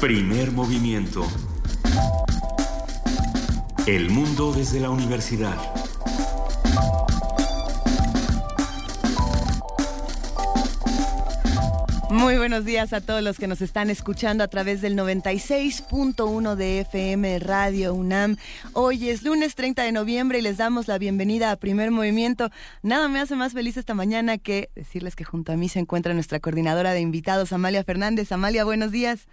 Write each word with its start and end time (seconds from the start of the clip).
Primer 0.00 0.52
movimiento. 0.52 1.26
El 3.86 4.10
mundo 4.10 4.52
desde 4.52 4.78
la 4.78 4.90
universidad. 4.90 5.56
Muy 12.10 12.36
buenos 12.36 12.66
días 12.66 12.92
a 12.92 13.00
todos 13.00 13.22
los 13.22 13.38
que 13.38 13.46
nos 13.46 13.62
están 13.62 13.88
escuchando 13.88 14.44
a 14.44 14.48
través 14.48 14.82
del 14.82 14.96
96.1 14.98 16.56
de 16.56 16.80
FM 16.80 17.38
Radio 17.38 17.94
UNAM. 17.94 18.36
Hoy 18.74 19.08
es 19.08 19.22
lunes 19.22 19.54
30 19.54 19.82
de 19.82 19.92
noviembre 19.92 20.40
y 20.40 20.42
les 20.42 20.58
damos 20.58 20.88
la 20.88 20.98
bienvenida 20.98 21.50
a 21.50 21.56
Primer 21.56 21.90
Movimiento. 21.90 22.50
Nada 22.82 23.08
me 23.08 23.18
hace 23.18 23.34
más 23.34 23.54
feliz 23.54 23.78
esta 23.78 23.94
mañana 23.94 24.36
que 24.36 24.68
decirles 24.74 25.16
que 25.16 25.24
junto 25.24 25.52
a 25.52 25.56
mí 25.56 25.70
se 25.70 25.78
encuentra 25.78 26.12
nuestra 26.12 26.38
coordinadora 26.38 26.92
de 26.92 27.00
invitados, 27.00 27.54
Amalia 27.54 27.82
Fernández. 27.82 28.30
Amalia, 28.30 28.64
buenos 28.64 28.92
días. 28.92 29.26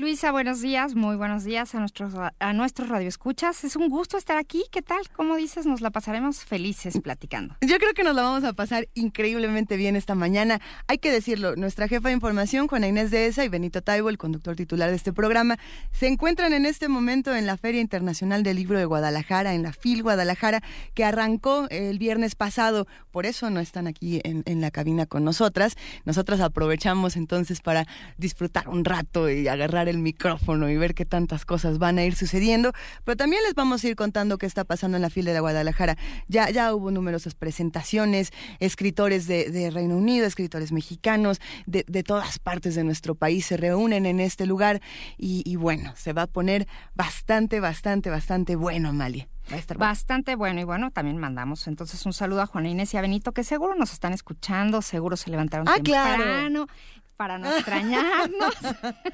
Luisa, 0.00 0.30
buenos 0.30 0.60
días, 0.60 0.94
muy 0.94 1.16
buenos 1.16 1.42
días 1.42 1.74
a 1.74 1.80
nuestros 1.80 2.14
a 2.14 2.52
nuestros 2.52 2.88
radioescuchas. 2.88 3.64
Es 3.64 3.74
un 3.74 3.88
gusto 3.88 4.16
estar 4.16 4.36
aquí. 4.36 4.62
¿Qué 4.70 4.80
tal? 4.80 5.00
Como 5.08 5.34
dices, 5.34 5.66
nos 5.66 5.80
la 5.80 5.90
pasaremos 5.90 6.44
felices 6.44 7.00
platicando. 7.02 7.56
Yo 7.62 7.78
creo 7.78 7.94
que 7.94 8.04
nos 8.04 8.14
la 8.14 8.22
vamos 8.22 8.44
a 8.44 8.52
pasar 8.52 8.86
increíblemente 8.94 9.76
bien 9.76 9.96
esta 9.96 10.14
mañana. 10.14 10.60
Hay 10.86 10.98
que 10.98 11.10
decirlo, 11.10 11.56
nuestra 11.56 11.88
jefa 11.88 12.10
de 12.10 12.14
información, 12.14 12.68
Juana 12.68 12.86
Inés 12.86 13.10
de 13.10 13.26
Esa 13.26 13.44
y 13.44 13.48
Benito 13.48 13.82
Taibo, 13.82 14.08
el 14.08 14.18
conductor 14.18 14.54
titular 14.54 14.88
de 14.88 14.94
este 14.94 15.12
programa, 15.12 15.56
se 15.90 16.06
encuentran 16.06 16.52
en 16.52 16.64
este 16.64 16.86
momento 16.86 17.34
en 17.34 17.46
la 17.46 17.56
Feria 17.56 17.80
Internacional 17.80 18.44
del 18.44 18.54
Libro 18.54 18.78
de 18.78 18.84
Guadalajara, 18.84 19.54
en 19.54 19.64
la 19.64 19.72
FIL 19.72 20.04
Guadalajara, 20.04 20.62
que 20.94 21.04
arrancó 21.04 21.66
el 21.70 21.98
viernes 21.98 22.36
pasado. 22.36 22.86
Por 23.10 23.26
eso 23.26 23.50
no 23.50 23.58
están 23.58 23.88
aquí 23.88 24.20
en, 24.22 24.44
en 24.46 24.60
la 24.60 24.70
cabina 24.70 25.06
con 25.06 25.24
nosotras. 25.24 25.74
Nosotras 26.04 26.38
aprovechamos 26.38 27.16
entonces 27.16 27.60
para 27.60 27.84
disfrutar 28.16 28.68
un 28.68 28.84
rato 28.84 29.28
y 29.28 29.48
agarrar 29.48 29.87
el 29.88 29.98
micrófono 29.98 30.68
y 30.68 30.76
ver 30.76 30.94
qué 30.94 31.04
tantas 31.04 31.44
cosas 31.44 31.78
van 31.78 31.98
a 31.98 32.04
ir 32.04 32.14
sucediendo, 32.14 32.72
pero 33.04 33.16
también 33.16 33.42
les 33.44 33.54
vamos 33.54 33.82
a 33.82 33.88
ir 33.88 33.96
contando 33.96 34.38
qué 34.38 34.46
está 34.46 34.64
pasando 34.64 34.96
en 34.96 35.02
la 35.02 35.10
fila 35.10 35.32
de 35.32 35.40
Guadalajara. 35.40 35.96
Ya, 36.28 36.50
ya 36.50 36.74
hubo 36.74 36.90
numerosas 36.90 37.34
presentaciones, 37.34 38.32
escritores 38.60 39.26
de, 39.26 39.70
Reino 39.72 39.96
Unido, 39.96 40.26
escritores 40.26 40.72
mexicanos, 40.72 41.40
de, 41.66 41.84
todas 42.02 42.38
partes 42.38 42.74
de 42.74 42.84
nuestro 42.84 43.14
país 43.14 43.46
se 43.46 43.56
reúnen 43.56 44.06
en 44.06 44.20
este 44.20 44.46
lugar 44.46 44.80
y, 45.16 45.56
bueno, 45.56 45.92
se 45.96 46.12
va 46.12 46.22
a 46.22 46.26
poner 46.26 46.66
bastante, 46.94 47.60
bastante, 47.60 48.10
bastante 48.10 48.56
bueno, 48.56 48.90
Amalia. 48.90 49.28
Bastante 49.78 50.36
bueno 50.36 50.60
y 50.60 50.64
bueno, 50.64 50.90
también 50.90 51.16
mandamos 51.16 51.66
entonces 51.68 52.04
un 52.04 52.12
saludo 52.12 52.42
a 52.42 52.46
Juana 52.46 52.68
Inés 52.68 52.92
y 52.92 52.98
a 52.98 53.00
Benito 53.00 53.32
que 53.32 53.44
seguro 53.44 53.74
nos 53.74 53.94
están 53.94 54.12
escuchando, 54.12 54.82
seguro 54.82 55.16
se 55.16 55.30
levantaron 55.30 55.66
ah, 55.68 55.76
temprano. 55.76 56.66
Claro 56.66 56.66
para 57.18 57.36
no 57.36 57.50
extrañarnos. 57.52 58.54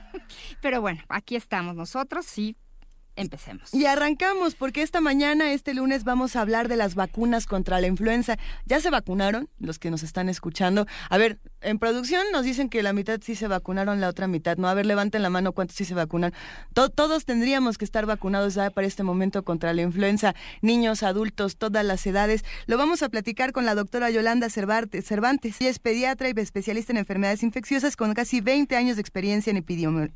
Pero 0.60 0.80
bueno, 0.82 1.02
aquí 1.08 1.34
estamos 1.34 1.74
nosotros, 1.74 2.26
sí, 2.26 2.54
Empecemos. 3.16 3.72
Y 3.72 3.86
arrancamos 3.86 4.56
porque 4.56 4.82
esta 4.82 5.00
mañana, 5.00 5.52
este 5.52 5.72
lunes, 5.72 6.02
vamos 6.04 6.34
a 6.34 6.40
hablar 6.40 6.68
de 6.68 6.76
las 6.76 6.96
vacunas 6.96 7.46
contra 7.46 7.80
la 7.80 7.86
influenza. 7.86 8.36
¿Ya 8.66 8.80
se 8.80 8.90
vacunaron 8.90 9.48
los 9.58 9.78
que 9.78 9.90
nos 9.90 10.02
están 10.02 10.28
escuchando? 10.28 10.86
A 11.10 11.16
ver, 11.16 11.38
en 11.60 11.78
producción 11.78 12.24
nos 12.32 12.44
dicen 12.44 12.68
que 12.68 12.82
la 12.82 12.92
mitad 12.92 13.20
sí 13.22 13.36
se 13.36 13.46
vacunaron, 13.46 14.00
la 14.00 14.08
otra 14.08 14.26
mitad 14.26 14.56
no. 14.56 14.68
A 14.68 14.74
ver, 14.74 14.86
levanten 14.86 15.22
la 15.22 15.30
mano 15.30 15.52
cuántos 15.52 15.76
sí 15.76 15.84
se 15.84 15.94
vacunan. 15.94 16.32
todos 16.72 17.24
tendríamos 17.24 17.78
que 17.78 17.84
estar 17.84 18.04
vacunados 18.04 18.54
ya 18.54 18.70
para 18.70 18.86
este 18.86 19.04
momento 19.04 19.44
contra 19.44 19.72
la 19.72 19.82
influenza. 19.82 20.34
Niños, 20.60 21.02
adultos, 21.02 21.56
todas 21.56 21.84
las 21.84 22.04
edades. 22.06 22.44
Lo 22.66 22.78
vamos 22.78 23.02
a 23.02 23.08
platicar 23.08 23.52
con 23.52 23.64
la 23.64 23.76
doctora 23.76 24.10
Yolanda 24.10 24.50
Cervantes. 24.50 25.10
Ella 25.60 25.70
es 25.70 25.78
pediatra 25.78 26.28
y 26.28 26.32
especialista 26.36 26.92
en 26.92 26.98
enfermedades 26.98 27.42
infecciosas 27.44 27.96
con 27.96 28.12
casi 28.14 28.40
20 28.40 28.76
años 28.76 28.96
de 28.96 29.02
experiencia 29.02 29.50
en 29.50 29.64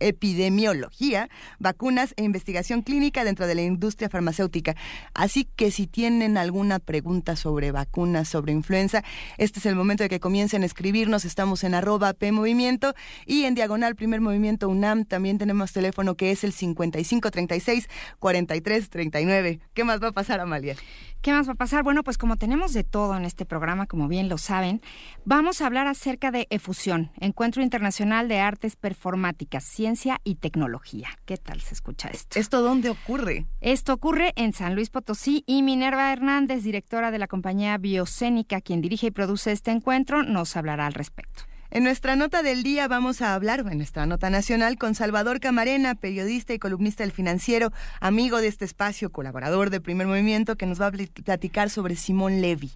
epidemiología, 0.01 1.29
vacunas 1.59 2.13
e 2.17 2.25
investigación 2.25 2.83
clínica 2.89 3.23
dentro 3.23 3.47
de 3.47 3.55
la 3.55 3.61
industria 3.61 4.09
farmacéutica. 4.09 4.75
Así 5.13 5.45
que 5.45 5.71
si 5.71 5.87
tienen 5.87 6.39
alguna 6.39 6.79
pregunta 6.79 7.37
sobre 7.37 7.71
vacunas, 7.71 8.31
sobre 8.31 8.55
influenza, 8.55 9.05
este 9.37 9.59
es 9.59 9.67
el 9.67 9.77
momento 9.77 10.05
de 10.05 10.09
que 10.09 10.21
comiencen 10.21 10.63
a 10.63 10.67
escribirnos. 10.67 11.27
Estamos 11.27 11.65
en 11.65 11.75
arroba 11.75 12.15
PMovimiento 12.15 12.95
y 13.27 13.45
en 13.45 13.55
diagonal 13.55 13.95
Primer 13.95 14.23
Movimiento 14.23 14.71
UNAM. 14.71 15.05
También 15.05 15.37
tenemos 15.37 15.71
teléfono 15.71 16.15
que 16.15 16.31
es 16.31 16.45
el 16.45 16.55
5536 16.55 17.91
4339. 18.19 19.61
¿Qué 19.75 19.85
más 19.85 20.03
va 20.03 20.09
a 20.09 20.13
pasar, 20.13 20.41
Amalia? 20.41 20.75
¿Qué 21.21 21.33
más 21.33 21.47
va 21.47 21.53
a 21.53 21.57
pasar? 21.57 21.83
Bueno, 21.83 22.05
pues 22.05 22.17
como 22.17 22.37
tenemos 22.37 22.73
de 22.73 22.85
todo 22.85 23.17
en 23.17 23.27
este 23.27 23.45
programa, 23.45 23.87
como 23.87 24.09
bien 24.09 24.31
lo 24.31 24.39
saben, 24.39 24.81
vamos 25.27 25.61
a 25.61 25.67
hablar 25.67 25.89
acerca 25.89 26.31
de 26.31 26.47
EFUSIón, 26.49 27.11
Encuentro 27.21 27.63
Internacional 27.63 28.29
de 28.29 28.39
Artes 28.39 28.77
Performáticas, 28.77 29.65
Ciencia 29.65 30.21
y 30.25 30.37
Tecnología. 30.37 31.09
¿Qué 31.27 31.37
tal 31.37 31.61
se 31.61 31.75
escucha 31.75 32.09
esto? 32.09 32.39
¿Esto 32.39 32.63
dónde 32.63 32.78
ocurre? 32.87 33.47
Esto 33.61 33.93
ocurre 33.93 34.33
en 34.37 34.53
San 34.53 34.75
Luis 34.75 34.91
Potosí 34.91 35.43
y 35.47 35.63
Minerva 35.63 36.13
Hernández, 36.13 36.63
directora 36.63 37.11
de 37.11 37.19
la 37.19 37.27
compañía 37.27 37.77
Biocénica, 37.79 38.61
quien 38.61 38.81
dirige 38.81 39.09
y 39.09 39.11
produce 39.11 39.53
este 39.53 39.71
encuentro, 39.71 40.23
nos 40.23 40.57
hablará 40.57 40.87
al 40.87 40.95
respecto. 40.95 41.43
En 41.71 41.85
nuestra 41.85 42.17
nota 42.17 42.43
del 42.43 42.63
día 42.63 42.89
vamos 42.89 43.21
a 43.21 43.35
hablar, 43.35 43.61
en 43.71 43.77
nuestra 43.77 44.07
nota 44.07 44.31
nacional, 44.31 44.79
con 44.79 44.95
Salvador 44.95 45.39
Camarena, 45.39 45.95
periodista 45.95 46.55
y 46.55 46.59
columnista 46.59 47.03
del 47.03 47.13
financiero, 47.13 47.73
amigo 48.01 48.39
de 48.39 48.47
este 48.47 48.65
espacio, 48.65 49.13
colaborador 49.13 49.69
de 49.69 49.83
Primer 49.83 50.07
Movimiento, 50.07 50.57
que 50.57 50.65
nos 50.65 50.81
va 50.81 50.87
a 50.87 50.93
platicar 50.93 51.69
sobre 51.69 51.95
Simón 51.97 52.41
Levy. 52.41 52.73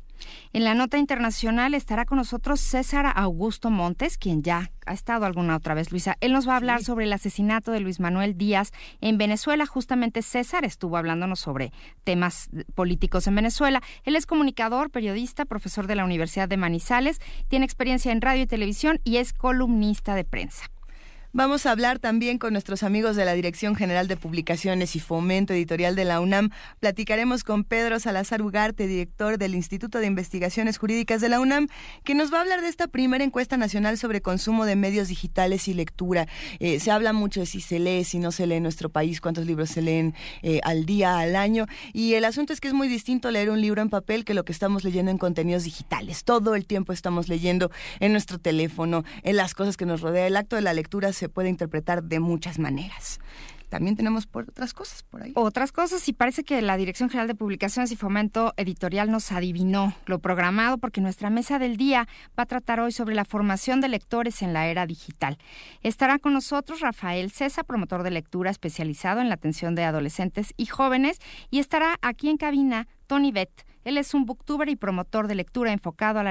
En 0.52 0.64
la 0.64 0.74
nota 0.74 0.98
internacional 0.98 1.74
estará 1.74 2.04
con 2.04 2.18
nosotros 2.18 2.60
César 2.60 3.12
Augusto 3.14 3.70
Montes, 3.70 4.18
quien 4.18 4.42
ya 4.42 4.70
ha 4.86 4.92
estado 4.92 5.24
alguna 5.24 5.56
otra 5.56 5.74
vez, 5.74 5.92
Luisa. 5.92 6.16
Él 6.20 6.32
nos 6.32 6.48
va 6.48 6.54
a 6.54 6.56
hablar 6.56 6.82
sobre 6.82 7.04
el 7.04 7.12
asesinato 7.12 7.72
de 7.72 7.80
Luis 7.80 8.00
Manuel 8.00 8.36
Díaz 8.36 8.72
en 9.00 9.18
Venezuela. 9.18 9.66
Justamente 9.66 10.22
César 10.22 10.64
estuvo 10.64 10.96
hablándonos 10.96 11.40
sobre 11.40 11.72
temas 12.04 12.50
políticos 12.74 13.26
en 13.26 13.36
Venezuela. 13.36 13.80
Él 14.04 14.16
es 14.16 14.26
comunicador, 14.26 14.90
periodista, 14.90 15.44
profesor 15.44 15.86
de 15.86 15.94
la 15.94 16.04
Universidad 16.04 16.48
de 16.48 16.56
Manizales, 16.56 17.20
tiene 17.48 17.64
experiencia 17.64 18.12
en 18.12 18.20
radio 18.20 18.42
y 18.42 18.46
televisión 18.46 19.00
y 19.04 19.18
es 19.18 19.32
columnista 19.32 20.14
de 20.14 20.24
prensa. 20.24 20.71
Vamos 21.34 21.65
a 21.65 21.70
hablar 21.70 21.98
también 21.98 22.37
con 22.37 22.53
nuestros 22.53 22.82
amigos 22.82 23.16
de 23.16 23.25
la 23.25 23.32
Dirección 23.32 23.75
General 23.75 24.06
de 24.06 24.19
Publicaciones 24.19 24.94
y 24.97 25.00
Fomento 25.00 25.54
Editorial 25.54 25.97
de 25.97 26.04
la 26.04 26.20
UNAM. 26.20 26.50
Platicaremos 26.78 27.43
con 27.43 27.65
Pedro 27.65 27.98
Salazar 28.00 28.43
Ugarte, 28.43 28.87
director 28.87 29.38
del 29.38 29.54
Instituto 29.54 29.98
de 29.98 30.04
Investigaciones 30.04 30.76
Jurídicas 30.76 31.22
de 31.22 31.31
la 31.31 31.41
UNAM, 31.41 31.69
que 32.04 32.15
nos 32.15 32.31
va 32.31 32.37
a 32.37 32.41
hablar 32.43 32.60
de 32.60 32.69
esta 32.69 32.87
primera 32.87 33.25
encuesta 33.25 33.56
nacional 33.56 33.97
sobre 33.97 34.20
consumo 34.20 34.66
de 34.66 34.76
medios 34.76 35.09
digitales 35.09 35.69
y 35.69 35.72
lectura. 35.72 36.28
Eh, 36.59 36.81
se 36.81 36.91
habla 36.91 37.15
mucho 37.15 37.41
de 37.41 37.47
si 37.47 37.62
se 37.62 37.78
lee, 37.78 38.04
si 38.04 38.19
no 38.19 38.31
se 38.31 38.47
lee 38.47 38.56
en 38.56 38.64
nuestro 38.64 38.91
país, 38.91 39.22
cuántos 39.22 39.47
libros 39.47 39.70
se 39.70 39.81
leen 39.81 40.14
eh, 40.43 40.60
al 40.64 40.84
día, 40.84 41.19
al 41.19 41.34
año. 41.34 41.64
Y 41.94 42.12
el 42.12 42.26
asunto 42.26 42.53
es 42.53 42.60
que 42.60 42.69
es 42.69 42.75
muy 42.75 42.88
distinto 42.88 43.31
leer 43.31 43.49
un 43.49 43.62
libro 43.62 43.81
en 43.81 43.88
papel 43.88 44.26
que 44.26 44.34
lo 44.34 44.44
que 44.44 44.53
estamos 44.53 44.84
leyendo 44.84 45.10
en 45.10 45.16
contenidos 45.16 45.64
digitales. 45.64 46.25
Todo 46.25 46.56
el 46.56 46.66
tiempo 46.66 46.93
estamos 46.93 47.31
leyendo 47.31 47.70
en 48.00 48.12
nuestro 48.12 48.38
teléfono, 48.38 49.03
en 49.22 49.37
las 49.37 49.54
cosas 49.54 49.78
que 49.78 49.87
nos 49.87 50.03
rodea. 50.03 50.26
El 50.26 50.37
acto 50.37 50.56
de 50.56 50.62
la 50.62 50.75
lectura 50.75 51.10
se 51.14 51.21
puede 51.28 51.48
interpretar 51.48 52.02
de 52.02 52.20
muchas 52.20 52.58
maneras 52.58 53.20
también 53.72 53.96
tenemos 53.96 54.26
por 54.26 54.50
otras 54.50 54.74
cosas 54.74 55.02
por 55.02 55.22
ahí. 55.22 55.32
Otras 55.34 55.72
cosas, 55.72 56.06
y 56.06 56.12
parece 56.12 56.44
que 56.44 56.60
la 56.60 56.76
Dirección 56.76 57.08
General 57.08 57.26
de 57.26 57.34
Publicaciones 57.34 57.90
y 57.90 57.96
Fomento 57.96 58.52
Editorial 58.58 59.10
nos 59.10 59.32
adivinó 59.32 59.94
lo 60.04 60.18
programado, 60.18 60.76
porque 60.76 61.00
nuestra 61.00 61.30
mesa 61.30 61.58
del 61.58 61.78
día 61.78 62.06
va 62.38 62.42
a 62.42 62.46
tratar 62.46 62.80
hoy 62.80 62.92
sobre 62.92 63.14
la 63.14 63.24
formación 63.24 63.80
de 63.80 63.88
lectores 63.88 64.42
en 64.42 64.52
la 64.52 64.66
era 64.66 64.84
digital. 64.84 65.38
Estará 65.82 66.18
con 66.18 66.34
nosotros 66.34 66.80
Rafael 66.80 67.30
César, 67.30 67.64
promotor 67.64 68.02
de 68.02 68.10
lectura 68.10 68.50
especializado 68.50 69.22
en 69.22 69.30
la 69.30 69.36
atención 69.36 69.74
de 69.74 69.84
adolescentes 69.84 70.52
y 70.58 70.66
jóvenes, 70.66 71.18
y 71.50 71.58
estará 71.58 71.96
aquí 72.02 72.28
en 72.28 72.36
cabina 72.36 72.88
Tony 73.06 73.32
Bett 73.32 73.64
él 73.84 73.98
es 73.98 74.15
un 74.15 74.26
booktuber 74.26 74.69
y 74.69 74.76
promotor 74.76 75.28
de 75.28 75.34
lectura 75.34 75.72
enfocado 75.72 76.20
a 76.20 76.25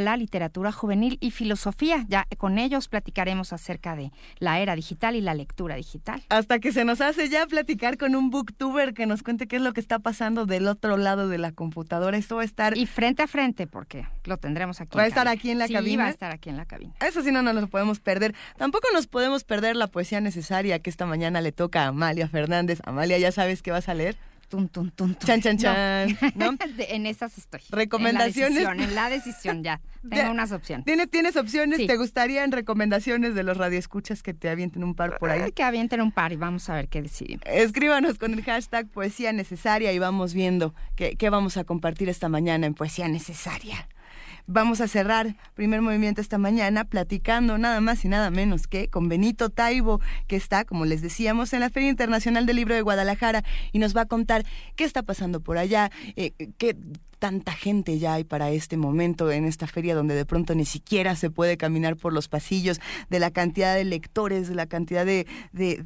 la, 0.00 0.16
literatura 0.16 0.72
juvenil 0.72 1.18
y 1.20 1.30
filosofía. 1.30 2.04
Ya 2.08 2.26
con 2.38 2.58
ellos 2.58 2.88
platicaremos 2.88 3.52
acerca 3.52 3.96
de 3.96 4.10
la 4.38 4.60
era 4.60 4.74
digital 4.74 5.16
y 5.16 5.20
la 5.20 5.34
lectura 5.34 5.76
digital. 5.76 6.22
Hasta 6.28 6.58
que 6.58 6.72
se 6.72 6.84
nos 6.84 7.00
hace 7.00 7.28
ya 7.28 7.46
platicar 7.46 7.98
con 7.98 8.14
un 8.14 8.30
booktuber 8.30 8.94
que 8.94 9.06
nos 9.06 9.22
cuente 9.22 9.46
qué 9.46 9.56
es 9.56 9.62
lo 9.62 9.72
que 9.72 9.80
está 9.80 9.98
pasando 9.98 10.46
del 10.46 10.66
otro 10.66 10.96
lado 10.96 11.28
de 11.28 11.38
la 11.38 11.52
computadora. 11.52 12.16
Esto 12.16 12.36
va 12.36 12.42
a 12.42 12.46
estar... 12.46 12.76
Y 12.76 12.86
frente 12.86 13.22
a 13.22 13.26
frente, 13.26 13.66
porque 13.66 14.06
lo 14.24 14.38
tendremos 14.38 14.80
aquí. 14.80 14.96
¿Va 14.96 15.04
a 15.04 15.06
estar 15.06 15.28
aquí 15.28 15.50
en 15.50 15.58
la 15.58 15.68
cabina? 15.68 15.84
Sí, 15.84 15.96
va 15.96 16.06
a 16.06 16.10
estar 16.10 16.32
aquí 16.32 16.48
en 16.48 16.56
la 16.56 16.64
cabina. 16.64 16.94
Eso 17.00 17.22
sí, 17.22 17.30
no 17.30 17.42
nos 17.42 17.54
lo 17.54 17.66
podemos 17.66 18.00
perder. 18.00 18.34
Tampoco 18.56 18.88
nos 18.92 19.06
podemos 19.06 19.44
perder 19.44 19.76
la 19.76 19.88
poesía 19.88 20.20
necesaria 20.20 20.78
que 20.78 20.90
esta 20.90 21.06
mañana 21.06 21.40
le 21.40 21.52
toca 21.52 21.84
a 21.84 21.88
Amalia 21.88 22.28
Fernández. 22.28 22.80
Amalia, 22.84 23.18
¿ya 23.18 23.32
sabes 23.32 23.62
qué 23.62 23.70
vas 23.70 23.88
a 23.88 23.94
leer? 23.94 24.16
Chan, 24.48 25.40
chan, 25.40 25.58
chan. 25.58 26.18
en 26.78 27.06
esas 27.06 27.38
estoy. 27.38 27.60
Recomendaciones. 27.70 28.66
En 28.66 28.94
la 28.94 29.08
decisión, 29.08 29.62
ya. 29.62 29.80
Tengo 30.10 30.30
unas 30.30 30.52
opciones. 30.52 30.84
¿Tienes, 30.84 31.10
¿Tienes 31.10 31.36
opciones? 31.36 31.86
¿Te 31.86 31.96
gustarían 31.96 32.52
recomendaciones 32.52 33.34
de 33.34 33.42
los 33.42 33.56
radioescuchas 33.56 34.22
que 34.22 34.34
te 34.34 34.48
avienten 34.48 34.84
un 34.84 34.94
par 34.94 35.18
por 35.18 35.30
ahí? 35.30 35.52
Que 35.52 35.62
avienten 35.62 36.00
un 36.00 36.12
par 36.12 36.32
y 36.32 36.36
vamos 36.36 36.68
a 36.68 36.74
ver 36.74 36.88
qué 36.88 37.02
decidimos. 37.02 37.42
Escríbanos 37.46 38.18
con 38.18 38.34
el 38.34 38.42
hashtag 38.42 38.88
Poesía 38.88 39.32
Necesaria 39.32 39.92
y 39.92 39.98
vamos 39.98 40.34
viendo 40.34 40.74
qué, 40.96 41.16
qué 41.16 41.30
vamos 41.30 41.56
a 41.56 41.64
compartir 41.64 42.08
esta 42.08 42.28
mañana 42.28 42.66
en 42.66 42.74
Poesía 42.74 43.08
Necesaria. 43.08 43.88
Vamos 44.46 44.82
a 44.82 44.88
cerrar 44.88 45.36
primer 45.54 45.80
movimiento 45.80 46.20
esta 46.20 46.36
mañana 46.36 46.84
platicando 46.84 47.56
nada 47.56 47.80
más 47.80 48.04
y 48.04 48.08
nada 48.08 48.30
menos 48.30 48.66
que 48.66 48.88
con 48.88 49.08
Benito 49.08 49.48
Taibo, 49.48 50.00
que 50.26 50.36
está, 50.36 50.66
como 50.66 50.84
les 50.84 51.00
decíamos, 51.00 51.54
en 51.54 51.60
la 51.60 51.70
Feria 51.70 51.88
Internacional 51.88 52.44
del 52.44 52.56
Libro 52.56 52.74
de 52.74 52.82
Guadalajara 52.82 53.42
y 53.72 53.78
nos 53.78 53.96
va 53.96 54.02
a 54.02 54.06
contar 54.06 54.44
qué 54.76 54.84
está 54.84 55.02
pasando 55.02 55.40
por 55.40 55.56
allá, 55.56 55.90
eh, 56.16 56.32
qué 56.58 56.76
tanta 57.24 57.52
gente 57.52 57.98
ya 57.98 58.12
hay 58.12 58.24
para 58.24 58.50
este 58.50 58.76
momento 58.76 59.32
en 59.32 59.46
esta 59.46 59.66
feria 59.66 59.94
donde 59.94 60.14
de 60.14 60.26
pronto 60.26 60.54
ni 60.54 60.66
siquiera 60.66 61.16
se 61.16 61.30
puede 61.30 61.56
caminar 61.56 61.96
por 61.96 62.12
los 62.12 62.28
pasillos, 62.28 62.82
de 63.08 63.18
la 63.18 63.30
cantidad 63.30 63.74
de 63.74 63.82
lectores, 63.82 64.46
de 64.46 64.54
la 64.54 64.66
cantidad 64.66 65.06
de, 65.06 65.26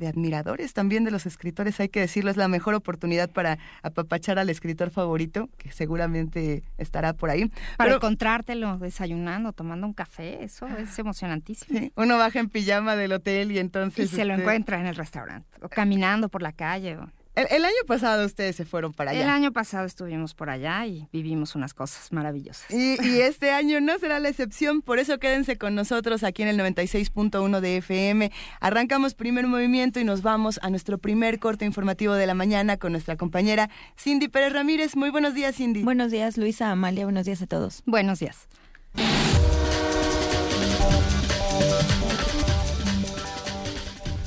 admiradores 0.05 0.75
también 0.75 1.05
de 1.05 1.13
los 1.13 1.27
escritores, 1.27 1.79
hay 1.79 1.91
que 1.91 2.01
decirlo, 2.01 2.33
es 2.33 2.37
la 2.37 2.49
mejor 2.49 2.75
oportunidad 2.75 3.31
para 3.31 3.61
apapachar 3.85 4.41
al 4.41 4.51
escritor 4.51 4.91
favorito, 4.91 5.49
que 5.59 5.71
seguramente 5.71 6.65
estará 6.77 7.13
por 7.13 7.31
ahí. 7.31 7.49
Para 7.77 7.95
encontrártelo 7.95 8.77
desayunando, 8.79 9.53
tomando 9.53 9.87
un 9.87 9.93
café, 9.93 10.43
eso 10.43 10.67
es 10.67 10.99
emocionantísimo. 10.99 11.93
uno 11.95 12.19
baja 12.19 12.41
en 12.41 12.49
pijama 12.49 12.97
del 12.97 13.13
hotel 13.13 13.53
y 13.53 13.61
entonces... 13.61 14.13
Y 14.13 14.17
se 14.17 14.25
lo 14.25 14.33
este 14.33 14.43
encuentra 14.43 14.81
en 14.81 14.87
el 14.87 14.97
restaurante, 14.97 15.47
o 15.63 15.69
caminando 15.69 16.29
por 16.29 16.43
la 16.43 16.51
calle. 16.51 16.97
O... 16.97 17.09
El, 17.51 17.65
año 17.65 17.75
pasado 17.87 18.27
ustedes 18.27 18.57
se 18.57 18.65
fueron 18.65 18.93
para 18.93 19.13
allá. 19.13 19.23
El 19.23 19.29
año 19.29 19.53
pasado 19.53 19.87
estuvimos 19.87 20.35
por 20.35 20.51
allá 20.51 20.85
y 20.87 21.07
vivimos 21.13 21.55
unas 21.55 21.73
cosas 21.73 22.13
maravillosas. 22.13 22.69
Y, 22.71 22.97
este 23.21 23.53
año 23.53 23.81
no 23.81 23.99
será 23.99 24.19
la 24.19 24.29
excepción, 24.29 24.83
por 24.83 24.99
eso 24.99 25.19
quédense 25.19 25.57
con 25.57 25.75
nosotros 25.75 26.25
aquí 26.25 26.43
en 26.43 26.49
el 26.49 26.59
96.1 26.59 27.61
de 27.61 27.77
FM. 27.77 28.33
Arrancamos 28.61 29.15
primer 29.15 29.47
movimiento 29.47 30.01
y 30.01 30.05
nos 30.05 30.23
vamos 30.23 30.59
a 30.63 30.71
nuestro 30.71 30.99
primer 30.99 31.39
corte 31.39 31.65
informativo 31.65 32.15
de 32.15 32.27
la 32.27 32.35
mañana 32.35 32.77
con 32.77 32.93
nuestra 32.93 33.17
compañera 33.17 33.71
Cindy 33.97 34.29
Pérez 34.29 34.53
Ramírez. 34.53 34.97
Muy 34.97 35.11
buenos 35.11 35.35
días, 35.35 35.57
Cindy. 35.57 35.83
Buenos 35.83 36.11
días, 36.11 36.37
Luisa, 36.39 36.71
Amalia, 36.73 37.05
buenos 37.05 37.27
días 37.27 37.41
a 37.43 37.47
todos. 37.47 37.83
Buenos 37.87 38.19
días. 38.19 38.49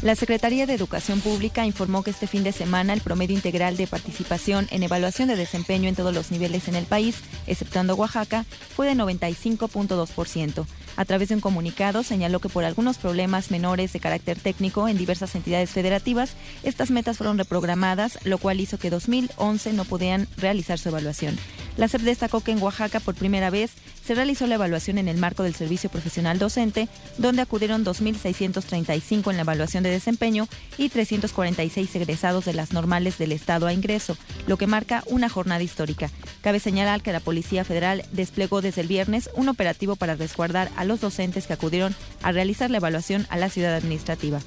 La 0.01 0.15
Secretaría 0.15 0.65
de 0.65 0.74
Educación 0.74 1.21
Pública 1.21 1.63
informó 1.63 2.01
que 2.01 2.09
este 2.09 2.25
fin 2.25 2.44
de 2.44 2.51
semana 2.51 2.94
el 2.94 3.01
promedio 3.01 3.36
integral 3.36 3.77
de 3.77 3.86
participación 3.86 4.68
en 4.71 4.81
evaluación 4.81 5.27
de 5.27 5.36
desempeño 5.36 5.88
en 5.88 5.95
todos 5.95 6.12
los 6.12 6.31
niveles 6.31 6.68
en 6.68 6.74
el 6.75 6.86
país, 6.86 7.18
exceptuando 7.45 7.94
Oaxaca, 7.94 8.44
fue 8.75 8.88
de 8.88 8.95
95.2%. 8.95 10.65
A 10.98 11.06
través 11.06 11.30
de 11.30 11.36
un 11.36 11.42
comunicado 11.42 12.04
señaló 12.04 12.40
que 12.40 12.50
por 12.50 12.64
algunos 12.64 12.98
problemas 12.98 13.52
menores 13.52 13.94
de 13.94 14.00
carácter 14.00 14.38
técnico 14.38 14.88
en 14.88 14.98
diversas 14.98 15.36
entidades 15.36 15.72
federativas, 15.72 16.34
estas 16.64 16.92
metas 16.92 17.18
fueron 17.18 17.38
reprogramadas, 17.38 18.20
lo 18.24 18.38
cual 18.38 18.60
hizo 18.60 18.78
que 18.78 18.90
2011 18.90 19.74
no 19.74 19.86
pudieran 19.86 20.28
realizar 20.38 20.80
su 20.80 20.90
evaluación. 20.90 21.38
La 21.78 21.88
SEP 21.88 22.02
destacó 22.02 22.42
que 22.42 22.52
en 22.52 22.62
Oaxaca 22.62 23.00
por 23.00 23.16
primera 23.16 23.50
vez 23.50 23.72
se 24.06 24.16
realizó 24.16 24.48
la 24.48 24.56
evaluación 24.56 24.98
en 24.98 25.08
el 25.08 25.18
marco 25.18 25.44
del 25.44 25.56
servicio 25.56 25.90
profesional 25.90 26.38
docente, 26.38 26.90
donde 27.18 27.42
acudieron 27.42 27.86
2.635 27.86 29.30
en 29.30 29.38
la 29.38 29.44
evaluación 29.44 29.84
de 29.84 29.90
desempeño 29.90 30.48
y 30.78 30.90
346 30.90 31.96
egresados 31.96 32.46
de 32.46 32.54
las 32.54 32.74
normales 32.74 33.18
del 33.18 33.32
Estado 33.32 33.68
a 33.68 33.74
ingreso, 33.74 34.18
lo 34.48 34.58
que 34.58 34.68
marca 34.68 35.04
una 35.08 35.30
jornada 35.30 35.64
histórica. 35.64 36.10
Cabe 36.42 36.60
señalar 36.60 37.02
que 37.02 37.14
la 37.14 37.20
Policía 37.20 37.64
Federal 37.64 38.04
desplegó 38.12 38.62
desde 38.62 38.82
el 38.82 38.88
viernes 38.88 39.30
un 39.36 39.50
operativo 39.50 39.96
para 39.96 40.16
resguardar 40.16 40.70
a 40.76 40.81
los 40.83 41.01
docentes 41.01 41.48
que 41.48 41.54
acudieron 41.54 41.95
a 42.22 42.31
realizar 42.31 42.69
la 42.69 42.78
evaluación 42.78 43.25
a 43.30 43.38
la 43.38 43.50
ciudad 43.50 43.75
administrativa. 43.75 44.39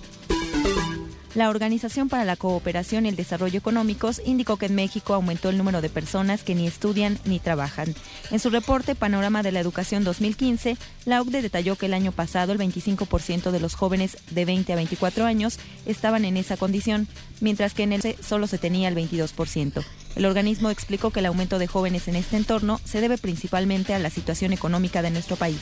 La 1.34 1.50
Organización 1.50 2.08
para 2.08 2.24
la 2.24 2.36
Cooperación 2.36 3.06
y 3.06 3.08
el 3.08 3.16
Desarrollo 3.16 3.58
Económicos 3.58 4.22
indicó 4.24 4.56
que 4.56 4.66
en 4.66 4.76
México 4.76 5.14
aumentó 5.14 5.50
el 5.50 5.58
número 5.58 5.80
de 5.80 5.88
personas 5.88 6.44
que 6.44 6.54
ni 6.54 6.68
estudian 6.68 7.18
ni 7.24 7.40
trabajan. 7.40 7.92
En 8.30 8.38
su 8.38 8.50
reporte 8.50 8.94
Panorama 8.94 9.42
de 9.42 9.50
la 9.50 9.58
Educación 9.58 10.04
2015, 10.04 10.76
la 11.06 11.20
OCDE 11.20 11.42
detalló 11.42 11.74
que 11.74 11.86
el 11.86 11.94
año 11.94 12.12
pasado 12.12 12.52
el 12.52 12.60
25% 12.60 13.50
de 13.50 13.58
los 13.58 13.74
jóvenes 13.74 14.16
de 14.30 14.44
20 14.44 14.72
a 14.72 14.76
24 14.76 15.24
años 15.24 15.58
estaban 15.86 16.24
en 16.24 16.36
esa 16.36 16.56
condición, 16.56 17.08
mientras 17.40 17.74
que 17.74 17.82
en 17.82 17.94
el 17.94 18.02
C 18.02 18.16
solo 18.22 18.46
se 18.46 18.58
tenía 18.58 18.88
el 18.88 18.94
22%. 18.94 19.84
El 20.14 20.26
organismo 20.26 20.70
explicó 20.70 21.10
que 21.10 21.18
el 21.18 21.26
aumento 21.26 21.58
de 21.58 21.66
jóvenes 21.66 22.06
en 22.06 22.14
este 22.14 22.36
entorno 22.36 22.80
se 22.84 23.00
debe 23.00 23.18
principalmente 23.18 23.92
a 23.92 23.98
la 23.98 24.10
situación 24.10 24.52
económica 24.52 25.02
de 25.02 25.10
nuestro 25.10 25.34
país. 25.34 25.58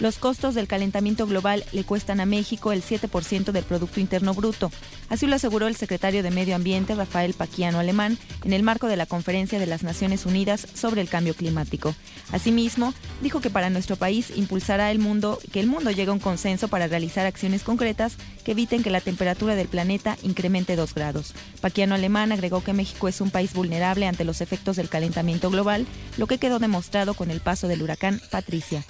Los 0.00 0.18
costos 0.18 0.54
del 0.54 0.68
calentamiento 0.68 1.26
global 1.26 1.64
le 1.72 1.82
cuestan 1.82 2.20
a 2.20 2.26
México 2.26 2.70
el 2.70 2.84
7% 2.84 3.50
del 3.50 3.64
Producto 3.64 3.98
Interno 3.98 4.32
Bruto. 4.32 4.70
Así 5.08 5.26
lo 5.26 5.34
aseguró 5.34 5.66
el 5.66 5.74
secretario 5.74 6.22
de 6.22 6.30
Medio 6.30 6.54
Ambiente, 6.54 6.94
Rafael 6.94 7.34
Paquiano 7.34 7.80
Alemán, 7.80 8.16
en 8.44 8.52
el 8.52 8.62
marco 8.62 8.86
de 8.86 8.96
la 8.96 9.06
Conferencia 9.06 9.58
de 9.58 9.66
las 9.66 9.82
Naciones 9.82 10.24
Unidas 10.24 10.68
sobre 10.72 11.00
el 11.00 11.08
Cambio 11.08 11.34
Climático. 11.34 11.96
Asimismo, 12.30 12.94
dijo 13.22 13.40
que 13.40 13.50
para 13.50 13.70
nuestro 13.70 13.96
país 13.96 14.32
impulsará 14.36 14.92
el 14.92 15.00
mundo, 15.00 15.40
que 15.52 15.58
el 15.58 15.66
mundo 15.66 15.90
llegue 15.90 16.10
a 16.10 16.14
un 16.14 16.20
consenso 16.20 16.68
para 16.68 16.86
realizar 16.86 17.26
acciones 17.26 17.64
concretas 17.64 18.16
que 18.44 18.52
eviten 18.52 18.84
que 18.84 18.90
la 18.90 19.00
temperatura 19.00 19.56
del 19.56 19.66
planeta 19.66 20.16
incremente 20.22 20.76
2 20.76 20.94
grados. 20.94 21.34
Paquiano 21.60 21.96
Alemán 21.96 22.30
agregó 22.30 22.62
que 22.62 22.72
México 22.72 23.08
es 23.08 23.20
un 23.20 23.30
país 23.30 23.52
vulnerable 23.52 24.06
ante 24.06 24.24
los 24.24 24.42
efectos 24.42 24.76
del 24.76 24.88
calentamiento 24.88 25.50
global, 25.50 25.86
lo 26.18 26.28
que 26.28 26.38
quedó 26.38 26.60
demostrado 26.60 27.14
con 27.14 27.32
el 27.32 27.40
paso 27.40 27.66
del 27.66 27.82
huracán 27.82 28.20
Patricia. 28.30 28.84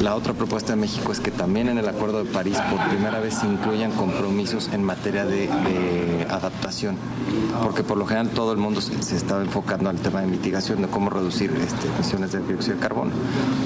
La 0.00 0.14
otra 0.14 0.32
propuesta 0.32 0.72
de 0.72 0.76
México 0.76 1.12
es 1.12 1.20
que 1.20 1.30
también 1.30 1.68
en 1.68 1.76
el 1.76 1.86
Acuerdo 1.86 2.24
de 2.24 2.30
París 2.30 2.58
por 2.70 2.88
primera 2.88 3.20
vez 3.20 3.34
se 3.34 3.46
incluyan 3.46 3.90
compromisos 3.92 4.70
en 4.72 4.82
materia 4.82 5.26
de, 5.26 5.48
adaptación, 6.30 6.96
porque 7.62 7.82
por 7.82 7.98
lo 7.98 8.06
general 8.06 8.30
todo 8.30 8.52
el 8.52 8.58
mundo 8.58 8.80
se, 8.80 9.16
estaba 9.16 9.42
enfocando 9.42 9.90
al 9.90 9.96
tema 9.96 10.22
de 10.22 10.26
mitigación, 10.26 10.80
de 10.82 10.88
cómo 10.88 11.10
reducir 11.10 11.50
este, 11.52 11.86
emisiones 11.88 12.32
de 12.32 12.40
dióxido 12.40 12.76
de 12.76 12.80
carbono. 12.80 13.12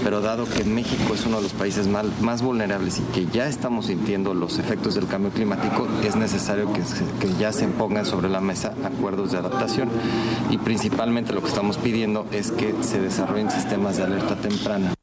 Pero 0.02 0.20
dado 0.20 0.44
que 0.46 0.64
México 0.64 1.14
es 1.14 1.24
uno 1.24 1.36
de 1.36 1.44
los 1.44 1.52
países 1.52 1.86
más, 1.86 2.04
más 2.20 2.42
vulnerables 2.42 2.98
y 2.98 3.02
que 3.12 3.26
ya 3.26 3.46
estamos 3.46 3.86
sintiendo 3.86 4.34
los 4.34 4.58
efectos 4.58 4.96
del 4.96 5.06
cambio 5.06 5.30
climático, 5.30 5.86
es 6.04 6.16
necesario 6.16 6.72
que, 6.72 6.82
que 7.20 7.32
ya 7.38 7.52
se 7.52 7.66
pongan 7.68 8.04
sobre 8.04 8.28
la 8.28 8.40
mesa 8.40 8.74
acuerdos 8.84 9.32
de 9.32 9.38
adaptación 9.38 9.88
y 10.50 10.58
principalmente 10.58 11.32
lo 11.32 11.42
que 11.42 11.48
estamos 11.48 11.78
pidiendo 11.78 12.26
es 12.32 12.50
que 12.50 12.74
se 12.80 13.00
desarrollen 13.00 13.50
sistemas 13.50 13.96
de 13.96 14.02
alerta 14.02 14.34
temprana. 14.36 14.97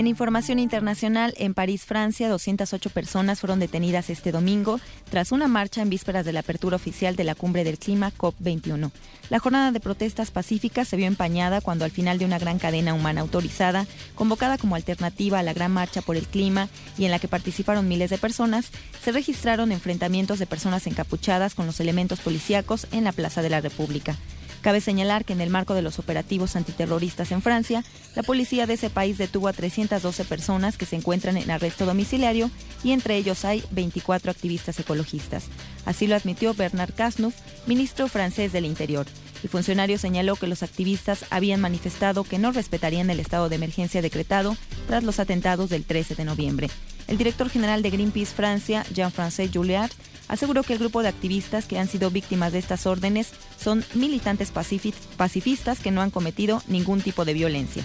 En 0.00 0.06
información 0.06 0.58
internacional, 0.58 1.34
en 1.36 1.52
París, 1.52 1.84
Francia, 1.84 2.30
208 2.30 2.88
personas 2.88 3.38
fueron 3.38 3.60
detenidas 3.60 4.08
este 4.08 4.32
domingo 4.32 4.80
tras 5.10 5.30
una 5.30 5.46
marcha 5.46 5.82
en 5.82 5.90
vísperas 5.90 6.24
de 6.24 6.32
la 6.32 6.40
apertura 6.40 6.76
oficial 6.76 7.16
de 7.16 7.24
la 7.24 7.34
cumbre 7.34 7.64
del 7.64 7.78
clima 7.78 8.10
COP21. 8.16 8.92
La 9.28 9.38
jornada 9.40 9.72
de 9.72 9.78
protestas 9.78 10.30
pacíficas 10.30 10.88
se 10.88 10.96
vio 10.96 11.06
empañada 11.06 11.60
cuando 11.60 11.84
al 11.84 11.90
final 11.90 12.18
de 12.18 12.24
una 12.24 12.38
gran 12.38 12.58
cadena 12.58 12.94
humana 12.94 13.20
autorizada, 13.20 13.86
convocada 14.14 14.56
como 14.56 14.74
alternativa 14.74 15.38
a 15.38 15.42
la 15.42 15.52
gran 15.52 15.70
marcha 15.70 16.00
por 16.00 16.16
el 16.16 16.26
clima 16.26 16.70
y 16.96 17.04
en 17.04 17.10
la 17.10 17.18
que 17.18 17.28
participaron 17.28 17.86
miles 17.86 18.08
de 18.08 18.16
personas, 18.16 18.70
se 19.04 19.12
registraron 19.12 19.70
enfrentamientos 19.70 20.38
de 20.38 20.46
personas 20.46 20.86
encapuchadas 20.86 21.54
con 21.54 21.66
los 21.66 21.78
elementos 21.78 22.20
policíacos 22.20 22.86
en 22.90 23.04
la 23.04 23.12
Plaza 23.12 23.42
de 23.42 23.50
la 23.50 23.60
República. 23.60 24.16
Cabe 24.60 24.80
señalar 24.80 25.24
que 25.24 25.32
en 25.32 25.40
el 25.40 25.48
marco 25.48 25.74
de 25.74 25.82
los 25.82 25.98
operativos 25.98 26.54
antiterroristas 26.54 27.32
en 27.32 27.40
Francia, 27.40 27.82
la 28.14 28.22
policía 28.22 28.66
de 28.66 28.74
ese 28.74 28.90
país 28.90 29.16
detuvo 29.16 29.48
a 29.48 29.52
312 29.52 30.24
personas 30.24 30.76
que 30.76 30.86
se 30.86 30.96
encuentran 30.96 31.36
en 31.36 31.50
arresto 31.50 31.86
domiciliario 31.86 32.50
y 32.84 32.92
entre 32.92 33.16
ellos 33.16 33.44
hay 33.44 33.64
24 33.70 34.30
activistas 34.30 34.78
ecologistas. 34.78 35.44
Así 35.86 36.06
lo 36.06 36.14
admitió 36.14 36.52
Bernard 36.54 36.92
Cazeneuve, 36.92 37.36
ministro 37.66 38.08
francés 38.08 38.52
del 38.52 38.66
Interior. 38.66 39.06
El 39.42 39.48
funcionario 39.48 39.96
señaló 39.96 40.36
que 40.36 40.46
los 40.46 40.62
activistas 40.62 41.24
habían 41.30 41.60
manifestado 41.60 42.24
que 42.24 42.38
no 42.38 42.52
respetarían 42.52 43.08
el 43.08 43.20
estado 43.20 43.48
de 43.48 43.56
emergencia 43.56 44.02
decretado 44.02 44.56
tras 44.86 45.02
los 45.02 45.18
atentados 45.18 45.70
del 45.70 45.84
13 45.84 46.14
de 46.14 46.24
noviembre. 46.26 46.68
El 47.08 47.16
director 47.16 47.48
general 47.48 47.82
de 47.82 47.90
Greenpeace 47.90 48.34
Francia, 48.34 48.84
Jean-François 48.92 49.50
Julliard, 49.52 49.90
aseguró 50.30 50.62
que 50.62 50.72
el 50.72 50.78
grupo 50.78 51.02
de 51.02 51.08
activistas 51.08 51.66
que 51.66 51.78
han 51.78 51.88
sido 51.88 52.10
víctimas 52.10 52.52
de 52.52 52.60
estas 52.60 52.86
órdenes 52.86 53.32
son 53.58 53.84
militantes 53.94 54.52
pacifistas 54.52 55.80
que 55.80 55.90
no 55.90 56.00
han 56.00 56.10
cometido 56.10 56.62
ningún 56.68 57.02
tipo 57.02 57.24
de 57.24 57.34
violencia. 57.34 57.84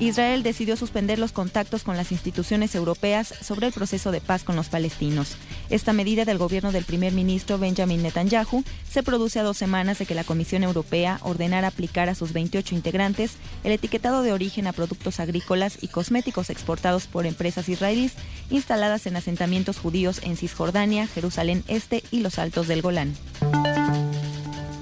Israel 0.00 0.42
decidió 0.42 0.76
suspender 0.76 1.18
los 1.18 1.30
contactos 1.30 1.84
con 1.84 1.98
las 1.98 2.10
instituciones 2.10 2.74
europeas 2.74 3.34
sobre 3.42 3.66
el 3.66 3.72
proceso 3.72 4.10
de 4.10 4.22
paz 4.22 4.44
con 4.44 4.56
los 4.56 4.70
palestinos. 4.70 5.36
Esta 5.68 5.92
medida 5.92 6.24
del 6.24 6.38
gobierno 6.38 6.72
del 6.72 6.86
primer 6.86 7.12
ministro 7.12 7.58
Benjamin 7.58 8.02
Netanyahu 8.02 8.64
se 8.90 9.02
produce 9.02 9.38
a 9.38 9.42
dos 9.42 9.58
semanas 9.58 9.98
de 9.98 10.06
que 10.06 10.14
la 10.14 10.24
Comisión 10.24 10.64
Europea 10.64 11.20
ordenara 11.22 11.68
aplicar 11.68 12.08
a 12.08 12.14
sus 12.14 12.32
28 12.32 12.74
integrantes 12.74 13.32
el 13.62 13.72
etiquetado 13.72 14.22
de 14.22 14.32
origen 14.32 14.66
a 14.66 14.72
productos 14.72 15.20
agrícolas 15.20 15.76
y 15.82 15.88
cosméticos 15.88 16.48
exportados 16.48 17.06
por 17.06 17.26
empresas 17.26 17.68
israelíes 17.68 18.14
instaladas 18.48 19.06
en 19.06 19.16
asentamientos 19.16 19.78
judíos 19.78 20.20
en 20.22 20.38
Cisjordania, 20.38 21.06
Jerusalén 21.08 21.62
Este 21.68 22.02
y 22.10 22.20
los 22.20 22.38
Altos 22.38 22.68
del 22.68 22.80
Golán. 22.80 23.14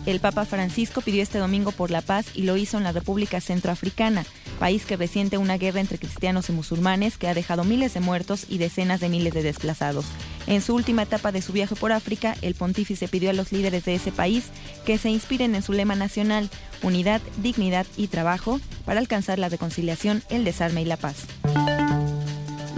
El 0.09 0.21
Papa 0.21 0.47
Francisco 0.47 1.03
pidió 1.03 1.23
este 1.23 1.37
domingo 1.37 1.71
por 1.71 1.91
la 1.91 2.01
paz 2.01 2.29
y 2.33 2.45
lo 2.45 2.57
hizo 2.57 2.79
en 2.79 2.85
la 2.85 2.93
República 2.93 3.43
Centroafricana, 3.43 4.25
país 4.59 4.87
que 4.87 4.97
resiente 4.97 5.37
una 5.37 5.59
guerra 5.59 5.81
entre 5.81 5.99
cristianos 5.99 6.49
y 6.49 6.53
musulmanes 6.53 7.19
que 7.19 7.29
ha 7.29 7.35
dejado 7.35 7.63
miles 7.63 7.93
de 7.93 8.01
muertos 8.01 8.47
y 8.49 8.57
decenas 8.57 9.01
de 9.01 9.11
miles 9.11 9.35
de 9.35 9.43
desplazados. 9.43 10.07
En 10.47 10.63
su 10.63 10.75
última 10.75 11.03
etapa 11.03 11.31
de 11.31 11.43
su 11.43 11.53
viaje 11.53 11.77
por 11.77 11.93
África, 11.93 12.35
el 12.41 12.55
pontífice 12.55 13.07
pidió 13.07 13.29
a 13.29 13.35
los 13.35 13.53
líderes 13.53 13.85
de 13.85 13.97
ese 13.97 14.11
país 14.11 14.45
que 14.87 14.97
se 14.97 15.11
inspiren 15.11 15.55
en 15.55 15.63
su 15.63 15.75
lema 15.75 15.95
nacional, 15.95 16.49
unidad, 16.83 17.21
dignidad 17.43 17.85
y 17.99 18.07
trabajo, 18.07 18.63
para 18.87 19.01
alcanzar 19.01 19.39
la 19.39 19.51
reconciliación, 19.51 20.23
el 20.31 20.43
desarme 20.43 20.81
y 20.81 20.87
la 20.87 20.97
paz. 20.97 21.27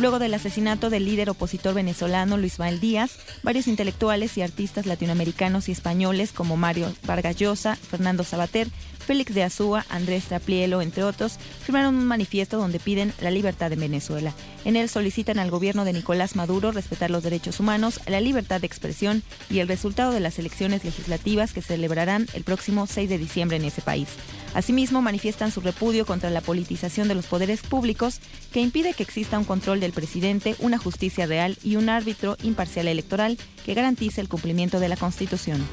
Luego 0.01 0.19
del 0.19 0.33
asesinato 0.33 0.89
del 0.89 1.05
líder 1.05 1.29
opositor 1.29 1.75
venezolano 1.75 2.39
Luis 2.39 2.59
Mael 2.59 2.81
Díaz, 2.81 3.19
varios 3.43 3.67
intelectuales 3.67 4.39
y 4.39 4.43
artistas 4.43 4.87
latinoamericanos 4.87 5.69
y 5.69 5.73
españoles 5.73 6.33
como 6.33 6.57
Mario 6.57 6.91
Vargas 7.05 7.37
Llosa, 7.37 7.77
Fernando 7.77 8.25
Sabater, 8.25 8.69
Félix 9.01 9.35
de 9.35 9.43
Azúa, 9.43 9.85
Andrés 9.89 10.25
Traplielo, 10.25 10.83
entre 10.83 11.03
otros, 11.03 11.39
firmaron 11.63 11.97
un 11.97 12.05
manifiesto 12.05 12.59
donde 12.59 12.79
piden 12.79 13.13
la 13.21 13.31
libertad 13.31 13.73
en 13.73 13.81
Venezuela. 13.81 14.33
En 14.65 14.77
él 14.77 14.89
solicitan 14.89 15.39
al 15.39 15.51
gobierno 15.51 15.85
de 15.85 15.93
Nicolás 15.93 16.37
Maduro 16.37 16.71
respetar 16.71 17.11
los 17.11 17.23
derechos 17.23 17.61
humanos, 17.61 18.01
la 18.07 18.21
libertad 18.21 18.61
de 18.61 18.67
expresión 18.67 19.23
y 19.49 19.59
el 19.59 19.69
resultado 19.69 20.13
de 20.13 20.21
las 20.21 20.39
elecciones 20.39 20.85
legislativas 20.85 21.53
que 21.53 21.63
se 21.63 21.69
celebrarán 21.69 22.27
el 22.35 22.45
próximo 22.45 22.87
6 22.87 23.09
de 23.09 23.19
diciembre 23.19 23.57
en 23.57 23.65
ese 23.65 23.81
país. 23.81 24.09
Asimismo, 24.55 25.01
manifiestan 25.01 25.53
su 25.53 25.61
repudio 25.61 26.05
contra 26.05 26.31
la 26.31 26.41
politización 26.41 27.09
de 27.09 27.15
los 27.15 27.27
poderes 27.27 27.63
públicos 27.63 28.21
que 28.53 28.61
impide 28.61 28.95
que 28.95 29.03
exista 29.03 29.39
un 29.39 29.45
control 29.45 29.81
del 29.81 29.93
presidente, 29.93 30.57
una 30.59 30.79
justicia 30.79 31.27
real 31.27 31.57
y 31.63 31.77
un 31.77 31.89
árbitro 31.89 32.37
imparcial 32.43 32.89
electoral 32.89 33.39
que 33.65 33.75
garantice 33.75 34.21
el 34.21 34.29
cumplimiento 34.29 34.81
de 34.81 34.89
la 34.89 34.97
Constitución. 34.97 35.65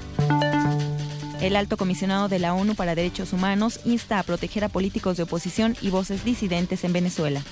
El 1.42 1.56
alto 1.56 1.78
comisionado 1.78 2.30
de 2.30 2.40
la 2.40 2.56
ONU 2.56 2.74
para 2.74 2.96
Derechos 2.96 3.32
Humanos 3.32 3.80
insta 3.86 4.18
a 4.18 4.24
proteger 4.24 4.64
a 4.64 4.70
políticos 4.70 5.18
de 5.18 5.24
oposición 5.24 5.76
y 5.82 5.92
voces 5.92 6.26
disidentes 6.26 6.84
en 6.84 6.94
Venezuela. 6.94 7.44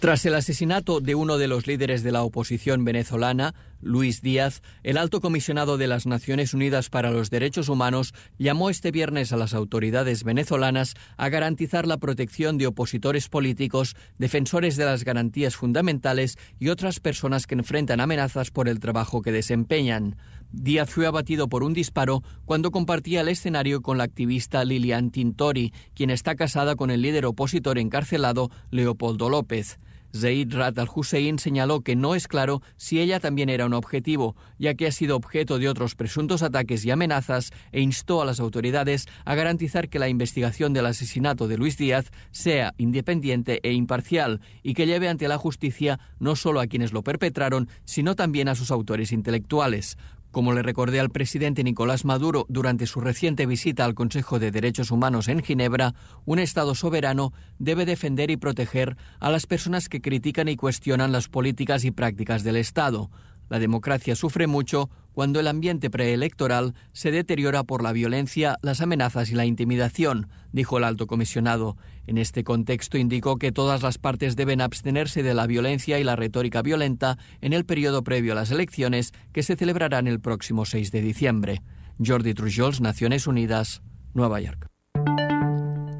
Tras 0.00 0.24
el 0.26 0.34
asesinato 0.34 1.00
de 1.00 1.14
uno 1.14 1.38
de 1.38 1.46
los 1.46 1.66
líderes 1.66 2.02
de 2.02 2.10
la 2.12 2.22
oposición 2.22 2.84
venezolana, 2.84 3.54
Luis 3.80 4.22
Díaz, 4.22 4.62
el 4.82 4.98
alto 4.98 5.20
comisionado 5.20 5.78
de 5.78 5.86
las 5.86 6.06
Naciones 6.06 6.52
Unidas 6.52 6.90
para 6.90 7.10
los 7.10 7.30
Derechos 7.30 7.68
Humanos 7.68 8.12
llamó 8.38 8.70
este 8.70 8.90
viernes 8.90 9.32
a 9.32 9.36
las 9.36 9.54
autoridades 9.54 10.24
venezolanas 10.24 10.94
a 11.16 11.28
garantizar 11.28 11.86
la 11.86 11.98
protección 11.98 12.58
de 12.58 12.66
opositores 12.66 13.28
políticos, 13.28 13.94
defensores 14.18 14.76
de 14.76 14.84
las 14.84 15.04
garantías 15.04 15.56
fundamentales 15.56 16.36
y 16.58 16.68
otras 16.70 16.98
personas 16.98 17.46
que 17.46 17.54
enfrentan 17.54 18.00
amenazas 18.00 18.50
por 18.50 18.68
el 18.68 18.80
trabajo 18.80 19.22
que 19.22 19.32
desempeñan. 19.32 20.16
Díaz 20.50 20.90
fue 20.90 21.06
abatido 21.06 21.48
por 21.48 21.62
un 21.62 21.74
disparo 21.74 22.22
cuando 22.46 22.70
compartía 22.70 23.20
el 23.20 23.28
escenario 23.28 23.82
con 23.82 23.98
la 23.98 24.04
activista 24.04 24.64
Lilian 24.64 25.10
Tintori, 25.10 25.72
quien 25.94 26.10
está 26.10 26.34
casada 26.34 26.74
con 26.74 26.90
el 26.90 27.02
líder 27.02 27.26
opositor 27.26 27.78
encarcelado 27.78 28.50
Leopoldo 28.70 29.28
López. 29.28 29.78
Zaid 30.16 30.54
Rat 30.54 30.78
al-Hussein 30.78 31.38
señaló 31.38 31.82
que 31.82 31.96
no 31.96 32.14
es 32.14 32.28
claro 32.28 32.62
si 32.76 33.00
ella 33.00 33.20
también 33.20 33.48
era 33.48 33.66
un 33.66 33.74
objetivo, 33.74 34.36
ya 34.58 34.74
que 34.74 34.86
ha 34.86 34.92
sido 34.92 35.16
objeto 35.16 35.58
de 35.58 35.68
otros 35.68 35.94
presuntos 35.94 36.42
ataques 36.42 36.84
y 36.84 36.90
amenazas, 36.90 37.50
e 37.72 37.80
instó 37.80 38.22
a 38.22 38.24
las 38.24 38.40
autoridades 38.40 39.06
a 39.24 39.34
garantizar 39.34 39.88
que 39.88 39.98
la 39.98 40.08
investigación 40.08 40.72
del 40.72 40.86
asesinato 40.86 41.48
de 41.48 41.58
Luis 41.58 41.76
Díaz 41.76 42.10
sea 42.30 42.74
independiente 42.78 43.60
e 43.62 43.72
imparcial 43.72 44.40
y 44.62 44.74
que 44.74 44.86
lleve 44.86 45.08
ante 45.08 45.28
la 45.28 45.38
justicia 45.38 46.00
no 46.18 46.36
solo 46.36 46.60
a 46.60 46.66
quienes 46.66 46.92
lo 46.92 47.02
perpetraron, 47.02 47.68
sino 47.84 48.14
también 48.14 48.48
a 48.48 48.54
sus 48.54 48.70
autores 48.70 49.12
intelectuales. 49.12 49.96
Como 50.30 50.52
le 50.52 50.62
recordé 50.62 51.00
al 51.00 51.08
presidente 51.08 51.64
Nicolás 51.64 52.04
Maduro 52.04 52.44
durante 52.50 52.86
su 52.86 53.00
reciente 53.00 53.46
visita 53.46 53.86
al 53.86 53.94
Consejo 53.94 54.38
de 54.38 54.50
Derechos 54.50 54.90
Humanos 54.90 55.26
en 55.28 55.42
Ginebra, 55.42 55.94
un 56.26 56.38
Estado 56.38 56.74
soberano 56.74 57.32
debe 57.58 57.86
defender 57.86 58.30
y 58.30 58.36
proteger 58.36 58.96
a 59.20 59.30
las 59.30 59.46
personas 59.46 59.88
que 59.88 60.02
critican 60.02 60.48
y 60.48 60.56
cuestionan 60.56 61.12
las 61.12 61.28
políticas 61.28 61.84
y 61.84 61.92
prácticas 61.92 62.44
del 62.44 62.56
Estado. 62.56 63.10
La 63.48 63.58
democracia 63.58 64.14
sufre 64.14 64.46
mucho 64.46 64.90
cuando 65.12 65.40
el 65.40 65.48
ambiente 65.48 65.90
preelectoral 65.90 66.74
se 66.92 67.10
deteriora 67.10 67.64
por 67.64 67.82
la 67.82 67.92
violencia, 67.92 68.56
las 68.62 68.80
amenazas 68.80 69.30
y 69.30 69.34
la 69.34 69.46
intimidación, 69.46 70.28
dijo 70.52 70.78
el 70.78 70.84
alto 70.84 71.06
comisionado. 71.06 71.76
En 72.06 72.18
este 72.18 72.44
contexto 72.44 72.98
indicó 72.98 73.36
que 73.36 73.50
todas 73.50 73.82
las 73.82 73.98
partes 73.98 74.36
deben 74.36 74.60
abstenerse 74.60 75.22
de 75.22 75.34
la 75.34 75.46
violencia 75.46 75.98
y 75.98 76.04
la 76.04 76.16
retórica 76.16 76.62
violenta 76.62 77.18
en 77.40 77.52
el 77.52 77.64
periodo 77.64 78.04
previo 78.04 78.32
a 78.32 78.36
las 78.36 78.50
elecciones 78.50 79.12
que 79.32 79.42
se 79.42 79.56
celebrarán 79.56 80.06
el 80.06 80.20
próximo 80.20 80.64
6 80.64 80.92
de 80.92 81.00
diciembre. 81.00 81.62
Jordi 82.04 82.34
Trujols, 82.34 82.80
Naciones 82.80 83.26
Unidas, 83.26 83.82
Nueva 84.14 84.40
York. 84.40 84.77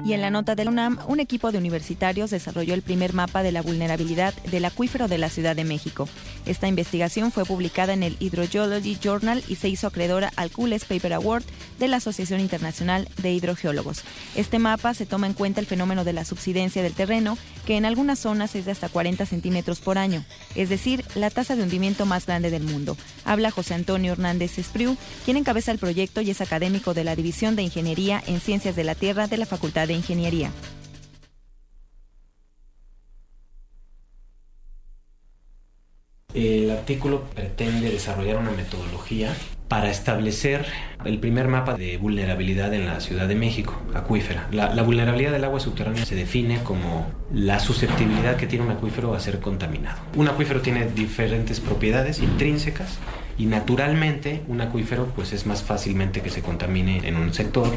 Y 0.05 0.13
en 0.13 0.21
la 0.21 0.29
nota 0.29 0.55
del 0.55 0.69
UNAM, 0.69 0.97
un 1.07 1.19
equipo 1.19 1.51
de 1.51 1.57
universitarios 1.57 2.29
desarrolló 2.31 2.73
el 2.73 2.81
primer 2.81 3.13
mapa 3.13 3.43
de 3.43 3.51
la 3.51 3.61
vulnerabilidad 3.61 4.33
del 4.43 4.65
acuífero 4.65 5.07
de 5.07 5.17
la 5.17 5.29
Ciudad 5.29 5.55
de 5.55 5.65
México. 5.65 6.07
Esta 6.45 6.67
investigación 6.67 7.31
fue 7.31 7.43
publicada 7.43 7.93
en 7.93 8.03
el 8.03 8.15
Hydrogeology 8.19 8.97
Journal 8.97 9.43
y 9.49 9.55
se 9.55 9.67
hizo 9.67 9.87
acreedora 9.87 10.31
al 10.37 10.51
Coolest 10.51 10.87
Paper 10.87 11.13
Award 11.13 11.43
de 11.79 11.89
la 11.89 11.97
Asociación 11.97 12.39
Internacional 12.39 13.09
de 13.21 13.33
Hidrogeólogos. 13.33 14.03
Este 14.35 14.57
mapa 14.57 14.93
se 14.93 15.05
toma 15.05 15.27
en 15.27 15.33
cuenta 15.33 15.59
el 15.59 15.67
fenómeno 15.67 16.05
de 16.05 16.13
la 16.13 16.23
subsidencia 16.23 16.81
del 16.81 16.93
terreno, 16.93 17.37
que 17.65 17.75
en 17.75 17.85
algunas 17.85 18.19
zonas 18.19 18.55
es 18.55 18.65
de 18.65 18.71
hasta 18.71 18.89
40 18.89 19.25
centímetros 19.25 19.79
por 19.81 19.97
año, 19.97 20.23
es 20.55 20.69
decir, 20.69 21.03
la 21.15 21.29
tasa 21.29 21.55
de 21.55 21.63
hundimiento 21.63 22.05
más 22.05 22.25
grande 22.25 22.51
del 22.51 22.63
mundo. 22.63 22.97
Habla 23.25 23.51
José 23.51 23.73
Antonio 23.73 24.13
Hernández 24.13 24.57
Espriu, 24.57 24.97
quien 25.25 25.37
encabeza 25.37 25.71
el 25.71 25.77
proyecto 25.77 26.21
y 26.21 26.31
es 26.31 26.41
académico 26.41 26.93
de 26.93 27.03
la 27.03 27.15
División 27.15 27.55
de 27.55 27.63
Ingeniería 27.63 28.23
en 28.25 28.39
Ciencias 28.39 28.75
de 28.75 28.85
la 28.85 28.95
Tierra 28.95 29.27
de 29.27 29.37
la 29.37 29.45
Facultad 29.45 29.88
de 29.89 29.95
Ingeniería. 29.95 30.51
El 36.33 36.69
artículo 36.69 37.23
pretende 37.35 37.89
desarrollar 37.89 38.37
una 38.37 38.51
metodología 38.51 39.33
para 39.67 39.89
establecer 39.89 40.65
el 41.03 41.19
primer 41.19 41.47
mapa 41.47 41.73
de 41.73 41.97
vulnerabilidad 41.97 42.73
en 42.73 42.85
la 42.85 42.99
Ciudad 42.99 43.27
de 43.27 43.35
México, 43.35 43.75
acuífera. 43.93 44.47
La, 44.51 44.73
la, 44.73 44.83
vulnerabilidad 44.83 45.31
del 45.31 45.43
agua 45.43 45.59
subterránea 45.59 46.05
se 46.05 46.15
define 46.15 46.63
como 46.63 47.07
la 47.33 47.59
susceptibilidad 47.59 48.35
que 48.35 48.47
tiene 48.47 48.65
un 48.65 48.71
acuífero 48.71 49.13
a 49.13 49.19
ser 49.19 49.39
contaminado. 49.39 49.99
Un 50.15 50.27
acuífero 50.27 50.61
tiene 50.61 50.85
diferentes 50.87 51.59
propiedades 51.59 52.19
intrínsecas 52.19 52.99
y 53.39 53.45
naturalmente 53.45 54.43
un 54.47 54.61
acuífero 54.61 55.07
pues 55.15 55.33
es 55.33 55.45
más 55.45 55.63
fácilmente 55.63 56.21
que 56.21 56.29
se 56.29 56.41
contamine 56.41 57.07
en 57.07 57.15
un 57.15 57.33
sector 57.33 57.71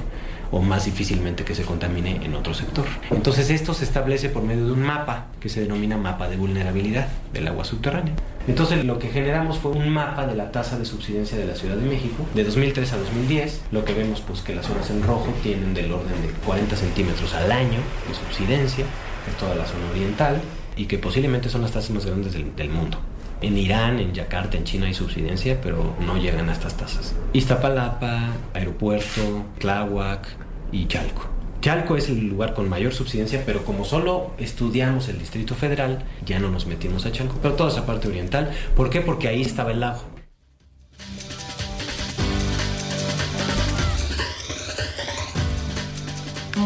o 0.53 0.61
más 0.61 0.85
difícilmente 0.85 1.45
que 1.45 1.55
se 1.55 1.65
contamine 1.65 2.25
en 2.25 2.35
otro 2.35 2.55
sector. 2.55 2.85
Entonces 3.11 3.51
esto 3.51 3.75
se 3.75 3.85
establece 3.85 4.29
por 4.29 4.45
medio 4.45 4.67
de 4.67 4.73
un 4.73 4.83
mapa 4.83 5.27
que 5.41 5.49
se 5.49 5.63
denomina 5.63 5.97
mapa 5.97 6.29
de 6.29 6.37
vulnerabilidad 6.37 7.09
del 7.33 7.49
agua 7.49 7.65
subterránea. 7.65 8.15
Entonces 8.47 8.85
lo 8.85 8.99
que 8.99 9.09
generamos 9.09 9.59
fue 9.59 9.73
un 9.73 9.89
mapa 9.89 10.27
de 10.27 10.37
la 10.37 10.53
tasa 10.53 10.79
de 10.79 10.85
subsidencia 10.85 11.39
de 11.39 11.47
la 11.47 11.55
Ciudad 11.55 11.77
de 11.77 11.89
México 11.89 12.27
de 12.35 12.45
2003 12.45 12.93
a 12.93 12.99
2010. 12.99 13.63
Lo 13.73 13.85
que 13.85 13.95
vemos 13.95 14.21
pues 14.21 14.43
que 14.43 14.55
las 14.55 14.67
zonas 14.67 14.91
en 14.91 15.03
rojo 15.03 15.33
tienen 15.43 15.75
del 15.75 15.91
orden 15.91 16.21
de 16.23 16.29
40 16.45 16.77
centímetros 16.77 17.35
al 17.35 17.51
año 17.51 17.81
de 18.09 18.15
subsidencia, 18.15 18.85
es 19.29 19.37
toda 19.39 19.55
la 19.55 19.65
zona 19.65 19.91
oriental 19.91 20.41
y 20.77 20.87
que 20.87 20.99
posiblemente 20.99 21.49
son 21.49 21.63
las 21.63 21.73
tasas 21.73 21.91
más 21.91 22.05
grandes 22.05 22.35
del, 22.35 22.55
del 22.55 22.69
mundo. 22.69 22.99
En 23.43 23.59
Irán, 23.59 23.99
en 23.99 24.13
Yakarta, 24.13 24.57
en 24.57 24.65
China 24.65 24.87
hay 24.87 24.95
subsidencia, 24.95 25.61
pero 25.61 25.97
no 26.07 26.17
llegan 26.17 26.49
a 26.49 26.53
estas 26.53 26.77
tasas. 26.77 27.15
Iztapalapa, 27.33 28.29
Aeropuerto, 28.55 29.45
Tláhuac 29.59 30.29
y 30.71 30.87
Chalco. 30.87 31.27
Chalco 31.61 31.97
es 31.97 32.09
el 32.09 32.29
lugar 32.29 32.55
con 32.55 32.69
mayor 32.69 32.93
subsidencia, 32.93 33.43
pero 33.45 33.65
como 33.65 33.85
solo 33.85 34.33
estudiamos 34.39 35.09
el 35.09 35.19
Distrito 35.19 35.55
Federal, 35.55 36.05
ya 36.25 36.39
no 36.39 36.51
nos 36.51 36.67
metimos 36.67 37.05
a 37.05 37.13
Chalco, 37.13 37.37
pero 37.43 37.55
toda 37.55 37.71
esa 37.71 37.85
parte 37.85 38.09
oriental. 38.09 38.53
¿Por 38.77 38.91
qué? 38.91 39.01
Porque 39.01 39.29
ahí 39.29 39.43
estaba 39.43 39.73
el 39.73 39.81
lago. 39.81 40.12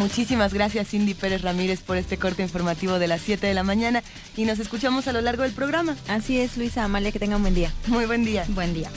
Muchísimas 0.06 0.54
gracias 0.54 0.90
Cindy 0.90 1.14
Pérez 1.14 1.42
Ramírez 1.42 1.80
por 1.80 1.96
este 1.96 2.16
corte 2.16 2.40
informativo 2.40 3.00
de 3.00 3.08
las 3.08 3.20
7 3.22 3.44
de 3.44 3.54
la 3.54 3.64
mañana 3.64 4.04
y 4.36 4.44
nos 4.44 4.60
escuchamos 4.60 5.08
a 5.08 5.12
lo 5.12 5.20
largo 5.20 5.42
del 5.42 5.50
programa. 5.50 5.96
Así 6.06 6.40
es, 6.40 6.56
Luisa 6.56 6.84
Amalia, 6.84 7.10
que 7.10 7.18
tenga 7.18 7.34
un 7.34 7.42
buen 7.42 7.56
día. 7.56 7.72
Muy 7.88 8.06
buen 8.06 8.24
día. 8.24 8.44
Buen 8.50 8.72
día. 8.72 8.88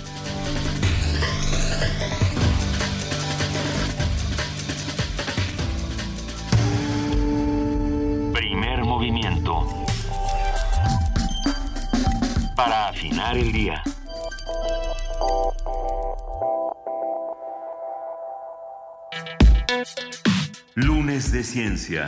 Primer 8.32 8.86
movimiento. 8.86 9.66
Para 12.56 12.89
afinar 12.89 13.36
el 13.36 13.51
día. 13.51 13.82
Lunes 20.81 21.33
de 21.33 21.43
Ciencia. 21.43 22.07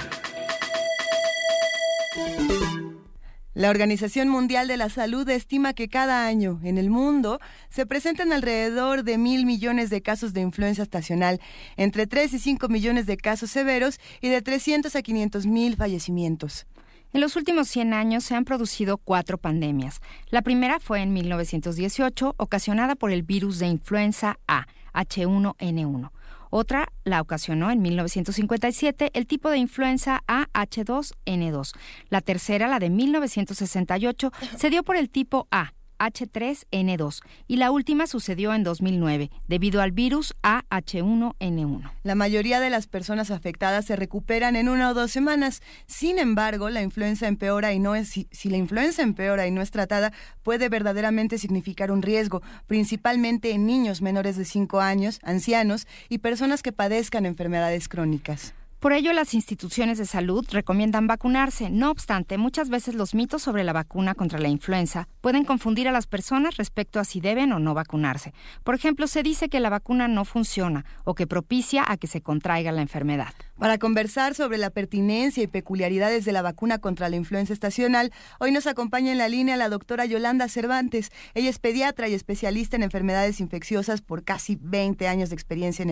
La 3.53 3.69
Organización 3.69 4.29
Mundial 4.29 4.69
de 4.69 4.77
la 4.77 4.87
Salud 4.87 5.27
estima 5.27 5.73
que 5.73 5.89
cada 5.89 6.25
año 6.25 6.61
en 6.63 6.77
el 6.77 6.89
mundo 6.89 7.41
se 7.69 7.85
presentan 7.85 8.31
alrededor 8.31 9.03
de 9.03 9.17
mil 9.17 9.45
millones 9.45 9.89
de 9.89 10.01
casos 10.01 10.31
de 10.31 10.39
influenza 10.39 10.83
estacional, 10.83 11.41
entre 11.75 12.07
3 12.07 12.31
y 12.31 12.39
5 12.39 12.69
millones 12.69 13.07
de 13.07 13.17
casos 13.17 13.51
severos 13.51 13.99
y 14.21 14.29
de 14.29 14.41
300 14.41 14.95
a 14.95 15.01
500 15.01 15.45
mil 15.47 15.75
fallecimientos. 15.75 16.65
En 17.11 17.19
los 17.19 17.35
últimos 17.35 17.67
100 17.67 17.93
años 17.93 18.23
se 18.23 18.35
han 18.35 18.45
producido 18.45 18.97
cuatro 18.97 19.37
pandemias. 19.37 19.99
La 20.29 20.43
primera 20.43 20.79
fue 20.79 21.01
en 21.01 21.11
1918, 21.11 22.35
ocasionada 22.37 22.95
por 22.95 23.11
el 23.11 23.23
virus 23.23 23.59
de 23.59 23.67
influenza 23.67 24.39
A, 24.47 24.65
H1N1. 24.93 26.09
Otra 26.51 26.89
la 27.05 27.22
ocasionó 27.22 27.72
en 27.72 27.81
1957 27.81 29.12
el 29.13 29.25
tipo 29.25 29.50
de 29.50 29.58
influenza 29.58 30.22
AH2N2. 30.27 31.72
La 32.10 32.20
tercera, 32.20 32.67
la 32.67 32.79
de 32.79 32.89
1968, 32.89 34.31
se 34.58 34.70
dio 34.70 34.84
por 34.84 34.98
el 34.98 35.10
tipo 35.10 35.48
A, 35.50 35.74
H3N2 36.01 37.22
y 37.48 37.58
la 37.58 37.70
última 37.70 38.08
sucedió 38.08 38.53
en 38.53 38.63
2009 38.63 39.29
debido 39.48 39.81
al 39.81 39.91
virus 39.91 40.34
AH1N1. 40.41 41.91
La 42.03 42.15
mayoría 42.15 42.60
de 42.60 42.72
las 42.72 42.88
personas 42.88 43.29
afectadas 43.29 43.86
se 43.86 43.96
recuperan 43.96 44.55
en 44.55 44.67
una 44.67 44.89
o 44.89 44.93
dos 44.96 45.12
semanas. 45.12 45.62
Sin 45.86 46.17
embargo, 46.17 46.70
la 46.70 46.81
influenza 46.81 47.27
empeora 47.27 47.74
y 47.74 47.79
no 47.79 47.91
si 48.03 48.50
la 48.50 48.58
influenza 48.58 49.03
empeora 49.03 49.46
y 49.46 49.51
no 49.51 49.62
es 49.62 49.70
tratada 49.70 50.12
puede 50.43 50.70
verdaderamente 50.70 51.38
significar 51.38 51.91
un 51.91 52.01
riesgo, 52.01 52.41
principalmente 52.65 53.51
en 53.51 53.65
niños 53.65 54.01
menores 54.01 54.38
de 54.38 54.46
5 54.46 54.79
años, 54.79 55.20
ancianos 55.24 55.88
y 56.10 56.20
personas 56.20 56.63
que 56.63 56.72
padezcan 56.72 57.25
enfermedades 57.25 57.88
crónicas. 57.88 58.53
Por 58.81 58.93
ello, 58.93 59.13
las 59.13 59.35
instituciones 59.35 60.00
de 60.00 60.07
salud 60.07 60.43
recomiendan 60.50 61.05
vacunarse. 61.05 61.69
No 61.69 61.91
obstante, 61.91 62.39
muchas 62.39 62.69
veces 62.69 62.95
los 62.95 63.13
mitos 63.13 63.43
sobre 63.43 63.63
la 63.63 63.73
vacuna 63.73 64.15
contra 64.15 64.39
la 64.39 64.47
influenza 64.47 65.07
pueden 65.21 65.45
confundir 65.45 65.88
a 65.88 65.91
las 65.91 66.07
personas 66.07 66.57
respecto 66.57 67.00
a 67.00 67.03
si 67.03 67.21
deben 67.21 67.51
o 67.51 67.59
no 67.59 67.75
vacunarse. 67.75 68.33
Por 68.63 68.73
ejemplo, 68.73 69.05
se 69.05 69.21
dice 69.21 69.50
que 69.50 69.59
la 69.59 69.69
vacuna 69.69 70.07
no 70.07 70.25
funciona 70.25 70.83
o 71.03 71.13
que 71.13 71.27
propicia 71.27 71.85
a 71.88 71.97
que 71.97 72.07
se 72.07 72.21
contraiga 72.21 72.71
la 72.71 72.81
enfermedad. 72.81 73.35
Para 73.61 73.77
conversar 73.77 74.33
sobre 74.33 74.57
la 74.57 74.71
pertinencia 74.71 75.43
y 75.43 75.45
peculiaridades 75.45 76.25
de 76.25 76.31
la 76.31 76.41
vacuna 76.41 76.79
contra 76.79 77.09
la 77.09 77.15
influenza 77.15 77.53
estacional, 77.53 78.11
hoy 78.39 78.51
nos 78.51 78.65
acompaña 78.65 79.11
en 79.11 79.19
la 79.19 79.29
línea 79.29 79.55
la 79.55 79.69
doctora 79.69 80.07
Yolanda 80.07 80.49
Cervantes. 80.49 81.11
Ella 81.35 81.51
es 81.51 81.59
pediatra 81.59 82.07
y 82.07 82.15
especialista 82.15 82.75
en 82.75 82.81
enfermedades 82.81 83.39
infecciosas 83.39 84.01
por 84.01 84.23
casi 84.23 84.57
20 84.59 85.07
años 85.07 85.29
de 85.29 85.35
experiencia 85.35 85.83
en, 85.83 85.91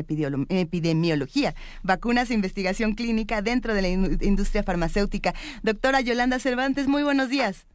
epidemiología, 0.50 1.54
vacunas 1.84 2.32
e 2.32 2.34
investigación 2.34 2.96
clínica 2.96 3.44
dentro 3.44 3.76
de 3.76 3.84
la 3.84 3.90
industria 3.90 4.64
farmacéutica. 4.64 5.36
Doctora 5.62 6.02
Yolanda 6.02 6.40
Cervantes, 6.40 6.88
muy 6.88 7.04
buenos 7.04 7.30
días. 7.30 7.68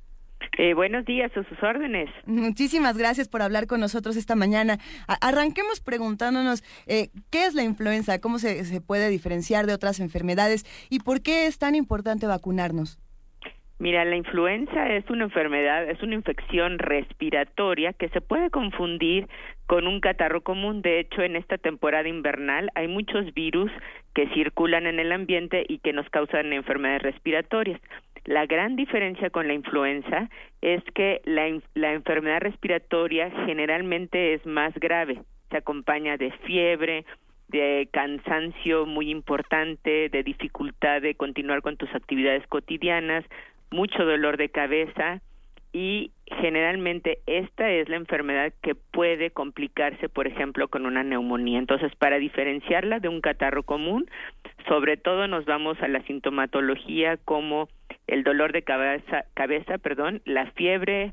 Eh, 0.56 0.74
buenos 0.74 1.04
días, 1.04 1.36
a 1.36 1.42
sus 1.44 1.62
órdenes. 1.62 2.08
Muchísimas 2.26 2.96
gracias 2.96 3.28
por 3.28 3.42
hablar 3.42 3.66
con 3.66 3.80
nosotros 3.80 4.16
esta 4.16 4.36
mañana. 4.36 4.78
arranquemos 5.20 5.80
preguntándonos 5.80 6.62
eh, 6.86 7.08
qué 7.30 7.46
es 7.46 7.54
la 7.54 7.64
influenza, 7.64 8.20
cómo 8.20 8.38
se, 8.38 8.64
se 8.64 8.80
puede 8.80 9.08
diferenciar 9.08 9.66
de 9.66 9.74
otras 9.74 9.98
enfermedades 9.98 10.64
y 10.90 11.00
por 11.00 11.22
qué 11.22 11.46
es 11.46 11.58
tan 11.58 11.74
importante 11.74 12.26
vacunarnos. 12.26 12.98
Mira, 13.80 14.04
la 14.04 14.14
influenza 14.14 14.88
es 14.94 15.08
una 15.10 15.24
enfermedad, 15.24 15.90
es 15.90 16.00
una 16.00 16.14
infección 16.14 16.78
respiratoria 16.78 17.92
que 17.92 18.08
se 18.10 18.20
puede 18.20 18.48
confundir 18.48 19.28
con 19.66 19.88
un 19.88 20.00
catarro 20.00 20.42
común. 20.42 20.80
De 20.80 21.00
hecho, 21.00 21.22
en 21.22 21.34
esta 21.34 21.58
temporada 21.58 22.08
invernal 22.08 22.70
hay 22.76 22.86
muchos 22.86 23.34
virus 23.34 23.72
que 24.14 24.28
circulan 24.28 24.86
en 24.86 25.00
el 25.00 25.10
ambiente 25.10 25.64
y 25.68 25.78
que 25.78 25.92
nos 25.92 26.08
causan 26.10 26.52
enfermedades 26.52 27.02
respiratorias. 27.02 27.80
La 28.24 28.46
gran 28.46 28.76
diferencia 28.76 29.30
con 29.30 29.46
la 29.46 29.54
influenza 29.54 30.30
es 30.62 30.82
que 30.94 31.20
la, 31.24 31.46
la 31.74 31.92
enfermedad 31.92 32.40
respiratoria 32.40 33.30
generalmente 33.46 34.34
es 34.34 34.44
más 34.46 34.74
grave, 34.74 35.20
se 35.50 35.58
acompaña 35.58 36.16
de 36.16 36.32
fiebre, 36.46 37.04
de 37.48 37.88
cansancio 37.92 38.86
muy 38.86 39.10
importante, 39.10 40.08
de 40.08 40.22
dificultad 40.22 41.02
de 41.02 41.14
continuar 41.14 41.62
con 41.62 41.76
tus 41.76 41.94
actividades 41.94 42.46
cotidianas, 42.48 43.24
mucho 43.70 44.04
dolor 44.04 44.36
de 44.36 44.48
cabeza 44.48 45.20
y 45.72 46.12
generalmente 46.26 47.18
esta 47.26 47.68
es 47.68 47.88
la 47.88 47.96
enfermedad 47.96 48.52
que 48.62 48.76
puede 48.76 49.30
complicarse, 49.30 50.08
por 50.08 50.28
ejemplo, 50.28 50.68
con 50.68 50.86
una 50.86 51.02
neumonía. 51.02 51.58
Entonces, 51.58 51.92
para 51.96 52.18
diferenciarla 52.18 53.00
de 53.00 53.08
un 53.08 53.20
catarro 53.20 53.64
común, 53.64 54.08
sobre 54.68 54.96
todo 54.96 55.26
nos 55.26 55.44
vamos 55.46 55.76
a 55.82 55.88
la 55.88 56.00
sintomatología 56.02 57.16
como 57.16 57.68
el 58.06 58.24
dolor 58.24 58.52
de 58.52 58.62
cabeza, 58.62 59.24
cabeza 59.34 59.78
perdón, 59.78 60.22
la 60.24 60.50
fiebre 60.52 61.12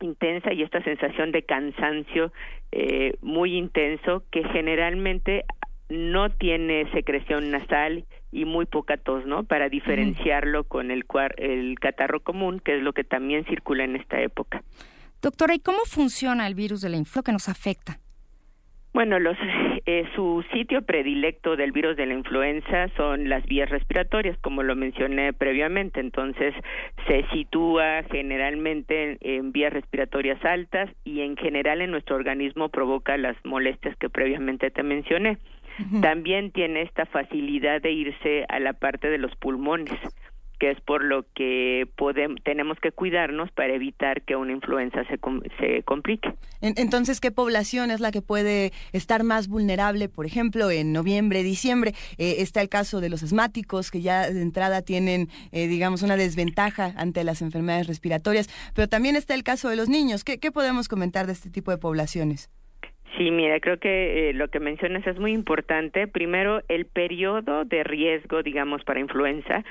intensa 0.00 0.52
y 0.52 0.62
esta 0.62 0.82
sensación 0.82 1.32
de 1.32 1.42
cansancio 1.42 2.32
eh, 2.72 3.16
muy 3.22 3.56
intenso 3.56 4.24
que 4.30 4.44
generalmente 4.44 5.44
no 5.88 6.30
tiene 6.30 6.90
secreción 6.92 7.50
nasal 7.50 8.04
y 8.32 8.44
muy 8.44 8.66
poca 8.66 8.96
tos, 8.96 9.26
¿no? 9.26 9.44
Para 9.44 9.68
diferenciarlo 9.68 10.64
con 10.64 10.90
el, 10.90 11.04
el 11.36 11.78
catarro 11.78 12.20
común, 12.20 12.60
que 12.60 12.76
es 12.76 12.82
lo 12.82 12.92
que 12.92 13.04
también 13.04 13.44
circula 13.44 13.84
en 13.84 13.96
esta 13.96 14.20
época. 14.20 14.62
Doctora, 15.22 15.54
¿y 15.54 15.60
cómo 15.60 15.78
funciona 15.86 16.46
el 16.46 16.54
virus 16.54 16.80
de 16.80 16.88
la 16.88 16.96
influenza 16.96 17.22
que 17.22 17.32
nos 17.32 17.48
afecta? 17.48 17.98
Bueno, 18.92 19.18
los, 19.18 19.36
eh, 19.86 20.08
su 20.14 20.42
sitio 20.52 20.80
predilecto 20.82 21.56
del 21.56 21.72
virus 21.72 21.96
de 21.96 22.06
la 22.06 22.14
influenza 22.14 22.88
son 22.96 23.28
las 23.28 23.44
vías 23.44 23.68
respiratorias, 23.68 24.38
como 24.38 24.62
lo 24.62 24.74
mencioné 24.74 25.34
previamente. 25.34 26.00
Entonces, 26.00 26.54
se 27.06 27.26
sitúa 27.32 28.02
generalmente 28.10 29.18
en, 29.20 29.52
vías 29.52 29.72
respiratorias 29.72 30.42
altas 30.44 30.90
y 31.04 31.20
en 31.20 31.36
general 31.36 31.82
en 31.82 31.90
nuestro 31.90 32.16
organismo 32.16 32.70
provoca 32.70 33.18
las 33.18 33.36
molestias 33.44 33.94
que 33.98 34.08
previamente 34.08 34.70
te 34.70 34.82
mencioné. 34.82 35.36
También 36.00 36.52
tiene 36.52 36.82
esta 36.82 37.04
facilidad 37.04 37.82
de 37.82 37.90
irse 37.90 38.46
a 38.48 38.60
la 38.60 38.74
parte 38.74 39.10
de 39.10 39.18
los 39.18 39.34
pulmones 39.36 39.90
que 40.64 40.70
es 40.70 40.80
por 40.80 41.04
lo 41.04 41.26
que 41.34 41.86
podemos, 41.94 42.42
tenemos 42.42 42.78
que 42.80 42.90
cuidarnos 42.90 43.50
para 43.50 43.74
evitar 43.74 44.22
que 44.22 44.34
una 44.34 44.52
influenza 44.52 45.04
se, 45.04 45.20
se 45.60 45.82
complique. 45.82 46.32
Entonces, 46.62 47.20
¿qué 47.20 47.30
población 47.30 47.90
es 47.90 48.00
la 48.00 48.10
que 48.10 48.22
puede 48.22 48.72
estar 48.94 49.24
más 49.24 49.48
vulnerable? 49.48 50.08
Por 50.08 50.24
ejemplo, 50.24 50.70
en 50.70 50.94
noviembre, 50.94 51.42
diciembre, 51.42 51.92
eh, 52.16 52.36
está 52.38 52.62
el 52.62 52.70
caso 52.70 53.02
de 53.02 53.10
los 53.10 53.22
asmáticos, 53.22 53.90
que 53.90 54.00
ya 54.00 54.30
de 54.30 54.40
entrada 54.40 54.80
tienen, 54.80 55.28
eh, 55.52 55.66
digamos, 55.66 56.02
una 56.02 56.16
desventaja 56.16 56.94
ante 56.96 57.24
las 57.24 57.42
enfermedades 57.42 57.86
respiratorias, 57.86 58.48
pero 58.74 58.88
también 58.88 59.16
está 59.16 59.34
el 59.34 59.42
caso 59.42 59.68
de 59.68 59.76
los 59.76 59.90
niños. 59.90 60.24
¿Qué, 60.24 60.40
qué 60.40 60.50
podemos 60.50 60.88
comentar 60.88 61.26
de 61.26 61.32
este 61.34 61.50
tipo 61.50 61.72
de 61.72 61.76
poblaciones? 61.76 62.48
Sí, 63.18 63.30
mira, 63.30 63.60
creo 63.60 63.78
que 63.78 64.30
eh, 64.30 64.32
lo 64.32 64.48
que 64.48 64.60
mencionas 64.60 65.06
es 65.06 65.20
muy 65.20 65.32
importante. 65.32 66.08
Primero, 66.08 66.62
el 66.68 66.86
periodo 66.86 67.64
de 67.64 67.84
riesgo, 67.84 68.42
digamos, 68.42 68.82
para 68.82 68.98
influenza 68.98 69.62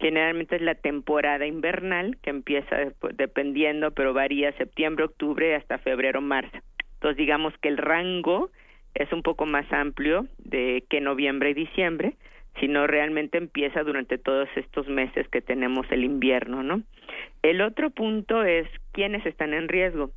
Generalmente 0.00 0.56
es 0.56 0.62
la 0.62 0.74
temporada 0.74 1.46
invernal 1.46 2.16
que 2.22 2.30
empieza 2.30 2.74
dependiendo, 3.14 3.90
pero 3.90 4.14
varía 4.14 4.52
septiembre, 4.52 5.04
octubre 5.04 5.54
hasta 5.54 5.78
febrero, 5.78 6.22
marzo. 6.22 6.56
Entonces 6.94 7.18
digamos 7.18 7.52
que 7.58 7.68
el 7.68 7.76
rango 7.76 8.50
es 8.94 9.12
un 9.12 9.22
poco 9.22 9.44
más 9.44 9.70
amplio 9.70 10.26
de 10.38 10.84
que 10.88 11.00
noviembre 11.00 11.50
y 11.50 11.54
diciembre, 11.54 12.14
sino 12.58 12.86
realmente 12.86 13.38
empieza 13.38 13.82
durante 13.82 14.16
todos 14.16 14.48
estos 14.56 14.88
meses 14.88 15.28
que 15.28 15.42
tenemos 15.42 15.86
el 15.90 16.02
invierno, 16.04 16.62
¿no? 16.62 16.82
El 17.42 17.60
otro 17.60 17.90
punto 17.90 18.42
es 18.42 18.66
quiénes 18.92 19.24
están 19.26 19.52
en 19.52 19.68
riesgo 19.68 20.10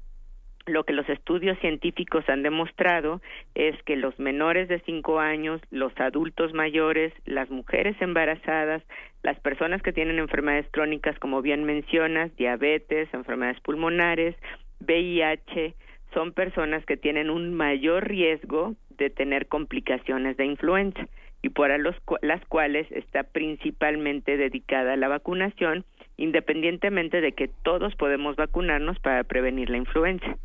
lo 0.65 0.83
que 0.83 0.93
los 0.93 1.07
estudios 1.09 1.57
científicos 1.59 2.27
han 2.29 2.43
demostrado 2.43 3.21
es 3.55 3.81
que 3.83 3.95
los 3.95 4.17
menores 4.19 4.67
de 4.69 4.79
5 4.79 5.19
años, 5.19 5.61
los 5.71 5.91
adultos 5.99 6.53
mayores, 6.53 7.13
las 7.25 7.49
mujeres 7.49 7.95
embarazadas, 8.01 8.81
las 9.23 9.39
personas 9.39 9.81
que 9.81 9.93
tienen 9.93 10.19
enfermedades 10.19 10.67
crónicas, 10.71 11.17
como 11.19 11.41
bien 11.41 11.63
mencionas, 11.63 12.35
diabetes, 12.37 13.13
enfermedades 13.13 13.59
pulmonares, 13.61 14.35
VIH, 14.79 15.75
son 16.13 16.31
personas 16.31 16.85
que 16.85 16.97
tienen 16.97 17.29
un 17.29 17.53
mayor 17.53 18.07
riesgo 18.07 18.75
de 18.97 19.09
tener 19.09 19.47
complicaciones 19.47 20.37
de 20.37 20.45
influenza 20.45 21.07
y 21.41 21.49
por 21.49 21.77
los, 21.79 21.95
las 22.21 22.43
cuales 22.45 22.89
está 22.91 23.23
principalmente 23.23 24.37
dedicada 24.37 24.95
la 24.95 25.09
vacunación, 25.09 25.83
independientemente 26.15 27.19
de 27.19 27.33
que 27.33 27.49
todos 27.49 27.95
podemos 27.95 28.37
vacunarnos 28.37 28.97
para 28.99 29.23
prevenir 29.25 29.69
la 29.69 29.77
influenza. 29.77 30.37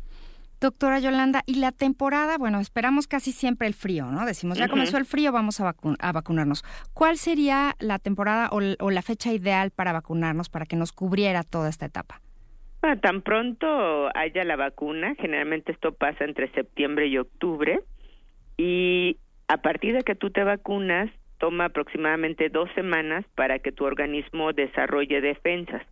Doctora 0.61 0.99
Yolanda, 0.99 1.41
y 1.45 1.55
la 1.55 1.71
temporada, 1.71 2.37
bueno, 2.37 2.59
esperamos 2.59 3.07
casi 3.07 3.31
siempre 3.31 3.65
el 3.67 3.73
frío, 3.73 4.05
¿no? 4.07 4.25
Decimos, 4.25 4.57
ya 4.57 4.67
comenzó 4.67 4.97
el 4.97 5.05
frío, 5.05 5.31
vamos 5.31 5.61
a, 5.61 5.73
a 5.99 6.11
vacunarnos. 6.11 6.65
¿Cuál 6.93 7.17
sería 7.17 7.75
la 7.79 7.97
temporada 7.97 8.49
o, 8.51 8.91
la 8.91 9.01
fecha 9.01 9.31
ideal 9.31 9.71
para 9.71 9.93
vacunarnos 9.93 10.49
para 10.49 10.65
que 10.65 10.75
nos 10.75 10.91
cubriera 10.91 11.43
toda 11.43 11.69
esta 11.69 11.85
etapa? 11.85 12.21
Bueno, 12.81 12.99
tan 12.99 13.21
pronto 13.21 14.09
haya 14.15 14.43
la 14.43 14.57
vacuna, 14.57 15.15
generalmente 15.17 15.71
esto 15.71 15.93
pasa 15.93 16.25
entre 16.25 16.51
septiembre 16.51 17.07
y 17.07 17.17
octubre, 17.17 17.79
y 18.57 19.17
a 19.47 19.57
partir 19.57 19.95
de 19.95 20.03
que 20.03 20.15
tú 20.15 20.29
te 20.29 20.43
vacunas, 20.43 21.09
toma 21.37 21.65
aproximadamente 21.65 22.49
dos 22.49 22.69
semanas 22.75 23.23
para 23.35 23.59
que 23.59 23.71
tu 23.71 23.85
organismo 23.85 24.51
desarrolle 24.51 25.21
defensas 25.21 25.83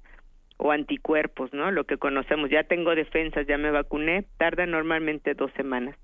o 0.58 0.72
anticuerpos, 0.72 1.54
¿no? 1.54 1.72
Lo 1.72 1.86
que 1.86 1.98
conocemos, 1.98 2.50
ya 2.50 2.63
tengo 2.63 2.96
defensas, 2.96 3.48
ya 3.48 3.58
me 3.58 3.72
vacuné, 3.72 4.26
tarda 4.38 4.65
normalmente 4.65 5.34
dos 5.34 5.52
semanas. 5.56 5.96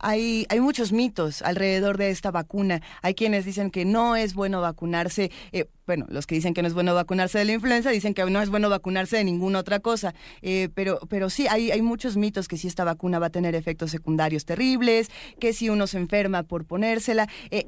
hay, 0.00 0.46
hay 0.48 0.60
muchos 0.60 0.92
mitos 0.92 1.42
alrededor 1.42 1.98
de 1.98 2.10
esta 2.10 2.30
vacuna. 2.30 2.80
Hay 3.02 3.14
quienes 3.14 3.44
dicen 3.44 3.70
que 3.70 3.84
no 3.84 4.16
es 4.16 4.34
bueno 4.34 4.60
vacunarse. 4.60 5.30
Eh, 5.52 5.66
bueno, 5.86 6.06
los 6.08 6.26
que 6.26 6.36
dicen 6.36 6.54
que 6.54 6.62
no 6.62 6.68
es 6.68 6.74
bueno 6.74 6.94
vacunarse 6.94 7.38
de 7.38 7.44
la 7.44 7.52
influenza 7.52 7.90
dicen 7.90 8.14
que 8.14 8.24
no 8.24 8.40
es 8.40 8.48
bueno 8.48 8.70
vacunarse 8.70 9.16
de 9.16 9.24
ninguna 9.24 9.58
otra 9.58 9.80
cosa. 9.80 10.14
Eh, 10.42 10.68
pero, 10.74 11.00
pero 11.08 11.30
sí, 11.30 11.46
hay, 11.48 11.70
hay 11.70 11.82
muchos 11.82 12.16
mitos 12.16 12.46
que 12.46 12.56
si 12.56 12.68
esta 12.68 12.84
vacuna 12.84 13.18
va 13.18 13.26
a 13.26 13.30
tener 13.30 13.54
efectos 13.54 13.90
secundarios 13.90 14.44
terribles, 14.44 15.10
que 15.40 15.52
si 15.52 15.68
uno 15.68 15.86
se 15.86 15.98
enferma 15.98 16.44
por 16.44 16.64
ponérsela. 16.64 17.26
Eh, 17.50 17.66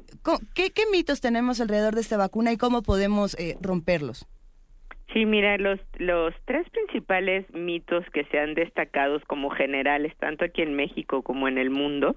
¿qué, 0.53 0.71
¿Qué 0.71 0.83
mitos 0.91 1.19
tenemos 1.19 1.59
alrededor 1.59 1.95
de 1.95 2.01
esta 2.01 2.17
vacuna 2.17 2.51
y 2.53 2.57
cómo 2.57 2.81
podemos 2.81 3.35
romperlos? 3.59 4.25
Sí, 5.13 5.25
mira, 5.25 5.57
los, 5.57 5.79
los 5.97 6.33
tres 6.45 6.69
principales 6.69 7.45
mitos 7.53 8.05
que 8.11 8.23
se 8.25 8.39
han 8.39 8.53
destacado 8.53 9.19
como 9.27 9.49
generales, 9.49 10.15
tanto 10.17 10.45
aquí 10.45 10.61
en 10.61 10.75
México 10.75 11.21
como 11.21 11.47
en 11.49 11.57
el 11.57 11.69
mundo, 11.69 12.15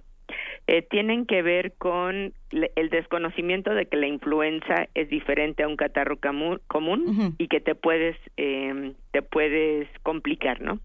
eh, 0.67 0.83
tienen 0.83 1.27
que 1.27 1.43
ver 1.43 1.75
con 1.77 2.33
el 2.51 2.91
desconocimiento 2.91 3.75
de 3.75 3.87
que 3.87 3.97
la 3.97 4.07
influenza 4.07 4.89
es 4.95 5.09
diferente 5.09 5.63
a 5.63 5.69
un 5.69 5.77
catarro 5.77 6.19
común 6.67 7.35
y 7.37 7.49
que 7.49 7.61
te 7.61 7.75
puedes 7.75 8.17
eh, 8.37 8.93
te 9.11 9.23
puedes 9.23 9.89
complicar, 10.03 10.61
¿no? 10.61 10.79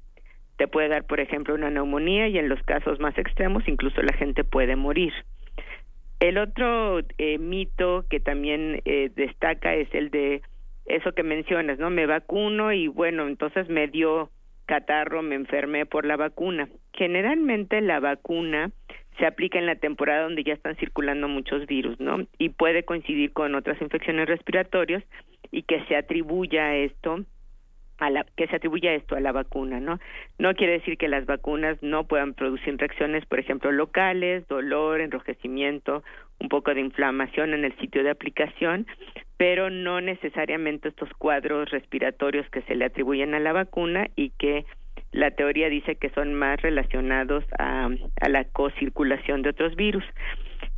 Te 0.57 0.67
puede 0.67 0.89
dar, 0.89 1.05
por 1.05 1.21
ejemplo, 1.21 1.55
una 1.55 1.69
neumonía 1.69 2.27
y 2.27 2.37
en 2.37 2.49
los 2.49 2.61
casos 2.63 2.99
más 2.99 3.17
extremos 3.17 3.65
incluso 3.67 4.01
la 4.01 4.13
gente 4.13 4.43
puede 4.43 4.75
morir. 4.75 5.13
El 6.19 6.37
otro 6.37 6.99
eh, 7.17 7.37
mito 7.37 8.03
que 8.09 8.19
también 8.19 8.81
eh, 8.83 9.09
destaca 9.15 9.75
es 9.75 9.87
el 9.93 10.09
de 10.09 10.41
eso 10.89 11.13
que 11.13 11.23
mencionas, 11.23 11.80
¿no? 11.80 11.89
Me 11.89 12.06
vacuno 12.06 12.73
y 12.73 12.88
bueno, 12.88 13.28
entonces 13.28 13.69
me 13.69 13.88
dio 13.88 14.30
catarro, 14.65 15.21
me 15.21 15.36
enfermé 15.36 15.86
por 15.86 16.06
la 16.06 16.17
vacuna. 16.17 16.67
Generalmente 16.93 17.80
la 17.82 17.99
vacuna 17.99 18.71
se 19.17 19.25
aplica 19.25 19.60
en 19.60 19.65
la 19.65 19.75
temporada 19.75 20.23
donde 20.23 20.43
ya 20.43 20.54
están 20.54 20.75
circulando 20.78 21.28
muchos 21.28 21.65
virus, 21.67 21.99
¿no? 21.99 22.25
Y 22.38 22.49
puede 22.49 22.84
coincidir 22.84 23.34
con 23.34 23.56
otras 23.56 23.82
infecciones 23.82 24.28
respiratorias 24.28 25.04
y 25.52 25.63
que 25.63 25.84
se 25.86 25.95
atribuya 25.95 26.75
esto 26.75 27.23
a 27.99 28.10
la, 28.10 28.25
que 28.36 28.47
se 28.47 28.56
atribuya 28.56 28.93
esto 28.93 29.15
a 29.15 29.19
la 29.19 29.32
vacuna, 29.32 29.80
¿no? 29.80 29.99
No 30.38 30.54
quiere 30.56 30.73
decir 30.73 30.97
que 30.97 31.08
las 31.08 31.25
vacunas 31.25 31.78
no 31.84 32.06
puedan 32.06 32.34
producir 32.34 32.78
reacciones, 32.78 33.25
por 33.25 33.39
ejemplo, 33.39 33.71
locales, 33.71 34.47
dolor, 34.47 35.02
enrojecimiento, 35.02 36.04
un 36.39 36.49
poco 36.49 36.73
de 36.73 36.82
inflamación 36.82 37.54
en 37.54 37.65
el 37.65 37.75
sitio 37.78 38.04
de 38.04 38.12
aplicación, 38.12 38.88
pero 39.38 39.69
no 39.69 40.02
necesariamente 40.02 40.89
estos 40.89 41.10
cuadros 41.17 41.69
respiratorios 41.69 42.49
que 42.49 42.62
se 42.63 42.75
le 42.75 42.86
atribuyen 42.86 43.34
a 43.34 43.39
la 43.39 43.54
vacuna 43.54 44.08
y 44.15 44.32
que 44.32 44.65
la 45.12 45.32
teoría 45.32 45.69
dice 45.69 45.95
que 45.95 46.10
son 46.10 46.34
más 46.34 46.62
relacionados 46.62 47.43
a, 47.58 47.89
la 48.28 48.43
co-circulación 48.45 49.41
de 49.41 49.49
otros 49.49 49.75
virus. 49.75 50.04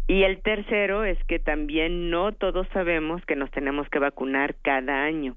Y 0.07 0.23
el 0.23 0.41
tercero 0.41 1.03
es 1.03 1.17
que 1.25 1.39
también 1.39 2.09
no 2.09 2.31
todos 2.31 2.67
sabemos 2.73 3.23
que 3.25 3.35
nos 3.35 3.51
tenemos 3.51 3.87
que 3.89 3.99
vacunar 3.99 4.55
cada 4.61 5.03
año. 5.03 5.35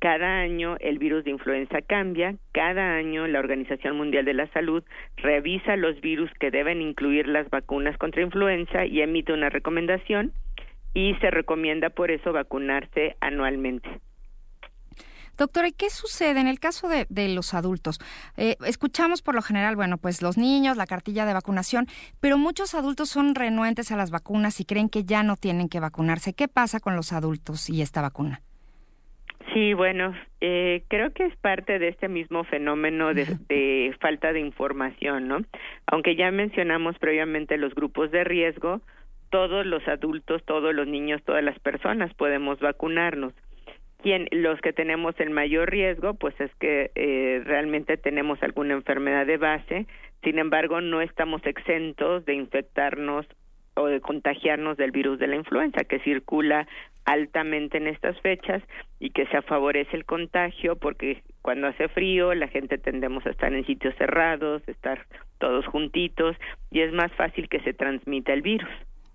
Cada 0.00 0.40
año 0.40 0.76
el 0.78 0.98
virus 0.98 1.24
de 1.24 1.30
influenza 1.30 1.82
cambia, 1.82 2.36
cada 2.52 2.94
año 2.94 3.26
la 3.26 3.40
Organización 3.40 3.96
Mundial 3.96 4.24
de 4.24 4.34
la 4.34 4.46
Salud 4.52 4.84
revisa 5.16 5.74
los 5.76 6.00
virus 6.00 6.30
que 6.38 6.52
deben 6.52 6.80
incluir 6.80 7.26
las 7.26 7.50
vacunas 7.50 7.98
contra 7.98 8.22
influenza 8.22 8.86
y 8.86 9.00
emite 9.00 9.32
una 9.32 9.48
recomendación 9.48 10.32
y 10.94 11.14
se 11.20 11.30
recomienda 11.30 11.90
por 11.90 12.12
eso 12.12 12.32
vacunarse 12.32 13.16
anualmente. 13.20 13.88
Doctora, 15.36 15.68
¿y 15.68 15.72
qué 15.72 15.88
sucede 15.88 16.40
en 16.40 16.48
el 16.48 16.58
caso 16.58 16.88
de, 16.88 17.28
los 17.28 17.54
adultos? 17.54 18.00
Eh, 18.36 18.56
escuchamos 18.66 19.22
por 19.22 19.36
lo 19.36 19.42
general, 19.42 19.76
bueno, 19.76 19.96
pues 19.96 20.20
los 20.20 20.36
niños, 20.36 20.76
la 20.76 20.86
cartilla 20.86 21.26
de 21.26 21.32
vacunación, 21.32 21.86
pero 22.18 22.38
muchos 22.38 22.74
adultos 22.74 23.08
son 23.08 23.36
renuentes 23.36 23.92
a 23.92 23.96
las 23.96 24.10
vacunas 24.10 24.58
y 24.60 24.64
creen 24.64 24.88
que 24.88 25.04
ya 25.04 25.22
no 25.22 25.36
tienen 25.36 25.68
que 25.68 25.78
vacunarse. 25.78 26.34
¿Qué 26.34 26.48
pasa 26.48 26.80
con 26.80 26.96
los 26.96 27.12
adultos 27.12 27.70
y 27.70 27.82
esta 27.82 28.02
vacuna? 28.02 28.42
Sí, 29.52 29.72
bueno, 29.72 30.14
eh, 30.40 30.82
creo 30.88 31.12
que 31.12 31.24
es 31.24 31.36
parte 31.36 31.78
de 31.78 31.88
este 31.88 32.08
mismo 32.08 32.44
fenómeno 32.44 33.14
de, 33.14 33.94
falta 34.00 34.32
de 34.32 34.40
información, 34.40 35.28
¿no? 35.28 35.38
Aunque 35.86 36.16
ya 36.16 36.30
mencionamos 36.30 36.98
previamente 36.98 37.56
los 37.56 37.74
grupos 37.74 38.10
de 38.10 38.24
riesgo, 38.24 38.80
todos 39.30 39.64
los 39.64 39.86
adultos, 39.88 40.42
todos 40.44 40.74
los 40.74 40.86
niños, 40.86 41.22
todas 41.24 41.42
las 41.42 41.58
personas 41.60 42.12
podemos 42.14 42.60
vacunarnos. 42.60 43.32
Quien, 44.02 44.28
los 44.30 44.60
que 44.60 44.72
tenemos 44.72 45.18
el 45.18 45.30
mayor 45.30 45.70
riesgo, 45.70 46.14
pues 46.14 46.38
es 46.40 46.54
que 46.56 46.90
eh, 46.94 47.42
realmente 47.44 47.96
tenemos 47.96 48.40
alguna 48.42 48.74
enfermedad 48.74 49.26
de 49.26 49.38
base, 49.38 49.86
sin 50.22 50.38
embargo 50.38 50.80
no 50.80 51.00
estamos 51.00 51.44
exentos 51.46 52.24
de 52.24 52.34
infectarnos 52.34 53.26
o 53.78 53.86
de 53.86 54.00
contagiarnos 54.00 54.76
del 54.76 54.90
virus 54.90 55.18
de 55.18 55.26
la 55.26 55.36
influenza 55.36 55.84
que 55.84 56.00
circula 56.00 56.66
altamente 57.04 57.78
en 57.78 57.86
estas 57.86 58.20
fechas 58.20 58.62
y 59.00 59.10
que 59.10 59.26
se 59.26 59.40
favorece 59.42 59.96
el 59.96 60.04
contagio 60.04 60.76
porque 60.76 61.22
cuando 61.40 61.68
hace 61.68 61.88
frío 61.88 62.34
la 62.34 62.48
gente 62.48 62.76
tendemos 62.76 63.24
a 63.26 63.30
estar 63.30 63.52
en 63.54 63.64
sitios 63.64 63.94
cerrados, 63.96 64.62
estar 64.68 65.06
todos 65.38 65.66
juntitos 65.66 66.36
y 66.70 66.80
es 66.80 66.92
más 66.92 67.10
fácil 67.12 67.48
que 67.48 67.60
se 67.60 67.72
transmita 67.72 68.32
el 68.32 68.42
virus 68.42 68.70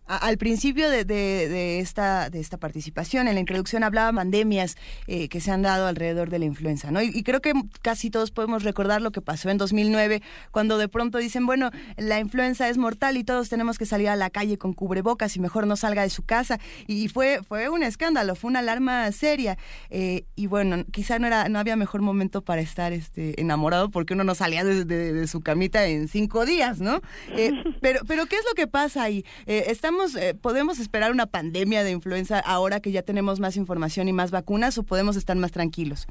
al 0.05 0.37
principio 0.37 0.89
de, 0.89 1.79
esta, 1.79 2.29
de 2.29 2.39
esta 2.39 2.57
participación, 2.57 3.27
en 3.27 3.35
la 3.35 3.39
introducción 3.39 3.83
hablaba 3.83 4.11
pandemias 4.11 4.75
eh, 5.07 5.29
que 5.29 5.39
se 5.39 5.51
han 5.51 5.61
dado 5.61 5.87
alrededor 5.87 6.29
de 6.29 6.39
la 6.39 6.45
influenza, 6.45 6.91
¿no? 6.91 7.01
Y, 7.01 7.23
creo 7.23 7.41
que 7.41 7.53
casi 7.81 8.09
todos 8.09 8.31
podemos 8.31 8.63
recordar 8.63 9.01
lo 9.01 9.11
que 9.11 9.21
pasó 9.21 9.49
en 9.49 9.57
2009, 9.57 10.21
cuando 10.51 10.77
de 10.77 10.89
pronto 10.89 11.19
dicen, 11.19 11.45
bueno, 11.45 11.71
la 11.95 12.19
influenza 12.19 12.67
es 12.67 12.77
mortal 12.77 13.15
y 13.15 13.23
todos 13.23 13.47
tenemos 13.47 13.77
que 13.77 13.85
salir 13.85 14.09
a 14.09 14.15
la 14.15 14.29
calle 14.29 14.57
con 14.57 14.73
cubrebocas 14.73 15.35
y 15.37 15.39
mejor 15.39 15.67
no 15.67 15.77
salga 15.77 16.01
de 16.01 16.09
su 16.09 16.23
casa. 16.23 16.59
Y 16.85 17.07
fue, 17.07 17.39
fue 17.47 17.69
un 17.69 17.81
escándalo, 17.83 18.35
fue 18.35 18.49
una 18.49 18.59
alarma 18.59 19.09
seria. 19.13 19.57
Eh, 19.89 20.25
y 20.35 20.47
bueno, 20.47 20.83
quizá 20.91 21.17
no, 21.17 21.27
era, 21.27 21.47
no 21.47 21.59
había 21.59 21.77
mejor 21.77 22.01
momento 22.01 22.41
para 22.41 22.61
estar 22.61 22.91
este, 22.91 23.39
enamorado 23.39 23.89
porque 23.89 24.13
uno 24.13 24.25
no 24.25 24.35
salía 24.35 24.63
de, 24.65 25.27
su 25.27 25.41
camita 25.41 25.85
en 25.85 26.09
cinco 26.09 26.45
días, 26.45 26.81
¿no? 26.81 27.01
Eh, 27.37 27.51
pero, 27.81 28.01
pero, 28.05 28.25
¿qué 28.25 28.35
es 28.35 28.43
lo 28.45 28.53
que 28.53 28.67
pasa 28.67 29.03
ahí? 29.03 29.25
estamos 29.45 29.92
eh, 30.15 30.33
podemos 30.39 30.79
esperar 30.79 31.11
una 31.11 31.25
pandemia 31.25 31.83
de 31.83 31.91
influenza 31.91 32.39
ahora 32.39 32.79
que 32.79 32.91
ya 32.91 33.01
tenemos 33.01 33.39
más 33.39 33.57
información 33.57 34.07
y 34.07 34.13
más 34.13 34.31
vacunas 34.31 34.77
o 34.77 34.83
podemos 34.83 35.15
estar 35.15 35.35
más 35.37 35.51
tranquilos? 35.51 36.07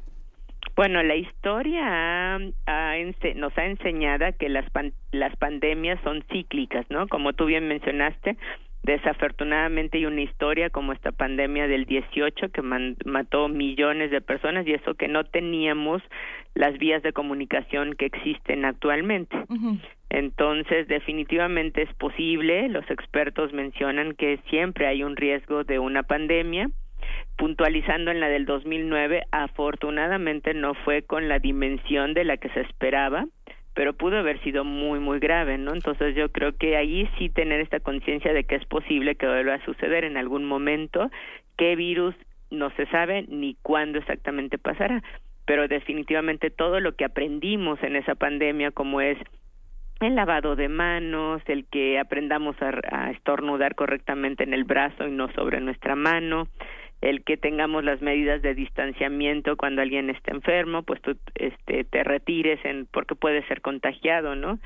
Bueno, 0.74 1.02
la 1.02 1.16
historia 1.16 2.38
nos 2.38 3.58
ha 3.58 3.64
enseñado 3.66 4.24
que 4.38 4.48
las, 4.48 4.64
las 5.10 5.36
pandemias 5.36 6.00
son 6.02 6.24
cíclicas, 6.32 6.86
¿no? 6.88 7.08
Como 7.08 7.34
tú 7.34 7.44
bien 7.46 7.68
mencionaste, 7.68 8.38
desafortunadamente 8.82 9.98
hay 9.98 10.06
una 10.06 10.22
historia 10.22 10.70
como 10.70 10.92
esta 10.92 11.12
pandemia 11.12 11.68
del 11.68 11.84
18 11.84 12.50
que 12.50 12.62
mató 12.62 13.48
millones 13.48 14.10
de 14.10 14.20
personas 14.20 14.66
y 14.66 14.72
eso 14.72 14.94
que 14.94 15.08
no 15.08 15.24
teníamos 15.24 16.02
las 16.54 16.76
vías 16.78 17.02
de 17.02 17.12
comunicación 17.12 17.94
que 17.94 18.06
existen 18.06 18.64
actualmente. 18.64 19.36
Entonces, 20.12 20.88
definitivamente 20.88 21.80
es 21.80 21.94
posible, 21.94 22.68
los 22.68 22.88
expertos 22.90 23.54
mencionan 23.54 24.12
que 24.12 24.38
siempre 24.50 24.86
hay 24.86 25.02
un 25.02 25.16
riesgo 25.16 25.64
de 25.64 25.78
una 25.78 26.02
pandemia. 26.02 26.68
Puntualizando 27.38 28.10
en 28.10 28.20
la 28.20 28.28
del 28.28 28.44
2009, 28.44 29.22
afortunadamente 29.32 30.52
no 30.52 30.74
fue 30.74 31.00
con 31.00 31.28
la 31.28 31.38
dimensión 31.38 32.12
de 32.12 32.24
la 32.24 32.36
que 32.36 32.50
se 32.50 32.60
esperaba, 32.60 33.24
pero 33.72 33.94
pudo 33.94 34.18
haber 34.18 34.38
sido 34.42 34.64
muy, 34.64 35.00
muy 35.00 35.18
grave, 35.18 35.56
¿no? 35.56 35.72
Entonces 35.72 36.14
yo 36.14 36.30
creo 36.30 36.52
que 36.58 36.76
ahí 36.76 37.08
sí 37.16 37.30
tener 37.30 37.60
esta 37.60 37.80
conciencia 37.80 38.34
de 38.34 38.44
que 38.44 38.56
es 38.56 38.66
posible 38.66 39.14
que 39.14 39.26
vuelva 39.26 39.54
a 39.54 39.64
suceder 39.64 40.04
en 40.04 40.18
algún 40.18 40.44
momento, 40.44 41.10
qué 41.56 41.74
virus 41.74 42.14
no 42.50 42.68
se 42.76 42.84
sabe 42.88 43.24
ni 43.28 43.56
cuándo 43.62 43.98
exactamente 43.98 44.58
pasará, 44.58 45.02
pero 45.46 45.68
definitivamente 45.68 46.50
todo 46.50 46.80
lo 46.80 46.96
que 46.96 47.06
aprendimos 47.06 47.82
en 47.82 47.96
esa 47.96 48.14
pandemia, 48.14 48.72
como 48.72 49.00
es 49.00 49.16
el 50.04 50.14
lavado 50.14 50.56
de 50.56 50.68
manos, 50.68 51.42
el 51.46 51.66
que 51.66 51.98
aprendamos 51.98 52.56
a, 52.60 52.72
a 52.90 53.10
estornudar 53.10 53.74
correctamente 53.74 54.44
en 54.44 54.54
el 54.54 54.64
brazo 54.64 55.06
y 55.06 55.10
no 55.10 55.30
sobre 55.32 55.60
nuestra 55.60 55.96
mano, 55.96 56.48
el 57.02 57.24
que 57.24 57.36
tengamos 57.36 57.82
las 57.82 58.00
medidas 58.00 58.42
de 58.42 58.54
distanciamiento 58.54 59.56
cuando 59.56 59.82
alguien 59.82 60.08
está 60.08 60.30
enfermo, 60.30 60.84
pues 60.84 61.02
tú 61.02 61.16
este, 61.34 61.82
te 61.82 62.04
retires 62.04 62.64
en, 62.64 62.86
porque 62.86 63.16
puede 63.16 63.44
ser 63.48 63.60
contagiado, 63.60 64.36
¿no? 64.36 64.60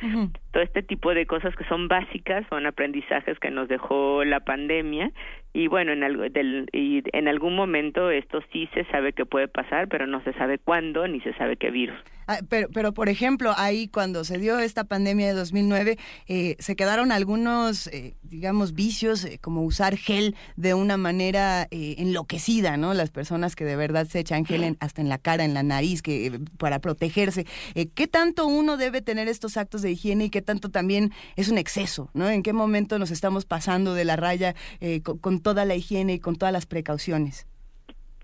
Todo 0.52 0.62
este 0.62 0.82
tipo 0.82 1.14
de 1.14 1.26
cosas 1.26 1.56
que 1.56 1.64
son 1.64 1.88
básicas 1.88 2.46
son 2.50 2.66
aprendizajes 2.66 3.38
que 3.38 3.50
nos 3.50 3.68
dejó 3.68 4.22
la 4.24 4.40
pandemia 4.40 5.10
y 5.56 5.68
bueno, 5.68 5.92
en, 5.92 6.04
algo, 6.04 6.22
del, 6.28 6.68
y 6.74 7.02
en 7.16 7.28
algún 7.28 7.56
momento 7.56 8.10
esto 8.10 8.40
sí 8.52 8.68
se 8.74 8.84
sabe 8.90 9.14
que 9.14 9.24
puede 9.24 9.48
pasar, 9.48 9.88
pero 9.88 10.06
no 10.06 10.22
se 10.22 10.34
sabe 10.34 10.58
cuándo 10.58 11.08
ni 11.08 11.20
se 11.20 11.32
sabe 11.32 11.56
qué 11.56 11.70
virus. 11.70 11.96
Ah, 12.28 12.40
pero, 12.48 12.68
pero, 12.74 12.92
por 12.92 13.08
ejemplo, 13.08 13.54
ahí 13.56 13.86
cuando 13.86 14.24
se 14.24 14.38
dio 14.38 14.58
esta 14.58 14.82
pandemia 14.82 15.28
de 15.28 15.32
2009, 15.34 15.96
eh, 16.26 16.56
se 16.58 16.74
quedaron 16.74 17.12
algunos, 17.12 17.86
eh, 17.86 18.16
digamos, 18.22 18.74
vicios, 18.74 19.24
eh, 19.24 19.38
como 19.40 19.62
usar 19.62 19.96
gel 19.96 20.34
de 20.56 20.74
una 20.74 20.96
manera 20.96 21.68
enloquecida, 21.70 22.76
¿no? 22.76 22.94
Las 22.94 23.10
personas 23.10 23.54
que 23.54 23.64
de 23.64 23.76
verdad 23.76 24.06
se 24.08 24.18
echan 24.18 24.44
gel 24.44 24.76
hasta 24.80 25.00
en 25.00 25.08
la 25.08 25.18
cara, 25.18 25.44
en 25.44 25.54
la 25.54 25.62
nariz, 25.62 26.02
que 26.02 26.40
para 26.58 26.80
protegerse. 26.80 27.46
¿Qué 27.94 28.08
tanto 28.08 28.46
uno 28.46 28.76
debe 28.76 29.02
tener 29.02 29.28
estos 29.28 29.56
actos 29.56 29.82
de 29.82 29.92
higiene 29.92 30.24
y 30.24 30.30
qué 30.30 30.42
tanto 30.42 30.68
también 30.68 31.12
es 31.36 31.48
un 31.48 31.58
exceso, 31.58 32.10
¿no? 32.12 32.28
¿En 32.28 32.42
qué 32.42 32.52
momento 32.52 32.98
nos 32.98 33.12
estamos 33.12 33.44
pasando 33.44 33.94
de 33.94 34.04
la 34.04 34.16
raya 34.16 34.56
eh, 34.80 35.00
con, 35.02 35.40
toda 35.46 35.64
la 35.64 35.76
higiene 35.76 36.14
y 36.14 36.18
con 36.18 36.34
todas 36.34 36.52
las 36.52 36.66
precauciones? 36.66 37.46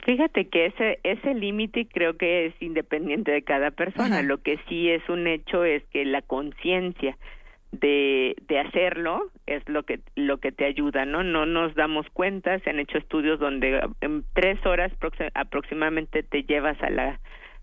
Fíjate 0.04 0.48
que 0.48 0.66
ese 0.66 0.98
ese 1.04 1.34
límite 1.34 1.86
creo 1.86 2.16
que 2.16 2.46
es 2.46 2.54
independiente 2.60 3.30
de 3.30 3.42
cada 3.42 3.70
persona. 3.70 4.22
Lo 4.22 4.38
que 4.38 4.58
sí 4.68 4.90
es 4.90 5.08
un 5.08 5.28
hecho 5.28 5.64
es 5.64 5.84
que 5.92 6.04
la 6.04 6.22
conciencia 6.22 7.16
de, 7.70 8.34
de 8.48 8.58
hacerlo 8.58 9.30
es 9.46 9.62
lo 9.68 9.84
que 9.84 10.00
lo 10.16 10.38
que 10.38 10.50
te 10.50 10.64
ayuda 10.64 11.04
no 11.04 11.22
no 11.22 11.46
nos 11.46 11.76
damos 11.76 12.06
cuenta. 12.12 12.58
Se 12.58 12.70
han 12.70 12.80
hecho 12.80 12.98
estudios 12.98 13.38
donde 13.38 13.80
en 14.00 14.24
tres 14.34 14.58
horas 14.66 14.90
aproximadamente 15.34 16.24
te 16.24 16.42
llevas 16.42 16.82
a 16.82 16.90
la 16.90 17.20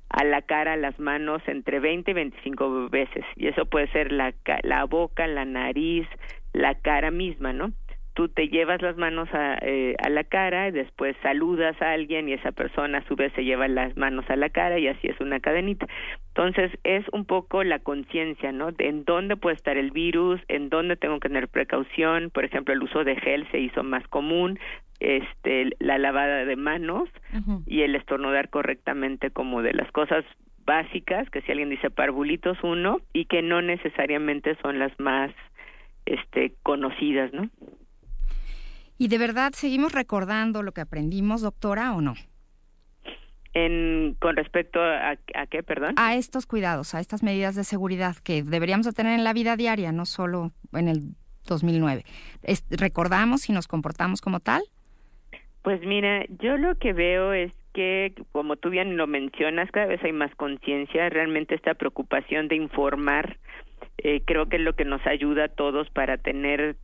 a 0.07 0.23
la 0.23 0.41
cara 0.41 0.77
las 0.77 0.97
manos 0.99 1.41
entre 1.47 1.81
20 1.81 2.11
y 2.11 2.13
25 2.13 2.87
veces. 2.89 3.25
Y 3.35 3.47
eso 3.47 3.65
puede 3.65 3.91
ser 3.91 4.13
la 4.13 4.33
la 4.63 4.85
boca 4.85 5.27
la 5.27 5.43
nariz 5.43 6.07
la 6.53 6.75
cara 6.75 7.11
misma 7.11 7.51
no 7.51 7.73
tú 8.19 8.27
te 8.27 8.49
llevas 8.49 8.81
las 8.81 8.97
manos 8.97 9.29
a, 9.31 9.57
eh, 9.61 9.95
a 9.97 10.09
la 10.09 10.25
cara 10.25 10.67
y 10.67 10.71
después 10.71 11.15
saludas 11.23 11.81
a 11.81 11.93
alguien 11.93 12.27
y 12.27 12.33
esa 12.33 12.51
persona 12.51 12.97
a 12.97 13.07
su 13.07 13.15
vez 13.15 13.31
se 13.31 13.45
lleva 13.45 13.69
las 13.69 13.95
manos 13.95 14.25
a 14.29 14.35
la 14.35 14.49
cara 14.49 14.77
y 14.77 14.89
así 14.89 15.07
es 15.07 15.17
una 15.21 15.39
cadenita. 15.39 15.87
Entonces 16.27 16.69
es 16.83 17.05
un 17.13 17.23
poco 17.23 17.63
la 17.63 17.79
conciencia, 17.79 18.51
¿no? 18.51 18.73
De 18.73 18.89
en 18.89 19.05
dónde 19.05 19.37
puede 19.37 19.55
estar 19.55 19.77
el 19.77 19.91
virus, 19.91 20.41
en 20.49 20.67
dónde 20.67 20.97
tengo 20.97 21.21
que 21.21 21.29
tener 21.29 21.47
precaución. 21.47 22.29
Por 22.29 22.43
ejemplo, 22.43 22.73
el 22.73 22.83
uso 22.83 23.05
de 23.05 23.15
gel 23.15 23.49
se 23.51 23.59
hizo 23.59 23.83
más 23.83 24.05
común, 24.09 24.59
este, 24.99 25.69
la 25.79 25.97
lavada 25.97 26.43
de 26.43 26.57
manos 26.57 27.07
y 27.67 27.83
el 27.83 27.95
estornudar 27.95 28.49
correctamente 28.49 29.31
como 29.31 29.61
de 29.61 29.71
las 29.71 29.89
cosas 29.93 30.25
básicas, 30.65 31.29
que 31.29 31.39
si 31.43 31.53
alguien 31.53 31.69
dice 31.69 31.89
parvulitos 31.89 32.57
uno 32.63 32.99
y 33.13 33.27
que 33.27 33.41
no 33.41 33.61
necesariamente 33.61 34.57
son 34.61 34.77
las 34.77 34.91
más 34.99 35.31
este 36.05 36.53
conocidas, 36.63 37.31
¿no? 37.31 37.49
¿Y 38.99 39.07
de 39.07 39.17
verdad 39.17 39.53
seguimos 39.53 39.93
recordando 39.93 40.61
lo 40.61 40.73
que 40.73 40.81
aprendimos, 40.81 41.41
doctora, 41.41 41.93
o 41.93 42.01
no? 42.01 42.15
En, 43.53 44.17
con 44.19 44.35
respecto 44.35 44.81
a, 44.81 45.11
a, 45.11 45.47
qué, 45.47 45.63
perdón? 45.63 45.95
A 45.95 46.15
estos 46.15 46.45
cuidados, 46.45 46.93
a 46.93 46.99
estas 46.99 47.23
medidas 47.23 47.55
de 47.55 47.63
seguridad 47.63 48.17
que 48.17 48.43
deberíamos 48.43 48.93
tener 48.93 49.17
en 49.17 49.23
la 49.23 49.31
vida 49.31 49.55
diaria, 49.55 49.93
no 49.93 50.05
solo 50.05 50.51
en 50.73 50.89
el 50.89 51.15
2009. 51.47 52.03
¿Recordamos 52.71 53.49
y 53.49 53.53
nos 53.53 53.67
comportamos 53.67 54.19
como 54.19 54.41
tal? 54.41 54.63
Pues 55.61 55.81
mira, 55.81 56.25
yo 56.41 56.57
lo 56.57 56.75
que 56.75 56.91
veo 56.91 57.31
es 57.31 57.53
que, 57.73 58.13
como 58.33 58.57
tú 58.57 58.69
bien 58.69 58.97
lo 58.97 59.07
mencionas, 59.07 59.71
cada 59.71 59.85
vez 59.85 60.03
hay 60.03 60.11
más 60.11 60.35
conciencia, 60.35 61.09
realmente 61.09 61.55
esta 61.55 61.73
preocupación 61.73 62.49
de 62.49 62.57
informar, 62.57 63.37
eh, 63.97 64.21
creo 64.25 64.49
que 64.49 64.57
es 64.57 64.61
lo 64.61 64.73
que 64.73 64.83
nos 64.83 65.05
ayuda 65.07 65.45
a 65.45 65.49
todos 65.49 65.89
para 65.89 66.17
tener 66.17 66.75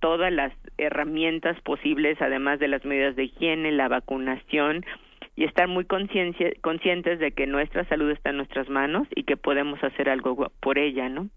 todas 0.00 0.32
las 0.32 0.52
herramientas 0.78 1.60
posibles, 1.62 2.20
además 2.20 2.58
de 2.58 2.68
las 2.68 2.84
medidas 2.84 3.16
de 3.16 3.24
higiene, 3.24 3.72
la 3.72 3.88
vacunación 3.88 4.84
y 5.34 5.44
estar 5.44 5.68
muy 5.68 5.84
conscientes 5.84 7.18
de 7.18 7.32
que 7.32 7.46
nuestra 7.46 7.84
salud 7.88 8.10
está 8.10 8.30
en 8.30 8.38
nuestras 8.38 8.68
manos 8.68 9.06
y 9.14 9.24
que 9.24 9.36
podemos 9.36 9.82
hacer 9.84 10.08
algo 10.08 10.50
por 10.60 10.78
ella, 10.78 11.08
¿no? 11.08 11.28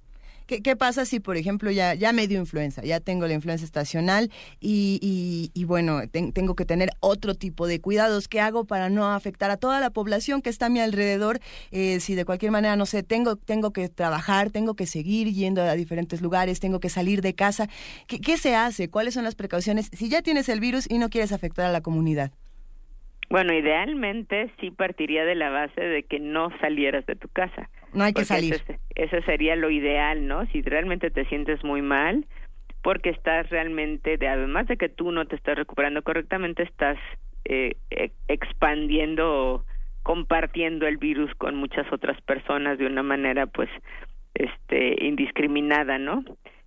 ¿Qué, 0.49 0.75
pasa 0.75 1.05
si, 1.05 1.19
por 1.19 1.37
ejemplo, 1.37 1.69
ya, 1.69 1.93
ya 1.93 2.11
me 2.11 2.25
dio 2.25 2.39
influenza, 2.39 2.81
ya 2.81 2.99
tengo 2.99 3.27
la 3.27 3.33
influenza 3.33 3.63
estacional 3.63 4.31
y, 4.59 5.51
y, 5.53 5.65
bueno, 5.65 6.01
tengo 6.09 6.55
que 6.55 6.65
tener 6.65 6.89
otro 7.01 7.35
tipo 7.35 7.67
de 7.67 7.79
cuidados? 7.79 8.27
¿Qué 8.27 8.39
hago 8.41 8.65
para 8.65 8.89
no 8.89 9.13
afectar 9.13 9.51
a 9.51 9.57
toda 9.57 9.79
la 9.79 9.91
población 9.91 10.41
que 10.41 10.49
está 10.49 10.65
a 10.65 10.69
mi 10.69 10.79
alrededor? 10.79 11.37
Eh, 11.71 11.99
si 11.99 12.15
de 12.15 12.25
cualquier 12.25 12.51
manera, 12.51 12.75
no 12.75 12.87
sé, 12.87 13.03
tengo, 13.03 13.35
tengo 13.35 13.71
que 13.73 13.89
trabajar, 13.89 14.49
tengo 14.49 14.73
que 14.73 14.87
seguir 14.87 15.31
yendo 15.31 15.61
a 15.61 15.75
diferentes 15.75 16.19
lugares, 16.19 16.59
tengo 16.59 16.79
que 16.79 16.89
salir 16.89 17.21
de 17.21 17.35
casa. 17.35 17.67
¿Qué, 18.07 18.19
qué 18.19 18.37
se 18.37 18.55
hace? 18.55 18.89
¿Cuáles 18.89 19.13
son 19.13 19.25
las 19.25 19.35
precauciones 19.35 19.91
si 19.93 20.09
ya 20.09 20.23
tienes 20.23 20.49
el 20.49 20.59
virus 20.59 20.89
y 20.89 20.97
no 20.97 21.09
quieres 21.09 21.31
afectar 21.31 21.67
a 21.67 21.71
la 21.71 21.81
comunidad? 21.81 22.31
Bueno, 23.29 23.53
idealmente 23.53 24.51
sí 24.59 24.71
partiría 24.71 25.23
de 25.23 25.35
la 25.35 25.51
base 25.51 25.79
de 25.79 26.01
que 26.01 26.19
no 26.19 26.49
salieras 26.59 27.05
de 27.05 27.15
tu 27.15 27.29
casa. 27.29 27.69
No 27.93 28.03
hay 28.03 28.13
que 28.13 28.25
salir. 28.25 28.61
Ese, 28.95 29.21
sería 29.23 29.55
lo 29.55 29.69
ideal, 29.69 30.27
¿no? 30.27 30.45
Si 30.47 30.61
realmente 30.61 31.09
te 31.11 31.25
sientes 31.25 31.63
muy 31.63 31.81
mal, 31.81 32.25
porque 32.81 33.09
estás 33.09 33.49
realmente, 33.49 34.17
de, 34.17 34.27
además 34.27 34.67
de 34.67 34.77
que 34.77 34.89
tú 34.89 35.11
no 35.11 35.25
te 35.25 35.35
estás 35.35 35.57
recuperando 35.57 36.01
correctamente, 36.01 36.63
estás 36.63 36.97
eh, 37.45 37.75
e, 37.89 38.11
expandiendo, 38.27 39.65
compartiendo 40.03 40.87
el 40.87 40.97
virus 40.97 41.33
con 41.35 41.55
muchas 41.55 41.91
otras 41.91 42.19
personas 42.21 42.77
de 42.77 42.85
una 42.85 43.03
manera, 43.03 43.47
pues, 43.47 43.69
este, 44.33 45.03
indiscriminada, 45.05 45.97
¿no? 45.97 46.23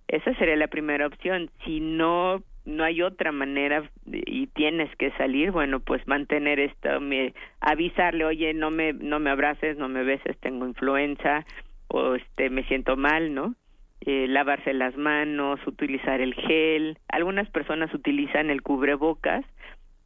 Esa 0.07 0.33
sería 0.35 0.55
la 0.55 0.67
primera 0.67 1.07
opción. 1.07 1.49
Si 1.65 1.79
no 1.79 2.43
no 2.65 2.83
hay 2.83 3.01
otra 3.01 3.31
manera 3.31 3.89
y 4.05 4.47
tienes 4.47 4.93
que 4.95 5.11
salir, 5.11 5.51
bueno, 5.51 5.79
pues 5.79 6.07
mantener 6.07 6.59
esto, 6.59 7.01
me, 7.01 7.33
avisarle, 7.59 8.25
oye, 8.25 8.53
no 8.53 8.71
me, 8.71 8.93
no 8.93 9.19
me 9.19 9.29
abraces, 9.29 9.77
no 9.77 9.89
me 9.89 10.03
beses, 10.03 10.37
tengo 10.39 10.65
influenza 10.65 11.45
o 11.87 12.15
este, 12.15 12.49
me 12.49 12.63
siento 12.63 12.95
mal, 12.95 13.33
¿no? 13.33 13.55
Eh, 14.05 14.27
lavarse 14.27 14.73
las 14.73 14.97
manos, 14.97 15.65
utilizar 15.65 16.19
el 16.19 16.33
gel. 16.33 16.97
Algunas 17.07 17.49
personas 17.49 17.93
utilizan 17.93 18.49
el 18.49 18.61
cubrebocas, 18.61 19.45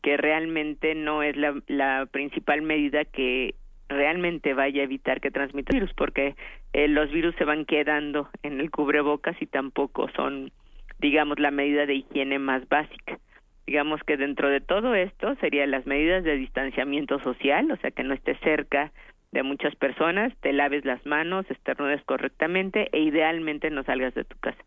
que 0.04 0.18
realmente 0.18 0.94
no 0.96 1.24
es 1.24 1.36
la, 1.36 1.60
la 1.68 2.08
principal 2.12 2.62
medida 2.62 3.06
que 3.06 3.56
realmente 3.90 4.54
vaya 4.54 4.82
a 4.82 4.86
evitar 4.86 5.22
que 5.22 5.32
transmita 5.32 5.74
virus, 5.74 5.94
porque 5.94 6.36
eh, 6.74 6.88
los 6.88 7.12
virus 7.12 7.36
se 7.36 7.46
van 7.46 7.66
quedando 7.66 8.30
en 8.44 8.60
el 8.60 8.70
cubrebocas 8.70 9.42
y 9.42 9.46
tampoco 9.46 10.10
son 10.16 10.52
digamos, 11.00 11.40
la 11.40 11.52
medida 11.52 11.86
de 11.86 11.96
higiene 11.96 12.40
más 12.40 12.68
básica. 12.68 13.20
Digamos 13.66 14.02
que 14.04 14.18
dentro 14.18 14.50
de 14.50 14.62
todo 14.62 14.96
esto 14.96 15.36
serían 15.42 15.72
las 15.72 15.86
medidas 15.86 16.24
de 16.24 16.38
distanciamiento 16.38 17.20
social, 17.20 17.70
o 17.72 17.78
sea, 17.78 17.92
que 17.92 18.04
no 18.04 18.14
estés 18.14 18.40
cerca 18.40 18.92
de 19.32 19.44
muchas 19.44 19.76
personas, 19.76 20.34
te 20.40 20.54
laves 20.54 20.86
las 20.86 21.06
manos, 21.06 21.46
estornudes 21.50 22.02
correctamente 22.06 22.90
e 22.94 23.02
idealmente 23.02 23.70
no 23.70 23.84
salgas 23.84 24.14
de 24.16 24.24
tu 24.24 24.38
casa. 24.40 24.58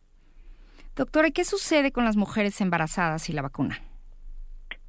Doctora, 0.97 1.31
¿qué 1.31 1.45
sucede 1.45 1.93
con 1.93 2.05
las 2.05 2.17
mujeres 2.17 2.61
embarazadas 2.61 3.31
y 3.31 3.33
la 3.33 3.43
vacuna? 3.43 3.79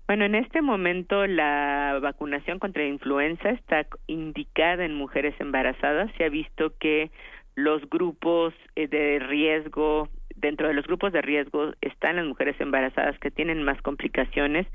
Bueno, 0.08 0.26
en 0.26 0.36
este 0.36 0.62
momento 0.62 1.26
la 1.26 1.98
vacunación 2.02 2.60
contra 2.60 2.84
la 2.84 2.90
influenza 2.90 3.50
está 3.50 3.86
indicada 4.08 4.84
en 4.84 4.94
mujeres 4.94 5.34
embarazadas. 5.40 6.12
Se 6.18 6.26
ha 6.26 6.30
visto 6.30 6.74
que 6.80 7.12
los 7.56 7.90
grupos 7.90 8.54
eh, 8.76 8.88
de 8.88 9.20
riesgo 9.20 10.10
dentro 10.42 10.68
de 10.68 10.74
los 10.74 10.86
grupos 10.86 11.14
de 11.14 11.22
riesgo 11.22 11.74
están 11.82 12.18
las 12.18 12.26
mujeres 12.26 12.60
embarazadas 12.60 13.18
que 13.20 13.32
tienen 13.32 13.64
más 13.64 13.82
complicaciones. 13.82 14.68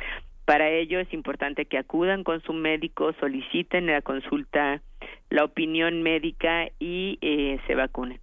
Para 0.45 0.71
ello 0.71 1.01
es 1.01 1.13
importante 1.13 1.67
que 1.67 1.77
acudan 1.77 2.23
con 2.23 2.41
su 2.43 2.53
médico, 2.53 3.13
soliciten 3.19 3.87
la 3.87 4.01
consulta, 4.01 4.81
la 5.29 5.45
opinión 5.45 6.03
médica 6.03 6.69
y 6.79 7.19
eh, 7.21 7.59
se 7.67 7.75
vacunen. 7.75 8.21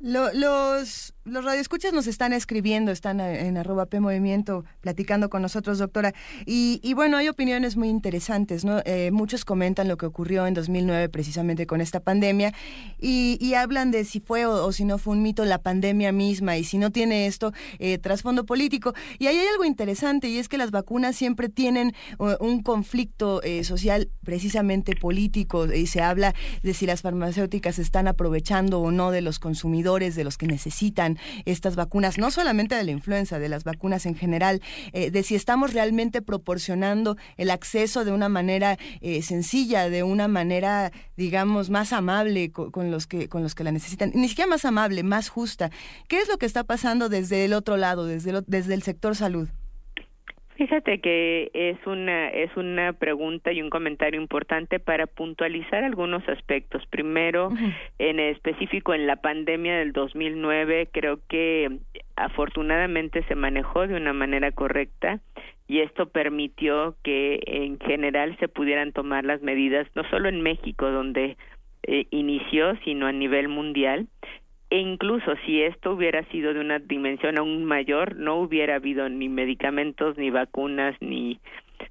los, 0.00 1.14
los 1.30 1.44
radioescuchas 1.44 1.92
nos 1.92 2.06
están 2.06 2.32
escribiendo, 2.32 2.90
están 2.90 3.20
en 3.20 3.56
arroba 3.56 3.86
P 3.86 4.00
Movimiento 4.00 4.64
platicando 4.80 5.30
con 5.30 5.42
nosotros, 5.42 5.78
doctora. 5.78 6.12
Y, 6.44 6.80
y 6.82 6.94
bueno, 6.94 7.16
hay 7.16 7.28
opiniones 7.28 7.76
muy 7.76 7.88
interesantes, 7.88 8.64
¿no? 8.64 8.80
Eh, 8.84 9.10
muchos 9.12 9.44
comentan 9.44 9.88
lo 9.88 9.96
que 9.96 10.06
ocurrió 10.06 10.46
en 10.46 10.54
2009 10.54 11.08
precisamente 11.08 11.66
con 11.66 11.80
esta 11.80 12.00
pandemia 12.00 12.52
y, 12.98 13.38
y 13.40 13.54
hablan 13.54 13.90
de 13.90 14.04
si 14.04 14.20
fue 14.20 14.46
o, 14.46 14.72
si 14.72 14.84
no 14.84 14.98
fue 14.98 15.14
un 15.14 15.22
mito 15.22 15.44
la 15.44 15.58
pandemia 15.58 16.12
misma 16.12 16.56
y 16.56 16.64
si 16.64 16.78
no 16.78 16.90
tiene 16.90 17.26
esto 17.26 17.52
eh, 17.78 17.98
trasfondo 17.98 18.44
político. 18.44 18.94
Y 19.18 19.26
ahí 19.26 19.38
hay 19.38 19.46
algo 19.46 19.64
interesante 19.64 20.28
y 20.28 20.38
es 20.38 20.48
que 20.48 20.58
las 20.58 20.70
vacunas 20.70 21.16
siempre 21.16 21.48
tienen 21.48 21.94
un 22.18 22.62
conflicto 22.62 23.42
eh, 23.42 23.64
social 23.64 24.10
precisamente 24.24 24.96
político 24.96 25.72
y 25.72 25.86
se 25.86 26.02
habla 26.02 26.34
de 26.62 26.74
si 26.74 26.86
las 26.86 27.02
farmacéuticas 27.02 27.78
están 27.78 28.08
aprovechando 28.08 28.80
o 28.80 28.90
no 28.90 29.10
de 29.10 29.20
los 29.20 29.38
consumidores, 29.38 30.14
de 30.14 30.24
los 30.24 30.36
que 30.36 30.46
necesitan 30.46 31.18
estas 31.44 31.76
vacunas, 31.76 32.18
no 32.18 32.30
solamente 32.30 32.74
de 32.74 32.84
la 32.84 32.90
influenza, 32.90 33.38
de 33.38 33.48
las 33.48 33.64
vacunas 33.64 34.06
en 34.06 34.14
general, 34.14 34.60
eh, 34.92 35.10
de 35.10 35.22
si 35.22 35.34
estamos 35.34 35.72
realmente 35.72 36.22
proporcionando 36.22 37.16
el 37.36 37.50
acceso 37.50 38.04
de 38.04 38.12
una 38.12 38.28
manera 38.28 38.78
eh, 39.00 39.22
sencilla, 39.22 39.90
de 39.90 40.02
una 40.02 40.28
manera, 40.28 40.92
digamos, 41.16 41.70
más 41.70 41.92
amable 41.92 42.50
con, 42.50 42.90
los 42.90 43.06
que 43.06 43.28
con 43.28 43.42
los 43.42 43.54
que 43.54 43.64
la 43.64 43.72
necesitan, 43.72 44.12
ni 44.14 44.28
siquiera 44.28 44.48
más 44.48 44.64
amable, 44.64 45.02
más 45.02 45.28
justa. 45.28 45.70
¿Qué 46.08 46.18
es 46.18 46.28
lo 46.28 46.38
que 46.38 46.46
está 46.46 46.64
pasando 46.64 47.08
desde 47.08 47.44
el 47.44 47.52
otro 47.52 47.76
lado, 47.76 48.06
desde 48.06 48.30
desde 48.46 48.74
el 48.74 48.82
sector 48.82 49.16
salud? 49.16 49.48
Fíjate 50.60 51.00
que 51.00 51.50
es 51.54 51.78
una 51.86 52.28
es 52.28 52.54
una 52.54 52.92
pregunta 52.92 53.50
y 53.50 53.62
un 53.62 53.70
comentario 53.70 54.20
importante 54.20 54.78
para 54.78 55.06
puntualizar 55.06 55.84
algunos 55.84 56.28
aspectos. 56.28 56.84
Primero, 56.90 57.48
en 57.98 58.20
específico 58.20 58.92
en 58.92 59.06
la 59.06 59.16
pandemia 59.16 59.78
del 59.78 59.94
2009, 59.94 60.90
creo 60.92 61.18
que 61.30 61.78
afortunadamente 62.14 63.22
se 63.22 63.36
manejó 63.36 63.86
de 63.86 63.94
una 63.94 64.12
manera 64.12 64.52
correcta 64.52 65.20
y 65.66 65.80
esto 65.80 66.10
permitió 66.10 66.94
que 67.02 67.40
en 67.46 67.78
general 67.78 68.36
se 68.38 68.48
pudieran 68.48 68.92
tomar 68.92 69.24
las 69.24 69.40
medidas 69.40 69.88
no 69.94 70.04
solo 70.10 70.28
en 70.28 70.42
México 70.42 70.90
donde 70.90 71.38
eh, 71.84 72.06
inició, 72.10 72.76
sino 72.84 73.06
a 73.06 73.12
nivel 73.12 73.48
mundial 73.48 74.08
e 74.70 74.78
incluso 74.78 75.34
si 75.44 75.62
esto 75.62 75.92
hubiera 75.92 76.24
sido 76.26 76.54
de 76.54 76.60
una 76.60 76.78
dimensión 76.78 77.38
aún 77.38 77.64
mayor, 77.64 78.16
no 78.16 78.36
hubiera 78.36 78.76
habido 78.76 79.08
ni 79.08 79.28
medicamentos, 79.28 80.16
ni 80.16 80.30
vacunas, 80.30 80.94
ni 81.00 81.40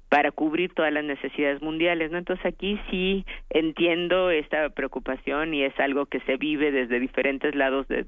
para 0.08 0.30
cubrir 0.30 0.72
todas 0.72 0.92
las 0.92 1.04
necesidades 1.04 1.60
mundiales, 1.62 2.10
¿no? 2.10 2.18
Entonces 2.18 2.44
aquí 2.46 2.80
sí 2.90 3.24
entiendo 3.50 4.30
esta 4.30 4.70
preocupación 4.70 5.52
y 5.52 5.62
es 5.62 5.78
algo 5.78 6.06
que 6.06 6.20
se 6.20 6.36
vive 6.36 6.72
desde 6.72 7.00
diferentes 7.00 7.54
lados 7.54 7.86
de, 7.88 8.04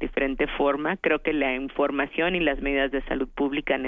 diferente 0.00 0.46
forma. 0.46 0.96
Creo 0.96 1.20
que 1.20 1.32
la 1.32 1.54
información 1.54 2.34
y 2.34 2.40
las 2.40 2.60
medidas 2.60 2.90
de 2.92 3.02
salud 3.02 3.28
pública 3.28 3.78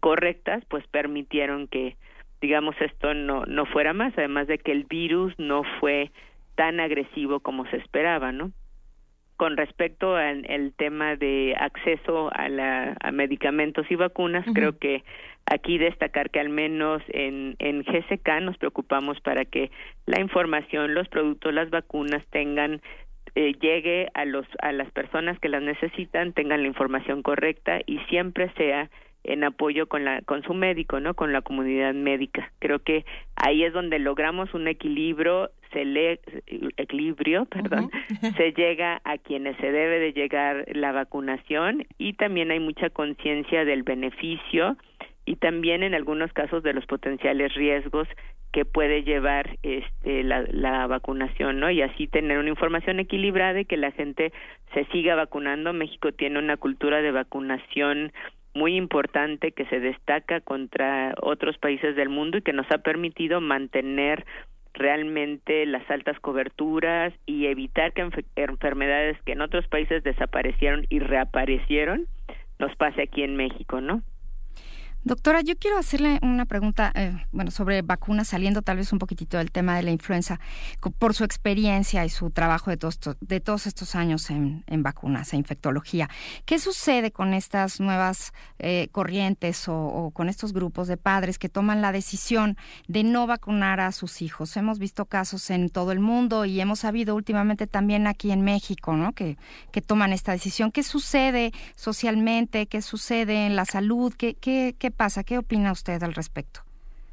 correctas 0.00 0.64
pues 0.68 0.86
permitieron 0.88 1.68
que 1.68 1.96
digamos 2.40 2.76
esto 2.80 3.14
no 3.14 3.44
no 3.46 3.66
fuera 3.66 3.92
más, 3.92 4.12
además 4.16 4.46
de 4.46 4.58
que 4.58 4.72
el 4.72 4.84
virus 4.84 5.34
no 5.38 5.62
fue 5.80 6.10
tan 6.54 6.80
agresivo 6.80 7.40
como 7.40 7.66
se 7.66 7.76
esperaba, 7.76 8.32
¿no? 8.32 8.52
Con 9.36 9.56
respecto 9.56 10.16
al 10.16 10.72
tema 10.76 11.16
de 11.16 11.54
acceso 11.58 12.30
a, 12.32 12.48
la, 12.48 12.96
a 13.00 13.12
medicamentos 13.12 13.86
y 13.90 13.94
vacunas, 13.94 14.44
creo 14.54 14.78
que 14.78 15.04
aquí 15.46 15.78
destacar 15.78 16.30
que 16.30 16.40
al 16.40 16.48
menos 16.48 17.02
en, 17.08 17.56
en 17.58 17.82
GSK 17.82 18.40
nos 18.42 18.58
preocupamos 18.58 19.20
para 19.20 19.44
que 19.44 19.70
la 20.06 20.20
información, 20.20 20.94
los 20.94 21.08
productos, 21.08 21.54
las 21.54 21.70
vacunas 21.70 22.24
tengan 22.30 22.80
eh, 23.34 23.52
llegue 23.60 24.08
a 24.14 24.24
los 24.24 24.46
a 24.60 24.72
las 24.72 24.90
personas 24.92 25.38
que 25.38 25.50
las 25.50 25.62
necesitan, 25.62 26.32
tengan 26.32 26.62
la 26.62 26.68
información 26.68 27.22
correcta 27.22 27.80
y 27.84 27.98
siempre 28.08 28.50
sea 28.56 28.90
en 29.24 29.44
apoyo 29.44 29.88
con 29.88 30.04
la 30.04 30.22
con 30.22 30.42
su 30.42 30.54
médico, 30.54 31.00
¿no? 31.00 31.14
Con 31.14 31.32
la 31.32 31.42
comunidad 31.42 31.92
médica. 31.92 32.50
Creo 32.60 32.78
que 32.78 33.04
ahí 33.34 33.62
es 33.64 33.72
donde 33.72 33.98
logramos 33.98 34.54
un 34.54 34.68
equilibrio, 34.68 35.50
equilibrio, 36.76 37.44
perdón, 37.46 37.90
se 38.36 38.52
llega 38.52 39.00
a 39.04 39.18
quienes 39.18 39.56
se 39.58 39.70
debe 39.70 39.98
de 39.98 40.12
llegar 40.12 40.66
la 40.72 40.92
vacunación 40.92 41.86
y 41.98 42.14
también 42.14 42.50
hay 42.50 42.60
mucha 42.60 42.90
conciencia 42.90 43.64
del 43.64 43.82
beneficio 43.82 44.76
y 45.24 45.36
también 45.36 45.82
en 45.82 45.94
algunos 45.94 46.32
casos 46.32 46.62
de 46.62 46.72
los 46.72 46.86
potenciales 46.86 47.52
riesgos 47.54 48.08
que 48.52 48.64
puede 48.64 49.02
llevar 49.02 49.58
este 49.62 50.22
la, 50.22 50.42
la 50.50 50.86
vacunación, 50.86 51.60
¿no? 51.60 51.70
Y 51.70 51.82
así 51.82 52.06
tener 52.06 52.38
una 52.38 52.48
información 52.48 53.00
equilibrada 53.00 53.60
y 53.60 53.64
que 53.66 53.76
la 53.76 53.90
gente 53.90 54.32
se 54.72 54.84
siga 54.86 55.14
vacunando. 55.14 55.72
México 55.72 56.12
tiene 56.12 56.38
una 56.38 56.56
cultura 56.56 57.02
de 57.02 57.10
vacunación 57.10 58.12
muy 58.56 58.74
importante 58.76 59.52
que 59.52 59.66
se 59.66 59.78
destaca 59.78 60.40
contra 60.40 61.14
otros 61.20 61.58
países 61.58 61.94
del 61.94 62.08
mundo 62.08 62.38
y 62.38 62.42
que 62.42 62.54
nos 62.54 62.70
ha 62.72 62.78
permitido 62.78 63.40
mantener 63.40 64.24
realmente 64.76 65.66
las 65.66 65.88
altas 65.90 66.18
coberturas 66.20 67.12
y 67.26 67.46
evitar 67.46 67.92
que 67.92 68.08
enfermedades 68.36 69.20
que 69.22 69.32
en 69.32 69.40
otros 69.40 69.66
países 69.68 70.04
desaparecieron 70.04 70.86
y 70.88 71.00
reaparecieron 71.00 72.06
nos 72.58 72.74
pase 72.76 73.02
aquí 73.02 73.22
en 73.22 73.36
México, 73.36 73.80
¿no? 73.80 74.02
Doctora, 75.06 75.40
yo 75.40 75.54
quiero 75.54 75.78
hacerle 75.78 76.18
una 76.22 76.46
pregunta, 76.46 76.90
eh, 76.96 77.16
bueno, 77.30 77.52
sobre 77.52 77.82
vacunas, 77.82 78.26
saliendo 78.26 78.62
tal 78.62 78.78
vez 78.78 78.92
un 78.92 78.98
poquitito 78.98 79.38
del 79.38 79.52
tema 79.52 79.76
de 79.76 79.84
la 79.84 79.92
influenza, 79.92 80.40
por 80.98 81.14
su 81.14 81.22
experiencia 81.22 82.04
y 82.04 82.08
su 82.08 82.30
trabajo 82.30 82.70
de 82.72 82.76
todos, 82.76 82.98
de 83.20 83.38
todos 83.38 83.68
estos 83.68 83.94
años 83.94 84.30
en, 84.30 84.64
vacunas 84.82 85.32
e 85.32 85.36
infectología. 85.36 86.10
¿Qué 86.44 86.58
sucede 86.58 87.12
con 87.12 87.34
estas 87.34 87.78
nuevas 87.78 88.32
eh, 88.58 88.88
corrientes 88.90 89.66
o, 89.68 90.10
con 90.12 90.28
estos 90.28 90.52
grupos 90.52 90.88
de 90.88 90.96
padres 90.96 91.38
que 91.38 91.48
toman 91.48 91.82
la 91.82 91.92
decisión 91.92 92.56
de 92.88 93.04
no 93.04 93.28
vacunar 93.28 93.78
a 93.78 93.92
sus 93.92 94.22
hijos? 94.22 94.56
Hemos 94.56 94.80
visto 94.80 95.04
casos 95.04 95.50
en 95.50 95.68
todo 95.68 95.92
el 95.92 96.00
mundo 96.00 96.46
y 96.46 96.60
hemos 96.60 96.80
sabido 96.80 97.14
últimamente 97.14 97.68
también 97.68 98.08
aquí 98.08 98.32
en 98.32 98.42
México, 98.42 98.94
¿no? 98.96 99.12
Que, 99.12 99.38
que 99.70 99.82
toman 99.82 100.12
esta 100.12 100.32
decisión. 100.32 100.72
¿Qué 100.72 100.82
sucede 100.82 101.52
socialmente? 101.76 102.66
¿Qué 102.66 102.82
sucede 102.82 103.46
en 103.46 103.54
la 103.54 103.66
salud? 103.66 104.12
¿Qué, 104.12 104.34
qué, 104.34 104.74
qué 104.76 104.95
pasa? 104.96 105.24
¿Qué 105.24 105.38
opina 105.38 105.72
usted 105.72 106.02
al 106.02 106.14
respecto? 106.14 106.60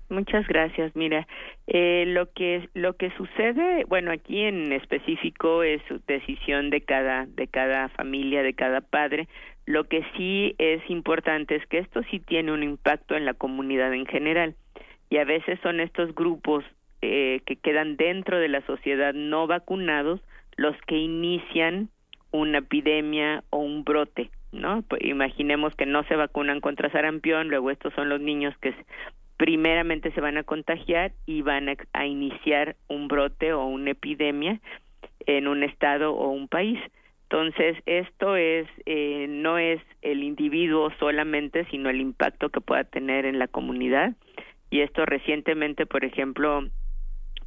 Muchas 0.10 0.48
gracias. 0.48 0.96
Mira, 0.96 1.28
eh, 1.68 2.04
lo 2.08 2.32
que 2.32 2.70
lo 2.74 2.94
que 2.98 3.10
sucede, 3.12 3.86
bueno, 3.86 4.12
aquí 4.12 4.42
en 4.42 4.72
específico 4.72 5.64
es 5.64 5.82
decisión 6.08 6.70
de 6.70 6.82
cada 6.82 7.26
de 7.26 7.48
cada 7.48 7.90
familia, 7.90 8.44
de 8.44 8.54
cada 8.54 8.82
padre. 8.82 9.28
Lo 9.66 9.86
que 9.86 10.04
sí 10.16 10.56
es 10.58 10.88
importante 10.90 11.56
es 11.56 11.66
que 11.68 11.80
esto 11.80 12.02
sí 12.12 12.20
tiene 12.20 12.52
un 12.52 12.64
impacto 12.64 13.16
en 13.16 13.26
la 13.26 13.34
comunidad 13.34 13.94
en 13.94 14.06
general 14.06 14.56
y 15.10 15.18
a 15.18 15.26
veces 15.26 15.60
son 15.64 15.80
estos 15.80 16.14
grupos 16.14 16.66
eh, 17.02 17.42
que 17.46 17.56
quedan 17.56 17.98
dentro 17.98 18.40
de 18.40 18.50
la 18.50 18.66
sociedad 18.66 19.14
no 19.14 19.48
vacunados 19.48 20.22
los 20.58 20.76
que 20.86 20.98
inician 20.98 21.90
una 22.32 22.60
epidemia 22.60 23.44
o 23.50 23.60
un 23.60 23.84
brote 23.84 24.30
¿no? 24.54 24.84
Pues 24.84 25.04
imaginemos 25.04 25.76
que 25.76 25.86
no 25.86 26.04
se 26.04 26.16
vacunan 26.16 26.62
contra 26.62 26.92
sarampión, 26.92 27.50
luego 27.50 27.72
estos 27.72 27.94
son 27.94 28.10
los 28.10 28.22
niños 28.22 28.56
que 28.60 28.74
primeramente 29.38 30.12
se 30.12 30.22
van 30.22 30.38
a 30.38 30.44
contagiar 30.44 31.12
y 31.26 31.42
van 31.42 31.68
a, 31.94 32.06
iniciar 32.06 32.76
un 32.88 33.08
brote 33.08 33.54
o 33.54 33.66
una 33.66 33.92
epidemia 33.92 34.60
en 35.26 35.48
un 35.48 35.64
estado 35.64 36.14
o 36.14 36.30
un 36.30 36.48
país. 36.48 36.80
Entonces, 37.24 37.78
esto 37.88 38.36
es 38.36 38.68
eh, 38.86 39.26
no 39.28 39.58
es 39.58 39.82
el 40.02 40.24
individuo 40.24 40.92
solamente, 41.00 41.66
sino 41.72 41.90
el 41.90 42.00
impacto 42.00 42.50
que 42.50 42.62
pueda 42.62 42.84
tener 42.84 43.26
en 43.26 43.40
la 43.40 43.48
comunidad. 43.48 44.14
Y 44.70 44.82
esto 44.82 45.06
recientemente, 45.06 45.86
por 45.88 46.06
ejemplo, 46.06 46.70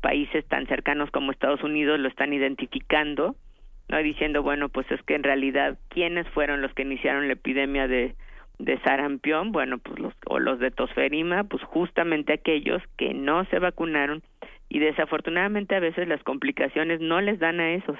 países 0.00 0.44
tan 0.46 0.66
cercanos 0.66 1.10
como 1.10 1.30
Estados 1.30 1.62
Unidos 1.62 2.00
lo 2.00 2.08
están 2.08 2.32
identificando 2.32 3.36
no 3.88 3.98
diciendo 3.98 4.42
bueno 4.42 4.68
pues 4.68 4.90
es 4.90 5.02
que 5.02 5.14
en 5.14 5.22
realidad 5.22 5.78
quiénes 5.88 6.28
fueron 6.28 6.62
los 6.62 6.72
que 6.74 6.82
iniciaron 6.82 7.26
la 7.26 7.34
epidemia 7.34 7.88
de 7.88 8.14
de 8.58 8.78
sarampión 8.80 9.52
bueno 9.52 9.78
pues 9.78 9.98
los 9.98 10.14
o 10.26 10.38
los 10.38 10.58
de 10.58 10.70
tosferima 10.70 11.44
pues 11.44 11.62
justamente 11.64 12.32
aquellos 12.32 12.82
que 12.96 13.14
no 13.14 13.44
se 13.46 13.58
vacunaron 13.58 14.22
y 14.68 14.78
desafortunadamente 14.78 15.76
a 15.76 15.80
veces 15.80 16.08
las 16.08 16.22
complicaciones 16.22 17.00
no 17.00 17.20
les 17.20 17.38
dan 17.38 17.60
a 17.60 17.74
esos 17.74 17.98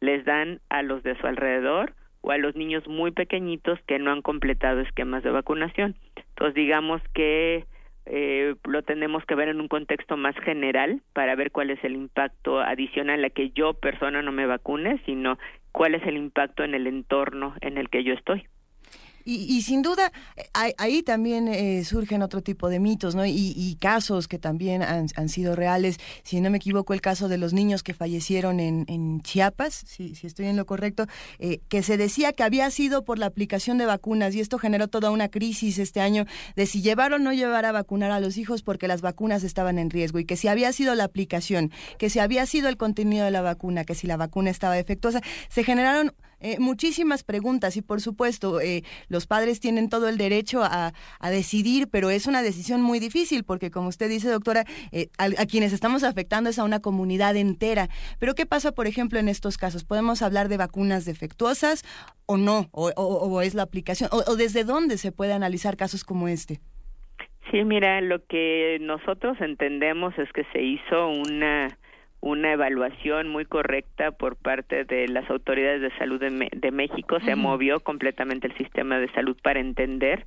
les 0.00 0.24
dan 0.24 0.60
a 0.68 0.82
los 0.82 1.02
de 1.02 1.16
su 1.16 1.26
alrededor 1.26 1.92
o 2.20 2.30
a 2.30 2.38
los 2.38 2.56
niños 2.56 2.86
muy 2.88 3.10
pequeñitos 3.10 3.78
que 3.86 3.98
no 3.98 4.10
han 4.10 4.22
completado 4.22 4.80
esquemas 4.80 5.22
de 5.22 5.30
vacunación. 5.30 5.96
Entonces 6.16 6.54
digamos 6.54 7.00
que 7.14 7.64
eh, 8.10 8.54
lo 8.64 8.82
tenemos 8.82 9.24
que 9.26 9.34
ver 9.34 9.48
en 9.48 9.60
un 9.60 9.68
contexto 9.68 10.16
más 10.16 10.34
general 10.40 11.02
para 11.12 11.34
ver 11.34 11.50
cuál 11.50 11.70
es 11.70 11.82
el 11.84 11.94
impacto 11.94 12.60
adicional 12.60 13.24
a 13.24 13.30
que 13.30 13.50
yo 13.50 13.74
persona 13.74 14.22
no 14.22 14.32
me 14.32 14.46
vacune, 14.46 15.00
sino 15.04 15.38
cuál 15.72 15.94
es 15.94 16.06
el 16.06 16.16
impacto 16.16 16.64
en 16.64 16.74
el 16.74 16.86
entorno 16.86 17.54
en 17.60 17.78
el 17.78 17.90
que 17.90 18.04
yo 18.04 18.14
estoy. 18.14 18.46
Y, 19.30 19.60
sin 19.60 19.82
duda, 19.82 20.10
ahí, 20.54 21.02
también 21.02 21.48
eh, 21.48 21.84
surgen 21.84 22.22
otro 22.22 22.40
tipo 22.40 22.70
de 22.70 22.80
mitos, 22.80 23.14
¿no? 23.14 23.26
Y, 23.26 23.76
casos 23.78 24.26
que 24.26 24.38
también 24.38 24.82
han, 24.82 25.28
sido 25.28 25.54
reales. 25.54 25.98
Si 26.22 26.40
no 26.40 26.48
me 26.48 26.56
equivoco, 26.56 26.94
el 26.94 27.02
caso 27.02 27.28
de 27.28 27.36
los 27.36 27.52
niños 27.52 27.82
que 27.82 27.92
fallecieron 27.92 28.58
en, 28.58 29.20
Chiapas, 29.20 29.74
si, 29.86 30.14
si, 30.14 30.26
estoy 30.26 30.46
en 30.46 30.56
lo 30.56 30.64
correcto, 30.64 31.06
eh, 31.40 31.60
que 31.68 31.82
se 31.82 31.98
decía 31.98 32.32
que 32.32 32.42
había 32.42 32.70
sido 32.70 33.04
por 33.04 33.18
la 33.18 33.26
aplicación 33.26 33.76
de 33.76 33.84
vacunas 33.84 34.34
y 34.34 34.40
esto 34.40 34.58
generó 34.58 34.88
toda 34.88 35.10
una 35.10 35.28
crisis 35.28 35.78
este 35.78 36.00
año 36.00 36.24
de 36.56 36.64
si 36.64 36.80
llevar 36.80 37.12
o 37.12 37.18
no 37.18 37.34
llevar 37.34 37.66
a 37.66 37.72
vacunar 37.72 38.12
a 38.12 38.20
los 38.20 38.38
hijos 38.38 38.62
porque 38.62 38.88
las 38.88 39.02
vacunas 39.02 39.44
estaban 39.44 39.78
en 39.78 39.90
riesgo 39.90 40.20
y 40.20 40.24
que 40.24 40.38
si 40.38 40.48
había 40.48 40.72
sido 40.72 40.94
la 40.94 41.04
aplicación, 41.04 41.70
que 41.98 42.08
si 42.08 42.18
había 42.18 42.46
sido 42.46 42.70
el 42.70 42.78
contenido 42.78 43.26
de 43.26 43.30
la 43.30 43.42
vacuna, 43.42 43.84
que 43.84 43.94
si 43.94 44.06
la 44.06 44.16
vacuna 44.16 44.48
estaba 44.48 44.74
defectuosa, 44.74 45.20
se 45.50 45.64
generaron 45.64 46.14
eh, 46.40 46.56
muchísimas 46.58 47.24
preguntas 47.24 47.76
y 47.76 47.82
por 47.82 48.00
supuesto 48.00 48.60
eh, 48.60 48.82
los 49.08 49.26
padres 49.26 49.60
tienen 49.60 49.88
todo 49.88 50.08
el 50.08 50.18
derecho 50.18 50.62
a, 50.62 50.92
decidir, 51.30 51.88
pero 51.90 52.10
es 52.10 52.26
una 52.26 52.42
decisión 52.42 52.80
muy 52.80 52.98
difícil 53.00 53.44
porque 53.44 53.70
como 53.70 53.88
usted 53.88 54.08
dice 54.08 54.28
doctora, 54.28 54.64
eh, 54.92 55.08
a, 55.18 55.46
quienes 55.46 55.72
estamos 55.72 56.04
afectando 56.04 56.50
es 56.50 56.58
a 56.58 56.64
una 56.64 56.80
comunidad 56.80 57.36
entera. 57.36 57.88
Pero 58.18 58.34
¿qué 58.34 58.46
pasa 58.46 58.72
por 58.72 58.86
ejemplo 58.86 59.18
en 59.18 59.28
estos 59.28 59.58
casos? 59.58 59.84
¿Podemos 59.84 60.22
hablar 60.22 60.48
de 60.48 60.56
vacunas 60.56 61.04
defectuosas 61.04 61.84
o 62.26 62.36
no? 62.36 62.68
¿O, 62.72 63.42
es 63.42 63.54
la 63.54 63.62
aplicación? 63.62 64.08
¿O 64.12 64.36
desde 64.36 64.64
dónde 64.64 64.96
se 64.96 65.12
puede 65.12 65.32
analizar 65.32 65.76
casos 65.76 66.04
como 66.04 66.28
este? 66.28 66.60
Sí, 67.50 67.64
mira, 67.64 68.00
lo 68.00 68.24
que 68.26 68.78
nosotros 68.80 69.40
entendemos 69.40 70.16
es 70.18 70.30
que 70.32 70.44
se 70.52 70.62
hizo 70.62 71.08
una 71.08 71.78
una 72.20 72.52
evaluación 72.52 73.28
muy 73.28 73.44
correcta 73.44 74.10
por 74.10 74.36
parte 74.36 74.84
de 74.84 75.08
las 75.08 75.28
autoridades 75.30 75.80
de 75.80 75.96
salud 75.98 76.20
de, 76.20 76.70
México. 76.72 77.18
Se 77.20 77.36
movió 77.36 77.80
completamente 77.80 78.48
el 78.48 78.56
sistema 78.56 78.98
de 78.98 79.10
salud 79.12 79.36
para 79.42 79.60
entender 79.60 80.26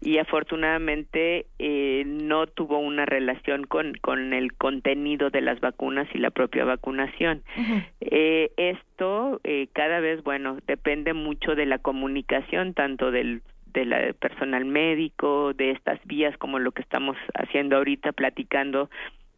y 0.00 0.18
afortunadamente 0.18 1.46
eh, 1.58 2.02
no 2.06 2.46
tuvo 2.46 2.78
una 2.78 3.06
relación 3.06 3.64
con, 3.64 3.94
con 3.94 4.32
el 4.32 4.52
contenido 4.54 5.30
de 5.30 5.40
las 5.40 5.60
vacunas 5.60 6.08
y 6.12 6.18
la 6.18 6.30
propia 6.30 6.64
vacunación. 6.64 7.42
eh, 8.00 8.50
esto 8.56 9.40
eh, 9.44 9.68
cada 9.72 10.00
vez, 10.00 10.22
bueno, 10.22 10.58
depende 10.66 11.14
mucho 11.14 11.54
de 11.54 11.66
la 11.66 11.78
comunicación, 11.78 12.74
tanto 12.74 13.10
del 13.10 13.42
del 13.72 14.14
personal 14.14 14.66
médico, 14.66 15.54
de 15.54 15.70
estas 15.70 15.98
vías 16.04 16.36
como 16.36 16.58
lo 16.58 16.72
que 16.72 16.82
estamos 16.82 17.16
haciendo 17.34 17.76
ahorita, 17.76 18.12
platicando 18.12 18.90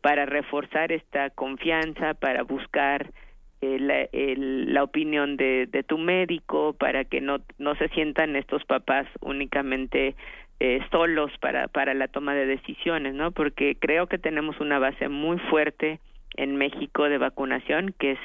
para 0.04 0.26
reforzar 0.26 0.92
esta 0.92 1.30
confianza, 1.30 2.12
para 2.12 2.42
buscar 2.42 3.10
la, 3.62 4.06
la, 4.12 4.82
opinión 4.82 5.38
de, 5.38 5.66
de, 5.66 5.82
tu 5.82 5.96
médico 5.96 6.74
para 6.74 7.06
que 7.06 7.22
no, 7.22 7.38
no 7.56 7.74
se 7.76 7.88
sientan 7.88 8.36
estos 8.36 8.62
papás 8.66 9.06
únicamente 9.22 10.14
eh, 10.60 10.80
solos 10.90 11.30
para, 11.40 11.68
para 11.68 11.94
la 11.94 12.08
toma 12.08 12.34
de 12.34 12.44
decisiones, 12.44 13.14
¿no? 13.14 13.32
Porque 13.32 13.78
creo 13.80 14.06
que 14.06 14.18
tenemos 14.18 14.60
una 14.60 14.78
base 14.78 15.08
muy 15.08 15.38
fuerte 15.38 16.00
en 16.36 16.56
México 16.56 17.04
de 17.04 17.16
vacunación 17.16 17.94
que 17.98 18.10
es 18.10 18.20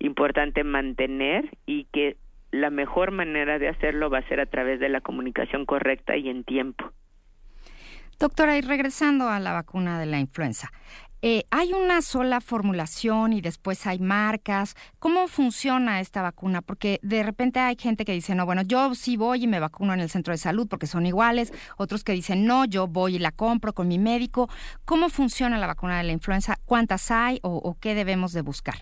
importante 0.00 0.64
mantener 0.64 1.48
y 1.64 1.84
que 1.92 2.16
la 2.50 2.70
mejor 2.70 3.12
manera 3.12 3.60
de 3.60 3.68
hacerlo 3.68 4.10
va 4.10 4.18
a 4.18 4.28
ser 4.28 4.40
a 4.40 4.46
través 4.46 4.80
de 4.80 4.88
la 4.88 5.00
comunicación 5.00 5.64
correcta 5.64 6.16
y 6.16 6.28
en 6.28 6.42
tiempo. 6.42 6.90
Doctora, 8.20 8.58
y 8.58 8.60
regresando 8.60 9.30
a 9.30 9.40
la 9.40 9.54
vacuna 9.54 9.98
de 9.98 10.04
la 10.04 10.20
influenza, 10.20 10.70
eh, 11.22 11.42
¿Hay 11.50 11.74
una 11.74 12.00
sola 12.00 12.40
formulación 12.40 13.34
y 13.34 13.42
después 13.42 13.86
hay 13.86 13.98
marcas? 13.98 14.74
¿Cómo 14.98 15.28
funciona 15.28 16.00
esta 16.00 16.22
vacuna? 16.22 16.62
Porque 16.62 16.98
de 17.02 17.22
repente 17.22 17.60
hay 17.60 17.76
gente 17.76 18.06
que 18.06 18.12
dice, 18.12 18.34
no, 18.34 18.46
bueno, 18.46 18.62
yo 18.62 18.94
sí 18.94 19.18
voy 19.18 19.44
y 19.44 19.46
me 19.46 19.60
vacuno 19.60 19.92
en 19.92 20.00
el 20.00 20.08
centro 20.08 20.32
de 20.32 20.38
salud 20.38 20.66
porque 20.68 20.86
son 20.86 21.04
iguales. 21.04 21.52
Otros 21.76 22.04
que 22.04 22.12
dicen, 22.12 22.46
no, 22.46 22.64
yo 22.64 22.86
voy 22.86 23.16
y 23.16 23.18
la 23.18 23.32
compro 23.32 23.74
con 23.74 23.86
mi 23.86 23.98
médico. 23.98 24.48
¿Cómo 24.86 25.10
funciona 25.10 25.58
la 25.58 25.66
vacuna 25.66 25.98
de 25.98 26.04
la 26.04 26.12
influenza? 26.12 26.56
¿Cuántas 26.64 27.10
hay 27.10 27.38
o, 27.42 27.76
qué 27.82 27.94
debemos 27.94 28.32
de 28.32 28.40
buscar? 28.40 28.76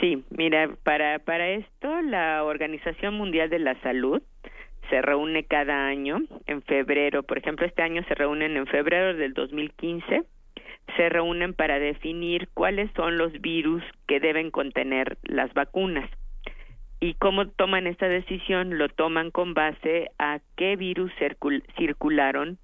Sí, 0.00 0.22
mira, 0.30 0.68
para, 0.84 1.18
para 1.18 1.48
esto 1.48 2.02
la 2.02 2.44
Organización 2.44 3.14
Mundial 3.14 3.48
de 3.48 3.58
la 3.58 3.80
Salud 3.80 4.22
se 4.90 5.00
reúne 5.00 5.44
cada 5.44 5.86
año 5.86 6.18
en 6.46 6.62
febrero. 6.62 7.22
Por 7.22 7.38
ejemplo, 7.38 7.66
este 7.66 7.82
año 7.82 8.02
se 8.06 8.14
reúnen 8.14 8.56
en 8.56 8.66
febrero 8.66 9.16
del 9.16 9.32
2015 9.32 10.24
se 10.96 11.08
reúnen 11.08 11.54
para 11.54 11.78
definir 11.78 12.48
cuáles 12.54 12.90
son 12.96 13.18
los 13.18 13.32
virus 13.40 13.82
que 14.06 14.20
deben 14.20 14.50
contener 14.50 15.18
las 15.22 15.52
vacunas. 15.54 16.10
¿Y 17.00 17.14
cómo 17.14 17.46
toman 17.48 17.86
esta 17.86 18.08
decisión? 18.08 18.76
Lo 18.78 18.88
toman 18.88 19.30
con 19.30 19.54
base 19.54 20.10
a 20.18 20.40
qué 20.56 20.76
virus 20.76 21.12
circularon 21.76 22.58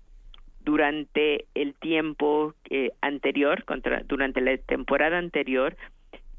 durante 0.65 1.45
el 1.55 1.75
tiempo 1.75 2.55
eh, 2.71 2.91
anterior, 3.01 3.65
contra, 3.65 4.03
durante 4.05 4.41
la 4.41 4.57
temporada 4.57 5.19
anterior, 5.19 5.77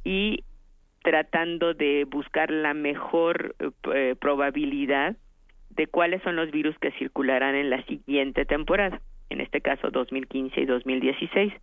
y 0.03 0.43
tratando 1.03 1.73
de 1.73 2.05
buscar 2.05 2.51
la 2.51 2.73
mejor 2.73 3.55
eh, 3.93 4.15
probabilidad 4.19 5.15
de 5.75 5.87
cuáles 5.87 6.21
son 6.23 6.35
los 6.35 6.51
virus 6.51 6.77
que 6.79 6.91
circularán 6.91 7.55
en 7.55 7.69
la 7.69 7.83
siguiente 7.85 8.45
temporada 8.45 9.01
en 9.29 9.41
este 9.41 9.61
caso 9.61 9.89
2015 9.91 10.61
y 10.61 10.65
2016. 10.65 11.53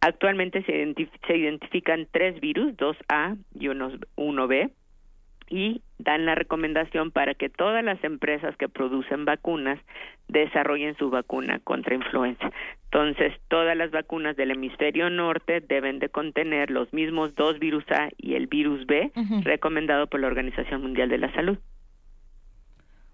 Actualmente 0.00 0.62
se, 0.62 0.94
se 1.26 1.36
identifican 1.36 2.08
tres 2.10 2.40
virus, 2.40 2.76
dos 2.76 2.96
A 3.08 3.36
y 3.54 3.68
uno, 3.68 3.92
uno 4.16 4.48
B, 4.48 4.70
y 5.50 5.82
dan 5.98 6.24
la 6.26 6.36
recomendación 6.36 7.10
para 7.10 7.34
que 7.34 7.50
todas 7.50 7.84
las 7.84 8.02
empresas 8.04 8.56
que 8.56 8.68
producen 8.68 9.24
vacunas 9.24 9.78
desarrollen 10.28 10.96
su 10.96 11.10
vacuna 11.10 11.58
contra 11.64 11.94
influenza. 11.94 12.50
Entonces, 12.84 13.34
todas 13.48 13.76
las 13.76 13.90
vacunas 13.90 14.36
del 14.36 14.52
hemisferio 14.52 15.10
norte 15.10 15.60
deben 15.60 15.98
de 15.98 16.08
contener 16.08 16.70
los 16.70 16.92
mismos 16.92 17.34
dos 17.34 17.58
virus 17.58 17.84
A 17.90 18.10
y 18.16 18.34
el 18.34 18.46
virus 18.46 18.86
B, 18.86 19.10
recomendado 19.42 20.06
por 20.06 20.20
la 20.20 20.28
Organización 20.28 20.82
Mundial 20.82 21.08
de 21.08 21.18
la 21.18 21.32
Salud. 21.34 21.58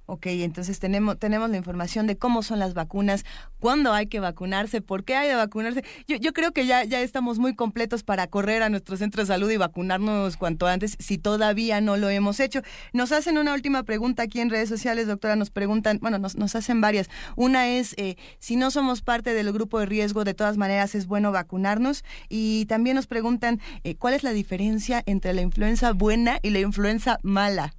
Ok, 0.08 0.26
entonces 0.26 0.78
tenemos, 0.78 1.18
tenemos 1.18 1.50
la 1.50 1.56
información 1.56 2.06
de 2.06 2.16
cómo 2.16 2.44
son 2.44 2.60
las 2.60 2.74
vacunas, 2.74 3.24
cuándo 3.58 3.92
hay 3.92 4.06
que 4.06 4.20
vacunarse, 4.20 4.80
por 4.80 5.02
qué 5.02 5.16
hay 5.16 5.28
de 5.28 5.34
vacunarse. 5.34 5.82
Yo, 6.06 6.16
yo 6.16 6.32
creo 6.32 6.52
que 6.52 6.64
ya, 6.64 6.84
ya 6.84 7.00
estamos 7.00 7.40
muy 7.40 7.56
completos 7.56 8.04
para 8.04 8.28
correr 8.28 8.62
a 8.62 8.68
nuestro 8.68 8.96
centro 8.96 9.22
de 9.22 9.26
salud 9.26 9.50
y 9.50 9.56
vacunarnos 9.56 10.36
cuanto 10.36 10.68
antes, 10.68 10.96
si 11.00 11.18
todavía 11.18 11.80
no 11.80 11.96
lo 11.96 12.08
hemos 12.08 12.38
hecho. 12.38 12.62
Nos 12.92 13.10
hacen 13.10 13.36
una 13.36 13.52
última 13.52 13.82
pregunta 13.82 14.22
aquí 14.22 14.40
en 14.40 14.48
redes 14.48 14.68
sociales, 14.68 15.08
doctora, 15.08 15.34
nos 15.34 15.50
preguntan, 15.50 15.98
bueno, 16.00 16.18
nos, 16.18 16.36
nos 16.36 16.54
hacen 16.54 16.80
varias. 16.80 17.08
Una 17.34 17.68
es, 17.68 17.94
eh, 17.96 18.14
si 18.38 18.54
no 18.54 18.70
somos 18.70 19.02
parte 19.02 19.34
del 19.34 19.52
grupo 19.52 19.80
de 19.80 19.86
riesgo, 19.86 20.22
de 20.22 20.34
todas 20.34 20.56
maneras 20.56 20.94
es 20.94 21.08
bueno 21.08 21.32
vacunarnos. 21.32 22.04
Y 22.28 22.66
también 22.66 22.94
nos 22.94 23.08
preguntan, 23.08 23.60
eh, 23.82 23.96
¿cuál 23.96 24.14
es 24.14 24.22
la 24.22 24.30
diferencia 24.30 25.02
entre 25.06 25.34
la 25.34 25.40
influenza 25.40 25.92
buena 25.92 26.38
y 26.42 26.50
la 26.50 26.60
influenza 26.60 27.18
mala? 27.24 27.74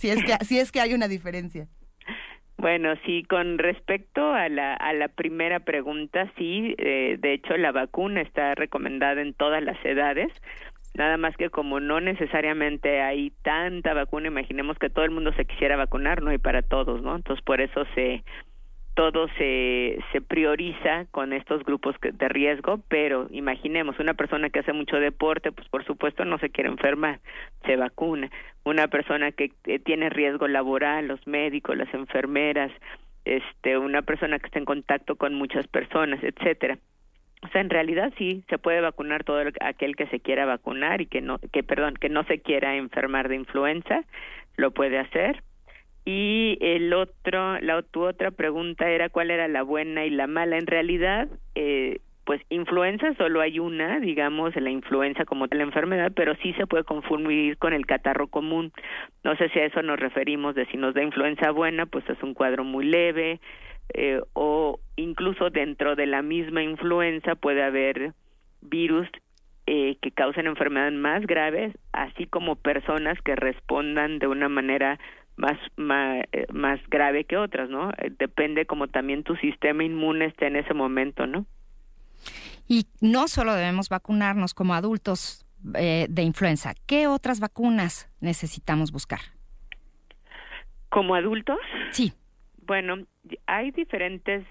Si 0.00 0.08
es 0.08 0.24
que, 0.24 0.32
si 0.46 0.58
es 0.58 0.72
que 0.72 0.80
hay 0.80 0.94
una 0.94 1.08
diferencia. 1.08 1.68
Bueno, 2.56 2.94
sí, 3.04 3.22
con 3.24 3.58
respecto 3.58 4.32
a 4.32 4.48
la, 4.48 4.74
a 4.74 4.94
la 4.94 5.08
primera 5.08 5.60
pregunta, 5.60 6.30
sí, 6.38 6.74
eh, 6.78 7.16
de 7.18 7.34
hecho 7.34 7.56
la 7.58 7.70
vacuna 7.70 8.22
está 8.22 8.54
recomendada 8.54 9.20
en 9.20 9.34
todas 9.34 9.62
las 9.62 9.82
edades, 9.84 10.32
nada 10.94 11.18
más 11.18 11.36
que 11.36 11.50
como 11.50 11.80
no 11.80 12.00
necesariamente 12.00 13.02
hay 13.02 13.32
tanta 13.42 13.92
vacuna, 13.92 14.28
imaginemos 14.28 14.78
que 14.78 14.88
todo 14.88 15.04
el 15.04 15.10
mundo 15.10 15.32
se 15.34 15.44
quisiera 15.44 15.76
vacunar, 15.76 16.22
no 16.22 16.30
hay 16.30 16.38
para 16.38 16.62
todos, 16.62 17.02
¿no? 17.02 17.16
Entonces 17.16 17.44
por 17.44 17.60
eso 17.60 17.84
se 17.94 18.24
todo 19.00 19.28
se, 19.38 19.98
se 20.12 20.20
prioriza 20.20 21.06
con 21.10 21.32
estos 21.32 21.64
grupos 21.64 21.96
de 22.02 22.28
riesgo, 22.28 22.82
pero 22.88 23.28
imaginemos 23.30 23.98
una 23.98 24.12
persona 24.12 24.50
que 24.50 24.58
hace 24.58 24.74
mucho 24.74 24.96
deporte, 24.96 25.52
pues 25.52 25.66
por 25.70 25.86
supuesto 25.86 26.26
no 26.26 26.36
se 26.36 26.50
quiere 26.50 26.68
enfermar, 26.68 27.18
se 27.64 27.76
vacuna. 27.76 28.30
Una 28.62 28.88
persona 28.88 29.32
que 29.32 29.52
tiene 29.86 30.10
riesgo 30.10 30.48
laboral, 30.48 31.08
los 31.08 31.26
médicos, 31.26 31.78
las 31.78 31.94
enfermeras, 31.94 32.70
este, 33.24 33.78
una 33.78 34.02
persona 34.02 34.38
que 34.38 34.48
está 34.48 34.58
en 34.58 34.66
contacto 34.66 35.16
con 35.16 35.32
muchas 35.32 35.66
personas, 35.66 36.22
etcétera. 36.22 36.76
O 37.42 37.48
sea, 37.48 37.62
en 37.62 37.70
realidad 37.70 38.12
sí 38.18 38.44
se 38.50 38.58
puede 38.58 38.82
vacunar 38.82 39.24
todo 39.24 39.42
aquel 39.62 39.96
que 39.96 40.08
se 40.08 40.20
quiera 40.20 40.44
vacunar 40.44 41.00
y 41.00 41.06
que 41.06 41.22
no, 41.22 41.38
que 41.54 41.62
perdón, 41.62 41.94
que 41.94 42.10
no 42.10 42.24
se 42.24 42.40
quiera 42.42 42.76
enfermar 42.76 43.30
de 43.30 43.36
influenza, 43.36 44.04
lo 44.58 44.72
puede 44.72 44.98
hacer 44.98 45.42
y 46.04 46.58
el 46.60 46.92
otro, 46.92 47.60
la 47.60 47.82
tu 47.82 48.04
otra 48.04 48.30
pregunta 48.30 48.88
era 48.88 49.08
cuál 49.08 49.30
era 49.30 49.48
la 49.48 49.62
buena 49.62 50.04
y 50.06 50.10
la 50.10 50.26
mala. 50.26 50.56
En 50.56 50.66
realidad, 50.66 51.28
eh, 51.54 52.00
pues 52.24 52.40
influenza 52.48 53.12
solo 53.14 53.40
hay 53.40 53.58
una, 53.58 53.98
digamos, 54.00 54.54
la 54.56 54.70
influenza 54.70 55.24
como 55.24 55.48
tal 55.48 55.60
enfermedad, 55.62 56.12
pero 56.14 56.34
sí 56.36 56.52
se 56.54 56.66
puede 56.66 56.84
confundir 56.84 57.58
con 57.58 57.72
el 57.72 57.86
catarro 57.86 58.28
común. 58.28 58.72
No 59.24 59.36
sé 59.36 59.48
si 59.50 59.58
a 59.58 59.66
eso 59.66 59.82
nos 59.82 59.98
referimos 59.98 60.54
de 60.54 60.66
si 60.66 60.76
nos 60.76 60.94
da 60.94 61.02
influenza 61.02 61.50
buena, 61.50 61.86
pues 61.86 62.08
es 62.08 62.22
un 62.22 62.34
cuadro 62.34 62.64
muy 62.64 62.84
leve, 62.84 63.40
eh, 63.94 64.20
o 64.34 64.78
incluso 64.96 65.50
dentro 65.50 65.96
de 65.96 66.06
la 66.06 66.22
misma 66.22 66.62
influenza 66.62 67.34
puede 67.34 67.62
haber 67.62 68.12
virus 68.60 69.08
eh, 69.66 69.96
que 70.00 70.10
causen 70.10 70.46
enfermedades 70.46 70.94
más 70.94 71.26
graves, 71.26 71.76
así 71.92 72.26
como 72.26 72.56
personas 72.56 73.20
que 73.22 73.36
respondan 73.36 74.18
de 74.18 74.26
una 74.26 74.48
manera 74.48 74.98
más, 75.40 75.58
eh, 76.32 76.46
más, 76.52 76.80
grave 76.88 77.24
que 77.24 77.36
otras, 77.36 77.68
¿no? 77.68 77.90
Eh, 77.90 78.12
depende 78.18 78.66
como 78.66 78.88
también 78.88 79.24
tu 79.24 79.36
sistema 79.36 79.84
inmune 79.84 80.26
esté 80.26 80.46
en 80.46 80.56
ese 80.56 80.74
momento, 80.74 81.26
¿no? 81.26 81.46
Y 82.68 82.86
no 83.00 83.26
solo 83.28 83.54
debemos 83.54 83.88
vacunarnos 83.88 84.54
como 84.54 84.74
adultos 84.74 85.44
eh, 85.74 86.06
de 86.08 86.22
influenza, 86.22 86.74
¿qué 86.86 87.06
otras 87.06 87.40
vacunas 87.40 88.08
necesitamos 88.20 88.92
buscar? 88.92 89.20
¿Como 90.88 91.14
adultos? 91.14 91.58
Sí. 91.90 92.12
Bueno, 92.70 92.98
hay 93.48 93.72
diferentes 93.72 94.44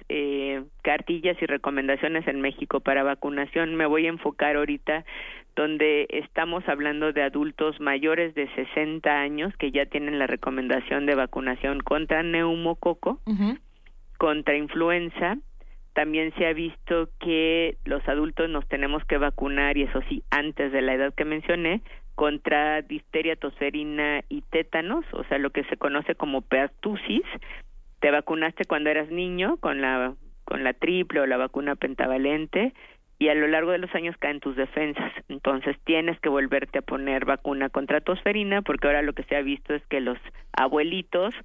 cartillas 0.81 1.41
y 1.41 1.45
recomendaciones 1.45 2.27
en 2.27 2.41
México 2.41 2.81
para 2.81 3.01
vacunación. 3.01 3.75
Me 3.75 3.85
voy 3.85 4.07
a 4.07 4.09
enfocar 4.09 4.57
ahorita 4.57 5.05
donde 5.55 6.05
estamos 6.09 6.67
hablando 6.67 7.13
de 7.13 7.21
adultos 7.23 7.79
mayores 7.79 8.35
de 8.35 8.53
60 8.55 9.09
años 9.09 9.55
que 9.55 9.71
ya 9.71 9.85
tienen 9.85 10.19
la 10.19 10.27
recomendación 10.27 11.05
de 11.05 11.15
vacunación 11.15 11.79
contra 11.79 12.21
neumococo, 12.21 13.21
contra 14.17 14.57
influenza. 14.57 15.37
También 15.93 16.33
se 16.37 16.45
ha 16.45 16.51
visto 16.51 17.07
que 17.21 17.77
los 17.85 18.05
adultos 18.09 18.49
nos 18.49 18.67
tenemos 18.67 19.01
que 19.05 19.17
vacunar, 19.17 19.77
y 19.77 19.83
eso 19.83 20.01
sí, 20.09 20.23
antes 20.29 20.73
de 20.73 20.81
la 20.81 20.93
edad 20.93 21.13
que 21.13 21.23
mencioné, 21.23 21.83
contra 22.15 22.81
difteria 22.81 23.37
tosferina 23.37 24.25
y 24.27 24.41
tétanos, 24.41 25.05
o 25.13 25.23
sea, 25.23 25.37
lo 25.37 25.51
que 25.51 25.63
se 25.63 25.77
conoce 25.77 26.15
como 26.15 26.41
pertusis. 26.41 27.23
Te 27.99 28.11
vacunaste 28.11 28.65
cuando 28.65 28.89
eras 28.89 29.09
niño 29.09 29.57
con 29.57 29.81
la 29.81 30.13
con 30.45 30.63
la 30.63 30.73
triple 30.73 31.19
o 31.19 31.27
la 31.27 31.37
vacuna 31.37 31.75
pentavalente 31.75 32.73
y 33.19 33.27
a 33.27 33.35
lo 33.35 33.47
largo 33.47 33.71
de 33.71 33.77
los 33.77 33.93
años 33.93 34.15
caen 34.17 34.39
tus 34.39 34.55
defensas. 34.55 35.11
Entonces 35.27 35.77
tienes 35.83 36.19
que 36.21 36.29
volverte 36.29 36.79
a 36.79 36.81
poner 36.81 37.25
vacuna 37.25 37.69
contra 37.69 38.01
tosferina 38.01 38.63
porque 38.63 38.87
ahora 38.87 39.03
lo 39.03 39.13
que 39.13 39.23
se 39.23 39.35
ha 39.35 39.41
visto 39.41 39.75
es 39.75 39.85
que 39.87 39.99
los 39.99 40.17
abuelitos 40.53 41.35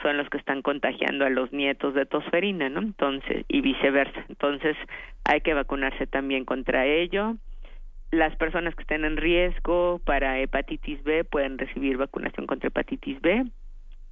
son 0.00 0.16
los 0.16 0.28
que 0.30 0.38
están 0.38 0.62
contagiando 0.62 1.26
a 1.26 1.30
los 1.30 1.52
nietos 1.52 1.94
de 1.94 2.06
tosferina, 2.06 2.68
¿no? 2.68 2.80
Entonces, 2.80 3.44
y 3.48 3.60
viceversa. 3.60 4.24
Entonces, 4.28 4.76
hay 5.24 5.40
que 5.40 5.54
vacunarse 5.54 6.06
también 6.06 6.44
contra 6.44 6.86
ello. 6.86 7.34
Las 8.10 8.34
personas 8.36 8.74
que 8.74 8.82
estén 8.82 9.04
en 9.04 9.16
riesgo 9.16 10.00
para 10.04 10.38
hepatitis 10.38 11.02
B 11.04 11.24
pueden 11.24 11.58
recibir 11.58 11.96
vacunación 11.96 12.46
contra 12.46 12.68
hepatitis 12.68 13.20
B 13.20 13.44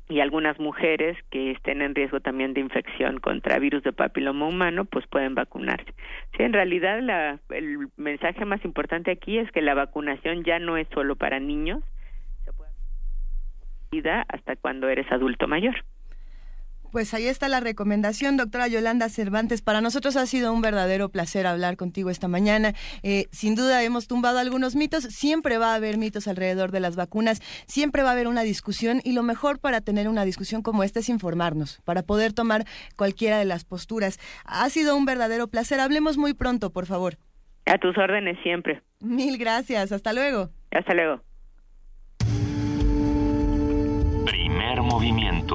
y 0.08 0.20
algunas 0.20 0.58
mujeres 0.58 1.16
que 1.30 1.52
estén 1.52 1.80
en 1.80 1.94
riesgo 1.94 2.20
también 2.20 2.54
de 2.54 2.60
infección 2.60 3.18
contra 3.18 3.58
virus 3.58 3.82
de 3.82 3.92
papiloma 3.92 4.46
humano, 4.46 4.84
pues 4.84 5.06
pueden 5.06 5.34
vacunarse. 5.34 5.92
Sí, 6.36 6.42
en 6.42 6.52
realidad 6.52 7.00
la, 7.00 7.38
el 7.50 7.88
mensaje 7.96 8.44
más 8.44 8.64
importante 8.64 9.10
aquí 9.10 9.38
es 9.38 9.50
que 9.52 9.62
la 9.62 9.74
vacunación 9.74 10.44
ya 10.44 10.58
no 10.58 10.76
es 10.76 10.86
solo 10.92 11.16
para 11.16 11.40
niños, 11.40 11.82
se 12.44 12.52
puede 12.52 12.70
hasta 14.28 14.56
cuando 14.56 14.88
eres 14.88 15.10
adulto 15.10 15.48
mayor. 15.48 15.76
Pues 16.92 17.14
ahí 17.14 17.26
está 17.26 17.48
la 17.48 17.60
recomendación, 17.60 18.36
doctora 18.36 18.68
Yolanda 18.68 19.08
Cervantes. 19.08 19.62
Para 19.62 19.80
nosotros 19.80 20.14
ha 20.16 20.26
sido 20.26 20.52
un 20.52 20.60
verdadero 20.60 21.08
placer 21.08 21.46
hablar 21.46 21.78
contigo 21.78 22.10
esta 22.10 22.28
mañana. 22.28 22.74
Eh, 23.02 23.28
sin 23.32 23.54
duda 23.54 23.82
hemos 23.82 24.06
tumbado 24.06 24.38
algunos 24.38 24.76
mitos. 24.76 25.04
Siempre 25.04 25.56
va 25.56 25.72
a 25.72 25.76
haber 25.76 25.96
mitos 25.96 26.28
alrededor 26.28 26.70
de 26.70 26.80
las 26.80 26.94
vacunas. 26.94 27.40
Siempre 27.66 28.02
va 28.02 28.10
a 28.10 28.12
haber 28.12 28.28
una 28.28 28.42
discusión 28.42 29.00
y 29.04 29.14
lo 29.14 29.22
mejor 29.22 29.58
para 29.58 29.80
tener 29.80 30.06
una 30.06 30.26
discusión 30.26 30.60
como 30.60 30.84
esta 30.84 31.00
es 31.00 31.08
informarnos, 31.08 31.80
para 31.86 32.02
poder 32.02 32.34
tomar 32.34 32.66
cualquiera 32.94 33.38
de 33.38 33.46
las 33.46 33.64
posturas. 33.64 34.18
Ha 34.44 34.68
sido 34.68 34.94
un 34.94 35.06
verdadero 35.06 35.48
placer. 35.48 35.80
Hablemos 35.80 36.18
muy 36.18 36.34
pronto, 36.34 36.72
por 36.72 36.84
favor. 36.84 37.16
A 37.64 37.78
tus 37.78 37.96
órdenes 37.96 38.36
siempre. 38.42 38.82
Mil 39.00 39.38
gracias. 39.38 39.92
Hasta 39.92 40.12
luego. 40.12 40.50
Hasta 40.70 40.92
luego. 40.92 41.22
Primer 44.26 44.82
movimiento 44.82 45.54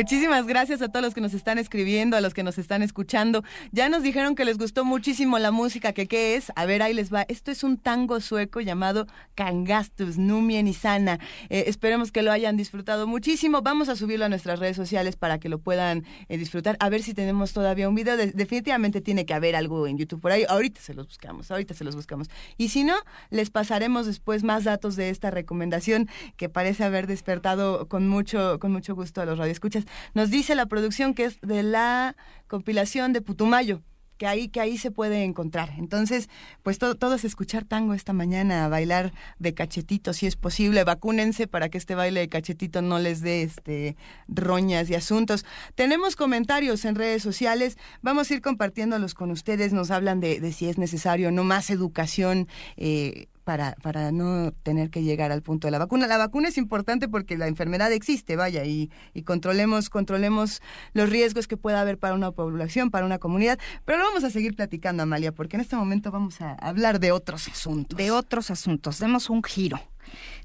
Muchísimas 0.00 0.46
gracias 0.46 0.80
a 0.80 0.88
todos 0.88 1.04
los 1.04 1.12
que 1.12 1.20
nos 1.20 1.34
están 1.34 1.58
escribiendo, 1.58 2.16
a 2.16 2.22
los 2.22 2.32
que 2.32 2.42
nos 2.42 2.56
están 2.56 2.80
escuchando. 2.80 3.44
Ya 3.70 3.90
nos 3.90 4.02
dijeron 4.02 4.34
que 4.34 4.46
les 4.46 4.56
gustó 4.56 4.82
muchísimo 4.82 5.38
la 5.38 5.50
música, 5.50 5.92
que 5.92 6.08
qué 6.08 6.36
es. 6.36 6.50
A 6.56 6.64
ver, 6.64 6.80
ahí 6.80 6.94
les 6.94 7.12
va. 7.12 7.26
Esto 7.28 7.50
es 7.50 7.62
un 7.64 7.76
tango 7.76 8.18
sueco 8.20 8.62
llamado 8.62 9.06
Kangastus, 9.34 10.16
Numien 10.16 10.66
y 10.68 10.72
Sana. 10.72 11.18
Eh, 11.50 11.64
esperemos 11.66 12.12
que 12.12 12.22
lo 12.22 12.32
hayan 12.32 12.56
disfrutado 12.56 13.06
muchísimo. 13.06 13.60
Vamos 13.60 13.90
a 13.90 13.94
subirlo 13.94 14.24
a 14.24 14.30
nuestras 14.30 14.58
redes 14.58 14.74
sociales 14.74 15.16
para 15.16 15.38
que 15.38 15.50
lo 15.50 15.58
puedan 15.58 16.06
eh, 16.30 16.38
disfrutar. 16.38 16.78
A 16.80 16.88
ver 16.88 17.02
si 17.02 17.12
tenemos 17.12 17.52
todavía 17.52 17.86
un 17.86 17.94
video. 17.94 18.16
definitivamente 18.16 19.02
tiene 19.02 19.26
que 19.26 19.34
haber 19.34 19.54
algo 19.54 19.86
en 19.86 19.98
YouTube 19.98 20.22
por 20.22 20.32
ahí. 20.32 20.46
Ahorita 20.48 20.80
se 20.80 20.94
los 20.94 21.08
buscamos, 21.08 21.50
ahorita 21.50 21.74
se 21.74 21.84
los 21.84 21.94
buscamos. 21.94 22.30
Y 22.56 22.70
si 22.70 22.84
no, 22.84 22.94
les 23.28 23.50
pasaremos 23.50 24.06
después 24.06 24.44
más 24.44 24.64
datos 24.64 24.96
de 24.96 25.10
esta 25.10 25.30
recomendación 25.30 26.08
que 26.38 26.48
parece 26.48 26.84
haber 26.84 27.06
despertado 27.06 27.86
con 27.86 28.08
mucho, 28.08 28.58
con 28.60 28.72
mucho 28.72 28.94
gusto 28.94 29.20
a 29.20 29.26
los 29.26 29.36
radioescuchas 29.36 29.84
nos 30.14 30.30
dice 30.30 30.54
la 30.54 30.66
producción 30.66 31.14
que 31.14 31.24
es 31.24 31.40
de 31.40 31.62
la 31.62 32.16
compilación 32.48 33.12
de 33.12 33.20
Putumayo 33.20 33.82
que 34.20 34.26
ahí, 34.26 34.48
que 34.48 34.60
ahí 34.60 34.76
se 34.76 34.90
puede 34.90 35.24
encontrar. 35.24 35.72
Entonces, 35.78 36.28
pues 36.62 36.78
todo, 36.78 37.14
es 37.14 37.24
escuchar 37.24 37.64
tango 37.64 37.94
esta 37.94 38.12
mañana, 38.12 38.68
bailar 38.68 39.14
de 39.38 39.54
cachetito 39.54 40.12
si 40.12 40.26
es 40.26 40.36
posible, 40.36 40.84
vacúnense 40.84 41.46
para 41.46 41.70
que 41.70 41.78
este 41.78 41.94
baile 41.94 42.20
de 42.20 42.28
cachetito 42.28 42.82
no 42.82 42.98
les 42.98 43.22
dé 43.22 43.42
este 43.42 43.96
roñas 44.28 44.90
y 44.90 44.94
asuntos. 44.94 45.46
Tenemos 45.74 46.16
comentarios 46.16 46.84
en 46.84 46.96
redes 46.96 47.22
sociales, 47.22 47.78
vamos 48.02 48.30
a 48.30 48.34
ir 48.34 48.42
compartiéndolos 48.42 49.14
con 49.14 49.30
ustedes, 49.30 49.72
nos 49.72 49.90
hablan 49.90 50.20
de, 50.20 50.38
de 50.38 50.52
si 50.52 50.68
es 50.68 50.76
necesario 50.76 51.32
no 51.32 51.42
más 51.42 51.70
educación. 51.70 52.46
Eh, 52.76 53.28
para, 53.44 53.74
para 53.82 54.12
no 54.12 54.52
tener 54.62 54.90
que 54.90 55.02
llegar 55.02 55.32
al 55.32 55.42
punto 55.42 55.66
de 55.66 55.72
la 55.72 55.78
vacuna. 55.78 56.06
La 56.06 56.18
vacuna 56.18 56.48
es 56.48 56.58
importante 56.58 57.08
porque 57.08 57.36
la 57.36 57.46
enfermedad 57.46 57.92
existe, 57.92 58.36
vaya, 58.36 58.64
y, 58.64 58.90
y 59.14 59.22
controlemos, 59.22 59.90
controlemos 59.90 60.62
los 60.92 61.10
riesgos 61.10 61.48
que 61.48 61.56
pueda 61.56 61.80
haber 61.80 61.98
para 61.98 62.14
una 62.14 62.30
población, 62.32 62.90
para 62.90 63.06
una 63.06 63.18
comunidad. 63.18 63.58
Pero 63.84 63.98
lo 63.98 64.04
vamos 64.04 64.24
a 64.24 64.30
seguir 64.30 64.54
platicando, 64.54 65.02
Amalia, 65.02 65.32
porque 65.32 65.56
en 65.56 65.62
este 65.62 65.76
momento 65.76 66.10
vamos 66.10 66.40
a 66.40 66.52
hablar 66.54 67.00
de 67.00 67.12
otros 67.12 67.48
asuntos. 67.48 67.96
De 67.96 68.10
otros 68.10 68.50
asuntos. 68.50 68.98
Demos 68.98 69.30
un 69.30 69.42
giro. 69.42 69.80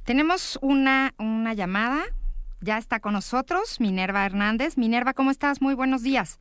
Tenemos 0.03 0.59
una, 0.61 1.13
una 1.17 1.53
llamada. 1.53 2.03
Ya 2.61 2.77
está 2.77 2.99
con 2.99 3.13
nosotros 3.13 3.79
Minerva 3.79 4.25
Hernández. 4.25 4.77
Minerva, 4.77 5.13
¿cómo 5.13 5.29
estás? 5.29 5.61
Muy 5.61 5.73
buenos 5.75 6.01
días. 6.01 6.39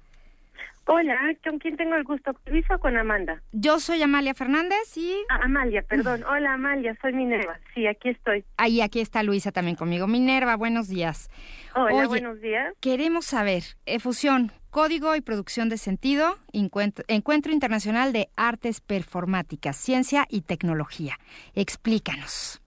Hola, 0.86 1.18
¿con 1.42 1.58
quién 1.58 1.76
tengo 1.78 1.94
el 1.94 2.04
gusto? 2.04 2.34
¿Con 2.34 2.52
Luis 2.52 2.70
o 2.70 2.78
con 2.78 2.96
Amanda? 2.96 3.40
Yo 3.52 3.80
soy 3.80 4.02
Amalia 4.02 4.34
Fernández 4.34 4.96
y... 4.96 5.16
Ah, 5.30 5.40
Amalia, 5.44 5.82
perdón. 5.82 6.22
Hola, 6.24 6.54
Amalia, 6.54 6.94
soy 7.00 7.14
Minerva. 7.14 7.58
Sí, 7.74 7.86
aquí 7.86 8.10
estoy. 8.10 8.44
Ahí, 8.58 8.82
aquí 8.82 9.00
está 9.00 9.22
Luisa 9.22 9.50
también 9.50 9.76
conmigo. 9.76 10.06
Minerva, 10.06 10.56
buenos 10.56 10.88
días. 10.88 11.30
Hola, 11.74 12.06
buenos 12.06 12.38
días. 12.42 12.74
Queremos 12.80 13.24
saber, 13.24 13.62
efusión, 13.86 14.52
código 14.68 15.16
y 15.16 15.22
producción 15.22 15.70
de 15.70 15.78
sentido, 15.78 16.36
encuentro, 16.52 17.04
encuentro 17.08 17.52
Internacional 17.52 18.12
de 18.12 18.28
Artes 18.36 18.82
Performáticas, 18.82 19.76
Ciencia 19.76 20.26
y 20.28 20.42
Tecnología. 20.42 21.16
Explícanos. 21.54 22.60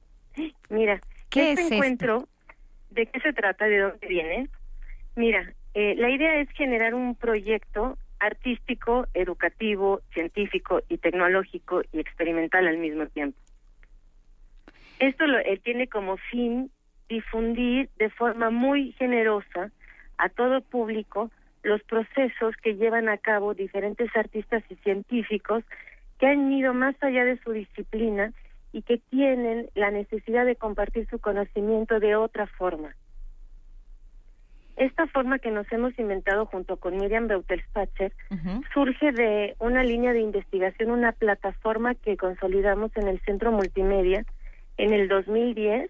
Mira, 0.70 1.00
¿qué 1.30 1.52
este 1.52 1.66
es 1.66 1.72
encuentro? 1.72 2.28
¿De 2.90 3.06
qué 3.06 3.20
se 3.20 3.32
trata? 3.34 3.66
¿De 3.66 3.78
dónde 3.78 4.08
viene? 4.08 4.50
Mira, 5.16 5.54
eh, 5.76 5.94
la 5.98 6.10
idea 6.10 6.42
es 6.42 6.50
generar 6.52 6.96
un 6.96 7.14
proyecto 7.14 7.98
artístico, 8.20 9.08
educativo, 9.14 10.02
científico 10.14 10.82
y 10.90 10.98
tecnológico 10.98 11.82
y 11.92 12.00
experimental 12.00 12.68
al 12.68 12.78
mismo 12.78 13.06
tiempo. 13.08 13.38
Esto 15.00 15.28
lo, 15.28 15.38
eh, 15.40 15.60
tiene 15.64 15.88
como 15.88 16.18
fin 16.18 16.72
difundir 17.10 17.90
de 17.98 18.10
forma 18.10 18.50
muy 18.50 18.94
generosa 18.94 19.72
a 20.18 20.30
todo 20.30 20.62
público 20.62 21.32
los 21.64 21.84
procesos 21.84 22.56
que 22.58 22.76
llevan 22.76 23.10
a 23.10 23.18
cabo 23.18 23.54
diferentes 23.54 24.10
artistas 24.16 24.64
y 24.70 24.76
científicos 24.76 25.64
que 26.20 26.28
han 26.28 26.52
ido 26.52 26.74
más 26.74 26.96
allá 27.02 27.26
de 27.26 27.38
su 27.40 27.52
disciplina 27.52 28.34
y 28.72 28.82
que 28.82 28.98
tienen 28.98 29.70
la 29.76 29.92
necesidad 29.92 30.46
de 30.46 30.56
compartir 30.56 31.08
su 31.10 31.20
conocimiento 31.20 32.00
de 32.00 32.16
otra 32.16 32.48
forma. 32.48 32.96
Esta 34.78 35.08
forma 35.08 35.40
que 35.40 35.50
nos 35.50 35.70
hemos 35.72 35.98
inventado 35.98 36.46
junto 36.46 36.78
con 36.78 36.98
Miriam 36.98 37.28
Beutelspacher 37.28 38.14
surge 38.74 39.12
de 39.12 39.56
una 39.60 39.84
línea 39.84 40.14
de 40.14 40.22
investigación, 40.22 40.92
una 40.92 41.14
plataforma 41.14 41.96
que 41.96 42.16
consolidamos 42.16 42.92
en 42.96 43.08
el 43.08 43.20
Centro 43.22 43.52
Multimedia 43.52 44.24
en 44.78 44.94
el 44.94 45.08
2010 45.08 45.90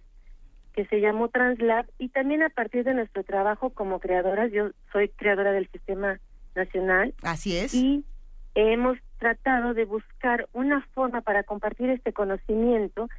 que 0.77 0.85
se 0.85 1.01
llamó 1.01 1.27
Translab 1.29 1.87
y 1.97 2.09
también 2.09 2.43
a 2.43 2.49
partir 2.49 2.83
de 2.83 2.93
nuestro 2.93 3.23
trabajo 3.23 3.71
como 3.71 3.99
creadoras, 3.99 4.51
yo 4.51 4.69
soy 4.91 5.09
creadora 5.09 5.51
del 5.51 5.67
Sistema 5.69 6.19
Nacional. 6.55 7.15
Así 7.23 7.57
es. 7.57 7.73
Y 7.73 8.05
hemos 8.53 8.99
tratado 9.17 9.73
de 9.73 9.85
buscar 9.85 10.47
una 10.53 10.81
forma 10.93 11.21
para 11.21 11.41
compartir 11.41 11.89
este 11.89 12.13
conocimiento 12.13 13.09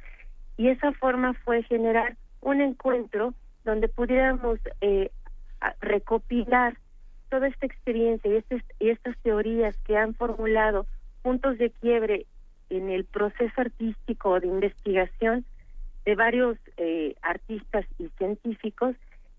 y 0.55 0.69
esa 0.69 0.93
forma 0.93 1.33
fue 1.33 1.61
generar 1.63 2.15
un 2.39 2.61
encuentro 2.61 3.33
donde 3.65 3.89
pudiéramos 3.89 4.57
eh, 4.79 5.11
recopilar 5.81 6.77
toda 7.29 7.47
esta 7.47 7.65
experiencia 7.65 8.31
y, 8.31 8.37
este, 8.37 8.63
y 8.79 8.89
estas 8.89 9.17
teorías 9.19 9.77
que 9.85 9.97
han 9.97 10.15
formulado 10.15 10.85
puntos 11.21 11.57
de 11.57 11.69
quiebre 11.69 12.25
en 12.69 12.89
el 12.89 13.05
proceso 13.05 13.61
artístico 13.61 14.39
de 14.39 14.47
investigación 14.47 15.45
de 16.05 16.15
varios 16.15 16.57
eh, 16.77 17.15
artistas 17.21 17.85
y 17.97 18.07
científicos 18.17 18.95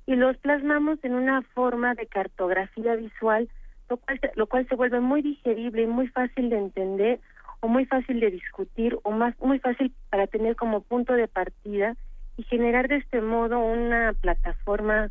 y 0.07 0.15
los 0.15 0.37
plasmamos 0.39 0.99
en 1.05 1.15
una 1.15 1.43
forma 1.43 1.95
de 1.95 2.07
cartografía 2.07 2.97
visual, 2.97 3.49
lo 3.89 3.97
cual, 3.97 4.21
lo 4.35 4.47
cual 4.47 4.69
se 4.69 4.75
vuelve 4.75 5.01
muy 5.01 5.23
digerible 5.23 5.83
y 5.83 5.87
muy 5.87 6.09
fácil 6.09 6.51
de 6.51 6.59
entender 6.59 7.21
o 7.61 7.69
muy 7.69 7.87
fácil 7.87 8.21
de 8.21 8.31
discutir 8.31 8.99
o 9.03 9.11
más 9.11 9.39
muy 9.41 9.59
fácil 9.59 9.93
para 10.11 10.27
tener 10.27 10.57
como 10.57 10.81
punto 10.81 11.13
de 11.13 11.29
partida 11.29 11.97
y 12.37 12.43
generar 12.45 12.89
de 12.89 12.97
este 12.97 13.21
modo 13.21 13.59
una 13.61 14.15
plataforma 14.21 15.11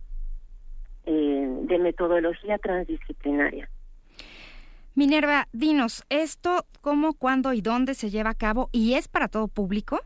eh, 1.12 1.48
de 1.64 1.80
metodología 1.80 2.60
transdisciplinaria. 2.60 3.68
Minerva, 4.94 5.48
dinos, 5.52 6.04
¿esto 6.10 6.68
cómo, 6.82 7.14
cuándo 7.14 7.54
y 7.54 7.62
dónde 7.62 7.96
se 7.96 8.12
lleva 8.12 8.30
a 8.30 8.36
cabo 8.36 8.70
y 8.72 8.94
es 8.94 9.08
para 9.08 9.28
todo 9.28 9.48
público? 9.48 10.00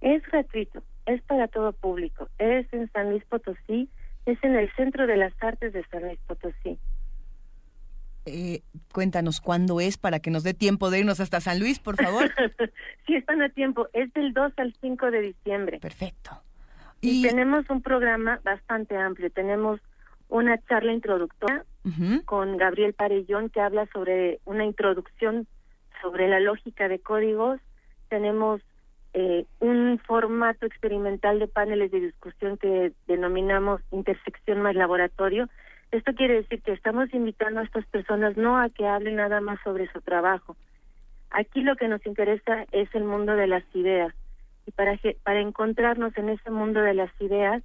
Es 0.00 0.24
gratuito, 0.24 0.82
es 1.06 1.22
para 1.22 1.46
todo 1.46 1.72
público. 1.72 2.28
Es 2.38 2.66
en 2.72 2.90
San 2.90 3.10
Luis 3.10 3.24
Potosí, 3.26 3.88
es 4.26 4.42
en 4.42 4.56
el 4.56 4.74
Centro 4.74 5.06
de 5.06 5.18
las 5.18 5.32
Artes 5.40 5.72
de 5.72 5.84
San 5.84 6.02
Luis 6.02 6.18
Potosí. 6.26 6.80
Eh, 8.26 8.62
cuéntanos 8.92 9.40
cuándo 9.40 9.78
es 9.78 9.98
para 9.98 10.18
que 10.18 10.30
nos 10.30 10.42
dé 10.42 10.52
tiempo 10.52 10.90
de 10.90 10.98
irnos 10.98 11.20
hasta 11.20 11.40
San 11.40 11.60
Luis, 11.60 11.78
por 11.78 11.94
favor. 11.94 12.28
sí, 13.06 13.14
están 13.14 13.40
a 13.40 13.50
tiempo. 13.50 13.86
Es 13.92 14.12
del 14.14 14.32
2 14.32 14.52
al 14.56 14.74
5 14.80 15.10
de 15.12 15.20
diciembre. 15.20 15.78
Perfecto. 15.78 16.42
y 17.00 17.22
tenemos 17.22 17.70
un 17.70 17.82
programa 17.82 18.40
bastante 18.42 18.96
amplio. 18.96 19.30
Tenemos 19.30 19.80
una 20.28 20.58
charla 20.68 20.92
introductoria 20.92 21.64
con 22.24 22.56
Gabriel 22.56 22.94
Parellón 22.94 23.50
que 23.50 23.60
habla 23.60 23.86
sobre 23.92 24.40
una 24.46 24.64
introducción 24.64 25.46
sobre 26.00 26.28
la 26.28 26.40
lógica 26.40 26.88
de 26.88 26.98
códigos. 26.98 27.60
Tenemos 28.08 28.60
eh, 29.12 29.46
un 29.60 30.00
formato 30.06 30.66
experimental 30.66 31.38
de 31.38 31.48
paneles 31.48 31.90
de 31.90 32.00
discusión 32.00 32.56
que 32.56 32.92
denominamos 33.06 33.80
intersección 33.90 34.60
más 34.60 34.74
laboratorio. 34.74 35.48
Esto 35.92 36.12
quiere 36.14 36.34
decir 36.34 36.62
que 36.62 36.72
estamos 36.72 37.12
invitando 37.14 37.60
a 37.60 37.64
estas 37.64 37.86
personas 37.86 38.36
no 38.36 38.58
a 38.58 38.70
que 38.70 38.86
hablen 38.86 39.16
nada 39.16 39.40
más 39.40 39.60
sobre 39.62 39.90
su 39.92 40.00
trabajo. 40.00 40.56
Aquí 41.30 41.62
lo 41.62 41.76
que 41.76 41.88
nos 41.88 42.04
interesa 42.06 42.64
es 42.72 42.92
el 42.94 43.04
mundo 43.04 43.36
de 43.36 43.46
las 43.46 43.62
ideas. 43.74 44.14
Y 44.66 44.70
para, 44.70 44.98
para 45.22 45.40
encontrarnos 45.40 46.16
en 46.16 46.30
ese 46.30 46.50
mundo 46.50 46.80
de 46.80 46.94
las 46.94 47.10
ideas, 47.20 47.62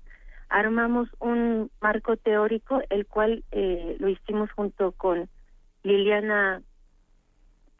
armamos 0.50 1.10
un 1.20 1.72
marco 1.80 2.18
teórico, 2.18 2.82
el 2.90 3.06
cual 3.06 3.44
eh, 3.52 3.96
lo 4.00 4.10
hicimos 4.10 4.52
junto 4.52 4.92
con 4.94 5.30
Liliana 5.84 6.62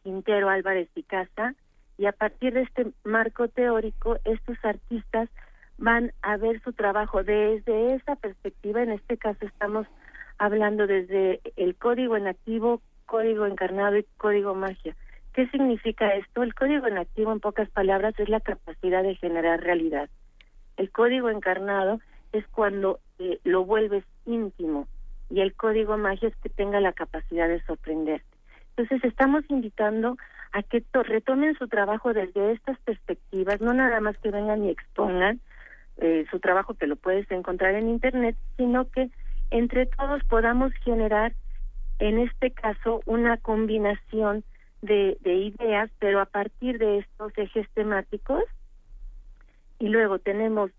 Quintero 0.02 0.48
Álvarez 0.48 0.88
y 0.94 1.02
Casa, 1.02 1.54
y 1.98 2.06
a 2.06 2.12
partir 2.12 2.54
de 2.54 2.62
este 2.62 2.86
marco 3.04 3.48
teórico, 3.48 4.16
estos 4.24 4.56
artistas 4.64 5.28
van 5.76 6.12
a 6.22 6.36
ver 6.36 6.62
su 6.62 6.72
trabajo 6.72 7.24
desde 7.24 7.94
esa 7.94 8.16
perspectiva. 8.16 8.82
En 8.82 8.92
este 8.92 9.18
caso 9.18 9.44
estamos 9.44 9.86
hablando 10.38 10.86
desde 10.86 11.40
el 11.56 11.74
código 11.76 12.16
en 12.16 12.26
activo, 12.26 12.80
código 13.04 13.46
encarnado 13.46 13.98
y 13.98 14.06
código 14.16 14.54
magia. 14.54 14.96
¿Qué 15.34 15.46
significa 15.48 16.14
esto? 16.14 16.42
El 16.42 16.54
código 16.54 16.86
en 16.86 16.98
activo, 16.98 17.32
en 17.32 17.40
pocas 17.40 17.68
palabras, 17.70 18.18
es 18.18 18.28
la 18.28 18.40
capacidad 18.40 19.02
de 19.02 19.16
generar 19.16 19.60
realidad. 19.60 20.08
El 20.76 20.90
código 20.90 21.28
encarnado 21.28 22.00
es 22.32 22.46
cuando 22.48 23.00
eh, 23.18 23.38
lo 23.44 23.64
vuelves 23.64 24.04
íntimo 24.26 24.86
y 25.30 25.40
el 25.40 25.54
código 25.54 25.96
magia 25.96 26.28
es 26.28 26.36
que 26.36 26.48
tenga 26.48 26.80
la 26.80 26.92
capacidad 26.92 27.48
de 27.48 27.62
sorprenderte. 27.62 28.26
Entonces 28.76 29.04
estamos 29.04 29.44
invitando 29.48 30.16
a 30.52 30.62
que 30.62 30.84
retomen 30.92 31.56
su 31.56 31.68
trabajo 31.68 32.12
desde 32.12 32.52
estas 32.52 32.78
perspectivas, 32.80 33.60
no 33.60 33.72
nada 33.72 34.00
más 34.00 34.18
que 34.18 34.30
vengan 34.30 34.64
y 34.64 34.70
expongan 34.70 35.40
eh, 35.98 36.24
su 36.30 36.40
trabajo 36.40 36.74
que 36.74 36.86
lo 36.86 36.96
puedes 36.96 37.30
encontrar 37.30 37.74
en 37.74 37.88
internet, 37.88 38.36
sino 38.56 38.88
que 38.90 39.10
entre 39.50 39.86
todos 39.86 40.22
podamos 40.24 40.72
generar, 40.84 41.34
en 41.98 42.18
este 42.18 42.50
caso, 42.50 43.02
una 43.06 43.36
combinación 43.36 44.44
de, 44.82 45.18
de 45.20 45.34
ideas, 45.34 45.90
pero 45.98 46.20
a 46.20 46.26
partir 46.26 46.78
de 46.78 46.98
estos 46.98 47.36
ejes 47.36 47.68
temáticos. 47.74 48.42
Y 49.78 49.88
luego 49.88 50.18
tenemos 50.18 50.70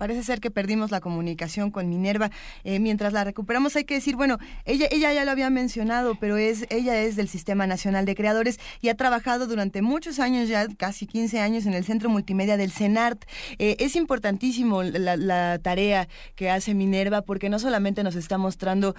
Parece 0.00 0.22
ser 0.22 0.40
que 0.40 0.50
perdimos 0.50 0.90
la 0.90 1.02
comunicación 1.02 1.70
con 1.70 1.90
Minerva. 1.90 2.30
Eh, 2.64 2.78
mientras 2.78 3.12
la 3.12 3.22
recuperamos, 3.22 3.76
hay 3.76 3.84
que 3.84 3.92
decir, 3.92 4.16
bueno, 4.16 4.38
ella, 4.64 4.86
ella 4.90 5.12
ya 5.12 5.26
lo 5.26 5.30
había 5.30 5.50
mencionado, 5.50 6.14
pero 6.18 6.38
es, 6.38 6.64
ella 6.70 6.98
es 7.02 7.16
del 7.16 7.28
Sistema 7.28 7.66
Nacional 7.66 8.06
de 8.06 8.14
Creadores 8.14 8.58
y 8.80 8.88
ha 8.88 8.94
trabajado 8.94 9.46
durante 9.46 9.82
muchos 9.82 10.18
años, 10.18 10.48
ya 10.48 10.66
casi 10.78 11.06
15 11.06 11.40
años, 11.40 11.66
en 11.66 11.74
el 11.74 11.84
Centro 11.84 12.08
Multimedia 12.08 12.56
del 12.56 12.72
CENART. 12.72 13.26
Eh, 13.58 13.76
es 13.78 13.94
importantísimo 13.94 14.82
la, 14.82 15.58
tarea 15.58 16.08
que 16.34 16.48
hace 16.48 16.72
Minerva 16.72 17.20
porque 17.20 17.50
no 17.50 17.58
solamente 17.58 18.02
nos 18.02 18.14
está 18.14 18.38
mostrando 18.38 18.94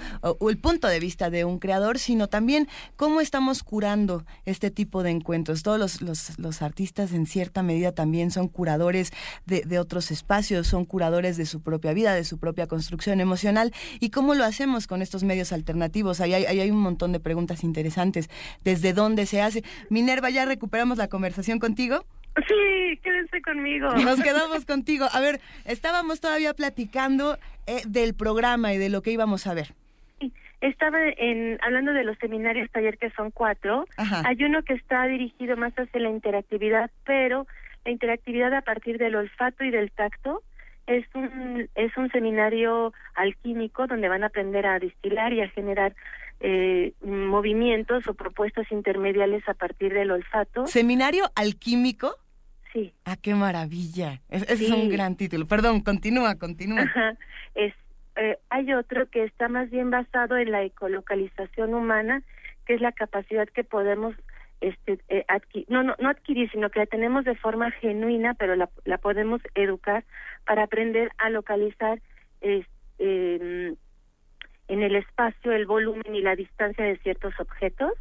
el 0.47 0.59
punto 0.59 0.87
de 0.87 0.99
vista 0.99 1.31
de 1.31 1.45
un 1.45 1.57
creador, 1.57 1.97
sino 1.97 2.27
también 2.27 2.67
cómo 2.95 3.21
estamos 3.21 3.63
curando 3.63 4.23
este 4.45 4.69
tipo 4.69 5.01
de 5.01 5.09
encuentros. 5.09 5.63
Todos 5.63 5.79
los, 5.79 6.37
los, 6.37 6.61
artistas 6.61 7.11
en 7.11 7.25
cierta 7.25 7.63
medida 7.63 7.91
también 7.91 8.29
son 8.29 8.47
curadores 8.47 9.11
de, 9.47 9.61
de 9.61 9.79
otros 9.79 10.11
espacios, 10.11 10.67
son 10.67 10.85
curadores 10.91 11.37
de 11.37 11.45
su 11.45 11.63
propia 11.63 11.93
vida, 11.93 12.13
de 12.13 12.25
su 12.25 12.37
propia 12.37 12.67
construcción 12.67 13.21
emocional. 13.21 13.71
¿Y 14.01 14.09
cómo 14.09 14.35
lo 14.35 14.43
hacemos 14.43 14.87
con 14.87 15.01
estos 15.01 15.23
medios 15.23 15.53
alternativos? 15.53 16.19
Ahí 16.19 16.33
hay, 16.33 16.43
hay 16.59 16.69
un 16.69 16.81
montón 16.81 17.13
de 17.13 17.21
preguntas 17.21 17.63
interesantes. 17.63 18.29
¿Desde 18.65 18.91
dónde 18.91 19.25
se 19.25 19.41
hace? 19.41 19.63
Minerva, 19.89 20.29
¿ya 20.29 20.43
recuperamos 20.43 20.97
la 20.97 21.07
conversación 21.07 21.59
contigo? 21.59 22.03
Sí, 22.35 22.99
quédense 23.01 23.41
conmigo. 23.41 23.87
Nos 23.95 24.21
quedamos 24.21 24.65
contigo. 24.65 25.05
A 25.13 25.21
ver, 25.21 25.39
estábamos 25.63 26.19
todavía 26.19 26.53
platicando 26.53 27.37
eh, 27.67 27.83
del 27.87 28.13
programa 28.13 28.73
y 28.73 28.77
de 28.77 28.89
lo 28.89 29.01
que 29.01 29.11
íbamos 29.11 29.47
a 29.47 29.53
ver. 29.53 29.73
Estaba 30.59 30.99
en, 31.17 31.57
hablando 31.61 31.93
de 31.93 32.03
los 32.03 32.17
seminarios 32.17 32.69
taller 32.69 32.97
que 32.97 33.11
son 33.11 33.31
cuatro. 33.31 33.85
Hay 33.97 34.43
uno 34.43 34.61
que 34.63 34.73
está 34.73 35.05
dirigido 35.05 35.55
más 35.55 35.73
hacia 35.73 36.01
la 36.01 36.09
interactividad, 36.09 36.91
pero 37.05 37.47
la 37.85 37.91
interactividad 37.91 38.53
a 38.53 38.61
partir 38.61 38.97
del 38.97 39.15
olfato 39.15 39.63
y 39.63 39.71
del 39.71 39.89
tacto 39.91 40.43
es 40.87 41.05
un 41.13 41.69
es 41.75 41.95
un 41.97 42.09
seminario 42.11 42.93
alquímico 43.15 43.87
donde 43.87 44.09
van 44.09 44.23
a 44.23 44.27
aprender 44.27 44.65
a 44.65 44.79
destilar 44.79 45.33
y 45.33 45.41
a 45.41 45.49
generar 45.49 45.95
eh, 46.39 46.93
movimientos 47.01 48.07
o 48.07 48.13
propuestas 48.13 48.71
intermediales 48.71 49.47
a 49.47 49.53
partir 49.53 49.93
del 49.93 50.11
olfato. 50.11 50.65
¿Seminario 50.67 51.25
alquímico? 51.35 52.15
Sí. 52.73 52.93
Ah, 53.05 53.17
qué 53.17 53.35
maravilla. 53.35 54.21
Es, 54.29 54.49
es 54.49 54.69
un 54.71 54.89
gran 54.89 55.15
título. 55.15 55.45
Perdón, 55.45 55.81
continúa, 55.81 56.35
continúa. 56.35 56.81
Ajá. 56.81 57.15
Es, 57.53 57.73
eh, 58.15 58.37
hay 58.49 58.73
otro 58.73 59.09
que 59.09 59.23
está 59.23 59.49
más 59.49 59.69
bien 59.69 59.91
basado 59.91 60.37
en 60.37 60.51
la 60.51 60.63
ecolocalización 60.63 61.73
humana, 61.73 62.23
que 62.65 62.75
es 62.75 62.81
la 62.81 62.91
capacidad 62.91 63.47
que 63.49 63.63
podemos 63.63 64.15
este, 64.61 64.99
eh, 65.09 65.25
no, 65.67 65.83
no, 65.83 65.95
no 65.99 66.09
adquirir, 66.09 66.49
sino 66.51 66.69
que 66.69 66.79
la 66.79 66.85
tenemos 66.85 67.25
de 67.25 67.35
forma 67.35 67.71
genuina, 67.71 68.35
pero 68.35 68.55
la, 68.55 68.69
la 68.85 68.97
podemos 68.99 69.41
educar 69.55 70.05
para 70.45 70.63
aprender 70.63 71.11
a 71.17 71.29
localizar 71.29 71.99
este, 72.41 73.75
en 74.67 74.83
el 74.83 74.95
espacio 74.95 75.51
el 75.51 75.65
volumen 75.65 76.15
y 76.15 76.21
la 76.21 76.35
distancia 76.35 76.85
de 76.85 76.97
ciertos 76.97 77.33
objetos. 77.39 77.91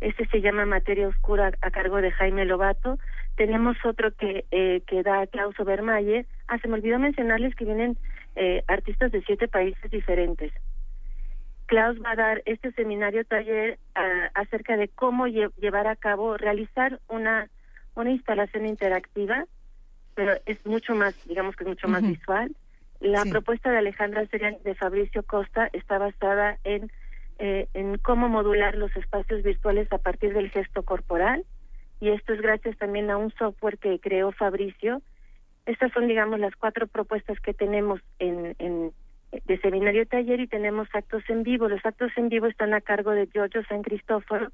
Este 0.00 0.26
se 0.26 0.40
llama 0.40 0.66
Materia 0.66 1.08
Oscura 1.08 1.52
a 1.60 1.70
cargo 1.70 2.00
de 2.00 2.12
Jaime 2.12 2.44
Lobato. 2.44 2.98
Tenemos 3.36 3.76
otro 3.84 4.12
que, 4.12 4.44
eh, 4.50 4.82
que 4.86 5.02
da 5.02 5.26
Klaus 5.26 5.58
Obermayer. 5.58 6.26
Ah, 6.46 6.58
se 6.58 6.68
me 6.68 6.74
olvidó 6.74 6.98
mencionarles 6.98 7.54
que 7.54 7.64
vienen 7.64 7.96
eh, 8.36 8.62
artistas 8.68 9.10
de 9.12 9.22
siete 9.22 9.48
países 9.48 9.90
diferentes. 9.90 10.52
Klaus 11.68 12.02
va 12.02 12.12
a 12.12 12.16
dar 12.16 12.42
este 12.46 12.72
seminario 12.72 13.26
taller 13.26 13.78
ah, 13.94 14.30
acerca 14.34 14.76
de 14.78 14.88
cómo 14.88 15.26
llevar 15.26 15.86
a 15.86 15.96
cabo, 15.96 16.38
realizar 16.38 16.98
una, 17.08 17.50
una 17.94 18.10
instalación 18.10 18.66
interactiva, 18.66 19.44
pero 20.14 20.32
es 20.46 20.64
mucho 20.64 20.94
más, 20.94 21.14
digamos 21.26 21.54
que 21.56 21.64
es 21.64 21.68
mucho 21.68 21.86
más 21.86 22.02
visual. 22.02 22.56
La 23.00 23.24
propuesta 23.26 23.70
de 23.70 23.78
Alejandra 23.78 24.26
Serian 24.28 24.56
de 24.64 24.74
Fabricio 24.74 25.22
Costa 25.22 25.68
está 25.74 25.98
basada 25.98 26.58
en, 26.64 26.90
eh, 27.38 27.68
en 27.74 27.98
cómo 27.98 28.30
modular 28.30 28.74
los 28.74 28.96
espacios 28.96 29.42
virtuales 29.42 29.92
a 29.92 29.98
partir 29.98 30.32
del 30.32 30.50
gesto 30.50 30.82
corporal, 30.84 31.44
y 32.00 32.08
esto 32.08 32.32
es 32.32 32.40
gracias 32.40 32.78
también 32.78 33.10
a 33.10 33.18
un 33.18 33.30
software 33.32 33.76
que 33.76 34.00
creó 34.00 34.32
Fabricio. 34.32 35.02
Estas 35.66 35.92
son, 35.92 36.08
digamos, 36.08 36.40
las 36.40 36.56
cuatro 36.56 36.86
propuestas 36.86 37.38
que 37.40 37.52
tenemos 37.52 38.00
en, 38.18 38.56
en 38.58 38.92
de 39.30 39.58
seminario 39.60 40.06
taller 40.06 40.40
y 40.40 40.46
tenemos 40.46 40.88
actos 40.92 41.22
en 41.28 41.42
vivo. 41.42 41.68
Los 41.68 41.84
actos 41.84 42.10
en 42.16 42.28
vivo 42.28 42.46
están 42.46 42.74
a 42.74 42.80
cargo 42.80 43.10
de 43.10 43.26
Giorgio 43.26 43.62
San 43.64 43.82
Cristóforo, 43.82 44.50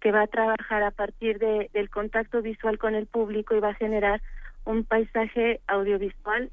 que 0.00 0.12
va 0.12 0.22
a 0.22 0.26
trabajar 0.26 0.82
a 0.82 0.90
partir 0.90 1.38
de, 1.38 1.70
del 1.72 1.90
contacto 1.90 2.42
visual 2.42 2.78
con 2.78 2.94
el 2.94 3.06
público 3.06 3.54
y 3.54 3.60
va 3.60 3.70
a 3.70 3.74
generar 3.74 4.20
un 4.64 4.84
paisaje 4.84 5.60
audiovisual 5.66 6.50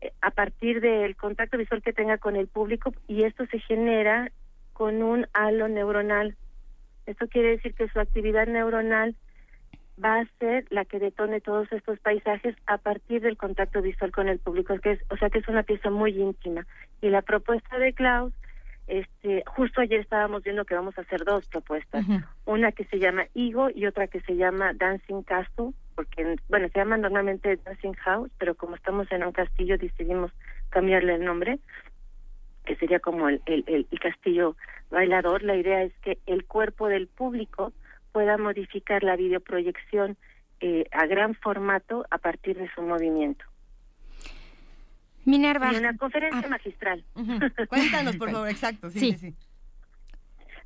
eh, 0.00 0.12
a 0.20 0.30
partir 0.30 0.80
del 0.80 1.16
contacto 1.16 1.56
visual 1.58 1.82
que 1.82 1.92
tenga 1.92 2.18
con 2.18 2.36
el 2.36 2.46
público 2.46 2.92
y 3.06 3.24
esto 3.24 3.46
se 3.46 3.58
genera 3.60 4.30
con 4.72 5.02
un 5.02 5.26
halo 5.32 5.68
neuronal. 5.68 6.36
Esto 7.06 7.26
quiere 7.28 7.50
decir 7.50 7.74
que 7.74 7.88
su 7.88 8.00
actividad 8.00 8.46
neuronal 8.46 9.16
va 10.02 10.20
a 10.20 10.26
ser 10.38 10.64
la 10.70 10.84
que 10.84 10.98
detone 10.98 11.40
todos 11.40 11.70
estos 11.72 11.98
paisajes 12.00 12.54
a 12.66 12.78
partir 12.78 13.20
del 13.20 13.36
contacto 13.36 13.82
visual 13.82 14.12
con 14.12 14.28
el 14.28 14.38
público, 14.38 14.78
que 14.78 14.92
es, 14.92 15.00
o 15.10 15.16
sea 15.16 15.30
que 15.30 15.38
es 15.38 15.48
una 15.48 15.62
pieza 15.62 15.90
muy 15.90 16.20
íntima. 16.20 16.66
Y 17.00 17.08
la 17.10 17.22
propuesta 17.22 17.78
de 17.78 17.92
Klaus, 17.92 18.32
este, 18.86 19.42
justo 19.46 19.80
ayer 19.80 20.00
estábamos 20.00 20.42
viendo 20.42 20.64
que 20.64 20.74
vamos 20.74 20.96
a 20.96 21.02
hacer 21.02 21.24
dos 21.24 21.46
propuestas, 21.48 22.06
una 22.46 22.72
que 22.72 22.84
se 22.84 22.98
llama 22.98 23.26
Igo 23.34 23.68
y 23.70 23.86
otra 23.86 24.06
que 24.06 24.20
se 24.20 24.36
llama 24.36 24.72
Dancing 24.72 25.22
Castle, 25.22 25.72
porque 25.94 26.36
bueno, 26.48 26.68
se 26.68 26.78
llama 26.78 26.96
normalmente 26.96 27.56
Dancing 27.56 27.94
House, 27.94 28.30
pero 28.38 28.54
como 28.54 28.76
estamos 28.76 29.10
en 29.12 29.24
un 29.24 29.32
castillo 29.32 29.76
decidimos 29.76 30.32
cambiarle 30.70 31.16
el 31.16 31.24
nombre, 31.24 31.58
que 32.64 32.76
sería 32.76 33.00
como 33.00 33.28
el, 33.28 33.42
el, 33.46 33.86
el 33.90 34.00
castillo 34.00 34.56
bailador. 34.90 35.42
La 35.42 35.56
idea 35.56 35.82
es 35.82 35.92
que 36.02 36.18
el 36.26 36.44
cuerpo 36.44 36.88
del 36.88 37.08
público 37.08 37.72
pueda 38.12 38.36
modificar 38.38 39.02
la 39.02 39.16
videoproyección 39.16 40.16
eh, 40.60 40.86
a 40.90 41.06
gran 41.06 41.34
formato 41.34 42.04
a 42.10 42.18
partir 42.18 42.58
de 42.58 42.68
su 42.74 42.82
movimiento. 42.82 43.44
Minerva. 45.24 45.72
Y 45.72 45.76
una 45.76 45.96
conferencia 45.96 46.42
ah. 46.44 46.48
magistral. 46.48 47.04
Cuéntanos, 47.68 48.16
por 48.16 48.30
favor, 48.30 48.48
exacto. 48.48 48.90
Sí, 48.90 49.12
sí. 49.12 49.34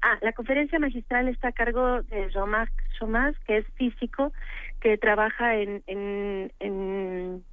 Ah, 0.01 0.19
la 0.21 0.33
conferencia 0.33 0.79
magistral 0.79 1.29
está 1.29 1.49
a 1.49 1.53
cargo 1.53 2.03
de 2.03 2.29
Jean-Marc 2.31 2.73
Chomas, 2.99 3.37
que 3.47 3.59
es 3.59 3.67
físico, 3.75 4.33
que 4.81 4.99
trabaja 4.99 5.57
en, 5.57 5.83
en, 5.87 6.53
en, 6.59 7.45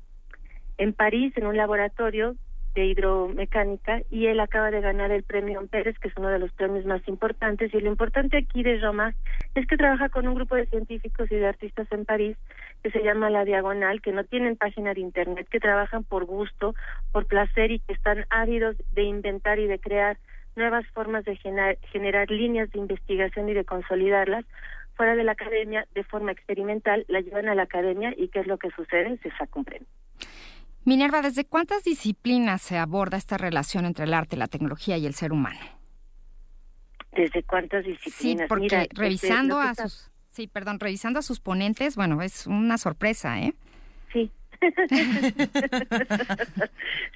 en 0.77 0.93
París 0.93 1.33
en 1.35 1.45
un 1.45 1.57
laboratorio 1.57 2.35
de 2.75 2.85
hidromecánica 2.85 4.01
y 4.09 4.27
él 4.27 4.39
acaba 4.39 4.71
de 4.71 4.81
ganar 4.81 5.11
el 5.11 5.23
premio 5.23 5.65
Pérez, 5.67 5.97
que 5.99 6.07
es 6.07 6.17
uno 6.17 6.29
de 6.29 6.39
los 6.39 6.51
premios 6.53 6.85
más 6.85 7.05
importantes. 7.07 7.73
Y 7.73 7.79
lo 7.79 7.89
importante 7.89 8.37
aquí 8.37 8.63
de 8.63 8.79
Roma 8.79 9.13
es 9.55 9.67
que 9.67 9.77
trabaja 9.77 10.09
con 10.09 10.27
un 10.27 10.35
grupo 10.35 10.55
de 10.55 10.67
científicos 10.67 11.31
y 11.31 11.35
de 11.35 11.47
artistas 11.47 11.87
en 11.91 12.05
París 12.05 12.37
que 12.83 12.91
se 12.91 13.03
llama 13.03 13.29
La 13.29 13.45
Diagonal, 13.45 14.01
que 14.01 14.11
no 14.11 14.23
tienen 14.23 14.55
página 14.55 14.93
de 14.93 15.01
internet, 15.01 15.47
que 15.49 15.59
trabajan 15.59 16.03
por 16.03 16.25
gusto, 16.25 16.75
por 17.11 17.25
placer 17.25 17.71
y 17.71 17.79
que 17.79 17.93
están 17.93 18.25
ávidos 18.29 18.75
de 18.93 19.03
inventar 19.03 19.59
y 19.59 19.67
de 19.67 19.79
crear 19.79 20.17
nuevas 20.55 20.85
formas 20.93 21.25
de 21.25 21.35
generar, 21.37 21.77
generar 21.91 22.29
líneas 22.31 22.69
de 22.71 22.79
investigación 22.79 23.49
y 23.49 23.53
de 23.53 23.65
consolidarlas 23.65 24.45
fuera 24.95 25.15
de 25.15 25.23
la 25.23 25.31
academia 25.31 25.87
de 25.95 26.03
forma 26.03 26.33
experimental, 26.33 27.05
la 27.07 27.21
llevan 27.21 27.47
a 27.47 27.55
la 27.55 27.63
academia 27.63 28.13
y 28.17 28.27
qué 28.27 28.41
es 28.41 28.47
lo 28.47 28.57
que 28.57 28.69
sucede, 28.71 29.17
se 29.23 29.29
saca 29.31 29.57
un. 29.57 29.65
Minerva, 30.85 31.21
¿desde 31.21 31.45
cuántas 31.45 31.83
disciplinas 31.83 32.61
se 32.61 32.77
aborda 32.77 33.17
esta 33.17 33.37
relación 33.37 33.85
entre 33.85 34.05
el 34.05 34.13
arte, 34.13 34.37
la 34.37 34.47
tecnología 34.47 34.97
y 34.97 35.05
el 35.05 35.13
ser 35.13 35.31
humano? 35.31 35.59
¿Desde 37.11 37.43
cuántas 37.43 37.85
disciplinas? 37.85 38.41
Sí, 38.41 38.47
porque 38.47 38.83
este, 38.83 38.89
revisando 38.95 39.59
a 39.59 39.75
sus, 39.75 40.09
sí, 40.29 40.47
perdón, 40.47 40.79
revisando 40.79 41.19
a 41.19 41.21
sus 41.21 41.39
ponentes, 41.39 41.95
bueno, 41.95 42.21
es 42.21 42.47
una 42.47 42.77
sorpresa, 42.77 43.39
¿eh? 43.39 43.53
Sí. 44.13 44.31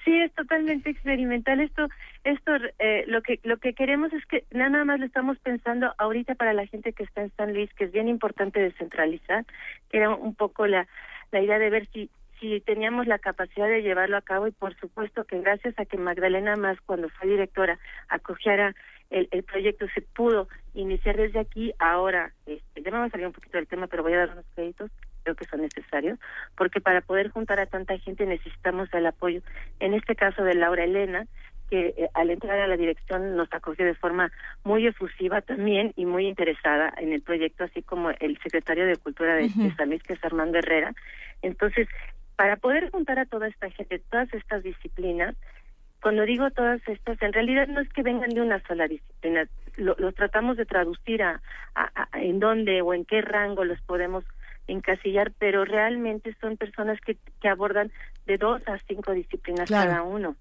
sí, 0.05 0.21
es 0.21 0.31
totalmente 0.33 0.89
experimental. 0.89 1.59
Esto, 1.59 1.89
esto, 2.23 2.53
eh, 2.79 3.03
lo 3.07 3.21
que 3.21 3.41
lo 3.43 3.57
que 3.57 3.73
queremos 3.73 4.13
es 4.13 4.25
que 4.25 4.45
nada 4.51 4.85
más 4.85 4.99
lo 4.99 5.05
estamos 5.05 5.37
pensando 5.39 5.93
ahorita 5.97 6.35
para 6.35 6.53
la 6.53 6.65
gente 6.67 6.93
que 6.93 7.03
está 7.03 7.21
en 7.21 7.31
San 7.35 7.53
Luis, 7.53 7.69
que 7.73 7.83
es 7.85 7.91
bien 7.91 8.07
importante 8.07 8.61
descentralizar, 8.61 9.45
que 9.89 9.97
era 9.97 10.15
un 10.15 10.35
poco 10.35 10.67
la 10.67 10.87
la 11.31 11.41
idea 11.41 11.59
de 11.59 11.69
ver 11.69 11.89
si 11.91 12.09
si 12.43 12.59
teníamos 12.59 13.07
la 13.07 13.19
capacidad 13.19 13.69
de 13.69 13.81
llevarlo 13.81 14.17
a 14.17 14.21
cabo 14.21 14.47
y 14.47 14.51
por 14.51 14.75
supuesto 14.75 15.23
que 15.23 15.39
gracias 15.39 15.79
a 15.79 15.85
que 15.85 15.97
Magdalena 15.97 16.57
Más 16.57 16.77
cuando 16.81 17.07
fue 17.07 17.29
directora 17.29 17.79
acogiera 18.09 18.75
el, 19.09 19.29
el 19.31 19.43
proyecto 19.43 19.85
se 19.93 20.01
pudo 20.01 20.49
iniciar 20.73 21.15
desde 21.15 21.39
aquí 21.39 21.73
ahora 21.79 22.33
este, 22.45 22.81
ya 22.81 22.91
me 22.91 22.97
voy 22.97 23.07
a 23.07 23.11
salir 23.11 23.27
un 23.27 23.33
poquito 23.33 23.57
del 23.57 23.67
tema 23.67 23.87
pero 23.87 24.03
voy 24.03 24.13
a 24.13 24.17
dar 24.17 24.31
unos 24.31 24.45
créditos 24.55 24.91
creo 25.23 25.35
que 25.35 25.45
son 25.45 25.61
necesarios, 25.61 26.19
porque 26.57 26.81
para 26.81 26.99
poder 26.99 27.29
juntar 27.29 27.57
a 27.57 27.65
tanta 27.65 27.97
gente 27.97 28.25
necesitamos 28.25 28.93
el 28.93 29.05
apoyo, 29.05 29.39
en 29.79 29.93
este 29.93 30.17
caso 30.17 30.43
de 30.43 30.53
Laura 30.53 30.83
Elena, 30.83 31.27
que 31.69 31.93
eh, 31.97 32.09
al 32.13 32.29
entrar 32.29 32.59
a 32.59 32.67
la 32.67 32.77
dirección 32.77 33.35
nos 33.35 33.51
acogió 33.53 33.85
de 33.85 33.95
forma 33.95 34.31
muy 34.63 34.85
efusiva 34.85 35.41
también 35.41 35.93
y 35.95 36.05
muy 36.05 36.27
interesada 36.27 36.93
en 36.97 37.13
el 37.13 37.21
proyecto, 37.21 37.63
así 37.63 37.81
como 37.81 38.11
el 38.11 38.37
secretario 38.43 38.85
de 38.85 38.97
Cultura 38.97 39.35
de, 39.35 39.49
San 39.77 39.89
Luis, 39.89 40.03
que 40.03 40.13
es 40.13 40.23
Armando 40.23 40.59
Herrera. 40.59 40.93
Entonces, 41.41 41.87
para 42.35 42.57
poder 42.57 42.89
juntar 42.91 43.19
a 43.19 43.25
toda 43.25 43.47
esta 43.47 43.69
gente, 43.69 43.99
todas 44.09 44.33
estas 44.33 44.63
disciplinas, 44.63 45.35
cuando 46.01 46.23
digo 46.23 46.51
todas 46.51 46.81
estas, 46.87 47.21
en 47.21 47.31
realidad 47.33 47.67
no 47.67 47.79
es 47.79 47.89
que 47.89 48.03
vengan 48.03 48.29
de 48.31 48.41
una 48.41 48.61
sola 48.67 48.87
disciplina, 48.87 49.47
lo, 49.77 50.11
tratamos 50.11 50.57
de 50.57 50.65
traducir 50.65 51.23
a, 51.23 51.41
en 52.13 52.39
dónde 52.39 52.81
o 52.81 52.93
en 52.93 53.05
qué 53.05 53.21
rango 53.21 53.63
los 53.63 53.81
podemos 53.81 54.25
encasillar, 54.67 55.31
pero 55.39 55.65
realmente 55.65 56.35
son 56.41 56.57
personas 56.57 56.99
que, 57.01 57.17
que 57.41 57.47
abordan 57.47 57.91
de 58.25 58.37
dos 58.37 58.61
a 58.67 58.77
cinco 58.87 59.13
disciplinas 59.13 59.69
cada 59.69 60.03
uno. 60.03 60.35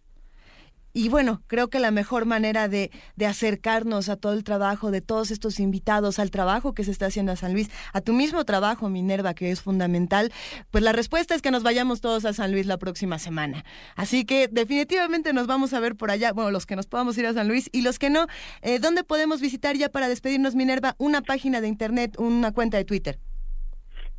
Y 0.95 1.09
bueno, 1.09 1.43
creo 1.47 1.69
que 1.69 1.79
la 1.79 1.91
mejor 1.91 2.27
manera 2.27 2.69
de, 2.69 2.91
de, 3.17 3.27
acercarnos 3.27 4.11
a 4.11 4.17
todo 4.17 4.35
el 4.35 4.45
trabajo 4.45 4.91
de 4.91 5.01
todos 5.01 5.31
estos 5.31 5.59
invitados, 5.59 6.19
al 6.19 6.31
trabajo 6.31 6.75
que 6.75 6.85
se 6.85 6.91
está 6.91 7.07
haciendo 7.07 7.33
a 7.33 7.37
San 7.37 7.55
Luis, 7.55 7.71
a 7.95 8.03
tu 8.03 8.13
mismo 8.13 8.45
trabajo, 8.45 8.91
Minerva, 8.91 9.33
que 9.33 9.51
es 9.51 9.63
fundamental, 9.63 10.31
pues 10.71 10.85
la 10.85 10.93
respuesta 10.93 11.35
es 11.35 11.41
que 11.41 11.51
nos 11.51 11.63
vayamos 11.63 12.03
todos 12.03 12.27
a 12.27 12.35
San 12.35 12.53
Luis 12.53 12.67
la 12.67 12.77
próxima 12.77 13.19
semana. 13.19 13.65
Así 13.97 14.27
que 14.27 14.49
definitivamente 14.49 15.33
nos 15.33 15.47
vamos 15.47 15.73
a 15.73 15.81
ver 15.81 15.97
por 15.97 16.11
allá, 16.11 16.33
bueno, 16.33 16.51
los 16.51 16.67
que 16.67 16.77
nos 16.77 16.87
podamos 16.87 17.17
ir 17.17 17.27
a 17.27 17.33
San 17.33 17.49
Luis 17.49 17.71
y 17.73 17.81
los 17.81 17.99
que 17.99 18.11
no, 18.11 18.27
eh, 18.61 18.79
¿dónde 18.79 19.03
podemos 19.03 19.41
visitar 19.41 19.77
ya 19.77 19.89
para 19.89 20.09
despedirnos, 20.09 20.55
Minerva? 20.55 20.95
Una 20.99 21.23
página 21.23 21.63
de 21.63 21.69
internet, 21.69 22.17
una 22.19 22.53
cuenta 22.53 22.77
de 22.77 22.85
Twitter. 22.85 23.19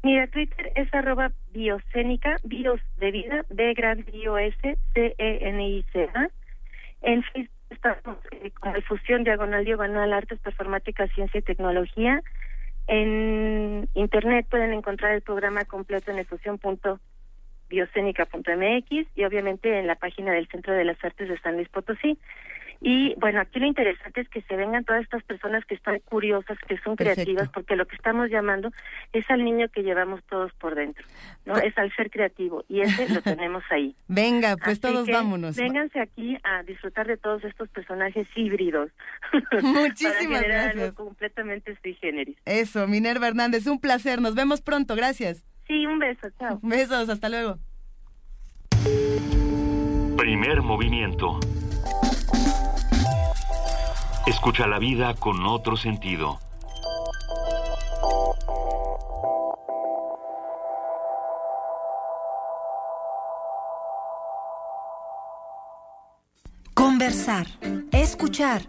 Mira, 0.02 0.28
Twitter 0.28 0.72
es 0.76 0.94
arroba 0.94 1.32
biocénica, 1.54 2.38
bios 2.44 2.82
de 3.00 3.12
vida, 3.12 3.46
B 3.50 3.74
gran 3.74 4.04
bio 4.12 4.38
S, 4.38 4.78
C 4.94 5.16
E 5.18 5.50
N 5.50 5.66
I 5.66 5.86
C 5.94 6.10
A 6.14 6.30
en 7.04 7.22
Facebook 7.24 7.54
estamos 7.70 8.18
eh, 8.32 8.50
con 8.60 8.74
difusión 8.74 9.24
diagonal 9.24 9.64
diagonal 9.66 10.12
artes 10.14 10.40
performáticas 10.40 11.12
ciencia 11.14 11.40
y 11.40 11.44
tecnología. 11.44 12.24
En 12.88 13.88
internet 13.94 14.48
pueden 14.50 14.74
encontrar 14.74 15.14
el 15.14 15.22
programa 15.22 15.64
completo 15.66 16.10
en 16.12 16.18
efusión.biocénica.mx 16.20 19.08
y 19.16 19.24
obviamente 19.24 19.80
en 19.80 19.88
la 19.88 19.96
página 19.96 20.34
del 20.34 20.48
Centro 20.48 20.74
de 20.74 20.84
las 20.86 21.04
Artes 21.04 21.30
de 21.30 21.40
San 21.40 21.56
Luis 21.56 21.70
Potosí. 21.70 22.20
Y 22.86 23.16
bueno, 23.18 23.40
aquí 23.40 23.60
lo 23.60 23.66
interesante 23.66 24.20
es 24.20 24.28
que 24.28 24.42
se 24.42 24.58
vengan 24.58 24.84
todas 24.84 25.04
estas 25.04 25.24
personas 25.24 25.64
que 25.64 25.76
están 25.76 26.00
curiosas, 26.00 26.58
que 26.68 26.78
son 26.80 26.98
creativas, 26.98 27.48
porque 27.48 27.78
lo 27.78 27.86
que 27.86 27.96
estamos 27.96 28.30
llamando 28.30 28.72
es 29.14 29.24
al 29.30 29.44
niño 29.44 29.70
que 29.70 29.84
llevamos 29.84 30.22
todos 30.30 30.52
por 30.56 30.76
dentro, 30.76 31.06
¿no? 31.46 31.58
Es 31.58 31.78
al 31.78 31.96
ser 31.96 32.12
creativo 32.12 32.66
y 32.68 32.82
ese 32.82 33.08
lo 33.08 33.22
tenemos 33.22 33.64
ahí. 33.70 33.96
Venga, 34.10 34.58
pues 34.58 34.82
todos 34.82 35.08
vámonos. 35.08 35.56
Vénganse 35.56 36.02
aquí 36.02 36.38
a 36.44 36.62
disfrutar 36.64 37.08
de 37.08 37.16
todos 37.16 37.44
estos 37.46 37.70
personajes 37.70 38.28
híbridos. 38.36 38.92
Muchísimas 39.62 40.44
para 40.44 40.48
gracias. 40.48 40.84
Algo 40.84 40.96
completamente 41.06 41.78
sui 41.82 41.94
generis. 41.96 42.38
Eso, 42.44 42.86
Minerva 42.88 43.30
Hernández, 43.30 43.66
un 43.66 43.80
placer. 43.80 44.20
Nos 44.20 44.36
vemos 44.36 44.62
pronto, 44.62 44.94
gracias. 44.96 45.46
Sí, 45.68 45.86
un 45.86 46.00
beso, 46.00 46.28
chao. 46.38 46.60
Besos, 46.64 47.08
hasta 47.08 47.30
luego. 47.30 47.60
Primer 50.18 50.62
movimiento. 50.62 51.40
Escucha 54.26 54.68
la 54.68 54.80
vida 54.80 55.16
con 55.16 55.46
otro 55.46 55.76
sentido. 55.76 56.40
Conversar, 66.74 67.48
escuchar, 67.92 68.62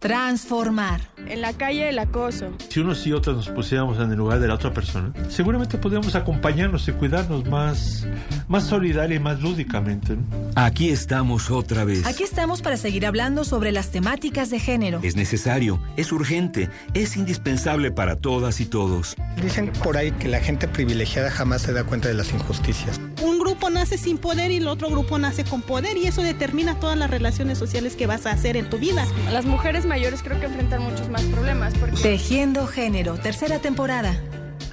transformar. 0.00 1.02
En 1.28 1.42
la 1.42 1.52
calle 1.52 1.90
el 1.90 1.98
acoso. 1.98 2.50
Si 2.70 2.80
unos 2.80 3.06
y 3.06 3.12
otras 3.12 3.36
nos 3.36 3.48
pusiéramos 3.50 3.98
en 3.98 4.10
el 4.10 4.16
lugar 4.16 4.40
de 4.40 4.48
la 4.48 4.54
otra 4.54 4.72
persona, 4.72 5.12
seguramente 5.28 5.78
podríamos 5.78 6.14
acompañarnos 6.14 6.88
y 6.88 6.92
cuidarnos 6.92 7.46
más, 7.46 8.06
más 8.48 8.64
solidaria 8.64 9.16
y 9.16 9.20
más 9.20 9.40
lúdicamente. 9.40 10.16
Aquí 10.56 10.88
estamos 10.88 11.50
otra 11.50 11.84
vez. 11.84 12.06
Aquí 12.06 12.22
estamos 12.22 12.62
para 12.62 12.78
seguir 12.78 13.06
hablando 13.06 13.44
sobre 13.44 13.70
las 13.70 13.90
temáticas 13.90 14.50
de 14.50 14.58
género. 14.58 15.00
Es 15.02 15.14
necesario, 15.14 15.80
es 15.96 16.10
urgente, 16.10 16.70
es 16.94 17.16
indispensable 17.16 17.92
para 17.92 18.16
todas 18.16 18.60
y 18.60 18.66
todos. 18.66 19.14
Dicen 19.42 19.70
por 19.84 19.98
ahí 19.98 20.10
que 20.12 20.28
la 20.28 20.40
gente 20.40 20.66
privilegiada 20.66 21.30
jamás 21.30 21.62
se 21.62 21.74
da 21.74 21.84
cuenta 21.84 22.08
de 22.08 22.14
las 22.14 22.32
injusticias. 22.32 22.98
Un 23.22 23.38
grupo 23.38 23.68
nace 23.68 23.98
sin 23.98 24.16
poder 24.16 24.50
y 24.50 24.56
el 24.56 24.68
otro 24.68 24.88
grupo 24.88 25.18
nace 25.18 25.44
con 25.44 25.60
poder 25.60 25.98
y 25.98 26.06
eso 26.06 26.22
determina 26.22 26.80
todas 26.80 26.96
las 26.96 27.10
relaciones 27.10 27.58
sociales 27.58 27.94
que 27.94 28.06
vas 28.06 28.24
a 28.24 28.30
hacer 28.30 28.56
en 28.56 28.70
tu 28.70 28.78
vida. 28.78 29.06
Las 29.30 29.44
mujeres 29.44 29.84
mayores 29.90 30.22
creo 30.22 30.38
que 30.38 30.46
enfrentan 30.46 30.82
muchos 30.82 31.08
más 31.08 31.22
problemas. 31.24 31.74
Tejiendo 32.00 32.68
Género, 32.68 33.18
tercera 33.18 33.58
temporada. 33.58 34.14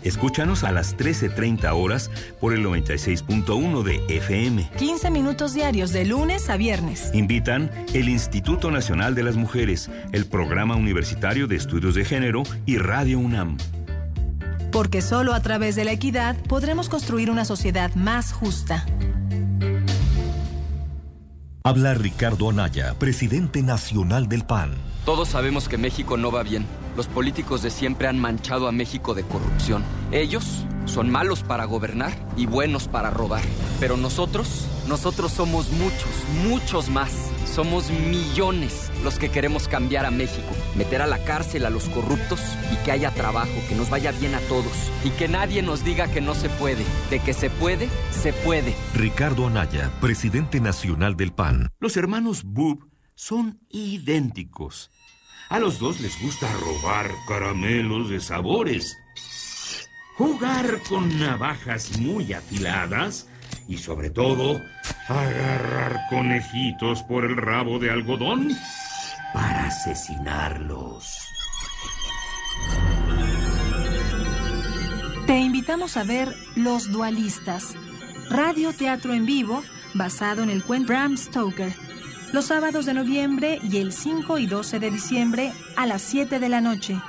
Escúchanos 0.03 0.63
a 0.63 0.71
las 0.71 0.95
13.30 0.95 1.71
horas 1.73 2.11
por 2.39 2.53
el 2.53 2.63
96.1 2.63 3.81
de 3.81 4.05
FM. 4.15 4.69
15 4.77 5.09
minutos 5.09 5.55
diarios 5.55 5.91
de 5.91 6.05
lunes 6.05 6.51
a 6.51 6.55
viernes. 6.55 7.09
Invitan 7.15 7.71
el 7.95 8.09
Instituto 8.09 8.69
Nacional 8.69 9.15
de 9.15 9.23
las 9.23 9.35
Mujeres, 9.35 9.89
el 10.13 10.27
Programa 10.27 10.75
Universitario 10.75 11.47
de 11.47 11.55
Estudios 11.55 11.95
de 11.95 12.05
Género 12.05 12.43
y 12.67 12.77
Radio 12.77 13.17
UNAM. 13.17 13.57
Porque 14.71 15.01
solo 15.01 15.33
a 15.33 15.41
través 15.41 15.75
de 15.75 15.83
la 15.83 15.93
equidad 15.93 16.37
podremos 16.47 16.89
construir 16.89 17.31
una 17.31 17.43
sociedad 17.43 17.93
más 17.95 18.33
justa. 18.33 18.85
Habla 21.63 21.95
Ricardo 21.95 22.51
Anaya, 22.51 22.93
presidente 22.99 23.63
nacional 23.63 24.29
del 24.29 24.43
PAN. 24.45 24.75
Todos 25.07 25.29
sabemos 25.29 25.69
que 25.69 25.77
México 25.77 26.17
no 26.17 26.33
va 26.33 26.43
bien. 26.43 26.65
Los 26.97 27.07
políticos 27.07 27.61
de 27.61 27.69
siempre 27.69 28.09
han 28.09 28.19
manchado 28.19 28.67
a 28.67 28.73
México 28.73 29.13
de 29.13 29.23
corrupción. 29.23 29.81
Ellos 30.11 30.65
son 30.83 31.09
malos 31.09 31.43
para 31.43 31.63
gobernar 31.63 32.11
y 32.35 32.45
buenos 32.45 32.89
para 32.89 33.09
robar. 33.09 33.41
Pero 33.79 33.95
nosotros, 33.95 34.67
nosotros 34.85 35.31
somos 35.31 35.71
muchos, 35.71 36.11
muchos 36.45 36.89
más. 36.89 37.31
Somos 37.45 37.89
millones 37.89 38.91
los 39.01 39.17
que 39.17 39.31
queremos 39.31 39.69
cambiar 39.69 40.05
a 40.05 40.11
México, 40.11 40.49
meter 40.75 41.01
a 41.01 41.07
la 41.07 41.23
cárcel 41.23 41.65
a 41.65 41.69
los 41.69 41.87
corruptos 41.87 42.41
y 42.73 42.75
que 42.83 42.91
haya 42.91 43.11
trabajo, 43.11 43.53
que 43.69 43.75
nos 43.75 43.89
vaya 43.89 44.11
bien 44.11 44.35
a 44.35 44.41
todos 44.41 44.73
y 45.05 45.11
que 45.11 45.29
nadie 45.29 45.61
nos 45.61 45.85
diga 45.85 46.11
que 46.11 46.19
no 46.19 46.35
se 46.35 46.49
puede. 46.49 46.83
De 47.09 47.21
que 47.21 47.31
se 47.33 47.49
puede, 47.49 47.87
se 48.11 48.33
puede. 48.33 48.75
Ricardo 48.93 49.47
Anaya, 49.47 49.89
presidente 50.01 50.59
nacional 50.59 51.15
del 51.15 51.31
PAN. 51.31 51.69
Los 51.79 51.95
hermanos 51.95 52.43
Bub 52.43 52.89
son 53.15 53.61
idénticos. 53.69 54.91
A 55.49 55.59
los 55.59 55.79
dos 55.79 56.01
les 56.01 56.21
gusta 56.21 56.47
robar 56.59 57.09
caramelos 57.27 58.09
de 58.09 58.19
sabores, 58.19 58.99
jugar 60.17 60.81
con 60.89 61.19
navajas 61.19 61.97
muy 61.99 62.33
afiladas 62.33 63.29
y 63.67 63.77
sobre 63.77 64.09
todo 64.09 64.61
agarrar 65.07 66.01
conejitos 66.09 67.03
por 67.03 67.23
el 67.23 67.37
rabo 67.37 67.79
de 67.79 67.91
algodón 67.91 68.49
para 69.33 69.67
asesinarlos. 69.67 71.17
Te 75.27 75.39
invitamos 75.39 75.95
a 75.95 76.03
ver 76.03 76.35
Los 76.55 76.91
Dualistas, 76.91 77.73
radio 78.29 78.73
teatro 78.73 79.13
en 79.13 79.25
vivo 79.25 79.63
basado 79.93 80.43
en 80.43 80.49
el 80.49 80.63
cuento 80.63 80.87
Bram 80.87 81.17
Stoker, 81.17 81.73
los 82.33 82.45
sábados 82.45 82.85
de 82.85 82.93
noviembre 82.93 83.59
y 83.63 83.77
el 83.77 83.93
5 83.93 84.37
y 84.37 84.45
12 84.45 84.79
de 84.79 84.91
diciembre 84.91 85.53
a 85.75 85.85
las 85.85 86.01
7 86.01 86.39
de 86.39 86.49
la 86.49 86.61
noche. 86.61 86.99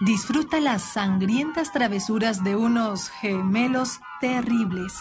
Disfruta 0.00 0.60
las 0.60 0.82
sangrientas 0.82 1.72
travesuras 1.72 2.42
de 2.42 2.56
unos 2.56 3.08
gemelos 3.08 4.00
terribles. 4.20 4.94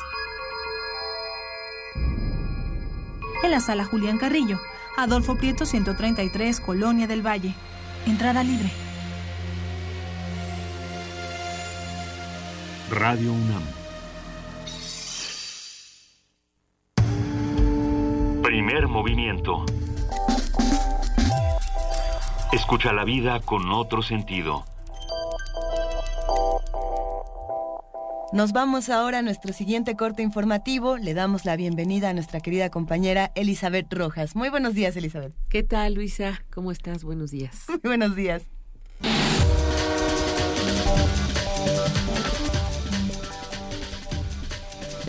En 3.44 3.50
la 3.50 3.60
sala 3.60 3.86
Julián 3.86 4.20
Carrillo, 4.20 4.60
Adolfo 4.98 5.36
Prieto 5.36 5.66
133, 5.66 6.60
Colonia 6.60 7.08
del 7.08 7.26
Valle. 7.26 7.56
Entrada 8.06 8.44
libre. 8.44 8.72
Radio 12.92 13.34
UNAM. 13.34 13.81
Primer 18.44 18.88
movimiento. 18.88 19.66
Escucha 22.52 22.92
la 22.92 23.06
vida 23.06 23.40
con 23.40 23.72
otro 23.72 24.02
sentido. 24.02 24.66
Nos 28.34 28.52
vamos 28.52 28.90
ahora 28.90 29.20
a 29.20 29.22
nuestro 29.22 29.54
siguiente 29.54 29.96
corte 29.96 30.24
informativo. 30.24 30.98
Le 30.98 31.14
damos 31.14 31.46
la 31.46 31.56
bienvenida 31.56 32.10
a 32.10 32.14
nuestra 32.14 32.40
querida 32.40 32.70
compañera 32.70 33.32
Elizabeth 33.36 33.94
Rojas. 33.94 34.36
Muy 34.36 34.50
buenos 34.50 34.74
días, 34.74 34.96
Elizabeth. 34.96 35.34
¿Qué 35.50 35.64
tal, 35.64 35.94
Luisa? 35.94 36.44
¿Cómo 36.52 36.72
estás? 36.72 37.04
Buenos 37.04 37.30
días. 37.32 37.66
Muy 37.70 37.80
buenos 37.84 38.16
días. 38.16 38.44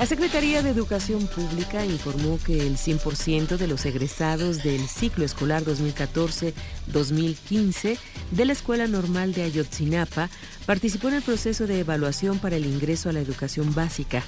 La 0.02 0.06
Secretaría 0.06 0.62
de 0.62 0.70
Educación 0.70 1.28
Pública 1.28 1.86
informó 1.86 2.36
que 2.44 2.66
el 2.66 2.76
100% 2.76 3.56
de 3.56 3.68
los 3.68 3.86
egresados 3.86 4.64
del 4.64 4.88
ciclo 4.88 5.24
escolar 5.24 5.62
2014-2015 5.62 7.96
de 8.32 8.44
la 8.44 8.52
Escuela 8.52 8.88
Normal 8.88 9.32
de 9.32 9.44
Ayotzinapa 9.44 10.28
participó 10.66 11.06
en 11.06 11.14
el 11.14 11.22
proceso 11.22 11.68
de 11.68 11.78
evaluación 11.78 12.40
para 12.40 12.56
el 12.56 12.66
ingreso 12.66 13.10
a 13.10 13.12
la 13.12 13.20
educación 13.20 13.76
básica. 13.76 14.24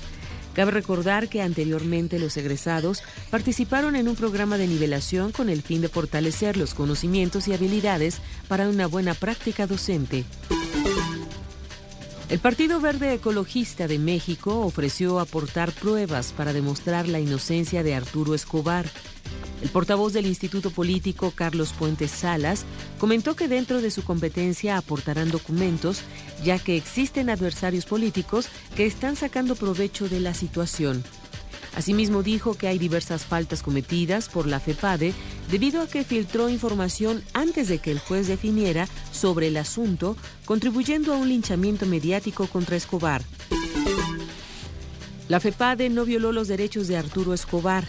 Cabe 0.55 0.71
recordar 0.71 1.29
que 1.29 1.43
anteriormente 1.43 2.21
los 2.21 2.37
egresados 2.37 3.03
participaron 3.33 3.97
en 3.97 4.07
un 4.07 4.15
programa 4.15 4.59
de 4.59 4.69
nivelación 4.69 5.33
con 5.33 5.49
el 5.49 5.63
fin 5.63 5.81
de 5.81 5.89
fortalecer 5.89 6.57
los 6.57 6.73
conocimientos 6.73 7.49
y 7.49 7.53
habilidades 7.53 8.21
para 8.47 8.69
una 8.69 8.87
buena 8.87 9.15
práctica 9.15 9.67
docente. 9.67 10.25
El 12.35 12.41
Partido 12.41 12.81
Verde 12.81 13.15
Ecologista 13.15 13.87
de 13.87 14.01
México 14.01 14.59
ofreció 14.59 15.21
aportar 15.21 15.71
pruebas 15.71 16.33
para 16.37 16.53
demostrar 16.53 17.07
la 17.07 17.21
inocencia 17.21 17.85
de 17.85 17.95
Arturo 17.95 18.35
Escobar. 18.35 18.87
El 19.63 19.69
portavoz 19.69 20.13
del 20.13 20.27
Instituto 20.27 20.73
Político, 20.73 21.31
Carlos 21.31 21.73
Puentes 21.73 22.11
Salas, 22.11 22.65
comentó 22.99 23.37
que 23.37 23.47
dentro 23.47 23.81
de 23.81 23.93
su 23.93 24.03
competencia 24.03 24.77
aportarán 24.77 25.31
documentos, 25.31 26.01
ya 26.43 26.59
que 26.59 26.77
existen 26.77 27.31
adversarios 27.31 27.87
políticos 27.87 28.49
que 28.75 28.85
están 28.85 29.15
sacando 29.15 29.55
provecho 29.55 30.09
de 30.09 30.19
la 30.19 30.35
situación. 30.35 31.05
Asimismo 31.77 32.23
dijo 32.23 32.55
que 32.55 32.69
hay 32.69 32.79
diversas 32.79 33.25
faltas 33.25 33.63
cometidas 33.63 34.29
por 34.29 34.47
la 34.47 34.61
FEPADE 34.61 35.13
debido 35.51 35.83
a 35.83 35.89
que 35.89 36.05
filtró 36.05 36.49
información 36.49 37.23
antes 37.33 37.69
de 37.69 37.79
que 37.79 37.91
el 37.91 37.99
juez 37.99 38.29
definiera 38.29 38.89
sobre 39.11 39.49
el 39.49 39.57
asunto, 39.57 40.17
contribuyendo 40.45 41.13
a 41.13 41.17
un 41.17 41.29
linchamiento 41.29 41.85
mediático 41.87 42.47
contra 42.47 42.77
Escobar. 42.77 43.23
La 45.29 45.41
FEPADE 45.41 45.91
no 45.91 46.05
violó 46.05 46.33
los 46.33 46.49
derechos 46.49 46.87
de 46.87 46.97
Arturo 46.97 47.35
Escobar. 47.35 47.85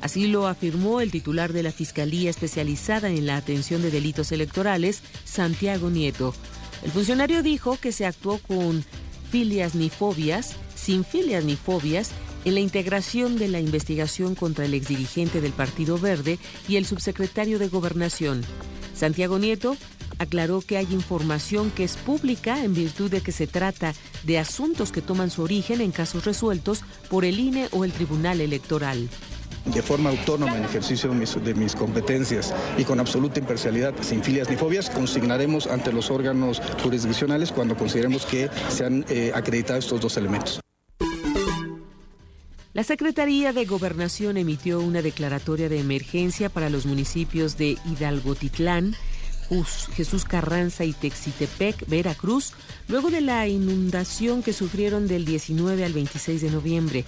Así 0.00 0.26
lo 0.26 0.46
afirmó 0.46 1.00
el 1.00 1.10
titular 1.10 1.52
de 1.52 1.62
la 1.62 1.72
Fiscalía 1.72 2.30
Especializada 2.30 3.08
en 3.10 3.26
la 3.26 3.36
Atención 3.36 3.82
de 3.82 3.90
Delitos 3.90 4.32
Electorales, 4.32 5.02
Santiago 5.24 5.90
Nieto. 5.90 6.34
El 6.82 6.90
funcionario 6.90 7.42
dijo 7.42 7.76
que 7.80 7.92
se 7.92 8.06
actuó 8.06 8.38
con 8.38 8.84
filias 9.30 9.74
ni 9.74 9.90
fobias, 9.90 10.56
sin 10.74 11.04
filias 11.04 11.44
ni 11.44 11.56
fobias, 11.56 12.10
en 12.44 12.54
la 12.54 12.60
integración 12.60 13.36
de 13.36 13.48
la 13.48 13.60
investigación 13.60 14.34
contra 14.34 14.64
el 14.64 14.74
exdirigente 14.74 15.40
del 15.40 15.52
Partido 15.52 15.98
Verde 15.98 16.38
y 16.68 16.76
el 16.76 16.86
subsecretario 16.86 17.58
de 17.58 17.68
Gobernación. 17.68 18.42
Santiago 18.94 19.38
Nieto 19.38 19.76
aclaró 20.18 20.60
que 20.60 20.76
hay 20.76 20.86
información 20.90 21.70
que 21.70 21.84
es 21.84 21.96
pública 21.96 22.64
en 22.64 22.74
virtud 22.74 23.10
de 23.10 23.20
que 23.20 23.32
se 23.32 23.46
trata 23.46 23.94
de 24.24 24.38
asuntos 24.38 24.92
que 24.92 25.02
toman 25.02 25.30
su 25.30 25.42
origen 25.42 25.80
en 25.80 25.92
casos 25.92 26.24
resueltos 26.24 26.82
por 27.08 27.24
el 27.24 27.38
INE 27.38 27.68
o 27.72 27.84
el 27.84 27.92
Tribunal 27.92 28.40
Electoral 28.40 29.08
de 29.64 29.82
forma 29.82 30.10
autónoma 30.10 30.56
en 30.56 30.64
ejercicio 30.64 31.10
de 31.10 31.54
mis, 31.54 31.74
competencias 31.74 32.54
y 32.78 32.84
con 32.84 33.00
absoluta 33.00 33.38
imparcialidad, 33.38 33.94
sin 34.00 34.22
filias 34.22 34.48
ni 34.48 34.56
fobias, 34.56 34.88
consignaremos 34.88 35.66
ante 35.66 35.92
los 35.92 36.10
órganos 36.10 36.62
jurisdiccionales 36.82 37.52
cuando 37.52 37.76
consideremos 37.76 38.24
que 38.24 38.48
se 38.70 38.86
han 38.86 39.04
eh, 39.08 39.30
acreditado 39.34 39.78
estos 39.78 40.00
dos 40.00 40.16
elementos. 40.16 40.60
La 42.78 42.84
Secretaría 42.84 43.52
de 43.52 43.64
Gobernación 43.64 44.36
emitió 44.36 44.78
una 44.78 45.02
declaratoria 45.02 45.68
de 45.68 45.80
emergencia 45.80 46.48
para 46.48 46.70
los 46.70 46.86
municipios 46.86 47.58
de 47.58 47.76
Hidalgotitlán, 47.84 48.94
Jesús 49.94 50.24
Carranza 50.24 50.84
y 50.84 50.92
Texitepec, 50.92 51.88
Veracruz, 51.88 52.52
luego 52.86 53.10
de 53.10 53.20
la 53.20 53.48
inundación 53.48 54.44
que 54.44 54.52
sufrieron 54.52 55.08
del 55.08 55.24
19 55.24 55.84
al 55.84 55.92
26 55.92 56.40
de 56.40 56.50
noviembre. 56.52 57.04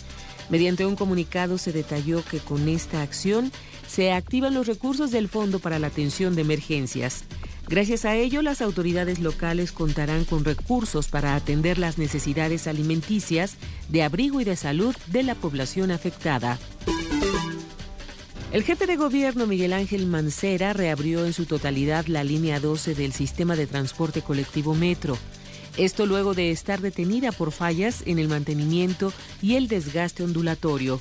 Mediante 0.48 0.86
un 0.86 0.96
comunicado 0.96 1.56
se 1.56 1.70
detalló 1.70 2.24
que 2.24 2.40
con 2.40 2.68
esta 2.68 3.00
acción 3.02 3.52
se 3.86 4.10
activan 4.10 4.54
los 4.54 4.66
recursos 4.66 5.12
del 5.12 5.28
Fondo 5.28 5.60
para 5.60 5.78
la 5.78 5.86
Atención 5.86 6.34
de 6.34 6.42
Emergencias. 6.42 7.22
Gracias 7.70 8.04
a 8.04 8.16
ello, 8.16 8.42
las 8.42 8.62
autoridades 8.62 9.20
locales 9.20 9.70
contarán 9.70 10.24
con 10.24 10.44
recursos 10.44 11.06
para 11.06 11.36
atender 11.36 11.78
las 11.78 11.98
necesidades 11.98 12.66
alimenticias, 12.66 13.58
de 13.88 14.02
abrigo 14.02 14.40
y 14.40 14.44
de 14.44 14.56
salud 14.56 14.92
de 15.06 15.22
la 15.22 15.36
población 15.36 15.92
afectada. 15.92 16.58
El 18.50 18.64
jefe 18.64 18.88
de 18.88 18.96
gobierno 18.96 19.46
Miguel 19.46 19.72
Ángel 19.72 20.06
Mancera 20.06 20.72
reabrió 20.72 21.24
en 21.24 21.32
su 21.32 21.46
totalidad 21.46 22.06
la 22.06 22.24
línea 22.24 22.58
12 22.58 22.96
del 22.96 23.12
sistema 23.12 23.54
de 23.54 23.68
transporte 23.68 24.20
colectivo 24.20 24.74
Metro. 24.74 25.16
Esto 25.76 26.06
luego 26.06 26.34
de 26.34 26.50
estar 26.50 26.80
detenida 26.80 27.30
por 27.30 27.52
fallas 27.52 28.02
en 28.04 28.18
el 28.18 28.26
mantenimiento 28.26 29.12
y 29.40 29.54
el 29.54 29.68
desgaste 29.68 30.24
ondulatorio. 30.24 31.00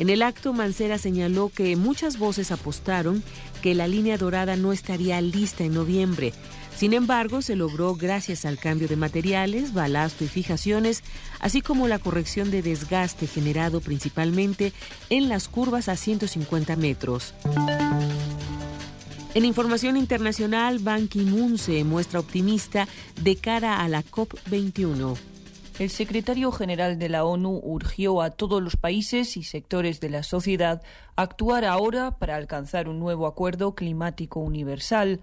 En 0.00 0.08
el 0.08 0.22
acto, 0.22 0.54
Mancera 0.54 0.96
señaló 0.96 1.50
que 1.54 1.76
muchas 1.76 2.18
voces 2.18 2.52
apostaron 2.52 3.22
que 3.60 3.74
la 3.74 3.86
línea 3.86 4.16
dorada 4.16 4.56
no 4.56 4.72
estaría 4.72 5.20
lista 5.20 5.62
en 5.62 5.74
noviembre. 5.74 6.32
Sin 6.74 6.94
embargo, 6.94 7.42
se 7.42 7.54
logró 7.54 7.94
gracias 7.94 8.46
al 8.46 8.56
cambio 8.56 8.88
de 8.88 8.96
materiales, 8.96 9.74
balasto 9.74 10.24
y 10.24 10.28
fijaciones, 10.28 11.02
así 11.38 11.60
como 11.60 11.86
la 11.86 11.98
corrección 11.98 12.50
de 12.50 12.62
desgaste 12.62 13.26
generado 13.26 13.82
principalmente 13.82 14.72
en 15.10 15.28
las 15.28 15.48
curvas 15.48 15.90
a 15.90 15.96
150 15.96 16.76
metros. 16.76 17.34
En 19.34 19.44
información 19.44 19.98
internacional, 19.98 20.78
Ban 20.78 21.08
Ki-moon 21.08 21.58
se 21.58 21.84
muestra 21.84 22.20
optimista 22.20 22.88
de 23.20 23.36
cara 23.36 23.82
a 23.82 23.88
la 23.88 24.02
COP21 24.02 25.18
el 25.80 25.88
secretario 25.88 26.52
general 26.52 26.98
de 26.98 27.08
la 27.08 27.24
ONU 27.24 27.58
urgió 27.64 28.20
a 28.20 28.28
todos 28.28 28.62
los 28.62 28.76
países 28.76 29.38
y 29.38 29.44
sectores 29.44 29.98
de 29.98 30.10
la 30.10 30.22
sociedad 30.22 30.82
a 31.16 31.22
actuar 31.22 31.64
ahora 31.64 32.18
para 32.18 32.36
alcanzar 32.36 32.86
un 32.86 32.98
nuevo 32.98 33.26
acuerdo 33.26 33.74
climático 33.74 34.40
universal. 34.40 35.22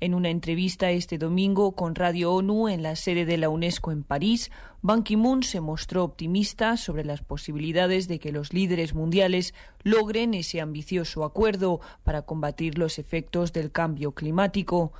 En 0.00 0.14
una 0.14 0.30
entrevista 0.30 0.90
este 0.92 1.18
domingo 1.18 1.72
con 1.72 1.94
Radio 1.94 2.32
ONU 2.32 2.68
en 2.68 2.82
la 2.82 2.96
sede 2.96 3.26
de 3.26 3.36
la 3.36 3.50
UNESCO 3.50 3.92
en 3.92 4.02
París, 4.02 4.50
Ban 4.80 5.02
Ki-moon 5.02 5.42
se 5.42 5.60
mostró 5.60 6.04
optimista 6.04 6.78
sobre 6.78 7.04
las 7.04 7.20
posibilidades 7.20 8.08
de 8.08 8.18
que 8.18 8.32
los 8.32 8.54
líderes 8.54 8.94
mundiales 8.94 9.52
logren 9.82 10.32
ese 10.32 10.62
ambicioso 10.62 11.22
acuerdo 11.22 11.80
para 12.02 12.22
combatir 12.22 12.78
los 12.78 12.98
efectos 12.98 13.52
del 13.52 13.72
cambio 13.72 14.12
climático. 14.12 14.90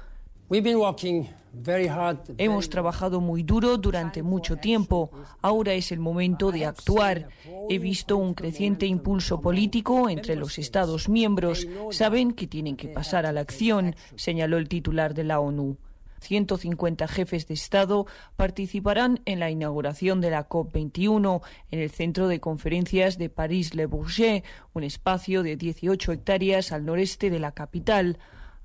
Hemos 2.39 2.71
trabajado 2.71 3.21
muy 3.21 3.43
duro 3.43 3.77
durante 3.79 4.23
mucho 4.23 4.57
tiempo. 4.57 5.11
Ahora 5.43 5.75
es 5.75 5.93
el 5.93 5.99
momento 5.99 6.53
de 6.53 6.67
actuar. 6.67 7.29
He 7.69 7.79
visto 7.79 8.17
un 8.17 8.35
creciente 8.35 8.87
impulso 8.87 9.41
político 9.41 10.09
entre 10.09 10.37
los 10.37 10.59
Estados 10.59 11.09
miembros. 11.09 11.67
Saben 11.91 12.33
que 12.33 12.47
tienen 12.47 12.77
que 12.77 12.89
pasar 12.89 13.27
a 13.27 13.33
la 13.33 13.41
acción, 13.41 13.97
señaló 14.17 14.57
el 14.59 14.69
titular 14.69 15.15
de 15.15 15.25
la 15.25 15.41
ONU. 15.41 15.77
150 16.21 17.07
jefes 17.07 17.47
de 17.47 17.55
Estado 17.55 18.07
participarán 18.37 19.21
en 19.25 19.41
la 19.41 19.51
inauguración 19.51 20.21
de 20.21 20.31
la 20.31 20.49
COP21 20.49 21.43
en 21.71 21.79
el 21.81 21.91
Centro 21.91 22.29
de 22.29 22.41
Conferencias 22.41 23.19
de 23.19 23.31
París-Le 23.31 23.87
Bourget, 23.87 24.45
un 24.75 24.83
espacio 24.83 25.43
de 25.43 25.57
18 25.57 26.13
hectáreas 26.13 26.73
al 26.73 26.85
noreste 26.85 27.31
de 27.31 27.39
la 27.39 27.53
capital 27.53 28.19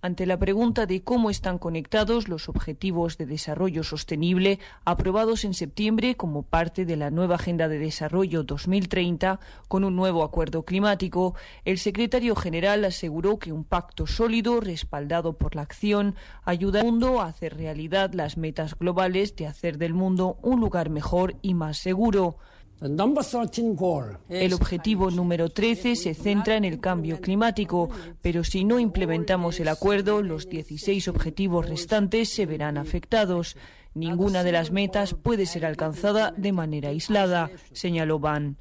ante 0.04 0.26
la 0.26 0.38
pregunta 0.38 0.86
de 0.86 1.02
cómo 1.02 1.30
están 1.30 1.58
conectados 1.58 2.28
los 2.28 2.50
Objetivos 2.50 3.18
de 3.18 3.26
Desarrollo 3.26 3.86
Sostenible 3.86 4.60
aprobados 4.84 5.46
en 5.46 5.54
septiembre 5.54 6.16
como 6.16 6.44
parte 6.44 6.84
de 6.84 6.98
la 6.98 7.10
nueva 7.10 7.36
Agenda 7.36 7.70
de 7.70 7.80
Desarrollo 7.80 8.44
2030 8.44 9.40
con 9.70 9.86
un 9.86 9.96
nuevo 9.96 10.26
acuerdo 10.26 10.64
climático, 10.66 11.36
el 11.64 11.78
secretario 11.78 12.36
general 12.36 12.84
aseguró 12.84 13.40
que 13.40 13.54
un 13.54 13.64
pacto 13.64 14.06
sólido 14.06 14.60
respaldado 14.60 15.38
por 15.38 15.56
la 15.56 15.62
acción 15.62 16.16
ayuda 16.44 16.82
al 16.82 16.88
mundo 16.88 17.22
a 17.22 17.28
hacer 17.28 17.56
realidad 17.56 18.12
las 18.14 18.36
metas 18.36 18.78
globales 18.78 19.38
de 19.38 19.48
hacer 19.48 19.78
del 19.78 19.94
mundo 19.94 20.38
un 20.42 20.60
lugar 20.60 20.90
mejor 20.90 21.38
y 21.42 21.54
más 21.54 21.78
seguro. 21.78 22.36
El 24.28 24.54
objetivo 24.54 25.10
número 25.10 25.50
13 25.50 25.96
se 25.96 26.14
centra 26.14 26.58
en 26.58 26.66
el 26.66 26.80
cambio 26.80 27.22
climático, 27.22 27.90
pero 28.22 28.44
si 28.44 28.66
no 28.66 28.80
implementamos 28.80 29.60
el 29.60 29.70
acuerdo, 29.70 30.22
los 30.22 30.50
16 30.50 31.08
objetivos 31.08 31.70
restantes 31.70 32.30
se 32.30 32.46
verán 32.46 32.78
afectados. 32.78 33.56
Ninguna 33.94 34.44
de 34.44 34.52
las 34.52 34.72
metas 34.72 35.14
puede 35.14 35.46
ser 35.46 35.66
alcanzada 35.66 36.34
de 36.36 36.52
manera 36.52 36.90
aislada, 36.90 37.52
señaló 37.72 38.20
Van. 38.20 38.58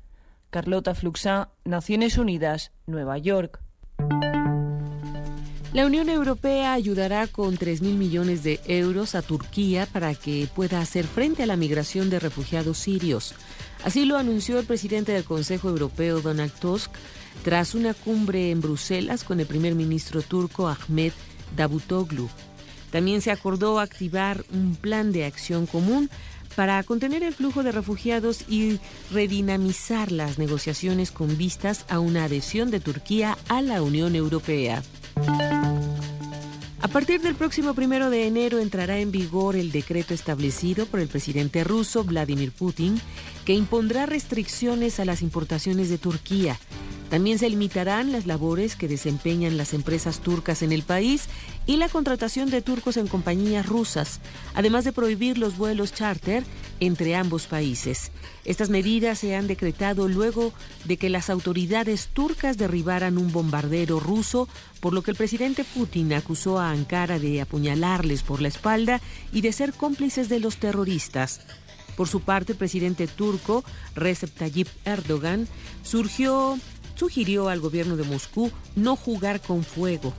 Carlota 0.50 0.94
Fluxá, 0.94 1.50
Naciones 1.64 2.16
Unidas, 2.18 2.72
Nueva 2.86 3.18
York. 3.18 3.60
La 5.72 5.86
Unión 5.86 6.10
Europea 6.10 6.74
ayudará 6.74 7.26
con 7.26 7.56
3.000 7.56 7.96
millones 7.96 8.42
de 8.42 8.60
euros 8.66 9.14
a 9.14 9.22
Turquía 9.22 9.86
para 9.86 10.14
que 10.14 10.46
pueda 10.54 10.82
hacer 10.82 11.06
frente 11.06 11.44
a 11.44 11.46
la 11.46 11.56
migración 11.56 12.10
de 12.10 12.18
refugiados 12.18 12.76
sirios. 12.76 13.34
Así 13.84 14.04
lo 14.04 14.16
anunció 14.16 14.58
el 14.58 14.66
presidente 14.66 15.12
del 15.12 15.24
Consejo 15.24 15.68
Europeo, 15.68 16.20
Donald 16.20 16.52
Tusk, 16.52 16.90
tras 17.42 17.74
una 17.74 17.94
cumbre 17.94 18.50
en 18.50 18.60
Bruselas 18.60 19.24
con 19.24 19.40
el 19.40 19.46
primer 19.46 19.74
ministro 19.74 20.22
turco 20.22 20.68
Ahmed 20.68 21.12
Davutoglu. 21.56 22.28
También 22.90 23.22
se 23.22 23.30
acordó 23.30 23.80
activar 23.80 24.44
un 24.52 24.76
plan 24.76 25.12
de 25.12 25.24
acción 25.24 25.66
común 25.66 26.10
para 26.54 26.82
contener 26.82 27.22
el 27.22 27.32
flujo 27.32 27.62
de 27.62 27.72
refugiados 27.72 28.44
y 28.48 28.78
redinamizar 29.10 30.12
las 30.12 30.38
negociaciones 30.38 31.10
con 31.10 31.36
vistas 31.38 31.84
a 31.88 31.98
una 31.98 32.24
adhesión 32.24 32.70
de 32.70 32.80
Turquía 32.80 33.38
a 33.48 33.62
la 33.62 33.82
Unión 33.82 34.14
Europea. 34.14 34.82
A 36.82 36.88
partir 36.88 37.20
del 37.20 37.36
próximo 37.36 37.74
primero 37.74 38.10
de 38.10 38.26
enero 38.26 38.58
entrará 38.58 38.98
en 38.98 39.12
vigor 39.12 39.54
el 39.54 39.70
decreto 39.70 40.14
establecido 40.14 40.84
por 40.86 40.98
el 40.98 41.06
presidente 41.06 41.62
ruso 41.62 42.02
Vladimir 42.02 42.50
Putin 42.50 43.00
que 43.44 43.54
impondrá 43.54 44.04
restricciones 44.04 44.98
a 44.98 45.04
las 45.04 45.22
importaciones 45.22 45.88
de 45.90 45.98
Turquía. 45.98 46.58
También 47.12 47.38
se 47.38 47.50
limitarán 47.50 48.10
las 48.10 48.24
labores 48.24 48.74
que 48.74 48.88
desempeñan 48.88 49.58
las 49.58 49.74
empresas 49.74 50.20
turcas 50.20 50.62
en 50.62 50.72
el 50.72 50.82
país 50.82 51.26
y 51.66 51.76
la 51.76 51.90
contratación 51.90 52.48
de 52.48 52.62
turcos 52.62 52.96
en 52.96 53.06
compañías 53.06 53.66
rusas, 53.66 54.20
además 54.54 54.86
de 54.86 54.94
prohibir 54.94 55.36
los 55.36 55.58
vuelos 55.58 55.92
charter 55.92 56.42
entre 56.80 57.14
ambos 57.14 57.46
países. 57.46 58.12
Estas 58.46 58.70
medidas 58.70 59.18
se 59.18 59.36
han 59.36 59.46
decretado 59.46 60.08
luego 60.08 60.54
de 60.86 60.96
que 60.96 61.10
las 61.10 61.28
autoridades 61.28 62.08
turcas 62.14 62.56
derribaran 62.56 63.18
un 63.18 63.30
bombardero 63.30 64.00
ruso, 64.00 64.48
por 64.80 64.94
lo 64.94 65.02
que 65.02 65.10
el 65.10 65.18
presidente 65.18 65.64
Putin 65.64 66.14
acusó 66.14 66.58
a 66.58 66.70
Ankara 66.70 67.18
de 67.18 67.42
apuñalarles 67.42 68.22
por 68.22 68.40
la 68.40 68.48
espalda 68.48 69.02
y 69.34 69.42
de 69.42 69.52
ser 69.52 69.74
cómplices 69.74 70.30
de 70.30 70.40
los 70.40 70.56
terroristas. 70.56 71.42
Por 71.94 72.08
su 72.08 72.20
parte, 72.20 72.52
el 72.52 72.58
presidente 72.58 73.06
turco 73.06 73.64
Recep 73.94 74.30
Tayyip 74.30 74.68
Erdogan 74.86 75.46
surgió 75.82 76.58
sugirió 76.95 77.49
al 77.49 77.61
gobierno 77.61 77.97
de 77.97 78.05
Moscú 78.05 78.51
no 78.76 78.97
jugar 78.97 79.40
con 79.40 79.64
fuego. 79.64 80.12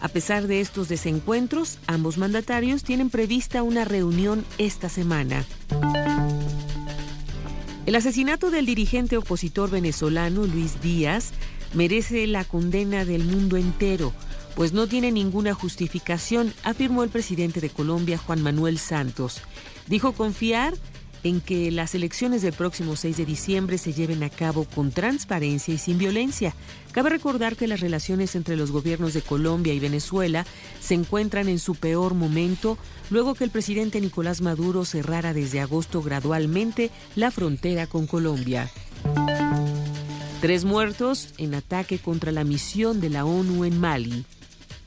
A 0.00 0.08
pesar 0.08 0.46
de 0.46 0.60
estos 0.60 0.88
desencuentros, 0.88 1.78
ambos 1.86 2.18
mandatarios 2.18 2.82
tienen 2.82 3.10
prevista 3.10 3.62
una 3.62 3.84
reunión 3.84 4.44
esta 4.58 4.88
semana. 4.88 5.44
El 7.86 7.94
asesinato 7.94 8.50
del 8.50 8.66
dirigente 8.66 9.16
opositor 9.16 9.70
venezolano 9.70 10.44
Luis 10.44 10.80
Díaz 10.82 11.30
merece 11.72 12.26
la 12.26 12.44
condena 12.44 13.04
del 13.04 13.24
mundo 13.24 13.56
entero, 13.56 14.12
pues 14.54 14.72
no 14.72 14.86
tiene 14.86 15.12
ninguna 15.12 15.54
justificación, 15.54 16.52
afirmó 16.64 17.04
el 17.04 17.10
presidente 17.10 17.60
de 17.60 17.70
Colombia, 17.70 18.18
Juan 18.18 18.42
Manuel 18.42 18.78
Santos. 18.78 19.40
Dijo 19.86 20.12
confiar 20.12 20.74
en 21.26 21.40
que 21.40 21.70
las 21.70 21.94
elecciones 21.94 22.42
del 22.42 22.52
próximo 22.52 22.94
6 22.94 23.16
de 23.16 23.26
diciembre 23.26 23.78
se 23.78 23.92
lleven 23.92 24.22
a 24.22 24.30
cabo 24.30 24.64
con 24.64 24.92
transparencia 24.92 25.74
y 25.74 25.78
sin 25.78 25.98
violencia. 25.98 26.54
Cabe 26.92 27.10
recordar 27.10 27.56
que 27.56 27.66
las 27.66 27.80
relaciones 27.80 28.36
entre 28.36 28.56
los 28.56 28.70
gobiernos 28.70 29.12
de 29.12 29.22
Colombia 29.22 29.74
y 29.74 29.80
Venezuela 29.80 30.46
se 30.80 30.94
encuentran 30.94 31.48
en 31.48 31.58
su 31.58 31.74
peor 31.74 32.14
momento 32.14 32.78
luego 33.10 33.34
que 33.34 33.44
el 33.44 33.50
presidente 33.50 34.00
Nicolás 34.00 34.40
Maduro 34.40 34.84
cerrara 34.84 35.34
desde 35.34 35.60
agosto 35.60 36.00
gradualmente 36.00 36.90
la 37.16 37.30
frontera 37.30 37.86
con 37.86 38.06
Colombia. 38.06 38.70
Tres 40.40 40.64
muertos 40.64 41.34
en 41.38 41.54
ataque 41.54 41.98
contra 41.98 42.30
la 42.30 42.44
misión 42.44 43.00
de 43.00 43.10
la 43.10 43.24
ONU 43.24 43.64
en 43.64 43.80
Mali. 43.80 44.24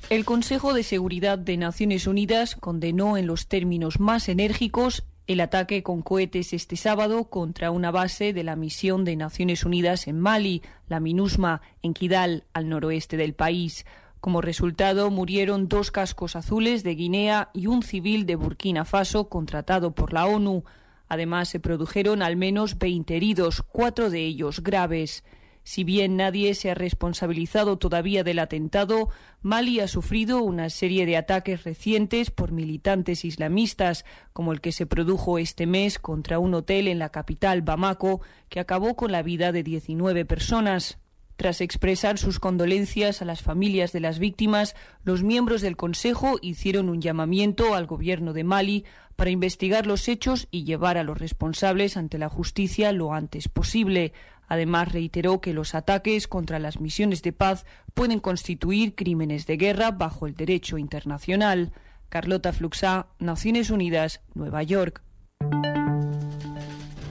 El 0.10 0.26
Consejo 0.26 0.74
de 0.74 0.84
Seguridad 0.84 1.38
de 1.38 1.58
Naciones 1.58 2.08
Unidas 2.08 2.56
condenó 2.56 3.18
en 3.18 3.28
los 3.28 3.48
términos 3.48 4.00
más 4.00 4.30
enérgicos 4.30 5.04
el 5.30 5.42
ataque 5.42 5.84
con 5.84 6.02
cohetes 6.02 6.54
este 6.54 6.76
sábado 6.76 7.26
contra 7.26 7.70
una 7.70 7.92
base 7.92 8.34
de 8.34 8.44
la 8.44 8.56
misión 8.56 9.06
de 9.06 9.16
Naciones 9.16 9.64
Unidas 9.64 10.08
en 10.08 10.20
Mali, 10.20 10.64
la 10.88 11.00
MINUSMA, 11.00 11.62
en 11.84 11.94
Kidal, 11.94 12.46
al 12.52 12.68
noroeste 12.68 13.16
del 13.16 13.36
país. 13.36 13.86
Como 14.22 14.42
resultado, 14.42 15.12
murieron 15.12 15.70
dos 15.70 15.92
cascos 15.92 16.36
azules 16.36 16.82
de 16.82 16.96
Guinea 16.96 17.52
y 17.54 17.68
un 17.68 17.84
civil 17.84 18.26
de 18.26 18.38
Burkina 18.38 18.86
Faso 18.86 19.30
contratado 19.30 19.92
por 19.94 20.14
la 20.14 20.26
ONU. 20.26 20.64
Además, 21.08 21.50
se 21.50 21.60
produjeron 21.60 22.24
al 22.24 22.36
menos 22.36 22.80
20 22.80 23.16
heridos, 23.16 23.62
cuatro 23.62 24.10
de 24.10 24.26
ellos 24.26 24.64
graves. 24.64 25.24
Si 25.64 25.84
bien 25.84 26.18
nadie 26.18 26.56
se 26.56 26.72
ha 26.72 26.74
responsabilizado 26.74 27.78
todavía 27.78 28.24
del 28.24 28.40
atentado, 28.40 29.10
Mali 29.42 29.80
ha 29.80 29.88
sufrido 29.88 30.42
una 30.42 30.70
serie 30.70 31.06
de 31.06 31.18
ataques 31.18 31.64
recientes 31.64 32.32
por 32.32 32.52
militantes 32.52 33.26
islamistas, 33.26 34.06
como 34.34 34.52
el 34.52 34.62
que 34.62 34.72
se 34.72 34.86
produjo 34.86 35.38
este 35.38 35.68
mes 35.68 36.00
contra 36.00 36.40
un 36.40 36.54
hotel 36.54 36.88
en 36.88 37.00
la 37.00 37.10
capital, 37.10 37.62
Bamako, 37.62 38.22
que 38.50 38.60
acabó 38.60 38.96
con 38.96 39.12
la 39.12 39.22
vida 39.22 39.52
de 39.52 39.64
19 39.64 40.26
personas. 40.26 40.98
Tras 41.40 41.62
expresar 41.62 42.18
sus 42.18 42.38
condolencias 42.38 43.22
a 43.22 43.26
las 43.26 43.42
familias 43.42 43.94
de 43.94 44.02
las 44.02 44.20
víctimas, 44.20 44.76
los 45.06 45.24
miembros 45.24 45.62
del 45.62 45.78
Consejo 45.78 46.38
hicieron 46.42 46.90
un 46.90 47.02
llamamiento 47.02 47.76
al 47.76 47.88
gobierno 47.88 48.34
de 48.34 48.44
Mali 48.44 48.84
para 49.16 49.30
investigar 49.30 49.88
los 49.88 50.10
hechos 50.10 50.50
y 50.52 50.66
llevar 50.66 50.98
a 50.98 51.06
los 51.06 51.18
responsables 51.18 51.96
ante 51.96 52.18
la 52.18 52.28
justicia 52.28 52.92
lo 52.92 53.14
antes 53.14 53.48
posible. 53.48 54.12
Además, 54.50 54.92
reiteró 54.92 55.40
que 55.40 55.54
los 55.54 55.76
ataques 55.76 56.28
contra 56.28 56.60
las 56.60 56.82
misiones 56.82 57.22
de 57.22 57.32
paz 57.32 57.66
pueden 57.94 58.20
constituir 58.20 58.94
crímenes 58.94 59.48
de 59.48 59.56
guerra 59.56 59.92
bajo 59.92 60.28
el 60.28 60.34
derecho 60.34 60.78
internacional. 60.78 61.72
Carlota 62.10 62.52
Fluxá, 62.52 63.08
Naciones 63.18 63.70
Unidas, 63.70 64.20
Nueva 64.34 64.62
York. 64.64 65.02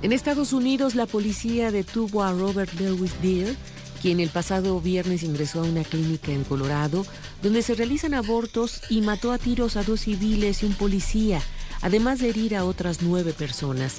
En 0.03 0.13
Estados 0.13 0.53
Unidos, 0.53 0.95
la 0.95 1.07
policía 1.07 1.73
detuvo 1.73 2.23
a 2.23 2.33
Robert 2.33 2.73
Lewis 2.79 3.21
Deere, 3.23 3.57
quien 4.01 4.21
el 4.21 4.31
pasado 4.31 4.81
viernes 4.81 5.23
ingresó 5.23 5.61
a 5.61 5.65
una 5.65 5.85
clínica 5.85 6.33
en 6.33 6.45
Colorado, 6.45 7.05
donde 7.43 7.63
se 7.63 7.75
realizan 7.75 8.15
abortos 8.15 8.81
y 8.89 9.01
mató 9.01 9.33
a 9.33 9.39
tiros 9.39 9.77
a 9.77 9.83
dos 9.83 10.01
civiles 10.01 10.63
y 10.63 10.67
un 10.67 10.75
policía, 10.75 11.41
además 11.83 12.21
de 12.21 12.31
herir 12.31 12.57
a 12.57 12.65
otras 12.65 13.03
nueve 13.03 13.33
personas. 13.33 13.97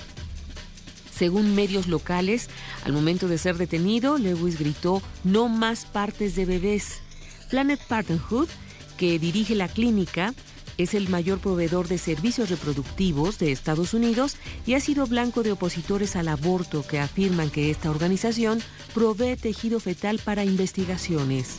Según 1.13 1.53
medios 1.53 1.87
locales, 1.87 2.47
al 2.85 2.93
momento 2.93 3.27
de 3.27 3.37
ser 3.37 3.57
detenido, 3.57 4.17
Lewis 4.17 4.57
gritó 4.57 5.01
no 5.25 5.49
más 5.49 5.85
partes 5.85 6.35
de 6.35 6.45
bebés. 6.45 7.01
Planet 7.49 7.79
Parenthood, 7.87 8.47
que 8.97 9.19
dirige 9.19 9.53
la 9.55 9.67
clínica, 9.67 10.33
es 10.79 10.93
el 10.93 11.09
mayor 11.09 11.39
proveedor 11.39 11.87
de 11.87 11.97
servicios 11.97 12.49
reproductivos 12.49 13.37
de 13.37 13.51
Estados 13.51 13.93
Unidos 13.93 14.37
y 14.65 14.73
ha 14.73 14.79
sido 14.79 15.05
blanco 15.05 15.43
de 15.43 15.51
opositores 15.51 16.15
al 16.15 16.29
aborto 16.29 16.87
que 16.87 16.99
afirman 16.99 17.49
que 17.49 17.69
esta 17.69 17.91
organización 17.91 18.61
provee 18.93 19.35
tejido 19.35 19.79
fetal 19.81 20.19
para 20.23 20.45
investigaciones. 20.45 21.57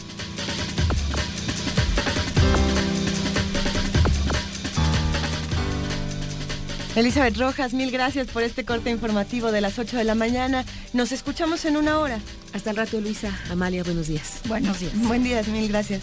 Elizabeth 6.97 7.37
Rojas, 7.37 7.73
mil 7.73 7.91
gracias 7.91 8.27
por 8.29 8.43
este 8.43 8.65
corte 8.65 8.91
informativo 8.91 9.53
de 9.53 9.61
las 9.61 9.79
8 9.79 9.97
de 9.97 10.05
la 10.05 10.15
mañana. 10.15 10.65
Nos 10.93 11.13
escuchamos 11.13 11.65
en 11.65 11.77
una 11.77 11.99
hora. 11.99 12.19
Hasta 12.53 12.71
el 12.71 12.77
rato, 12.77 13.01
Luisa. 13.01 13.39
Amalia, 13.51 13.85
buenos 13.85 14.09
días. 14.09 14.41
Buenos 14.49 14.81
días. 14.81 14.93
Buen 15.07 15.23
día, 15.23 15.43
mil 15.45 15.69
gracias. 15.69 16.03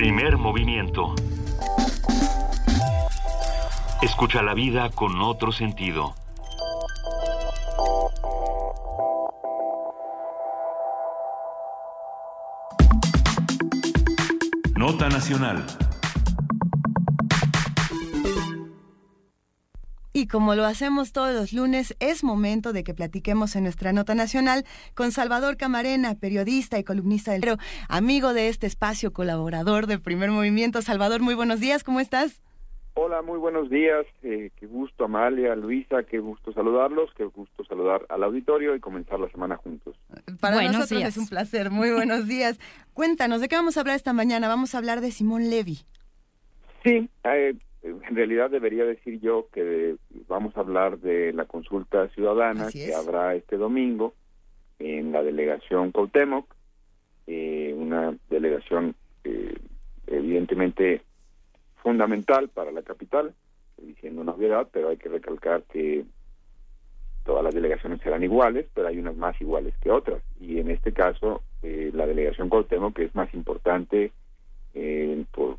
Primer 0.00 0.38
movimiento. 0.38 1.14
Escucha 4.00 4.42
la 4.42 4.54
vida 4.54 4.88
con 4.88 5.20
otro 5.20 5.52
sentido. 5.52 6.14
Nota 14.74 15.10
Nacional. 15.10 15.66
Y 20.12 20.26
como 20.26 20.56
lo 20.56 20.64
hacemos 20.64 21.12
todos 21.12 21.32
los 21.32 21.52
lunes, 21.52 21.96
es 22.00 22.24
momento 22.24 22.72
de 22.72 22.82
que 22.82 22.94
platiquemos 22.94 23.54
en 23.54 23.62
nuestra 23.62 23.92
nota 23.92 24.14
nacional 24.16 24.64
con 24.94 25.12
Salvador 25.12 25.56
Camarena, 25.56 26.16
periodista 26.16 26.78
y 26.78 26.84
columnista 26.84 27.32
del 27.32 27.56
amigo 27.88 28.34
de 28.34 28.48
este 28.48 28.66
espacio, 28.66 29.12
colaborador 29.12 29.86
de 29.86 29.98
Primer 30.00 30.30
Movimiento. 30.30 30.82
Salvador, 30.82 31.20
muy 31.20 31.34
buenos 31.34 31.60
días, 31.60 31.84
¿cómo 31.84 32.00
estás? 32.00 32.42
Hola, 32.94 33.22
muy 33.22 33.38
buenos 33.38 33.70
días. 33.70 34.04
Eh, 34.24 34.50
qué 34.56 34.66
gusto, 34.66 35.04
Amalia, 35.04 35.54
Luisa, 35.54 36.02
qué 36.02 36.18
gusto 36.18 36.52
saludarlos, 36.52 37.10
qué 37.16 37.24
gusto 37.24 37.64
saludar 37.64 38.04
al 38.08 38.24
auditorio 38.24 38.74
y 38.74 38.80
comenzar 38.80 39.20
la 39.20 39.30
semana 39.30 39.56
juntos. 39.56 39.96
Para 40.40 40.60
nosotros 40.62 41.02
es 41.04 41.16
un 41.16 41.28
placer. 41.28 41.70
Muy 41.70 41.92
buenos 41.92 42.26
días. 42.26 42.58
Cuéntanos, 42.92 43.40
¿de 43.40 43.48
qué 43.48 43.54
vamos 43.54 43.76
a 43.76 43.80
hablar 43.80 43.94
esta 43.94 44.12
mañana? 44.12 44.48
Vamos 44.48 44.74
a 44.74 44.78
hablar 44.78 45.00
de 45.00 45.12
Simón 45.12 45.50
Levy. 45.50 45.78
Sí, 46.82 47.08
eh, 47.24 47.54
en 47.82 48.14
realidad 48.14 48.50
debería 48.50 48.84
decir 48.84 49.20
yo 49.20 49.48
que 49.52 49.96
vamos 50.28 50.56
a 50.56 50.60
hablar 50.60 50.98
de 50.98 51.32
la 51.32 51.46
consulta 51.46 52.08
ciudadana 52.08 52.68
que 52.70 52.94
habrá 52.94 53.34
este 53.34 53.56
domingo 53.56 54.14
en 54.78 55.12
la 55.12 55.22
delegación 55.22 55.92
Cautemoc, 55.92 56.46
eh, 57.26 57.74
una 57.76 58.16
delegación 58.28 58.94
evidentemente 60.06 61.02
fundamental 61.82 62.48
para 62.48 62.72
la 62.72 62.82
capital, 62.82 63.34
diciendo 63.78 64.20
una 64.20 64.32
obviedad, 64.32 64.68
pero 64.72 64.88
hay 64.88 64.96
que 64.96 65.08
recalcar 65.08 65.62
que 65.64 66.04
todas 67.24 67.44
las 67.44 67.54
delegaciones 67.54 68.00
serán 68.00 68.22
iguales, 68.22 68.66
pero 68.74 68.88
hay 68.88 68.98
unas 68.98 69.16
más 69.16 69.40
iguales 69.40 69.74
que 69.80 69.90
otras. 69.90 70.22
Y 70.40 70.58
en 70.58 70.70
este 70.70 70.92
caso, 70.92 71.42
eh, 71.62 71.90
la 71.94 72.06
delegación 72.06 72.48
Cuauhtémoc, 72.48 72.96
que 72.96 73.04
es 73.04 73.14
más 73.14 73.32
importante, 73.34 74.12
eh, 74.74 75.24
por, 75.32 75.58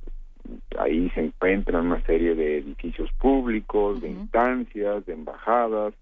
ahí 0.78 1.10
se 1.12 1.22
encuentran 1.22 1.88
una 1.88 2.04
serie 2.06 2.36
de 2.36 2.60
edificios 2.60 3.12
públicos, 3.14 4.02
de 4.02 4.10
instancias, 4.10 5.06
de 5.06 5.14
embajadas, 5.14 5.94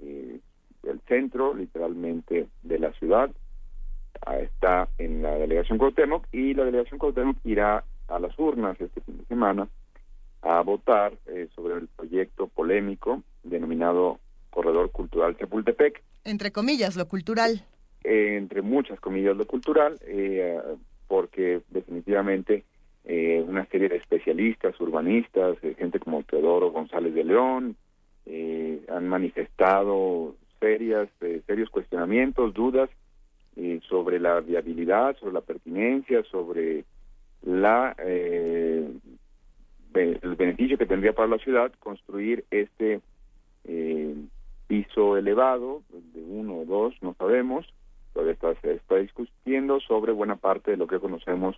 eh, 0.00 0.38
el 0.82 1.00
centro, 1.08 1.54
literalmente, 1.54 2.48
de 2.62 2.78
la 2.78 2.92
ciudad. 2.92 3.30
Ah, 4.24 4.38
está 4.38 4.88
en 4.98 5.22
la 5.22 5.32
delegación 5.32 5.78
Cuauhtémoc 5.78 6.26
y 6.32 6.54
la 6.54 6.64
delegación 6.64 6.98
Cuauhtémoc 6.98 7.36
irá 7.44 7.84
a 8.08 8.18
las 8.18 8.38
urnas 8.38 8.80
este 8.80 9.00
fin 9.00 9.18
de 9.18 9.24
semana 9.24 9.68
a 10.42 10.60
votar 10.62 11.14
eh, 11.26 11.48
sobre 11.54 11.74
el 11.74 11.88
proyecto 11.88 12.48
polémico 12.48 13.22
denominado 13.42 14.18
Corredor 14.50 14.90
Cultural 14.90 15.36
Chapultepec. 15.36 16.02
Entre 16.24 16.52
comillas, 16.52 16.96
lo 16.96 17.08
cultural. 17.08 17.64
Eh, 18.04 18.36
entre 18.36 18.62
muchas 18.62 19.00
comillas, 19.00 19.36
lo 19.36 19.46
cultural, 19.46 19.98
eh, 20.02 20.60
porque 21.08 21.62
definitivamente 21.70 22.64
una 23.04 23.66
serie 23.66 23.88
de 23.88 23.96
especialistas, 23.96 24.80
urbanistas, 24.80 25.58
gente 25.76 25.98
como 25.98 26.22
Teodoro 26.22 26.70
González 26.70 27.14
de 27.14 27.24
León, 27.24 27.76
han 28.88 29.08
manifestado 29.08 30.36
serias, 30.60 31.08
serios 31.46 31.68
cuestionamientos, 31.70 32.54
dudas 32.54 32.88
sobre 33.88 34.20
la 34.20 34.40
viabilidad, 34.40 35.16
sobre 35.18 35.34
la 35.34 35.40
pertinencia, 35.40 36.22
sobre 36.24 36.84
la 37.42 37.94
el 39.94 40.36
beneficio 40.36 40.78
que 40.78 40.86
tendría 40.86 41.12
para 41.12 41.28
la 41.28 41.38
ciudad 41.38 41.72
construir 41.80 42.44
este 42.50 43.00
eh, 43.64 44.14
piso 44.66 45.16
elevado 45.16 45.82
de 45.90 46.22
uno 46.22 46.60
o 46.60 46.64
dos, 46.64 46.94
no 47.02 47.14
sabemos, 47.14 47.66
todavía 48.12 48.34
está, 48.34 48.54
se 48.60 48.74
está 48.74 48.96
discutiendo 48.96 49.80
sobre 49.80 50.12
buena 50.12 50.36
parte 50.36 50.70
de 50.72 50.76
lo 50.76 50.86
que 50.86 51.00
conocemos 51.00 51.56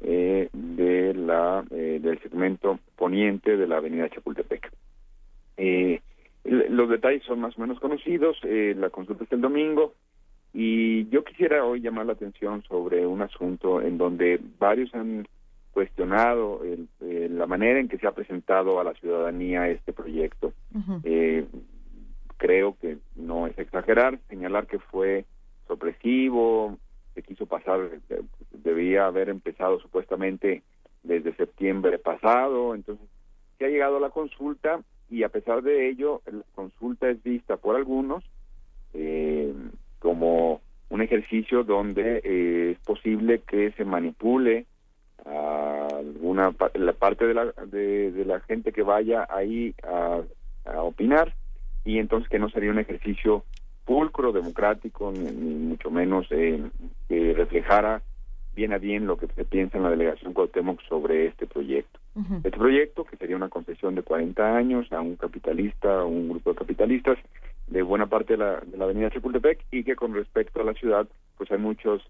eh, 0.00 0.48
de 0.52 1.14
la 1.14 1.64
eh, 1.70 1.98
del 2.00 2.20
segmento 2.20 2.78
poniente 2.96 3.56
de 3.56 3.66
la 3.66 3.78
avenida 3.78 4.08
Chapultepec. 4.08 4.70
los 6.44 6.88
detalles 6.88 7.22
son 7.24 7.40
más 7.40 7.56
o 7.58 7.60
menos 7.60 7.80
conocidos, 7.80 8.38
la 8.42 8.90
consulta 8.90 9.24
es 9.24 9.32
el 9.32 9.40
domingo 9.40 9.94
y 10.54 11.08
yo 11.08 11.24
quisiera 11.24 11.64
hoy 11.64 11.80
llamar 11.80 12.06
la 12.06 12.14
atención 12.14 12.62
sobre 12.62 13.06
un 13.06 13.22
asunto 13.22 13.82
en 13.82 13.98
donde 13.98 14.40
varios 14.58 14.94
han 14.94 15.26
cuestionado 15.72 16.60
la 17.00 17.46
manera 17.46 17.78
en 17.78 17.88
que 17.88 17.98
se 17.98 18.06
ha 18.08 18.12
presentado 18.12 18.80
a 18.80 18.84
la 18.84 18.94
ciudadanía 18.94 19.68
este 19.68 19.92
proyecto. 19.92 20.52
eh, 21.04 21.46
creo 22.36 22.76
que 22.80 22.98
no 23.14 23.46
es 23.46 23.58
exagerar, 23.58 24.18
señalar 24.28 24.66
que 24.66 24.78
fue 24.78 25.24
sorpresivo, 25.68 26.78
se 27.18 27.24
quiso 27.24 27.46
pasar, 27.46 27.90
debía 28.52 29.06
haber 29.06 29.28
empezado 29.28 29.80
supuestamente 29.80 30.62
desde 31.02 31.34
septiembre 31.34 31.98
pasado, 31.98 32.76
entonces 32.76 33.08
se 33.58 33.64
ha 33.64 33.68
llegado 33.68 33.96
a 33.96 34.00
la 34.00 34.10
consulta 34.10 34.80
y 35.10 35.24
a 35.24 35.28
pesar 35.28 35.62
de 35.62 35.88
ello, 35.88 36.22
la 36.30 36.44
consulta 36.54 37.10
es 37.10 37.20
vista 37.24 37.56
por 37.56 37.74
algunos 37.74 38.22
eh, 38.94 39.52
como 39.98 40.60
un 40.90 41.02
ejercicio 41.02 41.64
donde 41.64 42.20
eh, 42.22 42.70
es 42.70 42.78
posible 42.86 43.40
que 43.40 43.72
se 43.72 43.84
manipule 43.84 44.66
a 45.26 45.88
alguna 45.98 46.54
la 46.74 46.92
parte 46.92 47.26
de 47.26 47.34
la, 47.34 47.46
de, 47.66 48.24
la 48.26 48.38
gente 48.40 48.70
que 48.70 48.82
vaya 48.82 49.26
ahí 49.28 49.74
a, 49.82 50.22
opinar 50.82 51.34
y 51.84 51.98
entonces 51.98 52.28
que 52.28 52.38
no 52.38 52.48
sería 52.50 52.70
un 52.70 52.78
ejercicio 52.78 53.42
pulcro, 53.88 54.32
democrático, 54.32 55.10
ni, 55.10 55.30
mucho 55.32 55.90
menos 55.90 56.26
eh, 56.30 56.62
que 57.08 57.32
reflejara 57.32 58.02
bien 58.54 58.74
a 58.74 58.78
bien 58.78 59.06
lo 59.06 59.16
que 59.16 59.28
se 59.28 59.46
piensa 59.46 59.78
en 59.78 59.84
la 59.84 59.90
delegación 59.90 60.34
Cuauhtémoc 60.34 60.82
sobre 60.82 61.26
este 61.26 61.46
proyecto. 61.46 61.98
Este 62.44 62.50
proyecto, 62.50 63.04
que 63.04 63.16
sería 63.16 63.36
una 63.36 63.48
concesión 63.48 63.94
de 63.94 64.02
40 64.02 64.56
años 64.56 64.92
a 64.92 65.00
un 65.00 65.16
capitalista, 65.16 66.00
a 66.00 66.04
un 66.04 66.28
grupo 66.28 66.50
de 66.50 66.56
capitalistas 66.56 67.16
de 67.68 67.82
buena 67.82 68.06
parte 68.06 68.34
de 68.34 68.38
la, 68.40 68.60
de 68.60 68.76
la 68.76 68.84
avenida 68.84 69.10
Chapultepec 69.10 69.64
y 69.70 69.84
que 69.84 69.96
con 69.96 70.12
respecto 70.12 70.60
a 70.60 70.64
la 70.64 70.74
ciudad, 70.74 71.06
pues 71.38 71.50
hay 71.50 71.58
muchos 71.58 72.02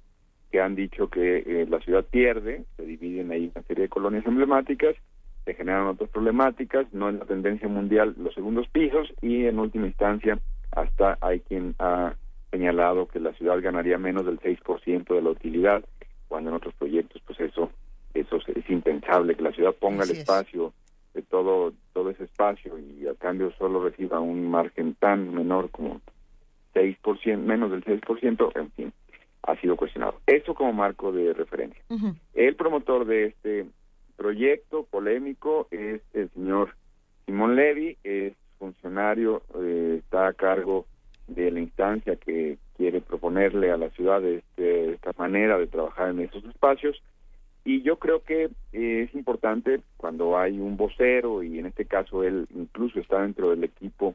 que 0.51 0.61
han 0.61 0.75
dicho 0.75 1.09
que 1.09 1.45
eh, 1.47 1.67
la 1.69 1.79
ciudad 1.81 2.05
pierde, 2.05 2.65
se 2.77 2.85
dividen 2.85 3.31
ahí 3.31 3.53
una 3.55 3.65
serie 3.67 3.83
de 3.83 3.89
colonias 3.89 4.27
emblemáticas, 4.27 4.97
se 5.45 5.55
generan 5.55 5.87
otras 5.87 6.11
problemáticas, 6.11 6.93
no 6.93 7.09
en 7.09 7.21
la 7.21 7.27
tendencia 7.27 7.69
mundial 7.69 8.15
los 8.19 8.35
segundos 8.35 8.67
pisos 8.69 9.13
y 9.21 9.45
en 9.45 9.59
última 9.59 9.87
instancia 9.87 10.39
hasta 10.81 11.19
hay 11.21 11.41
quien 11.41 11.75
ha 11.79 12.15
señalado 12.51 13.09
que 13.09 13.21
la 13.21 13.33
ciudad 13.35 13.61
ganaría 13.61 13.99
menos 13.99 14.25
del 14.25 14.41
6% 14.41 15.15
de 15.15 15.23
la 15.23 15.31
utilidad, 15.31 15.85
cuando 16.29 16.51
en 16.51 16.57
otros 16.57 16.75
proyectos 16.75 17.23
pues 17.27 17.41
eso 17.41 17.71
eso 18.15 18.37
es 18.47 18.71
impensable 18.71 19.35
que 19.35 19.43
la 19.43 19.53
ciudad 19.53 19.75
ponga 19.75 20.05
el 20.05 20.11
espacio 20.11 20.73
de 21.15 21.23
todo 21.23 21.73
todo 21.93 22.11
ese 22.11 22.25
espacio 22.25 22.79
y 22.79 23.07
a 23.07 23.15
cambio 23.15 23.53
solo 23.59 23.83
reciba 23.85 24.19
un 24.21 24.51
margen 24.51 24.95
tan 24.95 25.35
menor 25.35 25.71
como 25.71 26.01
6%, 26.75 27.37
menos 27.39 27.71
del 27.71 27.85
6%, 27.85 28.53
en 28.57 28.71
fin 28.73 28.93
ha 29.43 29.57
sido 29.61 29.77
cuestionado. 29.77 30.21
Eso 30.27 30.55
como 30.55 30.73
marco 30.73 31.11
de 31.11 31.33
referencia. 31.33 31.83
El 32.35 32.55
promotor 32.57 33.07
de 33.07 33.27
este 33.27 33.67
proyecto 34.17 34.85
polémico 34.85 35.69
es 35.71 36.03
el 36.13 36.29
señor 36.31 36.75
Simón 37.25 37.57
Levy, 37.57 37.97
es 38.05 38.35
funcionario, 38.59 39.43
eh, 39.61 40.01
está 40.01 40.29
a 40.29 40.33
cargo 40.33 40.87
de 41.27 41.51
la 41.51 41.61
instancia 41.61 42.17
que 42.17 42.59
quiere 42.77 43.01
proponerle 43.01 43.71
a 43.71 43.77
la 43.77 43.91
ciudad 43.91 44.25
este, 44.25 44.93
esta 44.93 45.13
manera 45.19 45.59
de 45.59 45.67
trabajar 45.67 46.11
en 46.11 46.21
esos 46.21 46.45
espacios. 46.45 47.03
Y 47.65 47.83
yo 47.83 47.99
creo 47.99 48.23
que 48.23 48.49
es 48.73 49.15
importante 49.15 49.81
cuando 49.97 50.39
hay 50.39 50.59
un 50.59 50.77
vocero, 50.77 51.43
y 51.43 51.59
en 51.59 51.67
este 51.67 51.85
caso 51.85 52.25
él 52.25 52.47
incluso 52.55 52.99
está 52.99 53.21
dentro 53.23 53.51
del 53.51 53.65
equipo 53.65 54.15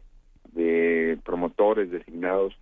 de 0.54 1.20
promotores 1.24 1.92
designados 1.92 2.56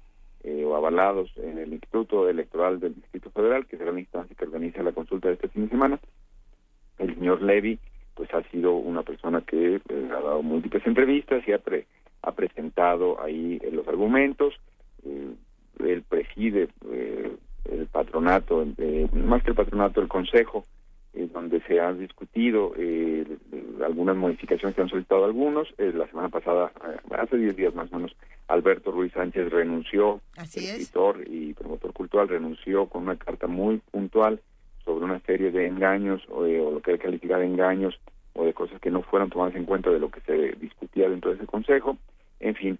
eh, 0.43 0.65
o 0.65 0.75
avalados 0.75 1.31
en 1.37 1.59
el 1.59 1.71
Instituto 1.71 2.27
Electoral 2.27 2.79
del 2.79 2.95
Distrito 2.95 3.29
Federal, 3.29 3.67
que 3.67 3.77
será 3.77 3.91
la 3.91 3.99
instancia 3.99 4.35
que 4.35 4.45
organiza 4.45 4.83
la 4.83 4.91
consulta 4.91 5.27
de 5.27 5.35
este 5.35 5.49
fin 5.49 5.65
de 5.65 5.69
semana. 5.69 5.99
El 6.97 7.13
señor 7.15 7.41
Levy, 7.41 7.79
pues 8.21 8.31
ha 8.35 8.43
sido 8.51 8.73
una 8.73 9.01
persona 9.01 9.41
que 9.41 9.77
eh, 9.77 10.09
ha 10.11 10.21
dado 10.21 10.43
múltiples 10.43 10.85
entrevistas 10.85 11.41
y 11.47 11.53
ha, 11.53 11.59
ha 12.21 12.31
presentado 12.33 13.19
ahí 13.19 13.59
eh, 13.63 13.71
los 13.71 13.87
argumentos. 13.87 14.53
él 15.03 16.03
preside 16.07 16.67
el 17.65 17.87
patronato, 17.87 18.63
más 19.13 19.41
que 19.41 19.49
el 19.49 19.55
patronato, 19.55 20.01
el 20.01 20.07
consejo 20.07 20.65
donde 21.13 21.61
se 21.61 21.79
han 21.79 21.97
discutido 21.97 22.73
eh, 22.77 23.25
algunas 23.83 24.15
modificaciones 24.15 24.75
que 24.75 24.81
han 24.83 24.89
solicitado 24.89 25.25
algunos. 25.25 25.67
Eh, 25.79 25.91
la 25.95 26.07
semana 26.07 26.29
pasada, 26.29 26.71
eh, 26.87 27.15
hace 27.17 27.37
10 27.37 27.55
días 27.55 27.73
más 27.73 27.91
o 27.91 27.95
menos, 27.95 28.15
Alberto 28.47 28.91
Ruiz 28.91 29.11
Sánchez 29.13 29.49
renunció, 29.51 30.21
escritor 30.37 31.23
y 31.27 31.53
promotor 31.53 31.93
cultural, 31.93 32.29
renunció 32.29 32.85
con 32.85 33.03
una 33.03 33.15
carta 33.15 33.47
muy 33.47 33.81
puntual 33.91 34.39
sobre 34.83 35.05
una 35.05 35.19
serie 35.21 35.51
de 35.51 35.67
engaños 35.67 36.21
o, 36.29 36.45
lo 36.45 36.81
que 36.81 36.91
hay 36.91 36.97
que 36.97 37.05
calificar 37.05 37.39
de 37.39 37.47
engaños 37.47 37.99
o 38.33 38.45
de 38.45 38.53
cosas 38.53 38.79
que 38.79 38.91
no 38.91 39.01
fueron 39.01 39.29
tomadas 39.29 39.55
en 39.55 39.65
cuenta 39.65 39.89
de 39.89 39.99
lo 39.99 40.09
que 40.09 40.21
se 40.21 40.53
discutía 40.53 41.09
dentro 41.09 41.31
de 41.31 41.37
ese 41.37 41.45
consejo. 41.45 41.97
En 42.39 42.55
fin, 42.55 42.79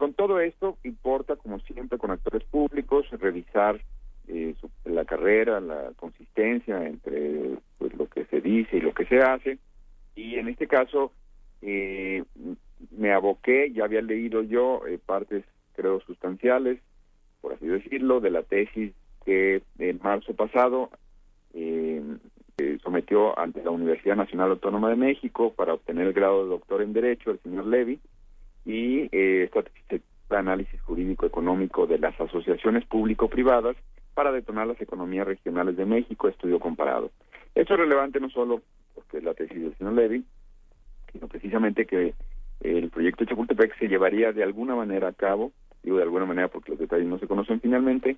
con 0.00 0.14
todo 0.14 0.40
esto 0.40 0.78
importa, 0.82 1.36
como 1.36 1.60
siempre, 1.60 1.98
con 1.98 2.10
actores 2.10 2.42
públicos, 2.44 3.06
revisar 3.10 3.78
eh, 4.28 4.54
la 4.86 5.04
carrera, 5.04 5.60
la 5.60 5.92
consistencia 5.96 6.86
entre 6.86 7.58
pues, 7.76 7.92
lo 7.94 8.08
que 8.08 8.24
se 8.24 8.40
dice 8.40 8.78
y 8.78 8.80
lo 8.80 8.94
que 8.94 9.04
se 9.04 9.18
hace. 9.18 9.58
Y 10.16 10.36
en 10.36 10.48
este 10.48 10.66
caso 10.66 11.12
eh, 11.60 12.24
me 12.96 13.12
aboqué, 13.12 13.72
ya 13.72 13.84
había 13.84 14.00
leído 14.00 14.42
yo 14.42 14.86
eh, 14.86 14.98
partes, 15.04 15.44
creo, 15.74 16.00
sustanciales, 16.00 16.80
por 17.42 17.52
así 17.52 17.66
decirlo, 17.66 18.20
de 18.20 18.30
la 18.30 18.42
tesis 18.42 18.94
que 19.24 19.62
en 19.78 20.00
marzo 20.02 20.34
pasado 20.34 20.90
eh, 21.54 22.02
sometió 22.82 23.38
ante 23.38 23.62
la 23.62 23.70
Universidad 23.70 24.16
Nacional 24.16 24.50
Autónoma 24.50 24.90
de 24.90 24.96
México 24.96 25.52
para 25.54 25.74
obtener 25.74 26.06
el 26.06 26.12
grado 26.12 26.44
de 26.44 26.50
doctor 26.50 26.82
en 26.82 26.92
Derecho 26.92 27.30
el 27.30 27.40
señor 27.40 27.66
Levy 27.66 28.00
y 28.64 29.08
esta 29.12 29.62
tesis 29.62 30.02
análisis 30.38 30.80
jurídico 30.82 31.26
económico 31.26 31.86
de 31.86 31.98
las 31.98 32.18
asociaciones 32.20 32.84
público-privadas 32.86 33.76
para 34.14 34.32
detonar 34.32 34.66
las 34.66 34.80
economías 34.80 35.26
regionales 35.26 35.76
de 35.76 35.86
México, 35.86 36.28
estudio 36.28 36.60
comparado. 36.60 37.10
Esto 37.54 37.74
es 37.74 37.80
relevante 37.80 38.20
no 38.20 38.30
solo 38.30 38.62
porque 38.94 39.18
es 39.18 39.24
la 39.24 39.34
tesis 39.34 39.60
del 39.60 39.76
señor 39.76 39.94
Levy, 39.94 40.24
sino 41.12 41.28
precisamente 41.28 41.86
que 41.86 42.14
el 42.60 42.90
proyecto 42.90 43.24
Chapultepec 43.24 43.78
se 43.78 43.88
llevaría 43.88 44.32
de 44.32 44.42
alguna 44.42 44.74
manera 44.74 45.08
a 45.08 45.12
cabo, 45.12 45.52
digo 45.82 45.96
de 45.96 46.02
alguna 46.02 46.26
manera 46.26 46.48
porque 46.48 46.72
los 46.72 46.78
detalles 46.78 47.06
no 47.06 47.18
se 47.18 47.26
conocen 47.26 47.60
finalmente, 47.60 48.16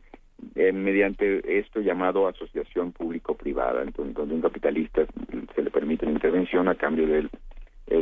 eh, 0.55 0.73
mediante 0.73 1.59
esto 1.59 1.81
llamado 1.81 2.29
asociación 2.29 2.93
público-privada, 2.93 3.83
entonces 3.83 4.15
donde 4.15 4.35
un 4.35 4.41
capitalista 4.41 5.07
se 5.55 5.63
le 5.63 5.71
permite 5.71 6.07
la 6.07 6.13
intervención 6.13 6.69
a 6.69 6.75
cambio 6.75 7.07
del 7.07 7.31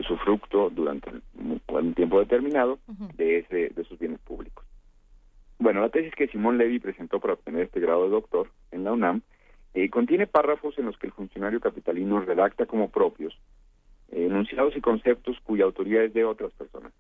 su 0.06 0.16
fruto 0.18 0.70
durante 0.70 1.10
un 1.34 1.94
tiempo 1.94 2.20
determinado 2.20 2.78
de, 3.16 3.38
ese, 3.38 3.70
de 3.70 3.82
esos 3.82 3.98
bienes 3.98 4.20
públicos. 4.20 4.64
Bueno, 5.58 5.80
la 5.80 5.90
tesis 5.90 6.14
que 6.14 6.28
Simón 6.28 6.58
Levy 6.58 6.78
presentó 6.78 7.20
para 7.20 7.34
obtener 7.34 7.62
este 7.62 7.80
grado 7.80 8.04
de 8.04 8.10
doctor 8.10 8.48
en 8.70 8.84
la 8.84 8.92
UNAM 8.92 9.20
eh, 9.74 9.90
contiene 9.90 10.26
párrafos 10.26 10.78
en 10.78 10.86
los 10.86 10.96
que 10.98 11.06
el 11.06 11.12
funcionario 11.12 11.60
capitalino 11.60 12.20
redacta 12.20 12.66
como 12.66 12.90
propios 12.90 13.38
eh, 14.10 14.26
enunciados 14.26 14.76
y 14.76 14.80
conceptos 14.80 15.38
cuya 15.44 15.64
autoría 15.64 16.02
es 16.02 16.14
de 16.14 16.24
otras 16.24 16.52
personas. 16.52 16.92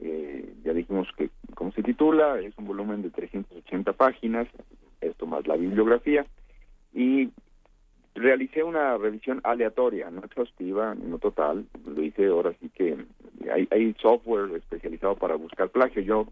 Eh, 0.00 0.54
ya 0.64 0.72
dijimos 0.72 1.08
que, 1.16 1.30
como 1.54 1.72
se 1.72 1.82
titula, 1.82 2.40
es 2.40 2.56
un 2.56 2.66
volumen 2.66 3.02
de 3.02 3.10
380 3.10 3.92
páginas, 3.92 4.48
esto 5.00 5.26
más 5.26 5.46
la 5.46 5.56
bibliografía, 5.56 6.26
y 6.94 7.30
realicé 8.14 8.62
una 8.62 8.96
revisión 8.96 9.40
aleatoria, 9.44 10.10
no 10.10 10.20
exhaustiva, 10.24 10.94
no 10.94 11.18
total, 11.18 11.66
lo 11.86 12.02
hice 12.02 12.26
ahora 12.26 12.52
sí 12.60 12.70
que 12.70 12.96
hay, 13.52 13.68
hay 13.70 13.94
software 14.00 14.56
especializado 14.56 15.16
para 15.16 15.36
buscar 15.36 15.68
plagio, 15.68 16.02
yo, 16.02 16.26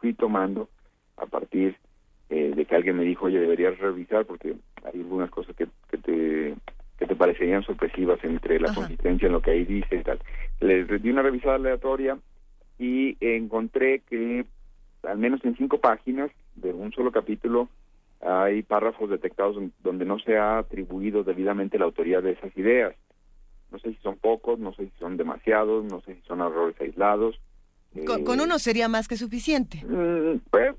fui 0.00 0.12
tomando 0.14 0.68
a 1.16 1.26
partir 1.26 1.76
eh, 2.30 2.52
de 2.54 2.64
que 2.64 2.74
alguien 2.74 2.96
me 2.96 3.04
dijo, 3.04 3.26
oye, 3.26 3.38
deberías 3.38 3.78
revisar 3.78 4.26
porque 4.26 4.54
hay 4.82 5.00
algunas 5.00 5.30
cosas 5.30 5.54
que, 5.56 5.68
que 5.88 5.98
te 5.98 6.54
que 6.98 7.06
te 7.06 7.16
parecerían 7.16 7.64
sorpresivas 7.64 8.22
entre 8.22 8.60
la 8.60 8.72
consistencia 8.72 9.26
en 9.26 9.32
lo 9.32 9.42
que 9.42 9.50
ahí 9.50 9.64
dice 9.64 9.96
y 9.96 10.02
tal. 10.02 10.20
Les 10.60 10.86
di 11.02 11.10
una 11.10 11.22
revisada 11.22 11.56
aleatoria 11.56 12.16
y 12.78 13.16
encontré 13.20 14.00
que 14.00 14.46
al 15.02 15.18
menos 15.18 15.44
en 15.44 15.56
cinco 15.56 15.78
páginas 15.78 16.30
de 16.56 16.72
un 16.72 16.92
solo 16.92 17.12
capítulo 17.12 17.68
hay 18.20 18.62
párrafos 18.62 19.10
detectados 19.10 19.56
donde 19.82 20.04
no 20.04 20.18
se 20.18 20.36
ha 20.38 20.58
atribuido 20.58 21.24
debidamente 21.24 21.78
la 21.78 21.84
autoría 21.84 22.20
de 22.20 22.32
esas 22.32 22.56
ideas. 22.56 22.94
No 23.70 23.78
sé 23.78 23.90
si 23.90 23.96
son 23.96 24.16
pocos, 24.16 24.58
no 24.58 24.72
sé 24.74 24.86
si 24.86 24.92
son 24.98 25.16
demasiados, 25.16 25.84
no 25.84 26.00
sé 26.02 26.14
si 26.14 26.22
son 26.22 26.40
errores 26.40 26.80
aislados. 26.80 27.38
Con, 28.06 28.40
uno 28.40 28.58
sería 28.58 28.88
más 28.88 29.08
que 29.08 29.16
suficiente. 29.16 29.84
Mm, 29.84 30.40
pues, 30.50 30.74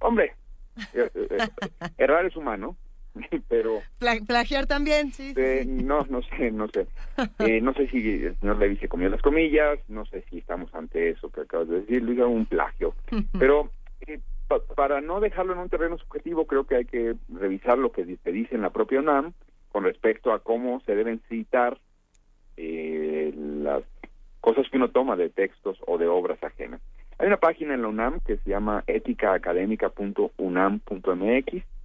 hombre, 0.00 0.34
eh, 0.94 1.10
eh, 1.14 1.38
errar 1.98 2.24
es 2.26 2.36
humano, 2.36 2.76
pero... 3.48 3.80
plagiar 3.98 4.66
también, 4.66 5.12
sí, 5.12 5.34
No, 5.66 6.06
no 6.08 6.22
sé, 6.22 6.50
no 6.50 6.68
sé. 6.68 6.86
Eh, 7.38 7.60
no 7.60 7.72
sé 7.74 7.88
si 7.88 8.24
el 8.24 8.36
señor 8.40 8.58
Levy 8.58 8.76
se 8.76 8.88
comió 8.88 9.08
las 9.08 9.22
comillas, 9.22 9.78
no 9.88 10.04
sé 10.06 10.24
si 10.28 10.38
estamos 10.38 10.74
ante 10.74 11.10
eso 11.10 11.30
que 11.30 11.42
acabas 11.42 11.68
de 11.68 11.80
decir, 11.80 12.02
Luis, 12.02 12.18
un 12.20 12.46
plagio. 12.46 12.94
Pero 13.38 13.70
para 14.74 15.00
no 15.00 15.20
dejarlo 15.20 15.54
en 15.54 15.60
un 15.60 15.68
terreno 15.68 15.98
subjetivo, 15.98 16.46
creo 16.46 16.64
que 16.64 16.76
hay 16.76 16.84
que 16.84 17.14
revisar 17.28 17.78
lo 17.78 17.92
que 17.92 18.04
se 18.04 18.32
dice 18.32 18.54
en 18.54 18.62
la 18.62 18.70
propia 18.70 19.00
UNAM 19.00 19.32
con 19.70 19.84
respecto 19.84 20.32
a 20.32 20.40
cómo 20.40 20.80
se 20.80 20.94
deben 20.94 21.20
citar 21.28 21.78
eh, 22.56 23.32
las 23.36 23.82
cosas 24.40 24.66
que 24.70 24.76
uno 24.76 24.90
toma 24.90 25.16
de 25.16 25.28
textos 25.28 25.78
o 25.86 25.98
de 25.98 26.06
obras 26.06 26.42
ajenas. 26.42 26.80
Hay 27.18 27.26
una 27.26 27.38
página 27.38 27.74
en 27.74 27.82
la 27.82 27.88
UNAM 27.88 28.20
que 28.20 28.36
se 28.38 28.50
llama 28.50 28.84
eticaacadémica.unam.mx 28.86 31.75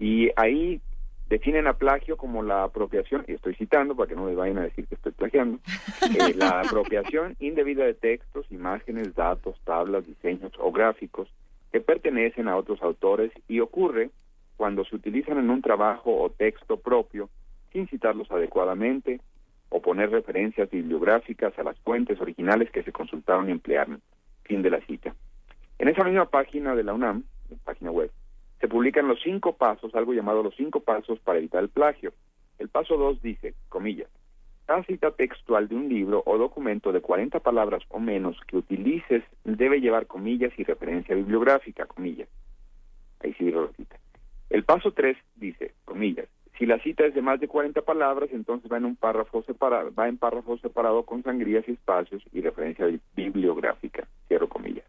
y 0.00 0.30
ahí 0.34 0.80
definen 1.28 1.68
a 1.68 1.74
plagio 1.74 2.16
como 2.16 2.42
la 2.42 2.64
apropiación, 2.64 3.24
y 3.28 3.34
estoy 3.34 3.54
citando 3.54 3.94
para 3.94 4.08
que 4.08 4.16
no 4.16 4.24
me 4.24 4.34
vayan 4.34 4.58
a 4.58 4.62
decir 4.62 4.88
que 4.88 4.96
estoy 4.96 5.12
plagiando, 5.12 5.60
eh, 6.02 6.34
la 6.34 6.62
apropiación 6.62 7.36
indebida 7.38 7.84
de 7.84 7.94
textos, 7.94 8.50
imágenes, 8.50 9.14
datos, 9.14 9.60
tablas, 9.64 10.06
diseños 10.06 10.52
o 10.58 10.72
gráficos 10.72 11.28
que 11.70 11.80
pertenecen 11.80 12.48
a 12.48 12.56
otros 12.56 12.82
autores 12.82 13.30
y 13.46 13.60
ocurre 13.60 14.10
cuando 14.56 14.84
se 14.84 14.96
utilizan 14.96 15.38
en 15.38 15.50
un 15.50 15.62
trabajo 15.62 16.20
o 16.20 16.30
texto 16.30 16.78
propio 16.78 17.28
sin 17.72 17.86
citarlos 17.86 18.28
adecuadamente 18.32 19.20
o 19.68 19.80
poner 19.80 20.10
referencias 20.10 20.68
bibliográficas 20.68 21.56
a 21.58 21.62
las 21.62 21.78
fuentes 21.80 22.20
originales 22.20 22.70
que 22.72 22.82
se 22.82 22.90
consultaron 22.90 23.48
y 23.48 23.52
emplearon. 23.52 24.02
Fin 24.42 24.62
de 24.62 24.70
la 24.70 24.80
cita. 24.80 25.14
En 25.78 25.88
esa 25.88 26.02
misma 26.02 26.26
página 26.26 26.74
de 26.74 26.82
la 26.82 26.92
UNAM, 26.92 27.22
página 27.64 27.92
web, 27.92 28.10
se 28.60 28.68
publican 28.68 29.08
los 29.08 29.20
cinco 29.22 29.56
pasos, 29.56 29.94
algo 29.94 30.12
llamado 30.12 30.42
los 30.42 30.54
cinco 30.54 30.80
pasos 30.80 31.18
para 31.20 31.38
evitar 31.38 31.62
el 31.62 31.70
plagio. 31.70 32.12
El 32.58 32.68
paso 32.68 32.96
dos 32.96 33.22
dice, 33.22 33.54
comillas, 33.68 34.10
cada 34.66 34.84
cita 34.84 35.10
textual 35.10 35.66
de 35.66 35.74
un 35.74 35.88
libro 35.88 36.22
o 36.26 36.38
documento 36.38 36.92
de 36.92 37.00
40 37.00 37.40
palabras 37.40 37.82
o 37.88 37.98
menos 37.98 38.38
que 38.46 38.58
utilices 38.58 39.24
debe 39.44 39.80
llevar 39.80 40.06
comillas 40.06 40.52
y 40.58 40.64
referencia 40.64 41.14
bibliográfica, 41.16 41.86
comillas. 41.86 42.28
Ahí 43.20 43.34
sí 43.34 43.50
lo 43.50 43.72
cita. 43.72 43.98
El 44.50 44.64
paso 44.64 44.92
3 44.92 45.16
dice, 45.36 45.72
comillas, 45.84 46.28
si 46.58 46.66
la 46.66 46.78
cita 46.80 47.06
es 47.06 47.14
de 47.14 47.22
más 47.22 47.40
de 47.40 47.48
40 47.48 47.80
palabras, 47.80 48.28
entonces 48.32 48.70
va 48.70 48.76
en 48.76 48.84
un 48.84 48.94
párrafo 48.96 49.42
separado, 49.44 49.92
va 49.94 50.08
en 50.08 50.18
párrafo 50.18 50.58
separado 50.58 51.04
con 51.04 51.22
sangrías 51.22 51.66
y 51.66 51.72
espacios 51.72 52.22
y 52.32 52.42
referencia 52.42 52.86
bibliográfica, 53.16 54.06
cierro 54.28 54.48
comillas. 54.48 54.84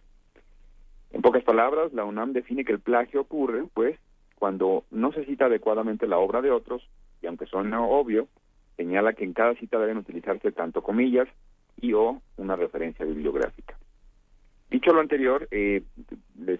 En 1.14 1.22
pocas 1.22 1.44
palabras, 1.44 1.94
la 1.94 2.06
UNAM 2.06 2.34
define 2.34 2.64
que 2.64 2.72
el 2.72 2.80
plagio 2.80 3.22
ocurre, 3.22 3.66
pues, 3.74 4.00
cuando 4.36 4.86
no 4.92 5.12
se 5.12 5.26
cita 5.26 5.46
adecuadamente 5.46 6.08
la 6.08 6.18
obra 6.18 6.42
de 6.42 6.52
otros, 6.52 6.88
y 7.22 7.28
aunque 7.28 7.46
suena 7.46 7.82
obvio, 7.82 8.28
señala 8.78 9.14
que 9.14 9.24
en 9.24 9.34
cada 9.34 9.54
cita 9.56 9.78
deben 9.78 9.98
utilizarse 9.98 10.52
tanto 10.52 10.82
comillas 10.82 11.28
y 11.80 11.94
o 11.94 12.22
una 12.38 12.56
referencia 12.56 13.06
bibliográfica. 13.06 13.78
Dicho 14.70 14.94
lo 14.94 15.02
anterior, 15.02 15.48
eh, 15.52 15.84
les, 16.40 16.60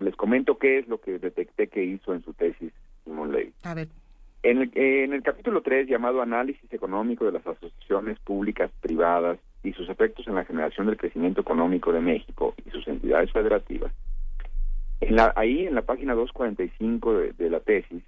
les, 0.00 0.16
comento 0.16 0.58
qué 0.58 0.78
es 0.78 0.88
lo 0.88 0.98
que 0.98 1.18
detecté 1.18 1.68
que 1.68 1.84
hizo 1.84 2.14
en 2.14 2.24
su 2.24 2.32
tesis 2.32 2.72
Simón 3.04 3.32
Ley. 3.32 3.52
A 3.64 3.74
ver. 3.74 3.88
En 4.42 4.62
el, 4.62 4.70
en 4.74 5.12
el 5.12 5.22
capítulo 5.22 5.60
3, 5.60 5.86
llamado 5.86 6.22
Análisis 6.22 6.72
Económico 6.72 7.26
de 7.26 7.32
las 7.32 7.46
Asociaciones 7.46 8.18
Públicas 8.20 8.70
Privadas 8.80 9.38
y 9.64 9.72
sus 9.72 9.88
efectos 9.88 10.28
en 10.28 10.36
la 10.36 10.44
generación 10.44 10.86
del 10.86 10.96
crecimiento 10.96 11.40
económico 11.40 11.92
de 11.92 12.00
México 12.00 12.54
y 12.64 12.70
sus 12.70 12.86
entidades 12.86 13.32
federativas, 13.32 13.92
en 15.00 15.16
la, 15.16 15.32
ahí 15.34 15.66
en 15.66 15.74
la 15.74 15.82
página 15.82 16.14
245 16.14 17.14
de, 17.14 17.32
de 17.32 17.50
la 17.50 17.60
tesis, 17.60 18.02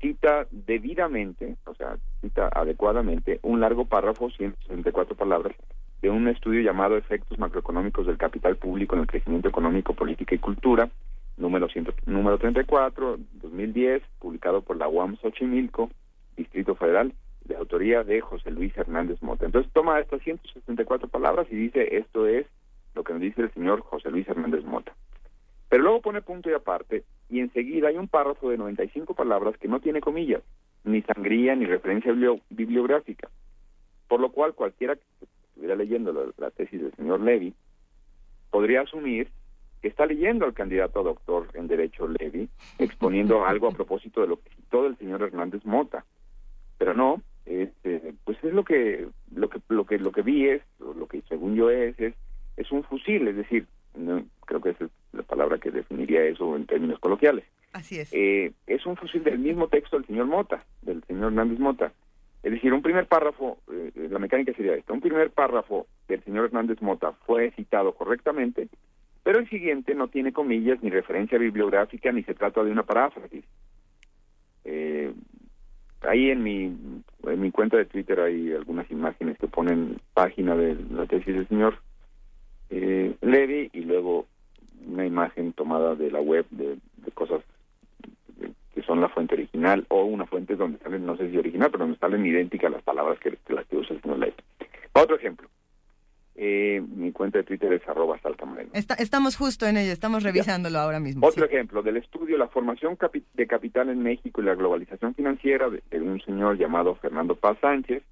cita 0.00 0.46
debidamente, 0.50 1.56
o 1.66 1.74
sea, 1.74 1.96
cita 2.20 2.48
adecuadamente, 2.52 3.38
un 3.42 3.60
largo 3.60 3.84
párrafo, 3.84 4.30
164 4.30 5.16
palabras, 5.16 5.56
de 6.00 6.10
un 6.10 6.26
estudio 6.28 6.60
llamado 6.60 6.96
Efectos 6.96 7.38
macroeconómicos 7.38 8.06
del 8.06 8.18
capital 8.18 8.56
público 8.56 8.96
en 8.96 9.02
el 9.02 9.06
crecimiento 9.06 9.48
económico, 9.48 9.94
política 9.94 10.34
y 10.34 10.38
cultura, 10.38 10.90
número, 11.36 11.68
ciento, 11.68 11.94
número 12.06 12.38
34, 12.38 13.18
2010, 13.34 14.02
publicado 14.18 14.62
por 14.62 14.76
la 14.76 14.88
UAM 14.88 15.16
Xochimilco, 15.18 15.90
Distrito 16.36 16.74
Federal, 16.74 17.12
de 17.44 17.56
autoría 17.56 18.04
de 18.04 18.20
José 18.20 18.50
Luis 18.50 18.76
Hernández 18.76 19.22
Mota. 19.22 19.46
Entonces 19.46 19.72
toma 19.72 20.00
estas 20.00 20.22
164 20.22 21.08
palabras 21.08 21.46
y 21.50 21.56
dice, 21.56 21.96
esto 21.96 22.26
es 22.26 22.46
lo 22.94 23.04
que 23.04 23.12
nos 23.12 23.22
dice 23.22 23.42
el 23.42 23.52
señor 23.52 23.80
José 23.80 24.10
Luis 24.10 24.28
Hernández 24.28 24.64
Mota. 24.64 24.94
Pero 25.68 25.84
luego 25.84 26.02
pone 26.02 26.20
punto 26.20 26.50
y 26.50 26.52
aparte 26.52 27.04
y 27.32 27.40
enseguida 27.40 27.88
hay 27.88 27.96
un 27.96 28.08
párrafo 28.08 28.50
de 28.50 28.58
95 28.58 29.14
palabras 29.14 29.56
que 29.56 29.66
no 29.66 29.80
tiene 29.80 30.02
comillas, 30.02 30.42
ni 30.84 31.00
sangría, 31.00 31.56
ni 31.56 31.64
referencia 31.64 32.12
bibliográfica. 32.50 33.30
Por 34.06 34.20
lo 34.20 34.30
cual 34.32 34.52
cualquiera 34.52 34.96
que 34.96 35.02
estuviera 35.46 35.74
leyendo 35.74 36.32
la, 36.36 36.50
tesis 36.50 36.82
del 36.82 36.94
señor 36.94 37.20
Levy 37.20 37.54
podría 38.50 38.82
asumir 38.82 39.30
que 39.80 39.88
está 39.88 40.04
leyendo 40.04 40.44
al 40.44 40.52
candidato 40.52 41.00
a 41.00 41.04
doctor 41.04 41.48
en 41.54 41.68
Derecho 41.68 42.06
Levy, 42.06 42.50
exponiendo 42.78 43.46
algo 43.46 43.68
a 43.68 43.72
propósito 43.72 44.20
de 44.20 44.26
lo 44.26 44.36
que 44.36 44.50
citó 44.50 44.82
del 44.82 44.98
señor 44.98 45.22
Hernández 45.22 45.64
Mota. 45.64 46.04
Pero 46.76 46.92
no, 46.92 47.22
este, 47.46 48.14
pues 48.24 48.38
es 48.42 48.52
lo 48.52 48.64
que, 48.64 49.08
lo 49.34 49.48
que, 49.48 49.60
lo 49.68 49.84
que, 49.84 49.98
lo 49.98 50.12
que 50.12 50.22
vi 50.22 50.48
es, 50.48 50.62
lo 50.78 51.06
que 51.06 51.22
según 51.28 51.54
yo 51.54 51.70
es, 51.70 51.98
es, 51.98 52.14
es 52.56 52.70
un 52.72 52.84
fusil, 52.84 53.28
es 53.28 53.36
decir, 53.36 53.66
creo 54.46 54.60
que 54.60 54.70
es 54.70 54.76
la 55.12 55.22
palabra 55.22 55.58
que 55.58 55.70
definiría 55.70 56.24
eso 56.24 56.56
en 56.56 56.66
términos 56.66 56.98
coloquiales. 56.98 57.44
Así 57.72 57.98
es. 57.98 58.12
Eh, 58.12 58.52
es 58.66 58.84
un 58.86 58.96
fusil 58.96 59.24
del 59.24 59.38
mismo 59.38 59.68
texto 59.68 59.96
del 59.96 60.06
señor 60.06 60.26
Mota, 60.26 60.64
del 60.82 61.02
señor 61.04 61.26
Hernández 61.26 61.58
Mota. 61.58 61.92
Es 62.42 62.52
decir, 62.52 62.72
un 62.72 62.82
primer 62.82 63.06
párrafo, 63.06 63.58
eh, 63.72 63.92
la 64.10 64.18
mecánica 64.18 64.52
sería 64.52 64.74
esta, 64.74 64.92
un 64.92 65.00
primer 65.00 65.30
párrafo 65.30 65.86
del 66.08 66.22
señor 66.24 66.46
Hernández 66.46 66.82
Mota 66.82 67.12
fue 67.24 67.52
citado 67.52 67.94
correctamente, 67.94 68.68
pero 69.22 69.38
el 69.38 69.48
siguiente 69.48 69.94
no 69.94 70.08
tiene 70.08 70.32
comillas 70.32 70.82
ni 70.82 70.90
referencia 70.90 71.38
bibliográfica 71.38 72.10
ni 72.10 72.24
se 72.24 72.34
trata 72.34 72.64
de 72.64 72.72
una 72.72 72.82
paráfrasis. 72.82 73.44
Eh, 74.64 75.12
ahí 76.08 76.30
en 76.30 76.42
mi, 76.42 76.76
en 77.24 77.40
mi 77.40 77.50
cuenta 77.50 77.76
de 77.76 77.84
Twitter 77.84 78.20
hay 78.20 78.52
algunas 78.52 78.90
imágenes 78.90 79.38
que 79.38 79.48
ponen 79.48 80.00
página 80.14 80.56
de 80.56 80.76
la 80.90 81.06
tesis 81.06 81.34
del 81.34 81.48
señor 81.48 81.78
eh, 82.70 83.14
Levy 83.20 83.70
y 83.72 83.80
luego 83.80 84.26
una 84.86 85.06
imagen 85.06 85.52
tomada 85.52 85.94
de 85.94 86.10
la 86.10 86.20
web 86.20 86.46
de, 86.50 86.78
cosas 87.14 87.42
que 88.74 88.82
son 88.82 89.00
la 89.00 89.08
fuente 89.10 89.34
original 89.34 89.84
o 89.88 90.04
una 90.04 90.24
fuente 90.26 90.56
donde 90.56 90.78
salen, 90.78 91.04
no 91.04 91.16
sé 91.16 91.30
si 91.30 91.36
original, 91.36 91.70
pero 91.70 91.84
donde 91.84 91.98
salen 91.98 92.24
idénticas 92.24 92.72
las 92.72 92.82
palabras 92.82 93.18
que, 93.18 93.36
las 93.48 93.66
que 93.66 93.76
usa 93.76 93.94
el 93.94 94.02
señor 94.02 94.18
Levy. 94.18 94.34
Otro 94.94 95.16
ejemplo. 95.16 95.48
Eh, 96.44 96.82
mi 96.96 97.12
cuenta 97.12 97.38
de 97.38 97.44
Twitter 97.44 97.72
es 97.72 97.88
arroba 97.88 98.18
estamos 98.98 99.36
justo 99.36 99.64
en 99.64 99.76
ello, 99.76 99.92
estamos 99.92 100.24
revisándolo 100.24 100.80
ahora 100.80 100.98
mismo. 100.98 101.24
Otro 101.24 101.44
ejemplo 101.44 101.84
del 101.84 101.98
estudio 101.98 102.36
La 102.36 102.48
formación 102.48 102.98
de 103.34 103.46
capital 103.46 103.90
en 103.90 104.02
México 104.02 104.42
y 104.42 104.46
la 104.46 104.56
globalización 104.56 105.14
financiera 105.14 105.70
de, 105.70 106.00
un 106.00 106.20
señor 106.22 106.58
llamado 106.58 106.96
Fernando 106.96 107.36
Paz 107.36 107.58
Sánchez, 107.60 108.02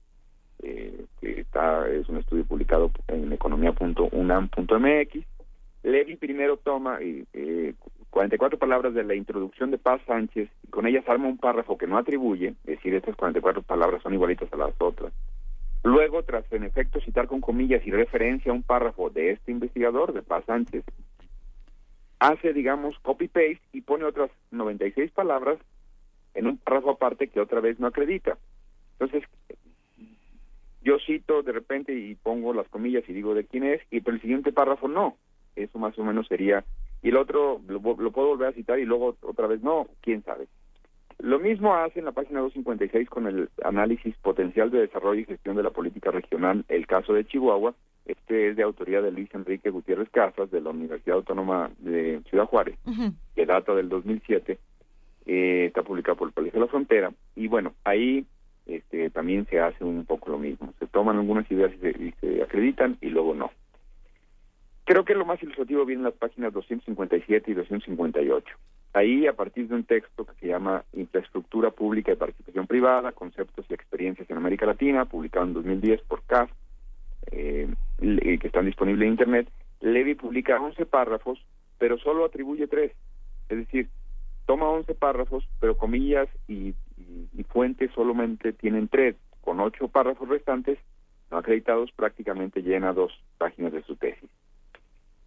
eh, 0.63 1.07
que 1.21 1.41
está 1.41 1.89
es 1.89 2.09
un 2.09 2.19
estudio 2.19 2.45
publicado 2.45 2.93
en 3.09 3.33
economía.unam.mx. 3.33 5.27
Levi 5.83 6.15
primero 6.15 6.57
toma 6.57 6.99
eh, 7.01 7.75
44 8.11 8.61
palabras 8.61 8.95
de 8.95 9.03
la 9.03 9.17
introducción 9.17 9.73
de 9.73 9.79
Paz 9.79 10.03
Sánchez 10.07 10.49
y 10.63 10.71
con 10.71 10.87
ellas 10.87 11.03
arma 11.09 11.27
un 11.27 11.39
párrafo 11.39 11.77
que 11.77 11.89
no 11.89 11.99
atribuye, 11.99 12.55
es 12.63 12.77
decir, 12.77 12.95
estas 12.95 13.17
44 13.17 13.63
palabras 13.63 14.01
son 14.05 14.15
igualitas 14.15 14.53
a 14.53 14.57
las 14.57 14.75
otras. 14.79 15.13
Luego, 15.83 16.23
tras 16.23 16.51
en 16.53 16.65
efecto 16.65 17.01
citar 17.01 17.27
con 17.27 17.41
comillas 17.41 17.87
y 17.87 17.91
referencia 17.91 18.53
a 18.53 18.55
un 18.55 18.63
párrafo 18.63 19.09
de 19.09 19.31
este 19.31 19.51
investigador, 19.51 20.13
de 20.13 20.23
Paz 20.23 20.45
Sánchez, 20.45 20.85
hace, 22.19 22.53
digamos, 22.53 22.99
copy-paste 23.01 23.63
y 23.73 23.81
pone 23.81 24.05
otras 24.05 24.31
96 24.51 25.11
palabras 25.13 25.59
en 26.35 26.47
un 26.47 26.59
párrafo 26.59 26.91
aparte 26.91 27.29
que 27.29 27.41
otra 27.41 27.61
vez 27.61 27.81
no 27.81 27.87
acredita. 27.87 28.37
Entonces, 28.99 29.25
yo 30.83 30.99
cito 30.99 31.43
de 31.43 31.53
repente 31.53 31.95
y 31.95 32.15
pongo 32.15 32.53
las 32.53 32.69
comillas 32.69 33.05
y 33.09 33.15
digo 33.15 33.35
de 33.35 33.45
quién 33.45 33.65
es, 33.65 33.81
y 33.91 34.01
pero 34.01 34.17
el 34.17 34.23
siguiente 34.23 34.53
párrafo 34.53 34.87
no. 34.87 35.17
Eso 35.57 35.79
más 35.79 35.99
o 35.99 36.05
menos 36.05 36.29
sería. 36.29 36.65
Y 37.03 37.09
el 37.09 37.17
otro 37.17 37.61
lo, 37.67 37.81
lo 37.81 38.13
puedo 38.13 38.29
volver 38.29 38.49
a 38.49 38.53
citar 38.53 38.79
y 38.79 38.85
luego 38.85 39.17
otra 39.23 39.47
vez 39.47 39.63
no, 39.63 39.89
quién 40.03 40.23
sabe. 40.23 40.47
Lo 41.23 41.39
mismo 41.39 41.75
hace 41.75 41.99
en 41.99 42.07
la 42.07 42.13
página 42.13 42.41
256 42.41 43.09
con 43.09 43.27
el 43.27 43.51
análisis 43.63 44.17
potencial 44.19 44.71
de 44.71 44.81
desarrollo 44.81 45.21
y 45.21 45.27
gestión 45.27 45.57
de 45.57 45.63
la 45.63 45.71
política 45.71 46.11
regional, 46.11 46.65
el 46.69 46.87
caso 46.87 47.13
de 47.13 47.27
Chihuahua. 47.27 47.75
Este 48.07 48.49
es 48.49 48.57
de 48.57 48.63
autoría 48.63 49.03
de 49.03 49.13
Luis 49.13 49.29
Enrique 49.35 49.71
Gutiérrez 49.71 50.09
Casas, 50.11 50.51
de 50.51 50.63
la 50.63 50.71
Universidad 50.71 51.17
Autónoma 51.17 51.71
de 51.79 52.23
Ciudad 52.31 52.47
Juárez, 52.47 52.79
que 53.35 53.47
data 53.47 53.75
del 53.75 53.91
2007. 53.91 54.59
Eh, 55.27 55.67
está 55.67 55.83
publicado 55.83 56.17
por 56.17 56.29
el 56.29 56.35
Colegio 56.35 56.59
de 56.59 56.67
la 56.67 56.71
Frontera. 56.71 57.13
Y 57.37 57.49
bueno, 57.49 57.75
ahí 57.85 58.25
este, 58.67 59.11
también 59.11 59.47
se 59.47 59.61
hace 59.61 59.85
un 59.85 60.07
poco 60.07 60.31
lo 60.31 60.39
mismo. 60.39 60.73
Se 60.79 60.87
toman 60.87 61.19
algunas 61.19 61.49
ideas 61.51 61.71
y 61.75 62.13
se, 62.21 62.43
acreditan 62.43 62.97
y 63.01 63.11
luego 63.11 63.35
no. 63.35 63.51
Creo 64.85 65.05
que 65.05 65.15
lo 65.15 65.27
más 65.27 65.43
ilustrativo 65.43 65.85
viene 65.85 66.01
en 66.01 66.05
las 66.07 66.15
páginas 66.15 66.53
257 66.55 67.51
y 67.51 67.55
258. 67.55 68.57
Ahí, 68.93 69.27
a 69.27 69.35
partir 69.35 69.69
de 69.69 69.77
un 69.77 69.85
texto 69.85 70.25
que 70.25 70.35
se 70.41 70.49
llama 70.49 70.85
Infraestructura 70.93 71.71
Pública 71.71 72.13
y 72.13 72.17
Participación 72.17 72.67
Privada, 72.67 73.13
Conceptos 73.13 73.65
y 73.69 73.75
Experiencias 73.75 74.29
en 74.29 74.37
América 74.37 74.67
Latina, 74.67 75.05
publicado 75.05 75.47
en 75.47 75.55
2010 75.55 76.03
por 76.03 76.23
CAF, 76.25 76.51
eh, 77.31 77.69
que 77.99 78.47
están 78.47 78.67
disponibles 78.67 79.07
en 79.07 79.13
Internet, 79.13 79.49
Levy 79.81 80.15
publica 80.15 80.61
11 80.61 80.87
párrafos, 80.87 81.39
pero 81.79 81.99
solo 81.99 82.25
atribuye 82.25 82.67
tres. 82.67 82.93
Es 83.49 83.59
decir, 83.59 83.89
toma 84.47 84.69
11 84.69 84.95
párrafos, 84.95 85.49
pero 85.59 85.77
comillas 85.77 86.29
y, 86.49 86.75
fuentes 87.49 87.91
solamente 87.93 88.53
tienen 88.53 88.87
tres. 88.89 89.17
Con 89.41 89.59
ocho 89.59 89.89
párrafos 89.89 90.29
restantes 90.29 90.79
no 91.31 91.39
acreditados, 91.39 91.91
prácticamente 91.93 92.63
llena 92.63 92.93
dos 92.93 93.13
páginas 93.39 93.73
de 93.73 93.83
su 93.83 93.97
tesis. 93.97 94.31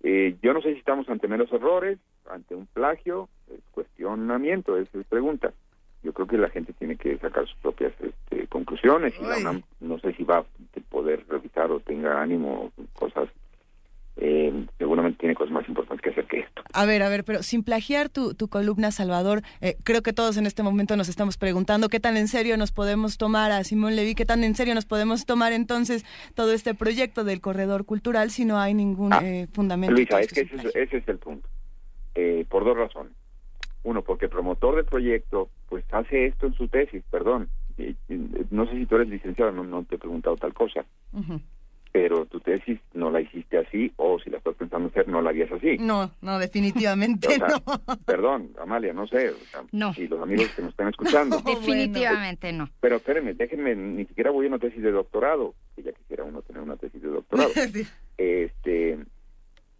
Eh, 0.03 0.35
yo 0.41 0.53
no 0.53 0.61
sé 0.61 0.73
si 0.73 0.79
estamos 0.79 1.07
ante 1.09 1.29
meros 1.29 1.51
errores, 1.51 1.97
ante 2.29 2.55
un 2.55 2.67
plagio, 2.67 3.29
es 3.49 3.61
cuestionamiento, 3.71 4.77
es, 4.77 4.93
es 4.93 5.05
pregunta. 5.07 5.53
Yo 6.03 6.11
creo 6.11 6.27
que 6.27 6.37
la 6.37 6.49
gente 6.49 6.73
tiene 6.73 6.97
que 6.97 7.17
sacar 7.19 7.47
sus 7.47 7.57
propias 7.59 7.93
este, 8.01 8.47
conclusiones 8.47 9.13
y 9.17 9.23
la 9.23 9.61
no 9.79 9.99
sé 9.99 10.13
si 10.13 10.25
va 10.25 10.39
a 10.39 10.45
poder 10.89 11.25
revisar 11.29 11.71
o 11.71 11.79
tenga 11.79 12.21
ánimo 12.21 12.71
cosas 12.93 13.29
eh, 14.15 14.67
seguramente 14.77 15.19
tiene 15.19 15.33
cosas 15.33 15.51
más 15.51 15.67
importantes 15.67 16.01
que 16.03 16.11
hacer 16.11 16.25
que 16.25 16.39
esto. 16.39 16.61
A 16.73 16.85
ver, 16.85 17.01
a 17.01 17.09
ver, 17.09 17.23
pero 17.23 17.41
sin 17.41 17.63
plagiar 17.63 18.09
tu, 18.09 18.35
tu 18.35 18.47
columna, 18.47 18.91
Salvador, 18.91 19.41
eh, 19.59 19.75
creo 19.83 20.03
que 20.03 20.13
todos 20.13 20.37
en 20.37 20.45
este 20.45 20.61
momento 20.61 20.95
nos 20.95 21.09
estamos 21.09 21.37
preguntando 21.37 21.89
qué 21.89 21.99
tan 21.99 22.15
en 22.15 22.27
serio 22.27 22.55
nos 22.57 22.71
podemos 22.71 23.17
tomar 23.17 23.51
a 23.51 23.63
Simón 23.63 23.95
Levy, 23.95 24.13
qué 24.13 24.25
tan 24.25 24.43
en 24.43 24.53
serio 24.55 24.75
nos 24.75 24.85
podemos 24.85 25.25
tomar 25.25 25.51
entonces 25.51 26.05
todo 26.35 26.53
este 26.53 26.75
proyecto 26.75 27.23
del 27.23 27.41
corredor 27.41 27.85
cultural 27.85 28.29
si 28.29 28.45
no 28.45 28.59
hay 28.59 28.75
ningún 28.75 29.13
ah, 29.13 29.21
eh, 29.23 29.47
fundamento. 29.51 29.95
Luisa, 29.95 30.19
es 30.19 30.31
que 30.31 30.41
ese, 30.41 30.97
es 30.97 31.07
el 31.07 31.17
punto. 31.17 31.49
por 32.49 32.65
dos 32.65 32.77
razones. 32.77 33.13
Uno, 33.83 34.01
porque 34.03 34.25
el 34.25 34.31
promotor 34.31 34.75
del 34.75 34.85
proyecto 34.85 35.49
pues 35.67 35.83
hace 35.91 36.27
esto 36.27 36.45
en 36.45 36.53
su 36.53 36.67
tesis, 36.67 37.03
perdón. 37.09 37.49
no 38.51 38.67
sé 38.67 38.77
si 38.77 38.85
tú 38.85 38.95
eres 38.95 39.09
licenciado, 39.09 39.51
no, 39.51 39.63
no 39.63 39.83
te 39.83 39.95
he 39.95 39.97
preguntado 39.97 40.37
tal 40.37 40.53
cosa 40.53 40.85
pero 41.93 42.25
tu 42.25 42.39
tesis 42.39 42.79
no 42.95 43.11
la 43.11 43.21
hiciste 43.21 43.59
así 43.59 43.93
o 43.97 44.19
si 44.19 44.31
la 44.31 44.39
estás 44.39 44.55
pensando 44.55 44.89
hacer 44.89 45.07
no 45.07 45.21
la 45.21 45.29
harías 45.29 45.51
así. 45.51 45.77
No, 45.77 46.09
no, 46.21 46.39
definitivamente 46.47 47.37
no. 47.37 47.95
Perdón, 48.05 48.49
Amalia, 48.59 48.93
no 48.93 49.07
sé. 49.07 49.31
no. 49.71 49.93
Y 49.95 50.07
los 50.07 50.19
amigos 50.21 50.49
que 50.55 50.63
nos 50.63 50.71
están 50.71 50.89
escuchando. 50.89 51.39
definitivamente 51.45 52.51
no. 52.51 52.67
Pero 52.81 52.95
espérenme, 52.95 53.35
déjenme, 53.35 53.75
ni 53.75 54.05
siquiera 54.05 54.31
voy 54.31 54.47
a 54.47 54.49
una 54.49 54.57
tesis 54.57 54.81
de 54.81 54.91
doctorado, 54.91 55.53
que 55.75 55.83
ya 55.83 55.91
quisiera 55.91 56.23
uno 56.23 56.41
tener 56.41 56.63
una 56.63 56.77
tesis 56.77 56.99
de 56.99 57.09
doctorado. 57.09 57.51
Este, 58.17 58.97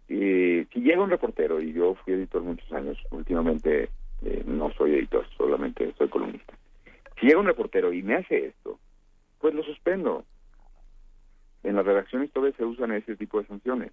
si 0.06 0.80
llega 0.80 1.02
un 1.02 1.10
reportero, 1.10 1.60
y 1.60 1.72
yo 1.72 1.96
fui 1.96 2.14
editor 2.14 2.42
muchos 2.42 2.70
años, 2.72 2.96
últimamente 3.10 3.88
eh, 4.22 4.44
no 4.46 4.72
soy 4.74 4.94
editor, 4.94 5.26
solamente 5.36 5.92
soy 5.98 6.08
columnista. 6.08 6.54
Si 7.18 7.26
llega 7.26 7.40
un 7.40 7.46
reportero 7.46 7.92
y 7.92 8.02
me 8.04 8.14
hace 8.14 8.46
esto, 8.46 8.78
pues 9.40 9.52
lo 9.52 9.64
suspendo 9.64 10.24
en 11.64 11.76
las 11.76 11.84
redacciones 11.84 12.30
todavía 12.30 12.56
se 12.56 12.64
usan 12.64 12.92
ese 12.92 13.16
tipo 13.16 13.40
de 13.40 13.48
sanciones. 13.48 13.92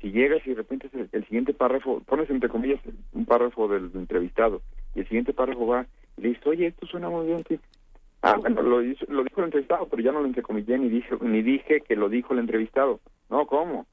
Si 0.00 0.10
llegas 0.10 0.44
y 0.44 0.50
de 0.50 0.56
repente 0.56 0.90
el, 1.12 1.24
siguiente 1.24 1.54
párrafo, 1.54 2.00
pones 2.00 2.28
entre 2.28 2.48
comillas 2.48 2.80
un 3.12 3.24
párrafo 3.24 3.68
del, 3.68 3.90
entrevistado, 3.94 4.60
y 4.94 5.00
el 5.00 5.06
siguiente 5.06 5.32
párrafo 5.32 5.66
va 5.66 5.86
y 6.16 6.22
le 6.22 6.28
dices, 6.30 6.46
oye, 6.46 6.66
esto 6.66 6.86
suena 6.86 7.08
muy 7.08 7.26
bien. 7.26 7.44
Ah, 8.20 8.36
bueno, 8.36 8.62
lo, 8.62 8.80
lo 8.80 9.24
dijo 9.24 9.40
el 9.40 9.44
entrevistado, 9.44 9.88
pero 9.88 10.02
ya 10.02 10.12
no 10.12 10.20
lo 10.20 10.26
entrecomillé 10.26 10.78
ni 10.78 10.88
dije, 10.88 11.16
ni 11.20 11.42
dije 11.42 11.80
que 11.80 11.96
lo 11.96 12.08
dijo 12.08 12.32
el 12.34 12.40
entrevistado. 12.40 13.00
No, 13.30 13.46
¿cómo? 13.46 13.86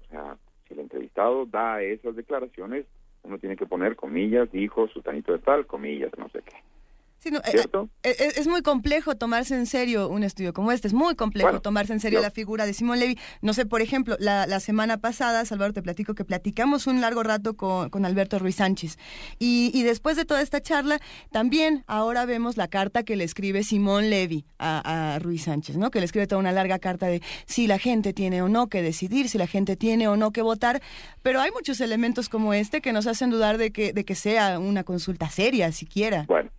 O 0.00 0.10
sea, 0.10 0.36
si 0.66 0.74
el 0.74 0.80
entrevistado 0.80 1.46
da 1.46 1.82
esas 1.82 2.16
declaraciones, 2.16 2.86
uno 3.24 3.38
tiene 3.38 3.56
que 3.56 3.66
poner 3.66 3.96
comillas, 3.96 4.50
dijo, 4.50 4.88
sutanito 4.88 5.32
de 5.32 5.38
tal, 5.40 5.66
comillas, 5.66 6.10
no 6.18 6.28
sé 6.28 6.40
qué. 6.44 6.56
Eh. 7.24 7.64
Eh, 8.02 8.16
eh, 8.18 8.32
es, 8.36 8.48
muy 8.48 8.62
complejo 8.62 9.14
tomarse 9.16 9.54
en 9.54 9.66
serio 9.66 10.08
un 10.08 10.24
estudio 10.24 10.52
como 10.52 10.72
este, 10.72 10.88
es 10.88 10.94
muy 10.94 11.14
complejo 11.14 11.60
tomarse 11.60 11.92
en 11.92 12.00
serio 12.00 12.20
la 12.20 12.30
figura 12.30 12.66
de 12.66 12.74
Simón 12.74 12.98
Levy. 12.98 13.18
No 13.42 13.52
sé, 13.54 13.64
por 13.64 13.80
ejemplo, 13.80 14.16
la, 14.18 14.46
la, 14.46 14.58
semana 14.58 14.98
pasada, 14.98 15.44
Salvador, 15.44 15.72
te 15.72 15.82
platico 15.82 16.14
que 16.14 16.24
platicamos 16.24 16.86
un 16.86 17.00
largo 17.00 17.22
rato 17.22 17.56
con, 17.56 17.90
con 17.90 18.04
Alberto 18.04 18.38
Ruiz 18.38 18.56
Sánchez. 18.56 18.98
Y, 19.38 19.70
y, 19.72 19.82
después 19.84 20.16
de 20.16 20.24
toda 20.24 20.42
esta 20.42 20.60
charla, 20.60 21.00
también 21.30 21.84
ahora 21.86 22.24
vemos 22.24 22.56
la 22.56 22.66
carta 22.66 23.04
que 23.04 23.14
le 23.14 23.24
escribe 23.24 23.62
Simón 23.62 24.10
Levy 24.10 24.44
a, 24.58 25.14
a, 25.14 25.18
Ruiz 25.20 25.44
Sánchez, 25.44 25.76
¿no? 25.76 25.90
Que 25.90 26.00
le 26.00 26.06
escribe 26.06 26.26
toda 26.26 26.40
una 26.40 26.52
larga 26.52 26.80
carta 26.80 27.06
de 27.06 27.22
si 27.46 27.68
la 27.68 27.78
gente 27.78 28.12
tiene 28.12 28.42
o 28.42 28.48
no 28.48 28.68
que 28.68 28.82
decidir, 28.82 29.28
si 29.28 29.38
la 29.38 29.46
gente 29.46 29.76
tiene 29.76 30.08
o 30.08 30.16
no 30.16 30.32
que 30.32 30.42
votar. 30.42 30.82
Pero 31.22 31.40
hay 31.40 31.52
muchos 31.52 31.80
elementos 31.80 32.28
como 32.28 32.52
este 32.52 32.80
que 32.80 32.92
nos 32.92 33.06
hacen 33.06 33.30
dudar 33.30 33.58
de 33.58 33.70
que, 33.70 33.92
de 33.92 34.04
que 34.04 34.16
sea 34.16 34.58
una 34.58 34.82
consulta 34.82 35.30
seria, 35.30 35.70
siquiera. 35.70 36.24
Bueno 36.26 36.50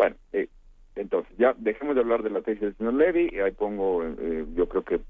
bueno, 0.00 0.16
eh, 0.32 0.48
entonces 0.96 1.30
ya 1.36 1.54
dejemos 1.58 1.94
de 1.94 2.00
hablar 2.00 2.22
de 2.22 2.30
la 2.30 2.40
tesis 2.40 2.62
del 2.62 2.76
señor 2.78 2.94
Levy, 2.94 3.38
ahí 3.38 3.52
pongo, 3.52 4.02
eh, 4.02 4.46
yo 4.54 4.66
creo 4.66 4.82
que 4.82 5.00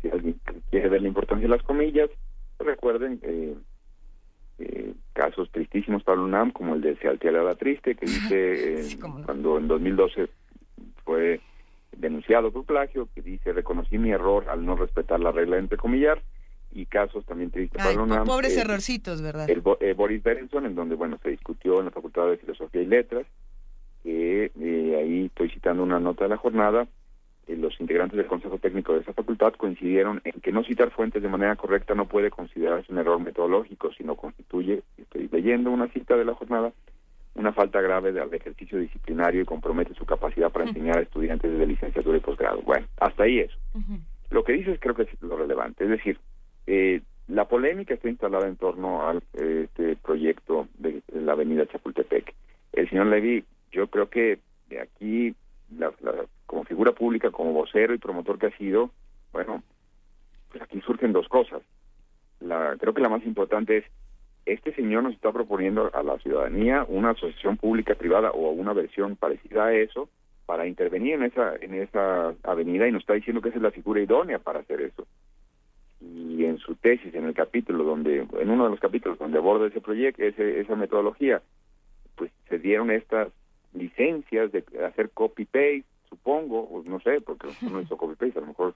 si 0.00 0.08
alguien 0.10 0.38
quiere 0.70 0.88
ver 0.88 1.02
la 1.02 1.08
importancia 1.08 1.48
de 1.48 1.56
las 1.56 1.64
comillas, 1.64 2.08
recuerden 2.60 3.18
eh, 3.22 3.56
casos 5.12 5.50
tristísimos 5.50 6.04
para 6.04 6.20
UNAM, 6.20 6.52
como 6.52 6.76
el 6.76 6.82
de 6.82 6.96
la 7.32 7.54
Triste, 7.56 7.96
que 7.96 8.06
dice 8.06 8.96
cuando 9.26 9.58
en 9.58 9.66
2012 9.66 10.28
fue 11.04 11.40
denunciado 11.96 12.52
por 12.52 12.64
plagio, 12.64 13.08
que 13.12 13.22
dice 13.22 13.52
reconocí 13.52 13.98
mi 13.98 14.12
error 14.12 14.44
al 14.48 14.64
no 14.64 14.76
respetar 14.76 15.18
la 15.18 15.32
regla 15.32 15.56
de 15.56 15.62
entrecomillar, 15.62 16.22
y 16.70 16.86
casos 16.86 17.26
también 17.26 17.50
tristes 17.50 17.82
para 17.82 18.00
UNAM. 18.00 18.24
Pobres 18.24 18.56
errorcitos, 18.56 19.20
¿verdad? 19.20 19.50
El, 19.50 19.62
Boris 19.62 20.22
Berenson, 20.22 20.64
en 20.64 20.76
donde, 20.76 20.94
bueno, 20.94 21.18
se 21.24 21.30
discutió 21.30 21.80
en 21.80 21.86
la 21.86 21.90
Facultad 21.90 22.28
de 22.30 22.36
Filosofía 22.36 22.82
y 22.82 22.86
Letras, 22.86 23.26
que 24.02 24.50
eh, 24.60 24.96
ahí 25.00 25.26
estoy 25.26 25.50
citando 25.50 25.82
una 25.82 26.00
nota 26.00 26.24
de 26.24 26.30
la 26.30 26.36
jornada, 26.36 26.86
eh, 27.46 27.56
los 27.56 27.80
integrantes 27.80 28.16
del 28.16 28.26
Consejo 28.26 28.58
Técnico 28.58 28.94
de 28.94 29.00
esa 29.00 29.12
facultad 29.12 29.54
coincidieron 29.54 30.20
en 30.24 30.40
que 30.40 30.52
no 30.52 30.64
citar 30.64 30.90
fuentes 30.90 31.22
de 31.22 31.28
manera 31.28 31.56
correcta 31.56 31.94
no 31.94 32.06
puede 32.06 32.30
considerarse 32.30 32.92
un 32.92 32.98
error 32.98 33.20
metodológico, 33.20 33.92
sino 33.92 34.16
constituye, 34.16 34.82
estoy 34.96 35.28
leyendo 35.32 35.70
una 35.70 35.88
cita 35.88 36.16
de 36.16 36.24
la 36.24 36.34
jornada, 36.34 36.72
una 37.34 37.52
falta 37.52 37.80
grave 37.80 38.12
del 38.12 38.32
ejercicio 38.34 38.78
disciplinario 38.78 39.42
y 39.42 39.44
compromete 39.44 39.94
su 39.94 40.04
capacidad 40.04 40.50
para 40.50 40.66
enseñar 40.66 40.98
a 40.98 41.02
estudiantes 41.02 41.56
de 41.56 41.66
licenciatura 41.66 42.18
y 42.18 42.20
posgrado. 42.20 42.62
Bueno, 42.62 42.86
hasta 42.98 43.22
ahí 43.22 43.38
eso. 43.38 43.56
Lo 44.30 44.44
que 44.44 44.52
dices 44.52 44.78
creo 44.80 44.94
que 44.94 45.02
es 45.02 45.22
lo 45.22 45.36
relevante, 45.36 45.84
es 45.84 45.90
decir, 45.90 46.18
eh, 46.66 47.00
la 47.28 47.46
polémica 47.46 47.94
está 47.94 48.08
instalada 48.08 48.48
en 48.48 48.56
torno 48.56 49.06
al 49.06 49.22
este 49.34 49.96
proyecto 49.96 50.66
de, 50.78 51.02
la 51.12 51.32
avenida 51.32 51.66
Chapultepec. 51.66 52.34
El 52.72 52.88
señor 52.88 53.06
Levy 53.06 53.44
yo 53.70 53.88
creo 53.88 54.08
que 54.08 54.38
de 54.68 54.80
aquí, 54.80 55.34
como 56.46 56.64
figura 56.64 56.92
pública, 56.92 57.30
como 57.30 57.52
vocero 57.52 57.94
y 57.94 57.98
promotor 57.98 58.38
que 58.38 58.46
ha 58.46 58.56
sido, 58.56 58.90
bueno, 59.32 59.62
pues 60.50 60.62
aquí 60.62 60.80
surgen 60.80 61.12
dos 61.12 61.28
cosas. 61.28 61.62
La, 62.40 62.76
creo 62.78 62.94
que 62.94 63.02
la 63.02 63.08
más 63.08 63.24
importante 63.24 63.78
es, 63.78 63.84
este 64.46 64.74
señor 64.74 65.02
nos 65.02 65.14
está 65.14 65.32
proponiendo 65.32 65.90
a 65.92 66.02
la 66.02 66.18
ciudadanía 66.18 66.86
una 66.88 67.10
asociación 67.10 67.56
pública 67.56 67.94
privada 67.94 68.30
o 68.30 68.50
una 68.50 68.72
versión 68.72 69.16
parecida 69.16 69.66
a 69.66 69.74
eso, 69.74 70.08
para 70.48 70.66
intervenir 70.66 71.12
en 71.12 71.24
esa 71.24 71.56
en 71.56 71.74
esa 71.74 72.34
avenida 72.42 72.88
y 72.88 72.92
nos 72.92 73.02
está 73.02 73.12
diciendo 73.12 73.42
que 73.42 73.50
esa 73.50 73.58
es 73.58 73.62
la 73.62 73.70
figura 73.70 74.00
idónea 74.00 74.38
para 74.38 74.60
hacer 74.60 74.80
eso. 74.80 75.06
Y 76.00 76.46
en 76.46 76.56
su 76.56 76.74
tesis, 76.76 77.14
en 77.14 77.26
el 77.26 77.34
capítulo 77.34 77.84
donde, 77.84 78.20
en 78.20 78.48
uno 78.48 78.64
de 78.64 78.70
los 78.70 78.80
capítulos 78.80 79.18
donde 79.18 79.36
aborda 79.36 79.66
ese 79.66 79.82
proyecto, 79.82 80.22
ese, 80.22 80.60
esa 80.60 80.74
metodología, 80.74 81.42
pues 82.14 82.32
se 82.48 82.58
dieron 82.58 82.90
estas 82.90 83.28
licencias 83.78 84.52
de 84.52 84.64
hacer 84.86 85.10
copy 85.10 85.44
paste, 85.44 85.84
supongo, 86.08 86.60
o 86.60 86.82
no 86.84 87.00
sé, 87.00 87.20
porque 87.20 87.48
no 87.62 87.80
hizo 87.82 87.96
copy 87.96 88.14
paste, 88.14 88.38
a 88.38 88.42
lo 88.42 88.48
mejor, 88.48 88.74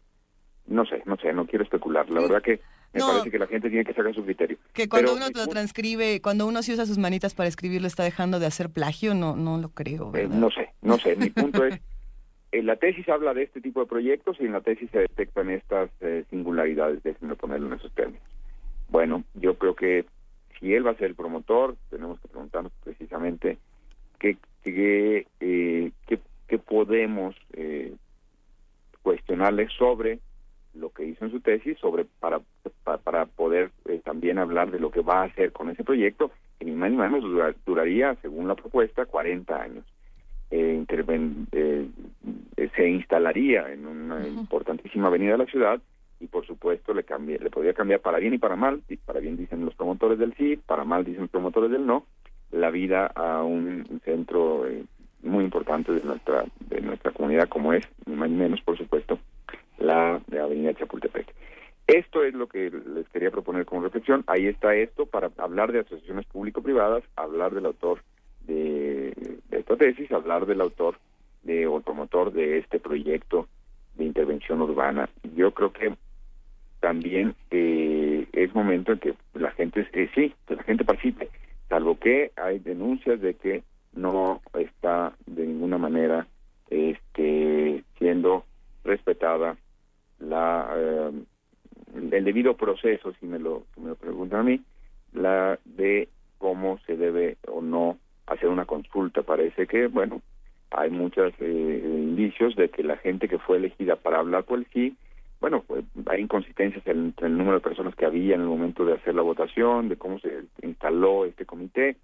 no 0.67 0.85
sé, 0.87 1.03
no 1.07 1.17
sé, 1.17 1.33
no 1.33 1.47
quiero 1.47 1.65
especular. 1.65 2.09
La 2.11 2.21
verdad 2.21 2.43
que 2.43 2.61
me 2.93 3.01
parece 3.01 3.31
que 3.31 3.39
la 3.39 3.47
gente 3.47 3.69
tiene 3.69 3.85
que 3.85 3.95
sacar 3.95 4.15
su 4.15 4.25
criterio. 4.25 4.59
Que 4.75 4.89
cuando 4.89 5.15
uno 5.15 5.27
lo 5.35 5.47
transcribe, 5.47 6.21
cuando 6.21 6.47
uno 6.47 6.63
sí 6.63 6.73
usa 6.73 6.87
sus 6.87 6.99
manitas 6.99 7.35
para 7.35 7.49
escribirlo, 7.49 7.87
está 7.87 8.05
dejando 8.05 8.39
de 8.39 8.47
hacer 8.47 8.71
plagio, 8.71 9.15
no, 9.15 9.35
no 9.35 9.59
lo 9.59 9.71
creo. 9.71 10.13
Eh, 10.15 10.29
no 10.31 10.51
sé, 10.51 10.71
no 10.83 10.99
sé. 10.99 11.17
Mi 11.17 11.31
punto 11.31 11.65
es, 11.65 11.81
en 12.53 12.67
la 12.67 12.77
tesis 12.77 13.09
habla 13.09 13.33
de 13.33 13.45
este 13.45 13.61
tipo 13.61 13.81
de 13.81 13.87
proyectos 13.87 14.37
y 14.41 14.45
en 14.45 14.53
la 14.53 14.61
tesis 14.61 14.91
se 14.91 15.01
detectan 15.01 15.51
estas 15.51 15.91
eh, 16.01 16.25
singularidades, 16.29 17.03
déjenme 17.03 17.35
ponerlo 17.35 17.69
en 17.69 17.75
esos 17.75 17.93
términos. 17.93 18.23
Bueno, 18.91 19.25
yo 19.35 19.57
creo 19.57 19.75
que 19.75 20.05
si 20.61 20.75
él 20.75 20.87
va 20.87 20.91
a 20.91 20.97
ser 20.97 21.07
el 21.07 21.15
promotor, 21.15 21.77
tenemos 21.89 22.21
que 22.21 22.29
preguntarnos 22.29 22.73
precisamente 22.85 23.59
qué, 24.23 24.37
qué, 24.63 25.27
eh, 25.41 25.91
qué, 26.07 26.19
qué 26.47 26.59
podemos 26.59 27.35
eh, 27.55 27.93
cuestionarle 29.03 29.69
sobre 29.77 30.21
lo 30.75 30.91
que 30.91 31.05
hizo 31.05 31.25
en 31.27 31.33
su 31.33 31.41
tesis 31.41 31.77
sobre 31.79 32.07
para 32.21 32.41
para, 33.05 33.27
poder 33.27 33.71
eh, 33.87 34.01
también 34.03 34.39
hablar 34.39 34.71
de 34.71 34.81
lo 34.81 34.91
que 34.91 35.03
va 35.03 35.23
a 35.23 35.25
hacer 35.25 35.53
con 35.53 35.69
ese 35.69 35.85
proyecto 35.85 36.31
que 36.59 36.65
ni 36.65 36.73
más 36.73 36.91
ni 36.91 36.97
menos 36.97 37.23
duraría 37.67 38.15
según 38.23 38.49
la 38.49 38.55
propuesta 38.55 39.05
40 39.05 39.63
años. 39.63 39.85
Eh, 40.51 40.85
eh, 41.53 41.89
se 42.77 42.89
instalaría 42.89 43.73
en 43.73 43.87
una 43.87 44.27
importantísima 44.27 45.09
avenida 45.09 45.33
de 45.33 45.39
la 45.39 45.47
ciudad 45.47 45.81
y 46.21 46.27
por 46.27 46.47
supuesto 46.47 46.95
le 46.95 47.05
cambie, 47.05 47.39
le 47.39 47.51
podría 47.51 47.75
cambiar 47.75 48.01
para 48.01 48.19
bien 48.19 48.35
y 48.35 48.39
para 48.39 48.57
mal 48.57 48.83
para 49.05 49.21
bien 49.21 49.37
dicen 49.37 49.65
los 49.65 49.75
promotores 49.75 50.19
del 50.19 50.35
sí 50.35 50.57
para 50.57 50.85
mal 50.85 51.05
dicen 51.05 51.23
los 51.23 51.31
promotores 51.31 51.71
del 51.71 51.87
no 51.87 52.05
la 52.53 52.71
vida 52.71 53.07
a 53.07 53.43
un 53.43 54.01
centro 54.05 54.65
muy 55.23 55.45
importante 55.45 55.93
de 55.93 56.03
nuestra 56.03 56.45
de 56.61 56.81
nuestra 56.81 57.13
comunidad 57.13 57.49
como 57.49 57.73
es 57.73 57.87
ni 58.07 58.15
más 58.15 58.29
ni 58.31 58.37
menos 58.37 58.61
por 58.63 58.77
supuesto 58.77 59.19
la 59.79 60.21
de 60.27 60.41
Avenida 60.41 60.75
Chapultepec. 60.75 61.35
Esto 61.87 62.25
es 62.25 62.33
lo 62.35 62.47
que 62.47 62.71
les 62.71 63.09
quería 63.09 63.31
proponer 63.31 63.67
como 63.67 63.83
reflexión. 63.83 64.23
Ahí 64.27 64.47
está 64.47 64.75
esto 64.75 65.07
para 65.07 65.31
hablar 65.37 65.73
de 65.73 65.81
asociaciones 65.81 66.27
público-privadas, 66.27 67.03
hablar 67.17 67.53
del 67.53 67.67
autor 67.67 68.01
de, 68.47 69.15
esta 69.51 69.77
tesis, 69.77 70.11
hablar 70.13 70.47
del 70.47 70.61
autor 70.61 70.97
de, 71.43 71.67
o 71.67 71.81
promotor 71.81 72.33
de 72.33 72.59
este 72.59 72.79
proyecto 72.79 73.49
de 73.97 74.05
intervención 74.05 74.63
urbana. 74.63 75.09
Yo 75.35 75.53
creo 75.53 75.73
que 75.73 75.95
también 76.81 77.35
eh, 77.51 78.27
es 78.33 78.55
momento 78.55 78.93
en 78.93 78.99
que 78.99 79.15
la 79.35 79.51
gente, 79.51 79.87
eh, 79.93 80.09
sí, 80.15 80.35
que 80.47 80.57
la 80.57 80.63
gente 80.63 80.85
participe, 80.85 81.29
salvo 81.73 81.99
que 81.99 82.33
hay 82.37 82.59
denuncias 82.59 83.19
de 83.23 83.33
que 83.33 83.63
no 83.95 84.43
está 84.53 85.15
de 85.25 85.47
ninguna 85.47 85.79
manera 85.79 86.27
este, 86.69 87.83
siendo 87.97 88.45
respetada 88.85 89.57
la 90.19 90.71
eh, 90.77 91.13
el 91.95 92.25
debido 92.25 92.59
proceso, 92.59 93.15
si 93.19 93.25
me 93.25 93.39
lo, 93.39 93.63
me 93.79 93.89
lo 93.89 93.97
preguntan 93.97 94.41
a 94.41 94.43
mí, 94.43 94.61
la 95.15 95.59
de 95.65 96.11
cómo 96.37 96.79
se 96.87 96.95
debe 96.99 97.39
o 97.49 97.63
no 97.63 97.97
hacer 98.27 98.51
una 98.51 98.67
consulta. 98.67 99.23
Parece 99.23 99.67
que, 99.67 99.87
bueno, 99.87 100.21
hay 100.71 100.91
muchos 100.91 101.33
eh, 101.41 101.83
indicios 101.85 102.55
de 102.55 102.69
que 102.69 102.83
la 102.83 102.99
gente 102.99 103.29
que 103.29 103.39
fue 103.39 103.57
elegida 103.57 103.97
para 103.97 104.19
hablar 104.19 104.45
por 104.45 104.59
el 104.59 104.67
sí, 104.75 104.95
bueno, 105.43 105.65
pues, 105.67 105.85
hay 106.07 106.21
inconsistencias 106.21 106.87
entre 106.87 107.27
el 107.27 107.37
número 107.37 107.57
de 107.57 107.65
personas 107.65 107.97
que 107.97 108.07
había 108.07 108.37
en 108.37 108.43
el 108.43 108.47
momento 108.47 108.85
de 108.85 108.95
hacer 108.95 109.13
la 109.17 109.23
votación, 109.23 109.89
de 109.89 109.97
cómo 109.97 110.21
se 110.21 110.45
instaló 110.63 111.25
este 111.25 111.45
comité. 111.45 111.97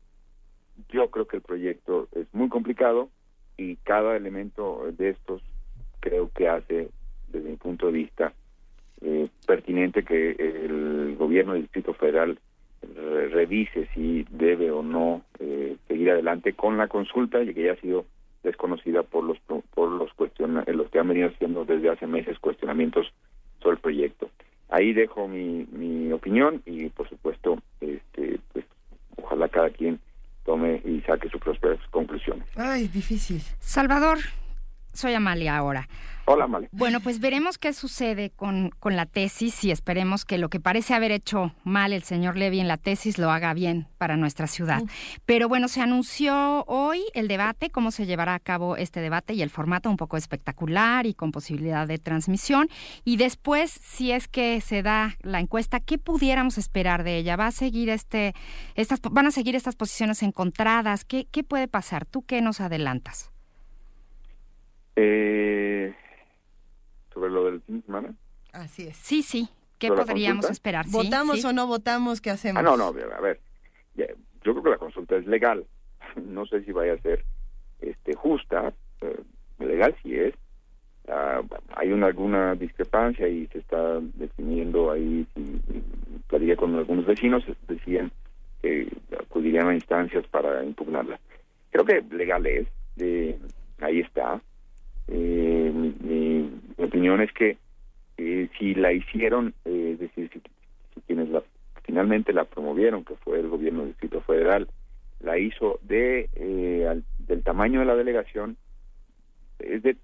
Yo 0.88 1.08
creo 1.08 1.28
que 1.28 1.36
el 1.36 1.42
proyecto 1.42 2.08
es 2.16 2.26
muy 2.34 2.48
complicado 2.48 3.10
y 3.56 3.76
cada 3.76 4.16
elemento 4.16 4.90
de 4.90 5.10
estos 5.10 5.40
creo 6.00 6.32
que 6.34 6.48
hace 6.48 6.88
desde 7.28 7.50
mi 7.50 7.56
punto 7.56 7.86
de 7.86 7.92
vista, 7.92 8.32
eh, 9.02 9.28
pertinente 9.46 10.02
que 10.02 10.30
el 10.30 11.14
gobierno 11.16 11.52
del 11.52 11.62
Distrito 11.62 11.94
Federal 11.94 12.40
revise 13.30 13.88
si 13.94 14.26
debe 14.30 14.72
o 14.72 14.82
no 14.82 15.22
eh, 15.38 15.76
seguir 15.86 16.10
adelante 16.10 16.54
con 16.54 16.76
la 16.76 16.88
consulta 16.88 17.40
y 17.40 17.54
que 17.54 17.64
ya 17.64 17.72
ha 17.72 17.76
sido 17.76 18.04
desconocida 18.42 19.02
por 19.02 19.24
los 19.24 19.38
por 19.74 19.90
los 19.90 20.12
cuestiona 20.14 20.64
los 20.66 20.88
que 20.90 20.98
han 20.98 21.08
venido 21.08 21.28
haciendo 21.28 21.64
desde 21.64 21.90
hace 21.90 22.06
meses 22.06 22.38
cuestionamientos 22.38 23.12
sobre 23.60 23.76
el 23.76 23.80
proyecto. 23.80 24.30
Ahí 24.68 24.92
dejo 24.92 25.28
mi, 25.28 25.66
mi 25.72 26.12
opinión 26.12 26.62
y 26.66 26.88
por 26.90 27.08
supuesto 27.08 27.58
este 27.80 28.40
pues 28.52 28.64
ojalá 29.16 29.48
cada 29.48 29.70
quien 29.70 29.98
tome 30.44 30.80
y 30.84 31.00
saque 31.02 31.28
sus 31.28 31.40
propias 31.40 31.78
conclusiones. 31.90 32.46
Ay, 32.56 32.88
difícil. 32.88 33.42
Salvador, 33.58 34.18
soy 34.98 35.14
Amalia 35.14 35.56
ahora. 35.56 35.88
Hola, 36.30 36.44
Amalia. 36.44 36.68
Bueno, 36.72 37.00
pues 37.00 37.20
veremos 37.20 37.56
qué 37.56 37.72
sucede 37.72 38.28
con, 38.28 38.68
con 38.80 38.96
la 38.96 39.06
tesis 39.06 39.64
y 39.64 39.70
esperemos 39.70 40.26
que 40.26 40.36
lo 40.36 40.50
que 40.50 40.60
parece 40.60 40.92
haber 40.92 41.10
hecho 41.10 41.54
mal 41.64 41.94
el 41.94 42.02
señor 42.02 42.36
Levy 42.36 42.60
en 42.60 42.68
la 42.68 42.76
tesis 42.76 43.16
lo 43.16 43.30
haga 43.30 43.54
bien 43.54 43.86
para 43.96 44.18
nuestra 44.18 44.46
ciudad. 44.46 44.82
Pero 45.24 45.48
bueno, 45.48 45.68
se 45.68 45.80
anunció 45.80 46.64
hoy 46.66 47.02
el 47.14 47.28
debate, 47.28 47.70
cómo 47.70 47.90
se 47.90 48.04
llevará 48.04 48.34
a 48.34 48.40
cabo 48.40 48.76
este 48.76 49.00
debate 49.00 49.32
y 49.32 49.40
el 49.40 49.48
formato 49.48 49.88
un 49.88 49.96
poco 49.96 50.18
espectacular 50.18 51.06
y 51.06 51.14
con 51.14 51.32
posibilidad 51.32 51.86
de 51.86 51.96
transmisión. 51.96 52.68
Y 53.04 53.16
después, 53.16 53.70
si 53.70 54.12
es 54.12 54.28
que 54.28 54.60
se 54.60 54.82
da 54.82 55.16
la 55.22 55.40
encuesta, 55.40 55.80
¿qué 55.80 55.96
pudiéramos 55.96 56.58
esperar 56.58 57.04
de 57.04 57.16
ella? 57.16 57.36
¿Va 57.36 57.46
a 57.46 57.52
seguir 57.52 57.88
este, 57.88 58.34
estas, 58.74 59.00
van 59.00 59.26
a 59.26 59.30
seguir 59.30 59.56
estas 59.56 59.76
posiciones 59.76 60.22
encontradas? 60.22 61.06
¿Qué, 61.06 61.26
qué 61.30 61.42
puede 61.42 61.68
pasar? 61.68 62.04
¿Tú 62.04 62.20
qué 62.26 62.42
nos 62.42 62.60
adelantas? 62.60 63.32
Eh, 65.00 65.94
sobre 67.14 67.30
lo 67.30 67.44
del 67.44 67.60
fin 67.60 67.76
de 67.80 67.86
semana. 67.86 68.14
Así 68.52 68.88
es. 68.88 68.96
Sí, 68.96 69.22
sí. 69.22 69.48
¿Qué 69.78 69.88
podríamos 69.88 70.50
esperar? 70.50 70.86
¿Votamos 70.88 71.44
o 71.44 71.52
no 71.52 71.68
votamos? 71.68 72.20
¿Qué 72.20 72.30
hacemos? 72.30 72.60
Ah, 72.60 72.64
no, 72.64 72.76
no, 72.76 72.86
a 72.86 73.20
ver. 73.20 73.40
Yo 73.96 74.52
creo 74.52 74.62
que 74.62 74.70
la 74.70 74.78
consulta 74.78 75.16
es 75.16 75.26
legal. 75.26 75.64
No 76.16 76.46
sé 76.46 76.64
si 76.64 76.72
vaya 76.72 76.94
a 76.94 76.98
ser 76.98 77.24
este 77.80 78.14
justa. 78.14 78.72
Eh, 79.02 79.20
legal 79.60 79.94
sí 80.02 80.16
es. 80.16 80.34
Ah, 81.08 81.42
hay 81.76 81.92
una 81.92 82.06
alguna 82.06 82.54
discrepancia 82.54 83.28
y 83.28 83.46
se 83.48 83.58
está 83.58 84.00
definiendo 84.14 84.90
ahí, 84.90 85.26
si, 85.34 85.60
con 86.56 86.74
algunos 86.76 87.06
vecinos, 87.06 87.44
decían 87.68 88.10
que 88.62 88.88
acudirían 89.18 89.68
a 89.68 89.74
instancias 89.74 90.26
para 90.26 90.64
impugnarla. 90.64 91.20
Creo 91.70 91.84
que 91.84 92.02
legal 92.10 92.46
es. 92.46 92.66
Eh, 92.96 93.38
ahí 93.80 94.00
está. 94.00 94.40
Eh, 95.08 95.72
mi, 95.74 96.50
opinión 96.76 97.20
es 97.20 97.32
que 97.32 97.56
eh, 98.18 98.48
si 98.58 98.74
la 98.74 98.92
hicieron, 98.92 99.54
eh, 99.64 99.92
es 99.94 100.00
decir, 100.00 100.30
si, 100.32 100.40
quienes 101.06 101.28
la, 101.30 101.42
finalmente 101.84 102.32
la 102.32 102.44
promovieron, 102.44 103.04
que 103.04 103.16
fue 103.16 103.40
el 103.40 103.48
gobierno 103.48 103.80
del 103.80 103.90
Distrito 103.90 104.20
Federal, 104.22 104.68
la 105.20 105.38
hizo 105.38 105.80
de 105.82 106.28
del 107.18 107.42
tamaño 107.42 107.80
de 107.80 107.86
la 107.86 107.96
delegación, 107.96 108.56
es 109.58 109.82
de, 109.82 109.96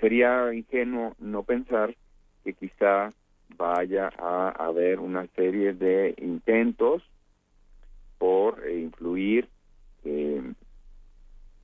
sería 0.00 0.52
ingenuo 0.54 1.14
no 1.18 1.42
pensar 1.42 1.94
que 2.42 2.54
quizá 2.54 3.12
vaya 3.56 4.10
a 4.18 4.48
haber 4.48 4.98
una 4.98 5.26
serie 5.36 5.74
de 5.74 6.14
intentos 6.18 7.02
por 8.18 8.62
influir. 8.70 9.48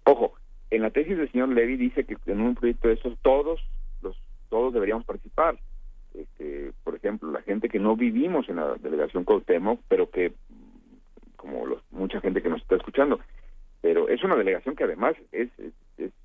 ojo, 0.05 0.35
en 0.73 0.81
la 0.81 0.91
tesis 0.91 1.19
del 1.19 1.31
señor 1.31 1.51
Levy 1.51 1.77
dice 1.77 2.05
que 2.05 2.17
en 2.27 2.41
un 2.41 2.55
proyecto 2.55 2.89
de 2.89 2.95
esos 2.95 3.19
todos 3.21 3.61
los 4.01 4.17
todos 4.49 4.73
deberíamos 4.73 5.05
participar. 5.05 5.59
Este, 6.15 6.73
por 6.83 6.95
ejemplo, 6.95 7.31
la 7.31 7.43
gente 7.43 7.69
que 7.69 7.79
no 7.79 7.95
vivimos 7.95 8.49
en 8.49 8.57
la 8.57 8.75
delegación 8.77 9.25
Cuauhtémoc, 9.25 9.81
pero 9.89 10.11
que 10.11 10.33
como 11.37 11.67
los, 11.67 11.83
mucha 11.91 12.21
gente 12.21 12.43
que 12.43 12.49
nos 12.49 12.63
está 12.63 12.77
escuchando, 12.77 13.21
pero 13.83 14.09
es 14.09 14.23
una 14.25 14.37
delegación 14.37 14.75
que 14.75 14.85
además 14.85 15.15
es, 15.33 15.51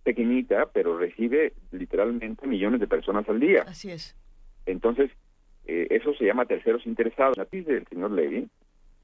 pequeñita, 0.04 0.68
pero 0.72 0.98
recibe 0.98 1.54
literalmente 1.72 2.48
millones 2.48 2.80
de 2.80 2.88
personas 2.88 3.28
al 3.28 3.42
día. 3.42 3.64
Así 3.68 3.92
es. 3.92 4.16
Entonces, 4.66 5.12
eh, 5.66 5.88
eso 5.90 6.14
se 6.14 6.26
llama 6.26 6.46
terceros 6.46 6.86
interesados. 6.86 7.38
La 7.38 7.46
tesis 7.46 7.68
del 7.68 7.88
señor 7.88 8.12
Levy 8.12 8.48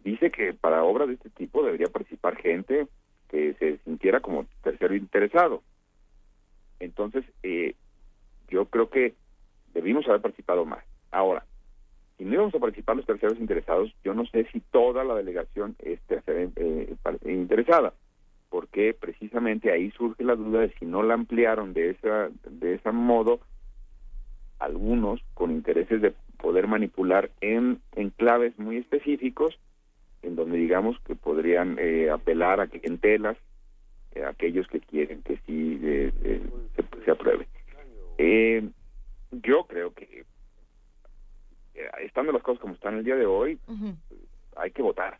dice 0.03 0.32
que 0.32 0.53
para 0.53 0.84
obras 0.84 1.10
de 1.10 1.15
este 1.15 1.30
tipo 1.32 1.64
debería 1.64 1.88
participar 1.88 2.38
gente 2.38 2.88
que 3.34 3.56
se 3.56 3.80
sintiera 3.80 4.20
como 4.20 4.46
tercero 4.62 4.96
interesado. 4.96 5.64
Entonces, 6.80 7.26
eh, 7.42 7.74
yo 8.48 8.66
creo 8.66 8.92
que 8.92 9.16
debimos 9.74 10.08
haber 10.08 10.22
participado 10.22 10.66
más. 10.66 10.84
Ahora, 11.10 11.44
si 12.16 12.26
no 12.26 12.36
íbamos 12.36 12.54
a 12.54 12.60
participar 12.60 12.96
los 12.96 13.08
terceros 13.08 13.40
interesados, 13.40 13.92
yo 14.04 14.14
no 14.14 14.28
sé 14.28 14.46
si 14.52 14.60
toda 14.60 15.04
la 15.04 15.16
delegación 15.16 15.76
es 15.80 16.00
tercera 16.02 16.48
eh, 16.56 16.96
interesada, 17.26 17.96
porque 18.50 18.94
precisamente 18.94 19.72
ahí 19.72 19.90
surge 19.98 20.24
la 20.24 20.36
duda 20.36 20.60
de 20.60 20.74
si 20.78 20.86
no 20.86 21.02
la 21.02 21.16
ampliaron 21.16 21.74
de 21.74 21.90
esa 21.90 22.30
de 22.48 22.76
ese 22.76 22.92
modo 22.92 23.40
algunos 24.60 25.22
con 25.34 25.50
intereses 25.50 26.04
de 26.04 26.14
poder 26.38 26.68
manipular 26.68 27.32
en 27.42 27.82
enclaves 27.96 28.60
muy 28.60 28.78
específicos 28.78 29.58
en 30.24 30.36
donde 30.36 30.58
digamos 30.58 30.98
que 31.02 31.16
podrían 31.16 31.78
eh, 31.80 32.10
apelar 32.10 32.62
a 32.62 32.68
que 32.68 32.80
en 32.84 32.98
telas 32.98 33.38
eh, 34.16 34.24
aquellos 34.24 34.68
que 34.68 34.80
quieren 34.80 35.22
que 35.22 35.38
sí 35.45 35.80
eh, 35.84 36.41
se, 36.76 37.04
se, 37.04 37.12
apruebe. 37.12 37.48
Yo 39.32 39.66
creo 39.66 39.94
que 39.94 40.26
estando 42.02 42.32
las 42.32 42.44
cosas 42.44 42.62
como 42.62 42.76
están 42.76 42.98
el 42.98 43.04
día 43.04 43.16
de 43.16 43.26
hoy 43.26 43.60
hay 44.56 44.72
que 44.72 44.82
votar. 44.82 45.18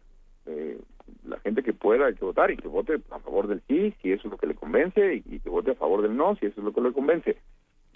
La 1.26 1.40
gente 1.40 1.64
que 1.64 1.74
pueda 1.74 2.06
hay 2.06 2.16
que 2.16 2.26
votar 2.26 2.52
y 2.52 2.58
que 2.58 2.68
vote 2.68 3.02
a 3.12 3.20
favor 3.20 3.48
del 3.48 3.62
sí 3.68 3.94
si 4.02 4.12
eso 4.12 4.28
es 4.28 4.32
lo 4.32 4.38
que 4.38 4.48
le 4.48 4.56
convence 4.56 5.16
y, 5.16 5.40
que 5.40 5.50
vote 5.50 5.72
a 5.72 5.76
favor 5.76 6.02
del 6.02 6.16
no 6.16 6.36
si 6.36 6.46
eso 6.46 6.62
es 6.62 6.64
lo 6.64 6.72
que 6.72 6.82
le 6.82 6.94
convence. 6.94 7.38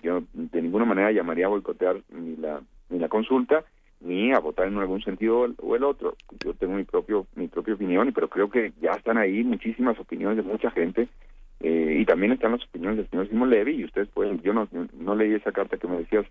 Yo 0.02 0.24
de 0.34 0.62
ninguna 0.62 0.86
manera 0.86 1.12
llamaría 1.12 1.46
a 1.46 1.50
boicotear 1.50 2.02
ni 2.10 2.36
la 2.36 2.62
ni 2.90 3.00
la 3.00 3.10
consulta 3.10 3.64
ni 4.00 4.32
a 4.32 4.40
votar 4.40 4.68
en 4.68 4.78
algún 4.78 5.02
sentido 5.02 5.48
o 5.58 5.76
el 5.76 5.84
otro. 5.84 6.16
Yo 6.44 6.54
tengo 6.54 6.76
mi 6.76 6.84
propio 6.84 7.28
mi 7.36 7.48
propia 7.48 7.74
opinión 7.74 8.12
pero 8.14 8.30
creo 8.30 8.50
que 8.50 8.74
ya 8.82 8.92
están 8.92 9.18
ahí 9.18 9.44
muchísimas 9.44 10.00
opiniones 10.00 10.38
de 10.38 10.44
mucha 10.44 10.72
gente 10.72 11.08
eh, 11.60 11.98
y 12.00 12.06
también 12.06 12.32
están 12.32 12.52
las 12.52 12.64
opiniones 12.64 12.98
del 12.98 13.10
señor 13.10 13.28
Simón 13.30 13.50
Levy 13.50 13.76
y 13.76 13.86
ustedes 13.86 14.08
pueden 14.10 14.42
yo 14.42 14.54
no 14.54 14.68
no 14.94 15.16
leí 15.16 15.34
esa 15.34 15.52
carta 15.52 15.78
que 15.78 15.88
me 15.88 16.00
decías 16.00 16.26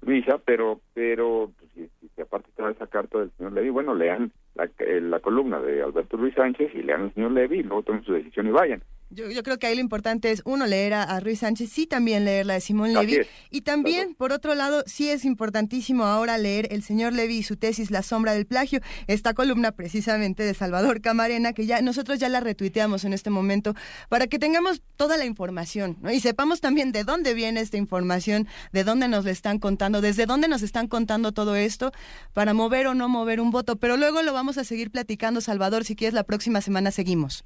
Luisa 0.00 0.38
pero 0.38 0.80
pero 0.94 1.50
pues, 1.58 1.90
si, 2.14 2.20
aparte 2.22 2.48
está 2.48 2.70
esa 2.70 2.86
carta 2.86 3.18
del 3.18 3.30
señor 3.32 3.52
Levy 3.52 3.70
bueno 3.70 3.94
lean 3.94 4.32
la, 4.54 4.68
eh, 4.78 5.00
la 5.02 5.20
columna 5.20 5.60
de 5.60 5.82
Alberto 5.82 6.16
Luis 6.16 6.34
Sánchez 6.34 6.74
y 6.74 6.82
lean 6.82 7.02
al 7.02 7.14
señor 7.14 7.32
Levy 7.32 7.58
y 7.58 7.62
luego 7.62 7.82
tomen 7.82 8.04
su 8.04 8.14
decisión 8.14 8.46
y 8.46 8.50
vayan 8.50 8.82
yo, 9.10 9.30
yo, 9.30 9.42
creo 9.42 9.58
que 9.58 9.66
ahí 9.66 9.74
lo 9.74 9.80
importante 9.80 10.30
es, 10.30 10.42
uno, 10.44 10.66
leer 10.66 10.94
a, 10.94 11.20
Ruiz 11.20 11.40
Sánchez, 11.40 11.70
sí 11.70 11.86
también 11.86 12.24
leer 12.24 12.46
la 12.46 12.54
de 12.54 12.60
Simón 12.60 12.92
Levy. 12.92 13.20
Y 13.50 13.62
también, 13.62 14.14
por 14.14 14.32
otro 14.32 14.54
lado, 14.54 14.82
sí 14.86 15.08
es 15.08 15.24
importantísimo 15.24 16.04
ahora 16.04 16.38
leer 16.38 16.68
el 16.70 16.82
señor 16.82 17.12
Levy 17.12 17.38
y 17.38 17.42
su 17.42 17.56
tesis 17.56 17.90
La 17.90 18.02
sombra 18.02 18.32
del 18.32 18.46
plagio, 18.46 18.80
esta 19.06 19.34
columna 19.34 19.72
precisamente 19.72 20.42
de 20.42 20.54
Salvador 20.54 21.00
Camarena, 21.00 21.52
que 21.52 21.66
ya 21.66 21.80
nosotros 21.82 22.18
ya 22.18 22.28
la 22.28 22.40
retuiteamos 22.40 23.04
en 23.04 23.12
este 23.12 23.30
momento, 23.30 23.74
para 24.08 24.26
que 24.26 24.38
tengamos 24.38 24.82
toda 24.96 25.16
la 25.16 25.24
información 25.24 25.96
y 26.12 26.20
sepamos 26.20 26.60
también 26.60 26.92
de 26.92 27.04
dónde 27.04 27.34
viene 27.34 27.60
esta 27.60 27.76
información, 27.76 28.48
de 28.72 28.84
dónde 28.84 29.08
nos 29.08 29.24
le 29.24 29.30
están 29.30 29.58
contando, 29.58 30.00
desde 30.00 30.26
dónde 30.26 30.48
nos 30.48 30.62
están 30.62 30.88
contando 30.88 31.32
todo 31.32 31.56
esto, 31.56 31.92
para 32.32 32.54
mover 32.54 32.86
o 32.88 32.94
no 32.94 33.08
mover 33.08 33.40
un 33.40 33.50
voto. 33.50 33.76
Pero 33.76 33.96
luego 33.96 34.22
lo 34.22 34.32
vamos 34.32 34.58
a 34.58 34.64
seguir 34.64 34.90
platicando, 34.90 35.40
Salvador, 35.40 35.84
si 35.84 35.96
quieres 35.96 36.14
la 36.14 36.24
próxima 36.24 36.60
semana 36.60 36.90
seguimos. 36.90 37.44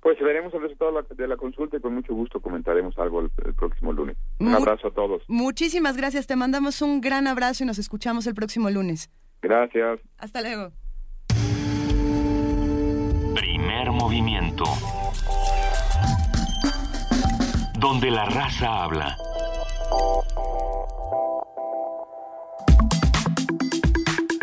Pues 0.00 0.18
veremos 0.20 0.54
el 0.54 0.62
resultado 0.62 1.02
de 1.02 1.28
la 1.28 1.36
consulta 1.36 1.76
y 1.76 1.80
con 1.80 1.94
mucho 1.94 2.14
gusto 2.14 2.40
comentaremos 2.40 2.96
algo 2.98 3.20
el, 3.20 3.30
próximo 3.54 3.92
lunes. 3.92 4.16
Un 4.38 4.54
abrazo 4.54 4.88
a 4.88 4.90
todos. 4.92 5.22
Muchísimas 5.28 5.96
gracias, 5.96 6.26
te 6.26 6.36
mandamos 6.36 6.82
un 6.82 7.00
gran 7.00 7.26
abrazo 7.26 7.64
y 7.64 7.66
nos 7.66 7.78
escuchamos 7.78 8.26
el 8.26 8.34
próximo 8.34 8.70
lunes. 8.70 9.10
Gracias. 9.42 10.00
Hasta 10.18 10.40
luego. 10.40 10.72
Primer 13.34 13.90
movimiento. 13.90 14.64
Donde 17.78 18.10
la 18.10 18.24
raza 18.24 18.84
habla. 18.84 19.16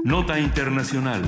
Nota 0.03 0.39
Internacional. 0.39 1.23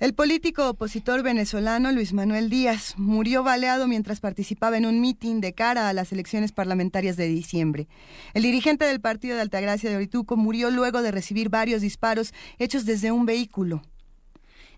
El 0.00 0.14
político 0.14 0.66
opositor 0.66 1.22
venezolano 1.22 1.92
Luis 1.92 2.14
Manuel 2.14 2.48
Díaz 2.48 2.94
murió 2.96 3.42
baleado 3.42 3.86
mientras 3.86 4.20
participaba 4.20 4.78
en 4.78 4.86
un 4.86 4.98
mitin 4.98 5.42
de 5.42 5.52
cara 5.52 5.90
a 5.90 5.92
las 5.92 6.10
elecciones 6.10 6.52
parlamentarias 6.52 7.18
de 7.18 7.28
diciembre. 7.28 7.86
El 8.32 8.44
dirigente 8.44 8.86
del 8.86 9.02
partido 9.02 9.36
de 9.36 9.42
Altagracia 9.42 9.90
de 9.90 9.96
Orituco 9.96 10.38
murió 10.38 10.70
luego 10.70 11.02
de 11.02 11.10
recibir 11.10 11.50
varios 11.50 11.82
disparos 11.82 12.32
hechos 12.58 12.86
desde 12.86 13.12
un 13.12 13.26
vehículo. 13.26 13.82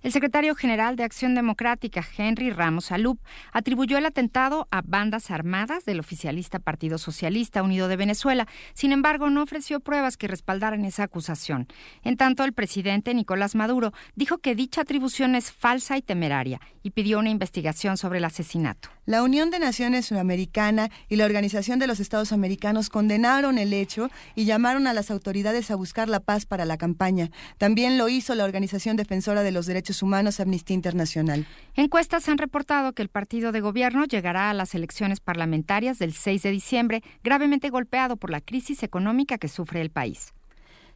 El 0.03 0.11
secretario 0.11 0.57
general 0.57 0.97
de 0.97 1.05
Acción 1.05 1.37
Democrática, 1.37 2.05
Henry 2.19 2.51
Ramos 2.51 2.91
Alup, 2.91 3.21
atribuyó 3.53 3.99
el 3.99 4.07
atentado 4.07 4.67
a 4.73 4.83
bandas 4.83 5.31
armadas 5.31 5.85
del 5.85 6.01
oficialista 6.01 6.59
Partido 6.59 6.99
Socialista 6.99 7.63
Unido 7.63 7.87
de 7.87 7.95
Venezuela. 7.95 8.49
Sin 8.75 8.91
embargo, 8.91 9.31
no 9.31 9.45
ofreció 9.45 9.79
pruebas 9.79 10.17
que 10.17 10.27
respaldaran 10.27 10.85
esa 10.85 11.05
acusación. 11.05 11.69
En 12.03 12.17
tanto, 12.17 12.43
el 12.43 12.53
presidente 12.53 13.15
Nicolás 13.15 13.55
Maduro 13.55 13.93
dijo 14.17 14.39
que 14.39 14.57
dicha 14.57 14.81
atribución 14.81 15.37
es 15.37 15.53
falsa 15.53 15.97
y 15.97 16.03
temeraria 16.03 16.61
y 16.83 16.91
pidió 16.91 17.21
una 17.21 17.31
investigación 17.31 17.97
sobre 17.97 18.19
el 18.19 18.25
asesinato. 18.25 18.89
La 19.05 19.23
Unión 19.23 19.51
de 19.51 19.61
Naciones 19.61 20.07
Sudamericana 20.07 20.91
y 21.09 21.17
la 21.17 21.27
Organización 21.27 21.79
de 21.79 21.87
los 21.87 22.01
Estados 22.01 22.33
Americanos 22.33 22.89
condenaron 22.89 23.59
el 23.59 23.73
hecho 23.73 24.11
y 24.35 24.47
llamaron 24.47 24.89
a 24.89 24.95
las 24.95 25.13
autoridades 25.13 25.71
a 25.71 25.77
buscar 25.77 26.09
la 26.09 26.21
paz 26.21 26.47
para 26.47 26.65
la 26.65 26.77
campaña. 26.77 27.31
También 27.59 27.99
lo 27.99 28.09
hizo 28.09 28.35
la 28.35 28.45
Organización 28.45 28.97
Defensora 28.97 29.43
de 29.43 29.53
los 29.53 29.67
Derechos 29.67 29.92
Humanos 30.01 30.39
Amnistía 30.39 30.75
Internacional. 30.75 31.45
Encuestas 31.75 32.29
han 32.29 32.39
reportado 32.39 32.93
que 32.93 33.03
el 33.03 33.09
partido 33.09 33.51
de 33.51 33.61
gobierno 33.61 34.05
llegará 34.05 34.49
a 34.49 34.55
las 34.55 34.77
elecciones 34.77 35.19
parlamentarias 35.19 35.99
del 35.99 36.15
6 36.15 36.43
de 36.45 36.51
diciembre 36.53 37.03
gravemente 37.25 37.69
golpeado 37.69 38.17
por 38.17 38.31
la 38.31 38.41
crisis 38.41 38.83
económica 38.85 39.39
que 39.39 39.49
sufre 39.49 39.81
el 39.81 39.91
país. 39.91 40.33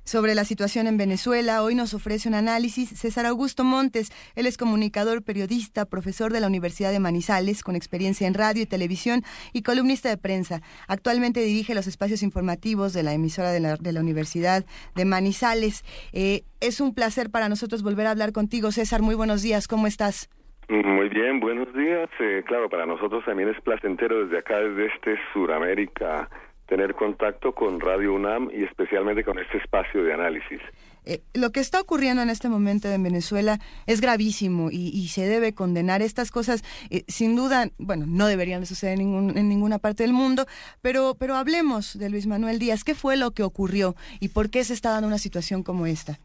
Sobre 0.06 0.36
la 0.36 0.44
situación 0.44 0.86
en 0.86 0.98
Venezuela, 0.98 1.64
hoy 1.64 1.74
nos 1.74 1.92
ofrece 1.92 2.28
un 2.28 2.36
análisis 2.36 2.90
César 2.90 3.26
Augusto 3.26 3.64
Montes. 3.64 4.12
Él 4.36 4.46
es 4.46 4.56
comunicador, 4.56 5.24
periodista, 5.24 5.84
profesor 5.84 6.32
de 6.32 6.38
la 6.38 6.46
Universidad 6.46 6.92
de 6.92 7.00
Manizales, 7.00 7.64
con 7.64 7.74
experiencia 7.74 8.28
en 8.28 8.34
radio 8.34 8.62
y 8.62 8.66
televisión 8.66 9.22
y 9.52 9.62
columnista 9.62 10.08
de 10.08 10.16
prensa. 10.16 10.60
Actualmente 10.86 11.40
dirige 11.40 11.74
los 11.74 11.88
espacios 11.88 12.22
informativos 12.22 12.92
de 12.92 13.02
la 13.02 13.14
emisora 13.14 13.50
de 13.50 13.58
la, 13.58 14.00
Universidad 14.00 14.64
de 14.94 15.04
Manizales. 15.04 15.82
Eh, 16.12 16.42
es 16.60 16.80
un 16.80 16.94
placer 16.94 17.30
para 17.30 17.48
nosotros 17.48 17.82
volver 17.82 18.06
a 18.06 18.12
hablar 18.12 18.30
contigo, 18.30 18.70
César. 18.70 19.02
Muy 19.02 19.16
buenos 19.16 19.42
días, 19.42 19.66
¿cómo 19.66 19.88
estás? 19.88 20.30
Muy 20.68 21.08
bien, 21.08 21.40
buenos 21.40 21.74
días. 21.74 22.08
Eh, 22.20 22.44
claro, 22.46 22.68
para 22.68 22.86
nosotros 22.86 23.24
también 23.24 23.48
es 23.48 23.60
placentero 23.60 24.24
desde 24.24 24.38
acá, 24.38 24.60
desde 24.60 24.86
este 24.86 25.18
Suramérica 25.32 26.28
tener 26.66 26.94
contacto 26.94 27.52
con 27.52 27.80
Radio 27.80 28.14
UNAM 28.14 28.51
y 28.52 28.64
especialmente 28.64 29.24
con 29.24 29.38
este 29.38 29.59
espacio 29.59 30.02
de 30.02 30.12
análisis. 30.12 30.60
Eh, 31.05 31.20
lo 31.34 31.52
que 31.52 31.60
está 31.60 31.80
ocurriendo 31.80 32.22
en 32.22 32.30
este 32.30 32.48
momento 32.48 32.88
en 32.88 33.02
Venezuela 33.02 33.59
es 33.86 34.01
gravísimo 34.01 34.70
y, 34.72 35.06
se 35.06 35.26
debe 35.26 35.55
condenar 35.55 36.02
estas 36.02 36.32
cosas. 36.32 36.64
Eh, 36.90 37.05
sin 37.06 37.36
duda, 37.36 37.66
bueno, 37.78 38.06
no 38.09 38.26
deberían 38.26 38.60
de 38.60 38.66
suceder 38.66 38.98
en, 39.01 39.38
en, 39.38 39.48
ninguna 39.48 39.78
parte 39.78 40.02
del 40.02 40.12
mundo, 40.12 40.47
pero, 40.82 41.14
pero 41.18 41.36
hablemos 41.36 41.97
de 41.97 42.10
Luis 42.10 42.26
Manuel 42.26 42.59
Díaz. 42.59 42.82
¿Qué 42.82 42.97
fue 42.97 43.16
lo 43.16 43.30
que 43.30 43.44
ocurrió 43.44 43.94
y 44.18 44.30
por 44.30 44.51
qué 44.51 44.64
se 44.64 44.72
está 44.72 44.90
dando 44.90 45.06
una 45.06 45.18
situación 45.18 45.62
como 45.62 45.86
esta? 45.86 46.18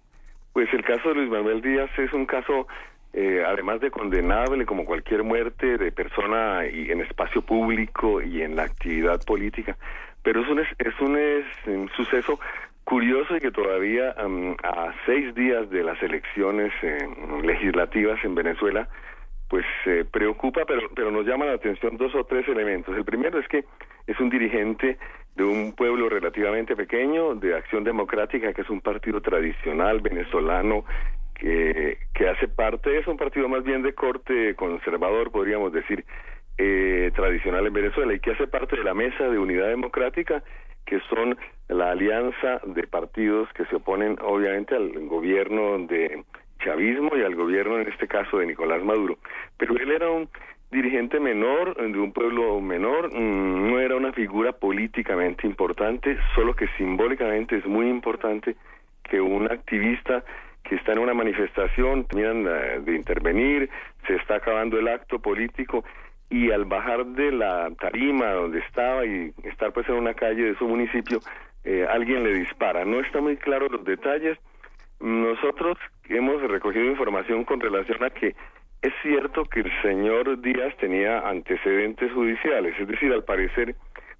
Pues 0.54 0.68
el 0.74 0.84
caso 0.84 1.10
de 1.10 1.16
Luis 1.16 1.30
Manuel 1.30 1.62
Díaz 1.62 1.92
es 2.00 2.12
un 2.12 2.26
caso 2.26 2.68
eh, 3.14 3.44
además 3.46 3.82
de 3.82 3.92
condenable 3.92 4.66
como 4.66 4.86
cualquier 4.86 5.24
muerte 5.24 5.78
de 5.78 5.92
persona 5.92 6.66
y 6.66 6.90
en 6.92 7.02
espacio 7.02 7.42
público 7.42 8.22
y 8.22 8.42
en 8.42 8.56
la 8.56 8.64
actividad 8.64 9.22
política, 9.26 9.78
pero 10.24 10.42
es 10.42 10.50
un, 10.50 10.60
es 10.60 11.00
un, 11.00 11.18
es 11.18 11.46
un 11.66 11.90
suceso 11.96 12.40
curioso 12.84 13.36
y 13.36 13.40
que 13.40 13.52
todavía 13.52 14.16
a 14.64 14.94
seis 15.06 15.34
días 15.36 15.70
de 15.70 15.84
las 15.84 16.02
elecciones 16.02 16.74
eh, 16.82 17.08
legislativas 17.44 18.24
en 18.24 18.36
Venezuela, 18.36 18.88
pues 19.50 19.66
se 19.84 20.06
preocupa, 20.06 20.62
pero, 20.66 20.90
pero 20.96 21.12
nos 21.12 21.26
llama 21.26 21.46
la 21.46 21.54
atención 21.54 21.98
dos 21.98 22.16
o 22.16 22.24
tres 22.24 22.48
elementos. 22.48 22.96
El 22.96 23.04
primero 23.04 23.40
es 23.40 23.48
que 23.48 23.66
es 24.08 24.20
un 24.20 24.30
dirigente 24.30 24.98
de 25.36 25.44
un 25.44 25.74
pueblo 25.74 26.10
relativamente 26.10 26.76
pequeño, 26.76 27.36
de 27.36 27.56
Acción 27.56 27.84
Democrática, 27.84 28.54
que 28.54 28.62
es 28.62 28.70
un 28.70 28.82
partido 28.82 29.22
tradicional 29.22 30.02
venezolano 30.02 30.86
que, 31.36 31.98
que 32.14 32.30
hace 32.30 32.48
parte, 32.48 32.98
es 32.98 33.08
un 33.08 33.18
partido 33.18 33.48
más 33.48 33.64
bien 33.64 33.82
de 33.82 33.94
corte 33.94 34.56
conservador, 34.56 35.32
podríamos 35.32 35.72
decir, 35.74 36.06
eh, 36.58 37.12
tradicional 37.16 37.68
en 37.68 37.74
Venezuela 37.74 38.14
y 38.14 38.20
que 38.20 38.32
hace 38.32 38.48
parte 38.48 38.76
de 38.76 38.84
la 38.84 38.94
Mesa 38.94 39.28
de 39.28 39.40
Unidad 39.40 39.68
Democrática, 39.68 40.44
que 40.86 41.00
son 41.10 41.38
la 41.70 41.92
alianza 41.92 42.62
de 42.66 42.88
partidos 42.88 43.50
que 43.54 43.66
se 43.66 43.76
oponen 43.78 44.18
obviamente 44.22 44.76
al 44.76 44.92
gobierno 45.08 45.78
de 45.88 46.24
chavismo 46.64 47.16
y 47.16 47.24
al 47.24 47.36
gobierno 47.36 47.80
en 47.80 47.88
este 47.88 48.08
caso 48.08 48.38
de 48.38 48.46
Nicolás 48.46 48.84
Maduro. 48.84 49.18
Pero 49.58 49.76
él 49.78 49.92
era 49.92 50.10
un 50.10 50.30
dirigente 50.72 51.20
menor 51.20 51.76
de 51.76 52.00
un 52.00 52.14
pueblo 52.14 52.62
menor, 52.62 53.14
mm, 53.14 53.70
no 53.70 53.80
era 53.80 53.96
una 53.96 54.14
figura 54.14 54.54
políticamente 54.54 55.46
importante, 55.46 56.18
solo 56.34 56.56
que 56.56 56.68
simbólicamente 56.78 57.58
es 57.58 57.66
muy 57.66 57.90
importante 57.90 58.56
que 59.04 59.20
un 59.20 59.52
activista 59.52 60.24
que 60.64 60.76
está 60.76 60.94
en 60.94 61.00
una 61.00 61.14
manifestación, 61.14 62.06
terminan 62.06 62.48
eh, 62.48 62.80
de 62.82 62.96
intervenir, 62.96 63.70
se 64.08 64.16
está 64.16 64.36
acabando 64.36 64.80
el 64.80 64.88
acto 64.88 65.20
político 65.20 65.84
y 66.32 66.50
al 66.50 66.64
bajar 66.64 67.06
de 67.06 67.30
la 67.34 67.70
tarima 67.78 68.32
donde 68.32 68.60
estaba 68.60 69.06
y 69.06 69.34
estar 69.44 69.74
pues 69.74 69.88
en 69.90 69.96
una 69.96 70.14
calle 70.14 70.44
de 70.44 70.58
su 70.58 70.66
municipio, 70.66 71.20
eh, 71.66 71.86
alguien 71.88 72.24
le 72.24 72.34
dispara. 72.34 72.86
No 72.86 73.02
está 73.02 73.20
muy 73.20 73.36
claro 73.36 73.68
los 73.68 73.84
detalles. 73.84 74.40
Nosotros 75.02 75.78
hemos 76.08 76.42
recogido 76.42 76.86
información 76.86 77.44
con 77.44 77.60
relación 77.60 78.02
a 78.04 78.10
que 78.12 78.34
es 78.82 78.94
cierto 79.04 79.44
que 79.44 79.60
el 79.60 79.72
señor 79.82 80.42
Díaz 80.42 80.76
tenía 80.78 81.20
antecedentes 81.28 82.12
judiciales, 82.14 82.76
es 82.80 82.88
decir, 82.88 83.12
al 83.12 83.26
parecer 83.26 83.76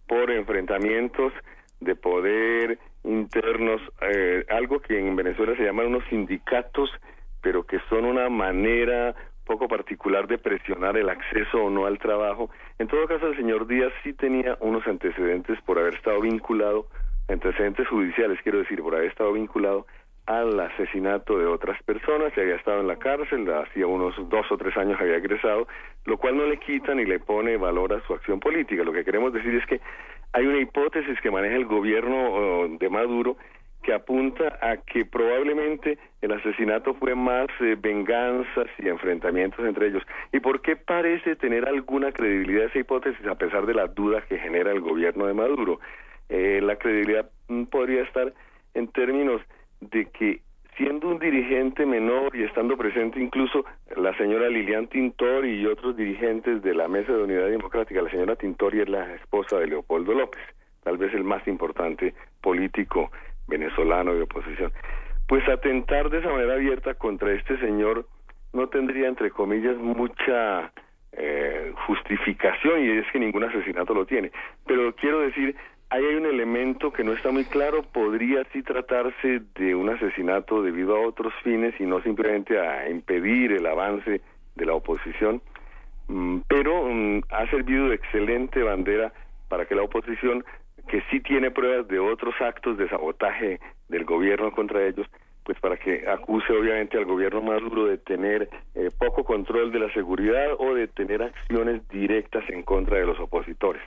por 0.06 0.30
enfrentamientos 0.30 1.32
de 1.80 1.96
poder 1.96 2.78
internos, 3.06 3.82
eh, 4.02 4.44
algo 4.50 4.82
que 4.82 5.00
en 5.00 5.16
Venezuela 5.16 5.56
se 5.56 5.64
llaman 5.64 5.88
unos 5.88 6.04
sindicatos, 6.10 6.92
pero 7.42 7.64
que 7.64 7.80
son 7.90 8.04
una 8.04 8.30
manera 8.30 9.16
poco 9.52 9.68
particular 9.68 10.28
de 10.28 10.38
presionar 10.38 10.96
el 10.96 11.10
acceso 11.10 11.66
o 11.66 11.70
no 11.70 11.86
al 11.86 12.00
trabajo. 12.00 12.50
En 12.80 12.88
todo 12.88 13.06
caso, 13.06 13.28
el 13.28 13.36
señor 13.36 13.68
Díaz 13.68 13.92
sí 14.02 14.14
tenía 14.14 14.58
unos 14.62 14.88
antecedentes 14.88 15.60
por 15.64 15.78
haber 15.78 15.96
estado 15.96 16.22
vinculado, 16.22 16.88
antecedentes 17.28 17.86
judiciales, 17.90 18.40
quiero 18.44 18.60
decir, 18.60 18.82
por 18.82 18.96
haber 18.96 19.10
estado 19.10 19.34
vinculado 19.34 19.86
al 20.26 20.58
asesinato 20.58 21.38
de 21.38 21.48
otras 21.48 21.84
personas, 21.84 22.32
se 22.34 22.42
había 22.42 22.56
estado 22.56 22.80
en 22.80 22.88
la 22.88 22.96
cárcel, 22.96 23.52
hacía 23.54 23.88
unos 23.88 24.16
dos 24.30 24.50
o 24.50 24.58
tres 24.58 24.78
años 24.78 25.02
había 25.02 25.18
egresado, 25.18 25.68
lo 26.06 26.18
cual 26.18 26.38
no 26.38 26.46
le 26.46 26.58
quita 26.58 26.96
ni 26.96 27.04
le 27.04 27.20
pone 27.20 27.58
valor 27.58 27.92
a 27.94 28.00
su 28.08 28.14
acción 28.14 28.40
política. 28.40 28.86
Lo 28.86 28.94
que 28.94 29.04
queremos 29.04 29.34
decir 29.34 29.54
es 29.56 29.66
que 29.66 29.82
hay 30.32 30.48
una 30.48 30.60
hipótesis 30.60 31.20
que 31.20 31.30
maneja 31.30 31.58
el 31.58 31.66
gobierno 31.66 32.70
de 32.70 32.90
Maduro 32.90 33.36
que 33.82 33.94
apunta 33.94 34.60
a 34.62 34.78
que 34.78 35.06
probablemente 35.06 35.98
el 36.22 36.32
asesinato 36.32 36.94
fue 36.94 37.16
más 37.16 37.48
eh, 37.60 37.76
venganzas 37.80 38.68
y 38.78 38.88
enfrentamientos 38.88 39.66
entre 39.66 39.88
ellos. 39.88 40.04
¿Y 40.32 40.40
por 40.40 40.62
qué 40.62 40.76
parece 40.76 41.36
tener 41.36 41.68
alguna 41.68 42.12
credibilidad 42.12 42.66
esa 42.66 42.80
hipótesis 42.80 43.26
a 43.26 43.36
pesar 43.36 43.66
de 43.66 43.74
las 43.74 43.94
dudas 43.96 44.24
que 44.26 44.38
genera 44.38 44.72
el 44.72 44.82
gobierno 44.82 45.26
de 45.26 45.34
Maduro? 45.34 45.80
Eh, 46.30 46.60
la 46.62 46.76
credibilidad 46.78 47.30
mm, 47.48 47.64
podría 47.66 48.04
estar 48.04 48.34
en 48.74 48.88
términos 48.90 49.42
de 49.82 50.06
que 50.06 50.42
siendo 50.78 51.10
un 51.10 51.20
dirigente 51.20 51.86
menor 51.86 52.36
y 52.36 52.44
estando 52.44 52.78
presente 52.78 53.20
incluso 53.20 53.66
la 53.98 54.16
señora 54.18 54.50
Lilian 54.50 54.88
Tintori 54.88 55.60
y 55.60 55.66
otros 55.66 55.98
dirigentes 55.98 56.62
de 56.62 56.74
la 56.74 56.88
Mesa 56.88 57.12
de 57.12 57.24
Unidad 57.24 57.48
Democrática, 57.48 58.02
la 58.02 58.10
señora 58.10 58.36
Tintori 58.36 58.82
es 58.82 58.90
la 58.90 59.14
esposa 59.16 59.60
de 59.60 59.68
Leopoldo 59.68 60.14
López, 60.14 60.42
tal 60.84 60.98
vez 60.98 61.14
el 61.14 61.24
más 61.24 61.46
importante 61.48 62.14
político 62.42 63.12
venezolano 63.52 64.16
de 64.16 64.24
oposición, 64.24 64.72
pues 65.28 65.48
atentar 65.48 66.10
de 66.10 66.20
esa 66.20 66.30
manera 66.30 66.54
abierta 66.54 66.96
contra 66.96 67.32
este 67.34 67.60
señor 67.60 68.08
no 68.54 68.68
tendría, 68.70 69.08
entre 69.08 69.30
comillas, 69.30 69.78
mucha 69.78 70.72
eh, 71.14 71.74
justificación 71.88 72.84
y 72.84 72.90
es 72.98 73.06
que 73.12 73.20
ningún 73.20 73.44
asesinato 73.44 73.94
lo 73.94 74.06
tiene. 74.06 74.32
Pero 74.66 74.94
quiero 74.96 75.20
decir, 75.20 75.56
ahí 75.90 76.04
hay 76.04 76.16
un 76.16 76.26
elemento 76.26 76.92
que 76.92 77.04
no 77.04 77.14
está 77.14 77.32
muy 77.32 77.46
claro, 77.46 77.84
podría 77.84 78.44
sí 78.54 78.64
tratarse 78.64 79.42
de 79.56 79.76
un 79.76 79.90
asesinato 79.90 80.64
debido 80.64 80.96
a 80.96 81.08
otros 81.08 81.34
fines 81.44 81.74
y 81.80 81.84
no 81.84 82.02
simplemente 82.02 82.60
a 82.60 82.90
impedir 82.90 83.52
el 83.52 83.66
avance 83.66 84.22
de 84.56 84.66
la 84.66 84.74
oposición, 84.74 85.42
mm, 86.08 86.40
pero 86.48 86.86
mm, 86.86 87.22
ha 87.30 87.50
servido 87.50 87.90
de 87.90 87.96
excelente 87.96 88.64
bandera 88.64 89.14
para 89.50 89.66
que 89.66 89.76
la 89.76 89.84
oposición, 89.84 90.46
que 90.88 91.02
sí 91.10 91.20
tiene 91.20 91.52
pruebas 91.52 91.88
de 91.88 92.00
otros 92.00 92.36
actos 92.42 92.78
de 92.78 92.90
sabotaje 92.90 93.60
del 93.90 94.06
gobierno 94.06 94.52
contra 94.52 94.86
ellos, 94.86 95.08
pues 95.44 95.60
para 95.60 95.78
que 95.78 96.08
acuse 96.08 96.54
obviamente 96.54 96.98
al 96.98 97.06
gobierno 97.06 97.42
Maduro 97.42 97.86
de 97.86 97.98
tener 97.98 98.50
eh, 98.76 98.90
poco 98.98 99.24
control 99.24 99.72
de 99.72 99.80
la 99.80 99.94
seguridad 99.94 100.48
o 100.60 100.74
de 100.74 100.88
tener 100.88 101.24
acciones 101.24 101.88
directas 101.90 102.44
en 102.50 102.64
contra 102.64 102.98
de 102.98 103.06
los 103.06 103.20
opositores. 103.20 103.82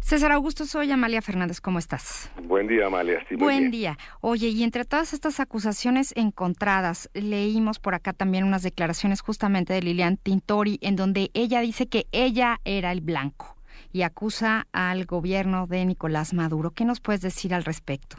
César 0.00 0.32
Augusto, 0.32 0.64
soy 0.64 0.90
Amalia 0.90 1.20
Fernández, 1.20 1.60
¿cómo 1.60 1.78
estás? 1.78 2.32
Buen 2.42 2.66
día, 2.66 2.86
Amalia. 2.86 3.26
Buen 3.32 3.70
día. 3.70 3.98
Oye, 4.22 4.48
y 4.48 4.62
entre 4.62 4.86
todas 4.86 5.12
estas 5.12 5.38
acusaciones 5.38 6.14
encontradas, 6.16 7.10
leímos 7.12 7.78
por 7.78 7.94
acá 7.94 8.14
también 8.14 8.44
unas 8.44 8.62
declaraciones 8.62 9.20
justamente 9.20 9.74
de 9.74 9.82
Lilian 9.82 10.16
Tintori, 10.16 10.78
en 10.80 10.96
donde 10.96 11.30
ella 11.34 11.60
dice 11.60 11.88
que 11.88 12.06
ella 12.10 12.56
era 12.64 12.90
el 12.92 13.02
blanco 13.02 13.57
y 13.92 14.02
acusa 14.02 14.66
al 14.72 15.04
gobierno 15.06 15.66
de 15.66 15.84
Nicolás 15.84 16.34
Maduro. 16.34 16.70
¿Qué 16.70 16.84
nos 16.84 17.00
puedes 17.00 17.20
decir 17.20 17.54
al 17.54 17.64
respecto? 17.64 18.16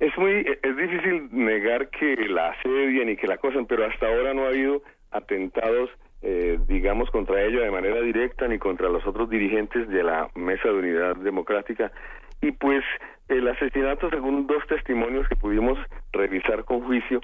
Es 0.00 0.16
muy, 0.16 0.46
es 0.62 0.76
difícil 0.76 1.28
negar 1.32 1.88
que 1.90 2.16
la 2.28 2.50
asedian 2.50 3.08
y 3.08 3.16
que 3.16 3.26
la 3.26 3.34
acosan, 3.34 3.66
pero 3.66 3.84
hasta 3.84 4.06
ahora 4.06 4.34
no 4.34 4.44
ha 4.44 4.48
habido 4.48 4.82
atentados 5.10 5.90
eh, 6.20 6.58
digamos, 6.66 7.10
contra 7.10 7.42
ella 7.42 7.60
de 7.60 7.70
manera 7.70 8.00
directa 8.00 8.48
ni 8.48 8.58
contra 8.58 8.88
los 8.88 9.06
otros 9.06 9.30
dirigentes 9.30 9.88
de 9.88 10.02
la 10.02 10.28
Mesa 10.34 10.68
de 10.68 10.74
Unidad 10.74 11.16
Democrática. 11.16 11.92
Y 12.40 12.50
pues 12.52 12.84
el 13.28 13.46
asesinato, 13.46 14.10
según 14.10 14.46
dos 14.48 14.66
testimonios 14.66 15.28
que 15.28 15.36
pudimos 15.36 15.78
revisar 16.12 16.64
con 16.64 16.80
juicio, 16.80 17.20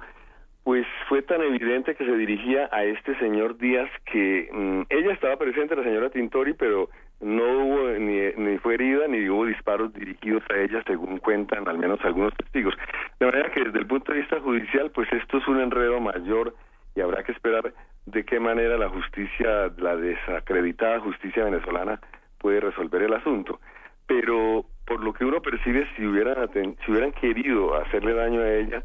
pues 0.62 0.86
fue 1.08 1.22
tan 1.22 1.42
evidente 1.42 1.96
que 1.96 2.04
se 2.04 2.16
dirigía 2.16 2.68
a 2.70 2.84
este 2.84 3.18
señor 3.18 3.58
Díaz 3.58 3.90
que 4.10 4.48
mm, 4.52 4.82
ella 4.88 5.12
estaba 5.12 5.36
presente, 5.36 5.76
la 5.76 5.82
señora 5.82 6.10
Tintori, 6.10 6.54
pero 6.54 6.88
no 7.24 7.42
hubo 7.42 7.88
ni, 7.98 8.20
ni 8.36 8.58
fue 8.58 8.74
herida 8.74 9.08
ni 9.08 9.28
hubo 9.30 9.46
disparos 9.46 9.92
dirigidos 9.94 10.42
a 10.50 10.58
ella, 10.58 10.82
según 10.86 11.18
cuentan 11.18 11.66
al 11.66 11.78
menos 11.78 11.98
algunos 12.04 12.34
testigos. 12.34 12.74
De 13.18 13.26
manera 13.26 13.50
que 13.50 13.64
desde 13.64 13.78
el 13.78 13.86
punto 13.86 14.12
de 14.12 14.20
vista 14.20 14.40
judicial, 14.40 14.90
pues 14.90 15.10
esto 15.10 15.38
es 15.38 15.48
un 15.48 15.60
enredo 15.60 16.00
mayor 16.00 16.54
y 16.94 17.00
habrá 17.00 17.24
que 17.24 17.32
esperar 17.32 17.72
de 18.04 18.24
qué 18.24 18.38
manera 18.38 18.76
la 18.76 18.90
justicia, 18.90 19.72
la 19.78 19.96
desacreditada 19.96 21.00
justicia 21.00 21.44
venezolana 21.44 21.98
puede 22.38 22.60
resolver 22.60 23.02
el 23.02 23.14
asunto. 23.14 23.58
Pero 24.06 24.66
por 24.86 25.02
lo 25.02 25.14
que 25.14 25.24
uno 25.24 25.40
percibe, 25.40 25.88
si 25.96 26.04
hubieran, 26.04 26.36
si 26.52 26.90
hubieran 26.90 27.12
querido 27.12 27.74
hacerle 27.74 28.12
daño 28.12 28.40
a 28.40 28.52
ella, 28.52 28.82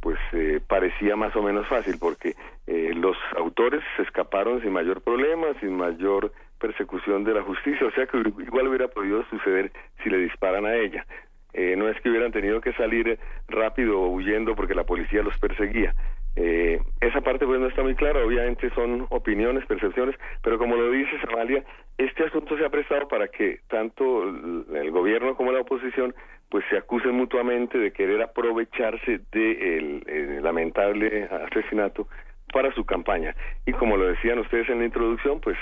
pues 0.00 0.18
eh, 0.32 0.60
parecía 0.66 1.14
más 1.14 1.34
o 1.36 1.42
menos 1.42 1.68
fácil, 1.68 1.98
porque 2.00 2.34
eh, 2.66 2.92
los 2.94 3.16
autores 3.36 3.82
se 3.96 4.02
escaparon 4.02 4.60
sin 4.60 4.72
mayor 4.72 5.02
problema, 5.02 5.46
sin 5.60 5.76
mayor 5.76 6.32
persecución 6.58 7.24
de 7.24 7.34
la 7.34 7.42
justicia, 7.42 7.86
o 7.86 7.90
sea 7.92 8.06
que 8.06 8.18
igual 8.18 8.68
hubiera 8.68 8.88
podido 8.88 9.24
suceder 9.30 9.72
si 10.02 10.10
le 10.10 10.18
disparan 10.18 10.66
a 10.66 10.74
ella. 10.74 11.06
Eh, 11.52 11.74
no 11.76 11.88
es 11.88 11.98
que 12.00 12.10
hubieran 12.10 12.32
tenido 12.32 12.60
que 12.60 12.74
salir 12.74 13.18
rápido 13.48 14.00
huyendo 14.08 14.54
porque 14.54 14.74
la 14.74 14.84
policía 14.84 15.22
los 15.22 15.38
perseguía. 15.38 15.94
Eh, 16.36 16.78
esa 17.00 17.22
parte 17.22 17.46
pues 17.46 17.58
no 17.58 17.66
está 17.66 17.82
muy 17.82 17.94
clara, 17.94 18.22
obviamente 18.22 18.68
son 18.74 19.06
opiniones, 19.08 19.64
percepciones, 19.64 20.16
pero 20.42 20.58
como 20.58 20.76
lo 20.76 20.90
dice 20.90 21.16
Amalia, 21.32 21.64
este 21.96 22.24
asunto 22.24 22.58
se 22.58 22.64
ha 22.66 22.68
prestado 22.68 23.08
para 23.08 23.28
que 23.28 23.60
tanto 23.68 24.24
el 24.24 24.90
gobierno 24.90 25.34
como 25.34 25.50
la 25.50 25.60
oposición 25.60 26.14
pues 26.50 26.62
se 26.68 26.76
acusen 26.76 27.14
mutuamente 27.14 27.78
de 27.78 27.90
querer 27.90 28.20
aprovecharse 28.20 29.20
del 29.32 30.00
de 30.00 30.40
lamentable 30.42 31.24
asesinato 31.24 32.06
para 32.52 32.72
su 32.74 32.84
campaña. 32.84 33.34
Y 33.64 33.72
como 33.72 33.96
lo 33.96 34.06
decían 34.06 34.38
ustedes 34.38 34.68
en 34.68 34.80
la 34.80 34.84
introducción, 34.84 35.40
pues 35.40 35.56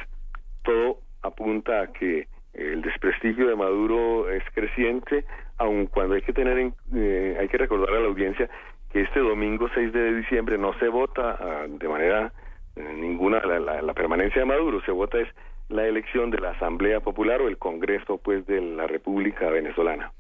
todo 0.65 0.99
apunta 1.23 1.83
a 1.83 1.93
que 1.93 2.27
el 2.55 2.83
desprestigio 2.83 3.49
de 3.49 3.57
Maduro 3.57 4.31
es 4.31 4.43
creciente, 4.55 5.25
aun 5.59 5.87
cuando 5.87 6.15
hay 6.15 6.23
que 6.23 6.33
tener 6.33 6.59
en, 6.59 6.75
eh, 6.95 7.37
hay 7.39 7.49
que 7.49 7.59
recordar 7.59 7.95
a 7.95 8.01
la 8.01 8.09
audiencia 8.09 8.49
que 8.93 9.03
este 9.03 9.21
domingo 9.21 9.69
6 9.75 9.93
de 9.93 10.15
diciembre 10.15 10.57
no 10.57 10.73
se 10.79 10.89
vota 10.89 11.37
ah, 11.41 11.67
de 11.69 11.89
manera 11.89 12.33
eh, 12.77 12.95
ninguna 12.97 13.41
la, 13.41 13.95
permanencia 13.95 14.41
de 14.41 14.47
Maduro, 14.47 14.81
se 14.83 14.93
vota 14.93 15.19
es 15.19 15.29
la 15.69 15.87
elección 15.87 16.31
de 16.31 16.39
la 16.39 16.51
Asamblea 16.51 17.01
Popular 17.01 17.41
o 17.41 17.49
el 17.49 17.59
Congreso 17.59 18.19
pues 18.19 18.47
de 18.47 18.61
la 18.61 18.87
República 18.87 19.49
Venezolana. 19.51 20.13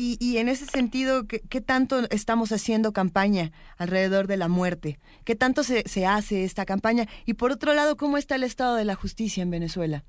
Y, 0.00 0.16
y, 0.20 0.38
en 0.38 0.46
ese 0.46 0.64
sentido, 0.64 1.26
¿qué, 1.26 1.40
¿qué, 1.50 1.60
tanto 1.60 1.96
estamos 2.10 2.52
haciendo 2.52 2.92
campaña 2.92 3.50
alrededor 3.78 4.28
de 4.28 4.36
la 4.36 4.46
muerte? 4.46 4.98
¿Qué 5.26 5.34
tanto 5.34 5.64
se, 5.64 5.82
se 5.88 6.06
hace 6.06 6.44
esta 6.44 6.64
campaña? 6.64 7.06
Y 7.26 7.34
por 7.34 7.50
otro 7.50 7.74
lado, 7.74 7.96
¿cómo 7.96 8.16
está 8.16 8.36
el 8.36 8.44
estado 8.44 8.76
de 8.76 8.84
la 8.84 8.94
justicia 8.94 9.42
en 9.42 9.50
Venezuela? 9.50 10.04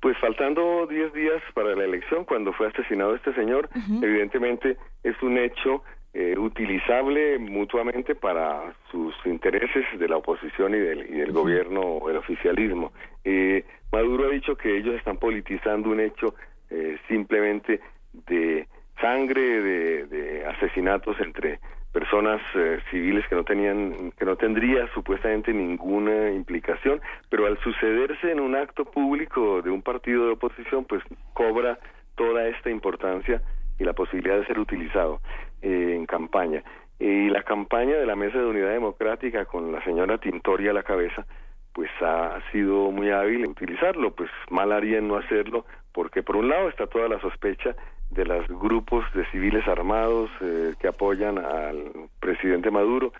Pues 0.00 0.16
faltando 0.18 0.86
10 0.86 1.12
días 1.12 1.42
para 1.52 1.76
la 1.76 1.84
elección, 1.84 2.24
cuando 2.24 2.54
fue 2.54 2.68
asesinado 2.68 3.14
este 3.16 3.34
señor, 3.34 3.68
evidentemente 4.00 4.78
es 5.02 5.20
un 5.22 5.36
hecho 5.36 5.82
eh, 6.14 6.34
utilizable 6.38 7.38
mutuamente 7.38 8.14
para 8.14 8.72
sus 8.90 9.14
intereses 9.26 9.84
de 9.98 10.08
la 10.08 10.16
oposición 10.16 10.74
y 10.74 10.78
del, 10.78 11.00
y 11.00 11.18
del 11.18 11.32
gobierno 11.32 11.80
o 11.80 12.08
el 12.08 12.16
oficialismo. 12.16 12.92
Eh, 13.24 13.66
Maduro 13.92 14.28
ha 14.28 14.30
dicho 14.30 14.56
que 14.56 14.78
ellos 14.78 14.94
están 14.94 15.18
politizando 15.18 15.90
un 15.90 16.00
hecho 16.00 16.34
eh, 16.70 16.96
simplemente 17.08 17.80
de 18.26 18.66
sangre, 19.00 19.62
de, 20.06 20.46
asesinatos 20.46 21.18
entre 21.20 21.60
personas 21.92 22.40
eh, 22.54 22.80
civiles 22.90 23.26
que 23.28 23.34
no 23.34 23.44
tenían 23.44 24.12
que 24.12 24.24
no 24.24 24.36
tendría 24.36 24.86
supuestamente 24.92 25.54
ninguna 25.54 26.30
implicación 26.30 27.00
pero 27.30 27.46
al 27.46 27.58
sucederse 27.60 28.30
en 28.30 28.40
un 28.40 28.54
acto 28.54 28.84
público 28.84 29.62
de 29.62 29.70
un 29.70 29.80
partido 29.82 30.26
de 30.26 30.32
oposición 30.32 30.84
pues 30.84 31.02
cobra 31.32 31.78
toda 32.14 32.46
esta 32.48 32.68
importancia 32.68 33.40
y 33.78 33.84
la 33.84 33.94
posibilidad 33.94 34.38
de 34.38 34.46
ser 34.46 34.58
utilizado 34.58 35.20
eh, 35.62 35.94
en 35.96 36.04
campaña. 36.06 36.62
Y 36.98 37.30
la 37.30 37.44
campaña 37.44 37.96
de 37.96 38.06
la 38.06 38.16
Mesa 38.16 38.38
de 38.38 38.46
Unidad 38.46 38.72
Democrática 38.72 39.44
con 39.44 39.72
la 39.72 39.82
señora 39.84 40.18
Tintori 40.18 40.68
a 40.68 40.72
la 40.72 40.82
cabeza, 40.82 41.24
pues 41.72 41.90
ha 42.02 42.40
sido 42.50 42.90
muy 42.90 43.10
hábil 43.10 43.44
en 43.44 43.50
utilizarlo, 43.52 44.14
pues 44.14 44.30
mal 44.50 44.72
haría 44.72 44.98
en 44.98 45.06
no 45.06 45.16
hacerlo, 45.16 45.64
porque 45.92 46.24
por 46.24 46.36
un 46.36 46.48
lado 46.48 46.68
está 46.68 46.88
toda 46.88 47.08
la 47.08 47.20
sospecha 47.20 47.76
de 48.10 48.24
los 48.24 48.46
grupos 48.48 49.04
de 49.14 49.24
civiles 49.30 49.66
armados 49.68 50.30
eh, 50.40 50.74
que 50.80 50.88
apoyan 50.88 51.38
al 51.38 51.92
presidente 52.20 52.70
Maduro, 52.70 53.12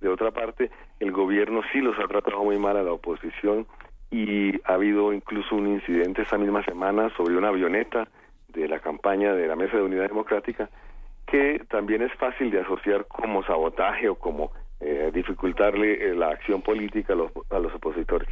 de 0.00 0.08
otra 0.08 0.30
parte, 0.32 0.70
el 1.00 1.12
gobierno 1.12 1.62
sí 1.72 1.80
los 1.80 1.98
ha 1.98 2.06
tratado 2.06 2.44
muy 2.44 2.58
mal 2.58 2.76
a 2.76 2.82
la 2.82 2.92
oposición 2.92 3.66
y 4.10 4.60
ha 4.64 4.74
habido 4.74 5.12
incluso 5.12 5.56
un 5.56 5.66
incidente 5.66 6.22
esa 6.22 6.36
misma 6.36 6.62
semana 6.64 7.10
sobre 7.16 7.36
una 7.36 7.48
avioneta 7.48 8.06
de 8.48 8.68
la 8.68 8.80
campaña 8.80 9.32
de 9.32 9.46
la 9.46 9.56
Mesa 9.56 9.76
de 9.76 9.82
Unidad 9.82 10.08
Democrática 10.08 10.68
que 11.26 11.64
también 11.70 12.02
es 12.02 12.12
fácil 12.14 12.50
de 12.50 12.60
asociar 12.60 13.06
como 13.06 13.42
sabotaje 13.44 14.08
o 14.08 14.14
como 14.16 14.52
eh, 14.80 15.10
dificultarle 15.12 16.10
eh, 16.10 16.14
la 16.14 16.28
acción 16.28 16.62
política 16.62 17.14
a 17.14 17.16
los, 17.16 17.32
a 17.50 17.58
los 17.58 17.74
opositores. 17.74 18.28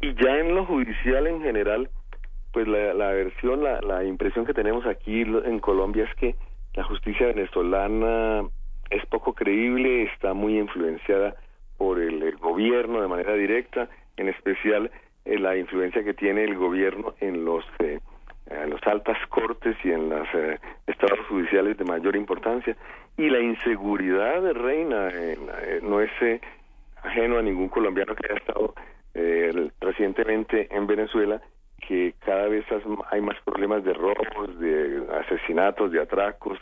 Y 0.00 0.14
ya 0.14 0.38
en 0.38 0.54
lo 0.54 0.64
judicial 0.64 1.26
en 1.26 1.42
general, 1.42 1.90
pues 2.56 2.68
la, 2.68 2.94
la 2.94 3.10
versión, 3.10 3.62
la, 3.62 3.82
la 3.82 4.02
impresión 4.02 4.46
que 4.46 4.54
tenemos 4.54 4.86
aquí 4.86 5.20
en 5.20 5.60
Colombia 5.60 6.04
es 6.04 6.14
que 6.14 6.36
la 6.72 6.84
justicia 6.84 7.26
venezolana 7.26 8.48
es 8.88 9.04
poco 9.04 9.34
creíble, 9.34 10.04
está 10.04 10.32
muy 10.32 10.58
influenciada 10.58 11.36
por 11.76 12.00
el, 12.00 12.34
gobierno 12.38 13.02
de 13.02 13.08
manera 13.08 13.34
directa, 13.34 13.90
en 14.16 14.30
especial 14.30 14.90
eh, 15.26 15.38
la 15.38 15.54
influencia 15.54 16.02
que 16.02 16.14
tiene 16.14 16.44
el 16.44 16.56
gobierno 16.56 17.12
en 17.20 17.44
los 17.44 17.62
eh, 17.80 18.00
en 18.46 18.70
las 18.70 18.82
altas 18.86 19.18
cortes 19.28 19.76
y 19.84 19.90
en 19.90 20.08
los 20.08 20.26
eh, 20.32 20.58
estados 20.86 21.26
judiciales 21.28 21.76
de 21.76 21.84
mayor 21.84 22.16
importancia. 22.16 22.74
Y 23.18 23.28
la 23.28 23.40
inseguridad 23.40 24.40
de 24.40 24.54
reina 24.54 25.10
no 25.82 26.00
es 26.00 26.10
ajeno 27.02 27.36
a 27.36 27.42
ningún 27.42 27.68
colombiano 27.68 28.14
que 28.14 28.26
haya 28.30 28.38
estado 28.38 28.74
recientemente 29.82 30.74
en 30.74 30.86
Venezuela 30.86 31.42
que 31.86 32.14
cada 32.24 32.48
vez 32.48 32.64
hay 33.10 33.20
más 33.20 33.36
problemas 33.44 33.84
de 33.84 33.92
robos, 33.92 34.58
de 34.58 35.06
asesinatos, 35.20 35.92
de 35.92 36.00
atracos, 36.00 36.58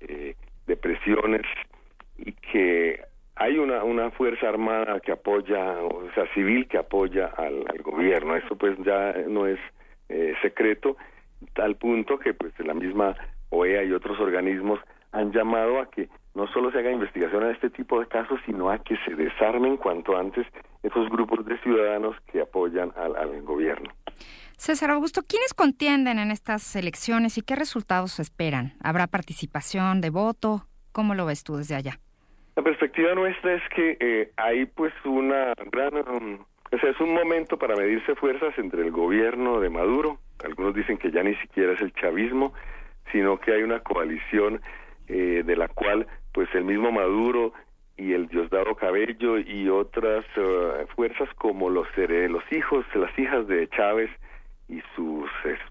de 0.00 0.76
presiones 0.76 1.42
y 2.18 2.32
que 2.32 3.00
hay 3.36 3.58
una, 3.58 3.84
una 3.84 4.10
fuerza 4.10 4.48
armada 4.48 5.00
que 5.00 5.12
apoya, 5.12 5.82
o 5.82 6.10
sea, 6.14 6.26
civil 6.32 6.66
que 6.68 6.78
apoya 6.78 7.26
al, 7.36 7.64
gobierno. 7.82 8.34
Eso 8.34 8.56
pues 8.56 8.76
ya 8.84 9.12
no 9.28 9.46
es 9.46 9.58
eh, 10.08 10.34
secreto, 10.42 10.96
tal 11.52 11.76
punto 11.76 12.18
que 12.18 12.32
pues 12.34 12.52
la 12.60 12.74
misma 12.74 13.14
OEA 13.50 13.84
y 13.84 13.92
otros 13.92 14.18
organismos 14.20 14.80
han 15.12 15.32
llamado 15.32 15.80
a 15.80 15.90
que 15.90 16.08
no 16.34 16.46
solo 16.48 16.70
se 16.70 16.78
haga 16.78 16.90
investigación 16.90 17.44
a 17.44 17.50
este 17.50 17.70
tipo 17.70 18.00
de 18.00 18.06
casos, 18.06 18.40
sino 18.44 18.70
a 18.70 18.78
que 18.78 18.96
se 19.06 19.14
desarmen 19.14 19.76
cuanto 19.76 20.16
antes 20.16 20.46
esos 20.82 21.08
grupos 21.08 21.44
de 21.46 21.58
ciudadanos 21.58 22.16
que 22.32 22.40
apoyan 22.40 22.92
al, 22.96 23.16
al 23.16 23.42
gobierno. 23.42 23.90
César 24.56 24.90
Augusto, 24.90 25.22
¿quiénes 25.22 25.54
contienden 25.54 26.18
en 26.18 26.30
estas 26.30 26.76
elecciones 26.76 27.38
y 27.38 27.42
qué 27.42 27.56
resultados 27.56 28.18
esperan? 28.20 28.74
¿Habrá 28.82 29.06
participación 29.06 30.00
de 30.00 30.10
voto? 30.10 30.66
¿Cómo 30.92 31.14
lo 31.14 31.26
ves 31.26 31.44
tú 31.44 31.56
desde 31.56 31.74
allá? 31.74 31.98
La 32.56 32.62
perspectiva 32.62 33.14
nuestra 33.14 33.54
es 33.54 33.62
que 33.74 33.96
eh, 34.00 34.32
hay 34.36 34.66
pues 34.66 34.92
una 35.04 35.52
gran... 35.70 36.08
Um, 36.08 36.38
o 36.72 36.78
sea, 36.78 36.90
es 36.90 37.00
un 37.00 37.14
momento 37.14 37.58
para 37.58 37.76
medirse 37.76 38.14
fuerzas 38.16 38.58
entre 38.58 38.82
el 38.82 38.90
gobierno 38.90 39.60
de 39.60 39.70
Maduro, 39.70 40.18
algunos 40.44 40.74
dicen 40.74 40.98
que 40.98 41.10
ya 41.10 41.22
ni 41.22 41.34
siquiera 41.36 41.72
es 41.72 41.80
el 41.80 41.92
chavismo, 41.92 42.52
sino 43.12 43.38
que 43.38 43.52
hay 43.52 43.62
una 43.62 43.80
coalición 43.80 44.60
eh, 45.08 45.42
de 45.44 45.56
la 45.56 45.68
cual 45.68 46.06
pues 46.32 46.48
el 46.54 46.64
mismo 46.64 46.92
Maduro 46.92 47.52
y 47.96 48.12
el 48.12 48.28
Diosdado 48.28 48.74
Cabello 48.74 49.38
y 49.38 49.68
otras 49.68 50.24
uh, 50.36 50.86
fuerzas 50.94 51.28
como 51.36 51.70
los, 51.70 51.86
los 51.96 52.42
hijos, 52.52 52.84
las 52.94 53.18
hijas 53.18 53.46
de 53.48 53.68
Chávez 53.68 54.10
y 54.68 54.82
sus 54.94 55.30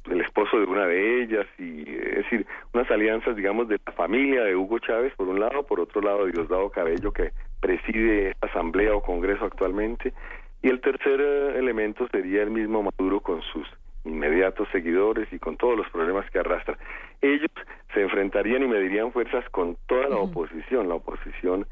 el 0.09 0.21
esposo 0.21 0.57
de 0.57 0.65
una 0.65 0.85
de 0.85 1.23
ellas 1.23 1.45
y 1.59 1.81
es 1.81 2.15
decir 2.15 2.45
unas 2.73 2.89
alianzas 2.89 3.35
digamos 3.35 3.67
de 3.67 3.77
la 3.85 3.91
familia 3.91 4.43
de 4.43 4.55
Hugo 4.55 4.79
Chávez 4.79 5.13
por 5.17 5.27
un 5.27 5.39
lado 5.39 5.63
por 5.63 5.81
otro 5.81 6.01
lado 6.01 6.25
Diosdado 6.25 6.69
Cabello 6.69 7.11
que 7.11 7.31
preside 7.59 8.29
esta 8.29 8.47
asamblea 8.47 8.95
o 8.95 9.01
congreso 9.01 9.43
actualmente 9.43 10.13
y 10.61 10.69
el 10.69 10.79
tercer 10.79 11.19
eh, 11.19 11.59
elemento 11.59 12.07
sería 12.07 12.43
el 12.43 12.51
mismo 12.51 12.83
Maduro 12.83 13.19
con 13.19 13.41
sus 13.41 13.67
inmediatos 14.05 14.67
seguidores 14.71 15.27
y 15.31 15.39
con 15.39 15.57
todos 15.57 15.77
los 15.77 15.89
problemas 15.89 16.29
que 16.31 16.39
arrastra. 16.39 16.77
Ellos 17.21 17.51
se 17.93 18.01
enfrentarían 18.01 18.63
y 18.63 18.67
medirían 18.67 19.11
fuerzas 19.11 19.47
con 19.49 19.77
toda 19.87 20.07
la 20.09 20.17
oposición 20.17 20.87
la 20.87 20.95
oposición 20.95 21.67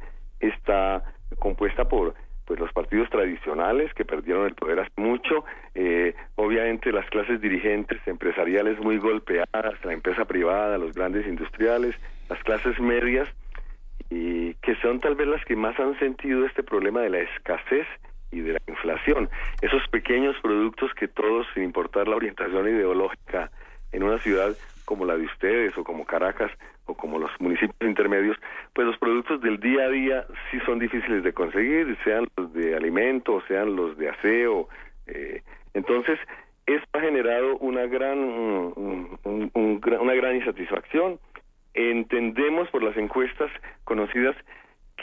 está 0.48 1.04
compuesta 1.40 1.86
por 1.86 2.14
pues 2.46 2.60
los 2.60 2.74
partidos 2.74 3.10
tradicionales 3.10 3.94
que 3.94 4.04
perdieron 4.04 4.46
el 4.46 4.54
poder 4.54 4.80
hace 4.80 4.92
mucho, 4.98 5.46
eh, 5.76 6.14
obviamente 6.36 6.92
las 6.92 7.10
clases 7.10 7.40
dirigentes 7.40 8.06
empresariales 8.06 8.80
muy 8.80 8.98
golpeadas, 8.98 9.74
la 9.84 9.94
empresa 9.94 10.26
privada, 10.26 10.78
los 10.78 10.94
grandes 10.94 11.26
industriales, 11.26 11.96
las 12.30 12.44
clases 12.44 12.78
medias, 12.80 13.30
y 14.10 14.54
que 14.56 14.76
son 14.76 15.00
tal 15.00 15.16
vez 15.16 15.28
las 15.28 15.44
que 15.46 15.56
más 15.56 15.80
han 15.80 15.98
sentido 16.00 16.46
este 16.46 16.64
problema 16.64 17.02
de 17.02 17.10
la 17.10 17.20
escasez 17.20 17.88
y 18.32 18.42
de 18.42 18.54
la 18.54 18.62
inflación. 18.68 19.30
Esos 19.62 19.88
pequeños 19.88 20.36
productos 20.42 20.94
que 20.96 21.08
todos, 21.08 21.48
sin 21.54 21.64
importar 21.64 22.08
la 22.08 22.18
orientación 22.18 22.68
ideológica, 22.68 23.52
en 23.92 24.04
una 24.04 24.18
ciudad 24.20 24.56
como 24.86 25.06
la 25.06 25.16
de 25.16 25.26
ustedes 25.26 25.78
o 25.78 25.84
como 25.84 26.06
Caracas 26.06 26.52
o 26.86 26.96
como 26.96 27.20
los 27.20 27.32
municipios 27.40 27.76
intermedios, 27.82 28.38
pues 28.74 28.88
los 28.88 28.98
productos 28.98 29.42
del 29.42 29.60
día 29.60 29.84
a 29.84 29.90
día 29.90 30.26
sí 30.52 30.60
son 30.66 30.80
difíciles 30.80 31.24
de 31.24 31.34
conseguir, 31.34 31.98
sean 32.04 32.28
los 32.36 32.54
de 32.54 32.76
alimento, 32.76 33.42
sean 33.48 33.76
los 33.76 33.98
de 33.98 34.10
aseo. 34.10 34.68
Eh, 35.08 35.42
entonces, 35.74 36.20
esto 36.66 36.88
ha 36.94 37.02
generado 37.02 37.58
una 37.58 37.86
gran, 37.86 38.20
una 39.24 40.14
gran 40.14 40.36
insatisfacción. 40.36 41.20
Entendemos 41.74 42.70
por 42.70 42.84
las 42.84 42.96
encuestas 42.98 43.52
conocidas 43.84 44.36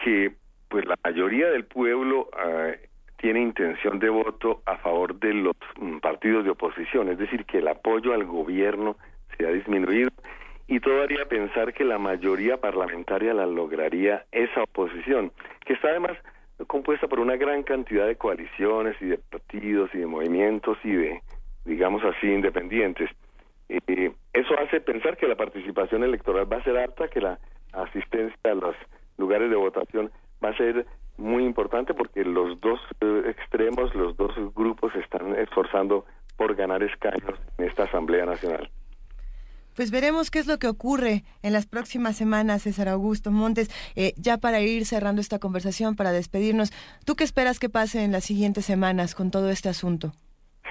que 0.05 0.33
pues 0.69 0.87
la 0.87 0.97
mayoría 1.03 1.51
del 1.51 1.65
pueblo 1.65 2.29
ah, 2.33 2.71
tiene 3.17 3.41
intención 3.41 3.99
de 3.99 4.09
voto 4.09 4.63
a 4.67 4.77
favor 4.79 5.19
de 5.19 5.35
los 5.35 5.57
mm, 5.79 5.99
partidos 5.99 6.45
de 6.45 6.51
oposición, 6.51 7.09
es 7.11 7.19
decir, 7.19 7.45
que 7.45 7.59
el 7.59 7.69
apoyo 7.69 8.15
al 8.15 8.25
gobierno 8.25 8.97
se 9.37 9.47
ha 9.47 9.51
disminuido 9.51 10.11
y 10.71 10.79
todo 10.79 11.03
haría 11.03 11.27
pensar 11.27 11.75
que 11.75 11.85
la 11.85 11.99
mayoría 11.99 12.57
parlamentaria 12.59 13.35
la 13.35 13.45
lograría 13.45 14.25
esa 14.31 14.63
oposición, 14.63 15.33
que 15.67 15.73
está 15.73 15.89
además 15.89 16.17
compuesta 16.69 17.09
por 17.09 17.19
una 17.19 17.37
gran 17.37 17.65
cantidad 17.65 18.07
de 18.07 18.15
coaliciones 18.15 18.95
y 19.01 19.07
de 19.07 19.19
partidos 19.19 19.91
y 19.93 19.99
de 19.99 20.07
movimientos 20.07 20.79
y 20.85 20.93
de, 20.93 21.23
digamos 21.65 22.05
así, 22.05 22.29
independientes. 22.29 23.11
Eh, 23.69 24.13
eso 24.33 24.55
hace 24.61 24.81
pensar 24.81 25.17
que 25.17 25.27
la 25.27 25.35
participación 25.35 26.05
electoral 26.05 26.51
va 26.51 26.59
a 26.59 26.65
ser 26.65 26.77
alta, 26.77 27.09
que 27.09 27.21
la 27.21 27.41
asistencia 27.73 28.53
a 28.53 28.55
los 28.55 28.77
lugares 29.19 29.51
de 29.51 29.57
votación 29.57 30.13
va 30.43 30.51
a 30.51 30.57
ser 30.57 30.87
muy 31.17 31.45
importante 31.45 31.95
porque 31.95 32.25
los 32.25 32.61
dos 32.61 32.79
eh, 33.01 33.25
extremos, 33.27 33.93
los 33.97 34.17
dos 34.17 34.33
grupos 34.55 34.95
están 34.95 35.35
esforzando 35.37 36.05
por 36.37 36.55
ganar 36.55 36.81
escaños 36.85 37.41
en 37.59 37.67
esta 37.67 37.85
Asamblea 37.85 38.25
Nacional. 38.25 38.71
Pues 39.77 39.91
veremos 39.91 40.31
qué 40.31 40.39
es 40.39 40.47
lo 40.47 40.59
que 40.59 40.69
ocurre 40.69 41.23
en 41.43 41.53
las 41.53 41.67
próximas 41.67 42.17
semanas, 42.17 42.63
César 42.63 42.89
Augusto 42.89 43.31
Montes. 43.31 43.71
Eh, 43.97 44.13
ya 44.17 44.39
para 44.39 44.61
ir 44.61 44.85
cerrando 44.85 45.21
esta 45.21 45.39
conversación, 45.39 45.97
para 45.97 46.13
despedirnos, 46.13 46.73
¿tú 47.05 47.17
qué 47.17 47.25
esperas 47.25 47.59
que 47.59 47.69
pase 47.69 48.05
en 48.05 48.13
las 48.13 48.25
siguientes 48.25 48.65
semanas 48.65 49.15
con 49.15 49.31
todo 49.31 49.51
este 49.51 49.69
asunto? 49.69 50.13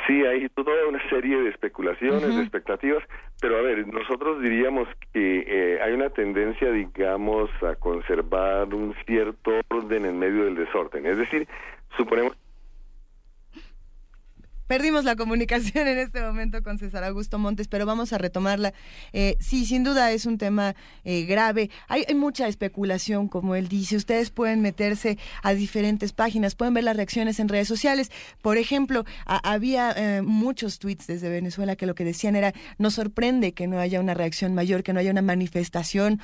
Sí, 0.07 0.25
hay 0.25 0.47
toda 0.49 0.87
una 0.87 1.07
serie 1.09 1.37
de 1.37 1.49
especulaciones, 1.49 2.35
de 2.35 2.41
expectativas, 2.41 3.03
pero 3.39 3.57
a 3.57 3.61
ver, 3.61 3.87
nosotros 3.87 4.41
diríamos 4.41 4.87
que 5.13 5.43
eh, 5.45 5.79
hay 5.81 5.93
una 5.93 6.09
tendencia, 6.09 6.71
digamos, 6.71 7.49
a 7.61 7.75
conservar 7.75 8.73
un 8.73 8.95
cierto 9.05 9.51
orden 9.69 10.05
en 10.05 10.17
medio 10.17 10.45
del 10.45 10.55
desorden. 10.55 11.05
Es 11.05 11.17
decir, 11.17 11.47
suponemos 11.95 12.35
Perdimos 14.69 15.03
la 15.03 15.15
comunicación 15.15 15.87
en 15.87 15.97
este 15.97 16.21
momento 16.21 16.61
con 16.61 16.77
César 16.77 17.03
Augusto 17.03 17.39
Montes, 17.39 17.67
pero 17.67 17.87
vamos 17.87 18.13
a 18.13 18.19
retomarla. 18.19 18.71
Eh, 19.13 19.35
sí, 19.39 19.65
sin 19.65 19.83
duda 19.83 20.11
es 20.11 20.27
un 20.27 20.37
tema 20.37 20.75
eh, 21.03 21.25
grave. 21.25 21.71
Hay, 21.87 22.05
mucha 22.13 22.47
especulación, 22.47 23.29
como 23.29 23.55
él 23.55 23.67
dice. 23.67 23.95
Ustedes 23.95 24.29
pueden 24.29 24.61
meterse 24.61 25.17
a 25.41 25.55
diferentes 25.55 26.13
páginas, 26.13 26.53
pueden 26.53 26.75
ver 26.75 26.83
las 26.83 26.95
reacciones 26.95 27.39
en 27.39 27.49
redes 27.49 27.67
sociales. 27.67 28.11
Por 28.43 28.57
ejemplo, 28.57 29.05
había 29.25 29.91
eh, 29.97 30.21
muchos 30.21 30.77
tweets 30.77 31.07
desde 31.07 31.29
Venezuela 31.29 31.75
que 31.75 31.87
lo 31.87 31.95
que 31.95 32.05
decían 32.05 32.35
era, 32.35 32.53
nos 32.77 32.93
sorprende 32.93 33.53
que 33.53 33.65
no 33.65 33.79
haya 33.79 33.99
una 33.99 34.13
reacción 34.13 34.53
mayor, 34.53 34.83
que 34.83 34.93
no 34.93 34.99
haya 34.99 35.09
una 35.09 35.23
manifestación 35.23 36.21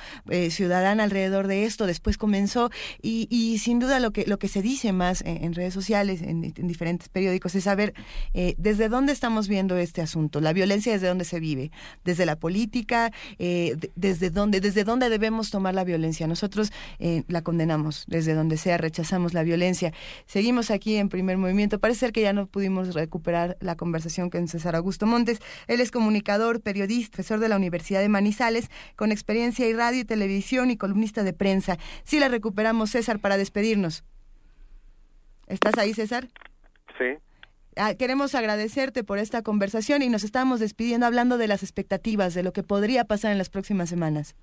ciudadana 0.50 1.02
alrededor 1.02 1.48
de 1.48 1.64
esto. 1.64 1.84
Después 1.84 2.16
comenzó 2.16 2.70
y, 3.02 3.58
sin 3.58 3.80
duda 3.80 3.98
lo 3.98 4.12
que, 4.12 4.24
lo 4.24 4.38
que 4.38 4.46
se 4.46 4.62
dice 4.62 4.92
más 4.92 5.22
en, 5.26 5.52
redes 5.52 5.74
sociales, 5.74 6.22
en, 6.22 6.44
en 6.44 6.68
diferentes 6.68 7.08
periódicos, 7.08 7.56
es 7.56 7.64
saber 7.64 7.92
eh, 8.36 8.54
¿desde 8.58 8.90
dónde 8.90 9.14
estamos 9.14 9.48
viendo 9.48 9.78
este 9.78 10.02
asunto? 10.02 10.42
La 10.42 10.52
violencia 10.52 10.92
desde 10.92 11.08
dónde 11.08 11.24
se 11.24 11.40
vive, 11.40 11.70
desde 12.04 12.26
la 12.26 12.36
política, 12.36 13.10
eh, 13.38 13.76
desde 13.94 14.28
dónde, 14.28 14.60
desde 14.60 14.84
dónde 14.84 15.08
debemos 15.08 15.50
tomar 15.50 15.74
la 15.74 15.84
violencia. 15.84 16.26
Nosotros 16.26 16.70
eh, 16.98 17.22
la 17.28 17.40
condenamos, 17.40 18.04
desde 18.08 18.34
donde 18.34 18.58
sea, 18.58 18.76
rechazamos 18.76 19.32
la 19.32 19.42
violencia. 19.42 19.94
Seguimos 20.26 20.70
aquí 20.70 20.96
en 20.96 21.08
primer 21.08 21.38
movimiento. 21.38 21.78
Parece 21.78 22.00
ser 22.00 22.12
que 22.12 22.20
ya 22.20 22.34
no 22.34 22.46
pudimos 22.46 22.94
recuperar 22.94 23.56
la 23.60 23.74
conversación 23.74 24.28
con 24.28 24.48
César 24.48 24.76
Augusto 24.76 25.06
Montes. 25.06 25.40
Él 25.66 25.80
es 25.80 25.90
comunicador, 25.90 26.60
periodista, 26.60 27.16
profesor 27.16 27.40
de 27.40 27.48
la 27.48 27.56
Universidad 27.56 28.02
de 28.02 28.10
Manizales, 28.10 28.70
con 28.96 29.12
experiencia 29.12 29.66
en 29.66 29.78
radio 29.78 30.00
y 30.00 30.04
televisión 30.04 30.70
y 30.70 30.76
columnista 30.76 31.22
de 31.22 31.32
prensa. 31.32 31.78
Sí 32.04 32.20
la 32.20 32.28
recuperamos, 32.28 32.90
César, 32.90 33.18
para 33.18 33.38
despedirnos. 33.38 34.04
¿Estás 35.46 35.78
ahí, 35.78 35.94
César? 35.94 36.28
Sí. 36.98 37.16
Ah, 37.78 37.92
queremos 37.94 38.34
agradecerte 38.34 39.04
por 39.04 39.18
esta 39.18 39.42
conversación 39.42 40.00
y 40.00 40.08
nos 40.08 40.24
estamos 40.24 40.60
despidiendo 40.60 41.04
hablando 41.04 41.36
de 41.36 41.46
las 41.46 41.62
expectativas, 41.62 42.32
de 42.32 42.42
lo 42.42 42.52
que 42.52 42.62
podría 42.62 43.04
pasar 43.04 43.32
en 43.32 43.38
las 43.38 43.50
próximas 43.50 43.90
semanas. 43.90 44.34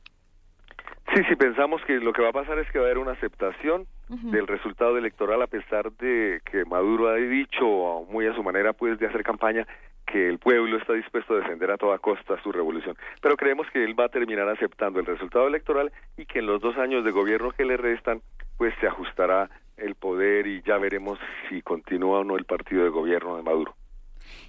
Sí, 1.16 1.22
sí, 1.28 1.36
pensamos 1.36 1.82
que 1.86 1.94
lo 1.94 2.14
que 2.14 2.22
va 2.22 2.30
a 2.30 2.34
pasar 2.34 2.60
es 2.60 2.72
que 2.72 2.78
va 2.78 2.86
a 2.86 2.88
haber 2.88 3.00
una 3.00 3.14
aceptación 3.14 3.88
del 4.08 4.46
resultado 4.46 4.98
electoral 4.98 5.42
a 5.42 5.48
pesar 5.48 5.92
de 5.94 6.42
que 6.50 6.64
Maduro 6.66 7.10
ha 7.10 7.16
dicho, 7.16 8.06
muy 8.10 8.28
a 8.28 8.36
su 8.36 8.44
manera, 8.44 8.74
pues, 8.74 9.00
de 9.00 9.08
hacer 9.08 9.24
campaña, 9.24 9.66
que 10.06 10.30
el 10.30 10.38
pueblo 10.38 10.78
está 10.78 10.94
dispuesto 10.94 11.34
a 11.34 11.38
defender 11.38 11.72
a 11.72 11.78
toda 11.78 11.98
costa 11.98 12.40
su 12.44 12.52
revolución. 12.52 12.96
Pero 13.22 13.36
creemos 13.36 13.68
que 13.72 13.84
él 13.84 14.00
va 14.00 14.06
a 14.06 14.10
terminar 14.10 14.48
aceptando 14.48 15.00
el 15.00 15.08
resultado 15.08 15.48
electoral 15.48 15.92
y 16.18 16.26
que 16.26 16.40
en 16.40 16.46
los 16.46 16.62
dos 16.62 16.78
años 16.78 17.04
de 17.04 17.12
gobierno 17.12 17.52
que 17.52 17.66
le 17.66 17.78
restan, 17.78 18.22
pues 18.58 18.74
se 18.80 18.88
ajustará 18.88 19.50
el 19.78 19.96
poder 19.96 20.48
y 20.48 20.62
ya 20.64 20.78
veremos 20.78 21.20
si 21.50 21.62
continúa 21.62 22.20
o 22.20 22.24
no 22.24 22.38
el 22.38 22.46
partido 22.46 22.84
de 22.84 22.90
gobierno 22.90 23.38
de 23.38 23.44
Maduro. 23.44 23.76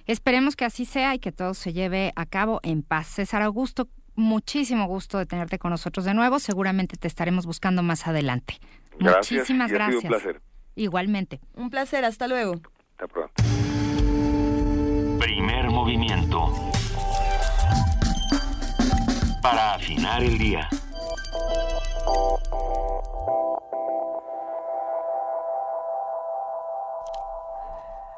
Esperemos 0.05 0.55
que 0.55 0.65
así 0.65 0.85
sea 0.85 1.15
y 1.15 1.19
que 1.19 1.31
todo 1.31 1.53
se 1.53 1.73
lleve 1.73 2.11
a 2.15 2.25
cabo 2.25 2.59
en 2.63 2.83
paz. 2.83 3.07
César 3.07 3.41
Augusto, 3.41 3.87
muchísimo 4.15 4.87
gusto 4.87 5.17
de 5.17 5.25
tenerte 5.25 5.59
con 5.59 5.71
nosotros 5.71 6.05
de 6.05 6.13
nuevo. 6.13 6.39
Seguramente 6.39 6.97
te 6.97 7.07
estaremos 7.07 7.45
buscando 7.45 7.83
más 7.83 8.07
adelante. 8.07 8.59
Muchísimas 8.99 9.71
gracias. 9.71 10.03
un 10.03 10.09
placer. 10.09 10.41
Igualmente. 10.75 11.39
Un 11.53 11.69
placer, 11.69 12.05
hasta 12.05 12.27
luego. 12.27 12.55
Hasta 12.91 13.07
pronto. 13.07 13.33
Primer 15.19 15.69
movimiento. 15.69 16.53
Para 19.41 19.75
afinar 19.75 20.23
el 20.23 20.37
día. 20.37 20.67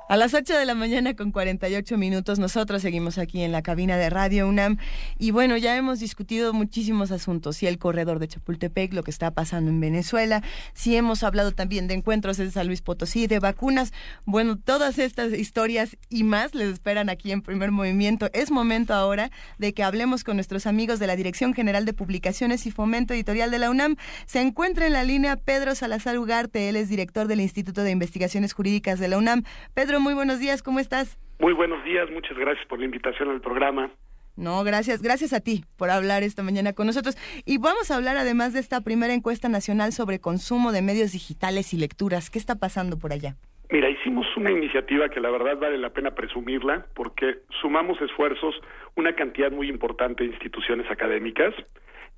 A 0.10 0.16
las 0.16 0.34
8 0.34 0.58
de 0.58 0.66
la 0.66 0.74
mañana 0.74 1.16
con 1.18 1.34
48 1.34 1.98
minutos 1.98 2.40
nosotros 2.40 2.82
seguimos 2.82 3.18
aquí 3.18 3.42
en 3.42 3.52
la 3.52 3.62
cabina 3.62 3.98
de 3.98 4.10
Radio 4.10 4.48
UNAM 4.48 4.78
y 5.20 5.32
bueno, 5.32 5.58
ya 5.58 5.76
hemos 5.76 6.00
discutido 6.00 6.54
muchísimos 6.54 7.12
asuntos, 7.12 7.58
si 7.58 7.68
el 7.68 7.78
corredor 7.78 8.20
de 8.20 8.30
Chapultepec, 8.30 8.94
lo 8.94 9.04
que 9.04 9.12
está 9.12 9.32
pasando 9.32 9.70
en 9.70 9.82
Venezuela, 9.82 10.44
si 10.74 10.96
hemos 10.96 11.24
hablado 11.24 11.52
también 11.52 11.90
de 11.90 11.96
encuentros 11.96 12.40
en 12.40 12.52
San 12.52 12.68
Luis 12.68 12.82
Potosí, 12.82 13.28
de 13.28 13.40
vacunas, 13.40 13.92
bueno, 14.24 14.58
todas 14.58 14.98
estas 14.98 15.34
historias 15.34 15.98
y 16.08 16.24
más 16.24 16.56
les 16.56 16.72
esperan 16.72 17.10
aquí 17.10 17.34
en 17.34 17.42
Primer 17.42 17.72
Movimiento. 17.72 18.30
Es 18.32 18.50
momento 18.50 18.94
ahora 18.94 19.30
de 19.58 19.74
que 19.74 19.84
hablemos 19.84 20.24
con 20.24 20.38
nuestros 20.38 20.68
amigos 20.68 21.00
de 21.00 21.08
la 21.08 21.18
Dirección 21.18 21.54
General 21.54 21.84
de 21.84 21.92
Publicaciones 21.92 22.66
y 22.66 22.72
Fomento 22.72 23.14
Editorial 23.14 23.52
de 23.52 23.60
la 23.60 23.70
UNAM. 23.70 23.98
Se 24.26 24.40
encuentra 24.40 24.88
en 24.88 24.94
la 24.94 25.04
línea 25.04 25.36
Pedro 25.36 25.76
Salazar 25.76 26.18
Ugarte, 26.18 26.70
él 26.70 26.78
es 26.78 26.88
director 26.88 27.28
del 27.28 27.42
Instituto 27.42 27.84
de 27.84 27.92
Investigaciones 27.92 28.54
Jurídicas 28.54 29.02
de 29.02 29.10
la 29.10 29.18
UNAM. 29.18 29.44
Pedro, 29.74 29.97
muy 29.99 30.14
buenos 30.14 30.40
días, 30.40 30.64
¿cómo 30.64 30.80
estás? 30.80 31.18
Muy 31.40 31.53
buenos 31.53 31.84
días, 31.84 32.10
muchas 32.11 32.38
gracias 32.38 32.65
por 32.68 32.80
la 32.80 32.86
invitación 32.86 33.30
al 33.30 33.41
programa. 33.41 33.91
No, 34.36 34.64
gracias, 34.64 35.02
gracias 35.02 35.34
a 35.34 35.40
ti 35.40 35.64
por 35.78 35.90
hablar 35.90 36.22
esta 36.22 36.44
mañana 36.44 36.74
con 36.74 36.86
nosotros. 36.86 37.18
Y 37.45 37.57
vamos 37.57 37.90
a 37.90 37.95
hablar 37.95 38.18
además 38.18 38.53
de 38.53 38.60
esta 38.60 38.82
primera 38.82 39.14
encuesta 39.14 39.49
nacional 39.49 39.91
sobre 39.91 40.19
consumo 40.19 40.72
de 40.72 40.84
medios 40.84 41.11
digitales 41.11 41.74
y 41.74 41.78
lecturas. 41.78 42.30
¿Qué 42.30 42.38
está 42.38 42.56
pasando 42.56 42.99
por 42.99 43.14
allá? 43.14 43.36
Mira, 43.72 43.90
hicimos 43.90 44.26
una 44.38 44.52
iniciativa 44.52 45.10
que 45.10 45.19
la 45.19 45.30
verdad 45.30 45.57
vale 45.57 45.78
la 45.78 45.90
pena 45.90 46.11
presumirla 46.11 46.86
porque 46.94 47.40
sumamos 47.61 47.99
esfuerzos 48.02 48.56
una 48.95 49.14
cantidad 49.14 49.52
muy 49.52 49.69
importante 49.69 50.24
de 50.24 50.30
instituciones 50.30 50.90
académicas, 50.90 51.53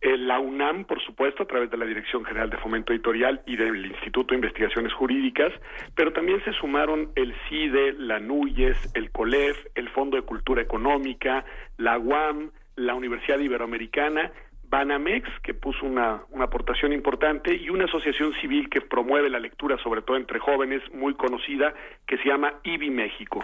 la 0.02 0.40
UNAM, 0.40 0.86
por 0.86 1.02
supuesto, 1.02 1.44
a 1.44 1.46
través 1.46 1.70
de 1.72 1.78
la 1.78 1.86
Dirección 1.86 2.24
General 2.24 2.50
de 2.50 2.58
Fomento 2.58 2.94
Editorial 2.94 3.42
y 3.46 3.58
del 3.58 3.86
Instituto 3.86 4.30
de 4.30 4.38
Investigaciones 4.38 4.94
Jurídicas, 4.94 5.52
pero 5.96 6.14
también 6.14 6.44
se 6.46 6.54
sumaron 6.54 7.12
el 7.16 7.34
CIDE, 7.48 7.94
la 7.94 8.20
NUYES, 8.20 8.92
el 8.96 9.12
COLEF, 9.12 9.58
el 9.76 9.90
Fondo 9.90 10.16
de 10.16 10.24
Cultura 10.24 10.62
Económica, 10.62 11.44
la 11.78 11.98
UAM, 11.98 12.52
la 12.76 12.96
Universidad 12.96 13.40
Iberoamericana, 13.40 14.32
Banamex, 14.70 15.28
que 15.42 15.54
puso 15.54 15.86
una, 15.86 16.22
una 16.30 16.46
aportación 16.46 16.94
importante, 16.94 17.56
y 17.56 17.70
una 17.70 17.86
asociación 17.86 18.34
civil 18.40 18.70
que 18.70 18.82
promueve 18.82 19.30
la 19.30 19.40
lectura, 19.40 19.78
sobre 19.80 20.02
todo 20.02 20.16
entre 20.16 20.40
jóvenes, 20.40 20.82
muy 20.94 21.16
conocida, 21.16 21.74
que 22.08 22.18
se 22.18 22.30
llama 22.30 22.54
IBI 22.64 22.92
México. 22.92 23.44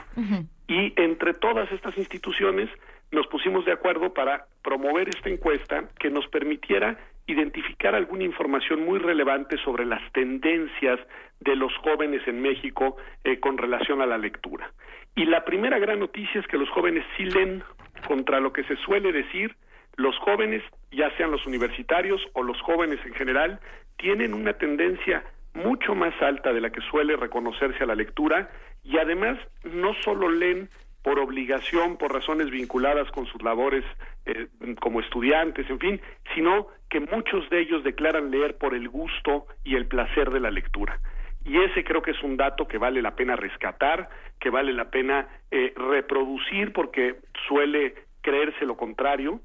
Y 0.68 0.94
entre 0.96 1.34
todas 1.34 1.72
estas 1.72 1.98
instituciones, 1.98 2.70
nos 3.16 3.28
pusimos 3.28 3.66
de 3.66 3.72
acuerdo 3.72 4.14
para 4.14 4.46
promover 4.62 5.10
esta 5.10 5.30
encuesta 5.30 5.86
que 5.98 6.12
nos 6.12 6.28
permitiera 6.28 6.98
identificar 7.28 7.96
alguna 7.96 8.24
información 8.24 8.86
muy 8.86 9.00
relevante 9.00 9.58
sobre 9.64 9.86
las 9.86 10.02
tendencias 10.12 11.00
de 11.40 11.56
los 11.56 11.76
jóvenes 11.78 12.22
en 12.28 12.42
México 12.42 12.98
eh, 13.24 13.40
con 13.40 13.58
relación 13.58 14.02
a 14.02 14.06
la 14.06 14.18
lectura. 14.18 14.72
Y 15.16 15.26
la 15.26 15.46
primera 15.46 15.80
gran 15.80 16.00
noticia 16.00 16.42
es 16.42 16.48
que 16.48 16.58
los 16.58 16.70
jóvenes 16.70 17.04
sí 17.18 17.24
leen 17.26 17.64
contra 18.08 18.40
lo 18.40 18.54
que 18.54 18.64
se 18.66 18.76
suele 18.76 19.12
decir, 19.12 19.56
los 19.96 20.18
jóvenes, 20.20 20.62
ya 20.92 21.10
sean 21.18 21.32
los 21.32 21.48
universitarios 21.48 22.22
o 22.34 22.44
los 22.44 22.62
jóvenes 22.62 23.00
en 23.06 23.14
general, 23.14 23.60
tienen 23.98 24.34
una 24.34 24.54
tendencia 24.54 25.24
mucho 25.54 25.96
más 25.96 26.14
alta 26.22 26.52
de 26.52 26.60
la 26.60 26.70
que 26.70 26.82
suele 26.82 27.16
reconocerse 27.16 27.82
a 27.82 27.88
la 27.88 27.96
lectura 27.96 28.50
y 28.84 28.98
además 28.98 29.40
no 29.64 29.94
solo 30.04 30.30
leen 30.30 30.70
por 31.06 31.20
obligación, 31.20 31.98
por 31.98 32.12
razones 32.12 32.50
vinculadas 32.50 33.12
con 33.12 33.28
sus 33.28 33.40
labores 33.44 33.86
eh, 34.26 34.48
como 34.82 35.02
estudiantes, 35.02 35.70
en 35.70 35.78
fin, 35.78 36.02
sino 36.34 36.66
que 36.90 37.00
muchos 37.00 37.48
de 37.52 37.62
ellos 37.62 37.84
declaran 37.84 38.32
leer 38.32 38.58
por 38.58 38.74
el 38.74 38.90
gusto 38.90 39.46
y 39.64 39.76
el 39.76 39.86
placer 39.86 40.32
de 40.32 40.40
la 40.40 40.50
lectura. 40.50 41.00
Y 41.46 41.62
ese 41.62 41.84
creo 41.84 42.02
que 42.02 42.10
es 42.10 42.24
un 42.24 42.38
dato 42.38 42.68
que 42.68 42.80
vale 42.80 43.04
la 43.04 43.16
pena 43.16 43.36
rescatar, 43.36 44.10
que 44.40 44.50
vale 44.50 44.74
la 44.74 44.90
pena 44.90 45.28
eh, 45.52 45.76
reproducir 45.76 46.74
porque 46.74 47.18
suele 47.48 47.94
creerse 48.22 48.66
lo 48.66 48.76
contrario. 48.76 49.42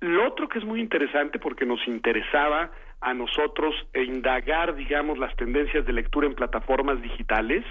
Lo 0.00 0.26
otro 0.26 0.48
que 0.48 0.60
es 0.60 0.64
muy 0.64 0.80
interesante 0.80 1.38
porque 1.38 1.66
nos 1.66 1.86
interesaba 1.86 2.70
a 3.02 3.12
nosotros 3.12 3.74
indagar, 3.94 4.74
digamos, 4.74 5.18
las 5.18 5.36
tendencias 5.36 5.84
de 5.84 5.92
lectura 5.92 6.26
en 6.26 6.34
plataformas 6.34 7.02
digitales, 7.02 7.66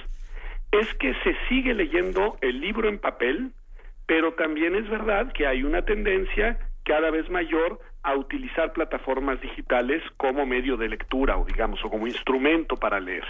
es 0.72 0.94
que 0.96 1.14
se 1.24 1.36
sigue 1.48 1.74
leyendo 1.74 2.38
el 2.42 2.60
libro 2.60 2.90
en 2.90 3.00
papel, 3.00 3.52
pero 4.06 4.34
también 4.34 4.76
es 4.76 4.90
verdad 4.90 5.32
que 5.34 5.48
hay 5.48 5.64
una 5.64 5.84
tendencia 5.84 6.60
cada 6.84 7.10
vez 7.10 7.30
mayor 7.30 7.80
a 8.04 8.16
utilizar 8.16 8.72
plataformas 8.74 9.42
digitales 9.42 10.04
como 10.18 10.46
medio 10.46 10.78
de 10.78 10.90
lectura 10.90 11.38
o 11.38 11.46
digamos 11.46 11.84
o 11.84 11.90
como 11.90 12.06
instrumento 12.06 12.76
para 12.76 13.00
leer. 13.00 13.26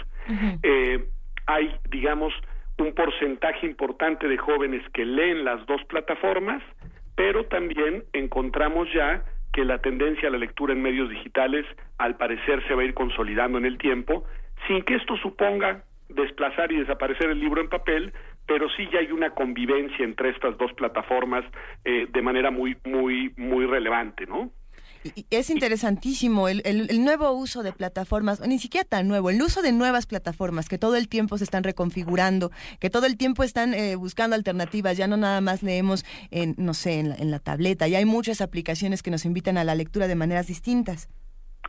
Eh, 0.62 1.08
hay 1.46 1.74
digamos 1.90 2.34
un 2.78 2.92
porcentaje 2.92 3.66
importante 3.66 4.28
de 4.28 4.36
jóvenes 4.36 4.82
que 4.92 5.06
leen 5.06 5.44
las 5.44 5.64
dos 5.66 5.82
plataformas, 5.84 6.62
pero 7.14 7.46
también 7.46 8.04
encontramos 8.12 8.88
ya 8.92 9.24
que 9.54 9.64
la 9.64 9.78
tendencia 9.78 10.28
a 10.28 10.32
la 10.32 10.38
lectura 10.38 10.74
en 10.74 10.82
medios 10.82 11.08
digitales 11.08 11.64
al 11.96 12.16
parecer 12.16 12.62
se 12.68 12.74
va 12.74 12.82
a 12.82 12.84
ir 12.84 12.92
consolidando 12.92 13.56
en 13.56 13.64
el 13.64 13.78
tiempo, 13.78 14.24
sin 14.66 14.82
que 14.82 14.96
esto 14.96 15.16
suponga 15.16 15.84
desplazar 16.08 16.72
y 16.72 16.78
desaparecer 16.78 17.30
el 17.30 17.40
libro 17.40 17.60
en 17.60 17.68
papel, 17.68 18.12
pero 18.46 18.68
sí 18.76 18.88
ya 18.92 19.00
hay 19.00 19.12
una 19.12 19.30
convivencia 19.30 20.04
entre 20.04 20.30
estas 20.30 20.56
dos 20.58 20.72
plataformas 20.74 21.44
eh, 21.84 22.06
de 22.10 22.22
manera 22.22 22.50
muy, 22.50 22.76
muy, 22.84 23.32
muy 23.36 23.66
relevante, 23.66 24.26
¿no? 24.26 24.50
Es 25.30 25.50
interesantísimo 25.50 26.48
el, 26.48 26.62
el, 26.64 27.04
nuevo 27.04 27.30
uso 27.32 27.62
de 27.62 27.72
plataformas, 27.72 28.40
ni 28.40 28.58
siquiera 28.58 28.84
tan 28.84 29.06
nuevo, 29.08 29.30
el 29.30 29.40
uso 29.40 29.62
de 29.62 29.72
nuevas 29.72 30.06
plataformas 30.06 30.68
que 30.68 30.78
todo 30.78 30.96
el 30.96 31.08
tiempo 31.08 31.38
se 31.38 31.44
están 31.44 31.62
reconfigurando, 31.62 32.50
que 32.80 32.90
todo 32.90 33.06
el 33.06 33.16
tiempo 33.16 33.44
están 33.44 33.74
eh, 33.74 33.94
buscando 33.96 34.34
alternativas, 34.34 34.96
ya 34.96 35.06
no 35.06 35.16
nada 35.16 35.40
más 35.40 35.62
leemos 35.62 36.04
en, 36.30 36.54
no 36.58 36.74
sé, 36.74 36.98
en 36.98 37.30
la, 37.30 37.38
tableta, 37.38 37.86
ya 37.86 37.98
hay 37.98 38.04
muchas 38.04 38.40
aplicaciones 38.40 39.02
que 39.02 39.10
nos 39.10 39.24
invitan 39.24 39.58
a 39.58 39.64
la 39.64 39.74
lectura 39.74 40.08
de 40.08 40.16
maneras 40.16 40.48
distintas. 40.48 41.08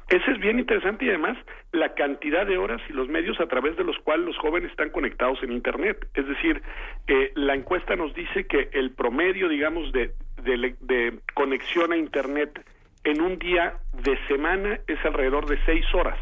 Ese 0.10 0.32
es 0.32 0.40
bien 0.40 0.58
interesante 0.58 1.04
y 1.04 1.10
además 1.10 1.38
la 1.74 1.94
cantidad 1.94 2.46
de 2.46 2.58
horas 2.58 2.82
y 2.90 2.94
los 2.94 3.10
medios 3.10 3.40
a 3.42 3.48
través 3.48 3.76
de 3.76 3.84
los 3.84 3.98
cuales 4.00 4.26
los 4.26 4.38
jóvenes 4.38 4.72
están 4.72 4.90
conectados 4.90 5.44
en 5.44 5.52
Internet. 5.52 6.08
Es 6.14 6.26
decir, 6.26 6.62
eh, 7.08 7.32
la 7.36 7.56
encuesta 7.56 7.96
nos 7.98 8.14
dice 8.14 8.48
que 8.48 8.70
el 8.72 8.92
promedio, 8.92 9.50
digamos, 9.50 9.92
de, 9.92 10.14
de, 10.44 11.20
conexión 11.34 11.92
a 11.92 11.98
Internet 11.98 12.66
en 13.04 13.22
un 13.22 13.38
día 13.38 13.80
de 14.02 14.18
semana 14.28 14.80
es 14.88 15.04
alrededor 15.04 15.46
de 15.46 15.60
seis 15.66 15.86
horas, 15.94 16.18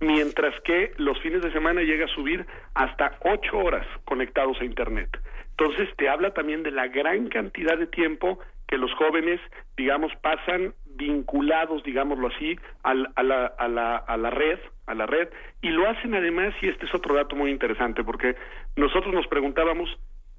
mientras 0.00 0.58
que 0.62 0.92
los 0.96 1.20
fines 1.20 1.42
de 1.42 1.52
semana 1.52 1.82
llega 1.82 2.06
a 2.06 2.14
subir 2.14 2.46
hasta 2.74 3.18
ocho 3.20 3.58
horas 3.58 3.86
conectados 4.06 4.58
a 4.62 4.64
Internet. 4.64 5.10
Entonces 5.58 5.94
te 5.98 6.08
habla 6.08 6.32
también 6.32 6.62
de 6.62 6.70
la 6.70 6.88
gran 6.88 7.28
cantidad 7.28 7.76
de 7.76 7.86
tiempo 7.86 8.38
que 8.66 8.78
los 8.78 8.94
jóvenes, 8.94 9.40
digamos, 9.76 10.10
pasan 10.22 10.72
vinculados, 11.00 11.82
digámoslo 11.82 12.28
así, 12.28 12.58
a 12.82 12.94
la, 12.94 13.10
a, 13.16 13.68
la, 13.68 13.96
a 13.96 14.16
la 14.16 14.30
red, 14.30 14.58
a 14.86 14.94
la 14.94 15.06
red, 15.06 15.28
y 15.62 15.70
lo 15.70 15.88
hacen 15.88 16.14
además, 16.14 16.54
y 16.60 16.68
este 16.68 16.84
es 16.84 16.94
otro 16.94 17.14
dato 17.14 17.34
muy 17.34 17.50
interesante, 17.50 18.04
porque 18.04 18.36
nosotros 18.76 19.12
nos 19.14 19.26
preguntábamos, 19.26 19.88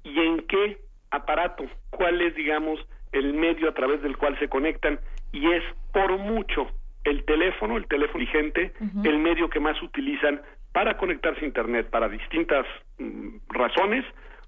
¿y 0.04 0.20
en 0.20 0.46
qué 0.46 0.78
aparato? 1.10 1.64
¿Cuál 1.90 2.20
es, 2.22 2.34
digamos, 2.36 2.78
el 3.10 3.34
medio 3.34 3.68
a 3.68 3.74
través 3.74 4.02
del 4.02 4.16
cual 4.16 4.38
se 4.38 4.48
conectan? 4.48 5.00
Y 5.32 5.50
es 5.50 5.64
por 5.92 6.16
mucho 6.18 6.68
el 7.04 7.24
teléfono, 7.24 7.76
el 7.76 7.88
teléfono 7.88 8.20
vigente, 8.20 8.72
el 9.02 9.18
medio 9.18 9.50
que 9.50 9.58
más 9.58 9.82
utilizan 9.82 10.40
para 10.72 10.96
conectarse 10.96 11.44
a 11.44 11.48
Internet 11.48 11.90
para 11.90 12.08
distintas 12.08 12.64
mm, 12.98 13.38
razones. 13.48 14.04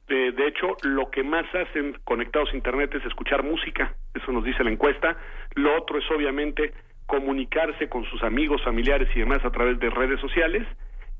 De, 0.08 0.32
de, 0.32 0.46
hecho, 0.48 0.76
lo 0.82 1.10
que 1.10 1.22
más 1.22 1.46
hacen 1.54 1.96
conectados 2.04 2.50
a 2.52 2.56
Internet 2.56 2.94
es 2.94 3.04
escuchar 3.06 3.42
música, 3.42 3.94
eso 4.14 4.32
nos 4.32 4.44
dice 4.44 4.62
la 4.62 4.70
encuesta. 4.70 5.16
Lo 5.54 5.76
otro 5.76 5.98
es 5.98 6.10
obviamente 6.10 6.74
comunicarse 7.06 7.88
con 7.88 8.04
sus 8.04 8.22
amigos, 8.22 8.62
familiares 8.62 9.08
y 9.14 9.20
demás 9.20 9.44
a 9.44 9.50
través 9.50 9.78
de 9.78 9.90
redes 9.90 10.20
sociales 10.20 10.66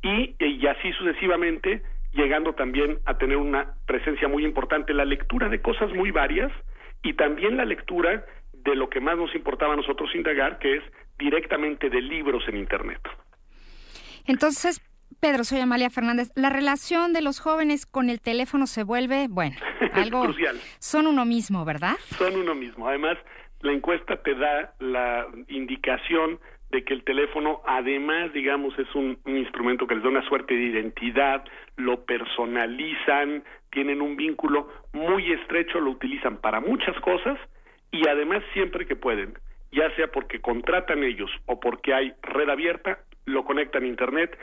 y, 0.02 0.34
y 0.38 0.66
así 0.66 0.92
sucesivamente, 0.92 1.82
llegando 2.12 2.54
también 2.54 2.98
a 3.06 3.16
tener 3.16 3.36
una 3.36 3.74
presencia 3.86 4.28
muy 4.28 4.44
importante, 4.44 4.92
la 4.92 5.04
lectura 5.04 5.48
de 5.48 5.60
cosas 5.60 5.92
muy 5.92 6.10
varias 6.10 6.52
y 7.02 7.14
también 7.14 7.56
la 7.56 7.64
lectura 7.64 8.24
de 8.52 8.74
lo 8.74 8.88
que 8.88 9.00
más 9.00 9.16
nos 9.16 9.34
importaba 9.34 9.74
a 9.74 9.76
nosotros 9.76 10.14
indagar, 10.14 10.58
que 10.58 10.76
es 10.76 10.82
directamente 11.18 11.90
de 11.90 12.00
libros 12.00 12.42
en 12.48 12.56
Internet. 12.56 13.00
Entonces, 14.26 14.80
Pedro, 15.24 15.42
soy 15.42 15.60
Amalia 15.60 15.88
Fernández. 15.88 16.30
La 16.36 16.50
relación 16.50 17.14
de 17.14 17.22
los 17.22 17.40
jóvenes 17.40 17.86
con 17.86 18.10
el 18.10 18.20
teléfono 18.20 18.66
se 18.66 18.82
vuelve, 18.82 19.26
bueno, 19.30 19.56
algo 19.94 20.24
crucial. 20.24 20.60
Son 20.78 21.06
uno 21.06 21.24
mismo, 21.24 21.64
¿verdad? 21.64 21.94
Son 22.18 22.36
uno 22.36 22.54
mismo. 22.54 22.86
Además, 22.86 23.16
la 23.62 23.72
encuesta 23.72 24.18
te 24.18 24.34
da 24.34 24.74
la 24.80 25.26
indicación 25.48 26.38
de 26.68 26.84
que 26.84 26.92
el 26.92 27.04
teléfono, 27.04 27.62
además, 27.64 28.34
digamos, 28.34 28.78
es 28.78 28.94
un, 28.94 29.18
un, 29.24 29.38
instrumento 29.38 29.86
que 29.86 29.94
les 29.94 30.04
da 30.04 30.10
una 30.10 30.28
suerte 30.28 30.52
de 30.52 30.64
identidad, 30.64 31.42
lo 31.76 32.04
personalizan, 32.04 33.44
tienen 33.70 34.02
un 34.02 34.16
vínculo 34.16 34.68
muy 34.92 35.32
estrecho, 35.32 35.80
lo 35.80 35.92
utilizan 35.92 36.36
para 36.36 36.60
muchas 36.60 37.00
cosas 37.00 37.38
y 37.90 38.06
además 38.08 38.42
siempre 38.52 38.84
que 38.84 38.94
pueden, 38.94 39.38
ya 39.72 39.88
sea 39.96 40.08
porque 40.08 40.42
contratan 40.42 41.02
ellos 41.02 41.30
o 41.46 41.60
porque 41.60 41.94
hay 41.94 42.12
red 42.20 42.50
abierta, 42.50 42.98
lo 43.24 43.46
conectan 43.46 43.84
a 43.84 43.86
Internet 43.86 44.38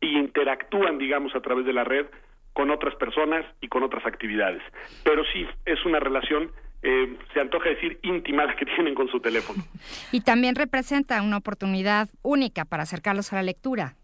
y 0.00 0.18
interactúan, 0.18 0.98
digamos, 0.98 1.34
a 1.34 1.40
través 1.40 1.64
de 1.66 1.72
la 1.72 1.84
red 1.84 2.06
con 2.52 2.70
otras 2.70 2.94
personas 2.94 3.44
y 3.60 3.68
con 3.68 3.82
otras 3.82 4.06
actividades. 4.06 4.62
Pero 5.04 5.22
sí, 5.32 5.46
es 5.66 5.84
una 5.84 6.00
relación, 6.00 6.50
eh, 6.82 7.16
se 7.34 7.40
antoja 7.40 7.68
decir, 7.68 7.98
íntima 8.02 8.44
la 8.44 8.56
que 8.56 8.64
tienen 8.64 8.94
con 8.94 9.08
su 9.08 9.20
teléfono. 9.20 9.62
Y 10.12 10.22
también 10.22 10.54
representa 10.54 11.20
una 11.22 11.36
oportunidad 11.36 12.08
única 12.22 12.64
para 12.64 12.84
acercarlos 12.84 13.32
a 13.32 13.36
la 13.36 13.42
lectura. 13.42 13.94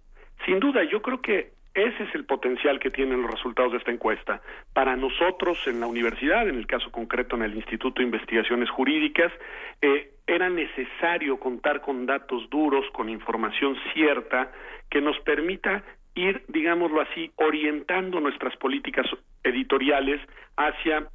Sin 0.44 0.60
duda, 0.60 0.82
yo 0.84 1.00
creo 1.00 1.22
que 1.22 1.52
ese 1.74 2.02
es 2.02 2.14
el 2.14 2.26
potencial 2.26 2.78
que 2.78 2.90
tienen 2.90 3.22
los 3.22 3.30
resultados 3.30 3.72
de 3.72 3.78
esta 3.78 3.90
encuesta. 3.90 4.42
Para 4.74 4.96
nosotros 4.96 5.58
en 5.66 5.80
la 5.80 5.86
universidad, 5.86 6.46
en 6.46 6.56
el 6.56 6.66
caso 6.66 6.90
concreto 6.92 7.36
en 7.36 7.42
el 7.42 7.54
Instituto 7.54 8.00
de 8.00 8.04
Investigaciones 8.04 8.68
Jurídicas, 8.68 9.32
eh, 9.80 10.10
era 10.26 10.50
necesario 10.50 11.40
contar 11.40 11.80
con 11.80 12.04
datos 12.04 12.50
duros, 12.50 12.84
con 12.92 13.08
información 13.08 13.76
cierta, 13.94 14.52
que 14.92 15.00
nos 15.00 15.18
permita 15.20 15.82
ir, 16.14 16.44
digámoslo 16.48 17.00
así, 17.00 17.32
orientando 17.36 18.20
nuestras 18.20 18.54
políticas 18.58 19.06
editoriales 19.42 20.20
hacia 20.58 21.08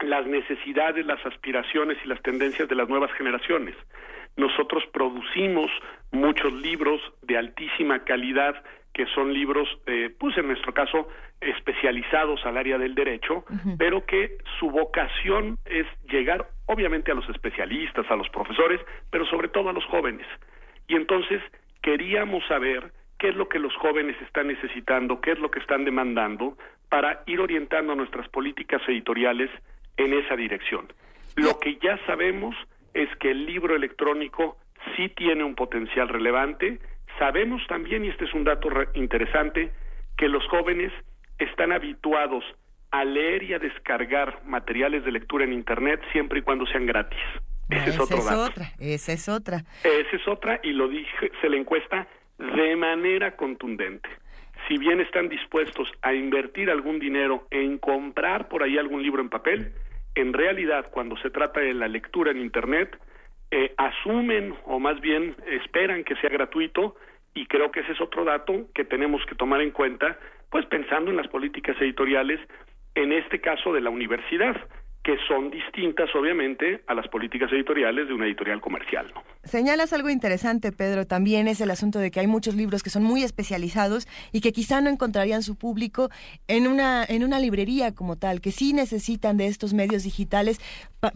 las 0.00 0.26
necesidades, 0.26 1.06
las 1.06 1.24
aspiraciones 1.24 1.98
y 2.04 2.08
las 2.08 2.20
tendencias 2.22 2.68
de 2.68 2.74
las 2.74 2.88
nuevas 2.88 3.12
generaciones. 3.12 3.76
Nosotros 4.36 4.82
producimos 4.92 5.70
muchos 6.10 6.52
libros 6.52 7.00
de 7.22 7.38
altísima 7.38 8.02
calidad 8.02 8.60
que 8.92 9.06
son 9.14 9.32
libros, 9.32 9.68
eh, 9.86 10.12
pues 10.18 10.36
en 10.36 10.48
nuestro 10.48 10.74
caso, 10.74 11.08
especializados 11.40 12.44
al 12.44 12.58
área 12.58 12.76
del 12.76 12.96
derecho, 12.96 13.44
pero 13.78 14.04
que 14.04 14.36
su 14.58 14.68
vocación 14.68 15.58
es 15.64 15.86
llegar, 16.10 16.48
obviamente, 16.66 17.12
a 17.12 17.14
los 17.14 17.28
especialistas, 17.28 18.04
a 18.10 18.16
los 18.16 18.28
profesores, 18.30 18.80
pero 19.10 19.24
sobre 19.26 19.48
todo 19.48 19.70
a 19.70 19.72
los 19.72 19.84
jóvenes. 19.84 20.26
Y 20.88 20.96
entonces 20.96 21.40
queríamos 21.82 22.44
saber 22.48 22.92
qué 23.22 23.28
es 23.28 23.36
lo 23.36 23.48
que 23.48 23.60
los 23.60 23.72
jóvenes 23.76 24.20
están 24.20 24.48
necesitando, 24.48 25.20
qué 25.20 25.30
es 25.30 25.38
lo 25.38 25.48
que 25.48 25.60
están 25.60 25.84
demandando, 25.84 26.58
para 26.88 27.22
ir 27.26 27.38
orientando 27.38 27.94
nuestras 27.94 28.28
políticas 28.28 28.82
editoriales 28.88 29.48
en 29.96 30.12
esa 30.12 30.34
dirección. 30.34 30.92
Lo 31.36 31.60
que 31.60 31.76
ya 31.76 32.04
sabemos 32.04 32.56
es 32.94 33.08
que 33.20 33.30
el 33.30 33.46
libro 33.46 33.76
electrónico 33.76 34.56
sí 34.96 35.08
tiene 35.08 35.44
un 35.44 35.54
potencial 35.54 36.08
relevante, 36.08 36.80
Sabemos 37.18 37.62
también, 37.68 38.04
y 38.04 38.08
este 38.08 38.24
es 38.24 38.34
un 38.34 38.42
dato 38.42 38.68
interesante, 38.94 39.70
que 40.16 40.28
los 40.28 40.44
jóvenes 40.48 40.90
están 41.38 41.70
habituados 41.70 42.42
a 42.90 43.04
leer 43.04 43.42
y 43.42 43.54
a 43.54 43.58
descargar 43.58 44.42
materiales 44.44 45.04
de 45.04 45.12
lectura 45.12 45.44
en 45.44 45.52
Internet 45.52 46.00
siempre 46.10 46.40
y 46.40 46.42
cuando 46.42 46.66
sean 46.66 46.86
gratis. 46.86 47.20
Ese 47.70 47.90
es 47.90 48.00
otro 48.00 48.24
dato. 48.24 48.44
Otra, 48.44 48.72
esa 48.80 49.12
es 49.12 49.28
otra. 49.28 49.64
Esa 49.84 50.16
es 50.16 50.26
otra, 50.26 50.58
y 50.62 50.72
lo 50.72 50.88
dije, 50.88 51.30
se 51.40 51.48
le 51.48 51.58
encuesta 51.58 52.08
de 52.42 52.76
manera 52.76 53.36
contundente. 53.36 54.08
Si 54.66 54.76
bien 54.78 55.00
están 55.00 55.28
dispuestos 55.28 55.88
a 56.02 56.12
invertir 56.12 56.70
algún 56.70 56.98
dinero 56.98 57.46
en 57.50 57.78
comprar 57.78 58.48
por 58.48 58.62
ahí 58.62 58.78
algún 58.78 59.02
libro 59.02 59.22
en 59.22 59.28
papel, 59.28 59.72
en 60.14 60.32
realidad 60.32 60.88
cuando 60.90 61.16
se 61.18 61.30
trata 61.30 61.60
de 61.60 61.74
la 61.74 61.88
lectura 61.88 62.30
en 62.30 62.40
Internet, 62.40 62.98
eh, 63.50 63.74
asumen 63.76 64.54
o 64.64 64.78
más 64.78 65.00
bien 65.00 65.36
esperan 65.46 66.04
que 66.04 66.16
sea 66.16 66.30
gratuito 66.30 66.96
y 67.34 67.46
creo 67.46 67.70
que 67.70 67.80
ese 67.80 67.92
es 67.92 68.00
otro 68.00 68.24
dato 68.24 68.66
que 68.74 68.84
tenemos 68.84 69.24
que 69.26 69.34
tomar 69.34 69.60
en 69.60 69.70
cuenta, 69.70 70.18
pues 70.50 70.66
pensando 70.66 71.10
en 71.10 71.16
las 71.16 71.28
políticas 71.28 71.76
editoriales, 71.80 72.40
en 72.94 73.12
este 73.12 73.40
caso 73.40 73.72
de 73.72 73.80
la 73.80 73.90
universidad, 73.90 74.56
que 75.02 75.16
son 75.26 75.50
distintas, 75.50 76.14
obviamente, 76.14 76.80
a 76.86 76.94
las 76.94 77.08
políticas 77.08 77.50
editoriales 77.52 78.06
de 78.06 78.14
una 78.14 78.26
editorial 78.26 78.60
comercial. 78.60 79.10
¿no? 79.14 79.22
Señalas 79.44 79.92
algo 79.92 80.08
interesante, 80.08 80.70
Pedro, 80.70 81.04
también 81.04 81.48
es 81.48 81.60
el 81.60 81.72
asunto 81.72 81.98
de 81.98 82.12
que 82.12 82.20
hay 82.20 82.28
muchos 82.28 82.54
libros 82.54 82.84
que 82.84 82.90
son 82.90 83.02
muy 83.02 83.24
especializados 83.24 84.06
y 84.30 84.40
que 84.40 84.52
quizá 84.52 84.80
no 84.80 84.88
encontrarían 84.88 85.42
su 85.42 85.56
público 85.56 86.10
en 86.46 86.68
una, 86.68 87.04
en 87.04 87.24
una 87.24 87.40
librería 87.40 87.92
como 87.92 88.16
tal, 88.16 88.40
que 88.40 88.52
sí 88.52 88.72
necesitan 88.72 89.36
de 89.36 89.48
estos 89.48 89.74
medios 89.74 90.04
digitales 90.04 90.60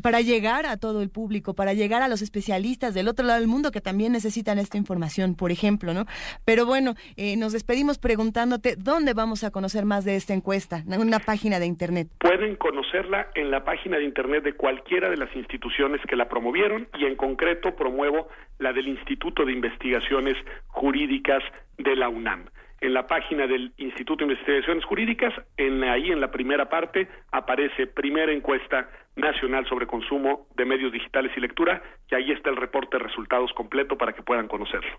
para 0.02 0.20
llegar 0.22 0.66
a 0.66 0.76
todo 0.76 1.02
el 1.02 1.08
público, 1.08 1.54
para 1.54 1.72
llegar 1.72 2.02
a 2.02 2.08
los 2.08 2.20
especialistas 2.20 2.94
del 2.94 3.06
otro 3.06 3.24
lado 3.24 3.38
del 3.38 3.48
mundo 3.48 3.70
que 3.70 3.80
también 3.80 4.10
necesitan 4.10 4.58
esta 4.58 4.76
información, 4.76 5.36
por 5.36 5.52
ejemplo, 5.52 5.94
¿no? 5.94 6.06
Pero 6.44 6.66
bueno, 6.66 6.94
eh, 7.16 7.36
nos 7.36 7.52
despedimos 7.52 7.98
preguntándote 7.98 8.74
dónde 8.76 9.14
vamos 9.14 9.44
a 9.44 9.52
conocer 9.52 9.84
más 9.84 10.04
de 10.04 10.16
esta 10.16 10.34
encuesta, 10.34 10.82
en 10.90 11.00
una 11.00 11.20
página 11.20 11.60
de 11.60 11.66
internet. 11.66 12.08
Pueden 12.18 12.56
conocerla 12.56 13.28
en 13.36 13.52
la 13.52 13.64
página 13.64 13.98
de 13.98 14.04
internet 14.04 14.42
de 14.42 14.54
cualquiera 14.54 15.10
de 15.10 15.16
las 15.16 15.34
instituciones 15.36 16.00
que 16.08 16.16
la 16.16 16.28
promovieron 16.28 16.88
y 16.98 17.04
en 17.04 17.14
concreto 17.14 17.76
promuevo 17.76 18.15
la 18.58 18.72
del 18.72 18.88
Instituto 18.88 19.44
de 19.44 19.52
Investigaciones 19.52 20.36
Jurídicas 20.68 21.42
de 21.78 21.96
la 21.96 22.08
UNAM 22.08 22.46
en 22.80 22.94
la 22.94 23.06
página 23.06 23.46
del 23.46 23.72
Instituto 23.78 24.24
de 24.24 24.32
Investigaciones 24.32 24.84
Jurídicas, 24.84 25.32
en 25.56 25.82
ahí 25.84 26.10
en 26.10 26.20
la 26.20 26.30
primera 26.30 26.68
parte 26.68 27.08
aparece 27.32 27.86
primera 27.86 28.32
encuesta 28.32 28.88
nacional 29.16 29.66
sobre 29.66 29.86
consumo 29.86 30.46
de 30.56 30.66
medios 30.66 30.92
digitales 30.92 31.32
y 31.36 31.40
lectura, 31.40 31.82
y 32.10 32.14
ahí 32.14 32.32
está 32.32 32.50
el 32.50 32.56
reporte 32.56 32.98
de 32.98 33.04
resultados 33.04 33.52
completo 33.54 33.96
para 33.96 34.12
que 34.12 34.22
puedan 34.22 34.46
conocerlo. 34.46 34.90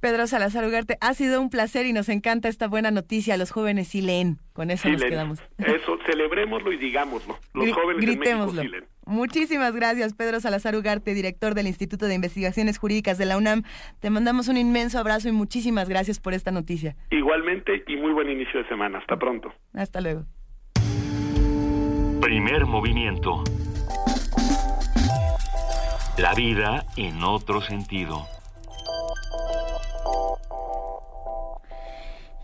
Pedro 0.00 0.26
Salazar 0.26 0.64
Ugarte, 0.64 0.96
ha 1.00 1.14
sido 1.14 1.40
un 1.40 1.50
placer 1.50 1.86
y 1.86 1.92
nos 1.92 2.08
encanta 2.08 2.48
esta 2.48 2.68
buena 2.68 2.90
noticia. 2.90 3.36
Los 3.36 3.50
jóvenes 3.50 3.88
sí 3.88 4.02
leen. 4.02 4.38
Con 4.52 4.70
eso 4.70 4.88
nos 4.88 5.02
quedamos. 5.02 5.42
Eso, 5.58 5.98
celebrémoslo 6.06 6.70
y 6.70 6.76
digámoslo. 6.76 7.36
Los 7.54 7.72
jóvenes 7.72 8.04
gritémoslo. 8.04 8.62
sí 8.62 8.68
leen. 8.68 8.84
Muchísimas 9.06 9.74
gracias, 9.76 10.14
Pedro 10.14 10.40
Salazar 10.40 10.74
Ugarte, 10.74 11.14
director 11.14 11.54
del 11.54 11.68
Instituto 11.68 12.06
de 12.06 12.14
Investigaciones 12.14 12.76
Jurídicas 12.76 13.18
de 13.18 13.26
la 13.26 13.36
UNAM. 13.36 13.62
Te 14.00 14.10
mandamos 14.10 14.48
un 14.48 14.56
inmenso 14.56 14.98
abrazo 14.98 15.28
y 15.28 15.32
muchísimas 15.32 15.88
gracias 15.88 16.18
por 16.18 16.34
esta 16.34 16.50
noticia. 16.50 16.96
Igualmente 17.10 17.84
y 17.86 17.96
muy 17.96 18.12
buen 18.12 18.28
inicio 18.28 18.60
de 18.60 18.68
semana. 18.68 18.98
Hasta 18.98 19.16
pronto. 19.16 19.52
Hasta 19.74 20.00
luego. 20.00 20.24
Primer 22.20 22.66
movimiento. 22.66 23.44
La 26.18 26.34
vida 26.34 26.84
en 26.96 27.22
otro 27.22 27.60
sentido. 27.60 28.26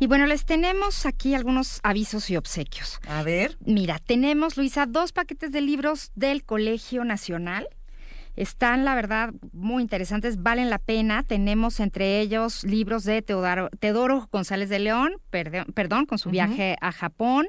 Y 0.03 0.09
bueno, 0.09 0.27
les 0.27 0.45
tenemos 0.45 1.07
aquí 1.07 1.33
algunos 1.33 1.79
avisos 1.85 2.29
y 2.29 2.37
obsequios. 2.37 2.99
A 3.07 3.23
ver. 3.23 3.57
Mira, 3.65 4.01
tenemos, 4.01 4.57
Luisa, 4.57 4.85
dos 4.85 5.13
paquetes 5.13 5.53
de 5.53 5.61
libros 5.61 6.11
del 6.17 6.43
Colegio 6.43 7.05
Nacional. 7.05 7.69
Están, 8.35 8.85
la 8.85 8.97
verdad, 8.97 9.33
muy 9.53 9.81
interesantes, 9.81 10.43
valen 10.43 10.71
la 10.71 10.81
pena. 10.81 11.23
Tenemos 11.23 11.79
entre 11.79 12.19
ellos 12.19 12.65
libros 12.65 13.05
de 13.05 13.23
Teodoro, 13.23 14.29
González 14.33 14.69
de 14.71 14.81
León, 14.81 15.13
perdón, 15.31 16.07
con 16.07 16.19
su 16.19 16.31
viaje 16.31 16.75
a 16.81 16.91
Japón. 16.91 17.47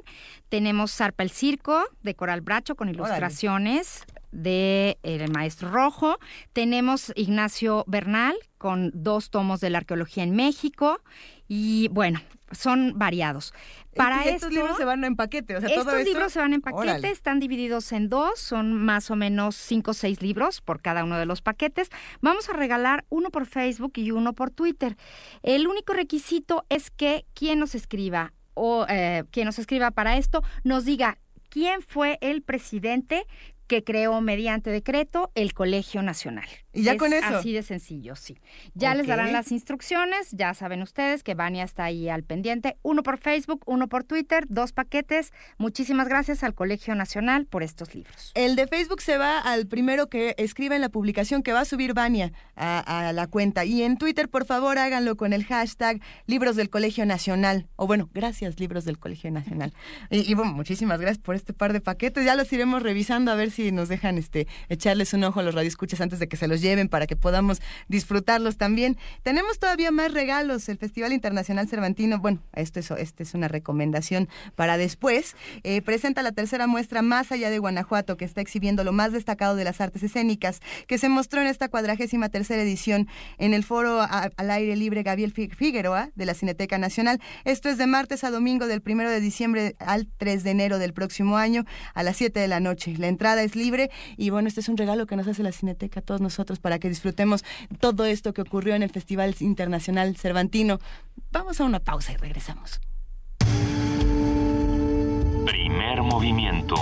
Tenemos 0.48 0.92
Zarpa 0.94 1.24
el 1.24 1.30
Circo 1.30 1.84
de 2.04 2.14
Coral 2.14 2.40
Bracho 2.40 2.76
con 2.76 2.88
ilustraciones 2.88 4.04
de 4.34 4.98
El 5.02 5.30
Maestro 5.30 5.70
Rojo. 5.70 6.18
Tenemos 6.52 7.12
Ignacio 7.16 7.84
Bernal 7.86 8.34
con 8.58 8.90
dos 8.92 9.30
tomos 9.30 9.60
de 9.60 9.70
la 9.70 9.78
arqueología 9.78 10.24
en 10.24 10.34
México. 10.34 11.00
Y 11.48 11.88
bueno, 11.88 12.20
son 12.50 12.98
variados. 12.98 13.52
Para 13.94 14.24
estos 14.24 14.52
libros 14.52 14.76
se 14.76 14.84
van 14.84 15.04
en 15.04 15.14
paquete, 15.14 15.56
o 15.56 15.60
sea, 15.60 15.68
estos 15.68 16.04
libros 16.04 16.32
se 16.32 16.40
van 16.40 16.52
en 16.52 16.60
paquete, 16.60 17.10
están 17.10 17.38
divididos 17.38 17.92
en 17.92 18.08
dos, 18.08 18.40
son 18.40 18.74
más 18.74 19.10
o 19.10 19.16
menos 19.16 19.54
cinco 19.54 19.92
o 19.92 19.94
seis 19.94 20.20
libros 20.20 20.60
por 20.60 20.82
cada 20.82 21.04
uno 21.04 21.16
de 21.16 21.26
los 21.26 21.42
paquetes. 21.42 21.90
Vamos 22.20 22.48
a 22.48 22.54
regalar 22.54 23.04
uno 23.08 23.30
por 23.30 23.46
Facebook 23.46 23.92
y 23.96 24.10
uno 24.10 24.32
por 24.32 24.50
Twitter. 24.50 24.96
El 25.42 25.68
único 25.68 25.92
requisito 25.92 26.64
es 26.70 26.90
que 26.90 27.24
quien 27.34 27.60
nos 27.60 27.74
escriba 27.74 28.32
o 28.54 28.86
eh, 28.88 29.24
quien 29.30 29.46
nos 29.46 29.58
escriba 29.58 29.90
para 29.90 30.16
esto 30.16 30.42
nos 30.64 30.84
diga 30.84 31.18
quién 31.50 31.82
fue 31.82 32.18
el 32.20 32.42
presidente 32.42 33.26
que 33.66 33.84
creó 33.84 34.20
mediante 34.20 34.70
decreto 34.70 35.30
el 35.34 35.54
Colegio 35.54 36.02
Nacional. 36.02 36.48
¿Y 36.74 36.82
ya 36.82 36.96
con 36.96 37.12
eso? 37.12 37.26
Así 37.26 37.52
de 37.52 37.62
sencillo, 37.62 38.16
sí. 38.16 38.36
Ya 38.74 38.94
les 38.94 39.06
darán 39.06 39.32
las 39.32 39.52
instrucciones, 39.52 40.30
ya 40.32 40.52
saben 40.54 40.82
ustedes 40.82 41.22
que 41.22 41.34
Vania 41.34 41.64
está 41.64 41.84
ahí 41.84 42.08
al 42.08 42.24
pendiente. 42.24 42.76
Uno 42.82 43.02
por 43.02 43.18
Facebook, 43.18 43.62
uno 43.66 43.88
por 43.88 44.04
Twitter, 44.04 44.46
dos 44.48 44.72
paquetes. 44.72 45.32
Muchísimas 45.56 46.08
gracias 46.08 46.42
al 46.42 46.54
Colegio 46.54 46.94
Nacional 46.94 47.46
por 47.46 47.62
estos 47.62 47.94
libros. 47.94 48.32
El 48.34 48.56
de 48.56 48.66
Facebook 48.66 49.00
se 49.00 49.18
va 49.18 49.38
al 49.38 49.66
primero 49.66 50.08
que 50.08 50.34
escribe 50.36 50.74
en 50.74 50.80
la 50.80 50.88
publicación 50.88 51.42
que 51.42 51.52
va 51.52 51.60
a 51.60 51.64
subir 51.64 51.94
Vania 51.94 52.32
a, 52.56 53.12
la 53.14 53.26
cuenta. 53.28 53.64
Y 53.64 53.82
en 53.82 53.96
Twitter, 53.96 54.28
por 54.28 54.44
favor, 54.44 54.78
háganlo 54.78 55.16
con 55.16 55.32
el 55.32 55.44
hashtag 55.44 56.00
Libros 56.26 56.56
del 56.56 56.70
Colegio 56.70 57.06
Nacional. 57.06 57.68
O 57.76 57.86
bueno, 57.86 58.10
gracias, 58.12 58.58
Libros 58.58 58.84
del 58.84 58.98
Colegio 58.98 59.30
Nacional. 59.30 59.72
Y, 60.10 60.30
y 60.30 60.34
bueno, 60.34 60.52
muchísimas 60.52 61.00
gracias 61.00 61.22
por 61.22 61.36
este 61.36 61.52
par 61.52 61.72
de 61.72 61.80
paquetes. 61.80 62.24
Ya 62.24 62.34
los 62.34 62.52
iremos 62.52 62.82
revisando 62.82 63.30
a 63.30 63.36
ver 63.36 63.50
si 63.52 63.70
nos 63.70 63.88
dejan 63.88 64.18
este 64.18 64.48
echarles 64.68 65.12
un 65.14 65.22
ojo 65.22 65.40
a 65.40 65.42
los 65.44 65.54
radioescuchas 65.54 66.00
antes 66.00 66.18
de 66.18 66.28
que 66.28 66.36
se 66.36 66.48
los 66.48 66.63
lleven 66.64 66.88
para 66.88 67.06
que 67.06 67.14
podamos 67.14 67.60
disfrutarlos 67.88 68.56
también. 68.56 68.96
Tenemos 69.22 69.58
todavía 69.58 69.90
más 69.90 70.12
regalos. 70.12 70.68
El 70.68 70.78
Festival 70.78 71.12
Internacional 71.12 71.68
Cervantino, 71.68 72.18
bueno, 72.18 72.40
esto 72.54 72.80
es, 72.80 72.90
es 72.90 73.34
una 73.34 73.48
recomendación 73.48 74.28
para 74.56 74.76
después. 74.78 75.36
Eh, 75.62 75.82
presenta 75.82 76.22
la 76.22 76.32
tercera 76.32 76.66
muestra 76.66 77.02
Más 77.02 77.30
allá 77.30 77.50
de 77.50 77.58
Guanajuato, 77.58 78.16
que 78.16 78.24
está 78.24 78.40
exhibiendo 78.40 78.82
lo 78.82 78.92
más 78.92 79.12
destacado 79.12 79.56
de 79.56 79.64
las 79.64 79.80
artes 79.80 80.02
escénicas, 80.02 80.60
que 80.86 80.98
se 80.98 81.08
mostró 81.08 81.40
en 81.42 81.46
esta 81.46 81.68
cuadragésima 81.68 82.30
tercera 82.30 82.62
edición 82.62 83.08
en 83.38 83.52
el 83.52 83.62
foro 83.62 84.00
al 84.00 84.50
aire 84.50 84.74
libre 84.76 85.02
Gabriel 85.02 85.32
Figueroa 85.32 86.10
de 86.14 86.26
la 86.26 86.34
Cineteca 86.34 86.78
Nacional. 86.78 87.20
Esto 87.44 87.68
es 87.68 87.76
de 87.76 87.86
martes 87.86 88.24
a 88.24 88.30
domingo 88.30 88.66
del 88.66 88.80
primero 88.80 89.10
de 89.10 89.20
diciembre 89.20 89.76
al 89.78 90.08
3 90.16 90.42
de 90.42 90.50
enero 90.50 90.78
del 90.78 90.94
próximo 90.94 91.36
año 91.36 91.64
a 91.92 92.02
las 92.02 92.16
7 92.16 92.40
de 92.40 92.48
la 92.48 92.60
noche. 92.60 92.94
La 92.96 93.08
entrada 93.08 93.42
es 93.42 93.54
libre 93.54 93.90
y 94.16 94.30
bueno, 94.30 94.48
este 94.48 94.60
es 94.60 94.68
un 94.68 94.78
regalo 94.78 95.06
que 95.06 95.16
nos 95.16 95.28
hace 95.28 95.42
la 95.42 95.52
Cineteca 95.52 96.00
a 96.00 96.02
todos 96.02 96.20
nosotros 96.20 96.53
para 96.58 96.78
que 96.78 96.88
disfrutemos 96.88 97.44
todo 97.80 98.04
esto 98.04 98.32
que 98.32 98.42
ocurrió 98.42 98.74
en 98.74 98.82
el 98.82 98.90
Festival 98.90 99.34
Internacional 99.40 100.16
Cervantino. 100.16 100.80
Vamos 101.32 101.60
a 101.60 101.64
una 101.64 101.80
pausa 101.80 102.12
y 102.12 102.16
regresamos. 102.16 102.80
Primer 105.44 106.02
movimiento. 106.02 106.74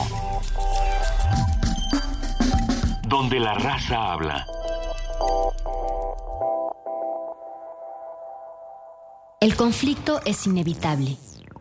Donde 3.08 3.40
la 3.40 3.54
raza 3.54 4.12
habla. 4.12 4.46
El 9.40 9.56
conflicto 9.56 10.20
es 10.24 10.46
inevitable. 10.46 11.16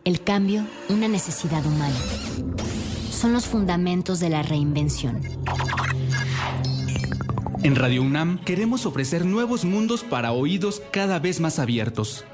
El 0.06 0.24
cambio, 0.24 0.68
una 0.90 1.08
necesidad 1.08 1.66
humana. 1.66 1.96
Son 3.10 3.34
los 3.34 3.48
fundamentos 3.48 4.20
de 4.20 4.30
la 4.30 4.44
reinvención. 4.44 5.22
En 7.64 7.76
Radio 7.76 8.02
UNAM 8.02 8.44
queremos 8.44 8.88
ofrecer 8.88 9.24
nuevos 9.24 9.66
mundos 9.66 10.04
para 10.04 10.32
oídos 10.32 10.82
cada 10.92 11.20
vez 11.20 11.40
más 11.40 11.60
abiertos. 11.60 12.26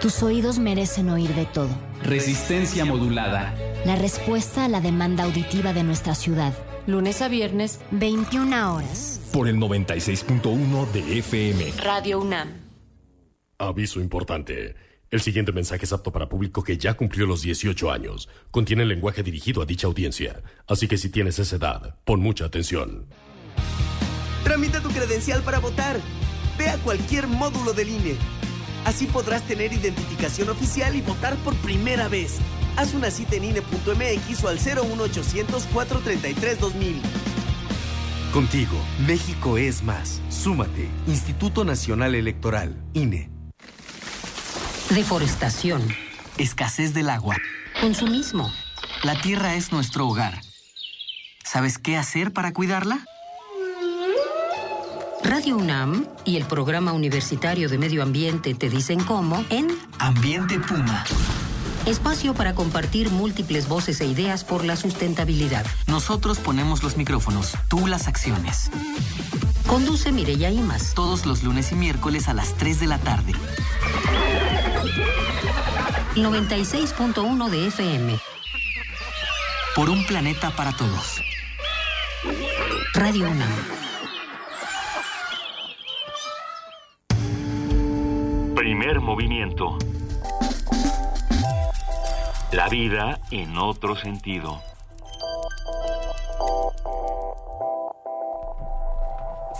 Tus 0.00 0.22
oídos 0.22 0.60
merecen 0.60 1.08
oír 1.08 1.34
de 1.34 1.44
todo. 1.44 1.70
Resistencia 2.04 2.84
modulada. 2.84 3.52
La 3.84 3.96
respuesta 3.96 4.64
a 4.64 4.68
la 4.68 4.80
demanda 4.80 5.24
auditiva 5.24 5.72
de 5.72 5.82
nuestra 5.82 6.14
ciudad. 6.14 6.54
Lunes 6.86 7.20
a 7.20 7.26
viernes, 7.26 7.80
21 7.90 8.76
horas. 8.76 9.20
Por 9.32 9.48
el 9.48 9.56
96.1 9.56 10.92
de 10.92 11.18
FM. 11.18 11.72
Radio 11.82 12.20
UNAM. 12.20 12.48
Aviso 13.58 14.00
importante. 14.00 14.76
El 15.10 15.20
siguiente 15.20 15.50
mensaje 15.50 15.84
es 15.84 15.92
apto 15.92 16.12
para 16.12 16.28
público 16.28 16.62
que 16.62 16.78
ya 16.78 16.94
cumplió 16.94 17.26
los 17.26 17.42
18 17.42 17.90
años. 17.90 18.28
Contiene 18.52 18.84
lenguaje 18.84 19.24
dirigido 19.24 19.62
a 19.62 19.66
dicha 19.66 19.88
audiencia. 19.88 20.42
Así 20.68 20.86
que 20.86 20.96
si 20.96 21.08
tienes 21.08 21.40
esa 21.40 21.56
edad, 21.56 21.96
pon 22.04 22.20
mucha 22.20 22.44
atención. 22.44 23.08
Tramita 24.44 24.80
tu 24.80 24.90
credencial 24.90 25.42
para 25.42 25.58
votar. 25.58 25.98
Ve 26.58 26.68
a 26.68 26.76
cualquier 26.78 27.26
módulo 27.26 27.72
del 27.72 27.88
INE. 27.88 28.16
Así 28.84 29.06
podrás 29.06 29.42
tener 29.42 29.72
identificación 29.72 30.50
oficial 30.50 30.94
y 30.94 31.00
votar 31.00 31.34
por 31.36 31.54
primera 31.56 32.08
vez. 32.08 32.36
Haz 32.76 32.92
una 32.92 33.10
cita 33.10 33.36
en 33.36 33.44
INE.mx 33.44 34.44
o 34.44 34.48
al 34.48 34.58
01800 34.60 35.64
433 35.72 36.60
2000. 36.60 37.00
Contigo, 38.32 38.76
México 39.06 39.56
es 39.56 39.82
más. 39.82 40.20
Súmate. 40.28 40.90
Instituto 41.06 41.64
Nacional 41.64 42.14
Electoral, 42.14 42.76
INE. 42.92 43.30
Deforestación. 44.90 45.82
Escasez 46.36 46.92
del 46.92 47.08
agua. 47.08 47.36
Consumismo. 47.80 48.52
La 49.02 49.18
tierra 49.20 49.54
es 49.54 49.72
nuestro 49.72 50.06
hogar. 50.06 50.40
¿Sabes 51.44 51.78
qué 51.78 51.96
hacer 51.96 52.32
para 52.32 52.52
cuidarla? 52.52 53.06
Radio 55.24 55.56
UNAM 55.56 56.06
y 56.26 56.36
el 56.36 56.44
Programa 56.44 56.92
Universitario 56.92 57.70
de 57.70 57.78
Medio 57.78 58.02
Ambiente 58.02 58.54
te 58.54 58.68
dicen 58.68 59.02
cómo 59.02 59.42
en 59.48 59.68
Ambiente 59.98 60.60
Puma. 60.60 61.02
Espacio 61.86 62.34
para 62.34 62.54
compartir 62.54 63.10
múltiples 63.10 63.66
voces 63.66 64.02
e 64.02 64.06
ideas 64.06 64.44
por 64.44 64.66
la 64.66 64.76
sustentabilidad. 64.76 65.64
Nosotros 65.86 66.38
ponemos 66.38 66.82
los 66.82 66.98
micrófonos, 66.98 67.56
tú 67.68 67.86
las 67.86 68.06
acciones. 68.06 68.70
Conduce 69.66 70.12
Mireya 70.12 70.50
Imas. 70.50 70.92
Todos 70.94 71.24
los 71.24 71.42
lunes 71.42 71.72
y 71.72 71.74
miércoles 71.74 72.28
a 72.28 72.34
las 72.34 72.54
3 72.54 72.80
de 72.80 72.86
la 72.86 72.98
tarde. 72.98 73.32
96.1 76.16 77.48
de 77.48 77.66
FM. 77.68 78.18
Por 79.74 79.88
un 79.88 80.04
planeta 80.06 80.54
para 80.54 80.76
todos. 80.76 81.22
Radio 82.92 83.30
UNAM. 83.30 83.83
Movimiento. 89.14 89.78
La 92.52 92.68
vida 92.68 93.20
en 93.30 93.56
otro 93.58 93.94
sentido. 93.94 94.60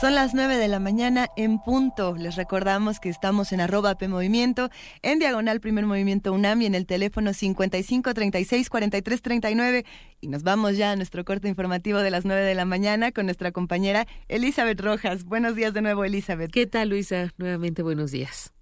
Son 0.00 0.16
las 0.16 0.34
9 0.34 0.56
de 0.56 0.66
la 0.66 0.80
mañana 0.80 1.28
en 1.36 1.60
punto. 1.60 2.16
Les 2.16 2.34
recordamos 2.34 2.98
que 2.98 3.08
estamos 3.08 3.52
en 3.52 3.60
arroba 3.60 3.94
P 3.94 4.08
Movimiento, 4.08 4.70
en 5.02 5.20
diagonal 5.20 5.60
Primer 5.60 5.86
Movimiento 5.86 6.32
UNAM 6.32 6.62
y 6.62 6.66
en 6.66 6.74
el 6.74 6.84
teléfono 6.84 7.32
55 7.32 8.12
36 8.12 8.68
43 8.68 9.22
39. 9.22 9.84
Y 10.20 10.26
nos 10.26 10.42
vamos 10.42 10.76
ya 10.76 10.90
a 10.90 10.96
nuestro 10.96 11.24
corte 11.24 11.46
informativo 11.46 12.00
de 12.00 12.10
las 12.10 12.24
9 12.24 12.42
de 12.42 12.56
la 12.56 12.64
mañana 12.64 13.12
con 13.12 13.26
nuestra 13.26 13.52
compañera 13.52 14.08
Elizabeth 14.26 14.80
Rojas. 14.80 15.22
Buenos 15.22 15.54
días 15.54 15.72
de 15.74 15.82
nuevo, 15.82 16.04
Elizabeth. 16.04 16.50
¿Qué 16.50 16.66
tal, 16.66 16.88
Luisa? 16.88 17.32
Nuevamente 17.38 17.84
buenos 17.84 18.10
días. 18.10 18.52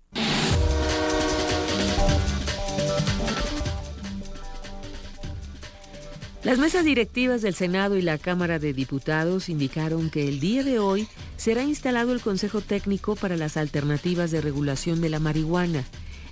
Las 6.45 6.59
mesas 6.59 6.85
directivas 6.85 7.41
del 7.41 7.55
Senado 7.55 7.97
y 7.97 8.03
la 8.03 8.19
Cámara 8.19 8.59
de 8.59 8.73
Diputados 8.73 9.49
indicaron 9.49 10.11
que 10.11 10.27
el 10.27 10.41
día 10.41 10.65
de 10.65 10.81
hoy 10.81 11.07
será 11.37 11.63
instalado 11.63 12.13
el 12.13 12.21
Consejo 12.21 12.61
Técnico 12.61 13.15
para 13.15 13.37
las 13.37 13.57
Alternativas 13.57 14.33
de 14.33 14.41
Regulación 14.41 15.01
de 15.01 15.09
la 15.09 15.21
Marihuana. 15.21 15.85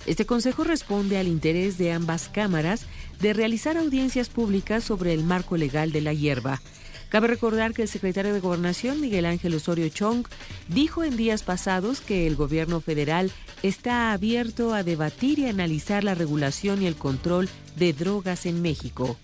Este 0.07 0.27
consejo 0.27 0.65
responde 0.65 1.17
al 1.17 1.29
interés 1.29 1.79
de 1.79 1.93
ambas 1.93 2.29
cámaras 2.29 2.87
de 3.21 3.35
realizar 3.35 3.77
audiencias 3.77 4.31
públicas 4.31 4.83
sobre 4.83 5.15
el 5.15 5.23
marco 5.23 5.57
legal 5.57 5.93
de 5.93 6.01
la 6.01 6.13
hierba. 6.13 6.61
Cabe 7.09 7.29
recordar 7.29 7.73
que 7.73 7.83
el 7.83 7.89
secretario 7.89 8.35
de 8.35 8.41
Gobernación, 8.41 9.01
Miguel 9.01 9.27
Ángel 9.27 9.55
Osorio 9.55 9.89
Chong, 9.91 10.27
dijo 10.67 11.05
en 11.05 11.17
días 11.17 11.45
pasados 11.45 12.01
que 12.01 12.27
el 12.27 12.35
gobierno 12.35 12.81
federal 12.81 13.31
está 13.63 14.13
abierto 14.13 14.75
a 14.75 14.83
debatir 14.83 15.39
y 15.39 15.47
analizar 15.47 16.03
la 16.03 16.17
regulación 16.17 16.83
y 16.83 16.87
el 16.87 16.97
control 16.97 17.49
de 17.77 17.93
drogas 17.93 18.47
en 18.47 18.61
México. 18.61 19.17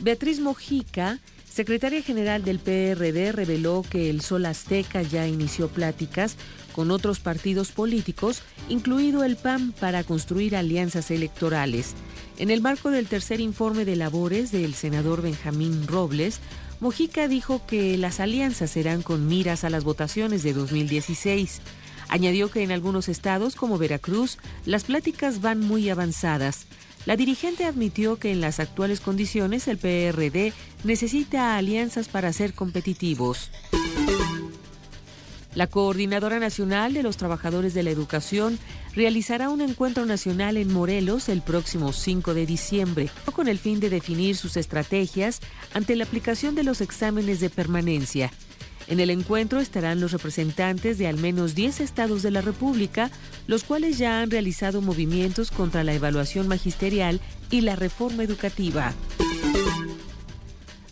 Beatriz 0.00 0.38
Mojica, 0.38 1.18
secretaria 1.48 2.02
general 2.02 2.44
del 2.44 2.58
PRD, 2.58 3.32
reveló 3.32 3.82
que 3.88 4.10
el 4.10 4.20
Sol 4.20 4.44
Azteca 4.44 5.00
ya 5.00 5.26
inició 5.26 5.68
pláticas 5.68 6.36
con 6.74 6.90
otros 6.90 7.20
partidos 7.20 7.72
políticos, 7.72 8.42
incluido 8.68 9.24
el 9.24 9.36
PAN, 9.36 9.72
para 9.72 10.04
construir 10.04 10.56
alianzas 10.56 11.10
electorales. 11.10 11.94
En 12.36 12.50
el 12.50 12.60
marco 12.60 12.90
del 12.90 13.06
tercer 13.06 13.40
informe 13.40 13.84
de 13.84 13.96
labores 13.96 14.52
del 14.52 14.74
senador 14.74 15.22
Benjamín 15.22 15.86
Robles, 15.86 16.40
Mojica 16.80 17.26
dijo 17.26 17.64
que 17.66 17.96
las 17.96 18.20
alianzas 18.20 18.72
serán 18.72 19.02
con 19.02 19.26
miras 19.26 19.64
a 19.64 19.70
las 19.70 19.84
votaciones 19.84 20.42
de 20.42 20.52
2016. 20.52 21.60
Añadió 22.08 22.50
que 22.50 22.62
en 22.62 22.72
algunos 22.72 23.08
estados 23.08 23.54
como 23.54 23.78
Veracruz 23.78 24.38
las 24.66 24.84
pláticas 24.84 25.40
van 25.40 25.60
muy 25.60 25.88
avanzadas. 25.88 26.66
La 27.06 27.16
dirigente 27.16 27.64
admitió 27.64 28.16
que 28.16 28.32
en 28.32 28.40
las 28.40 28.60
actuales 28.60 29.00
condiciones 29.00 29.68
el 29.68 29.76
PRD 29.76 30.52
necesita 30.84 31.56
alianzas 31.56 32.08
para 32.08 32.32
ser 32.32 32.54
competitivos. 32.54 33.50
La 35.54 35.68
Coordinadora 35.68 36.40
Nacional 36.40 36.94
de 36.94 37.04
los 37.04 37.16
Trabajadores 37.16 37.74
de 37.74 37.84
la 37.84 37.90
Educación 37.90 38.58
realizará 38.94 39.50
un 39.50 39.60
encuentro 39.60 40.04
nacional 40.04 40.56
en 40.56 40.72
Morelos 40.72 41.28
el 41.28 41.42
próximo 41.42 41.92
5 41.92 42.34
de 42.34 42.46
diciembre, 42.46 43.10
con 43.34 43.46
el 43.46 43.58
fin 43.58 43.78
de 43.78 43.90
definir 43.90 44.36
sus 44.36 44.56
estrategias 44.56 45.40
ante 45.72 45.94
la 45.94 46.04
aplicación 46.04 46.56
de 46.56 46.64
los 46.64 46.80
exámenes 46.80 47.38
de 47.38 47.50
permanencia. 47.50 48.32
En 48.86 49.00
el 49.00 49.10
encuentro 49.10 49.60
estarán 49.60 50.00
los 50.00 50.12
representantes 50.12 50.98
de 50.98 51.06
al 51.06 51.16
menos 51.16 51.54
10 51.54 51.80
estados 51.80 52.22
de 52.22 52.30
la 52.30 52.42
República, 52.42 53.10
los 53.46 53.64
cuales 53.64 53.98
ya 53.98 54.20
han 54.20 54.30
realizado 54.30 54.82
movimientos 54.82 55.50
contra 55.50 55.84
la 55.84 55.94
evaluación 55.94 56.48
magisterial 56.48 57.20
y 57.50 57.62
la 57.62 57.76
reforma 57.76 58.24
educativa. 58.24 58.92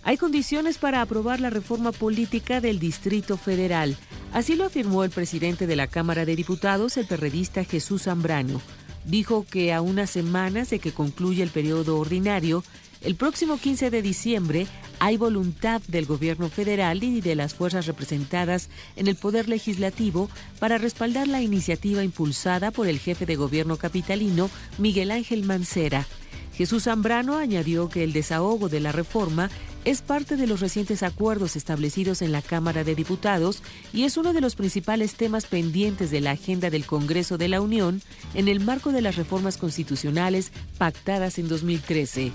Hay 0.05 0.17
condiciones 0.17 0.79
para 0.79 1.01
aprobar 1.01 1.39
la 1.41 1.51
reforma 1.51 1.93
política 1.93 2.61
del 2.61 2.79
Distrito 2.79 3.37
Federal. 3.37 3.97
Así 4.33 4.57
lo 4.57 4.65
afirmó 4.65 5.05
el 5.05 5.11
presidente 5.11 5.67
de 5.67 5.77
la 5.77 5.87
Cámara 5.87 6.25
de 6.25 6.35
Diputados, 6.35 6.97
el 6.97 7.07
perredista 7.07 7.65
Jesús 7.65 8.05
Zambrano. 8.05 8.61
Dijo 9.05 9.47
que 9.49 9.73
a 9.73 9.81
unas 9.81 10.11
semanas 10.11 10.71
de 10.71 10.79
que 10.79 10.93
concluya 10.93 11.45
el 11.45 11.51
periodo 11.51 11.99
ordinario, 11.99 12.65
el 13.05 13.17
próximo 13.17 13.59
15 13.59 13.91
de 13.91 14.03
diciembre 14.03 14.67
hay 14.99 15.17
voluntad 15.17 15.83
del 15.89 16.07
gobierno 16.07 16.49
federal 16.49 17.03
y 17.03 17.21
de 17.21 17.35
las 17.35 17.55
fuerzas 17.55 17.87
representadas 17.87 18.69
en 18.95 19.09
el 19.09 19.17
Poder 19.17 19.49
Legislativo 19.49 20.31
para 20.61 20.79
respaldar 20.79 21.27
la 21.27 21.43
iniciativa 21.43 22.05
impulsada 22.05 22.71
por 22.71 22.87
el 22.87 23.01
jefe 23.01 23.27
de 23.27 23.35
gobierno 23.35 23.77
capitalino, 23.77 24.49
Miguel 24.79 25.11
Ángel 25.11 25.45
Mancera. 25.45 26.07
Jesús 26.55 26.85
Zambrano 26.85 27.37
añadió 27.39 27.89
que 27.89 28.05
el 28.05 28.13
desahogo 28.13 28.69
de 28.69 28.81
la 28.81 28.93
reforma 28.93 29.51
es 29.85 30.03
parte 30.03 30.37
de 30.37 30.47
los 30.47 30.61
recientes 30.61 31.03
acuerdos 31.03 31.57
establecidos 31.57 32.23
en 32.23 32.31
la 32.31 32.43
Cámara 32.43 32.85
de 32.85 32.95
Diputados 32.95 33.63
y 33.93 34.05
es 34.05 34.17
uno 34.17 34.33
de 34.33 34.41
los 34.41 34.55
principales 34.55 35.15
temas 35.15 35.47
pendientes 35.47 36.11
de 36.11 36.21
la 36.21 36.33
agenda 36.33 36.71
del 36.71 36.87
Congreso 36.87 37.39
de 37.39 37.49
la 37.49 37.61
Unión 37.61 38.01
en 38.35 38.47
el 38.47 38.61
marco 38.61 38.93
de 38.93 39.03
las 39.03 39.17
reformas 39.17 39.57
constitucionales 39.57 40.53
pactadas 40.79 41.39
en 41.39 41.49
2013. 41.49 42.31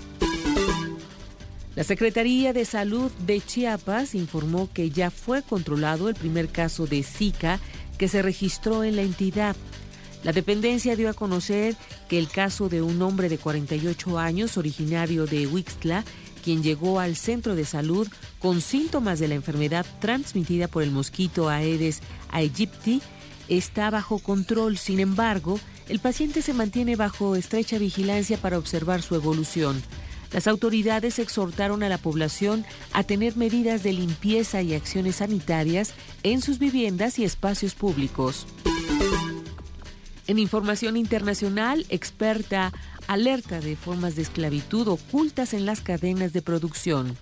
La 1.78 1.84
Secretaría 1.84 2.52
de 2.52 2.64
Salud 2.64 3.08
de 3.24 3.40
Chiapas 3.40 4.16
informó 4.16 4.68
que 4.74 4.90
ya 4.90 5.12
fue 5.12 5.42
controlado 5.42 6.08
el 6.08 6.16
primer 6.16 6.48
caso 6.48 6.88
de 6.88 7.04
Zika 7.04 7.60
que 7.98 8.08
se 8.08 8.20
registró 8.20 8.82
en 8.82 8.96
la 8.96 9.02
entidad. 9.02 9.54
La 10.24 10.32
dependencia 10.32 10.96
dio 10.96 11.08
a 11.08 11.14
conocer 11.14 11.76
que 12.08 12.18
el 12.18 12.26
caso 12.26 12.68
de 12.68 12.82
un 12.82 13.00
hombre 13.00 13.28
de 13.28 13.38
48 13.38 14.18
años 14.18 14.56
originario 14.56 15.26
de 15.26 15.46
Huixtla 15.46 16.04
quien 16.42 16.64
llegó 16.64 16.98
al 16.98 17.14
centro 17.14 17.54
de 17.54 17.64
salud 17.64 18.08
con 18.40 18.60
síntomas 18.60 19.20
de 19.20 19.28
la 19.28 19.36
enfermedad 19.36 19.86
transmitida 20.00 20.66
por 20.66 20.82
el 20.82 20.90
mosquito 20.90 21.48
Aedes 21.48 22.00
aegypti, 22.32 23.02
está 23.48 23.88
bajo 23.90 24.18
control. 24.18 24.78
Sin 24.78 24.98
embargo, 24.98 25.60
el 25.88 26.00
paciente 26.00 26.42
se 26.42 26.54
mantiene 26.54 26.96
bajo 26.96 27.36
estrecha 27.36 27.78
vigilancia 27.78 28.36
para 28.36 28.58
observar 28.58 29.00
su 29.00 29.14
evolución. 29.14 29.80
Las 30.32 30.46
autoridades 30.46 31.18
exhortaron 31.18 31.82
a 31.82 31.88
la 31.88 31.98
población 31.98 32.64
a 32.92 33.02
tener 33.02 33.36
medidas 33.36 33.82
de 33.82 33.92
limpieza 33.92 34.62
y 34.62 34.74
acciones 34.74 35.16
sanitarias 35.16 35.94
en 36.22 36.42
sus 36.42 36.58
viviendas 36.58 37.18
y 37.18 37.24
espacios 37.24 37.74
públicos. 37.74 38.46
En 40.26 40.38
información 40.38 40.98
internacional, 40.98 41.86
experta 41.88 42.72
alerta 43.06 43.60
de 43.60 43.74
formas 43.74 44.16
de 44.16 44.22
esclavitud 44.22 44.86
ocultas 44.88 45.54
en 45.54 45.64
las 45.64 45.80
cadenas 45.80 46.34
de 46.34 46.42
producción. 46.42 47.16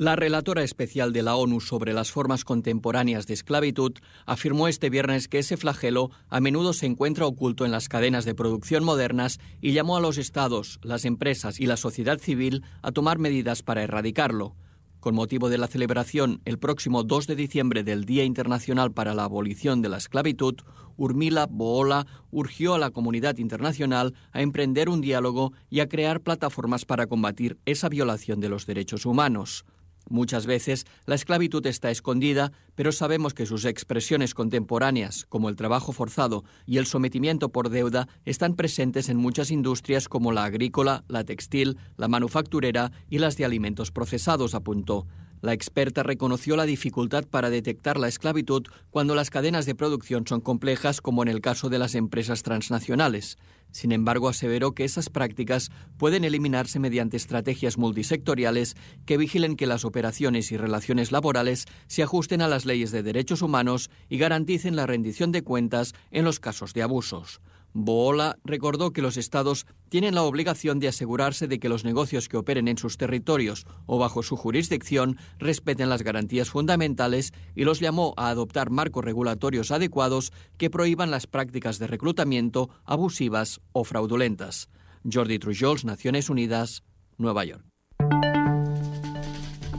La 0.00 0.16
relatora 0.16 0.62
especial 0.62 1.12
de 1.12 1.22
la 1.22 1.36
ONU 1.36 1.60
sobre 1.60 1.92
las 1.92 2.10
formas 2.10 2.46
contemporáneas 2.46 3.26
de 3.26 3.34
esclavitud 3.34 3.92
afirmó 4.24 4.66
este 4.66 4.88
viernes 4.88 5.28
que 5.28 5.40
ese 5.40 5.58
flagelo 5.58 6.10
a 6.30 6.40
menudo 6.40 6.72
se 6.72 6.86
encuentra 6.86 7.26
oculto 7.26 7.66
en 7.66 7.70
las 7.70 7.90
cadenas 7.90 8.24
de 8.24 8.34
producción 8.34 8.82
modernas 8.82 9.40
y 9.60 9.72
llamó 9.72 9.98
a 9.98 10.00
los 10.00 10.16
estados, 10.16 10.80
las 10.82 11.04
empresas 11.04 11.60
y 11.60 11.66
la 11.66 11.76
sociedad 11.76 12.18
civil 12.18 12.62
a 12.80 12.92
tomar 12.92 13.18
medidas 13.18 13.62
para 13.62 13.82
erradicarlo. 13.82 14.56
Con 15.00 15.14
motivo 15.14 15.50
de 15.50 15.58
la 15.58 15.66
celebración 15.66 16.40
el 16.46 16.58
próximo 16.58 17.02
2 17.02 17.26
de 17.26 17.36
diciembre 17.36 17.84
del 17.84 18.06
Día 18.06 18.24
Internacional 18.24 18.92
para 18.92 19.12
la 19.12 19.24
Abolición 19.24 19.82
de 19.82 19.90
la 19.90 19.98
Esclavitud, 19.98 20.54
Urmila 20.96 21.46
Boola 21.46 22.06
urgió 22.30 22.72
a 22.72 22.78
la 22.78 22.90
comunidad 22.90 23.36
internacional 23.36 24.14
a 24.32 24.40
emprender 24.40 24.88
un 24.88 25.02
diálogo 25.02 25.52
y 25.68 25.80
a 25.80 25.90
crear 25.90 26.22
plataformas 26.22 26.86
para 26.86 27.06
combatir 27.06 27.58
esa 27.66 27.90
violación 27.90 28.40
de 28.40 28.48
los 28.48 28.64
derechos 28.64 29.04
humanos. 29.04 29.66
Muchas 30.08 30.46
veces 30.46 30.86
la 31.06 31.14
esclavitud 31.14 31.64
está 31.66 31.90
escondida, 31.90 32.52
pero 32.74 32.90
sabemos 32.90 33.34
que 33.34 33.46
sus 33.46 33.64
expresiones 33.64 34.34
contemporáneas, 34.34 35.26
como 35.28 35.48
el 35.48 35.56
trabajo 35.56 35.92
forzado 35.92 36.44
y 36.66 36.78
el 36.78 36.86
sometimiento 36.86 37.50
por 37.50 37.68
deuda, 37.68 38.08
están 38.24 38.56
presentes 38.56 39.08
en 39.08 39.18
muchas 39.18 39.50
industrias 39.50 40.08
como 40.08 40.32
la 40.32 40.44
agrícola, 40.44 41.04
la 41.08 41.24
textil, 41.24 41.76
la 41.96 42.08
manufacturera 42.08 42.92
y 43.08 43.18
las 43.18 43.36
de 43.36 43.44
alimentos 43.44 43.92
procesados, 43.92 44.54
apuntó. 44.54 45.06
La 45.42 45.54
experta 45.54 46.02
reconoció 46.02 46.54
la 46.54 46.66
dificultad 46.66 47.24
para 47.24 47.48
detectar 47.48 47.98
la 47.98 48.08
esclavitud 48.08 48.64
cuando 48.90 49.14
las 49.14 49.30
cadenas 49.30 49.64
de 49.64 49.74
producción 49.74 50.26
son 50.26 50.42
complejas, 50.42 51.00
como 51.00 51.22
en 51.22 51.28
el 51.28 51.40
caso 51.40 51.70
de 51.70 51.78
las 51.78 51.94
empresas 51.94 52.42
transnacionales. 52.42 53.38
Sin 53.72 53.92
embargo, 53.92 54.28
aseveró 54.28 54.72
que 54.72 54.84
esas 54.84 55.10
prácticas 55.10 55.70
pueden 55.96 56.24
eliminarse 56.24 56.78
mediante 56.78 57.16
estrategias 57.16 57.78
multisectoriales 57.78 58.76
que 59.06 59.16
vigilen 59.16 59.56
que 59.56 59.66
las 59.66 59.84
operaciones 59.84 60.52
y 60.52 60.56
relaciones 60.56 61.12
laborales 61.12 61.66
se 61.86 62.02
ajusten 62.02 62.42
a 62.42 62.48
las 62.48 62.66
leyes 62.66 62.90
de 62.90 63.02
derechos 63.02 63.42
humanos 63.42 63.90
y 64.08 64.18
garanticen 64.18 64.76
la 64.76 64.86
rendición 64.86 65.32
de 65.32 65.42
cuentas 65.42 65.94
en 66.10 66.24
los 66.24 66.40
casos 66.40 66.74
de 66.74 66.82
abusos. 66.82 67.40
Boola 67.72 68.38
recordó 68.44 68.92
que 68.92 69.02
los 69.02 69.16
estados 69.16 69.66
tienen 69.88 70.14
la 70.14 70.22
obligación 70.22 70.80
de 70.80 70.88
asegurarse 70.88 71.46
de 71.46 71.58
que 71.58 71.68
los 71.68 71.84
negocios 71.84 72.28
que 72.28 72.36
operen 72.36 72.68
en 72.68 72.78
sus 72.78 72.96
territorios 72.96 73.66
o 73.86 73.98
bajo 73.98 74.22
su 74.22 74.36
jurisdicción 74.36 75.18
respeten 75.38 75.88
las 75.88 76.02
garantías 76.02 76.50
fundamentales 76.50 77.32
y 77.54 77.64
los 77.64 77.80
llamó 77.80 78.14
a 78.16 78.28
adoptar 78.28 78.70
marcos 78.70 79.04
regulatorios 79.04 79.70
adecuados 79.70 80.32
que 80.58 80.70
prohíban 80.70 81.10
las 81.10 81.26
prácticas 81.26 81.78
de 81.78 81.86
reclutamiento 81.86 82.70
abusivas 82.84 83.60
o 83.72 83.84
fraudulentas. 83.84 84.68
Jordi 85.10 85.38
Trujols, 85.38 85.84
Naciones 85.84 86.28
Unidas, 86.28 86.82
Nueva 87.16 87.44
York. 87.44 87.64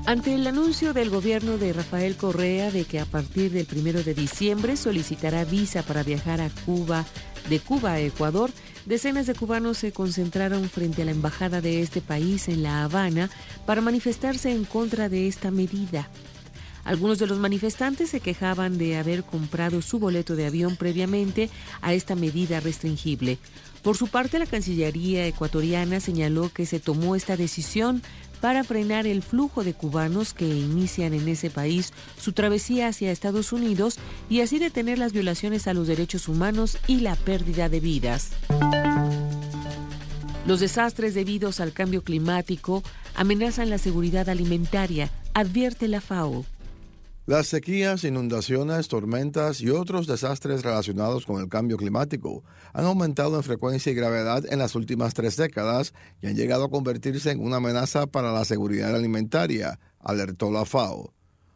Ante 0.05 0.33
el 0.33 0.47
anuncio 0.47 0.93
del 0.93 1.11
gobierno 1.11 1.57
de 1.57 1.73
Rafael 1.73 2.17
Correa 2.17 2.71
de 2.71 2.85
que 2.85 2.99
a 2.99 3.05
partir 3.05 3.51
del 3.51 3.65
primero 3.65 4.01
de 4.01 4.15
diciembre 4.15 4.75
solicitará 4.75 5.45
visa 5.45 5.83
para 5.83 6.01
viajar 6.03 6.41
a 6.41 6.49
Cuba, 6.65 7.05
de 7.49 7.59
Cuba 7.59 7.93
a 7.93 7.99
Ecuador, 7.99 8.51
decenas 8.85 9.27
de 9.27 9.35
cubanos 9.35 9.77
se 9.77 9.91
concentraron 9.91 10.69
frente 10.69 11.01
a 11.01 11.05
la 11.05 11.11
embajada 11.11 11.61
de 11.61 11.81
este 11.81 12.01
país 12.01 12.47
en 12.47 12.63
La 12.63 12.83
Habana 12.83 13.29
para 13.65 13.81
manifestarse 13.81 14.51
en 14.51 14.65
contra 14.65 15.09
de 15.09 15.27
esta 15.27 15.51
medida. 15.51 16.09
Algunos 16.83 17.19
de 17.19 17.27
los 17.27 17.37
manifestantes 17.37 18.09
se 18.09 18.21
quejaban 18.21 18.77
de 18.77 18.97
haber 18.97 19.23
comprado 19.23 19.81
su 19.81 19.99
boleto 19.99 20.35
de 20.35 20.47
avión 20.47 20.75
previamente 20.75 21.49
a 21.81 21.93
esta 21.93 22.15
medida 22.15 22.59
restringible. 22.59 23.37
Por 23.83 23.97
su 23.97 24.07
parte, 24.07 24.39
la 24.39 24.45
Cancillería 24.45 25.27
ecuatoriana 25.27 25.99
señaló 25.99 26.51
que 26.53 26.65
se 26.65 26.79
tomó 26.79 27.15
esta 27.15 27.37
decisión 27.37 28.01
para 28.41 28.63
frenar 28.63 29.07
el 29.07 29.21
flujo 29.21 29.63
de 29.63 29.73
cubanos 29.73 30.33
que 30.33 30.47
inician 30.47 31.13
en 31.13 31.27
ese 31.27 31.49
país 31.49 31.93
su 32.19 32.33
travesía 32.33 32.87
hacia 32.87 33.11
Estados 33.11 33.53
Unidos 33.53 33.99
y 34.29 34.41
así 34.41 34.59
detener 34.59 34.97
las 34.97 35.13
violaciones 35.13 35.67
a 35.67 35.73
los 35.73 35.87
derechos 35.87 36.27
humanos 36.27 36.77
y 36.87 37.01
la 37.01 37.15
pérdida 37.15 37.69
de 37.69 37.79
vidas. 37.79 38.31
Los 40.47 40.59
desastres 40.59 41.13
debidos 41.13 41.59
al 41.59 41.71
cambio 41.71 42.03
climático 42.03 42.83
amenazan 43.15 43.69
la 43.69 43.77
seguridad 43.77 44.27
alimentaria, 44.27 45.11
advierte 45.33 45.87
la 45.87 46.01
FAO. 46.01 46.43
Las 47.27 47.45
sequías, 47.45 48.03
inundaciones, 48.03 48.87
tormentas 48.87 49.61
y 49.61 49.69
otros 49.69 50.07
desastres 50.07 50.63
relacionados 50.63 51.27
con 51.27 51.39
el 51.39 51.49
cambio 51.49 51.77
climático 51.77 52.43
han 52.73 52.85
aumentado 52.85 53.37
en 53.37 53.43
frecuencia 53.43 53.91
y 53.91 53.95
gravedad 53.95 54.43
en 54.51 54.57
las 54.57 54.73
últimas 54.73 55.13
tres 55.13 55.37
décadas 55.37 55.93
y 56.19 56.25
han 56.27 56.35
llegado 56.35 56.63
a 56.63 56.71
convertirse 56.71 57.29
en 57.29 57.39
una 57.39 57.57
amenaza 57.57 58.07
para 58.07 58.33
la 58.33 58.43
seguridad 58.43 58.95
alimentaria, 58.95 59.79
alertó 59.99 60.49
la 60.49 60.65
FAO. 60.65 61.13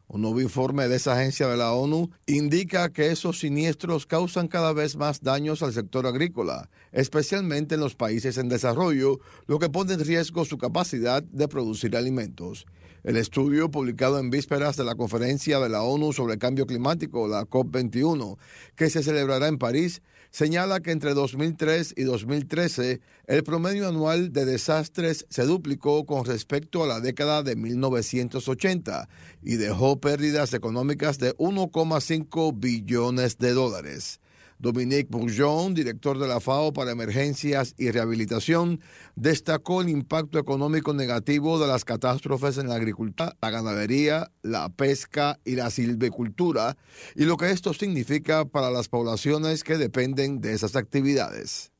Un 0.07 0.21
nuevo 0.21 0.39
informe 0.39 0.87
de 0.87 0.97
esa 0.97 1.13
agencia 1.13 1.47
de 1.47 1.57
la 1.57 1.73
ONU 1.73 2.11
indica 2.27 2.89
que 2.89 3.11
esos 3.11 3.39
siniestros 3.39 4.05
causan 4.05 4.47
cada 4.47 4.71
vez 4.71 4.95
más 4.95 5.21
daños 5.21 5.63
al 5.63 5.73
sector 5.73 6.05
agrícola, 6.05 6.69
especialmente 6.91 7.73
en 7.73 7.81
los 7.81 7.95
países 7.95 8.37
en 8.37 8.49
desarrollo, 8.49 9.19
lo 9.47 9.57
que 9.57 9.71
pone 9.71 9.93
en 9.93 10.05
riesgo 10.05 10.45
su 10.45 10.59
capacidad 10.59 11.23
de 11.23 11.47
producir 11.47 11.97
alimentos. 11.97 12.67
El 13.05 13.17
estudio, 13.17 13.69
publicado 13.69 14.17
en 14.17 14.31
vísperas 14.31 14.77
de 14.77 14.83
la 14.83 14.95
conferencia 14.95 15.59
de 15.59 15.69
la 15.69 15.83
ONU 15.83 16.11
sobre 16.11 16.33
el 16.33 16.39
cambio 16.39 16.65
climático, 16.65 17.27
la 17.27 17.43
COP21, 17.43 18.35
que 18.75 18.89
se 18.89 19.03
celebrará 19.03 19.47
en 19.47 19.59
París, 19.59 20.01
señala 20.31 20.79
que 20.79 20.89
entre 20.89 21.13
2003 21.13 21.93
y 21.95 22.01
2013 22.01 23.01
el 23.27 23.43
promedio 23.43 23.87
anual 23.87 24.33
de 24.33 24.45
desastres 24.45 25.27
se 25.29 25.43
duplicó 25.43 26.07
con 26.07 26.25
respecto 26.25 26.83
a 26.83 26.87
la 26.87 26.99
década 26.99 27.43
de 27.43 27.55
1980 27.55 29.07
y 29.43 29.57
dejó 29.57 30.01
pérdidas 30.01 30.55
económicas 30.55 31.19
de 31.19 31.37
1,5 31.37 32.59
billones 32.59 33.37
de 33.37 33.53
dólares. 33.53 34.19
Dominique 34.59 35.09
Bourgeon, 35.09 35.73
director 35.73 36.17
de 36.17 36.27
la 36.27 36.39
FAO 36.39 36.73
para 36.73 36.91
Emergencias 36.91 37.73
y 37.77 37.91
Rehabilitación, 37.91 38.79
destacó 39.15 39.81
el 39.81 39.89
impacto 39.89 40.39
económico 40.39 40.93
negativo 40.93 41.59
de 41.59 41.67
las 41.67 41.85
catástrofes 41.85 42.57
en 42.57 42.69
la 42.69 42.75
agricultura, 42.75 43.35
la 43.41 43.49
ganadería, 43.49 44.31
la 44.41 44.69
pesca 44.69 45.39
y 45.45 45.55
la 45.55 45.69
silvicultura 45.69 46.77
y 47.15 47.25
lo 47.25 47.37
que 47.37 47.51
esto 47.51 47.73
significa 47.73 48.45
para 48.45 48.71
las 48.71 48.87
poblaciones 48.87 49.63
que 49.63 49.77
dependen 49.77 50.41
de 50.41 50.53
esas 50.53 50.75
actividades. 50.75 51.71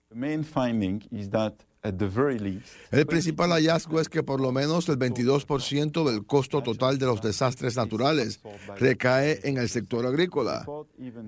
El 2.91 3.06
principal 3.06 3.52
hallazgo 3.52 3.99
es 3.99 4.10
que 4.10 4.24
por 4.24 4.41
lo 4.41 4.52
menos 4.52 4.90
el 4.90 4.98
22% 4.98 6.10
del 6.10 6.26
costo 6.26 6.64
total 6.64 6.98
de 6.98 7.06
los 7.06 7.22
desastres 7.22 7.76
naturales 7.76 8.40
recae 8.78 9.40
en 9.44 9.57
el 9.57 9.70
sector 9.70 10.06
agrícola. 10.06 10.66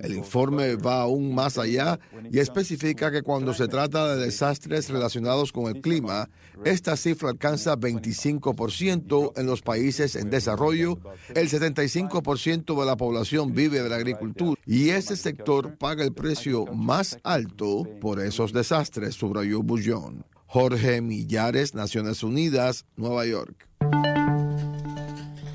El 0.02 0.16
informe 0.16 0.76
va 0.76 1.02
aún 1.02 1.34
más 1.34 1.58
allá 1.58 2.00
y 2.32 2.40
especifica 2.40 3.12
que 3.12 3.22
cuando 3.22 3.54
se 3.54 3.68
trata 3.68 4.16
de 4.16 4.26
desastres 4.26 4.90
relacionados 4.90 5.52
con 5.52 5.68
el 5.74 5.82
clima, 5.82 6.30
esta 6.66 6.98
cifra 6.98 7.30
alcanza 7.30 7.78
25% 7.78 9.34
en 9.36 9.46
los 9.46 9.62
países 9.62 10.16
en 10.16 10.30
desarrollo, 10.30 10.98
el 11.36 11.50
75% 11.50 12.80
de 12.80 12.86
la 12.86 12.98
población 12.98 13.54
vive 13.54 13.82
de 13.82 13.90
la 13.90 13.98
agricultura 13.98 14.60
y 14.66 14.90
ese 14.90 15.16
sector 15.16 15.78
paga 15.78 16.04
el 16.04 16.14
precio 16.14 16.66
más 16.66 17.18
alto 17.24 17.88
por 18.02 18.20
esos 18.20 18.54
desastres, 18.54 19.16
subrayó 19.16 19.62
Bullón. 19.62 20.26
Jorge 20.48 21.02
Millares, 21.02 21.76
Naciones 21.76 22.24
Unidas, 22.24 22.86
Nueva 22.96 23.26
York. 23.26 23.68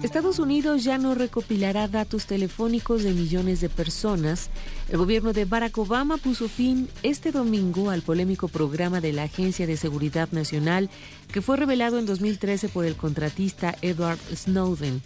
Estados 0.03 0.39
Unidos 0.39 0.85
ya 0.85 0.99
no 0.99 1.15
recopilará 1.15 1.89
datos 1.89 2.27
telefónicos 2.27 3.03
de 3.03 3.13
millones 3.13 3.61
de 3.61 3.69
personas. 3.69 4.51
El 4.91 4.99
gobierno 4.99 5.33
de 5.33 5.45
Barack 5.45 5.79
Obama 5.79 6.19
puso 6.19 6.49
fin 6.49 6.89
este 7.03 7.33
domingo 7.33 7.89
al 7.89 8.03
polémico 8.03 8.49
programa 8.49 9.01
de 9.01 9.13
la 9.13 9.23
Agencia 9.23 9.67
de 9.67 9.77
Seguridad 9.77 10.29
Nacional 10.33 10.91
que 11.33 11.41
fue 11.41 11.57
revelado 11.57 11.99
en 11.99 12.07
2013 12.07 12.69
por 12.69 12.85
el 12.85 12.97
contratista 12.97 13.77
Edward 13.81 14.19
Snowden. 14.35 15.01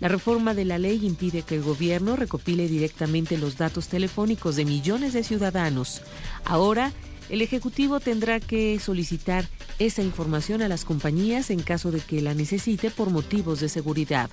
La 0.00 0.08
reforma 0.08 0.54
de 0.54 0.64
la 0.64 0.78
ley 0.78 1.04
impide 1.04 1.42
que 1.42 1.56
el 1.56 1.62
gobierno 1.62 2.16
recopile 2.16 2.68
directamente 2.68 3.38
los 3.38 3.56
datos 3.56 3.88
telefónicos 3.88 4.56
de 4.56 4.64
millones 4.64 5.12
de 5.12 5.24
ciudadanos. 5.24 6.02
Ahora, 6.44 6.92
el 7.28 7.42
Ejecutivo 7.42 8.00
tendrá 8.00 8.40
que 8.40 8.78
solicitar 8.78 9.46
esa 9.78 10.02
información 10.02 10.62
a 10.62 10.68
las 10.68 10.84
compañías 10.84 11.50
en 11.50 11.60
caso 11.60 11.90
de 11.90 12.00
que 12.00 12.22
la 12.22 12.34
necesite 12.34 12.90
por 12.90 13.10
motivos 13.10 13.60
de 13.60 13.68
seguridad. 13.68 14.30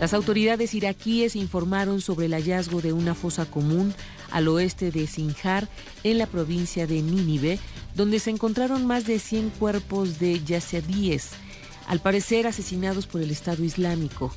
Las 0.00 0.12
autoridades 0.12 0.74
iraquíes 0.74 1.36
informaron 1.36 2.00
sobre 2.00 2.26
el 2.26 2.34
hallazgo 2.34 2.82
de 2.82 2.92
una 2.92 3.14
fosa 3.14 3.46
común 3.46 3.94
al 4.30 4.48
oeste 4.48 4.90
de 4.90 5.06
Sinjar, 5.06 5.68
en 6.04 6.18
la 6.18 6.26
provincia 6.26 6.86
de 6.86 7.00
Nínive, 7.00 7.58
donde 7.94 8.20
se 8.20 8.30
encontraron 8.30 8.84
más 8.86 9.06
de 9.06 9.18
100 9.18 9.50
cuerpos 9.50 10.18
de 10.18 10.44
yazidíes, 10.44 11.30
al 11.86 12.00
parecer 12.00 12.46
asesinados 12.46 13.06
por 13.06 13.22
el 13.22 13.30
Estado 13.30 13.64
Islámico. 13.64 14.34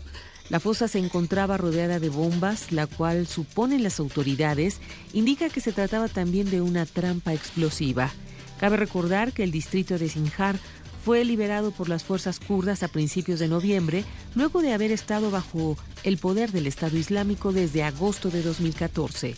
La 0.49 0.59
fosa 0.59 0.87
se 0.87 0.97
encontraba 0.97 1.57
rodeada 1.57 1.99
de 1.99 2.09
bombas, 2.09 2.71
la 2.71 2.87
cual, 2.87 3.27
suponen 3.27 3.83
las 3.83 3.99
autoridades, 3.99 4.79
indica 5.13 5.49
que 5.49 5.61
se 5.61 5.71
trataba 5.71 6.07
también 6.07 6.49
de 6.49 6.61
una 6.61 6.87
trampa 6.87 7.33
explosiva. 7.33 8.11
Cabe 8.59 8.77
recordar 8.77 9.31
que 9.31 9.43
el 9.43 9.51
distrito 9.51 9.99
de 9.99 10.09
Sinjar 10.09 10.57
fue 11.05 11.23
liberado 11.23 11.71
por 11.71 11.87
las 11.87 12.03
fuerzas 12.03 12.39
kurdas 12.39 12.81
a 12.81 12.87
principios 12.87 13.39
de 13.39 13.47
noviembre, 13.47 14.03
luego 14.35 14.61
de 14.61 14.73
haber 14.73 14.91
estado 14.91 15.31
bajo 15.31 15.77
el 16.03 16.17
poder 16.17 16.51
del 16.51 16.67
Estado 16.67 16.97
Islámico 16.97 17.53
desde 17.53 17.83
agosto 17.83 18.29
de 18.29 18.41
2014. 18.41 19.35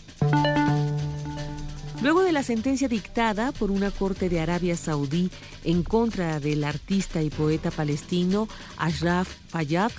Luego 2.02 2.22
de 2.22 2.32
la 2.32 2.42
sentencia 2.42 2.88
dictada 2.88 3.52
por 3.52 3.70
una 3.70 3.92
corte 3.92 4.28
de 4.28 4.40
Arabia 4.40 4.76
Saudí 4.76 5.30
en 5.62 5.84
contra 5.84 6.40
del 6.40 6.64
artista 6.64 7.22
y 7.22 7.30
poeta 7.30 7.70
palestino 7.70 8.48
Ashraf 8.76 9.28
Fayyad, 9.48 9.92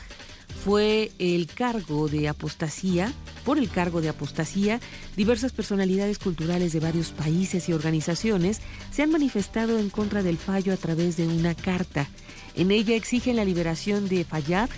fue 0.63 1.11
el 1.19 1.47
cargo 1.47 2.07
de 2.07 2.29
apostasía, 2.29 3.11
por 3.43 3.57
el 3.57 3.69
cargo 3.69 3.99
de 3.99 4.07
apostasía, 4.07 4.79
diversas 5.17 5.51
personalidades 5.51 6.19
culturales 6.19 6.71
de 6.71 6.79
varios 6.79 7.11
países 7.11 7.67
y 7.67 7.73
organizaciones 7.73 8.61
se 8.89 9.03
han 9.03 9.11
manifestado 9.11 9.77
en 9.77 9.89
contra 9.89 10.23
del 10.23 10.37
fallo 10.37 10.71
a 10.71 10.77
través 10.77 11.17
de 11.17 11.27
una 11.27 11.53
carta. 11.53 12.07
En 12.55 12.71
ella 12.71 12.95
exigen 12.95 13.35
la 13.35 13.43
liberación 13.43 14.07
de 14.07 14.23
Fayyad 14.23 14.69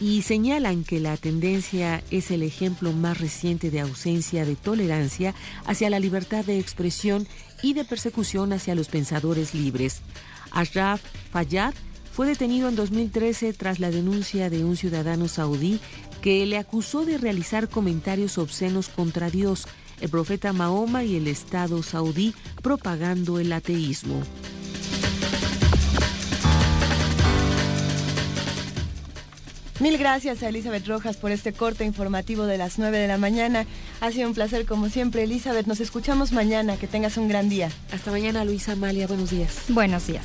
y 0.00 0.20
señalan 0.20 0.84
que 0.84 1.00
la 1.00 1.16
tendencia 1.16 2.02
es 2.10 2.30
el 2.30 2.42
ejemplo 2.42 2.92
más 2.92 3.18
reciente 3.18 3.70
de 3.70 3.80
ausencia 3.80 4.44
de 4.44 4.56
tolerancia 4.56 5.34
hacia 5.64 5.88
la 5.88 6.00
libertad 6.00 6.44
de 6.44 6.58
expresión 6.58 7.26
y 7.62 7.72
de 7.72 7.84
persecución 7.84 8.52
hacia 8.52 8.74
los 8.74 8.88
pensadores 8.88 9.54
libres. 9.54 10.02
Ashraf 10.50 11.00
Fayyad 11.30 11.72
fue 12.12 12.26
detenido 12.26 12.68
en 12.68 12.76
2013 12.76 13.52
tras 13.54 13.80
la 13.80 13.90
denuncia 13.90 14.50
de 14.50 14.64
un 14.64 14.76
ciudadano 14.76 15.28
saudí 15.28 15.80
que 16.20 16.44
le 16.46 16.58
acusó 16.58 17.04
de 17.04 17.18
realizar 17.18 17.68
comentarios 17.68 18.38
obscenos 18.38 18.88
contra 18.88 19.30
Dios, 19.30 19.66
el 20.00 20.10
profeta 20.10 20.52
Mahoma 20.52 21.04
y 21.04 21.16
el 21.16 21.26
Estado 21.26 21.82
saudí 21.82 22.34
propagando 22.62 23.38
el 23.38 23.52
ateísmo. 23.52 24.22
Mil 29.80 29.98
gracias 29.98 30.44
a 30.44 30.48
Elizabeth 30.48 30.86
Rojas 30.86 31.16
por 31.16 31.32
este 31.32 31.52
corte 31.52 31.84
informativo 31.84 32.44
de 32.44 32.56
las 32.56 32.78
9 32.78 32.98
de 32.98 33.08
la 33.08 33.18
mañana. 33.18 33.66
Ha 34.00 34.12
sido 34.12 34.28
un 34.28 34.34
placer 34.34 34.64
como 34.64 34.88
siempre, 34.88 35.24
Elizabeth. 35.24 35.66
Nos 35.66 35.80
escuchamos 35.80 36.30
mañana. 36.30 36.76
Que 36.76 36.86
tengas 36.86 37.16
un 37.16 37.26
gran 37.26 37.48
día. 37.48 37.68
Hasta 37.90 38.12
mañana, 38.12 38.44
Luisa 38.44 38.72
Amalia. 38.72 39.08
Buenos 39.08 39.30
días. 39.30 39.56
Buenos 39.70 40.06
días. 40.06 40.24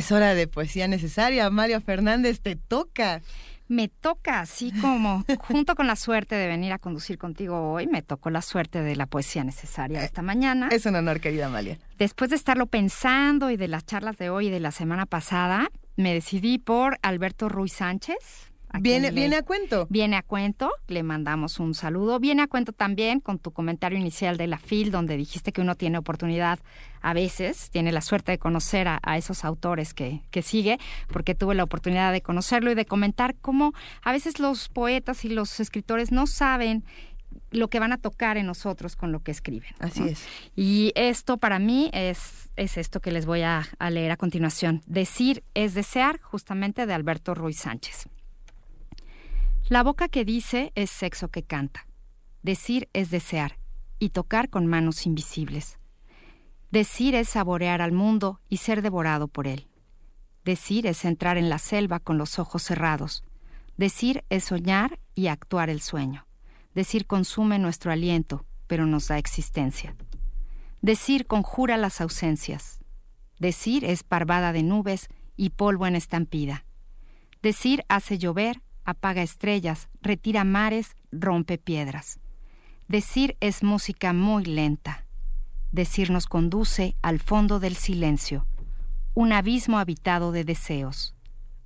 Es 0.00 0.12
hora 0.12 0.34
de 0.34 0.46
poesía 0.46 0.88
necesaria. 0.88 1.50
Mario 1.50 1.78
Fernández, 1.82 2.40
te 2.40 2.56
toca. 2.56 3.20
Me 3.68 3.88
toca, 3.88 4.40
así 4.40 4.72
como 4.80 5.26
junto 5.40 5.74
con 5.74 5.86
la 5.86 5.94
suerte 5.94 6.36
de 6.36 6.48
venir 6.48 6.72
a 6.72 6.78
conducir 6.78 7.18
contigo 7.18 7.70
hoy, 7.70 7.86
me 7.86 8.00
tocó 8.00 8.30
la 8.30 8.40
suerte 8.40 8.80
de 8.80 8.96
la 8.96 9.04
poesía 9.04 9.44
necesaria 9.44 10.02
esta 10.02 10.22
mañana. 10.22 10.70
Es 10.72 10.86
un 10.86 10.96
honor, 10.96 11.20
querida 11.20 11.48
Amalia. 11.48 11.78
Después 11.98 12.30
de 12.30 12.36
estarlo 12.36 12.64
pensando 12.64 13.50
y 13.50 13.58
de 13.58 13.68
las 13.68 13.84
charlas 13.84 14.16
de 14.16 14.30
hoy 14.30 14.46
y 14.46 14.50
de 14.50 14.60
la 14.60 14.70
semana 14.70 15.04
pasada, 15.04 15.70
me 15.96 16.14
decidí 16.14 16.56
por 16.56 16.98
Alberto 17.02 17.50
Ruiz 17.50 17.74
Sánchez, 17.74 18.49
Viene, 18.78 19.10
viene 19.10 19.36
a 19.36 19.42
cuento. 19.42 19.86
Viene 19.90 20.16
a 20.16 20.22
cuento, 20.22 20.70
le 20.86 21.02
mandamos 21.02 21.58
un 21.58 21.74
saludo. 21.74 22.20
Viene 22.20 22.42
a 22.42 22.46
cuento 22.46 22.72
también 22.72 23.20
con 23.20 23.38
tu 23.38 23.50
comentario 23.52 23.98
inicial 23.98 24.36
de 24.36 24.46
la 24.46 24.58
FIL, 24.58 24.90
donde 24.90 25.16
dijiste 25.16 25.52
que 25.52 25.60
uno 25.60 25.74
tiene 25.74 25.98
oportunidad 25.98 26.60
a 27.02 27.12
veces, 27.14 27.70
tiene 27.70 27.92
la 27.92 28.00
suerte 28.00 28.32
de 28.32 28.38
conocer 28.38 28.86
a, 28.88 29.00
esos 29.16 29.44
autores 29.44 29.94
que, 29.94 30.22
que, 30.30 30.42
sigue, 30.42 30.78
porque 31.08 31.34
tuve 31.34 31.54
la 31.54 31.64
oportunidad 31.64 32.12
de 32.12 32.20
conocerlo 32.20 32.70
y 32.70 32.74
de 32.74 32.84
comentar 32.84 33.34
cómo 33.40 33.72
a 34.02 34.12
veces 34.12 34.38
los 34.38 34.68
poetas 34.68 35.24
y 35.24 35.30
los 35.30 35.60
escritores 35.60 36.12
no 36.12 36.26
saben 36.26 36.84
lo 37.50 37.68
que 37.68 37.80
van 37.80 37.92
a 37.92 37.98
tocar 37.98 38.36
en 38.36 38.46
nosotros 38.46 38.96
con 38.96 39.12
lo 39.12 39.22
que 39.22 39.30
escriben. 39.30 39.70
Así 39.78 40.08
es. 40.08 40.24
Y 40.54 40.92
esto 40.94 41.38
para 41.38 41.58
mí 41.58 41.90
es, 41.92 42.50
es 42.56 42.76
esto 42.76 43.00
que 43.00 43.10
les 43.10 43.26
voy 43.26 43.42
a 43.42 43.66
leer 43.90 44.12
a 44.12 44.16
continuación. 44.16 44.82
Decir 44.86 45.42
es 45.54 45.74
desear, 45.74 46.20
justamente 46.20 46.86
de 46.86 46.94
Alberto 46.94 47.34
Ruiz 47.34 47.58
Sánchez. 47.58 48.08
La 49.70 49.84
boca 49.84 50.08
que 50.08 50.24
dice 50.24 50.72
es 50.74 50.90
sexo 50.90 51.28
que 51.28 51.44
canta. 51.44 51.86
Decir 52.42 52.88
es 52.92 53.12
desear 53.12 53.60
y 54.00 54.08
tocar 54.08 54.50
con 54.50 54.66
manos 54.66 55.06
invisibles. 55.06 55.78
Decir 56.72 57.14
es 57.14 57.28
saborear 57.28 57.80
al 57.80 57.92
mundo 57.92 58.40
y 58.48 58.56
ser 58.56 58.82
devorado 58.82 59.28
por 59.28 59.46
él. 59.46 59.68
Decir 60.44 60.88
es 60.88 61.04
entrar 61.04 61.38
en 61.38 61.48
la 61.48 61.58
selva 61.58 62.00
con 62.00 62.18
los 62.18 62.40
ojos 62.40 62.64
cerrados. 62.64 63.22
Decir 63.76 64.24
es 64.28 64.42
soñar 64.42 64.98
y 65.14 65.28
actuar 65.28 65.70
el 65.70 65.80
sueño. 65.80 66.26
Decir 66.74 67.06
consume 67.06 67.60
nuestro 67.60 67.92
aliento, 67.92 68.44
pero 68.66 68.86
nos 68.86 69.06
da 69.06 69.18
existencia. 69.18 69.94
Decir 70.82 71.28
conjura 71.28 71.76
las 71.76 72.00
ausencias. 72.00 72.80
Decir 73.38 73.84
es 73.84 74.02
parvada 74.02 74.52
de 74.52 74.64
nubes 74.64 75.06
y 75.36 75.50
polvo 75.50 75.86
en 75.86 75.94
estampida. 75.94 76.64
Decir 77.40 77.84
hace 77.88 78.18
llover, 78.18 78.62
apaga 78.84 79.22
estrellas, 79.22 79.88
retira 80.02 80.44
mares, 80.44 80.96
rompe 81.12 81.58
piedras. 81.58 82.20
Decir 82.88 83.36
es 83.40 83.62
música 83.62 84.12
muy 84.12 84.44
lenta. 84.44 85.06
Decir 85.72 86.10
nos 86.10 86.26
conduce 86.26 86.96
al 87.02 87.20
fondo 87.20 87.60
del 87.60 87.76
silencio, 87.76 88.46
un 89.14 89.32
abismo 89.32 89.78
habitado 89.78 90.32
de 90.32 90.44
deseos. 90.44 91.14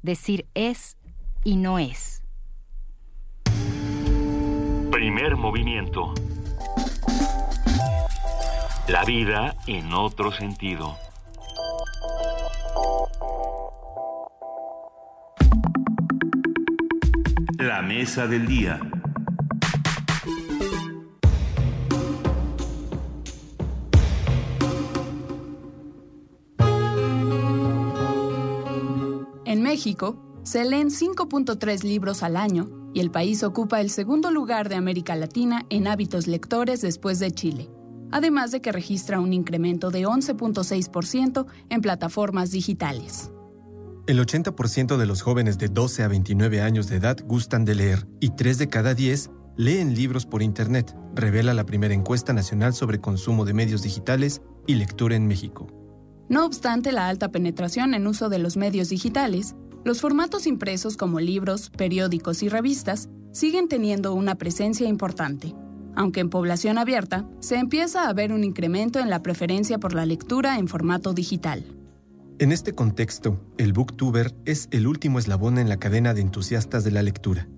Decir 0.03 0.47
es 0.55 0.99
y 1.45 1.57
no 1.57 1.79
es. 1.79 2.23
Primer 4.91 5.37
movimiento. 5.37 6.13
La 8.89 9.05
vida 9.05 9.57
en 9.67 9.95
otro 9.95 10.31
sentido. 10.31 10.99
La 17.75 17.83
mesa 17.83 18.29
del 18.29 18.47
día. 18.47 18.79
En 29.45 29.61
México, 29.61 30.41
se 30.45 30.65
leen 30.65 30.91
5.3 30.91 31.83
libros 31.83 32.23
al 32.23 32.37
año 32.37 32.71
y 32.95 33.01
el 33.01 33.11
país 33.11 33.43
ocupa 33.43 33.81
el 33.81 33.91
segundo 33.91 34.31
lugar 34.31 34.69
de 34.69 34.77
América 34.77 35.17
Latina 35.17 35.67
en 35.69 35.89
hábitos 35.89 36.29
lectores 36.29 36.81
después 36.81 37.19
de 37.19 37.33
Chile, 37.33 37.69
además 38.13 38.53
de 38.53 38.61
que 38.61 38.71
registra 38.71 39.19
un 39.19 39.33
incremento 39.33 39.91
de 39.91 40.07
11.6% 40.07 41.47
en 41.71 41.81
plataformas 41.81 42.53
digitales. 42.53 43.33
El 44.07 44.19
80% 44.19 44.99
de 44.99 45.07
los 45.07 45.23
jóvenes 45.23 45.57
de 45.57 45.69
12 45.69 46.03
a 46.03 46.09
29 46.09 46.61
años 46.61 46.89
de 46.89 46.97
edad 46.97 47.17
gustan 47.25 47.65
de 47.65 47.75
leer 47.75 48.07
y 48.21 48.31
3 48.31 48.59
de 48.59 48.69
cada 48.69 48.93
10 48.93 49.31
leen 49.57 49.95
libros 49.95 50.27
por 50.27 50.43
Internet, 50.43 50.95
revela 51.15 51.55
la 51.55 51.65
primera 51.65 51.95
encuesta 51.95 52.35
nacional 52.35 52.75
sobre 52.75 53.01
consumo 53.01 53.47
de 53.47 53.55
medios 53.55 53.83
digitales 53.83 54.43
y 54.67 54.75
lectura 54.75 55.17
en 55.17 55.27
México. 55.27 55.69
No 56.29 56.45
obstante 56.45 56.93
la 56.93 57.09
alta 57.09 57.31
penetración 57.31 57.95
en 57.95 58.07
uso 58.07 58.29
de 58.29 58.39
los 58.39 58.59
medios 58.59 58.91
digitales, 58.91 59.55
los 59.85 60.03
formatos 60.03 60.47
impresos 60.47 60.99
como 60.99 61.19
libros, 61.19 61.71
periódicos 61.71 62.43
y 62.43 62.51
revistas 62.51 63.09
siguen 63.33 63.69
teniendo 63.69 64.13
una 64.13 64.35
presencia 64.35 64.87
importante, 64.87 65.55
aunque 65.97 66.21
en 66.21 66.29
población 66.29 66.77
abierta 66.77 67.27
se 67.41 67.57
empieza 67.57 68.07
a 68.07 68.13
ver 68.13 68.35
un 68.35 68.45
incremento 68.45 68.99
en 68.99 69.09
la 69.09 69.23
preferencia 69.23 69.79
por 69.79 69.95
la 69.95 70.05
lectura 70.05 70.59
en 70.59 70.69
formato 70.69 71.15
digital. 71.15 71.65
En 72.41 72.51
este 72.51 72.75
contexto, 72.75 73.39
el 73.59 73.73
booktuber 73.73 74.35
es 74.45 74.67
el 74.73 74.89
último 74.89 75.21
eslabón 75.21 75.57
en 75.57 75.69
la 75.69 75.79
cadena 75.79 76.15
de 76.15 76.21
entusiastas 76.21 76.83
de 76.83 76.91
la 76.91 77.01
lectura. 77.01 77.49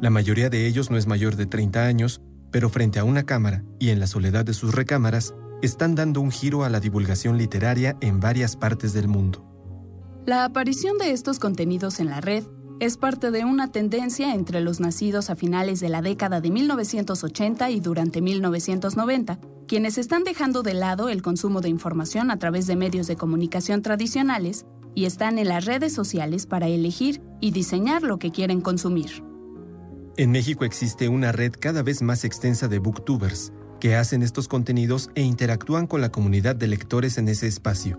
La 0.00 0.08
mayoría 0.08 0.48
de 0.48 0.66
ellos 0.66 0.90
no 0.90 0.96
es 0.96 1.06
mayor 1.06 1.36
de 1.36 1.44
30 1.44 1.84
años, 1.84 2.22
pero 2.50 2.70
frente 2.70 2.98
a 2.98 3.04
una 3.04 3.24
cámara 3.24 3.64
y 3.78 3.90
en 3.90 4.00
la 4.00 4.06
soledad 4.06 4.46
de 4.46 4.54
sus 4.54 4.74
recámaras, 4.74 5.34
están 5.60 5.94
dando 5.94 6.22
un 6.22 6.30
giro 6.30 6.64
a 6.64 6.70
la 6.70 6.80
divulgación 6.80 7.36
literaria 7.36 7.98
en 8.00 8.18
varias 8.18 8.56
partes 8.56 8.94
del 8.94 9.08
mundo. 9.08 9.44
La 10.24 10.46
aparición 10.46 10.96
de 10.96 11.10
estos 11.10 11.38
contenidos 11.38 12.00
en 12.00 12.08
la 12.08 12.22
red 12.22 12.44
es 12.80 12.96
parte 12.96 13.30
de 13.30 13.44
una 13.44 13.70
tendencia 13.70 14.34
entre 14.34 14.60
los 14.60 14.80
nacidos 14.80 15.30
a 15.30 15.36
finales 15.36 15.80
de 15.80 15.88
la 15.88 16.02
década 16.02 16.40
de 16.40 16.50
1980 16.50 17.70
y 17.70 17.80
durante 17.80 18.20
1990, 18.20 19.38
quienes 19.68 19.96
están 19.96 20.24
dejando 20.24 20.62
de 20.62 20.74
lado 20.74 21.08
el 21.08 21.22
consumo 21.22 21.60
de 21.60 21.68
información 21.68 22.30
a 22.30 22.38
través 22.38 22.66
de 22.66 22.76
medios 22.76 23.06
de 23.06 23.16
comunicación 23.16 23.80
tradicionales 23.82 24.66
y 24.94 25.04
están 25.04 25.38
en 25.38 25.48
las 25.48 25.64
redes 25.64 25.92
sociales 25.92 26.46
para 26.46 26.68
elegir 26.68 27.22
y 27.40 27.52
diseñar 27.52 28.02
lo 28.02 28.18
que 28.18 28.32
quieren 28.32 28.60
consumir. 28.60 29.22
En 30.16 30.30
México 30.30 30.64
existe 30.64 31.08
una 31.08 31.32
red 31.32 31.52
cada 31.58 31.82
vez 31.82 32.02
más 32.02 32.24
extensa 32.24 32.68
de 32.68 32.78
booktubers 32.78 33.52
que 33.80 33.96
hacen 33.96 34.22
estos 34.22 34.48
contenidos 34.48 35.10
e 35.14 35.22
interactúan 35.22 35.86
con 35.86 36.00
la 36.00 36.10
comunidad 36.10 36.56
de 36.56 36.68
lectores 36.68 37.18
en 37.18 37.28
ese 37.28 37.46
espacio. 37.46 37.98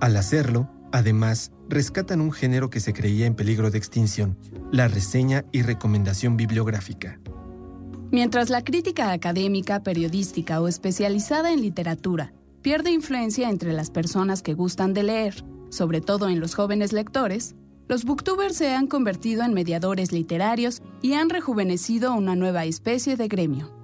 Al 0.00 0.16
hacerlo, 0.16 0.68
además, 0.92 1.52
rescatan 1.68 2.20
un 2.20 2.32
género 2.32 2.70
que 2.70 2.80
se 2.80 2.92
creía 2.92 3.26
en 3.26 3.34
peligro 3.34 3.70
de 3.70 3.78
extinción, 3.78 4.36
la 4.70 4.88
reseña 4.88 5.44
y 5.52 5.62
recomendación 5.62 6.36
bibliográfica. 6.36 7.20
Mientras 8.10 8.50
la 8.50 8.62
crítica 8.62 9.12
académica, 9.12 9.82
periodística 9.82 10.60
o 10.60 10.68
especializada 10.68 11.52
en 11.52 11.62
literatura 11.62 12.32
pierde 12.62 12.90
influencia 12.90 13.50
entre 13.50 13.72
las 13.72 13.90
personas 13.90 14.40
que 14.40 14.54
gustan 14.54 14.94
de 14.94 15.02
leer, 15.02 15.44
sobre 15.70 16.00
todo 16.00 16.28
en 16.28 16.40
los 16.40 16.54
jóvenes 16.54 16.92
lectores, 16.92 17.56
los 17.88 18.04
booktubers 18.04 18.56
se 18.56 18.74
han 18.74 18.86
convertido 18.86 19.42
en 19.42 19.52
mediadores 19.52 20.12
literarios 20.12 20.82
y 21.02 21.14
han 21.14 21.28
rejuvenecido 21.28 22.14
una 22.14 22.34
nueva 22.36 22.64
especie 22.64 23.16
de 23.16 23.28
gremio. 23.28 23.74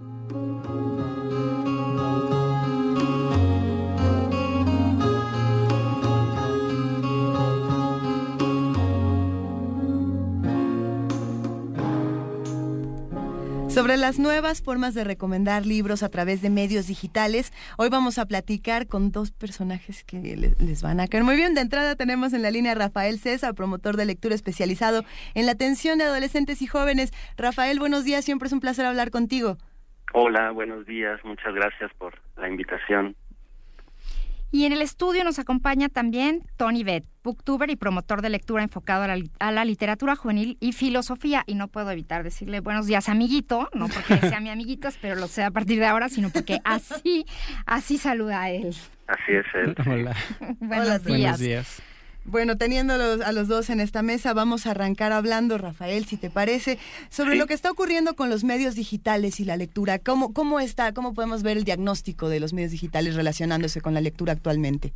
Sobre 13.71 13.97
las 13.97 14.19
nuevas 14.19 14.63
formas 14.63 14.95
de 14.95 15.05
recomendar 15.05 15.65
libros 15.65 16.03
a 16.03 16.09
través 16.09 16.43
de 16.43 16.51
medios 16.51 16.89
digitales, 16.89 17.53
hoy 17.79 17.89
vamos 17.89 18.19
a 18.19 18.27
platicar 18.27 18.89
con 18.89 19.13
dos 19.13 19.31
personajes 19.31 20.03
que 20.03 20.37
les 20.59 20.83
van 20.83 20.99
a 20.99 21.07
caer 21.07 21.23
muy 21.23 21.37
bien. 21.37 21.55
De 21.55 21.61
entrada 21.61 21.95
tenemos 21.95 22.33
en 22.33 22.43
la 22.43 22.51
línea 22.51 22.73
a 22.73 22.75
Rafael 22.75 23.21
César, 23.21 23.55
promotor 23.55 23.97
de 23.97 24.07
lectura 24.07 24.35
especializado 24.35 25.05
en 25.35 25.47
la 25.47 25.53
atención 25.53 25.99
de 25.99 26.05
adolescentes 26.05 26.63
y 26.63 26.67
jóvenes. 26.67 27.13
Rafael, 27.37 27.79
buenos 27.79 28.05
días, 28.05 28.25
siempre 28.25 28.49
es 28.49 28.53
un 28.53 28.59
placer 28.59 28.87
hablar 28.87 29.13
contigo. 29.13 29.57
Hola, 30.13 30.51
buenos 30.51 30.85
días, 30.85 31.21
muchas 31.25 31.55
gracias 31.55 31.93
por 31.97 32.15
la 32.39 32.49
invitación. 32.49 33.15
Y 34.53 34.65
en 34.65 34.73
el 34.73 34.83
estudio 34.83 35.23
nos 35.23 35.39
acompaña 35.39 35.89
también 35.89 36.43
Tony 36.57 36.83
Beth, 36.83 37.05
booktuber 37.23 37.71
y 37.71 37.77
promotor 37.77 38.21
de 38.21 38.31
lectura 38.31 38.65
enfocado 38.65 39.05
a 39.05 39.53
la, 39.53 39.65
literatura 39.65 40.17
juvenil 40.17 40.57
y 40.61 40.73
filosofía. 40.73 41.45
Y 41.47 41.55
no 41.55 41.69
puedo 41.69 41.91
evitar 41.91 42.25
decirle 42.25 42.61
buenos 42.61 42.87
días, 42.87 43.09
amiguito, 43.09 43.69
no 43.75 43.89
porque 43.89 44.19
sea 44.19 44.41
mi 44.41 44.51
amiguito, 44.51 44.89
pero 45.01 45.15
lo 45.15 45.29
sea 45.29 45.49
a 45.49 45.51
partir 45.51 45.79
de 45.79 45.87
ahora, 45.87 46.09
sino 46.09 46.31
porque 46.31 46.59
así, 46.65 47.27
así 47.67 47.97
saluda 47.99 48.43
a 48.43 48.51
él. 48.51 48.75
Así 49.07 49.33
es 49.33 49.47
él. 49.55 49.75
Hola. 49.87 50.17
buenos, 50.61 51.05
buenos 51.05 51.39
días. 51.39 51.83
Bueno, 52.25 52.57
teniendo 52.57 52.95
a 52.95 53.33
los 53.33 53.49
dos 53.49 53.71
en 53.71 53.81
esta 53.81 54.03
mesa, 54.03 54.35
vamos 54.35 54.67
a 54.67 54.73
arrancar 54.73 55.13
hablando, 55.13 55.59
Rafael, 55.59 56.05
si 56.05 56.17
te 56.17 56.31
parece, 56.31 56.79
sobre 57.09 57.35
lo 57.35 57.47
que 57.47 57.55
está 57.55 57.71
ocurriendo 57.71 58.15
con 58.15 58.31
los 58.31 58.45
medios 58.45 58.75
digitales 58.75 59.41
y 59.41 59.45
la 59.45 59.57
lectura. 59.57 59.99
¿Cómo, 59.99 60.33
¿Cómo 60.33 60.61
está, 60.61 60.93
cómo 60.93 61.15
podemos 61.15 61.43
ver 61.43 61.57
el 61.57 61.65
diagnóstico 61.65 62.29
de 62.29 62.41
los 62.41 62.53
medios 62.53 62.73
digitales 62.73 63.17
relacionándose 63.17 63.81
con 63.81 63.95
la 63.95 64.01
lectura 64.01 64.33
actualmente? 64.33 64.93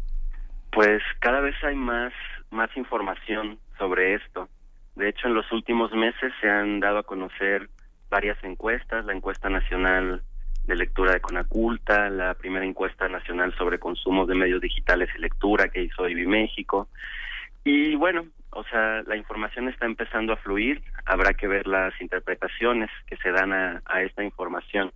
Pues 0.71 1.03
cada 1.21 1.41
vez 1.41 1.55
hay 1.65 1.77
más, 1.77 2.13
más 2.51 2.69
información 2.77 3.59
sobre 3.79 4.15
esto. 4.15 4.49
De 4.95 5.09
hecho, 5.09 5.27
en 5.27 5.35
los 5.35 5.51
últimos 5.51 5.93
meses 5.93 6.33
se 6.41 6.49
han 6.49 6.79
dado 6.81 6.99
a 6.99 7.03
conocer 7.05 7.69
varias 8.11 8.43
encuestas, 8.45 9.05
la 9.07 9.13
encuesta 9.13 9.49
nacional 9.49 10.23
de 10.67 10.77
lectura 10.77 11.13
de 11.13 11.21
Conaculta, 11.21 12.09
la 12.11 12.35
primera 12.35 12.65
encuesta 12.65 13.09
nacional 13.09 13.55
sobre 13.57 13.79
consumo 13.79 14.27
de 14.27 14.35
medios 14.35 14.61
digitales 14.61 15.11
y 15.15 15.21
lectura 15.21 15.69
que 15.69 15.83
hizo 15.83 16.09
IBI 16.09 16.27
México. 16.27 16.89
Y 17.65 17.95
bueno, 17.97 18.27
o 18.51 18.65
sea, 18.65 19.03
la 19.03 19.17
información 19.17 19.69
está 19.69 19.87
empezando 19.87 20.33
a 20.33 20.37
fluir, 20.37 20.83
habrá 21.05 21.35
que 21.35 21.49
ver 21.49 21.67
las 21.67 21.99
interpretaciones 22.01 22.91
que 23.07 23.17
se 23.17 23.31
dan 23.31 23.53
a, 23.53 24.03
esta 24.03 24.23
información. 24.23 24.93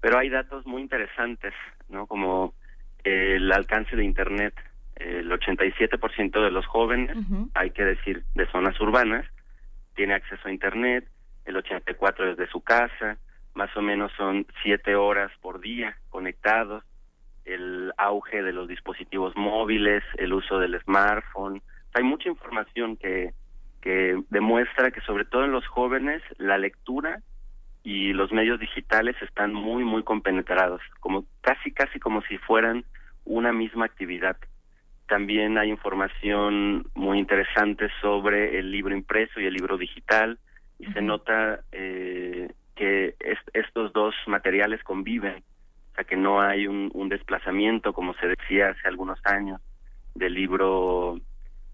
Pero 0.00 0.18
hay 0.18 0.28
datos 0.28 0.66
muy 0.66 0.82
interesantes, 0.82 1.54
¿no? 1.88 2.06
Como 2.06 2.54
el 3.02 3.50
alcance 3.52 3.96
de 3.96 4.04
Internet. 4.04 4.54
El 4.94 5.30
87% 5.30 6.42
de 6.42 6.50
los 6.50 6.66
jóvenes, 6.66 7.16
hay 7.54 7.70
que 7.70 7.84
decir, 7.84 8.24
de 8.34 8.46
zonas 8.50 8.80
urbanas, 8.80 9.24
tiene 9.94 10.14
acceso 10.14 10.48
a 10.48 10.52
Internet, 10.52 11.08
el 11.44 11.56
84% 11.56 12.36
desde 12.36 12.50
su 12.50 12.60
casa, 12.60 13.16
más 13.58 13.76
o 13.76 13.82
menos 13.82 14.12
son 14.16 14.46
siete 14.62 14.94
horas 14.94 15.32
por 15.42 15.60
día 15.60 15.96
conectados, 16.10 16.84
el 17.44 17.92
auge 17.96 18.40
de 18.44 18.52
los 18.52 18.68
dispositivos 18.68 19.34
móviles, 19.36 20.04
el 20.16 20.32
uso 20.32 20.60
del 20.60 20.80
smartphone. 20.82 21.60
Hay 21.94 22.04
mucha 22.04 22.28
información 22.28 22.96
que, 22.96 23.32
que 23.82 24.16
demuestra 24.30 24.92
que 24.92 25.00
sobre 25.00 25.24
todo 25.24 25.44
en 25.44 25.50
los 25.50 25.66
jóvenes 25.66 26.22
la 26.36 26.56
lectura 26.56 27.18
y 27.82 28.12
los 28.12 28.30
medios 28.30 28.60
digitales 28.60 29.16
están 29.22 29.52
muy 29.52 29.82
muy 29.82 30.04
compenetrados, 30.04 30.80
como 31.00 31.24
casi 31.40 31.72
casi 31.72 31.98
como 31.98 32.22
si 32.22 32.38
fueran 32.38 32.84
una 33.24 33.52
misma 33.52 33.86
actividad. 33.86 34.36
También 35.08 35.58
hay 35.58 35.68
información 35.68 36.86
muy 36.94 37.18
interesante 37.18 37.88
sobre 38.00 38.60
el 38.60 38.70
libro 38.70 38.94
impreso 38.94 39.40
y 39.40 39.46
el 39.46 39.54
libro 39.54 39.76
digital 39.78 40.38
y 40.78 40.86
se 40.92 41.02
nota 41.02 41.60
eh, 41.72 42.52
que 42.78 43.16
estos 43.52 43.92
dos 43.92 44.14
materiales 44.28 44.82
conviven, 44.84 45.42
o 45.92 45.94
sea 45.96 46.04
que 46.04 46.16
no 46.16 46.40
hay 46.40 46.68
un, 46.68 47.08
desplazamiento 47.08 47.92
como 47.92 48.14
se 48.14 48.28
decía 48.28 48.68
hace 48.68 48.86
algunos 48.86 49.18
años 49.24 49.60
del 50.14 50.34
libro 50.34 51.18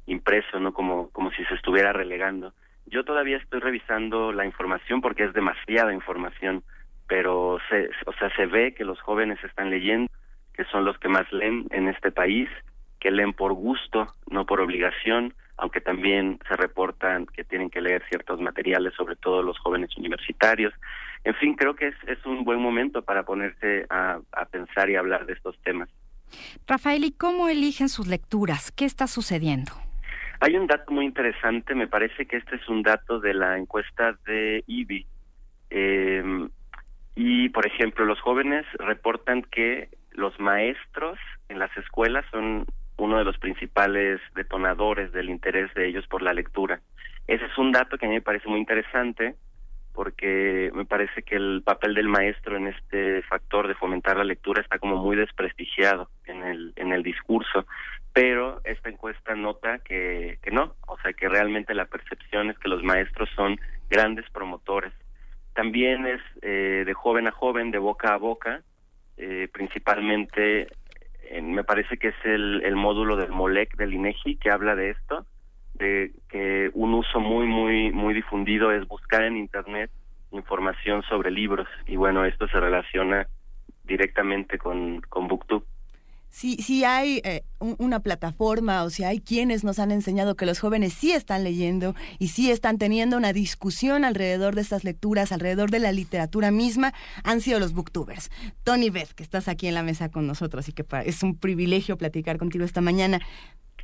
impreso, 0.07 0.59
no 0.61 0.73
como 0.73 1.11
como 1.11 1.31
si 1.33 1.45
se 1.45 1.55
estuviera 1.55 1.93
relegando. 1.93 2.55
Yo 2.87 3.05
todavía 3.05 3.37
estoy 3.37 3.61
revisando 3.61 4.33
la 4.33 4.47
información 4.47 5.03
porque 5.03 5.25
es 5.25 5.35
demasiada 5.35 5.93
información, 5.93 6.63
pero 7.07 7.59
se, 7.69 7.91
o 8.07 8.13
sea, 8.15 8.35
se 8.37 8.47
ve 8.47 8.75
que 8.75 8.85
los 8.85 9.01
jóvenes 9.01 9.43
están 9.45 9.69
leyendo, 9.71 10.11
que 10.55 10.65
son 10.65 10.85
los 10.87 10.99
que 10.99 11.09
más 11.09 11.31
leen 11.33 11.67
en 11.71 11.89
este 11.89 12.11
país, 12.11 12.49
que 13.01 13.11
leen 13.11 13.35
por 13.35 13.53
gusto, 13.53 14.07
no 14.31 14.47
por 14.47 14.61
obligación, 14.61 15.35
aunque 15.57 15.81
también 15.81 16.39
se 16.49 16.57
reportan 16.57 17.27
que 17.27 17.45
tienen 17.45 17.71
que 17.71 17.81
leer 17.81 18.03
ciertos 18.09 18.41
materiales, 18.41 18.95
sobre 18.95 19.17
todo 19.17 19.43
los 19.43 19.59
jóvenes 19.59 19.97
universitarios. 19.97 20.73
En 21.23 21.35
fin, 21.37 21.55
creo 21.55 21.75
que 21.75 21.89
es, 21.89 21.95
es 22.07 22.25
un 22.27 22.45
buen 22.45 22.61
momento 22.61 23.03
para 23.03 23.25
ponerse 23.25 23.87
a, 23.89 24.19
a 24.33 24.45
pensar 24.47 24.91
y 24.91 24.97
hablar 24.97 25.27
de 25.27 25.35
estos 25.35 25.57
temas. 25.63 25.89
Rafael, 26.67 27.05
¿y 27.05 27.13
cómo 27.13 27.49
eligen 27.49 27.89
sus 27.89 28.07
lecturas? 28.07 28.73
¿Qué 28.73 28.85
está 28.85 29.07
sucediendo? 29.07 29.73
Hay 30.41 30.57
un 30.57 30.67
dato 30.67 30.93
muy 30.93 31.05
interesante, 31.05 31.75
me 31.75 31.87
parece 31.87 32.27
que 32.27 32.37
este 32.37 32.57
es 32.57 32.69
un 32.69 32.83
dato 32.83 33.21
de 33.21 33.35
la 33.35 33.57
encuesta 33.57 34.19
de 34.27 34.65
IBI. 34.67 35.07
Eh, 35.71 36.49
y, 37.15 37.49
por 37.51 37.67
ejemplo, 37.67 38.05
los 38.05 38.21
jóvenes 38.21 38.67
reportan 38.79 39.43
que 39.43 39.89
los 40.11 40.39
maestros 40.41 41.19
en 41.49 41.59
las 41.59 41.75
escuelas 41.77 42.25
son 42.31 42.67
uno 42.97 43.19
de 43.19 43.25
los 43.25 43.39
principales 43.39 44.21
detonadores 44.35 45.13
del 45.13 45.31
interés 45.31 45.73
de 45.75 45.89
ellos 45.89 46.07
por 46.07 46.23
la 46.23 46.33
lectura. 46.33 46.81
Ese 47.27 47.45
es 47.47 47.59
un 47.59 47.73
dato 47.73 47.99
que 47.99 48.07
a 48.07 48.09
mí 48.09 48.15
me 48.17 48.23
parece 48.23 48.49
muy 48.49 48.59
interesante 48.59 49.35
porque 49.93 50.73
me 50.75 50.85
parece 50.85 51.23
que 51.23 51.37
el 51.37 51.63
papel 51.65 51.95
del 51.95 52.09
maestro 52.09 52.57
en 52.57 52.67
este 52.67 53.23
factor 53.23 53.69
de 53.69 53.77
fomentar 53.77 54.17
la 54.17 54.25
lectura 54.25 54.61
está 54.61 54.79
como 54.79 54.97
muy 54.97 55.15
desprestigiado 55.17 56.11
en 56.27 56.43
el 56.43 56.73
en 56.75 56.93
el 56.93 57.05
discurso 57.05 57.65
pero 58.15 58.61
esta 58.63 58.89
encuesta 58.89 59.35
nota 59.35 59.81
que, 59.81 60.39
que 60.41 60.53
no, 60.53 60.77
o 60.87 60.97
sea 61.01 61.13
que 61.13 61.29
realmente 61.29 61.75
la 61.75 61.87
percepción 61.87 62.49
es 62.49 62.59
que 62.61 62.69
los 62.69 62.83
maestros 62.85 63.29
son 63.35 63.59
grandes 63.91 64.25
promotores. 64.31 64.93
También 65.53 66.07
es 66.07 66.21
eh, 66.41 66.85
de 66.87 66.95
joven 66.95 67.27
a 67.27 67.33
joven, 67.33 67.73
de 67.73 67.79
boca 67.79 68.15
a 68.15 68.17
boca, 68.17 68.63
eh, 69.17 69.49
principalmente 69.53 70.69
me 71.43 71.65
parece 71.65 71.97
que 71.97 72.09
es 72.09 72.15
el, 72.25 72.63
el 72.65 72.77
módulo 72.77 73.17
del 73.17 73.31
MOLEC 73.31 73.77
del 73.77 73.95
INEGI 73.95 74.37
que 74.37 74.51
habla 74.51 74.75
de 74.75 74.91
esto, 74.91 75.27
de 75.75 76.13
que 76.29 76.71
un 76.75 76.95
uso 76.95 77.21
muy, 77.21 77.47
muy, 77.47 77.91
muy 77.93 78.15
difundido 78.15 78.73
es 78.73 78.87
buscar 78.87 79.25
en 79.25 79.37
Internet 79.37 79.91
información 80.31 81.03
sobre 81.03 81.31
libros. 81.31 81.69
Y 81.87 81.97
bueno, 81.97 82.25
esto 82.25 82.49
se 82.49 82.61
relaciona 82.61 83.27
directamente 83.85 84.59
con, 84.59 85.01
con 85.03 85.29
BookTube 85.29 85.65
si, 86.35 86.57
si 86.57 86.83
hay 86.83 87.21
eh, 87.23 87.45
una 87.61 88.01
plataforma 88.01 88.83
o 88.83 88.91
si 88.91 89.05
hay 89.05 89.21
quienes 89.21 89.63
nos 89.63 89.79
han 89.79 89.93
enseñado 89.93 90.35
que 90.35 90.47
los 90.47 90.59
jóvenes 90.59 90.93
sí 90.93 91.13
están 91.13 91.45
leyendo 91.45 91.95
y 92.19 92.27
sí 92.27 92.51
están 92.51 92.77
teniendo 92.77 93.17
una 93.17 93.33
discusión 93.33 94.05
alrededor 94.05 94.57
de 94.57 94.63
estas 94.63 94.83
lecturas, 94.83 95.31
alrededor 95.31 95.71
de 95.71 95.79
la 95.79 95.93
literatura 95.93 96.51
misma, 96.51 96.93
han 97.23 97.41
sido 97.41 97.61
los 97.61 97.73
booktubers. 97.73 98.33
Tony 98.65 98.91
Beth, 98.91 99.13
que 99.13 99.23
estás 99.23 99.47
aquí 99.47 99.69
en 99.69 99.75
la 99.75 99.85
mesa 99.85 100.09
con 100.09 100.27
nosotros 100.27 100.69
y 100.69 100.73
que 100.73 100.85
es 101.05 101.23
un 101.23 101.39
privilegio 101.39 101.97
platicar 101.97 102.37
contigo 102.37 102.65
esta 102.65 102.81
mañana. 102.81 103.21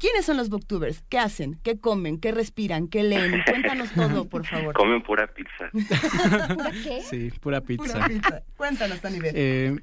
¿Quiénes 0.01 0.25
son 0.25 0.39
los 0.39 0.49
booktubers? 0.49 1.05
¿Qué 1.09 1.19
hacen? 1.19 1.61
¿Qué 1.63 1.79
comen? 1.79 2.19
¿Qué 2.19 2.33
respiran? 2.33 2.89
¿Qué 2.89 3.05
leen? 3.05 3.43
Cuéntanos 3.47 3.93
todo, 3.93 4.29
por 4.29 4.45
favor. 4.45 4.75
Comen 4.75 5.03
pura 5.03 5.29
pizza. 5.29 5.71
¿Pura 6.55 6.73
qué? 6.83 7.03
Sí, 7.03 7.31
pura 7.39 7.61
pizza. 7.61 7.93
Pura 7.93 8.09
pizza. 8.09 8.43
Cuéntanos, 8.57 9.01
Tony 9.01 9.21
Beth. 9.21 9.35
Eh, 9.37 9.77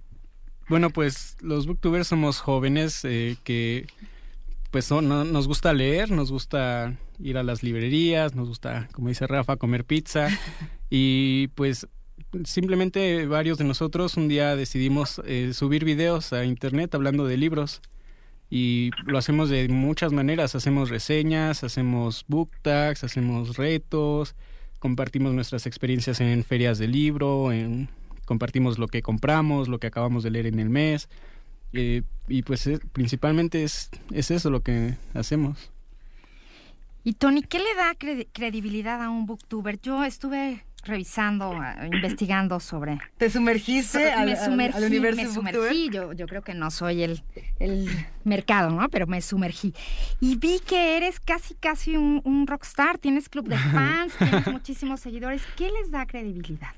bueno, 0.70 0.90
pues 0.90 1.38
los 1.42 1.68
booktubers 1.68 2.08
somos 2.08 2.40
jóvenes 2.40 3.04
eh, 3.06 3.38
que 3.44 3.88
pues 4.72 4.92
nos 4.92 5.48
gusta 5.48 5.74
leer, 5.74 6.12
nos 6.12 6.32
gusta 6.32 6.98
ir 7.20 7.38
a 7.38 7.44
las 7.44 7.64
librerías, 7.64 8.36
nos 8.36 8.50
gusta, 8.50 8.90
como 8.92 9.10
dice 9.10 9.28
Rafa, 9.28 9.58
comer 9.58 9.86
pizza. 9.86 10.28
Y 10.90 11.50
pues 11.50 11.86
simplemente 12.46 13.26
varios 13.26 13.58
de 13.58 13.66
nosotros 13.66 14.16
un 14.16 14.30
día 14.30 14.56
decidimos 14.56 15.22
eh, 15.26 15.52
subir 15.54 15.84
videos 15.84 16.32
a 16.32 16.46
internet 16.46 16.96
hablando 16.96 17.26
de 17.26 17.36
libros. 17.36 17.82
Y 18.50 18.92
lo 19.06 19.18
hacemos 19.18 19.50
de 19.50 19.68
muchas 19.68 20.14
maneras, 20.14 20.56
hacemos 20.56 20.90
reseñas, 20.90 21.66
hacemos 21.66 22.24
book 22.30 22.50
tags, 22.62 23.04
hacemos 23.04 23.58
retos, 23.58 24.36
compartimos 24.80 25.34
nuestras 25.34 25.66
experiencias 25.66 26.22
en 26.22 26.44
ferias 26.46 26.78
de 26.78 26.88
libro, 26.88 27.52
en 27.52 27.90
compartimos 28.28 28.78
lo 28.78 28.88
que 28.88 29.02
compramos, 29.02 29.70
lo 29.70 29.80
que 29.80 29.88
acabamos 29.88 30.22
de 30.22 30.30
leer 30.30 30.46
en 30.46 30.60
el 30.60 30.70
mes. 30.70 31.10
Eh, 31.74 32.04
y 32.28 32.44
pues 32.44 32.68
eh, 32.68 32.80
principalmente 32.92 33.64
es, 33.64 33.90
es 34.12 34.30
eso 34.30 34.52
lo 34.52 34.62
que 34.62 34.96
hacemos. 35.14 35.72
Y 37.04 37.14
Tony, 37.14 37.42
¿qué 37.42 37.60
le 37.60 37.74
da 37.76 37.96
credibilidad 38.34 39.02
a 39.02 39.10
un 39.10 39.26
booktuber? 39.26 39.80
Yo 39.80 40.04
estuve 40.04 40.66
revisando, 40.84 41.54
investigando 41.86 42.60
sobre... 42.60 43.00
¿Te 43.18 43.30
sumergiste 43.30 44.12
al, 44.12 44.30
al, 44.30 44.84
universo 44.84 45.22
me 45.22 45.34
sumergí. 45.34 45.90
Yo, 45.90 46.12
yo 46.14 46.28
creo 46.28 46.42
que 46.42 46.54
no 46.54 46.70
soy 46.70 47.04
el, 47.04 47.24
el 47.60 47.90
mercado, 48.26 48.72
¿no? 48.72 48.90
Pero 48.90 49.08
me 49.08 49.22
sumergí. 49.22 49.74
Y 50.20 50.36
vi 50.36 50.60
que 50.60 50.98
eres 50.98 51.20
casi, 51.22 51.56
casi 51.56 51.96
un, 51.96 52.22
un 52.26 52.46
rockstar. 52.46 52.98
Tienes 52.98 53.30
club 53.30 53.48
de 53.48 53.58
fans, 53.58 54.14
tienes 54.18 54.48
muchísimos 54.48 55.00
seguidores. 55.00 55.42
¿Qué 55.56 55.70
les 55.72 55.92
da 55.92 56.06
credibilidad? 56.06 56.74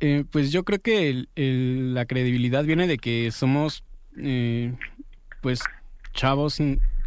Eh, 0.00 0.24
pues 0.30 0.52
yo 0.52 0.64
creo 0.64 0.80
que 0.80 1.26
la 1.34 2.04
credibilidad 2.04 2.64
viene 2.64 2.86
de 2.86 2.98
que 2.98 3.30
somos, 3.30 3.82
eh, 4.18 4.74
pues, 5.40 5.60
chavos 6.12 6.58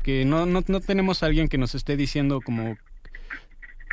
que 0.03 0.25
no, 0.25 0.45
no, 0.45 0.63
no 0.67 0.79
tenemos 0.79 1.21
a 1.21 1.27
alguien 1.27 1.47
que 1.47 1.57
nos 1.57 1.75
esté 1.75 1.97
diciendo 1.97 2.41
como 2.41 2.77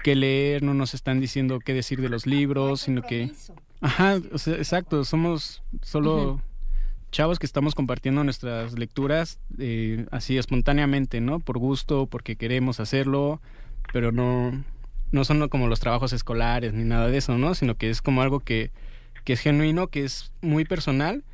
qué 0.02 0.14
leer, 0.14 0.62
no 0.62 0.72
nos 0.72 0.94
están 0.94 1.20
diciendo 1.20 1.58
qué 1.58 1.74
decir 1.74 2.00
de 2.00 2.08
los 2.08 2.26
libros, 2.26 2.82
sino 2.82 3.02
que... 3.02 3.32
Ajá, 3.80 4.16
exacto, 4.16 5.04
somos 5.04 5.62
solo 5.82 6.40
chavos 7.10 7.38
que 7.38 7.46
estamos 7.46 7.74
compartiendo 7.74 8.24
nuestras 8.24 8.78
lecturas 8.78 9.38
eh, 9.58 10.06
así 10.10 10.38
espontáneamente, 10.38 11.20
¿no? 11.20 11.40
Por 11.40 11.58
gusto, 11.58 12.06
porque 12.06 12.36
queremos 12.36 12.80
hacerlo, 12.80 13.40
pero 13.92 14.12
no, 14.12 14.64
no 15.12 15.24
son 15.24 15.48
como 15.48 15.66
los 15.66 15.80
trabajos 15.80 16.12
escolares 16.12 16.72
ni 16.72 16.84
nada 16.84 17.08
de 17.08 17.18
eso, 17.18 17.36
¿no? 17.38 17.54
Sino 17.54 17.74
que 17.74 17.90
es 17.90 18.02
como 18.02 18.22
algo 18.22 18.40
que, 18.40 18.70
que 19.26 19.34
es 19.34 19.40
genuino, 19.40 19.88
que 19.88 20.04
es 20.04 20.32
muy 20.40 20.64
personal 20.64 21.24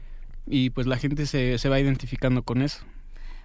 y 0.47 0.71
pues 0.71 0.89
la 0.89 0.97
gente 0.97 1.27
se, 1.27 1.59
se 1.59 1.69
va 1.69 1.79
identificando 1.79 2.43
con 2.43 2.63
eso. 2.63 2.85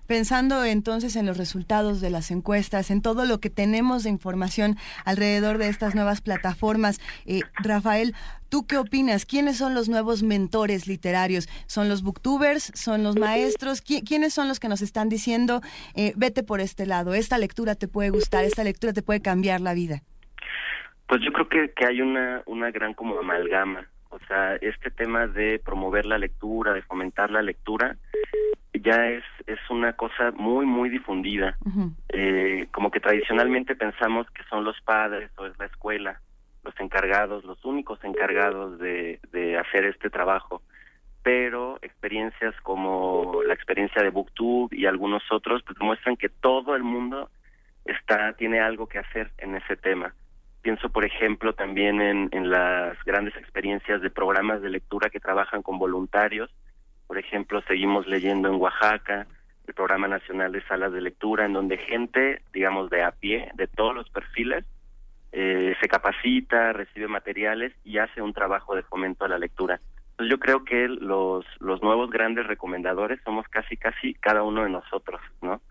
Pensando 0.07 0.63
entonces 0.63 1.17
en 1.17 1.25
los 1.25 1.37
resultados 1.37 1.99
de 1.99 2.09
las 2.09 2.31
encuestas, 2.31 2.89
en 2.91 3.01
todo 3.01 3.25
lo 3.25 3.41
que 3.41 3.49
tenemos 3.49 4.03
de 4.03 4.09
información 4.09 4.77
alrededor 5.03 5.57
de 5.57 5.67
estas 5.67 5.95
nuevas 5.95 6.21
plataformas, 6.21 7.01
eh, 7.25 7.41
Rafael, 7.55 8.15
¿tú 8.47 8.65
qué 8.65 8.77
opinas? 8.77 9.25
¿Quiénes 9.25 9.57
son 9.57 9.73
los 9.73 9.89
nuevos 9.89 10.23
mentores 10.23 10.87
literarios? 10.87 11.49
¿Son 11.65 11.89
los 11.89 12.03
booktubers? 12.03 12.71
¿Son 12.73 13.03
los 13.03 13.17
maestros? 13.17 13.81
¿Quiénes 13.81 14.33
son 14.33 14.47
los 14.47 14.61
que 14.61 14.69
nos 14.69 14.81
están 14.81 15.09
diciendo, 15.09 15.59
eh, 15.93 16.13
vete 16.15 16.41
por 16.41 16.61
este 16.61 16.85
lado, 16.85 17.13
esta 17.13 17.37
lectura 17.37 17.75
te 17.75 17.89
puede 17.89 18.09
gustar, 18.09 18.45
esta 18.45 18.63
lectura 18.63 18.93
te 18.93 19.01
puede 19.01 19.21
cambiar 19.21 19.59
la 19.59 19.73
vida? 19.73 20.03
Pues 21.09 21.21
yo 21.21 21.33
creo 21.33 21.49
que, 21.49 21.73
que 21.75 21.85
hay 21.85 21.99
una, 21.99 22.43
una 22.45 22.71
gran 22.71 22.93
como 22.93 23.19
amalgama. 23.19 23.89
O 24.21 24.25
sea, 24.27 24.55
este 24.55 24.91
tema 24.91 25.27
de 25.27 25.59
promover 25.63 26.05
la 26.05 26.17
lectura, 26.17 26.73
de 26.73 26.81
fomentar 26.81 27.31
la 27.31 27.41
lectura, 27.41 27.97
ya 28.73 29.07
es, 29.09 29.23
es 29.45 29.59
una 29.69 29.93
cosa 29.93 30.31
muy, 30.31 30.65
muy 30.65 30.89
difundida. 30.89 31.57
eh, 32.09 32.67
como 32.71 32.91
que 32.91 32.99
tradicionalmente 32.99 33.75
pensamos 33.75 34.29
que 34.31 34.43
son 34.49 34.63
los 34.63 34.79
padres 34.81 35.31
o 35.37 35.45
es 35.45 35.57
la 35.59 35.65
escuela 35.65 36.19
los 36.67 36.79
encargados, 36.81 37.45
los 37.45 37.63
únicos 37.63 38.03
encargados 38.03 38.77
de, 38.77 39.19
de 39.31 39.57
hacer 39.57 39.85
este 39.85 40.09
trabajo. 40.09 40.61
Pero 41.23 41.77
experiencias 41.81 42.53
como 42.61 43.41
la 43.45 43.53
experiencia 43.53 44.03
de 44.03 44.09
BookTube 44.09 44.73
y 44.73 44.85
algunos 44.85 45.23
otros, 45.31 45.63
pues 45.63 45.77
demuestran 45.79 46.17
que 46.17 46.29
todo 46.29 46.75
el 46.75 46.83
mundo 46.83 47.29
está 47.85 48.33
tiene 48.33 48.59
algo 48.59 48.87
que 48.87 48.99
hacer 48.99 49.31
en 49.37 49.55
ese 49.55 49.77
tema. 49.77 50.13
Pienso, 50.67 50.89
por 50.89 51.05
ejemplo, 51.05 51.53
también 51.53 52.01
en, 52.01 52.27
en 52.33 52.49
las 52.49 53.01
grandes 53.05 53.33
experiencias 53.37 54.01
de 54.01 54.09
programas 54.09 54.61
de 54.61 54.69
lectura 54.69 55.09
que 55.09 55.21
trabajan 55.21 55.61
con 55.61 55.79
voluntarios. 55.79 56.53
Por 57.07 57.17
ejemplo, 57.17 57.61
seguimos 57.61 58.05
leyendo 58.05 58.49
en 58.49 58.55
Oaxaca, 58.55 59.27
el 59.65 59.73
Programa 59.73 60.09
Nacional 60.09 60.51
de 60.51 60.61
Salas 60.63 60.91
de 60.91 60.99
Lectura, 60.99 61.45
en 61.45 61.53
donde 61.53 61.77
gente, 61.77 62.41
digamos, 62.51 62.89
de 62.89 63.01
a 63.01 63.11
pie, 63.11 63.49
de 63.53 63.67
todos 63.67 63.95
los 63.95 64.09
perfiles, 64.09 64.65
eh, 65.31 65.73
se 65.79 65.87
capacita, 65.87 66.73
recibe 66.73 67.07
materiales 67.07 67.71
y 67.85 67.99
hace 67.99 68.21
un 68.21 68.33
trabajo 68.33 68.75
de 68.75 68.83
fomento 68.83 69.23
a 69.23 69.29
la 69.29 69.39
lectura. 69.39 69.79
Yo 70.19 70.37
creo 70.37 70.65
que 70.65 70.89
los, 70.89 71.45
los 71.61 71.81
nuevos 71.81 72.09
grandes 72.09 72.45
recomendadores 72.45 73.21
somos 73.23 73.47
casi, 73.47 73.77
casi 73.77 74.15
cada 74.15 74.43
uno 74.43 74.65
de 74.65 74.69
nosotros, 74.69 75.21
¿no? 75.41 75.61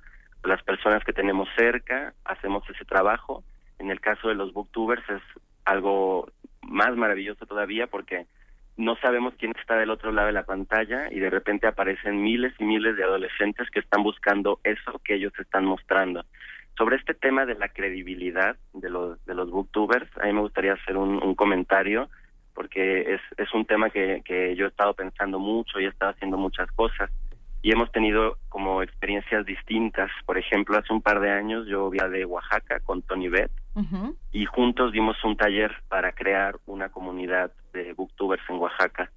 Las 0.42 0.62
personas 0.62 1.05
que 1.05 1.12
tenemos 1.12 1.50
cerca, 1.55 2.15
hacemos 2.25 2.62
ese 2.70 2.86
trabajo. 2.86 3.44
En 3.79 3.91
el 3.91 4.01
caso 4.01 4.29
de 4.29 4.35
los 4.35 4.53
booktubers 4.53 5.03
es 5.09 5.23
algo 5.65 6.31
más 6.63 6.97
maravilloso 6.97 7.47
todavía 7.47 7.87
porque 7.87 8.27
no 8.77 8.97
sabemos 8.97 9.35
quién 9.39 9.53
está 9.59 9.77
del 9.77 9.91
otro 9.91 10.13
lado 10.13 10.27
de 10.27 10.33
la 10.35 10.45
pantalla 10.45 11.09
y 11.11 11.19
de 11.19 11.31
repente 11.31 11.67
aparecen 11.67 12.23
miles 12.23 12.53
y 12.59 12.65
miles 12.65 12.97
de 12.97 13.05
adolescentes 13.05 13.69
que 13.71 13.81
están 13.81 14.03
buscando 14.03 14.61
eso 14.65 15.01
que 15.05 15.15
ellos 15.15 15.33
están 15.39 15.65
mostrando. 15.65 16.25
Sobre 16.77 16.97
este 16.97 17.15
tema 17.15 17.47
de 17.47 17.55
la 17.55 17.69
credibilidad 17.69 18.57
de 18.75 18.91
los, 18.91 19.25
de 19.25 19.35
los 19.35 19.51
booktubers, 19.51 20.09
a 20.19 20.27
mí 20.27 20.33
me 20.35 20.43
gustaría 20.43 20.75
hacer 20.75 20.97
un, 20.97 21.35
comentario 21.35 22.11
porque 22.55 23.15
es, 23.15 23.21
es 23.39 23.53
un 23.55 23.65
tema 23.65 23.89
que, 23.91 24.23
que 24.25 24.55
yo 24.57 24.67
he 24.67 24.69
estado 24.69 24.95
pensando 24.95 25.39
mucho 25.39 25.81
y 25.81 25.87
he 25.87 25.89
estado 25.89 26.13
haciendo 26.13 26.37
muchas 26.37 26.71
cosas 26.73 27.11
y 27.67 27.73
hemos 27.73 27.91
tenido 27.91 28.39
como 28.49 28.81
experiencias 28.81 29.45
distintas. 29.45 30.09
Por 30.25 30.39
ejemplo, 30.39 30.78
hace 30.78 30.93
un 30.93 31.03
par 31.03 31.19
de 31.19 31.33
años 31.33 31.67
yo 31.67 31.91
vine 31.91 32.09
de 32.11 32.25
Oaxaca 32.25 32.78
con 32.78 33.03
Tony 33.03 33.28
Beth 33.28 33.51
y 34.31 34.45
juntos 34.45 34.93
dimos 34.93 35.17
un 35.25 35.36
taller 35.36 35.75
para 35.89 36.12
crear 36.12 36.59
una 36.67 36.91
comunidad 36.91 37.51
de 37.73 37.93
booktubers 37.95 38.49
en 38.49 38.59
Oaxaca. 38.59 39.11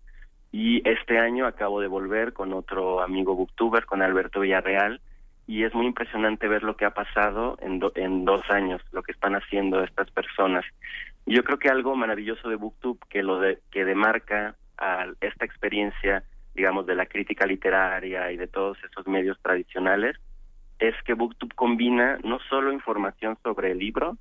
Y 0.51 0.81
este 0.89 1.19
año 1.19 1.45
acabo 1.45 1.79
de 1.79 1.85
volver 1.85 2.33
con 2.33 2.51
otro 2.53 3.01
amigo 3.03 3.35
booktuber, 3.35 3.85
con 3.85 4.01
Alberto 4.01 4.39
Villarreal, 4.39 4.99
y 5.45 5.63
es 5.63 5.75
muy 5.75 5.85
impresionante 5.85 6.47
ver 6.47 6.63
lo 6.63 6.75
que 6.75 6.85
ha 6.85 6.93
pasado 6.95 7.55
en, 7.61 7.79
en 7.93 8.25
dos 8.25 8.41
años, 8.49 8.81
lo 8.91 9.03
que 9.03 9.11
están 9.11 9.35
haciendo 9.35 9.83
estas 9.83 10.09
personas. 10.09 10.65
Y 11.27 11.35
yo 11.35 11.43
creo 11.43 11.59
que 11.59 11.69
algo 11.69 11.95
maravilloso 11.95 12.49
de 12.49 12.55
Booktube 12.55 12.97
que 13.11 13.21
lo 13.21 13.39
de, 13.39 13.59
que 13.69 13.85
demarca 13.85 14.55
a 14.79 15.05
esta 15.21 15.45
experiencia, 15.45 16.23
digamos, 16.59 16.85
de 16.85 16.93
la 16.93 17.05
crítica 17.05 17.45
literaria 17.45 18.33
y 18.33 18.35
de 18.35 18.47
todos 18.47 18.77
esos 18.83 19.07
medios 19.07 19.39
tradicionales, 19.41 20.17
es 20.77 20.93
que 21.05 21.13
Booktube 21.13 21.55
combina 21.55 22.19
no 22.21 22.37
solo 22.49 22.73
información 22.73 23.37
sobre 23.41 23.71
el 23.71 23.79
libro, 23.79 24.17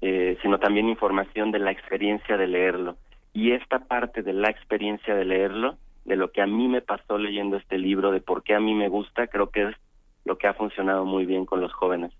eh, 0.00 0.38
sino 0.40 0.58
también 0.58 0.88
información 0.88 1.50
de 1.50 1.58
la 1.58 1.70
experiencia 1.70 2.38
de 2.38 2.46
leerlo. 2.46 2.96
Y 3.34 3.52
esta 3.52 3.80
parte 3.80 4.22
de 4.22 4.32
la 4.32 4.48
experiencia 4.48 5.14
de 5.14 5.26
leerlo, 5.26 5.76
de 6.06 6.16
lo 6.16 6.32
que 6.32 6.40
a 6.40 6.46
mí 6.46 6.68
me 6.68 6.80
pasó 6.80 7.18
leyendo 7.18 7.58
este 7.58 7.76
libro, 7.76 8.12
de 8.12 8.22
por 8.22 8.42
qué 8.42 8.54
a 8.54 8.60
mí 8.60 8.72
me 8.72 8.88
gusta, 8.88 9.26
creo 9.26 9.50
que 9.50 9.64
es 9.64 9.76
lo 10.24 10.38
que 10.38 10.46
ha 10.46 10.54
funcionado 10.54 11.04
muy 11.04 11.26
bien 11.26 11.44
con 11.44 11.60
los 11.60 11.74
jóvenes. 11.74 12.14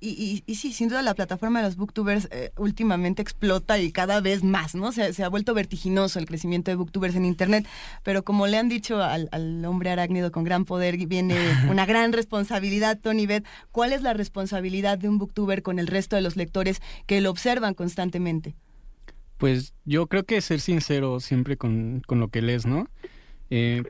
Y, 0.00 0.42
y, 0.44 0.54
sí, 0.56 0.72
sin 0.72 0.88
duda 0.88 1.00
la 1.00 1.14
plataforma 1.14 1.60
de 1.60 1.66
los 1.66 1.76
booktubers 1.76 2.28
eh, 2.30 2.50
últimamente 2.58 3.22
explota 3.22 3.78
y 3.78 3.90
cada 3.90 4.20
vez 4.20 4.44
más, 4.44 4.74
¿no? 4.74 4.92
Se, 4.92 5.14
se, 5.14 5.24
ha 5.24 5.28
vuelto 5.28 5.54
vertiginoso 5.54 6.18
el 6.18 6.26
crecimiento 6.26 6.70
de 6.70 6.74
booktubers 6.74 7.14
en 7.14 7.24
Internet, 7.24 7.66
pero 8.02 8.22
como 8.22 8.46
le 8.46 8.58
han 8.58 8.68
dicho 8.68 9.02
al, 9.02 9.30
al 9.32 9.64
hombre 9.64 9.90
arácnido 9.90 10.30
con 10.30 10.44
gran 10.44 10.66
poder, 10.66 10.98
viene 11.06 11.36
una 11.70 11.86
gran 11.86 12.12
responsabilidad, 12.12 12.98
Tony 13.00 13.26
Beth. 13.26 13.46
¿Cuál 13.72 13.94
es 13.94 14.02
la 14.02 14.12
responsabilidad 14.12 14.98
de 14.98 15.08
un 15.08 15.18
booktuber 15.18 15.62
con 15.62 15.78
el 15.78 15.86
resto 15.86 16.16
de 16.16 16.22
los 16.22 16.36
lectores 16.36 16.82
que 17.06 17.22
lo 17.22 17.30
observan 17.30 17.72
constantemente? 17.72 18.54
Pues 19.38 19.74
yo 19.84 20.06
creo 20.06 20.24
que 20.24 20.40
ser 20.40 20.60
sincero 20.60 21.20
siempre 21.20 21.56
con, 21.56 22.02
con 22.06 22.20
lo 22.20 22.28
que 22.28 22.42
lees, 22.42 22.66
¿no? 22.66 22.88
Eh, 23.50 23.82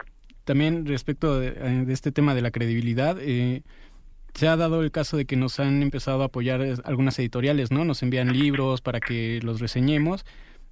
también 0.44 0.86
respecto 0.86 1.38
de, 1.38 1.48
eh, 1.48 1.84
de, 1.86 1.92
este 1.92 2.12
tema 2.12 2.34
de 2.34 2.42
la 2.42 2.50
credibilidad, 2.50 3.16
eh, 3.20 3.62
se 4.34 4.48
ha 4.48 4.56
dado 4.56 4.82
el 4.82 4.90
caso 4.90 5.16
de 5.16 5.26
que 5.26 5.36
nos 5.36 5.60
han 5.60 5.82
empezado 5.82 6.22
a 6.22 6.26
apoyar 6.26 6.60
algunas 6.84 7.18
editoriales, 7.18 7.70
¿no? 7.70 7.84
Nos 7.84 8.02
envían 8.02 8.32
libros 8.32 8.80
para 8.80 9.00
que 9.00 9.40
los 9.42 9.60
reseñemos 9.60 10.24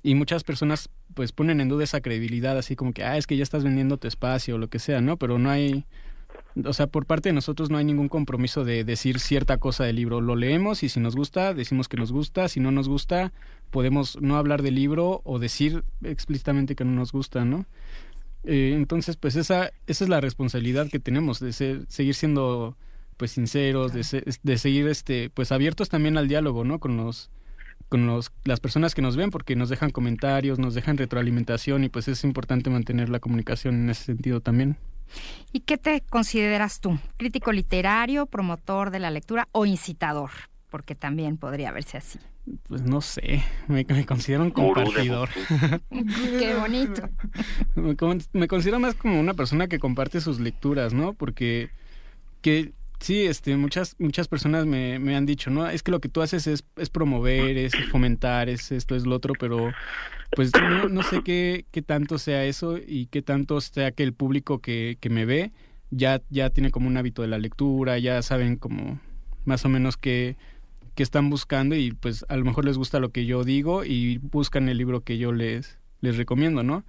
y 0.03 0.15
muchas 0.15 0.43
personas 0.43 0.91
pues 1.15 1.33
ponen 1.33 1.61
en 1.61 1.69
duda 1.69 1.85
esa 1.85 2.01
credibilidad, 2.01 2.59
así 2.59 2.75
como 2.75 2.93
que, 2.93 3.05
ah, 3.05 3.17
es 3.17 3.27
que 3.27 3.37
ya 3.37 3.43
estás 3.43 3.63
vendiendo 3.63 3.99
tu 3.99 4.09
espacio 4.09 4.57
o 4.57 4.59
lo 4.59 4.69
que 4.69 4.79
sea, 4.79 5.01
¿no? 5.01 5.17
Pero 5.17 5.39
no 5.39 5.51
hay, 5.51 5.85
o 6.65 6.73
sea, 6.73 6.89
por 6.89 7.07
parte 7.07 7.29
de 7.29 7.35
nosotros 7.35 7.71
no 7.71 7.79
hay 7.79 7.85
ningún 7.85 8.09
compromiso 8.09 8.65
de 8.65 8.83
decir 8.83 9.21
cierta 9.21 9.59
cosa 9.59 9.85
del 9.85 9.97
libro. 9.97 10.21
Lo 10.21 10.35
leemos 10.35 10.83
y 10.83 10.89
si 10.89 10.99
nos 10.99 11.15
gusta, 11.15 11.55
decimos 11.55 11.89
que 11.89 11.97
nos 11.97 12.11
gusta, 12.11 12.49
si 12.49 12.59
no 12.59 12.73
nos 12.73 12.89
gusta, 12.89 13.33
podemos 13.71 14.21
no 14.21 14.37
hablar 14.37 14.63
del 14.63 14.75
libro 14.75 15.21
o 15.25 15.39
decir 15.39 15.85
explícitamente 16.03 16.75
que 16.75 16.85
no 16.85 16.93
nos 16.93 17.13
gusta, 17.13 17.45
¿no? 17.45 17.67
Eh, 18.45 18.73
entonces, 18.75 19.17
pues 19.17 19.37
esa, 19.37 19.71
esa 19.87 20.05
es 20.05 20.11
la 20.11 20.21
responsabilidad 20.21 20.89
que 20.89 20.99
tenemos 20.99 21.39
de 21.39 21.53
ser, 21.53 21.85
seguir 21.89 22.17
siendo 22.17 22.77
pues 23.23 23.31
sinceros, 23.31 23.93
de, 23.93 24.35
de, 24.43 24.59
seguir 24.59 24.89
este 24.89 25.31
pues 25.31 25.53
abiertos 25.53 25.89
también 25.89 26.19
al 26.19 26.27
diálogo, 26.27 26.65
¿no? 26.65 26.81
Con 26.81 26.97
los 26.97 27.31
con 27.89 28.05
los, 28.05 28.33
las 28.43 28.59
personas 28.59 28.97
que 28.97 29.01
nos 29.01 29.15
ven 29.15 29.31
porque 29.31 29.55
nos 29.55 29.69
dejan 29.69 29.91
comentarios, 29.91 30.59
nos 30.59 30.75
dejan 30.75 30.99
retroalimentación 30.99 31.85
y 31.85 31.89
pues 31.89 32.09
es 32.09 32.25
importante 32.25 32.69
mantener 32.69 33.11
la 33.11 33.21
comunicación 33.21 33.77
en 33.77 33.91
ese 33.91 34.03
sentido 34.07 34.41
también. 34.41 34.77
¿Y 35.53 35.61
qué 35.61 35.79
te 35.79 36.01
consideras 36.01 36.81
tú? 36.81 36.99
¿Crítico 37.17 37.53
literario, 37.53 38.27
promotor 38.27 38.91
de 38.91 38.99
la 38.99 39.13
lectura 39.13 39.47
o 39.53 39.67
incitador? 39.67 40.31
Porque 40.69 40.97
también 40.97 41.37
podría 41.37 41.71
verse 41.71 41.99
así. 41.99 42.19
Pues 42.67 42.83
no 42.83 43.01
sé, 43.03 43.45
me, 43.69 43.87
considero 44.05 44.43
un 44.43 44.51
compartidor. 44.51 45.29
Qué 46.41 46.57
bonito. 46.59 47.09
me, 47.77 47.95
me, 48.33 48.49
considero 48.49 48.81
más 48.81 48.97
como 48.97 49.21
una 49.21 49.35
persona 49.35 49.69
que 49.69 49.79
comparte 49.79 50.21
sus 50.21 50.41
lecturas, 50.41 50.93
¿no? 50.93 51.13
Porque 51.13 51.71
que 52.41 52.73
sí, 53.03 53.27
este, 53.27 53.57
muchas, 53.57 53.97
muchas 53.99 54.29
personas 54.29 54.67
me, 54.67 54.99
me 54.99 55.17
han 55.17 55.27
dicho, 55.27 55.51
¿no? 55.51 55.69
Es 55.69 55.83
que 55.83 55.91
lo 55.91 56.01
que 56.01 56.09
tú 56.09 56.23
haces 56.23 56.47
es, 56.47 56.65
es 56.77 56.91
promover, 56.91 57.59
es 57.59 57.73
fomentar, 57.91 58.49
es 58.49 58.73
esto, 58.73 58.97
es 58.97 59.07
lo 59.07 59.17
otro, 59.17 59.35
pero 59.39 59.73
pues 60.35 60.51
no, 60.55 60.89
no 60.89 61.03
sé 61.03 61.23
qué, 61.23 61.67
qué 61.71 61.83
tanto 61.83 62.19
sea 62.19 62.45
eso 62.45 62.79
y 62.79 63.07
qué 63.07 63.23
tanto 63.23 63.61
sea 63.61 63.93
que 63.93 64.03
el 64.03 64.15
público 64.15 64.61
que, 64.61 64.97
que 65.01 65.11
me 65.11 65.27
ve 65.27 65.53
ya, 65.91 66.23
ya 66.31 66.51
tiene 66.51 66.71
como 66.71 66.89
un 66.89 66.97
hábito 66.97 67.23
de 67.23 67.29
la 67.29 67.39
lectura, 67.39 67.99
ya 67.99 68.23
saben 68.23 68.57
como 68.57 69.01
más 69.45 69.65
o 69.65 69.69
menos 69.69 69.97
qué 69.97 70.37
que 70.95 71.03
están 71.03 71.31
buscando 71.31 71.75
y 71.75 71.93
pues 71.93 72.25
a 72.29 72.37
lo 72.37 72.45
mejor 72.45 72.65
les 72.65 72.77
gusta 72.77 73.01
lo 73.01 73.11
que 73.11 73.25
yo 73.25 73.45
digo 73.45 73.85
y 73.85 74.19
buscan 74.19 74.69
el 74.69 74.79
libro 74.79 75.01
que 75.01 75.19
yo 75.19 75.33
les, 75.33 75.79
les 76.01 76.17
recomiendo, 76.17 76.63
¿no? 76.63 76.85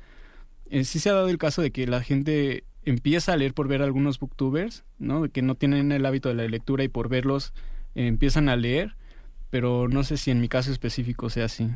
Eh, 0.69 0.83
sí 0.83 1.00
se 1.00 1.09
ha 1.09 1.14
dado 1.14 1.30
el 1.30 1.38
caso 1.38 1.61
de 1.61 1.72
que 1.72 1.88
la 1.88 2.01
gente 2.01 2.66
empieza 2.86 3.34
a 3.34 3.38
leer 3.38 3.53
por 3.53 3.68
ver 3.68 3.82
algunos 3.82 4.20
booktubers, 4.20 4.84
¿no? 5.00 5.30
Que 5.30 5.42
no 5.42 5.56
tienen 5.56 5.92
el 5.92 6.06
hábito 6.06 6.30
de 6.30 6.36
la 6.36 6.48
lectura 6.48 6.84
y 6.84 6.88
por 6.88 7.10
verlos 7.10 7.53
eh, 7.95 8.08
empiezan 8.08 8.50
a 8.50 8.56
leer, 8.56 8.95
pero 9.50 9.88
no 9.88 10.03
sé 10.03 10.18
si 10.18 10.32
en 10.32 10.42
mi 10.42 10.50
caso 10.50 10.72
específico 10.72 11.30
sea 11.30 11.45
así. 11.45 11.70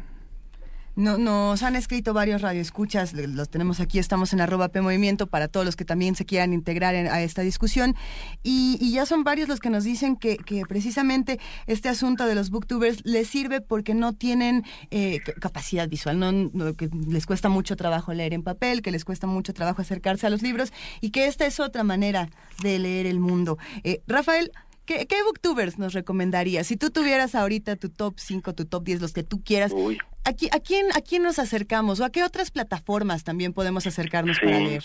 No, 0.97 1.19
nos 1.19 1.61
han 1.61 1.75
escrito 1.75 2.11
varios 2.11 2.41
radioescuchas, 2.41 3.13
los 3.13 3.49
tenemos 3.49 3.79
aquí, 3.79 3.99
estamos 3.99 4.33
en 4.33 4.41
arroba 4.41 4.69
P 4.69 4.81
Movimiento 4.81 5.27
para 5.27 5.47
todos 5.47 5.63
los 5.63 5.75
que 5.75 5.85
también 5.85 6.15
se 6.15 6.25
quieran 6.25 6.53
integrar 6.53 6.95
a 6.95 7.21
esta 7.21 7.43
discusión. 7.43 7.95
Y, 8.41 8.91
ya 8.91 9.05
son 9.05 9.23
varios 9.23 9.47
los 9.47 9.59
que 9.59 9.69
nos 9.69 9.83
dicen 9.83 10.15
que, 10.15 10.39
precisamente 10.67 11.39
este 11.67 11.87
asunto 11.87 12.25
de 12.25 12.33
los 12.33 12.49
booktubers 12.49 13.05
les 13.05 13.27
sirve 13.27 13.61
porque 13.61 13.93
no 13.93 14.13
tienen 14.13 14.65
eh, 14.89 15.19
capacidad 15.39 15.87
visual, 15.87 16.17
no, 16.19 16.73
que 16.73 16.89
les 17.07 17.27
cuesta 17.27 17.47
mucho 17.47 17.75
trabajo 17.75 18.11
leer 18.11 18.33
en 18.33 18.41
papel, 18.41 18.81
que 18.81 18.89
les 18.89 19.05
cuesta 19.05 19.27
mucho 19.27 19.53
trabajo 19.53 19.83
acercarse 19.83 20.25
a 20.25 20.31
los 20.31 20.41
libros 20.41 20.73
y 20.99 21.11
que 21.11 21.27
esta 21.27 21.45
es 21.45 21.59
otra 21.59 21.83
manera 21.83 22.27
de 22.63 22.79
leer 22.79 23.05
el 23.05 23.19
mundo. 23.19 23.59
Eh, 23.83 24.01
Rafael, 24.07 24.51
¿Qué, 24.87 25.23
booktubers 25.23 25.77
nos 25.77 25.93
recomendarías? 25.93 26.65
Si 26.65 26.77
tú 26.77 26.91
tuvieras 26.91 27.35
ahorita 27.35 27.75
tu 27.75 27.89
top 27.89 28.13
5, 28.15 28.55
tu 28.55 28.65
top 28.65 28.83
10, 28.85 29.01
los 29.01 29.13
que 29.13 29.23
tú 29.23 29.43
quieras, 29.43 29.73
¿a, 29.73 30.29
a, 30.29 30.59
quién, 30.61 30.85
¿a 30.95 31.01
quién 31.01 31.23
nos 31.23 31.39
acercamos 31.39 31.99
o 31.99 32.05
a 32.05 32.09
qué 32.09 32.23
otras 32.23 32.51
plataformas 32.51 33.25
también 33.25 33.53
podemos 33.53 33.85
acercarnos 33.85 34.39
para 34.39 34.59
leer? 34.59 34.83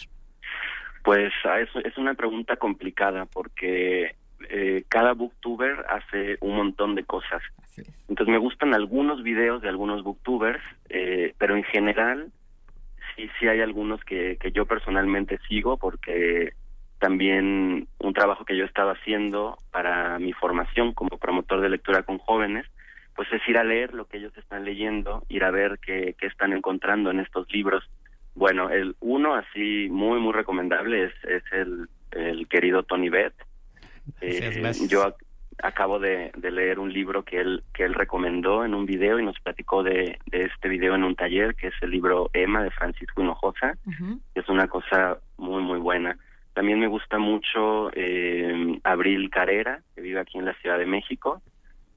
Pues 1.05 1.33
a 1.45 1.61
eso 1.61 1.79
es 1.85 1.97
una 1.99 2.15
pregunta 2.15 2.57
complicada 2.57 3.27
porque 3.27 4.17
eh, 4.51 4.85
cada 4.89 5.13
booktuber 5.13 5.85
hace 5.89 6.37
un 6.41 6.57
montón 6.57 6.97
de 6.97 7.05
cosas. 7.05 7.41
Entonces 8.09 8.33
me 8.33 8.39
gustan 8.39 8.75
algunos 8.75 9.23
videos 9.23 9.63
de 9.63 9.69
algunos 9.69 10.03
booktubers, 10.03 10.63
eh, 10.89 11.33
pero 11.39 11.57
en 11.57 11.63
general 11.63 12.33
sí, 13.15 13.31
sí 13.39 13.47
hay 13.47 13.61
algunos 13.61 14.03
que, 14.05 14.37
que 14.41 14.51
yo 14.51 14.67
personalmente 14.67 15.39
sigo 15.49 15.77
porque 15.77 16.55
también 17.03 17.89
un 17.99 18.15
trabajo 18.15 18.45
que 18.45 18.57
yo 18.57 18.65
estaba 18.65 18.93
haciendo 18.93 19.59
para 19.73 20.21
mi 20.21 20.33
formación 20.33 20.95
como 20.95 21.19
promotor 21.19 21.61
de 21.61 21.69
lectura 21.69 22.05
con 22.05 22.19
jóvenes, 22.19 22.65
pues 23.17 23.27
es 23.33 23.43
ir 23.49 23.59
a 23.59 23.65
leer 23.65 23.93
lo 23.93 24.07
que 24.07 24.19
ellos 24.19 24.33
están 24.37 24.65
leyendo, 24.65 25.25
ir 25.29 25.43
a 25.43 25.51
ver 25.51 25.81
qué, 25.85 26.15
qué 26.17 26.29
están 26.29 26.53
encontrando 26.53 27.11
en 27.11 27.19
estos 27.19 27.53
libros. 27.53 27.83
Bueno, 28.37 28.71
el 28.71 28.95
uno 29.01 29.35
así 29.35 29.89
muy, 29.91 30.21
muy 30.21 30.33
recomendable 30.33 31.07
es, 31.07 31.13
es 31.25 31.43
el, 31.51 31.89
el 32.13 32.47
querido 32.47 32.85
Tony 32.85 33.09
Beth. 33.09 33.35
Eh, 34.21 34.63
yo 34.89 35.17
acabo 35.61 35.99
de, 35.99 36.31
de, 36.37 36.51
leer 36.53 36.79
un 36.79 36.93
libro 36.93 37.25
que 37.25 37.41
él, 37.41 37.65
que 37.75 37.83
él 37.83 37.95
recomendó 37.95 38.65
en 38.65 38.75
un 38.75 38.87
video 38.87 39.19
y 39.19 39.25
nos 39.25 39.41
platicó 39.41 39.83
de, 39.83 40.21
de 40.27 40.43
este 40.45 40.69
video 40.69 40.95
en 40.95 41.03
un 41.03 41.17
taller, 41.17 41.57
que 41.57 41.67
es 41.67 41.75
el 41.83 41.91
libro 41.91 42.31
Emma 42.33 42.63
de 42.63 42.71
Francisco 42.71 43.23
Hinojosa. 43.23 43.77
Es 44.37 44.49
una 44.49 44.69
cosa 44.69 45.19
muy, 45.37 45.63
muy 45.63 45.81
buena. 45.81 46.17
También 46.55 46.79
me 46.79 46.87
gusta 46.87 47.19
mucho 47.19 47.91
eh, 47.95 48.79
Abril 48.85 49.31
Carrera, 49.31 49.81
que 49.95 50.03
vive 50.03 50.21
aquí 50.21 50.39
en 50.39 50.45
la 50.45 50.55
Ciudad 50.55 50.79
de 50.79 50.87
México. 50.87 51.43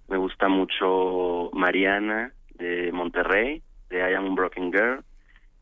Me 0.08 0.17
gusta 0.17 0.48
mucho 0.48 1.50
Mariana, 1.53 2.32
de 2.56 2.92
Monterrey, 2.92 3.61
de 3.90 4.11
I 4.11 4.14
Am 4.14 4.32
a 4.32 4.35
Broken 4.35 4.72
Girl, 4.72 5.03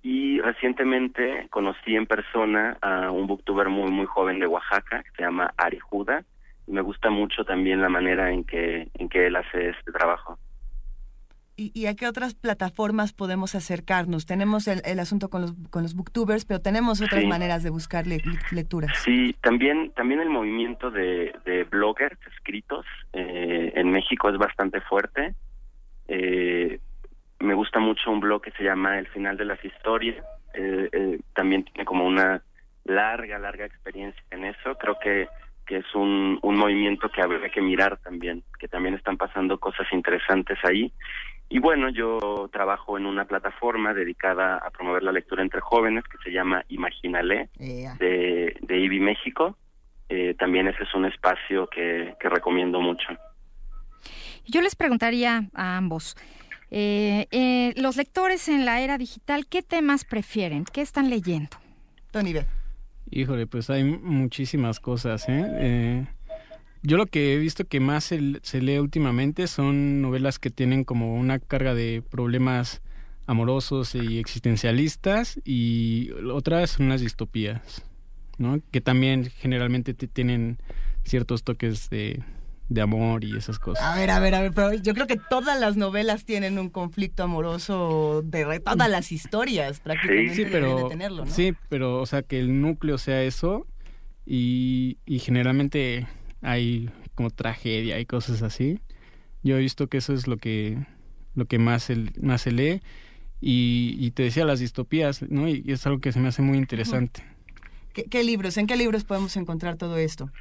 y 0.01 0.39
recientemente 0.41 1.47
conocí 1.49 1.95
en 1.95 2.05
persona 2.05 2.77
a 2.81 3.09
un 3.09 3.25
booktuber 3.25 3.69
muy 3.69 3.89
muy 3.89 4.05
joven 4.05 4.39
de 4.39 4.47
Oaxaca 4.47 5.01
que 5.01 5.11
se 5.11 5.23
llama 5.23 5.53
Ari 5.57 5.79
Juda 5.79 6.23
me 6.67 6.81
gusta 6.81 7.09
mucho 7.09 7.43
también 7.43 7.81
la 7.81 7.89
manera 7.89 8.31
en 8.31 8.43
que 8.43 8.87
en 8.93 9.09
que 9.09 9.27
él 9.27 9.35
hace 9.35 9.69
este 9.69 9.91
trabajo. 9.91 10.37
¿Y, 11.55 11.85
a 11.85 11.95
qué 11.95 12.07
otras 12.07 12.33
plataformas 12.33 13.13
podemos 13.13 13.53
acercarnos? 13.53 14.25
Tenemos 14.25 14.67
el, 14.67 14.81
el, 14.85 14.99
asunto 14.99 15.29
con 15.29 15.41
los, 15.41 15.53
con 15.69 15.83
los 15.83 15.93
booktubers, 15.93 16.45
pero 16.45 16.59
tenemos 16.59 16.99
otras 16.99 17.23
maneras 17.25 17.61
de 17.61 17.69
buscar 17.69 18.05
lecturas. 18.07 18.91
Sí, 19.03 19.35
también, 19.41 19.91
también 19.91 20.19
el 20.19 20.29
movimiento 20.29 20.89
de, 20.89 21.31
de 21.45 21.63
bloggers 21.65 22.17
escritos 22.35 22.87
eh, 23.13 23.71
en 23.75 23.91
México 23.91 24.29
es 24.29 24.37
bastante 24.37 24.81
fuerte. 24.81 25.35
Eh, 26.07 26.79
me 27.39 27.53
gusta 27.53 27.79
mucho 27.79 28.09
un 28.09 28.19
blog 28.19 28.41
que 28.41 28.51
se 28.51 28.63
llama 28.63 28.97
El 28.97 29.07
final 29.07 29.37
de 29.37 29.45
las 29.45 29.63
historias. 29.63 30.25
Eh, 30.53 30.89
eh, 30.91 31.19
también 31.35 31.65
tiene 31.65 31.85
como 31.85 32.05
una 32.05 32.41
larga, 32.85 33.37
larga 33.37 33.65
experiencia 33.65 34.23
en 34.31 34.45
eso. 34.45 34.75
Creo 34.79 34.97
que, 34.99 35.27
que 35.65 35.77
es 35.77 35.95
un, 35.95 36.39
un 36.41 36.55
movimiento 36.55 37.09
que 37.09 37.21
habría 37.21 37.49
que 37.49 37.61
mirar 37.61 37.97
también, 37.97 38.43
que 38.59 38.67
también 38.67 38.95
están 38.95 39.17
pasando 39.17 39.59
cosas 39.59 39.87
interesantes 39.91 40.57
ahí. 40.63 40.91
Y 41.53 41.59
bueno, 41.59 41.87
yo 41.89 42.49
trabajo 42.51 42.97
en 42.97 43.05
una 43.05 43.25
plataforma 43.25 43.93
dedicada 43.93 44.57
a 44.57 44.71
promover 44.71 45.03
la 45.03 45.11
lectura 45.11 45.43
entre 45.43 45.61
jóvenes 45.61 46.03
que 46.05 46.17
se 46.23 46.31
llama 46.31 46.65
Imaginale 46.67 47.51
de, 47.59 48.57
de 48.59 48.79
IBI 48.79 48.99
México. 48.99 49.55
Eh, 50.09 50.33
también 50.39 50.67
ese 50.67 50.81
es 50.81 50.91
un 50.95 51.05
espacio 51.05 51.67
que, 51.67 52.15
que 52.19 52.27
recomiendo 52.27 52.81
mucho. 52.81 53.07
Yo 54.47 54.63
les 54.63 54.75
preguntaría 54.75 55.43
a 55.53 55.77
ambos, 55.77 56.17
eh, 56.71 57.27
eh, 57.29 57.75
los 57.77 57.97
lectores 57.97 58.49
en 58.49 58.65
la 58.65 58.81
era 58.81 58.97
digital, 58.97 59.45
¿qué 59.45 59.61
temas 59.61 60.05
prefieren? 60.05 60.65
¿Qué 60.65 60.81
están 60.81 61.11
leyendo? 61.11 61.55
Tony 62.09 62.33
Híjole, 63.11 63.45
pues 63.45 63.69
hay 63.69 63.83
muchísimas 63.83 64.79
cosas, 64.79 65.29
¿eh? 65.29 65.45
eh 65.59 66.05
yo 66.83 66.97
lo 66.97 67.05
que 67.05 67.33
he 67.33 67.37
visto 67.37 67.65
que 67.65 67.79
más 67.79 68.03
se, 68.03 68.19
lee 68.61 68.77
últimamente 68.77 69.47
son 69.47 70.01
novelas 70.01 70.37
que 70.37 70.49
tienen 70.49 70.83
como 70.83 71.15
una 71.15 71.39
carga 71.39 71.73
de 71.73 72.03
problemas 72.07 72.81
amorosos 73.25 73.95
y 73.95 74.19
existencialistas 74.19 75.39
y 75.45 76.11
otras 76.29 76.71
son 76.71 76.87
unas 76.87 76.99
distopías, 76.99 77.83
¿no? 78.37 78.59
Que 78.71 78.81
también 78.81 79.31
generalmente 79.37 79.93
tienen 79.93 80.57
ciertos 81.05 81.43
toques 81.43 81.89
de, 81.89 82.21
amor 82.81 83.23
y 83.23 83.37
esas 83.37 83.59
cosas. 83.59 83.85
A 83.85 83.95
ver, 83.95 84.09
a 84.09 84.19
ver, 84.19 84.35
a 84.35 84.41
ver, 84.41 84.51
pero 84.51 84.73
yo 84.73 84.93
creo 84.93 85.07
que 85.07 85.17
todas 85.29 85.57
las 85.59 85.77
novelas 85.77 86.25
tienen 86.25 86.59
un 86.59 86.69
conflicto 86.69 87.23
amoroso 87.23 88.23
de 88.25 88.59
todas 88.59 88.89
las 88.89 89.11
historias 89.13 89.79
prácticamente 89.79 90.35
sí, 90.35 90.45
pero, 90.51 90.89
tenerlo, 90.89 91.23
¿no? 91.23 91.31
Sí, 91.31 91.53
pero 91.69 92.01
o 92.01 92.05
sea 92.05 92.23
que 92.23 92.39
el 92.39 92.59
núcleo 92.59 92.97
sea 92.97 93.23
eso 93.23 93.67
y, 94.25 94.97
y 95.05 95.19
generalmente 95.19 96.07
hay 96.43 96.89
como 97.15 97.29
tragedia 97.29 97.99
y 97.99 98.05
cosas 98.05 98.41
así. 98.41 98.79
Yo 99.43 99.57
he 99.57 99.59
visto 99.59 99.87
que 99.87 99.97
eso 99.97 100.13
es 100.13 100.27
lo 100.27 100.37
que, 100.37 100.85
lo 101.35 101.45
que 101.45 101.59
más, 101.59 101.89
el, 101.89 102.11
más 102.21 102.41
se 102.41 102.51
lee. 102.51 102.81
Y, 103.45 104.11
te 104.11 104.23
decía 104.23 104.45
las 104.45 104.59
distopías, 104.59 105.21
¿no? 105.23 105.49
Y, 105.49 105.63
es 105.67 105.85
algo 105.85 105.99
que 105.99 106.13
se 106.13 106.19
me 106.19 106.29
hace 106.29 106.41
muy 106.41 106.57
interesante. 106.57 107.25
¿Qué, 107.93 108.23
libros? 108.23 108.57
¿En 108.57 108.67
qué 108.67 108.77
libros 108.77 109.03
podemos 109.03 109.35
encontrar 109.35 109.75
todo 109.75 109.97
esto? 109.97 110.31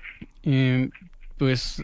Eh, 0.44 0.88
pues 1.36 1.82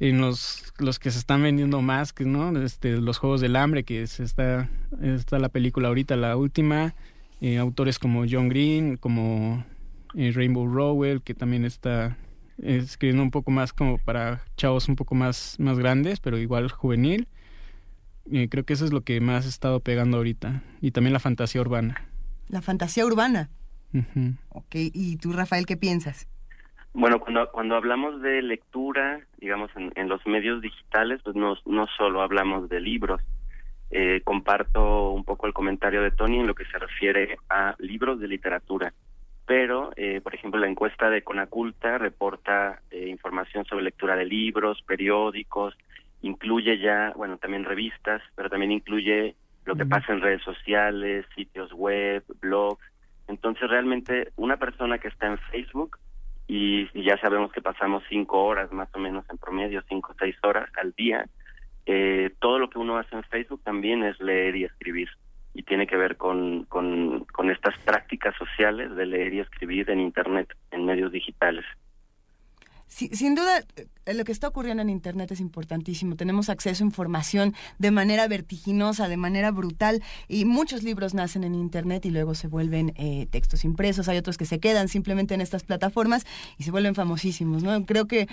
en 0.00 0.20
los, 0.20 0.72
los 0.78 0.98
que 0.98 1.10
se 1.10 1.18
están 1.18 1.42
vendiendo 1.42 1.80
más, 1.80 2.12
que 2.12 2.24
no, 2.24 2.60
este, 2.60 2.96
los 2.96 3.18
Juegos 3.18 3.40
del 3.40 3.54
Hambre, 3.54 3.84
que 3.84 4.02
es 4.02 4.18
está, 4.18 4.68
está 5.00 5.38
la 5.38 5.50
película 5.50 5.88
ahorita, 5.88 6.16
la 6.16 6.36
última, 6.36 6.94
eh, 7.40 7.58
autores 7.58 7.98
como 7.98 8.24
John 8.28 8.48
Green, 8.48 8.96
como 8.96 9.64
eh, 10.14 10.32
Rainbow 10.34 10.66
Rowell, 10.66 11.22
que 11.22 11.34
también 11.34 11.64
está 11.64 12.16
escribiendo 12.62 13.22
un 13.22 13.30
poco 13.30 13.50
más 13.50 13.72
como 13.72 13.98
para 13.98 14.42
chavos 14.56 14.88
un 14.88 14.96
poco 14.96 15.14
más, 15.14 15.58
más 15.58 15.78
grandes, 15.78 16.20
pero 16.20 16.38
igual 16.38 16.70
juvenil. 16.70 17.28
y 18.26 18.48
creo 18.48 18.64
que 18.64 18.74
eso 18.74 18.84
es 18.84 18.92
lo 18.92 19.02
que 19.02 19.20
más 19.20 19.46
he 19.46 19.48
estado 19.48 19.80
pegando 19.80 20.18
ahorita. 20.18 20.62
Y 20.80 20.90
también 20.92 21.12
la 21.12 21.20
fantasía 21.20 21.60
urbana. 21.60 22.04
La 22.48 22.62
fantasía 22.62 23.06
urbana. 23.06 23.48
Ok, 24.50 24.74
¿y 24.74 25.16
tú, 25.16 25.32
Rafael, 25.32 25.66
qué 25.66 25.76
piensas? 25.76 26.28
Bueno, 26.92 27.20
cuando, 27.20 27.50
cuando 27.50 27.76
hablamos 27.76 28.20
de 28.22 28.42
lectura, 28.42 29.20
digamos, 29.38 29.70
en, 29.76 29.92
en 29.96 30.08
los 30.08 30.24
medios 30.26 30.60
digitales, 30.60 31.20
pues 31.22 31.36
no, 31.36 31.56
no 31.66 31.86
solo 31.96 32.22
hablamos 32.22 32.68
de 32.68 32.80
libros. 32.80 33.20
Eh, 33.90 34.20
comparto 34.24 35.10
un 35.10 35.24
poco 35.24 35.46
el 35.46 35.52
comentario 35.52 36.02
de 36.02 36.12
Tony 36.12 36.38
en 36.38 36.46
lo 36.46 36.54
que 36.54 36.64
se 36.66 36.78
refiere 36.78 37.36
a 37.48 37.74
libros 37.78 38.20
de 38.20 38.28
literatura 38.28 38.92
pero, 39.50 39.90
eh, 39.96 40.20
por 40.20 40.32
ejemplo, 40.32 40.60
la 40.60 40.68
encuesta 40.68 41.10
de 41.10 41.22
Conaculta 41.22 41.98
reporta 41.98 42.82
eh, 42.92 43.08
información 43.08 43.64
sobre 43.64 43.82
lectura 43.82 44.14
de 44.14 44.24
libros, 44.24 44.80
periódicos, 44.82 45.76
incluye 46.22 46.78
ya, 46.78 47.12
bueno, 47.16 47.36
también 47.36 47.64
revistas, 47.64 48.22
pero 48.36 48.48
también 48.48 48.70
incluye 48.70 49.34
lo 49.64 49.74
que 49.74 49.86
pasa 49.86 50.12
en 50.12 50.20
redes 50.20 50.40
sociales, 50.42 51.26
sitios 51.34 51.72
web, 51.72 52.22
blogs. 52.40 52.80
Entonces, 53.26 53.68
realmente, 53.68 54.30
una 54.36 54.56
persona 54.56 54.98
que 54.98 55.08
está 55.08 55.26
en 55.26 55.38
Facebook, 55.50 55.98
y, 56.46 56.86
ya 57.02 57.18
sabemos 57.18 57.50
que 57.50 57.60
pasamos 57.60 58.04
cinco 58.08 58.44
horas 58.44 58.70
más 58.70 58.88
o 58.94 59.00
menos 59.00 59.28
en 59.30 59.38
promedio, 59.38 59.82
cinco 59.88 60.12
o 60.12 60.16
seis 60.16 60.36
horas 60.44 60.70
al 60.80 60.92
día, 60.92 61.26
eh, 61.86 62.30
todo 62.38 62.60
lo 62.60 62.70
que 62.70 62.78
uno 62.78 62.98
hace 62.98 63.16
en 63.16 63.24
Facebook 63.24 63.62
también 63.64 64.04
es 64.04 64.20
leer 64.20 64.54
y 64.54 64.62
escribir 64.62 65.08
y 65.54 65.62
tiene 65.62 65.86
que 65.86 65.96
ver 65.96 66.16
con, 66.16 66.64
con, 66.64 67.24
con 67.26 67.50
estas 67.50 67.76
prácticas 67.78 68.34
sociales 68.36 68.94
de 68.94 69.06
leer 69.06 69.34
y 69.34 69.40
escribir 69.40 69.90
en 69.90 70.00
Internet, 70.00 70.54
en 70.70 70.84
medios 70.84 71.12
digitales. 71.12 71.64
Sin 72.90 73.34
duda, 73.36 73.64
eh, 73.76 74.14
lo 74.14 74.24
que 74.24 74.32
está 74.32 74.48
ocurriendo 74.48 74.82
en 74.82 74.90
Internet 74.90 75.30
es 75.30 75.40
importantísimo. 75.40 76.16
Tenemos 76.16 76.48
acceso 76.48 76.82
a 76.82 76.86
información 76.86 77.54
de 77.78 77.92
manera 77.92 78.26
vertiginosa, 78.26 79.08
de 79.08 79.16
manera 79.16 79.52
brutal, 79.52 80.02
y 80.28 80.44
muchos 80.44 80.82
libros 80.82 81.14
nacen 81.14 81.44
en 81.44 81.54
Internet 81.54 82.04
y 82.04 82.10
luego 82.10 82.34
se 82.34 82.48
vuelven 82.48 82.92
eh, 82.96 83.28
textos 83.30 83.64
impresos. 83.64 84.08
Hay 84.08 84.18
otros 84.18 84.36
que 84.36 84.44
se 84.44 84.58
quedan 84.58 84.88
simplemente 84.88 85.34
en 85.34 85.40
estas 85.40 85.62
plataformas 85.62 86.26
y 86.58 86.64
se 86.64 86.72
vuelven 86.72 86.94
famosísimos. 86.94 87.62
¿no? 87.62 87.86
Creo 87.86 88.06
que 88.06 88.28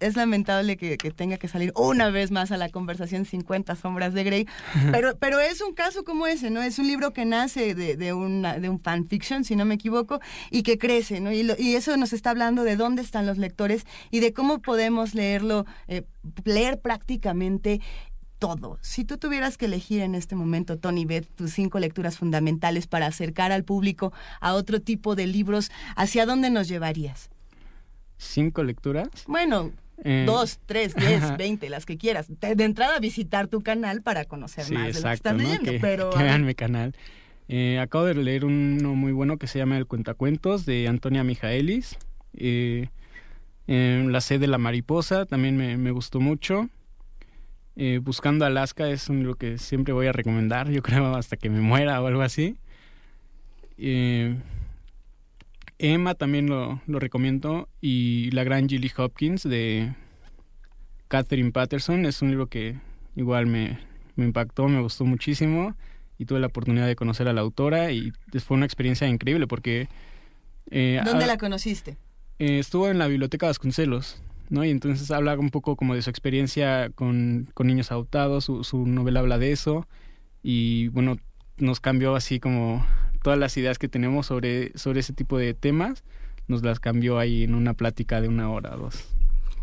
es 0.00 0.16
lamentable 0.16 0.76
que, 0.76 0.96
tenga 1.12 1.36
que 1.36 1.48
salir 1.48 1.72
una 1.74 2.10
vez 2.10 2.30
más 2.30 2.52
a 2.52 2.56
la 2.56 2.68
conversación 2.68 3.24
50 3.24 3.76
sombras 3.76 4.14
de 4.14 4.24
Grey, 4.24 4.46
pero, 4.92 5.16
pero 5.16 5.40
es 5.40 5.60
un 5.60 5.74
caso 5.74 6.04
como 6.04 6.26
ese, 6.26 6.50
¿no? 6.50 6.62
Es 6.62 6.78
un 6.78 6.86
libro 6.86 7.12
que 7.12 7.24
nace 7.24 7.74
de, 7.74 7.96
de, 7.96 8.12
una, 8.12 8.58
de 8.58 8.68
un 8.68 8.80
fanfiction, 8.80 9.44
si 9.44 9.56
no 9.56 9.64
me 9.64 9.74
equivoco, 9.74 10.20
y 10.50 10.62
que 10.62 10.78
crece, 10.78 11.20
¿no? 11.20 11.32
Y, 11.32 11.50
y 11.58 11.74
eso 11.74 11.96
nos 11.96 12.12
está 12.12 12.30
hablando 12.30 12.64
de 12.64 12.76
dónde 12.76 13.02
están 13.02 13.26
los 13.26 13.38
lectores 13.38 13.84
y 14.10 14.20
de 14.20 14.32
cómo 14.32 14.60
podemos 14.60 15.14
leerlo, 15.14 15.66
eh, 15.88 16.02
leer 16.44 16.80
prácticamente 16.80 17.80
todo. 18.38 18.78
Si 18.82 19.04
tú 19.04 19.18
tuvieras 19.18 19.56
que 19.56 19.66
elegir 19.66 20.00
en 20.02 20.16
este 20.16 20.34
momento, 20.34 20.76
Tony 20.76 21.04
Beth, 21.04 21.28
tus 21.36 21.52
cinco 21.52 21.78
lecturas 21.78 22.18
fundamentales 22.18 22.88
para 22.88 23.06
acercar 23.06 23.52
al 23.52 23.62
público 23.62 24.12
a 24.40 24.54
otro 24.54 24.80
tipo 24.80 25.14
de 25.14 25.28
libros, 25.28 25.70
¿hacia 25.94 26.26
dónde 26.26 26.50
nos 26.50 26.66
llevarías? 26.66 27.30
¿Cinco 28.18 28.64
lecturas? 28.64 29.08
Bueno, 29.28 29.70
eh, 30.04 30.24
dos, 30.26 30.58
tres, 30.66 30.94
diez, 30.96 31.36
veinte, 31.36 31.68
las 31.70 31.86
que 31.86 31.96
quieras. 31.96 32.26
De, 32.40 32.64
entrada, 32.64 32.98
visitar 32.98 33.46
tu 33.46 33.60
canal 33.60 34.02
para 34.02 34.24
conocer 34.24 34.68
más 34.72 34.94
de 34.94 35.00
lo 35.00 35.08
que 35.08 35.14
estás 35.14 35.36
leyendo. 35.36 35.72
pero, 35.80 36.10
vean 36.10 36.44
mi 36.44 36.54
canal. 36.54 36.94
Eh, 37.48 37.78
acabo 37.78 38.06
de 38.06 38.14
leer 38.14 38.44
uno 38.44 38.94
muy 38.94 39.12
bueno 39.12 39.36
que 39.36 39.46
se 39.46 39.58
llama 39.58 39.76
El 39.76 39.86
Cuentacuentos 39.86 40.66
de 40.66 40.88
Antonia 40.88 41.22
Mijaelis. 41.22 41.96
Eh, 42.34 42.88
la 43.66 44.20
sed 44.20 44.40
de 44.40 44.46
la 44.46 44.58
mariposa 44.58 45.26
también 45.26 45.56
me, 45.56 45.90
gustó 45.90 46.20
mucho. 46.20 46.68
Eh, 47.76 48.00
Buscando 48.02 48.44
Alaska 48.44 48.88
es 48.88 49.08
un 49.08 49.18
libro 49.18 49.34
que 49.36 49.56
siempre 49.58 49.94
voy 49.94 50.06
a 50.06 50.12
recomendar, 50.12 50.70
yo 50.70 50.82
creo 50.82 51.14
hasta 51.14 51.36
que 51.36 51.50
me 51.50 51.60
muera 51.60 52.02
o 52.02 52.06
algo 52.06 52.22
así. 52.22 52.56
Eh, 53.78 54.36
Emma 55.78 56.14
también 56.14 56.48
lo, 56.48 56.80
lo, 56.86 57.00
recomiendo 57.00 57.68
y 57.80 58.30
La 58.30 58.44
gran 58.44 58.68
Gilly 58.68 58.92
Hopkins 58.96 59.42
de 59.42 59.94
Catherine 61.08 61.50
Patterson 61.50 62.06
es 62.06 62.22
un 62.22 62.28
libro 62.28 62.46
que 62.46 62.76
igual 63.16 63.46
me, 63.46 63.78
me 64.16 64.24
impactó, 64.24 64.68
me 64.68 64.80
gustó 64.80 65.04
muchísimo 65.04 65.74
y 66.18 66.24
tuve 66.24 66.40
la 66.40 66.46
oportunidad 66.46 66.86
de 66.86 66.96
conocer 66.96 67.28
a 67.28 67.32
la 67.32 67.40
autora 67.40 67.90
y 67.90 68.12
fue 68.44 68.56
una 68.56 68.66
experiencia 68.66 69.08
increíble 69.08 69.46
porque... 69.46 69.88
Eh, 70.70 71.00
¿Dónde 71.04 71.26
la 71.26 71.36
conociste? 71.36 71.96
Eh, 72.42 72.58
estuvo 72.58 72.88
en 72.88 72.98
la 72.98 73.06
biblioteca 73.06 73.46
Vasconcelos, 73.46 74.20
¿no? 74.50 74.64
Y 74.64 74.70
entonces 74.70 75.12
habla 75.12 75.38
un 75.38 75.50
poco 75.50 75.76
como 75.76 75.94
de 75.94 76.02
su 76.02 76.10
experiencia 76.10 76.90
con, 76.90 77.46
niños 77.56 77.92
adoptados, 77.92 78.46
su, 78.46 78.84
novela 78.84 79.20
habla 79.20 79.38
de 79.38 79.52
eso 79.52 79.86
y 80.42 80.88
bueno, 80.88 81.18
nos 81.56 81.78
cambió 81.78 82.16
así 82.16 82.40
como 82.40 82.84
todas 83.22 83.38
las 83.38 83.56
ideas 83.56 83.78
que 83.78 83.86
tenemos 83.86 84.26
sobre, 84.26 84.76
sobre 84.76 84.98
ese 84.98 85.12
tipo 85.12 85.38
de 85.38 85.54
temas, 85.54 86.02
nos 86.48 86.64
las 86.64 86.80
cambió 86.80 87.20
ahí 87.20 87.44
en 87.44 87.54
una 87.54 87.74
plática 87.74 88.20
de 88.20 88.26
una 88.26 88.50
hora 88.50 88.74
o 88.74 88.78
dos. 88.78 89.04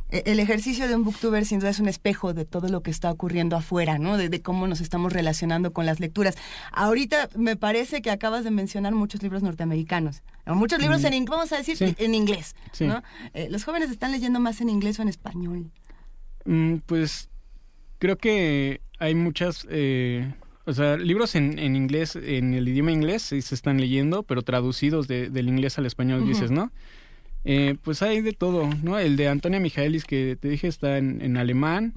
E, 0.09 0.23
el 0.25 0.39
ejercicio 0.39 0.88
de 0.88 0.95
un 0.95 1.03
booktuber 1.03 1.45
sin 1.45 1.59
duda 1.59 1.69
es 1.69 1.79
un 1.79 1.88
espejo 1.88 2.33
de 2.33 2.45
todo 2.45 2.69
lo 2.69 2.81
que 2.81 2.91
está 2.91 3.11
ocurriendo 3.11 3.55
afuera, 3.55 3.97
¿no? 3.97 4.17
De, 4.17 4.41
cómo 4.41 4.67
nos 4.67 4.81
estamos 4.81 5.13
relacionando 5.13 5.73
con 5.73 5.85
las 5.85 5.99
lecturas. 5.99 6.35
Ahorita 6.71 7.29
me 7.35 7.55
parece 7.55 8.01
que 8.01 8.11
acabas 8.11 8.43
de 8.43 8.51
mencionar 8.51 8.93
muchos 8.93 9.21
libros 9.21 9.43
norteamericanos, 9.43 10.23
muchos 10.45 10.79
libros 10.79 11.01
mm. 11.01 11.05
en 11.05 11.13
inglés, 11.13 11.29
vamos 11.31 11.51
a 11.51 11.57
decir 11.57 11.95
en 11.97 12.15
inglés, 12.15 12.55
¿no? 12.79 13.03
Eh, 13.33 13.47
¿Los 13.49 13.63
jóvenes 13.63 13.91
están 13.91 14.11
leyendo 14.11 14.39
más 14.39 14.61
en 14.61 14.69
inglés 14.69 14.99
o 14.99 15.01
en 15.01 15.09
español? 15.09 15.71
Mm, 16.45 16.77
pues 16.85 17.29
creo 17.99 18.17
que 18.17 18.81
hay 18.99 19.15
muchas... 19.15 19.67
Eh, 19.69 20.33
o 20.65 20.73
sea, 20.73 20.97
libros 20.97 21.33
en, 21.33 21.57
en, 21.57 21.75
inglés, 21.75 22.15
en 22.15 22.53
el 22.53 22.67
idioma 22.67 22.91
inglés, 22.91 23.23
sí 23.23 23.41
se 23.41 23.55
están 23.55 23.81
leyendo, 23.81 24.21
pero 24.21 24.43
traducidos 24.43 25.07
del 25.07 25.49
inglés 25.49 25.79
al 25.79 25.88
español, 25.88 26.27
dices, 26.27 26.51
¿no? 26.51 26.71
Eh, 27.52 27.78
pues 27.82 28.03
hay 28.03 28.22
de 28.22 28.34
todo, 28.34 28.69
¿no? 28.84 29.00
El 29.00 29.18
de 29.18 29.28
Antonia 29.28 29.60
Mijaelis 29.60 30.06
que 30.06 30.38
te 30.40 30.50
dije 30.50 30.68
está 30.68 31.00
en, 31.00 31.36
alemán. 31.36 31.94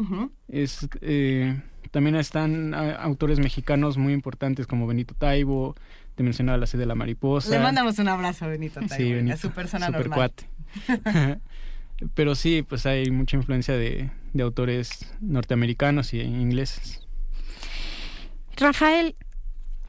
Es 0.48 0.88
eh, 1.02 1.60
también 1.90 2.16
están 2.16 2.72
autores 2.72 3.38
mexicanos 3.38 3.98
muy 3.98 4.14
importantes 4.14 4.66
como 4.66 4.86
Benito 4.86 5.12
Taibo. 5.12 5.74
Te 6.14 6.22
mencionaba 6.22 6.56
la 6.56 6.66
sede 6.66 6.80
de 6.80 6.86
la 6.86 6.94
mariposa. 6.94 7.50
Le 7.50 7.58
mandamos 7.58 7.98
un 7.98 8.08
abrazo 8.08 8.46
a 8.46 8.48
Benito 8.48 8.80
Taibo, 8.80 8.94
sí, 8.94 9.12
Benito, 9.12 9.34
a 9.34 9.36
su 9.36 9.50
persona 9.50 9.88
super 9.88 10.08
Cuate. 10.08 10.48
Pero 12.14 12.34
sí, 12.34 12.62
pues 12.66 12.86
hay 12.86 13.10
mucha 13.10 13.36
influencia 13.36 13.76
de, 13.76 14.10
de 14.32 14.42
autores 14.42 15.12
norteamericanos 15.20 16.14
y 16.14 16.20
ingleses. 16.22 17.06
Rafael, 18.56 19.16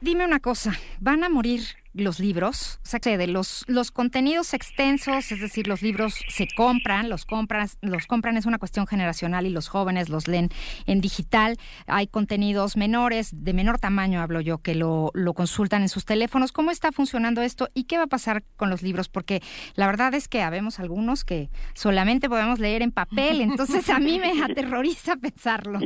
dime 0.02 0.26
una 0.26 0.40
cosa, 0.40 0.78
¿van 1.00 1.24
a 1.24 1.30
morir 1.30 1.62
los 1.94 2.18
libros, 2.18 2.80
o 2.82 2.86
sea, 2.86 2.98
de 3.00 3.26
los, 3.26 3.64
los 3.68 3.90
contenidos 3.90 4.52
extensos, 4.52 5.30
es 5.30 5.40
decir, 5.40 5.68
los 5.68 5.82
libros 5.82 6.24
se 6.28 6.48
compran, 6.48 7.08
los 7.08 7.24
compran, 7.24 7.68
los 7.82 8.06
compran 8.06 8.36
es 8.36 8.46
una 8.46 8.58
cuestión 8.58 8.86
generacional 8.86 9.46
y 9.46 9.50
los 9.50 9.68
jóvenes 9.68 10.08
los 10.08 10.26
leen 10.26 10.50
en 10.86 11.00
digital. 11.00 11.56
Hay 11.86 12.06
contenidos 12.08 12.76
menores, 12.76 13.30
de 13.32 13.52
menor 13.52 13.78
tamaño 13.78 14.20
hablo 14.20 14.40
yo, 14.40 14.58
que 14.58 14.74
lo, 14.74 15.10
lo 15.14 15.34
consultan 15.34 15.82
en 15.82 15.88
sus 15.88 16.04
teléfonos. 16.04 16.52
¿Cómo 16.52 16.70
está 16.70 16.90
funcionando 16.90 17.42
esto 17.42 17.68
y 17.74 17.84
qué 17.84 17.96
va 17.98 18.04
a 18.04 18.08
pasar 18.08 18.42
con 18.56 18.70
los 18.70 18.82
libros? 18.82 19.08
Porque 19.08 19.40
la 19.76 19.86
verdad 19.86 20.14
es 20.14 20.28
que 20.28 20.42
habemos 20.42 20.80
algunos 20.80 21.24
que 21.24 21.48
solamente 21.74 22.28
podemos 22.28 22.58
leer 22.58 22.82
en 22.82 22.90
papel, 22.90 23.40
entonces 23.40 23.88
a 23.90 24.00
mí 24.00 24.18
me 24.18 24.42
aterroriza 24.44 25.16
pensarlo. 25.16 25.78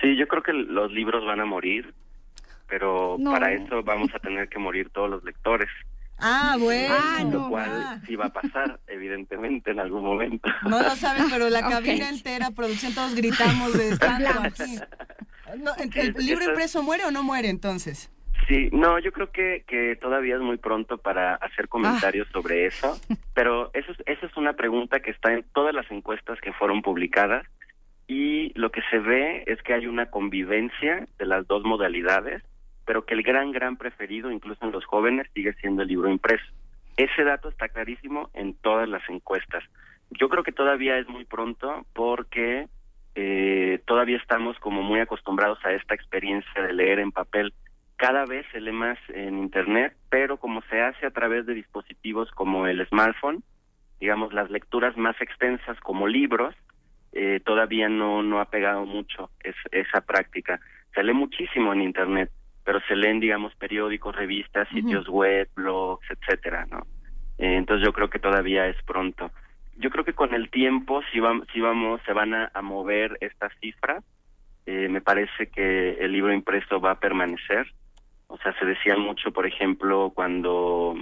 Sí, 0.00 0.16
yo 0.16 0.26
creo 0.28 0.42
que 0.42 0.52
los 0.52 0.92
libros 0.92 1.24
van 1.24 1.40
a 1.40 1.46
morir 1.46 1.94
pero 2.68 3.16
para 3.24 3.52
eso 3.52 3.82
vamos 3.82 4.10
a 4.14 4.18
tener 4.18 4.48
que 4.48 4.58
morir 4.58 4.90
todos 4.90 5.10
los 5.10 5.24
lectores. 5.24 5.68
Ah, 6.18 6.56
bueno. 6.58 6.94
Ah, 6.98 7.24
lo 7.30 7.48
cual 7.48 8.00
sí 8.06 8.16
va 8.16 8.26
a 8.26 8.32
pasar, 8.32 8.80
evidentemente, 8.86 9.70
en 9.70 9.80
algún 9.80 10.02
momento. 10.02 10.48
No 10.62 10.82
lo 10.82 10.90
sabes, 10.96 11.24
pero 11.30 11.50
la 11.50 11.60
cabina 11.68 12.08
entera, 12.08 12.50
producción, 12.52 12.94
todos 12.94 13.14
gritamos 13.14 13.76
de 13.76 13.88
escándalo 13.92 14.42
¿El, 15.94 16.14
libro 16.14 16.44
impreso 16.44 16.82
muere 16.82 17.04
o 17.04 17.10
no 17.10 17.22
muere 17.22 17.48
entonces? 17.48 18.10
Sí, 18.48 18.68
no, 18.72 18.98
yo 18.98 19.12
creo 19.12 19.30
que, 19.30 19.64
que 19.66 19.96
todavía 19.96 20.36
es 20.36 20.40
muy 20.40 20.56
pronto 20.56 20.98
para 20.98 21.34
hacer 21.34 21.68
comentarios 21.68 22.26
ah. 22.30 22.32
sobre 22.32 22.66
eso, 22.66 22.98
pero 23.34 23.70
eso 23.74 23.92
es, 23.92 23.98
esa 24.06 24.26
es 24.26 24.36
una 24.36 24.54
pregunta 24.54 25.00
que 25.00 25.10
está 25.10 25.32
en 25.32 25.44
todas 25.54 25.74
las 25.74 25.90
encuestas 25.90 26.40
que 26.40 26.52
fueron 26.52 26.82
publicadas 26.82 27.46
y 28.06 28.52
lo 28.58 28.70
que 28.70 28.82
se 28.90 28.98
ve 28.98 29.42
es 29.46 29.60
que 29.62 29.74
hay 29.74 29.86
una 29.86 30.10
convivencia 30.10 31.06
de 31.18 31.26
las 31.26 31.46
dos 31.46 31.64
modalidades 31.64 32.42
pero 32.86 33.04
que 33.04 33.14
el 33.14 33.22
gran, 33.22 33.52
gran 33.52 33.76
preferido, 33.76 34.30
incluso 34.30 34.64
en 34.64 34.72
los 34.72 34.86
jóvenes, 34.86 35.26
sigue 35.34 35.52
siendo 35.54 35.82
el 35.82 35.88
libro 35.88 36.08
impreso. 36.08 36.46
Ese 36.96 37.24
dato 37.24 37.50
está 37.50 37.68
clarísimo 37.68 38.30
en 38.32 38.54
todas 38.54 38.88
las 38.88 39.02
encuestas. 39.10 39.62
Yo 40.10 40.28
creo 40.28 40.44
que 40.44 40.52
todavía 40.52 40.96
es 40.96 41.08
muy 41.08 41.24
pronto 41.24 41.84
porque 41.92 42.68
eh, 43.16 43.80
todavía 43.86 44.16
estamos 44.16 44.58
como 44.60 44.82
muy 44.82 45.00
acostumbrados 45.00 45.58
a 45.64 45.72
esta 45.72 45.94
experiencia 45.94 46.62
de 46.62 46.72
leer 46.72 47.00
en 47.00 47.12
papel. 47.12 47.52
Cada 47.96 48.24
vez 48.24 48.46
se 48.52 48.60
lee 48.60 48.72
más 48.72 48.98
en 49.08 49.38
Internet, 49.38 49.94
pero 50.08 50.36
como 50.36 50.62
se 50.70 50.80
hace 50.80 51.06
a 51.06 51.10
través 51.10 51.44
de 51.44 51.54
dispositivos 51.54 52.30
como 52.30 52.66
el 52.66 52.86
smartphone, 52.86 53.42
digamos, 53.98 54.32
las 54.32 54.50
lecturas 54.50 54.96
más 54.96 55.20
extensas 55.20 55.78
como 55.80 56.06
libros, 56.06 56.54
eh, 57.12 57.40
todavía 57.44 57.88
no, 57.88 58.22
no 58.22 58.40
ha 58.40 58.50
pegado 58.50 58.86
mucho 58.86 59.30
esa 59.72 60.02
práctica. 60.02 60.60
Se 60.94 61.02
lee 61.02 61.14
muchísimo 61.14 61.72
en 61.72 61.80
Internet 61.80 62.30
pero 62.66 62.80
se 62.88 62.96
leen, 62.96 63.20
digamos, 63.20 63.54
periódicos, 63.54 64.16
revistas, 64.16 64.68
sitios 64.70 65.08
web, 65.08 65.48
blogs, 65.54 66.04
etcétera, 66.10 66.66
¿no? 66.68 66.80
Eh, 67.38 67.54
entonces 67.54 67.86
yo 67.86 67.92
creo 67.92 68.10
que 68.10 68.18
todavía 68.18 68.66
es 68.66 68.76
pronto. 68.82 69.30
Yo 69.76 69.88
creo 69.88 70.04
que 70.04 70.14
con 70.14 70.34
el 70.34 70.50
tiempo, 70.50 71.00
si, 71.12 71.20
vamos, 71.20 71.46
si 71.52 71.60
vamos, 71.60 72.00
se 72.04 72.12
van 72.12 72.34
a, 72.34 72.50
mover 72.62 73.18
estas 73.20 73.52
cifras. 73.60 74.02
Eh, 74.66 74.88
me 74.88 75.00
parece 75.00 75.46
que 75.46 75.92
el 76.00 76.10
libro 76.10 76.32
impreso 76.32 76.80
va 76.80 76.90
a 76.90 76.98
permanecer. 76.98 77.72
O 78.26 78.36
sea, 78.38 78.52
se 78.58 78.66
decía 78.66 78.96
mucho, 78.96 79.30
por 79.30 79.46
ejemplo, 79.46 80.10
cuando 80.12 80.96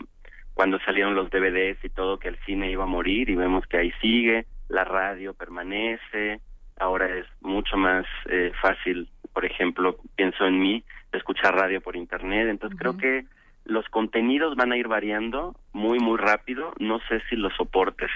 cuando 0.52 0.78
salieron 0.80 1.14
los 1.14 1.30
DVDs 1.30 1.82
y 1.82 1.88
todo, 1.88 2.18
que 2.18 2.28
el 2.28 2.38
cine 2.44 2.70
iba 2.70 2.84
a 2.84 2.86
morir 2.86 3.30
y 3.30 3.36
vemos 3.36 3.66
que 3.66 3.78
ahí 3.78 3.92
sigue, 4.02 4.46
la 4.68 4.84
radio 4.84 5.32
permanece, 5.32 6.40
ahora 6.78 7.08
es 7.08 7.26
mucho 7.40 7.76
más 7.76 8.04
eh, 8.26 8.52
fácil, 8.60 9.08
por 9.32 9.44
ejemplo, 9.44 9.96
pienso 10.14 10.46
en 10.46 10.60
mí, 10.60 10.84
escuchar 11.18 11.54
radio 11.54 11.80
por 11.80 11.96
internet. 11.96 12.48
Entonces 12.48 12.78
creo 12.78 12.96
que 12.96 13.26
los 13.64 13.88
contenidos 13.88 14.56
van 14.56 14.72
a 14.72 14.76
ir 14.76 14.88
variando 14.88 15.56
muy, 15.72 15.98
muy 15.98 16.18
rápido. 16.18 16.72
No 16.78 16.98
sé 17.08 17.20
si 17.28 17.36
los 17.36 17.54
soportes. 17.54 18.10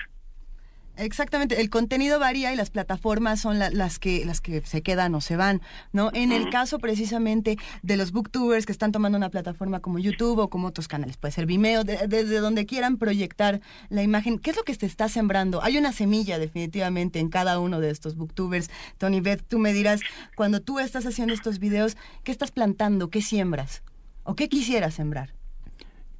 Exactamente, 0.98 1.60
el 1.60 1.70
contenido 1.70 2.18
varía 2.18 2.52
y 2.52 2.56
las 2.56 2.70
plataformas 2.70 3.40
son 3.40 3.58
las 3.58 3.98
que 3.98 4.24
las 4.24 4.40
que 4.40 4.60
se 4.62 4.82
quedan 4.82 5.14
o 5.14 5.20
se 5.20 5.36
van, 5.36 5.62
¿no? 5.92 6.10
En 6.12 6.32
el 6.32 6.50
caso 6.50 6.80
precisamente 6.80 7.56
de 7.82 7.96
los 7.96 8.10
booktubers 8.10 8.66
que 8.66 8.72
están 8.72 8.90
tomando 8.90 9.16
una 9.16 9.30
plataforma 9.30 9.78
como 9.78 10.00
YouTube 10.00 10.38
o 10.40 10.50
como 10.50 10.66
otros 10.66 10.88
canales, 10.88 11.16
puede 11.16 11.32
ser 11.32 11.46
Vimeo, 11.46 11.84
desde 11.84 12.40
donde 12.40 12.66
quieran 12.66 12.96
proyectar 12.96 13.60
la 13.90 14.02
imagen, 14.02 14.40
¿qué 14.40 14.50
es 14.50 14.56
lo 14.56 14.64
que 14.64 14.74
se 14.74 14.86
está 14.86 15.08
sembrando? 15.08 15.62
Hay 15.62 15.78
una 15.78 15.92
semilla 15.92 16.38
definitivamente 16.38 17.20
en 17.20 17.28
cada 17.28 17.60
uno 17.60 17.80
de 17.80 17.90
estos 17.90 18.16
booktubers. 18.16 18.68
Tony 18.98 19.20
Beth, 19.20 19.44
tú 19.46 19.58
me 19.60 19.72
dirás, 19.72 20.00
cuando 20.34 20.60
tú 20.60 20.80
estás 20.80 21.06
haciendo 21.06 21.32
estos 21.32 21.60
videos, 21.60 21.96
¿qué 22.24 22.32
estás 22.32 22.50
plantando? 22.50 23.08
¿Qué 23.08 23.22
siembras? 23.22 23.82
¿O 24.24 24.34
qué 24.34 24.48
quisieras 24.48 24.94
sembrar? 24.94 25.34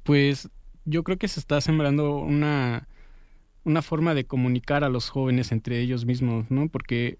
Pues 0.03 0.49
yo 0.85 1.03
creo 1.03 1.17
que 1.17 1.27
se 1.27 1.39
está 1.39 1.59
sembrando 1.59 2.17
una 2.17 2.87
una 3.69 3.81
forma 3.81 4.13
de 4.13 4.25
comunicar 4.25 4.83
a 4.83 4.89
los 4.89 5.09
jóvenes 5.09 5.51
entre 5.51 5.79
ellos 5.79 6.05
mismos, 6.05 6.49
¿no? 6.49 6.67
Porque 6.67 7.17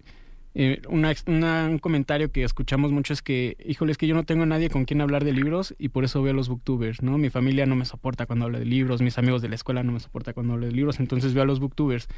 eh, 0.52 0.82
un 0.88 1.78
comentario 1.78 2.32
que 2.32 2.42
escuchamos 2.42 2.90
mucho 2.90 3.12
es 3.12 3.22
que, 3.22 3.56
híjole, 3.64 3.92
es 3.92 3.98
que 3.98 4.08
yo 4.08 4.16
no 4.16 4.24
tengo 4.24 4.44
nadie 4.46 4.68
con 4.68 4.84
quien 4.84 5.00
hablar 5.00 5.24
de 5.24 5.32
libros 5.32 5.74
y 5.78 5.90
por 5.90 6.04
eso 6.04 6.22
veo 6.22 6.32
a 6.32 6.36
los 6.36 6.48
booktubers, 6.48 7.02
¿no? 7.02 7.18
Mi 7.18 7.30
familia 7.30 7.66
no 7.66 7.76
me 7.76 7.84
soporta 7.84 8.26
cuando 8.26 8.46
hablo 8.46 8.58
de 8.58 8.64
libros, 8.64 9.00
mis 9.00 9.16
amigos 9.16 9.42
de 9.42 9.48
la 9.48 9.54
escuela 9.54 9.82
no 9.84 9.92
me 9.92 10.00
soporta 10.00 10.32
cuando 10.32 10.54
hablo 10.54 10.66
de 10.66 10.72
libros, 10.72 10.98
entonces 10.98 11.34
veo 11.34 11.44
a 11.44 11.46
los 11.46 11.60
booktubers. 11.60 12.08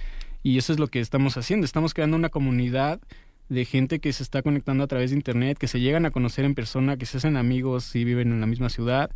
Y 0.43 0.57
eso 0.59 0.73
es 0.73 0.79
lo 0.79 0.89
que 0.89 1.01
estamos 1.01 1.37
haciendo, 1.37 1.67
estamos 1.67 1.93
creando 1.93 2.17
una 2.17 2.31
comunidad 2.31 3.01
de 3.51 3.67
gente 3.67 3.99
que 3.99 4.13
se 4.15 4.23
está 4.23 4.41
conectando 4.41 4.83
a 4.83 4.87
través 4.87 5.11
de 5.11 5.17
internet, 5.17 5.59
que 5.59 5.69
se 5.69 5.81
llegan 5.81 6.07
a 6.07 6.11
conocer 6.11 6.47
en 6.47 6.55
persona, 6.55 6.97
que 6.97 7.05
se 7.05 7.19
hacen 7.19 7.37
amigos 7.37 7.95
y 7.95 8.05
viven 8.05 8.33
en 8.33 8.41
la 8.41 8.47
misma 8.47 8.71
ciudad. 8.71 9.11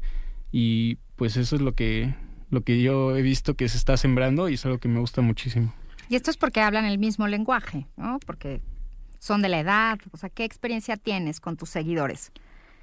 Y 0.53 0.99
pues 1.17 1.39
eso 1.39 1.57
es 1.57 1.63
lo 1.63 1.73
que 1.73 2.15
lo 2.51 2.63
que 2.63 2.83
yo 2.83 3.17
he 3.17 3.23
visto 3.23 3.55
que 3.55 3.69
se 3.69 3.77
está 3.77 3.97
sembrando 3.97 4.49
y 4.49 4.55
es 4.55 4.65
algo 4.65 4.79
que 4.79 4.89
me 4.89 5.01
gusta 5.01 5.21
muchísimo. 5.21 5.73
Y 6.09 6.17
esto 6.17 6.31
es 6.31 6.37
porque 6.37 6.61
hablan 6.61 6.85
el 6.85 6.99
mismo 6.99 7.27
lenguaje, 7.27 7.87
¿no? 7.97 8.19
Porque 8.25 8.61
son 9.19 9.43
de 9.43 9.49
la 9.49 9.61
edad, 9.61 9.99
o 10.13 10.17
sea, 10.17 10.29
¿qué 10.31 10.45
experiencia 10.45 10.97
tienes 10.97 11.41
con 11.41 11.57
tus 11.57 11.71
seguidores? 11.71 12.31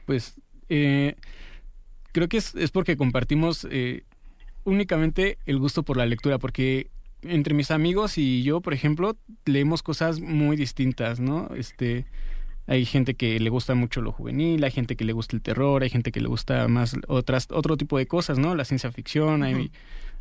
Pues 0.05 0.35
eh, 0.69 1.15
creo 2.11 2.27
que 2.27 2.37
es, 2.37 2.53
es, 2.55 2.71
porque 2.71 2.97
compartimos 2.97 3.65
eh, 3.71 4.03
únicamente 4.65 5.37
el 5.45 5.59
gusto 5.59 5.83
por 5.83 5.95
la 5.97 6.05
lectura, 6.05 6.39
porque 6.39 6.89
entre 7.21 7.53
mis 7.53 7.71
amigos 7.71 8.17
y 8.17 8.43
yo, 8.43 8.59
por 8.59 8.73
ejemplo, 8.73 9.15
leemos 9.45 9.81
cosas 9.83 10.19
muy 10.19 10.57
distintas, 10.57 11.19
¿no? 11.19 11.49
Este, 11.55 12.05
hay 12.67 12.85
gente 12.85 13.15
que 13.15 13.39
le 13.39 13.49
gusta 13.49 13.75
mucho 13.75 14.01
lo 14.01 14.11
juvenil, 14.11 14.63
hay 14.63 14.71
gente 14.71 14.95
que 14.95 15.05
le 15.05 15.13
gusta 15.13 15.35
el 15.35 15.41
terror, 15.41 15.83
hay 15.83 15.89
gente 15.89 16.11
que 16.11 16.21
le 16.21 16.27
gusta 16.27 16.67
más 16.67 16.95
otras 17.07 17.47
otro 17.51 17.77
tipo 17.77 17.97
de 17.97 18.07
cosas, 18.07 18.39
¿no? 18.39 18.55
La 18.55 18.65
ciencia 18.65 18.91
ficción, 18.91 19.43
hay 19.43 19.71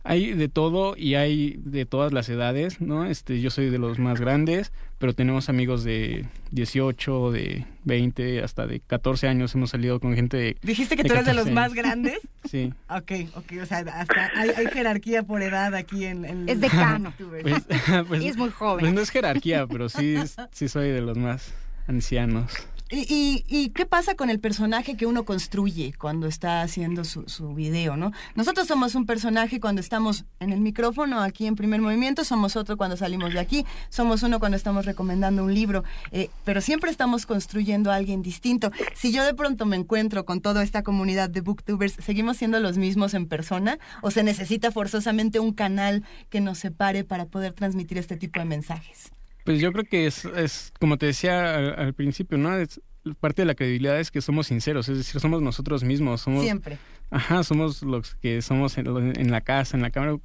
hay 0.05 0.35
de 0.35 0.49
todo 0.49 0.97
y 0.97 1.15
hay 1.15 1.57
de 1.59 1.87
todas 1.87 2.13
las 2.13 2.29
edades, 2.29 2.81
¿no? 2.81 3.05
Este, 3.05 3.41
yo 3.41 3.51
soy 3.51 3.71
de 3.71 3.79
los 3.79 3.99
más 3.99 4.21
grandes, 4.21 4.73
pero 4.99 5.15
tenemos 5.15 5.49
amigos 5.49 5.85
de 5.85 6.27
18, 6.51 7.31
de 7.31 7.67
20, 7.85 8.43
hasta 8.43 8.67
de 8.67 8.81
14 8.81 9.29
años. 9.29 9.55
Hemos 9.55 9.71
salido 9.71 10.01
con 10.01 10.15
gente 10.15 10.37
de. 10.37 10.57
¿Dijiste 10.63 10.97
que 10.97 11.05
tú 11.05 11.13
eres 11.13 11.27
de 11.27 11.35
los 11.35 11.51
más 11.51 11.75
grandes? 11.75 12.19
Sí. 12.51 12.75
Ok, 12.91 13.13
ok, 13.37 13.53
o 13.63 13.67
sea, 13.67 13.79
hasta 13.79 14.31
hay, 14.35 14.67
jerarquía 14.73 15.23
por 15.23 15.43
edad 15.43 15.77
aquí 15.77 16.05
en. 16.05 16.25
en 16.25 16.49
es 16.49 16.61
decano. 16.61 17.15
Pues, 17.43 17.55
pues, 18.09 18.21
y 18.21 18.27
es 18.27 18.37
muy 18.37 18.51
joven. 18.51 18.81
Pues 18.81 18.93
no 18.93 19.01
es 19.01 19.11
jerarquía, 19.11 19.67
pero 19.69 19.89
sí, 19.89 20.17
sí 20.51 20.69
soy 20.69 20.89
de 20.89 21.01
los 21.01 21.17
más 21.17 21.55
ancianos. 21.87 22.53
¿Y, 22.95 23.71
qué 23.71 23.87
pasa 23.87 24.15
con 24.17 24.29
el 24.29 24.39
personaje 24.39 24.99
que 24.99 25.07
uno 25.07 25.25
construye 25.25 25.95
cuando 25.99 26.27
está 26.27 26.61
haciendo 26.61 27.05
su, 27.05 27.27
su, 27.27 27.55
video, 27.55 27.97
no? 27.97 28.13
Nosotros 28.35 28.69
somos 28.69 28.95
un 28.95 29.07
personaje 29.07 29.61
cuando 29.61 29.81
estamos 29.81 30.27
en 30.41 30.53
el 30.53 30.61
micrófono, 30.61 31.21
aquí 31.21 31.47
en 31.47 31.57
primer 31.57 31.81
movimiento, 31.81 32.23
somos 32.23 32.55
otro 32.55 32.77
cuando 32.77 32.99
salimos 32.99 33.33
de 33.33 33.41
aquí, 33.41 33.65
somos 33.89 34.23
uno 34.23 34.39
cuando 34.41 34.59
estamos 34.59 34.85
recomendando 34.85 35.43
un 35.43 35.55
libro, 35.55 35.85
eh, 36.11 36.29
pero 36.45 36.61
siempre 36.61 36.91
estamos 36.91 37.25
construyendo 37.25 37.91
a 37.91 37.95
alguien 37.95 38.21
distinto. 38.21 38.71
Si 38.95 39.11
yo 39.11 39.25
de 39.25 39.33
pronto 39.33 39.65
me 39.65 39.77
encuentro 39.77 40.27
con 40.27 40.43
toda 40.43 40.63
esta 40.63 40.83
comunidad 40.83 41.31
de 41.31 41.41
booktubers, 41.41 41.95
¿seguimos 41.95 42.37
siendo 42.37 42.61
los 42.61 42.77
mismos 42.77 43.15
en 43.15 43.27
persona 43.27 43.79
o 44.03 44.11
se 44.11 44.23
necesita 44.23 44.71
forzosamente 44.71 45.41
un 45.41 45.55
canal 45.55 46.05
que 46.29 46.43
nos 46.43 46.59
separe 46.59 47.05
para 47.05 47.25
poder 47.25 47.55
transmitir 47.55 47.97
este 47.97 48.19
tipo 48.19 48.39
de 48.39 48.45
mensajes? 48.45 49.13
Pues 49.45 49.61
yo 49.61 49.73
creo 49.73 49.85
que 49.85 50.07
es, 50.07 50.25
es 50.25 50.73
como 50.79 50.99
te 50.99 51.07
decía 51.07 51.57
al, 51.57 51.95
principio, 51.95 52.39
¿no? 52.39 52.57
Es, 52.57 52.81
parte 53.19 53.43
de 53.43 53.47
la 53.47 53.55
credibilidad 53.55 53.99
es 53.99 54.11
que 54.11 54.21
somos 54.21 54.47
sinceros, 54.47 54.89
es 54.89 54.97
decir, 54.97 55.21
somos 55.21 55.43
nosotros 55.43 55.83
mismos. 55.83 56.21
Somos, 56.21 56.43
Siempre. 56.43 56.79
Ajá, 57.11 57.43
somos 57.43 57.83
los 57.83 58.15
que 58.15 58.43
somos 58.43 58.79
en, 58.79 58.87
en 59.19 59.31
la 59.31 59.41
casa, 59.41 59.77
en 59.77 59.83
la 59.83 59.91
cámara. 59.91 60.19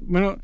Bueno, 0.00 0.36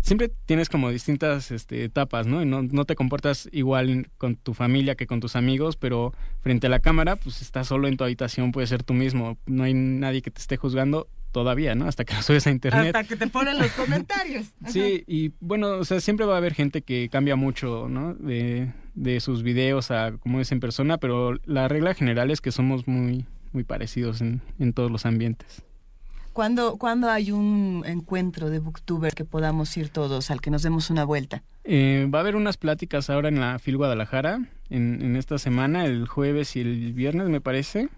siempre 0.00 0.30
tienes 0.46 0.68
como 0.68 0.90
distintas 0.90 1.50
este, 1.50 1.84
etapas, 1.84 2.26
no, 2.26 2.44
no 2.44 2.84
te 2.84 2.94
comportas 2.94 3.48
igual 3.52 4.08
con 4.18 4.36
tu 4.36 4.54
familia 4.54 4.94
que 4.94 5.06
con 5.06 5.20
tus 5.20 5.36
amigos, 5.36 5.76
pero 5.76 6.14
frente 6.40 6.66
a 6.66 6.70
la 6.70 6.80
cámara, 6.80 7.16
pues 7.16 7.42
estás 7.42 7.68
solo 7.68 7.88
en 7.88 7.96
tu 7.96 8.04
habitación, 8.04 8.52
puedes 8.52 8.70
ser 8.70 8.82
tú 8.82 8.94
mismo, 8.94 9.38
no 9.46 9.64
hay 9.64 9.74
nadie 9.74 10.22
que 10.22 10.30
te 10.30 10.40
esté 10.40 10.56
juzgando 10.56 11.08
todavía, 11.32 11.74
¿no? 11.74 11.86
Hasta 11.86 12.04
que 12.04 12.14
lo 12.14 12.22
subes 12.22 12.46
a 12.46 12.50
internet. 12.50 12.94
Hasta 12.94 13.04
que 13.04 13.16
te 13.16 13.26
ponen 13.26 13.58
los 13.58 13.70
comentarios. 13.72 14.46
sí, 14.66 15.04
y 15.06 15.32
bueno, 15.40 15.70
o 15.72 15.84
sea, 15.84 16.00
siempre 16.00 16.26
va 16.26 16.34
a 16.34 16.38
haber 16.38 16.54
gente 16.54 16.82
que 16.82 17.08
cambia 17.10 17.36
mucho, 17.36 17.88
¿no? 17.88 18.14
De, 18.14 18.72
de 18.94 19.20
sus 19.20 19.42
videos 19.42 19.90
a 19.90 20.12
cómo 20.18 20.40
es 20.40 20.52
en 20.52 20.60
persona, 20.60 20.98
pero 20.98 21.38
la 21.44 21.68
regla 21.68 21.94
general 21.94 22.30
es 22.30 22.40
que 22.40 22.52
somos 22.52 22.88
muy, 22.88 23.26
muy 23.52 23.64
parecidos 23.64 24.20
en, 24.20 24.40
en 24.58 24.72
todos 24.72 24.90
los 24.90 25.06
ambientes. 25.06 25.62
¿Cuándo, 26.32 26.76
¿Cuándo, 26.76 27.10
hay 27.10 27.32
un 27.32 27.82
encuentro 27.84 28.48
de 28.48 28.60
booktuber 28.60 29.12
que 29.14 29.24
podamos 29.24 29.76
ir 29.76 29.88
todos, 29.88 30.30
al 30.30 30.40
que 30.40 30.50
nos 30.50 30.62
demos 30.62 30.88
una 30.88 31.04
vuelta? 31.04 31.42
Eh, 31.64 32.08
va 32.14 32.18
a 32.18 32.22
haber 32.22 32.36
unas 32.36 32.56
pláticas 32.56 33.10
ahora 33.10 33.28
en 33.28 33.40
la 33.40 33.58
FIL 33.58 33.76
Guadalajara, 33.76 34.48
en, 34.70 35.02
en 35.02 35.16
esta 35.16 35.38
semana, 35.38 35.84
el 35.84 36.06
jueves 36.06 36.54
y 36.54 36.60
el 36.60 36.92
viernes, 36.92 37.28
me 37.28 37.40
parece 37.40 37.88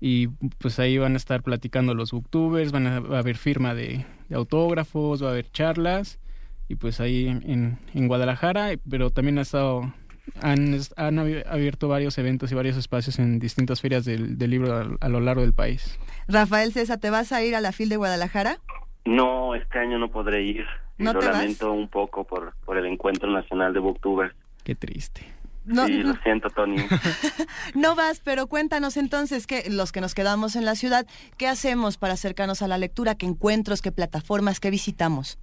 y 0.00 0.28
pues 0.58 0.78
ahí 0.78 0.98
van 0.98 1.14
a 1.14 1.16
estar 1.16 1.42
platicando 1.42 1.94
los 1.94 2.12
booktubers, 2.12 2.72
van 2.72 2.86
a, 2.86 2.96
haber 2.96 3.36
firma 3.36 3.74
de, 3.74 4.04
autógrafos, 4.32 5.22
va 5.22 5.28
a 5.28 5.32
haber 5.32 5.50
charlas 5.50 6.18
y 6.68 6.76
pues 6.76 7.00
ahí 7.00 7.26
en, 7.28 7.78
en 7.94 8.08
Guadalajara, 8.08 8.70
pero 8.88 9.10
también 9.10 9.38
ha 9.38 9.42
estado 9.42 9.92
han, 10.42 10.78
han, 10.96 11.18
abierto 11.18 11.88
varios 11.88 12.18
eventos 12.18 12.52
y 12.52 12.54
varios 12.54 12.76
espacios 12.76 13.18
en 13.18 13.38
distintas 13.38 13.80
ferias 13.80 14.04
del, 14.04 14.38
libro 14.38 14.96
a, 15.00 15.08
lo 15.08 15.20
largo 15.20 15.42
del 15.42 15.52
país. 15.52 15.98
Rafael 16.26 16.72
César, 16.72 16.98
¿te 16.98 17.10
vas 17.10 17.32
a 17.32 17.42
ir 17.42 17.54
a 17.54 17.60
la 17.60 17.72
FIL 17.72 17.88
de 17.88 17.96
Guadalajara? 17.96 18.58
No, 19.04 19.54
este 19.54 19.78
año 19.78 19.98
no 19.98 20.10
podré 20.10 20.42
ir. 20.42 20.66
¿No 20.98 21.12
lo 21.12 21.20
lamento 21.20 21.72
un 21.72 21.88
poco 21.88 22.24
por, 22.24 22.54
por 22.64 22.76
el 22.76 22.86
Encuentro 22.86 23.30
Nacional 23.30 23.72
de 23.72 23.78
Booktubers. 23.78 24.34
Qué 24.64 24.74
triste. 24.74 25.22
No, 25.68 25.86
sí, 25.86 26.02
lo 26.02 26.14
siento, 26.22 26.48
Tony. 26.48 26.76
no 27.74 27.94
vas, 27.94 28.20
pero 28.24 28.46
cuéntanos 28.46 28.96
entonces 28.96 29.46
que 29.46 29.68
los 29.70 29.92
que 29.92 30.00
nos 30.00 30.14
quedamos 30.14 30.56
en 30.56 30.64
la 30.64 30.74
ciudad, 30.74 31.06
¿qué 31.36 31.46
hacemos 31.46 31.98
para 31.98 32.14
acercarnos 32.14 32.62
a 32.62 32.68
la 32.68 32.78
lectura? 32.78 33.16
¿Qué 33.16 33.26
encuentros, 33.26 33.82
qué 33.82 33.92
plataformas, 33.92 34.60
qué 34.60 34.70
visitamos? 34.70 35.38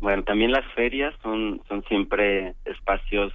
Bueno, 0.00 0.24
también 0.24 0.50
las 0.50 0.64
ferias 0.74 1.14
son, 1.22 1.62
son 1.68 1.84
siempre 1.84 2.56
espacios 2.64 3.32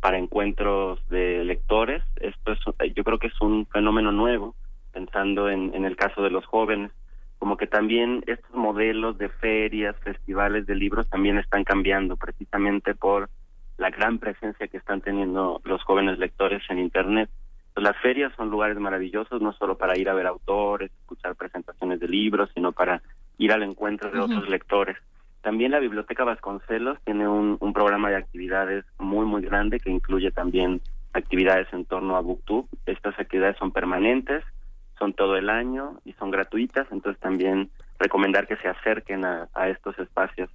para 0.00 0.18
encuentros 0.18 1.00
de 1.08 1.42
lectores. 1.44 2.02
Esto 2.16 2.52
es, 2.52 2.94
yo 2.94 3.02
creo 3.02 3.18
que 3.18 3.28
es 3.28 3.40
un 3.40 3.66
fenómeno 3.66 4.12
nuevo, 4.12 4.54
pensando 4.92 5.48
en, 5.48 5.74
en 5.74 5.86
el 5.86 5.96
caso 5.96 6.22
de 6.22 6.30
los 6.30 6.44
jóvenes. 6.44 6.90
Como 7.38 7.56
que 7.56 7.66
también 7.66 8.22
estos 8.26 8.54
modelos 8.54 9.16
de 9.16 9.30
ferias, 9.30 9.96
festivales 10.04 10.66
de 10.66 10.74
libros 10.74 11.08
también 11.08 11.38
están 11.38 11.64
cambiando 11.64 12.16
precisamente 12.16 12.94
por 12.94 13.30
la 13.78 13.90
gran 13.90 14.18
presencia 14.18 14.68
que 14.68 14.78
están 14.78 15.00
teniendo 15.00 15.60
los 15.64 15.82
jóvenes 15.82 16.18
lectores 16.18 16.62
en 16.70 16.78
Internet. 16.78 17.30
Pues 17.74 17.84
las 17.84 17.96
ferias 17.98 18.32
son 18.36 18.50
lugares 18.50 18.78
maravillosos, 18.78 19.42
no 19.42 19.52
solo 19.52 19.76
para 19.76 19.98
ir 19.98 20.08
a 20.08 20.14
ver 20.14 20.26
autores, 20.26 20.90
escuchar 21.00 21.36
presentaciones 21.36 22.00
de 22.00 22.08
libros, 22.08 22.50
sino 22.54 22.72
para 22.72 23.02
ir 23.36 23.52
al 23.52 23.62
encuentro 23.62 24.10
de 24.10 24.18
otros 24.18 24.48
lectores. 24.48 24.96
También 25.42 25.72
la 25.72 25.78
Biblioteca 25.78 26.24
Vasconcelos 26.24 26.98
tiene 27.04 27.28
un, 27.28 27.58
un, 27.60 27.72
programa 27.72 28.08
de 28.08 28.16
actividades 28.16 28.84
muy, 28.98 29.26
muy 29.26 29.42
grande 29.42 29.78
que 29.78 29.90
incluye 29.90 30.30
también 30.30 30.80
actividades 31.12 31.70
en 31.72 31.84
torno 31.84 32.16
a 32.16 32.20
BookTube. 32.20 32.66
Estas 32.86 33.18
actividades 33.18 33.56
son 33.58 33.70
permanentes, 33.72 34.42
son 34.98 35.12
todo 35.12 35.36
el 35.36 35.50
año 35.50 36.00
y 36.04 36.14
son 36.14 36.30
gratuitas, 36.30 36.86
entonces 36.90 37.20
también 37.20 37.70
recomendar 37.98 38.46
que 38.46 38.56
se 38.56 38.68
acerquen 38.68 39.24
a, 39.24 39.48
a 39.54 39.68
estos 39.68 39.98
espacios 39.98 40.50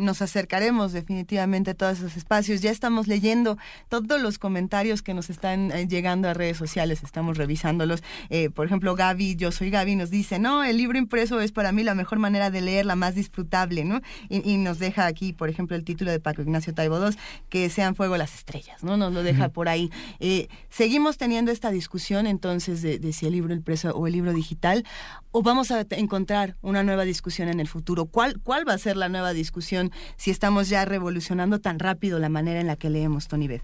nos 0.00 0.22
acercaremos 0.22 0.92
definitivamente 0.92 1.72
a 1.72 1.74
todos 1.74 1.98
esos 1.98 2.16
espacios. 2.16 2.60
Ya 2.60 2.70
estamos 2.70 3.06
leyendo 3.06 3.58
todos 3.88 4.20
los 4.20 4.38
comentarios 4.38 5.02
que 5.02 5.14
nos 5.14 5.30
están 5.30 5.70
eh, 5.70 5.86
llegando 5.86 6.28
a 6.28 6.34
redes 6.34 6.56
sociales, 6.56 7.02
estamos 7.02 7.36
revisándolos. 7.36 8.02
Eh, 8.28 8.50
por 8.50 8.66
ejemplo, 8.66 8.94
Gaby, 8.94 9.36
yo 9.36 9.52
soy 9.52 9.70
Gaby, 9.70 9.96
nos 9.96 10.10
dice, 10.10 10.38
no, 10.38 10.64
el 10.64 10.76
libro 10.76 10.98
impreso 10.98 11.40
es 11.40 11.52
para 11.52 11.72
mí 11.72 11.82
la 11.82 11.94
mejor 11.94 12.18
manera 12.18 12.50
de 12.50 12.60
leer, 12.60 12.86
la 12.86 12.96
más 12.96 13.14
disfrutable, 13.14 13.84
¿no? 13.84 14.00
Y, 14.28 14.60
nos 14.60 14.78
deja 14.78 15.06
aquí, 15.06 15.32
por 15.32 15.48
ejemplo, 15.48 15.76
el 15.76 15.84
título 15.84 16.10
de 16.10 16.20
Paco 16.20 16.42
Ignacio 16.42 16.74
Taibo 16.74 16.98
II, 16.98 17.16
que 17.48 17.70
sean 17.70 17.94
fuego 17.94 18.16
las 18.16 18.34
estrellas, 18.34 18.82
¿no? 18.82 18.96
Nos 18.96 19.12
lo 19.12 19.22
deja 19.22 19.48
por 19.48 19.68
ahí. 19.68 19.90
Eh, 20.18 20.48
seguimos 20.68 21.16
teniendo 21.16 21.50
esta 21.50 21.70
discusión 21.70 22.26
entonces 22.26 22.82
de, 22.82 22.98
de 22.98 23.12
si 23.12 23.26
el 23.26 23.32
libro 23.32 23.54
impreso 23.54 23.90
o 23.90 24.06
el 24.06 24.12
libro 24.12 24.32
digital, 24.32 24.84
o 25.32 25.42
vamos 25.42 25.70
a 25.70 25.86
encontrar 25.90 26.56
una 26.60 26.82
nueva 26.82 27.04
discusión 27.04 27.48
en 27.48 27.60
el 27.60 27.68
futuro. 27.68 28.06
¿Cuál, 28.06 28.40
cuál 28.40 28.68
va 28.68 28.74
a 28.74 28.78
ser 28.78 28.96
la 28.96 29.08
nueva 29.08 29.32
discusión? 29.32 29.89
Si 30.16 30.30
estamos 30.30 30.68
ya 30.68 30.84
revolucionando 30.84 31.60
tan 31.60 31.78
rápido 31.78 32.18
la 32.18 32.28
manera 32.28 32.60
en 32.60 32.66
la 32.66 32.76
que 32.76 32.90
leemos, 32.90 33.28
Tony 33.28 33.48
Beth? 33.48 33.62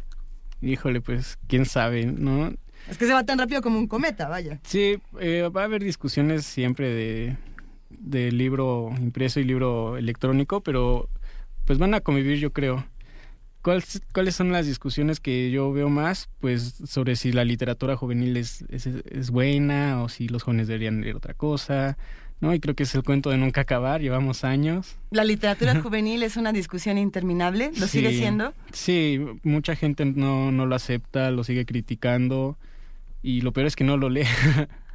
Híjole, 0.62 1.00
pues 1.00 1.38
quién 1.46 1.66
sabe, 1.66 2.06
¿no? 2.06 2.52
Es 2.88 2.98
que 2.98 3.06
se 3.06 3.12
va 3.12 3.24
tan 3.24 3.38
rápido 3.38 3.62
como 3.62 3.78
un 3.78 3.88
cometa, 3.88 4.28
vaya. 4.28 4.60
Sí, 4.64 4.98
eh, 5.20 5.48
va 5.55 5.62
a 5.62 5.64
haber 5.64 5.82
discusiones 5.82 6.44
siempre 6.44 6.88
de, 6.88 7.36
de 7.90 8.32
libro 8.32 8.90
impreso 8.98 9.40
y 9.40 9.44
libro 9.44 9.96
electrónico, 9.96 10.60
pero 10.60 11.08
pues 11.64 11.78
van 11.78 11.94
a 11.94 12.00
convivir, 12.00 12.38
yo 12.38 12.52
creo. 12.52 12.84
¿Cuáles, 13.62 14.00
¿Cuáles 14.14 14.36
son 14.36 14.52
las 14.52 14.66
discusiones 14.66 15.18
que 15.18 15.50
yo 15.50 15.72
veo 15.72 15.88
más? 15.88 16.28
Pues 16.38 16.74
sobre 16.86 17.16
si 17.16 17.32
la 17.32 17.44
literatura 17.44 17.96
juvenil 17.96 18.36
es, 18.36 18.64
es, 18.68 18.86
es 18.86 19.30
buena 19.32 20.05
o 20.05 20.08
si 20.08 20.28
los 20.28 20.44
jóvenes 20.44 20.68
deberían 20.68 21.00
leer 21.00 21.16
otra 21.16 21.34
cosa, 21.34 21.98
¿no? 22.40 22.55
Y 22.55 22.60
creo 22.60 22.74
que 22.74 22.82
es 22.82 22.94
el 22.94 23.02
cuento 23.02 23.31
de 23.31 23.39
nunca 23.39 23.62
acabar, 23.62 24.00
llevamos 24.00 24.44
años. 24.44 24.97
¿La 25.10 25.24
literatura 25.24 25.74
juvenil 25.82 26.23
es 26.23 26.36
una 26.36 26.52
discusión 26.52 26.98
interminable? 26.98 27.70
¿Lo 27.78 27.86
sigue 27.86 28.12
siendo? 28.12 28.52
Sí, 28.73 29.20
mucha 29.42 29.76
gente 29.76 30.05
no, 30.05 30.52
no 30.52 30.66
lo 30.66 30.74
acepta, 30.74 31.31
lo 31.31 31.44
sigue 31.44 31.65
criticando 31.66 32.56
y 33.23 33.40
lo 33.40 33.52
peor 33.52 33.66
es 33.66 33.76
que 33.76 33.84
no 33.84 33.97
lo 33.97 34.08
lee. 34.08 34.24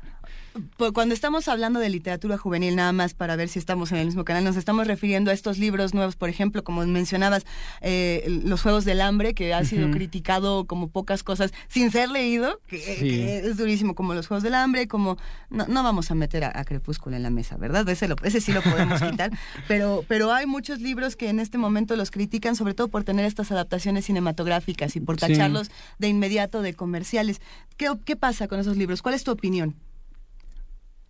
cuando 0.94 1.14
estamos 1.14 1.48
hablando 1.48 1.80
de 1.80 1.90
literatura 1.90 2.38
juvenil, 2.38 2.76
nada 2.76 2.92
más 2.92 3.14
para 3.14 3.36
ver 3.36 3.50
si 3.50 3.60
estamos 3.60 3.92
en 3.92 4.00
el 4.00 4.06
mismo 4.06 4.26
canal, 4.26 4.44
nos 4.44 4.58
estamos 4.58 4.88
refiriendo 4.88 5.32
a 5.32 5.34
estos 5.34 5.58
libros 5.58 5.94
nuevos, 5.94 6.16
por 6.16 6.30
ejemplo, 6.30 6.64
como 6.64 6.86
mencionabas, 6.86 7.46
eh, 7.82 8.26
Los 8.44 8.62
Juegos 8.62 8.86
del 8.86 9.02
Hambre, 9.02 9.34
que 9.34 9.54
ha 9.54 9.64
sido 9.64 9.92
criticado 9.92 10.66
como 10.66 10.90
pocas 10.90 11.24
cosas 11.24 11.54
sin 11.68 11.92
ser 11.92 12.10
leído, 12.10 12.60
que, 12.68 13.40
es 13.40 13.58
durísimo, 13.58 13.96
como 13.96 14.14
Los 14.14 14.28
Juegos 14.28 14.44
del 14.44 14.56
Hambre, 14.56 14.88
como... 14.88 15.18
No, 15.50 15.68
no 15.68 15.84
vamos 15.84 16.12
a 16.12 16.16
meter 16.16 16.44
a, 16.44 16.64
Crepúsculo 16.66 17.16
en 17.16 17.24
la 17.24 17.30
mesa, 17.30 17.58
¿verdad? 17.58 17.88
Ese, 17.90 18.08
ese 18.24 18.42
sí 18.42 18.52
lo 18.52 18.62
podemos 18.62 19.02
quitar, 19.12 19.32
pero, 19.68 20.06
pero 20.08 20.32
hay 20.32 20.46
muchos 20.46 20.80
libros 20.80 21.16
que 21.16 21.30
en 21.30 21.40
este 21.40 21.58
momento 21.58 21.96
los 21.96 22.12
critican, 22.12 22.56
sobre 22.56 22.74
todo 22.74 22.88
por 22.88 23.04
tener 23.04 23.26
estas 23.26 23.52
adaptaciones 23.52 24.06
cinematográficas 24.06 24.96
y 24.96 25.00
por 25.00 25.18
tacharlos 25.18 25.72
de 25.98 26.08
inmediato 26.08 26.62
de 26.62 26.74
comerciales. 26.74 27.42
¿Qué, 27.78 27.92
¿Qué 28.06 28.16
pasa 28.16 28.48
con 28.48 28.60
esos 28.60 28.78
libros? 28.78 29.02
¿Cuál 29.02 29.16
es 29.16 29.24
tu 29.24 29.32
opinión? 29.32 29.76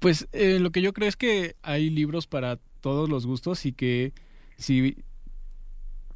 Pues 0.02 0.28
eh, 0.32 0.58
lo 0.60 0.72
que 0.72 0.82
yo 0.82 0.94
creo 0.94 1.08
es 1.08 1.16
que 1.16 1.56
hay 1.62 1.92
libros 1.92 2.26
para 2.26 2.58
todos 2.82 3.08
los 3.08 3.28
gustos 3.28 3.68
y 3.68 3.72
que 3.72 4.14
si 4.58 4.98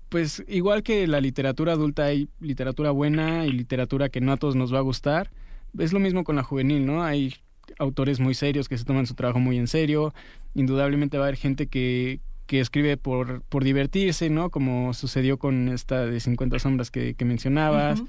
pues 0.09 0.43
igual 0.47 0.81
que 0.81 1.05
la 1.05 1.21
literatura 1.21 1.73
adulta 1.73 2.05
hay 2.05 2.27
literatura 2.39 2.89
buena 2.89 3.45
y 3.45 3.51
literatura 3.51 4.09
que 4.09 4.21
no 4.21 4.31
a 4.31 4.37
todos 4.37 4.55
nos 4.55 4.73
va 4.73 4.79
a 4.79 4.81
gustar, 4.81 5.29
es 5.77 5.93
lo 5.93 5.99
mismo 5.99 6.23
con 6.23 6.35
la 6.35 6.41
juvenil, 6.41 6.83
¿no? 6.83 7.03
Hay 7.03 7.35
autores 7.77 8.19
muy 8.19 8.33
serios 8.33 8.67
que 8.67 8.79
se 8.79 8.85
toman 8.85 9.05
su 9.05 9.13
trabajo 9.13 9.39
muy 9.39 9.59
en 9.59 9.67
serio, 9.67 10.15
indudablemente 10.55 11.19
va 11.19 11.25
a 11.25 11.27
haber 11.27 11.37
gente 11.37 11.67
que, 11.67 12.21
que 12.47 12.61
escribe 12.61 12.97
por, 12.97 13.43
por 13.43 13.63
divertirse, 13.63 14.31
¿no? 14.31 14.49
Como 14.49 14.95
sucedió 14.95 15.37
con 15.37 15.69
esta 15.69 16.07
de 16.07 16.19
50 16.19 16.57
sombras 16.57 16.89
que, 16.89 17.13
que 17.13 17.25
mencionabas 17.25 18.01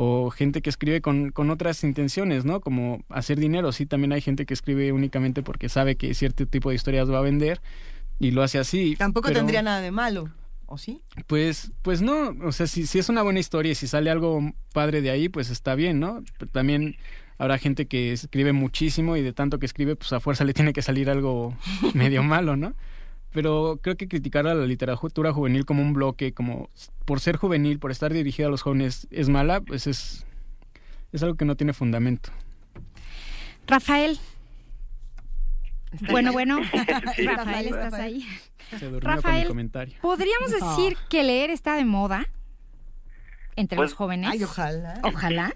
o 0.00 0.30
gente 0.30 0.62
que 0.62 0.70
escribe 0.70 1.00
con, 1.00 1.32
con 1.32 1.50
otras 1.50 1.82
intenciones, 1.82 2.44
¿no? 2.44 2.60
Como 2.60 3.02
hacer 3.08 3.36
dinero. 3.36 3.72
Sí, 3.72 3.84
también 3.84 4.12
hay 4.12 4.20
gente 4.20 4.46
que 4.46 4.54
escribe 4.54 4.92
únicamente 4.92 5.42
porque 5.42 5.68
sabe 5.68 5.96
que 5.96 6.14
cierto 6.14 6.46
tipo 6.46 6.68
de 6.68 6.76
historias 6.76 7.10
va 7.10 7.18
a 7.18 7.22
vender 7.22 7.60
y 8.20 8.30
lo 8.30 8.44
hace 8.44 8.60
así. 8.60 8.94
Tampoco 8.96 9.32
tendría 9.32 9.60
nada 9.60 9.80
de 9.80 9.90
malo. 9.90 10.30
¿O 10.66 10.78
sí? 10.78 11.00
Pues, 11.26 11.72
pues 11.82 12.00
no, 12.00 12.36
o 12.44 12.52
sea, 12.52 12.68
si, 12.68 12.86
si 12.86 13.00
es 13.00 13.08
una 13.08 13.22
buena 13.22 13.40
historia 13.40 13.72
y 13.72 13.74
si 13.74 13.88
sale 13.88 14.08
algo 14.08 14.52
padre 14.72 15.02
de 15.02 15.10
ahí, 15.10 15.28
pues 15.28 15.50
está 15.50 15.74
bien, 15.74 15.98
¿no? 15.98 16.22
Pero 16.38 16.48
también 16.48 16.94
habrá 17.36 17.58
gente 17.58 17.86
que 17.88 18.12
escribe 18.12 18.52
muchísimo 18.52 19.16
y 19.16 19.22
de 19.22 19.32
tanto 19.32 19.58
que 19.58 19.66
escribe, 19.66 19.96
pues 19.96 20.12
a 20.12 20.20
fuerza 20.20 20.44
le 20.44 20.54
tiene 20.54 20.72
que 20.72 20.82
salir 20.82 21.10
algo 21.10 21.56
medio 21.94 22.22
malo, 22.22 22.54
¿no? 22.54 22.76
Pero 23.32 23.78
creo 23.82 23.96
que 23.96 24.08
criticar 24.08 24.46
a 24.46 24.54
la 24.54 24.64
literatura 24.66 25.32
juvenil 25.32 25.64
como 25.66 25.82
un 25.82 25.92
bloque, 25.92 26.32
como 26.32 26.70
por 27.04 27.20
ser 27.20 27.36
juvenil, 27.36 27.78
por 27.78 27.90
estar 27.90 28.12
dirigida 28.12 28.46
a 28.46 28.50
los 28.50 28.62
jóvenes, 28.62 29.06
es 29.10 29.28
mala, 29.28 29.60
pues 29.60 29.86
es, 29.86 30.26
es 31.12 31.22
algo 31.22 31.36
que 31.36 31.44
no 31.44 31.54
tiene 31.56 31.72
fundamento. 31.74 32.30
Rafael. 33.66 34.18
Bueno, 36.10 36.32
bueno. 36.32 36.60
Rafael, 37.24 37.66
¿estás 37.66 37.94
ahí? 37.94 38.26
Rafael, 39.00 39.46
comentario. 39.48 39.94
¿podríamos 40.02 40.50
decir 40.50 40.96
que 41.08 41.22
leer 41.22 41.50
está 41.50 41.76
de 41.76 41.84
moda 41.84 42.26
entre 43.56 43.76
Pues, 43.76 43.90
los 43.90 43.96
jóvenes? 43.96 44.30
Ay, 44.32 44.44
ojalá. 44.44 45.00
Ojalá. 45.02 45.54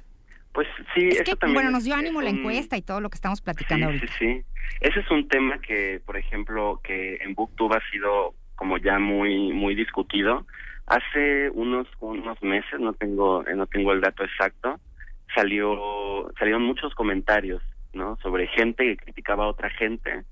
Pues 0.53 0.67
sí, 0.95 1.09
Es 1.09 1.15
eso 1.17 1.25
que, 1.25 1.37
también 1.37 1.55
bueno, 1.55 1.71
nos 1.71 1.85
dio 1.85 1.95
ánimo 1.95 2.21
es 2.21 2.25
la 2.25 2.31
encuesta 2.39 2.77
y 2.77 2.83
todo 2.83 3.01
lo 3.01 3.09
que 3.09 3.15
estamos 3.17 3.39
Sí, 3.39 3.45
platicando 3.45 3.87
sí, 3.89 3.93
ahorita. 3.95 4.13
sí. 4.19 4.43
Ese 4.81 5.01
es 5.01 5.11
un 5.11 5.29
tema 5.29 5.59
que, 5.59 6.01
por 6.05 6.17
ejemplo, 6.17 6.81
que 6.83 7.17
en 7.17 7.35
BookTube 7.35 7.75
ha 7.75 7.91
sido 7.91 8.35
como 8.57 8.79
ya 8.79 8.99
muy 8.99 9.53
muy 9.53 9.75
discutido. 9.75 10.47
Hace 10.87 11.51
unos 11.51 11.87
unos 12.01 12.43
meses, 12.43 12.81
no 12.81 12.93
tengo 12.93 13.47
eh, 13.47 13.55
no 13.55 13.67
tengo 13.67 13.93
el 13.93 14.01
dato 14.01 14.25
exacto, 14.25 14.81
salió 15.35 16.31
salieron 16.39 16.63
muchos 16.63 16.95
comentarios, 16.95 17.63
¿no? 17.93 18.17
Sobre 18.23 18.47
gente 18.49 18.85
que 18.85 18.97
criticaba 18.97 19.45
a 19.45 19.49
otra 19.49 19.71
gente 19.71 20.25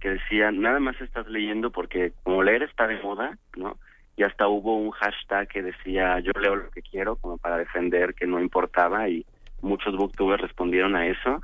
que 0.00 0.10
decía, 0.10 0.50
"Nada 0.50 0.80
más 0.80 1.00
estás 1.00 1.26
leyendo 1.28 1.70
porque 1.70 2.12
como 2.22 2.42
leer 2.42 2.62
está 2.62 2.86
de 2.86 3.00
moda", 3.02 3.38
¿no? 3.56 3.78
Y 4.16 4.22
hasta 4.22 4.48
hubo 4.48 4.76
un 4.76 4.90
hashtag 4.90 5.48
que 5.48 5.62
decía, 5.62 6.20
"Yo 6.20 6.32
leo 6.40 6.56
lo 6.56 6.70
que 6.70 6.82
quiero", 6.82 7.16
como 7.16 7.38
para 7.38 7.58
defender 7.58 8.14
que 8.14 8.26
no 8.26 8.40
importaba 8.40 9.08
y 9.08 9.24
muchos 9.64 9.96
booktubers 9.96 10.42
respondieron 10.42 10.94
a 10.94 11.06
eso. 11.06 11.40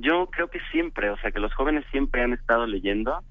Yo 0.00 0.26
creo 0.26 0.48
que 0.48 0.60
siempre, 0.72 1.10
o 1.10 1.16
sea, 1.18 1.30
que 1.30 1.40
los 1.40 1.54
jóvenes 1.54 1.84
siempre 1.90 2.22
han 2.22 2.32
estado 2.32 2.66
leyendo, 2.66 3.22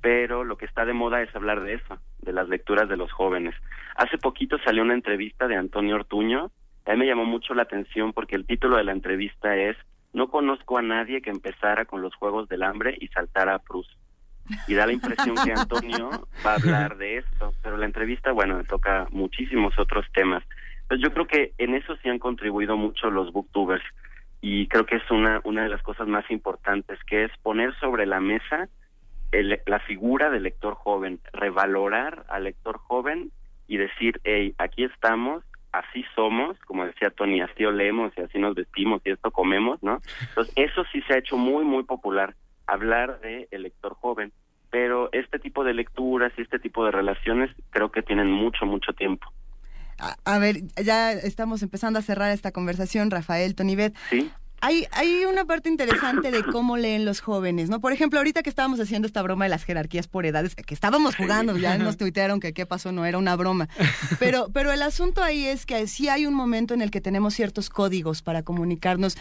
pero 0.00 0.44
lo 0.44 0.56
que 0.58 0.66
está 0.66 0.84
de 0.84 0.92
moda 0.92 1.22
es 1.22 1.34
hablar 1.34 1.62
de 1.62 1.74
eso, 1.74 1.98
de 2.20 2.32
las 2.32 2.48
lecturas 2.48 2.88
de 2.88 2.96
los 2.96 3.10
jóvenes. 3.12 3.54
Hace 3.96 4.18
poquito 4.18 4.58
salió 4.64 4.82
una 4.82 4.94
entrevista 4.94 5.48
de 5.48 5.56
Antonio 5.56 5.96
Ortuño, 5.96 6.50
a 6.88 6.92
mí 6.92 7.00
me 7.00 7.06
llamó 7.06 7.26
mucho 7.26 7.52
la 7.52 7.62
atención 7.62 8.14
porque 8.14 8.34
el 8.34 8.46
título 8.46 8.76
de 8.76 8.84
la 8.84 8.92
entrevista 8.92 9.54
es 9.54 9.76
No 10.14 10.28
conozco 10.28 10.78
a 10.78 10.82
nadie 10.82 11.20
que 11.20 11.28
empezara 11.28 11.84
con 11.84 12.00
los 12.00 12.14
Juegos 12.14 12.48
del 12.48 12.62
Hambre 12.62 12.96
y 12.98 13.08
saltara 13.08 13.54
a 13.54 13.58
Proust. 13.58 13.90
Y 14.66 14.74
da 14.74 14.86
la 14.86 14.94
impresión 14.94 15.36
que 15.44 15.52
Antonio 15.52 16.08
va 16.46 16.52
a 16.52 16.54
hablar 16.54 16.96
de 16.96 17.18
esto, 17.18 17.52
pero 17.62 17.76
la 17.76 17.84
entrevista, 17.84 18.32
bueno, 18.32 18.64
toca 18.64 19.06
muchísimos 19.10 19.78
otros 19.78 20.06
temas. 20.14 20.42
Pues 20.88 21.00
yo 21.00 21.12
creo 21.12 21.26
que 21.26 21.52
en 21.58 21.74
eso 21.74 21.96
sí 22.02 22.08
han 22.08 22.18
contribuido 22.18 22.76
mucho 22.76 23.10
los 23.10 23.32
booktubers 23.32 23.84
y 24.40 24.66
creo 24.68 24.86
que 24.86 24.96
es 24.96 25.10
una, 25.10 25.40
una 25.44 25.62
de 25.64 25.68
las 25.68 25.82
cosas 25.82 26.08
más 26.08 26.28
importantes, 26.30 26.98
que 27.04 27.24
es 27.24 27.32
poner 27.42 27.74
sobre 27.78 28.06
la 28.06 28.20
mesa 28.20 28.68
el- 29.32 29.60
la 29.66 29.78
figura 29.80 30.30
del 30.30 30.44
lector 30.44 30.74
joven, 30.74 31.20
revalorar 31.32 32.24
al 32.30 32.44
lector 32.44 32.78
joven 32.78 33.30
y 33.66 33.76
decir, 33.76 34.20
hey, 34.24 34.54
aquí 34.56 34.84
estamos, 34.84 35.44
así 35.72 36.02
somos, 36.14 36.58
como 36.60 36.86
decía 36.86 37.10
Tony, 37.10 37.42
así 37.42 37.64
olemos 37.66 38.12
y 38.16 38.22
así 38.22 38.38
nos 38.38 38.54
vestimos 38.54 39.02
y 39.04 39.10
esto 39.10 39.30
comemos, 39.30 39.82
¿no? 39.82 40.00
Entonces, 40.30 40.54
eso 40.56 40.84
sí 40.90 41.02
se 41.02 41.12
ha 41.14 41.18
hecho 41.18 41.36
muy, 41.36 41.64
muy 41.64 41.82
popular, 41.82 42.34
hablar 42.66 43.20
de 43.20 43.48
el 43.50 43.64
lector 43.64 43.94
joven, 43.94 44.32
pero 44.70 45.10
este 45.12 45.38
tipo 45.38 45.62
de 45.64 45.74
lecturas 45.74 46.32
y 46.38 46.42
este 46.42 46.58
tipo 46.58 46.84
de 46.86 46.90
relaciones 46.92 47.50
creo 47.70 47.90
que 47.92 48.02
tienen 48.02 48.30
mucho, 48.30 48.64
mucho 48.64 48.94
tiempo. 48.94 49.30
A, 49.98 50.16
a 50.24 50.38
ver, 50.38 50.62
ya 50.82 51.12
estamos 51.12 51.62
empezando 51.62 51.98
a 51.98 52.02
cerrar 52.02 52.30
esta 52.30 52.52
conversación, 52.52 53.10
Rafael, 53.10 53.54
Tonivet. 53.54 53.94
¿Sí? 54.10 54.30
Hay, 54.60 54.86
hay 54.90 55.24
una 55.24 55.44
parte 55.44 55.68
interesante 55.68 56.32
de 56.32 56.42
cómo 56.42 56.76
leen 56.76 57.04
los 57.04 57.20
jóvenes, 57.20 57.70
¿no? 57.70 57.80
Por 57.80 57.92
ejemplo, 57.92 58.18
ahorita 58.18 58.42
que 58.42 58.50
estábamos 58.50 58.80
haciendo 58.80 59.06
esta 59.06 59.22
broma 59.22 59.44
de 59.44 59.50
las 59.50 59.62
jerarquías 59.62 60.08
por 60.08 60.26
edades, 60.26 60.56
que 60.56 60.74
estábamos 60.74 61.14
jugando, 61.14 61.56
ya 61.56 61.78
nos 61.78 61.96
tuitearon 61.96 62.40
que 62.40 62.52
qué 62.52 62.66
pasó, 62.66 62.90
no 62.90 63.06
era 63.06 63.18
una 63.18 63.36
broma. 63.36 63.68
Pero, 64.18 64.48
pero 64.52 64.72
el 64.72 64.82
asunto 64.82 65.22
ahí 65.22 65.46
es 65.46 65.64
que 65.64 65.86
sí 65.86 66.08
hay 66.08 66.26
un 66.26 66.34
momento 66.34 66.74
en 66.74 66.82
el 66.82 66.90
que 66.90 67.00
tenemos 67.00 67.34
ciertos 67.34 67.70
códigos 67.70 68.22
para 68.22 68.42
comunicarnos. 68.42 69.16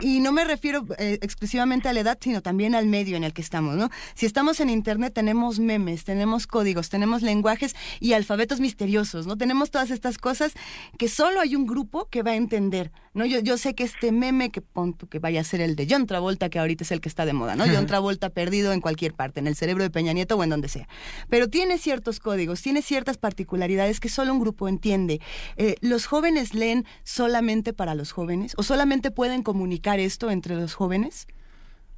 Y, 0.00 0.20
no 0.20 0.32
me 0.32 0.44
refiero 0.44 0.86
eh, 0.98 1.18
exclusivamente 1.22 1.88
a 1.88 1.92
la 1.92 2.00
edad, 2.00 2.18
sino 2.20 2.40
también 2.40 2.74
al 2.74 2.86
medio 2.86 3.16
en 3.16 3.24
el 3.24 3.32
que 3.32 3.42
estamos, 3.42 3.76
¿no? 3.76 3.90
Si 4.14 4.26
estamos 4.26 4.60
en 4.60 4.70
Internet, 4.70 5.12
tenemos 5.14 5.58
memes, 5.58 6.04
tenemos 6.04 6.46
códigos, 6.46 6.88
tenemos 6.88 7.22
lenguajes 7.22 7.74
y 8.00 8.12
alfabetos 8.12 8.60
misteriosos, 8.60 9.26
¿no? 9.26 9.36
Tenemos 9.36 9.70
todas 9.70 9.90
estas 9.90 10.18
cosas 10.18 10.52
que 10.98 11.08
solo 11.08 11.40
hay 11.40 11.56
un 11.56 11.66
grupo 11.66 12.08
que 12.08 12.22
va 12.22 12.32
a 12.32 12.36
entender, 12.36 12.92
¿no? 13.14 13.26
Yo, 13.26 13.40
yo 13.40 13.58
sé 13.58 13.74
que 13.74 13.84
este 13.84 14.12
meme, 14.12 14.50
que 14.50 14.62
pon 14.72 14.94
tú 14.94 15.06
que 15.08 15.18
vaya 15.18 15.40
a 15.40 15.44
ser 15.44 15.60
el 15.60 15.74
de 15.76 15.86
John 15.90 16.06
Travolta, 16.06 16.48
que 16.50 16.58
ahorita 16.58 16.84
es 16.84 16.92
el 16.92 17.00
que 17.00 17.08
está 17.08 17.26
de 17.26 17.32
moda, 17.32 17.56
¿no? 17.56 17.64
John 17.66 17.86
Travolta 17.88 18.30
perdido 18.30 18.72
en 18.72 18.80
cualquier 18.80 19.12
parte, 19.14 19.40
en 19.40 19.46
el 19.46 19.56
cerebro 19.56 19.82
de 19.82 19.90
Peña 19.90 20.12
Nieto 20.12 20.36
o 20.36 20.44
en 20.44 20.50
donde 20.50 20.68
sea. 20.68 20.88
Pero 21.28 21.48
tiene 21.48 21.78
ciertos 21.78 22.20
códigos, 22.20 22.62
tiene 22.62 22.82
ciertas 22.82 23.18
particularidades 23.18 24.00
que 24.00 24.08
solo 24.08 24.32
un 24.32 24.40
grupo 24.40 24.68
entiende. 24.68 25.20
Eh, 25.56 25.74
¿Los 25.80 26.06
jóvenes 26.06 26.54
leen 26.54 26.84
solamente 27.04 27.72
para 27.72 27.94
los 27.94 28.12
jóvenes? 28.12 28.54
¿O 28.56 28.62
solamente 28.62 29.10
pueden 29.10 29.42
comunicar 29.42 29.98
esto 30.00 30.30
entre 30.30 30.54
los 30.54 30.74
jóvenes? 30.74 31.26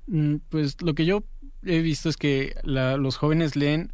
Mm, 0.06 0.36
Pues 0.48 0.80
lo 0.82 0.94
que 0.94 1.04
yo 1.04 1.22
he 1.64 1.80
visto 1.80 2.08
es 2.08 2.16
que 2.16 2.54
la- 2.62 2.96
los 2.96 3.16
jóvenes 3.16 3.56
leen 3.56 3.92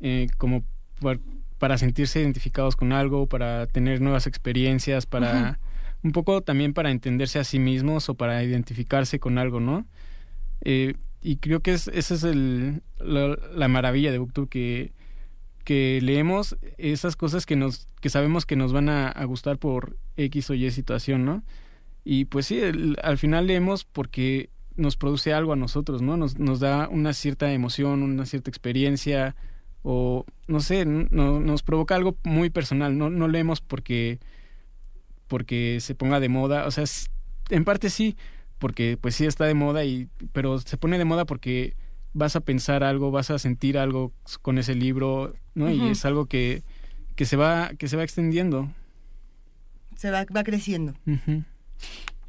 eh, 0.00 0.26
como 0.38 0.64
par- 1.00 1.20
para 1.58 1.78
sentirse 1.78 2.20
identificados 2.20 2.74
con 2.76 2.92
algo, 2.92 3.26
para 3.28 3.66
tener 3.68 4.00
nuevas 4.00 4.26
experiencias, 4.26 5.06
para 5.06 5.60
un 6.02 6.12
poco 6.12 6.42
también 6.42 6.74
para 6.74 6.90
entenderse 6.90 7.38
a 7.38 7.44
sí 7.44 7.58
mismos 7.58 8.08
o 8.08 8.14
para 8.14 8.42
identificarse 8.42 9.20
con 9.20 9.38
algo, 9.38 9.60
¿no? 9.60 9.86
Eh, 10.64 10.94
y 11.22 11.36
creo 11.36 11.60
que 11.60 11.72
es, 11.72 11.88
esa 11.88 12.14
es 12.14 12.24
el, 12.24 12.82
la, 12.98 13.36
la 13.54 13.68
maravilla 13.68 14.10
de 14.10 14.18
Booktube, 14.18 14.92
que, 15.64 16.00
leemos 16.02 16.56
esas 16.76 17.16
cosas 17.16 17.46
que, 17.46 17.56
nos, 17.56 17.86
que 18.00 18.10
sabemos 18.10 18.44
que 18.44 18.56
nos 18.56 18.72
van 18.72 18.88
a, 18.88 19.24
gustar 19.24 19.58
por 19.58 19.96
X 20.16 20.50
o 20.50 20.54
Y 20.54 20.70
situación, 20.72 21.24
¿no? 21.24 21.44
Y 22.04 22.24
pues 22.24 22.46
sí, 22.46 22.60
al 23.02 23.16
final 23.16 23.46
leemos 23.46 23.84
porque 23.84 24.50
nos 24.74 24.96
produce 24.96 25.32
algo 25.32 25.52
a 25.52 25.56
nosotros, 25.56 26.02
¿no? 26.02 26.16
Nos, 26.16 26.38
nos 26.38 26.58
da 26.58 26.88
una 26.88 27.12
cierta 27.12 27.52
emoción, 27.52 28.02
una 28.02 28.26
cierta 28.26 28.50
experiencia, 28.50 29.36
o 29.82 30.24
no 30.48 30.60
sé, 30.60 30.84
no, 30.84 31.40
nos 31.40 31.62
provoca 31.62 31.94
algo 31.94 32.16
muy 32.24 32.50
personal. 32.50 32.96
No, 32.98 33.10
no 33.10 33.28
leemos 33.28 33.60
porque, 33.60 34.18
porque 35.32 35.78
se 35.80 35.94
ponga 35.94 36.20
de 36.20 36.28
moda, 36.28 36.66
o 36.66 36.70
sea, 36.70 36.84
en 37.48 37.64
parte 37.64 37.88
sí, 37.88 38.18
porque 38.58 38.98
pues 39.00 39.14
sí 39.14 39.24
está 39.24 39.46
de 39.46 39.54
moda, 39.54 39.82
y, 39.82 40.10
pero 40.34 40.58
se 40.58 40.76
pone 40.76 40.98
de 40.98 41.06
moda 41.06 41.24
porque 41.24 41.74
vas 42.12 42.36
a 42.36 42.40
pensar 42.40 42.84
algo, 42.84 43.10
vas 43.10 43.30
a 43.30 43.38
sentir 43.38 43.78
algo 43.78 44.12
con 44.42 44.58
ese 44.58 44.74
libro, 44.74 45.34
¿no? 45.54 45.70
Y 45.70 45.88
es 45.88 46.04
algo 46.04 46.26
que, 46.26 46.64
que 47.16 47.24
se 47.24 47.36
va, 47.38 47.70
que 47.78 47.88
se 47.88 47.96
va 47.96 48.04
extendiendo. 48.04 48.70
Se 49.96 50.10
va, 50.10 50.26
va 50.36 50.44
creciendo. 50.44 50.92
Ujú. 51.06 51.44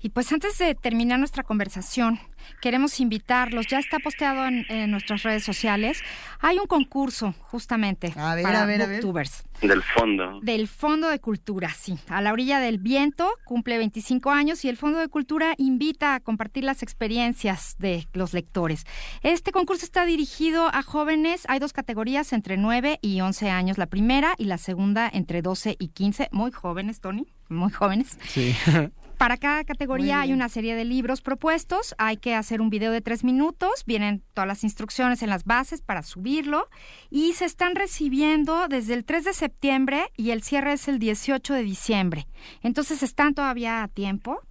Y 0.04 0.10
pues 0.10 0.34
antes 0.34 0.58
de 0.58 0.76
terminar 0.76 1.18
nuestra 1.18 1.44
conversación, 1.44 2.20
queremos 2.62 3.00
invitarlos, 3.00 3.68
ya 3.68 3.80
está 3.80 4.00
posteado 4.00 4.46
en, 4.46 4.66
en 4.68 4.92
nuestras 4.92 5.24
redes 5.24 5.46
sociales, 5.46 6.02
hay 6.42 6.60
un 6.60 6.68
concurso 6.68 7.34
justamente 7.40 8.14
ver, 8.14 8.44
para 8.44 8.64
a 8.64 8.66
ver, 8.66 8.82
a 8.82 8.86
ver. 8.86 9.02
booktubers. 9.02 9.46
Del 9.62 9.82
fondo. 9.82 10.42
Del 10.42 10.68
Fondo 10.68 11.08
de 11.08 11.20
Cultura, 11.20 11.70
sí. 11.70 11.98
A 12.10 12.22
la 12.22 12.34
orilla 12.34 12.60
del 12.60 12.80
viento, 12.80 13.30
cumple 13.46 13.78
25 13.78 14.30
años 14.30 14.66
y 14.66 14.68
el 14.68 14.76
Fondo 14.76 15.00
de 15.00 15.08
Cultura 15.08 15.56
invita 15.58 16.16
a 16.16 16.20
compartir 16.20 16.66
las 16.66 16.84
experiencias 16.84 17.78
de 17.80 18.06
los 18.12 18.34
lectores. 18.34 18.84
Este 19.22 19.54
concurso 19.54 19.86
está 19.86 20.04
dirigido 20.04 20.68
a 20.68 20.84
jóvenes. 20.84 21.46
Hay 21.48 21.60
dos 21.60 21.72
categorías, 21.72 22.34
entre 22.34 22.58
9 22.58 23.00
y 23.02 23.22
11 23.22 23.50
años 23.50 23.78
la 23.78 23.86
primera 23.86 24.36
y 24.38 24.46
la 24.46 24.58
segunda 24.58 25.10
entre 25.14 25.42
12 25.42 25.78
y 25.80 25.88
15. 25.88 26.28
Muy 26.34 26.52
jóvenes, 26.52 27.00
Tony, 27.00 27.26
muy 27.48 27.72
jóvenes. 27.72 28.18
Sí. 28.28 28.54
Para 29.24 29.38
cada 29.38 29.64
categoría 29.64 30.20
hay 30.20 30.34
una 30.34 30.50
serie 30.50 30.76
de 30.76 30.84
libros 30.84 31.22
propuestos. 31.22 31.96
Hay 31.98 32.18
que 32.18 32.36
hacer 32.36 32.60
un 32.60 32.70
video 32.70 32.92
de 32.92 33.00
tres 33.00 33.24
minutos. 33.24 33.86
Vienen 33.86 34.22
todas 34.34 34.50
las 34.50 34.66
instrucciones 34.66 35.24
en 35.24 35.30
las 35.30 35.46
bases 35.46 35.82
para 35.82 36.04
subirlo. 36.04 36.68
Y 37.10 37.32
se 37.32 37.46
están 37.46 37.76
recibiendo 37.76 38.68
desde 38.68 38.96
el 38.96 39.06
3 39.06 39.24
de 39.24 39.32
septiembre 39.34 40.12
y 40.18 40.32
el 40.32 40.44
cierre 40.44 40.74
es 40.74 40.90
el 40.90 41.00
18 41.00 41.54
de 41.54 41.64
diciembre. 41.64 42.28
Entonces 42.64 43.02
están 43.02 43.34
todavía 43.34 43.82
a 43.84 43.88
tiempo. 43.88 44.42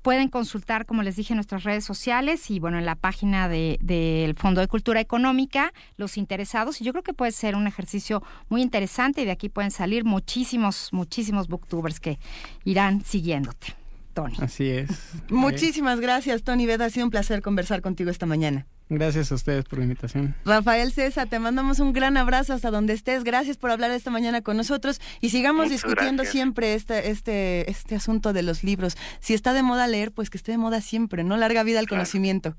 Pueden 0.00 0.28
consultar, 0.30 0.86
como 0.86 1.02
les 1.02 1.16
dije, 1.16 1.34
en 1.34 1.36
nuestras 1.36 1.64
redes 1.64 1.84
sociales 1.84 2.50
y 2.50 2.60
bueno, 2.60 2.78
en 2.78 2.86
la 2.86 2.94
página 2.94 3.46
de- 3.46 3.78
del 3.82 4.36
Fondo 4.36 4.62
de 4.62 4.68
Cultura 4.68 5.00
Económica, 5.02 5.74
los 5.98 6.16
interesados. 6.16 6.80
Y 6.80 6.84
yo 6.84 6.92
creo 6.92 7.02
que 7.04 7.12
puede 7.12 7.32
ser 7.32 7.54
un 7.54 7.66
ejercicio 7.66 8.22
muy 8.48 8.62
interesante 8.62 9.20
y 9.20 9.26
de 9.26 9.32
aquí 9.32 9.50
pueden 9.50 9.70
salir 9.70 10.06
muchísimos, 10.06 10.88
muchísimos 10.92 11.46
booktubers 11.46 12.00
que 12.00 12.18
irán 12.64 13.04
siguiéndote. 13.04 13.77
Tony. 14.18 14.34
Así 14.42 14.68
es. 14.70 15.22
Muchísimas 15.30 16.00
gracias, 16.00 16.42
Tony 16.42 16.66
Beda. 16.66 16.86
Ha 16.86 16.90
sido 16.90 17.06
un 17.06 17.10
placer 17.10 17.40
conversar 17.40 17.82
contigo 17.82 18.10
esta 18.10 18.26
mañana. 18.26 18.66
Gracias 18.88 19.30
a 19.30 19.36
ustedes 19.36 19.64
por 19.64 19.78
la 19.78 19.84
invitación. 19.84 20.34
Rafael 20.44 20.90
César, 20.90 21.28
te 21.28 21.38
mandamos 21.38 21.78
un 21.78 21.92
gran 21.92 22.16
abrazo 22.16 22.52
hasta 22.52 22.72
donde 22.72 22.94
estés. 22.94 23.22
Gracias 23.22 23.56
por 23.56 23.70
hablar 23.70 23.92
esta 23.92 24.10
mañana 24.10 24.40
con 24.40 24.56
nosotros 24.56 25.00
y 25.20 25.28
sigamos 25.28 25.70
discutiendo 25.70 26.24
siempre 26.24 26.74
este, 26.74 27.10
este, 27.10 27.70
este 27.70 27.94
asunto 27.94 28.32
de 28.32 28.42
los 28.42 28.64
libros. 28.64 28.96
Si 29.20 29.34
está 29.34 29.52
de 29.52 29.62
moda 29.62 29.86
leer, 29.86 30.10
pues 30.10 30.30
que 30.30 30.38
esté 30.38 30.50
de 30.50 30.58
moda 30.58 30.80
siempre, 30.80 31.22
¿no? 31.22 31.36
Larga 31.36 31.62
vida 31.62 31.78
al 31.78 31.86
conocimiento. 31.86 32.54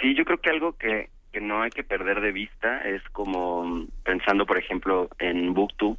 Sí, 0.00 0.14
yo 0.14 0.24
creo 0.24 0.38
que 0.38 0.48
algo 0.48 0.72
que, 0.72 1.10
que 1.32 1.42
no 1.42 1.60
hay 1.60 1.70
que 1.70 1.84
perder 1.84 2.22
de 2.22 2.32
vista 2.32 2.78
es 2.88 3.02
como 3.12 3.86
pensando, 4.04 4.46
por 4.46 4.56
ejemplo, 4.56 5.10
en 5.18 5.52
BookTube, 5.52 5.98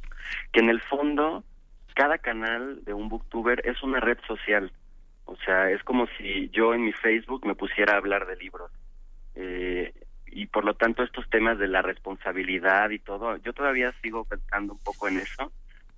que 0.52 0.60
en 0.60 0.68
el 0.70 0.80
fondo 0.80 1.44
cada 1.94 2.18
canal 2.18 2.82
de 2.84 2.94
un 2.94 3.08
booktuber 3.10 3.60
es 3.66 3.82
una 3.82 4.00
red 4.00 4.18
social. 4.26 4.72
O 5.30 5.36
sea, 5.44 5.70
es 5.70 5.80
como 5.84 6.08
si 6.18 6.48
yo 6.50 6.74
en 6.74 6.84
mi 6.84 6.92
Facebook 6.92 7.46
me 7.46 7.54
pusiera 7.54 7.94
a 7.94 7.98
hablar 7.98 8.26
de 8.26 8.34
libros. 8.34 8.72
Eh, 9.36 9.94
y 10.26 10.46
por 10.46 10.64
lo 10.64 10.74
tanto 10.74 11.04
estos 11.04 11.28
temas 11.30 11.56
de 11.56 11.68
la 11.68 11.82
responsabilidad 11.82 12.90
y 12.90 12.98
todo, 12.98 13.36
yo 13.36 13.52
todavía 13.52 13.94
sigo 14.02 14.24
pensando 14.24 14.72
un 14.72 14.80
poco 14.80 15.06
en 15.06 15.18
eso, 15.18 15.52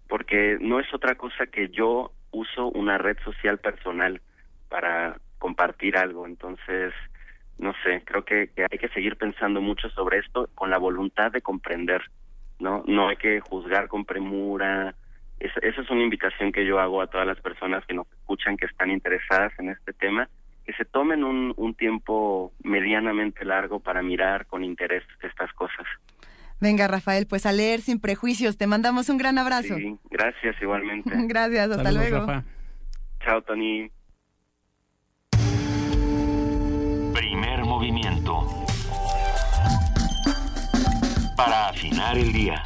porque 0.07 0.59
no 0.61 0.81
es 0.81 0.93
otra 0.93 1.15
cosa 1.15 1.47
que 1.47 1.71
yo 1.71 2.13
uso 2.31 2.67
una 2.69 2.99
red 2.99 3.17
social 3.25 3.57
personal 3.57 4.21
para 4.69 5.17
compartir 5.39 5.97
algo. 5.97 6.27
Entonces, 6.27 6.93
no 7.57 7.73
sé, 7.85 8.03
creo 8.05 8.27
que, 8.27 8.51
que 8.55 8.67
hay 8.71 8.79
que 8.79 8.91
seguir 8.91 9.17
pensando 9.17 9.63
mucho 9.63 9.89
sobre 9.91 10.19
esto 10.19 10.51
con 10.55 10.69
la 10.69 10.77
voluntad 10.77 11.33
de 11.33 11.41
comprender, 11.41 12.03
¿no? 12.59 12.85
No 12.87 13.09
hay 13.09 13.17
que 13.17 13.41
juzgar 13.41 13.89
con 13.89 14.05
premura, 14.05 14.95
esa 15.47 15.81
es 15.81 15.91
una 15.91 16.03
invitación 16.03 16.53
que 16.53 16.65
yo 16.65 16.79
hago 16.79 17.03
a 17.03 17.07
todas 17.07 17.27
las 17.27 17.41
personas 17.41 17.85
que 17.87 17.95
nos 17.95 18.07
escuchan, 18.13 18.57
que 18.57 18.67
están 18.67 18.91
interesadas 18.91 19.53
en 19.59 19.71
este 19.71 19.93
tema, 19.93 20.29
que 20.65 20.73
se 20.75 20.85
tomen 20.85 21.25
un, 21.25 21.53
un 21.57 21.75
tiempo 21.75 22.53
medianamente 22.63 23.45
largo 23.45 23.81
para 23.81 24.03
mirar 24.03 24.47
con 24.47 24.65
interés 24.65 25.05
estas 25.23 25.53
cosas. 25.55 25.87
Venga, 26.63 26.87
Rafael, 26.87 27.27
pues 27.27 27.45
a 27.45 27.51
leer 27.51 27.81
sin 27.81 27.99
prejuicios. 27.99 28.57
Te 28.57 28.69
mandamos 28.69 29.09
un 29.09 29.19
gran 29.19 29.37
abrazo. 29.37 29.75
Sí, 29.75 29.99
gracias 30.11 30.55
igualmente. 30.63 31.11
gracias, 31.27 31.71
hasta 31.73 31.91
luego. 31.91 32.25
Chao, 33.25 33.43
Tony. 33.43 33.91
Primer 37.13 37.65
movimiento. 37.65 38.47
Para 41.37 41.71
afinar 41.71 42.17
el 42.17 42.33
día. 42.33 42.63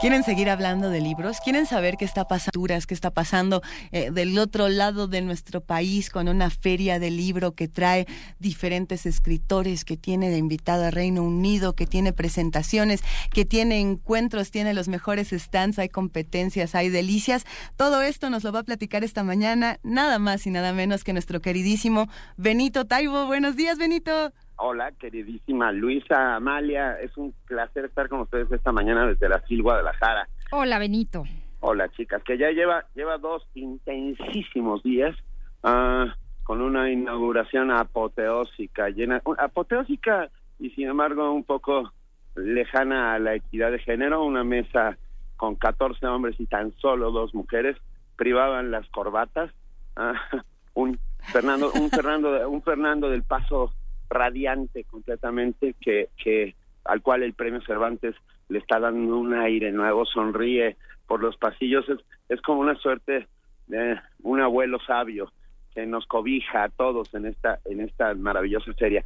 ¿Quieren 0.00 0.24
seguir 0.24 0.48
hablando 0.48 0.88
de 0.88 1.02
libros? 1.02 1.40
¿Quieren 1.44 1.66
saber 1.66 1.98
qué 1.98 2.06
está 2.06 2.26
pasando, 2.26 2.66
qué 2.88 2.94
está 2.94 3.10
pasando 3.10 3.60
eh, 3.92 4.10
del 4.10 4.38
otro 4.38 4.70
lado 4.70 5.08
de 5.08 5.20
nuestro 5.20 5.60
país 5.60 6.08
con 6.08 6.26
una 6.26 6.48
feria 6.48 6.98
de 6.98 7.10
libro 7.10 7.52
que 7.52 7.68
trae 7.68 8.06
diferentes 8.38 9.04
escritores, 9.04 9.84
que 9.84 9.98
tiene 9.98 10.30
de 10.30 10.38
invitado 10.38 10.86
a 10.86 10.90
Reino 10.90 11.22
Unido, 11.22 11.74
que 11.74 11.86
tiene 11.86 12.14
presentaciones, 12.14 13.02
que 13.30 13.44
tiene 13.44 13.78
encuentros, 13.78 14.50
tiene 14.50 14.72
los 14.72 14.88
mejores 14.88 15.32
stands, 15.32 15.78
hay 15.78 15.90
competencias, 15.90 16.74
hay 16.74 16.88
delicias? 16.88 17.44
Todo 17.76 18.00
esto 18.00 18.30
nos 18.30 18.42
lo 18.42 18.52
va 18.52 18.60
a 18.60 18.64
platicar 18.64 19.04
esta 19.04 19.22
mañana, 19.22 19.80
nada 19.82 20.18
más 20.18 20.46
y 20.46 20.50
nada 20.50 20.72
menos 20.72 21.04
que 21.04 21.12
nuestro 21.12 21.42
queridísimo 21.42 22.08
Benito 22.38 22.86
Taibo. 22.86 23.26
Buenos 23.26 23.54
días, 23.54 23.76
Benito. 23.76 24.32
Hola, 24.62 24.92
queridísima 24.92 25.72
Luisa 25.72 26.36
Amalia. 26.36 27.00
Es 27.00 27.16
un 27.16 27.32
placer 27.46 27.86
estar 27.86 28.10
con 28.10 28.20
ustedes 28.20 28.52
esta 28.52 28.72
mañana 28.72 29.06
desde 29.06 29.26
la 29.26 29.40
FIL 29.40 29.62
Guadalajara. 29.62 30.28
Hola, 30.50 30.78
Benito. 30.78 31.24
Hola, 31.60 31.88
chicas, 31.88 32.22
que 32.22 32.36
ya 32.36 32.50
lleva, 32.50 32.84
lleva 32.94 33.16
dos 33.16 33.42
intensísimos 33.54 34.82
días 34.82 35.16
ah, 35.62 36.14
con 36.42 36.60
una 36.60 36.90
inauguración 36.90 37.70
apoteósica, 37.70 38.90
llena, 38.90 39.22
apoteósica 39.38 40.28
y 40.58 40.68
sin 40.70 40.88
embargo 40.88 41.32
un 41.32 41.44
poco 41.44 41.94
lejana 42.36 43.14
a 43.14 43.18
la 43.18 43.36
equidad 43.36 43.70
de 43.70 43.78
género, 43.78 44.22
una 44.22 44.44
mesa 44.44 44.98
con 45.38 45.54
14 45.54 46.06
hombres 46.06 46.38
y 46.38 46.44
tan 46.44 46.74
solo 46.80 47.10
dos 47.12 47.34
mujeres, 47.34 47.78
privaban 48.16 48.70
las 48.70 48.86
corbatas, 48.90 49.50
ah, 49.96 50.12
un 50.74 50.98
Fernando, 51.32 51.72
un 51.72 51.88
Fernando, 51.88 52.50
un 52.50 52.62
Fernando 52.62 53.08
del 53.08 53.22
Paso 53.22 53.72
radiante 54.10 54.84
completamente 54.84 55.74
que, 55.80 56.08
que 56.22 56.54
al 56.84 57.00
cual 57.00 57.22
el 57.22 57.34
premio 57.34 57.62
Cervantes 57.62 58.14
le 58.48 58.58
está 58.58 58.80
dando 58.80 59.16
un 59.16 59.32
aire 59.34 59.72
nuevo, 59.72 60.04
sonríe 60.04 60.76
por 61.06 61.22
los 61.22 61.36
pasillos, 61.36 61.88
es, 61.88 61.98
es 62.28 62.42
como 62.42 62.60
una 62.60 62.74
suerte 62.76 63.26
de 63.68 63.98
un 64.22 64.40
abuelo 64.40 64.78
sabio 64.86 65.32
que 65.74 65.86
nos 65.86 66.06
cobija 66.06 66.64
a 66.64 66.68
todos 66.68 67.14
en 67.14 67.26
esta, 67.26 67.60
en 67.64 67.80
esta 67.80 68.14
maravillosa 68.14 68.72
serie. 68.74 69.04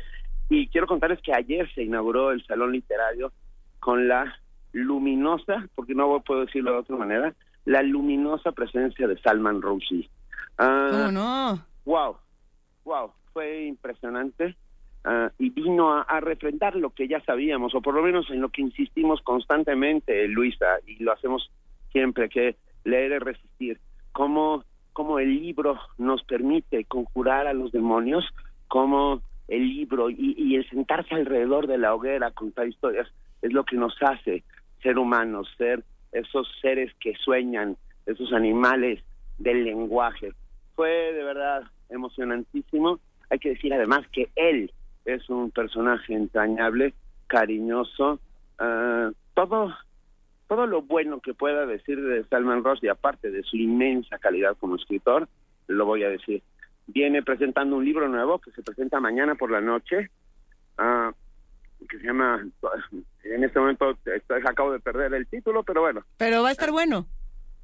Y 0.49 0.69
quiero 0.69 0.87
contarles 0.87 1.21
que 1.23 1.35
ayer 1.35 1.71
se 1.75 1.83
inauguró 1.83 2.31
el 2.31 2.45
Salón 2.47 2.73
Literario 2.73 3.33
con 3.81 4.09
la 4.09 4.35
luminosa, 4.73 5.69
porque 5.75 5.95
no 5.95 6.21
puedo 6.21 6.47
decirlo 6.47 6.73
de 6.73 6.79
otra 6.79 6.97
manera, 6.97 7.35
la 7.65 7.83
luminosa 7.83 8.53
presencia 8.53 9.07
de 9.07 9.19
Salman 9.21 9.63
Rushdie. 9.63 10.09
Ah, 10.59 11.11
no? 11.13 11.65
Wow, 11.85 12.17
wow, 12.85 13.13
fue 13.33 13.65
impresionante. 13.65 14.57
Ah, 15.07 15.31
y 15.39 15.51
vino 15.51 15.93
a, 15.93 16.21
refrendar 16.21 16.77
lo 16.77 16.89
que 16.89 17.07
ya 17.07 17.21
sabíamos, 17.21 17.75
o 17.75 17.83
por 17.83 17.95
lo 17.95 18.03
menos 18.03 18.31
en 18.31 18.41
lo 18.41 18.49
que 18.49 18.63
insistimos 18.63 19.21
constantemente, 19.21 20.27
Luisa, 20.29 20.79
y 20.87 21.03
lo 21.03 21.13
hacemos 21.13 21.51
siempre, 21.93 22.31
que 22.31 22.57
leer 22.85 23.13
es 23.13 23.21
resistir. 23.21 23.79
Cómo, 24.13 24.65
cómo 24.95 25.19
el 25.19 25.35
libro 25.35 25.79
nos 25.99 26.25
permite 26.25 26.87
conjurar 26.87 27.47
a 27.47 27.53
los 27.53 27.71
demonios, 27.71 28.25
cómo 28.69 29.21
el 29.49 29.69
libro 29.69 30.09
y, 30.09 30.35
y 30.39 30.57
el 30.57 30.67
sentarse 30.71 31.15
alrededor 31.15 31.67
de 31.67 31.77
la 31.77 31.95
hoguera, 31.95 32.31
contar 32.31 32.67
historias, 32.67 33.07
es 33.43 33.53
lo 33.53 33.65
que 33.65 33.77
nos 33.77 33.95
hace 34.01 34.43
ser 34.83 34.99
humanos, 34.99 35.53
ser 35.59 35.85
esos 36.13 36.49
seres 36.63 36.91
que 36.99 37.15
sueñan, 37.17 37.77
esos 38.07 38.33
animales 38.33 39.05
del 39.37 39.65
lenguaje. 39.65 40.33
Fue 40.75 41.13
de 41.13 41.25
verdad 41.25 41.65
emocionantísimo. 41.91 43.01
Hay 43.29 43.39
que 43.39 43.51
decir 43.51 43.75
además 43.75 44.07
que 44.11 44.31
él 44.35 44.73
es 45.05 45.29
un 45.29 45.51
personaje 45.51 46.15
entrañable, 46.15 46.95
cariñoso, 47.27 48.21
ah, 48.59 49.11
todo 49.35 49.73
todo 50.49 50.67
lo 50.67 50.83
bueno 50.83 51.21
que 51.21 51.35
pueda 51.35 51.67
decir 51.67 52.01
de 52.01 52.25
Salman 52.25 52.63
Rushdie, 52.63 52.91
aparte 52.91 53.31
de 53.31 53.43
su 53.43 53.57
inmensa 53.57 54.19
calidad 54.19 54.57
como 54.59 54.77
escritor, 54.77 55.29
lo 55.67 55.87
voy 55.87 56.05
a 56.05 56.09
decir. 56.09 56.43
Viene 56.87 57.23
presentando 57.23 57.77
un 57.77 57.85
libro 57.85 58.09
nuevo 58.09 58.39
que 58.39 58.51
se 58.51 58.63
presenta 58.63 59.01
mañana 59.01 59.35
por 59.35 59.51
la 59.51 59.61
noche, 59.61 60.11
uh, 60.79 61.13
que 61.89 61.99
se 61.99 62.07
llama, 62.07 62.47
en 63.25 63.45
este 63.45 63.59
momento 63.59 63.97
acabo 64.47 64.73
de 64.73 64.81
perder 64.81 65.15
el 65.15 65.27
título, 65.27 65.63
pero 65.63 65.81
bueno. 65.81 66.05
Pero 66.19 66.43
va 66.43 66.51
a 66.51 66.53
estar 66.53 66.71
bueno. 66.71 67.07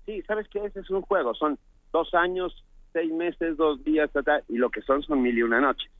Sí, 0.06 0.22
¿sabes 0.22 0.48
qué? 0.48 0.64
Ese 0.64 0.80
es 0.80 0.90
un 0.90 1.02
juego, 1.02 1.34
son 1.34 1.58
dos 1.92 2.14
años, 2.14 2.64
seis 2.92 3.12
meses, 3.12 3.56
dos 3.56 3.84
días, 3.84 4.10
y 4.48 4.56
lo 4.56 4.70
que 4.70 4.80
son 4.82 5.02
son 5.02 5.22
mil 5.22 5.36
y 5.36 5.42
una 5.42 5.60
noches. 5.60 5.90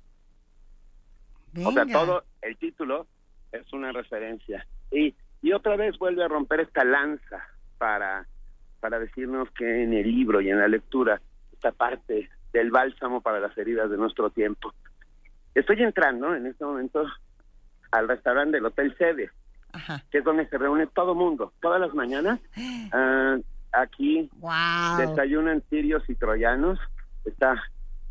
O 1.65 1.73
sea, 1.73 1.87
todo 1.87 2.25
el 2.43 2.57
título 2.57 3.07
es 3.53 3.73
una 3.73 3.93
referencia. 3.93 4.67
Y, 4.91 5.15
y 5.43 5.53
otra 5.53 5.77
vez 5.77 5.99
vuelve 5.99 6.25
a 6.25 6.29
romper 6.29 6.61
esta 6.61 6.85
lanza 6.85 7.45
para, 7.79 8.27
para 8.81 8.99
decirnos 8.99 9.51
que 9.53 9.85
en 9.85 9.93
el 9.93 10.11
libro 10.11 10.41
y 10.41 10.51
en 10.51 10.59
la 10.59 10.69
lectura 10.69 11.21
esta 11.53 11.73
parte 11.73 12.29
del 12.53 12.71
bálsamo 12.71 13.21
para 13.21 13.41
las 13.41 13.57
heridas 13.57 13.91
de 13.91 13.97
nuestro 13.97 14.31
tiempo. 14.31 14.73
Estoy 15.55 15.83
entrando 15.83 16.35
en 16.35 16.47
este 16.47 16.65
momento 16.65 17.05
al 17.91 18.09
restaurante 18.09 18.57
del 18.57 18.67
Hotel 18.67 18.95
Sede, 18.97 19.31
que 20.11 20.19
es 20.19 20.25
donde 20.25 20.49
se 20.49 20.59
reúne 20.59 20.87
todo 20.87 21.15
mundo, 21.15 21.53
todas 21.61 21.81
las 21.81 21.95
mañanas. 21.95 22.41
Ah, 22.93 23.39
aquí 23.73 24.29
desayunan 24.99 25.63
sirios 25.71 26.03
y 26.09 26.17
troyanos. 26.17 26.81
Está, 27.25 27.55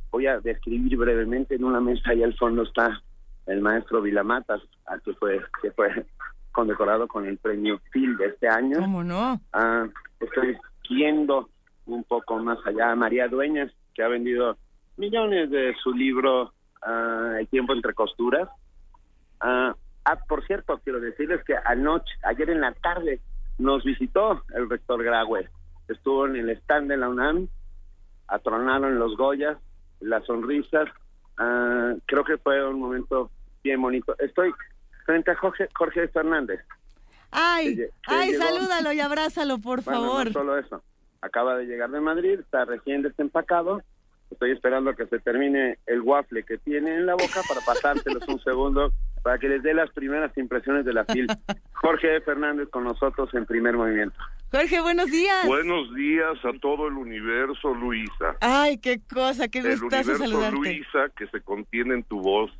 voy 0.09 0.25
a 0.25 0.39
describir 0.39 0.95
brevemente, 0.95 1.55
en 1.55 1.65
una 1.65 1.81
mesa 1.81 2.11
ahí 2.11 2.23
al 2.23 2.33
fondo 2.37 2.63
está 2.63 3.01
el 3.49 3.61
maestro 3.61 4.01
Vilamatas, 4.01 4.61
que 5.03 5.13
fue, 5.13 5.41
que 5.61 5.71
fue 5.71 6.05
condecorado 6.51 7.07
con 7.07 7.25
el 7.25 7.37
premio 7.37 7.81
Phil 7.91 8.15
de 8.17 8.27
este 8.27 8.47
año. 8.47 8.77
¿Cómo 8.79 9.03
no? 9.03 9.41
Ah, 9.53 9.87
estoy 10.19 10.55
viendo 10.87 11.49
un 11.87 12.03
poco 12.03 12.37
más 12.37 12.59
allá 12.65 12.91
a 12.91 12.95
María 12.95 13.27
Dueñas, 13.27 13.71
que 13.95 14.03
ha 14.03 14.07
vendido 14.07 14.55
millones 14.97 15.49
de 15.49 15.75
su 15.81 15.93
libro 15.93 16.53
ah, 16.83 17.37
El 17.39 17.47
tiempo 17.47 17.73
entre 17.73 17.95
costuras. 17.95 18.47
Ah, 19.39 19.75
ah, 20.05 20.15
por 20.27 20.45
cierto, 20.45 20.79
quiero 20.83 20.99
decirles 20.99 21.43
que 21.43 21.55
anoche, 21.65 22.13
ayer 22.23 22.51
en 22.51 22.61
la 22.61 22.73
tarde, 22.73 23.19
nos 23.57 23.83
visitó 23.83 24.43
el 24.53 24.69
rector 24.69 25.03
Graue. 25.03 25.49
Estuvo 25.87 26.27
en 26.27 26.35
el 26.35 26.51
stand 26.51 26.87
de 26.89 26.97
la 26.97 27.09
UNAM, 27.09 27.47
atronaron 28.27 28.99
los 28.99 29.17
Goyas, 29.17 29.57
las 30.01 30.23
sonrisas. 30.25 30.87
creo 32.05 32.23
que 32.23 32.37
fue 32.37 32.63
un 32.63 32.79
momento 32.79 33.31
bien 33.63 33.81
bonito. 33.81 34.15
Estoy 34.19 34.53
frente 35.05 35.31
a 35.31 35.35
Jorge, 35.35 35.67
Jorge 35.75 36.07
Fernández. 36.09 36.61
Ay, 37.31 37.85
ay, 38.07 38.33
salúdalo 38.33 38.91
y 38.91 38.99
abrázalo, 38.99 39.59
por 39.59 39.83
favor. 39.83 40.27
No 40.27 40.33
solo 40.33 40.57
eso. 40.57 40.83
Acaba 41.21 41.57
de 41.57 41.65
llegar 41.65 41.91
de 41.91 41.99
Madrid, 41.99 42.39
está 42.39 42.65
recién 42.65 43.01
desempacado 43.01 43.81
Estoy 44.31 44.51
esperando 44.51 44.91
a 44.91 44.95
que 44.95 45.07
se 45.07 45.19
termine 45.19 45.79
el 45.87 46.01
waffle 46.01 46.43
que 46.43 46.57
tiene 46.59 46.95
en 46.95 47.05
la 47.05 47.13
boca 47.13 47.41
para 47.47 47.61
pasárselos 47.61 48.27
un 48.27 48.39
segundo 48.41 48.93
para 49.23 49.37
que 49.39 49.49
les 49.49 49.63
dé 49.63 49.73
las 49.73 49.89
primeras 49.91 50.35
impresiones 50.37 50.85
de 50.85 50.93
la 50.93 51.03
FIL. 51.03 51.27
Jorge 51.73 52.21
Fernández 52.21 52.69
con 52.69 52.83
nosotros 52.83 53.33
en 53.33 53.45
primer 53.45 53.75
movimiento. 53.75 54.17
Jorge, 54.51 54.81
buenos 54.81 55.11
días. 55.11 55.45
Buenos 55.45 55.93
días 55.93 56.43
a 56.43 56.51
todo 56.59 56.87
el 56.87 56.95
universo, 56.95 57.71
Luisa. 57.75 58.35
Ay, 58.41 58.79
qué 58.79 58.99
cosa, 58.99 59.47
qué 59.47 59.61
gustazo 59.61 60.15
el 60.15 60.33
universo, 60.33 60.51
Luisa, 60.51 61.09
que 61.15 61.27
se 61.27 61.39
contiene 61.41 61.93
en 61.93 62.03
tu 62.03 62.19
voz 62.19 62.51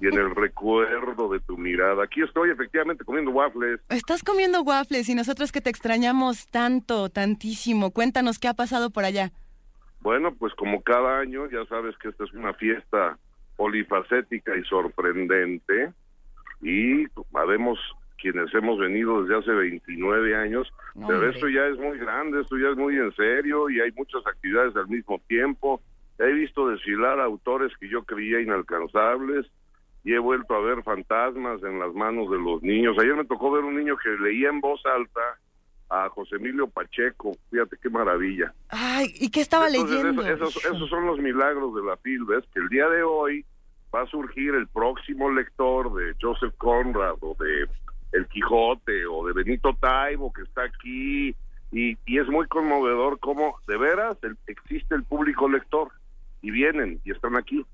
y 0.00 0.06
en 0.08 0.14
el 0.14 0.34
recuerdo 0.34 1.28
de 1.28 1.38
tu 1.40 1.56
mirada. 1.56 2.02
Aquí 2.02 2.22
estoy 2.22 2.50
efectivamente 2.50 3.04
comiendo 3.04 3.30
waffles. 3.30 3.80
Estás 3.88 4.24
comiendo 4.24 4.62
waffles 4.62 5.08
y 5.08 5.14
nosotros 5.14 5.52
que 5.52 5.60
te 5.60 5.70
extrañamos 5.70 6.48
tanto, 6.48 7.08
tantísimo. 7.08 7.92
Cuéntanos 7.92 8.40
qué 8.40 8.48
ha 8.48 8.54
pasado 8.54 8.90
por 8.90 9.04
allá. 9.04 9.30
Bueno, 10.00 10.34
pues 10.34 10.52
como 10.54 10.82
cada 10.82 11.20
año, 11.20 11.48
ya 11.50 11.64
sabes 11.68 11.96
que 11.98 12.08
esta 12.08 12.24
es 12.24 12.32
una 12.32 12.52
fiesta 12.54 13.16
polifacética 13.56 14.56
y 14.56 14.64
sorprendente 14.64 15.92
y 16.62 17.06
habemos 17.34 17.78
quienes 18.20 18.52
hemos 18.54 18.78
venido 18.78 19.22
desde 19.22 19.38
hace 19.38 19.50
29 19.52 20.36
años, 20.36 20.72
pero 20.94 21.28
esto 21.28 21.48
ya 21.48 21.66
es 21.66 21.78
muy 21.78 21.98
grande, 21.98 22.40
esto 22.40 22.56
ya 22.58 22.68
es 22.68 22.76
muy 22.76 22.96
en 22.96 23.12
serio 23.14 23.70
y 23.70 23.80
hay 23.80 23.90
muchas 23.92 24.26
actividades 24.26 24.76
al 24.76 24.88
mismo 24.88 25.20
tiempo. 25.26 25.80
He 26.18 26.32
visto 26.32 26.68
desfilar 26.68 27.18
autores 27.18 27.72
que 27.78 27.88
yo 27.88 28.04
creía 28.04 28.40
inalcanzables 28.40 29.46
y 30.04 30.12
he 30.12 30.18
vuelto 30.18 30.54
a 30.54 30.60
ver 30.60 30.82
fantasmas 30.82 31.62
en 31.62 31.78
las 31.78 31.94
manos 31.94 32.30
de 32.30 32.38
los 32.38 32.62
niños. 32.62 32.96
Ayer 32.98 33.14
me 33.14 33.24
tocó 33.24 33.50
ver 33.50 33.64
un 33.64 33.76
niño 33.76 33.96
que 33.96 34.10
leía 34.22 34.48
en 34.48 34.60
voz 34.60 34.84
alta 34.86 35.20
a 35.88 36.08
José 36.10 36.36
Emilio 36.36 36.68
Pacheco, 36.68 37.36
fíjate 37.50 37.76
qué 37.82 37.90
maravilla. 37.90 38.54
Ay, 38.68 39.12
¿y 39.18 39.30
qué 39.30 39.40
estaba 39.40 39.68
leyendo? 39.68 40.24
esos, 40.24 40.56
esos, 40.64 40.88
son 40.88 41.06
los 41.06 41.18
milagros 41.18 41.74
de 41.74 41.82
la 41.82 41.96
FIL, 41.96 42.24
¿ves? 42.24 42.44
Que 42.54 42.60
el 42.60 42.68
día 42.68 42.88
de 42.88 43.02
hoy 43.02 43.44
va 43.92 44.02
a 44.02 44.06
surgir 44.06 44.54
el 44.54 44.68
próximo 44.68 45.30
lector 45.30 45.92
de 45.94 46.14
Joseph 46.20 46.54
Conrad 46.58 47.16
o 47.20 47.34
de 47.40 47.66
El 48.12 48.26
Quijote 48.28 49.06
o 49.06 49.26
de 49.26 49.32
Benito 49.32 49.74
Taibo 49.80 50.32
que 50.32 50.42
está 50.42 50.62
aquí 50.64 51.34
y, 51.72 51.96
y 52.06 52.18
es 52.18 52.28
muy 52.28 52.46
conmovedor 52.48 53.20
cómo 53.20 53.56
de 53.68 53.76
veras 53.76 54.18
existe 54.46 54.94
el 54.94 55.04
público 55.04 55.48
lector 55.48 55.92
y 56.42 56.50
vienen 56.50 57.00
y 57.04 57.12
están 57.12 57.36
aquí. 57.36 57.64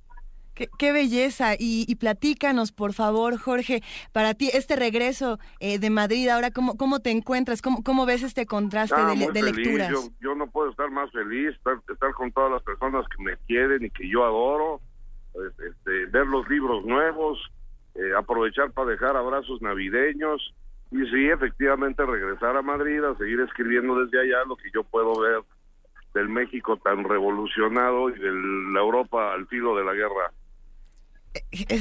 Qué, 0.79 0.93
belleza. 0.93 1.55
Y, 1.59 1.95
platícanos, 1.97 2.73
por 2.73 2.95
favor, 2.95 3.37
Jorge, 3.39 3.83
para 4.13 4.33
ti 4.33 4.49
este 4.53 4.75
regreso 4.75 5.39
eh, 5.61 5.79
de 5.79 5.91
Madrid, 5.91 6.29
ahora, 6.29 6.51
¿cómo, 6.51 6.79
cómo 6.79 7.01
te 7.01 7.11
encuentras? 7.11 7.61
¿Cómo, 7.61 7.83
cómo 7.83 8.07
ves 8.07 8.23
este 8.23 8.47
contraste 8.47 8.97
ah, 8.97 9.15
de, 9.15 9.43
lecturas? 9.43 9.93
Yo, 10.19 10.35
no 10.35 10.47
puedo 10.47 10.71
estar 10.71 10.91
más 10.91 11.13
feliz, 11.13 11.51
estar, 11.51 11.79
estar, 11.93 12.13
con 12.15 12.33
todas 12.33 12.51
las 12.51 12.63
personas 12.63 13.05
que 13.15 13.23
me 13.23 13.37
quieren 13.47 13.85
y 13.85 13.91
que 13.91 14.09
yo 14.09 14.25
adoro, 14.25 14.81
este, 15.35 16.07
ver 16.07 16.27
los 16.27 16.49
libros 16.49 16.87
nuevos, 16.87 17.39
eh, 17.99 18.13
aprovechar 18.17 18.73
para 18.73 18.91
dejar 18.91 19.17
abrazos 19.17 19.61
navideños 19.63 20.55
y 20.91 21.05
sí, 21.07 21.29
efectivamente 21.29 22.05
regresar 22.05 22.57
a 22.57 22.63
Madrid 22.63 23.03
a 23.03 23.17
seguir 23.17 23.41
escribiendo 23.41 24.05
desde 24.05 24.21
allá 24.21 24.45
lo 24.47 24.57
que 24.57 24.71
yo 24.73 24.85
puedo 24.85 25.19
ver 25.21 25.43
del 26.15 26.29
México 26.29 26.77
tan 26.79 27.05
revolucionado 27.05 28.09
y 28.11 28.19
de 28.19 28.33
la 28.73 28.81
Europa 28.81 29.35
al 29.35 29.47
filo 29.49 29.77
de 29.77 29.85
la 29.85 29.93
guerra 29.93 30.33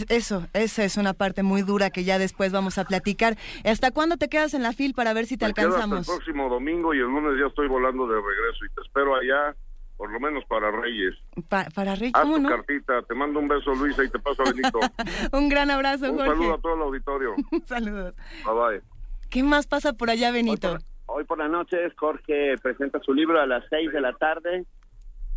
eso, 0.09 0.47
esa 0.53 0.83
es 0.83 0.97
una 0.97 1.13
parte 1.13 1.43
muy 1.43 1.61
dura 1.61 1.89
que 1.89 2.03
ya 2.03 2.19
después 2.19 2.51
vamos 2.51 2.77
a 2.77 2.85
platicar. 2.85 3.37
¿Hasta 3.63 3.91
cuándo 3.91 4.17
te 4.17 4.29
quedas 4.29 4.53
en 4.53 4.63
la 4.63 4.73
fil 4.73 4.93
para 4.93 5.13
ver 5.13 5.25
si 5.25 5.37
te 5.37 5.45
alcanzamos? 5.45 5.99
hasta 5.99 6.13
el 6.13 6.17
próximo 6.17 6.49
domingo 6.49 6.93
y 6.93 6.97
el 6.97 7.05
lunes 7.05 7.39
ya 7.39 7.47
estoy 7.47 7.67
volando 7.67 8.07
de 8.07 8.15
regreso 8.15 8.65
y 8.65 8.69
te 8.75 8.81
espero 8.81 9.15
allá, 9.15 9.55
por 9.97 10.11
lo 10.11 10.19
menos 10.19 10.43
para 10.45 10.71
Reyes. 10.71 11.15
para 11.49 11.95
Reyes, 11.95 12.13
Haz 12.15 12.23
tu 12.23 12.43
cartita, 12.43 13.01
te 13.03 13.15
mando 13.15 13.39
un 13.39 13.47
beso 13.47 13.73
Luisa 13.73 14.03
y 14.03 14.09
te 14.09 14.19
paso 14.19 14.43
a 14.43 14.51
Benito. 14.51 14.79
un 15.33 15.49
gran 15.49 15.71
abrazo, 15.71 16.11
un 16.11 16.19
saludo 16.19 16.55
a 16.55 16.57
todo 16.59 16.75
el 16.75 16.81
auditorio. 16.81 17.35
Saludos. 17.65 18.13
Bye 18.43 18.53
bye. 18.53 18.81
¿Qué 19.29 19.43
más 19.43 19.67
pasa 19.67 19.93
por 19.93 20.09
allá, 20.09 20.31
Benito? 20.31 20.77
Hoy 21.07 21.23
por, 21.23 21.37
la 21.37 21.47
noche 21.47 21.77
Jorge 21.97 22.55
presenta 22.61 22.99
su 22.99 23.13
libro 23.13 23.39
a 23.39 23.45
las 23.45 23.63
6 23.69 23.91
de 23.91 24.01
la 24.01 24.13
tarde 24.13 24.65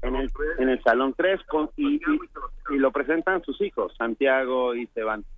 en 0.02 0.16
el, 0.16 0.30
en 0.58 0.68
el 0.68 0.82
Salón 0.82 1.14
3 1.16 1.40
con, 1.44 1.70
y, 1.76 1.96
y, 1.96 2.78
lo 2.78 2.90
presentan 2.92 3.42
sus 3.42 3.60
hijos, 3.60 3.92
Santiago 3.96 4.74
y, 4.74 4.88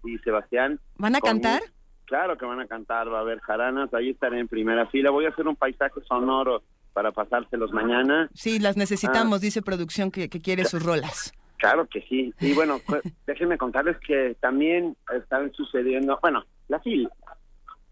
y 0.05 0.19
Sebastián. 0.19 0.79
¿Van 0.97 1.17
a 1.17 1.21
cantar? 1.21 1.63
Claro 2.05 2.37
que 2.37 2.45
van 2.45 2.61
a 2.61 2.67
cantar, 2.67 3.13
va 3.13 3.19
a 3.19 3.21
haber 3.21 3.41
jaranas, 3.41 3.93
ahí 3.95 4.11
estaré 4.11 4.41
en 4.41 4.49
primera 4.49 4.87
fila. 4.87 5.11
Voy 5.11 5.27
a 5.27 5.31
hacer 5.31 5.47
un 5.47 5.57
paisaje 5.57 6.01
sonoro 6.09 6.63
para 6.93 7.13
pasárselos 7.13 7.73
mañana. 7.73 8.29
Sí, 8.35 8.59
las 8.59 8.77
necesitamos, 8.77 9.39
ah. 9.39 9.41
dice 9.41 9.63
producción 9.63 10.11
que, 10.11 10.29
que 10.29 10.41
quiere 10.41 10.65
sus 10.65 10.83
rolas. 10.83 11.33
Claro 11.59 11.87
que 11.87 12.01
sí. 12.03 12.33
Y 12.41 12.55
bueno, 12.55 12.79
déjenme 13.27 13.59
contarles 13.59 13.99
que 13.99 14.37
también 14.41 14.97
están 15.15 15.53
sucediendo, 15.53 16.19
bueno, 16.23 16.45
la 16.69 16.81
fila. 16.81 17.11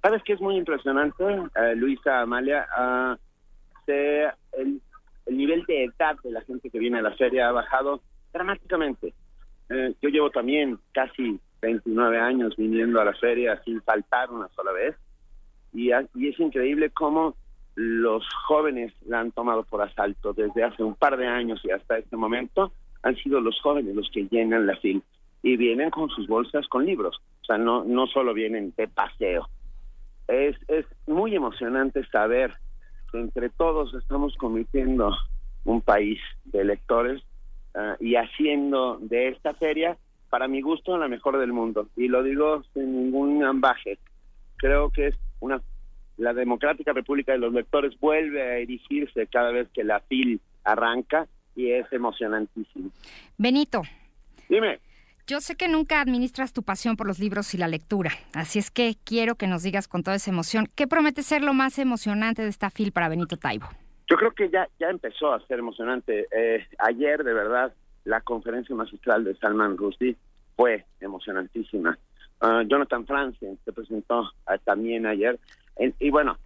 ¿Sabes 0.02 0.22
qué 0.24 0.34
es 0.34 0.40
muy 0.40 0.56
impresionante, 0.56 1.24
eh, 1.24 1.74
Luisa, 1.76 2.20
Amalia? 2.20 2.66
Uh, 2.78 3.16
se, 3.84 4.24
el, 4.52 4.80
el 5.26 5.36
nivel 5.36 5.64
de 5.66 5.84
edad 5.84 6.16
de 6.22 6.30
la 6.30 6.40
gente 6.42 6.70
que 6.70 6.78
viene 6.78 6.98
a 6.98 7.02
la 7.02 7.14
feria 7.14 7.48
ha 7.48 7.52
bajado 7.52 8.00
dramáticamente. 8.32 9.12
Eh, 9.68 9.94
yo 10.00 10.08
llevo 10.08 10.30
también 10.30 10.78
casi 10.92 11.38
29 11.60 12.18
años 12.18 12.56
viniendo 12.56 13.00
a 13.00 13.04
la 13.04 13.12
feria 13.14 13.60
sin 13.64 13.82
faltar 13.82 14.30
una 14.30 14.48
sola 14.48 14.72
vez 14.72 14.96
y, 15.72 15.90
y 15.90 16.28
es 16.28 16.40
increíble 16.40 16.90
cómo 16.90 17.34
los 17.78 18.24
jóvenes 18.48 18.92
la 19.06 19.20
han 19.20 19.30
tomado 19.30 19.62
por 19.62 19.80
asalto 19.82 20.32
desde 20.32 20.64
hace 20.64 20.82
un 20.82 20.96
par 20.96 21.16
de 21.16 21.28
años 21.28 21.60
y 21.62 21.70
hasta 21.70 21.98
este 21.98 22.16
momento 22.16 22.72
han 23.04 23.14
sido 23.14 23.40
los 23.40 23.60
jóvenes 23.60 23.94
los 23.94 24.10
que 24.10 24.26
llenan 24.26 24.66
la 24.66 24.74
fila 24.78 25.00
y 25.44 25.56
vienen 25.56 25.90
con 25.90 26.08
sus 26.10 26.26
bolsas 26.26 26.66
con 26.66 26.84
libros, 26.84 27.20
o 27.42 27.44
sea, 27.44 27.56
no, 27.56 27.84
no 27.84 28.08
solo 28.08 28.34
vienen 28.34 28.74
de 28.76 28.88
paseo. 28.88 29.48
Es, 30.26 30.56
es 30.66 30.86
muy 31.06 31.36
emocionante 31.36 32.04
saber 32.08 32.52
entre 33.12 33.48
todos 33.48 33.94
estamos 33.94 34.34
convirtiendo 34.36 35.12
un 35.64 35.80
país 35.80 36.18
de 36.46 36.64
lectores 36.64 37.22
ah, 37.76 37.96
y 38.00 38.16
haciendo 38.16 38.98
de 39.00 39.28
esta 39.28 39.54
feria, 39.54 39.96
para 40.30 40.48
mi 40.48 40.62
gusto, 40.62 40.98
la 40.98 41.06
mejor 41.06 41.38
del 41.38 41.52
mundo. 41.52 41.86
Y 41.96 42.08
lo 42.08 42.24
digo 42.24 42.64
sin 42.74 43.04
ningún 43.04 43.44
ambaje. 43.44 43.98
Creo 44.56 44.90
que 44.90 45.06
es 45.06 45.14
una 45.38 45.62
la 46.18 46.34
democrática 46.34 46.92
república 46.92 47.32
de 47.32 47.38
los 47.38 47.52
lectores 47.52 47.98
vuelve 47.98 48.42
a 48.42 48.58
erigirse 48.58 49.26
cada 49.28 49.50
vez 49.50 49.68
que 49.72 49.84
la 49.84 50.00
FIL 50.00 50.40
arranca 50.64 51.26
y 51.56 51.70
es 51.70 51.90
emocionantísimo. 51.92 52.90
Benito. 53.38 53.82
Dime. 54.48 54.80
Yo 55.26 55.40
sé 55.40 55.56
que 55.56 55.68
nunca 55.68 56.00
administras 56.00 56.52
tu 56.52 56.62
pasión 56.62 56.96
por 56.96 57.06
los 57.06 57.18
libros 57.18 57.52
y 57.54 57.58
la 57.58 57.68
lectura, 57.68 58.12
así 58.32 58.58
es 58.58 58.70
que 58.70 58.96
quiero 59.04 59.34
que 59.34 59.46
nos 59.46 59.62
digas 59.62 59.86
con 59.86 60.02
toda 60.02 60.16
esa 60.16 60.30
emoción, 60.30 60.70
¿qué 60.74 60.86
promete 60.86 61.22
ser 61.22 61.44
lo 61.44 61.52
más 61.52 61.78
emocionante 61.78 62.42
de 62.42 62.48
esta 62.48 62.70
FIL 62.70 62.92
para 62.92 63.10
Benito 63.10 63.36
Taibo? 63.36 63.66
Yo 64.08 64.16
creo 64.16 64.32
que 64.32 64.48
ya, 64.48 64.66
ya 64.80 64.88
empezó 64.88 65.34
a 65.34 65.46
ser 65.46 65.58
emocionante. 65.58 66.26
Eh, 66.34 66.66
ayer, 66.78 67.22
de 67.24 67.34
verdad, 67.34 67.74
la 68.04 68.22
conferencia 68.22 68.74
magistral 68.74 69.22
de 69.22 69.36
Salman 69.36 69.76
Rushdie 69.76 70.16
fue 70.56 70.86
emocionantísima. 70.98 71.98
Ah, 72.40 72.62
Jonathan 72.66 73.04
Franzen 73.04 73.58
se 73.66 73.72
presentó 73.72 74.30
ah, 74.46 74.56
también 74.58 75.04
ayer. 75.04 75.38
Y 75.78 76.10
bueno, 76.10 76.38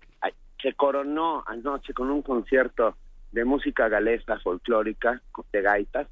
se 0.61 0.75
coronó 0.75 1.43
anoche 1.47 1.93
con 1.95 2.11
un 2.11 2.23
concierto 2.23 2.97
de 3.33 3.45
música 3.45 3.89
galesa 3.89 4.39
folclórica 4.41 5.21
de 5.53 5.63
gaitas 5.63 6.09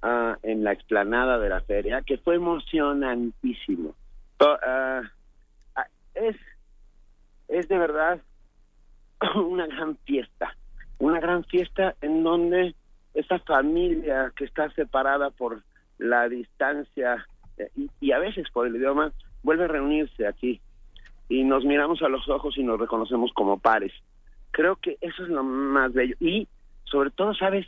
Ah, 0.00 0.38
en 0.44 0.62
la 0.62 0.70
explanada 0.70 1.40
de 1.40 1.48
la 1.48 1.60
feria, 1.62 2.02
que 2.02 2.18
fue 2.18 2.36
emocionantísimo. 2.36 3.96
Ah, 4.38 5.02
es, 6.14 6.36
es 7.48 7.66
de 7.66 7.78
verdad 7.78 8.20
una 9.34 9.66
gran 9.66 9.96
fiesta, 10.04 10.56
una 10.98 11.18
gran 11.18 11.42
fiesta 11.44 11.96
en 12.00 12.22
donde 12.22 12.76
esa 13.14 13.40
familia 13.40 14.32
que 14.36 14.44
está 14.44 14.70
separada 14.70 15.30
por 15.30 15.64
la 15.98 16.28
distancia 16.28 17.26
eh, 17.56 17.68
y 18.00 18.12
a 18.12 18.20
veces 18.20 18.48
por 18.52 18.68
el 18.68 18.76
idioma, 18.76 19.12
vuelve 19.42 19.64
a 19.64 19.68
reunirse 19.68 20.28
aquí 20.28 20.60
y 21.28 21.44
nos 21.44 21.64
miramos 21.64 22.02
a 22.02 22.08
los 22.08 22.28
ojos 22.28 22.56
y 22.56 22.62
nos 22.62 22.80
reconocemos 22.80 23.32
como 23.34 23.58
pares. 23.58 23.92
Creo 24.50 24.76
que 24.76 24.96
eso 25.00 25.22
es 25.22 25.28
lo 25.28 25.44
más 25.44 25.92
bello. 25.92 26.14
Y 26.20 26.48
sobre 26.84 27.10
todo, 27.10 27.34
¿sabes? 27.34 27.66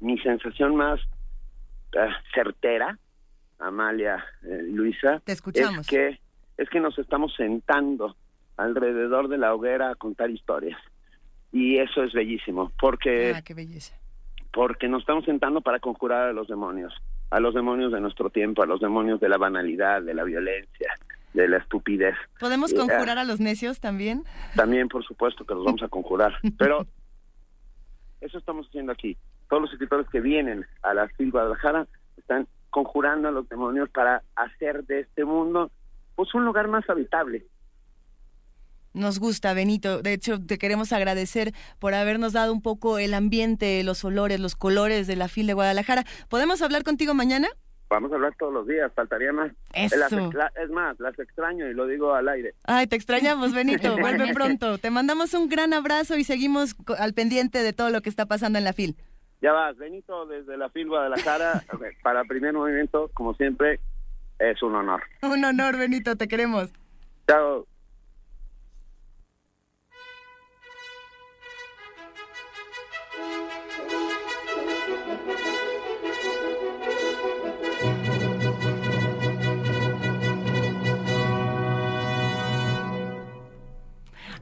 Mi 0.00 0.18
sensación 0.18 0.76
más 0.76 1.00
eh, 1.92 2.08
certera, 2.34 2.98
Amalia, 3.58 4.24
eh, 4.42 4.62
Luisa, 4.64 5.20
Te 5.24 5.32
escuchamos. 5.32 5.80
es 5.80 5.86
que 5.86 6.18
es 6.58 6.68
que 6.68 6.80
nos 6.80 6.98
estamos 6.98 7.32
sentando 7.36 8.16
alrededor 8.56 9.28
de 9.28 9.38
la 9.38 9.54
hoguera 9.54 9.90
a 9.90 9.94
contar 9.94 10.30
historias 10.30 10.78
y 11.52 11.78
eso 11.78 12.02
es 12.02 12.12
bellísimo 12.12 12.72
porque 12.78 13.32
ah, 13.34 13.42
qué 13.42 13.54
belleza. 13.54 13.96
porque 14.52 14.88
nos 14.88 15.02
estamos 15.02 15.24
sentando 15.24 15.60
para 15.60 15.78
conjurar 15.78 16.28
a 16.28 16.32
los 16.32 16.48
demonios, 16.48 16.92
a 17.30 17.38
los 17.38 17.54
demonios 17.54 17.92
de 17.92 18.00
nuestro 18.00 18.30
tiempo, 18.30 18.62
a 18.62 18.66
los 18.66 18.80
demonios 18.80 19.20
de 19.20 19.28
la 19.28 19.38
banalidad, 19.38 20.02
de 20.02 20.14
la 20.14 20.24
violencia, 20.24 20.92
de 21.34 21.48
la 21.48 21.58
estupidez. 21.58 22.14
¿Podemos 22.40 22.72
conjurar 22.72 23.18
a 23.18 23.24
los 23.24 23.40
necios 23.40 23.80
también? 23.80 24.24
También, 24.54 24.88
por 24.88 25.04
supuesto, 25.04 25.44
que 25.44 25.54
los 25.54 25.64
vamos 25.64 25.82
a 25.82 25.88
conjurar. 25.88 26.34
Pero 26.58 26.86
eso 28.20 28.38
estamos 28.38 28.66
haciendo 28.68 28.92
aquí. 28.92 29.16
todos 29.48 29.62
los 29.62 29.72
escritores 29.72 30.08
que 30.08 30.20
vienen 30.20 30.66
a 30.82 30.94
la 30.94 31.08
FIL 31.08 31.30
Guadalajara 31.30 31.86
están 32.16 32.48
conjurando 32.70 33.28
a 33.28 33.30
los 33.30 33.48
demonios 33.48 33.88
para 33.90 34.22
hacer 34.36 34.84
de 34.84 35.00
este 35.00 35.24
mundo 35.24 35.70
pues 36.16 36.34
un 36.34 36.44
lugar 36.44 36.68
más 36.68 36.88
habitable. 36.90 37.46
Nos 38.92 39.20
gusta, 39.20 39.54
Benito. 39.54 40.02
De 40.02 40.12
hecho, 40.12 40.44
te 40.44 40.58
queremos 40.58 40.92
agradecer 40.92 41.52
por 41.78 41.94
habernos 41.94 42.32
dado 42.32 42.52
un 42.52 42.62
poco 42.62 42.98
el 42.98 43.14
ambiente, 43.14 43.82
los 43.84 44.04
olores, 44.04 44.40
los 44.40 44.56
colores 44.56 45.06
de 45.06 45.14
la 45.14 45.28
FIL 45.28 45.46
de 45.46 45.54
Guadalajara. 45.54 46.04
¿Podemos 46.28 46.62
hablar 46.62 46.82
contigo 46.82 47.14
mañana? 47.14 47.48
Vamos 47.90 48.12
a 48.12 48.16
hablar 48.16 48.34
todos 48.38 48.52
los 48.52 48.66
días, 48.66 48.92
faltaría 48.94 49.32
más. 49.32 49.50
Eso. 49.72 49.96
es 50.62 50.70
más, 50.70 51.00
las 51.00 51.18
extraño 51.18 51.66
y 51.66 51.74
lo 51.74 51.86
digo 51.86 52.14
al 52.14 52.28
aire. 52.28 52.54
Ay, 52.64 52.86
te 52.86 52.96
extrañamos, 52.96 53.54
Benito. 53.54 53.96
Vuelve 54.00 54.32
pronto. 54.34 54.76
Te 54.78 54.90
mandamos 54.90 55.32
un 55.32 55.48
gran 55.48 55.72
abrazo 55.72 56.16
y 56.16 56.24
seguimos 56.24 56.76
al 56.98 57.14
pendiente 57.14 57.62
de 57.62 57.72
todo 57.72 57.90
lo 57.90 58.02
que 58.02 58.10
está 58.10 58.26
pasando 58.26 58.58
en 58.58 58.64
la 58.64 58.74
FIL. 58.74 58.96
Ya 59.40 59.52
vas, 59.52 59.76
Benito, 59.76 60.26
desde 60.26 60.56
la 60.56 60.68
FIL 60.68 60.88
Guadalajara, 60.88 61.64
para 62.02 62.24
primer 62.24 62.52
movimiento, 62.52 63.10
como 63.14 63.34
siempre, 63.34 63.80
es 64.38 64.62
un 64.62 64.74
honor. 64.74 65.02
Un 65.22 65.44
honor, 65.44 65.78
Benito, 65.78 66.16
te 66.16 66.28
queremos. 66.28 66.70
Chao. 67.26 67.66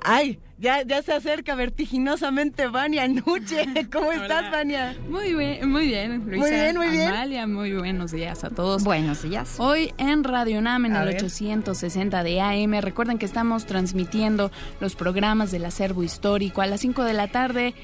Ay, 0.08 0.38
ya, 0.58 0.82
ya 0.82 1.02
se 1.02 1.12
acerca 1.12 1.56
vertiginosamente 1.56 2.68
Vania 2.68 3.08
Nuche. 3.08 3.66
¿Cómo 3.92 4.12
estás, 4.12 4.52
Vania? 4.52 4.96
Muy 5.08 5.34
bien, 5.34 5.68
muy 5.68 5.88
bien, 5.88 6.24
Luisa. 6.24 6.38
Muy 6.38 6.50
bien, 6.50 6.76
muy 6.76 6.88
bien. 6.90 7.08
Amalia, 7.08 7.46
muy 7.48 7.72
buenos 7.72 8.12
días 8.12 8.44
a 8.44 8.50
todos. 8.50 8.84
Buenos 8.84 9.24
días. 9.24 9.56
Hoy 9.58 9.92
en 9.98 10.22
Radio 10.22 10.60
UNAM 10.60 10.84
en 10.86 10.94
A 10.94 11.00
el 11.02 11.06
ver. 11.08 11.24
860 11.24 12.22
de 12.22 12.40
AM. 12.40 12.80
Recuerden 12.80 13.18
que 13.18 13.26
estamos 13.26 13.66
transmitiendo 13.66 14.52
los 14.78 14.94
programas 14.94 15.50
del 15.50 15.64
acervo 15.64 16.04
histórico 16.04 16.62
a 16.62 16.66
las 16.66 16.82
5 16.82 17.02
de 17.02 17.12
la 17.12 17.26
tarde. 17.26 17.74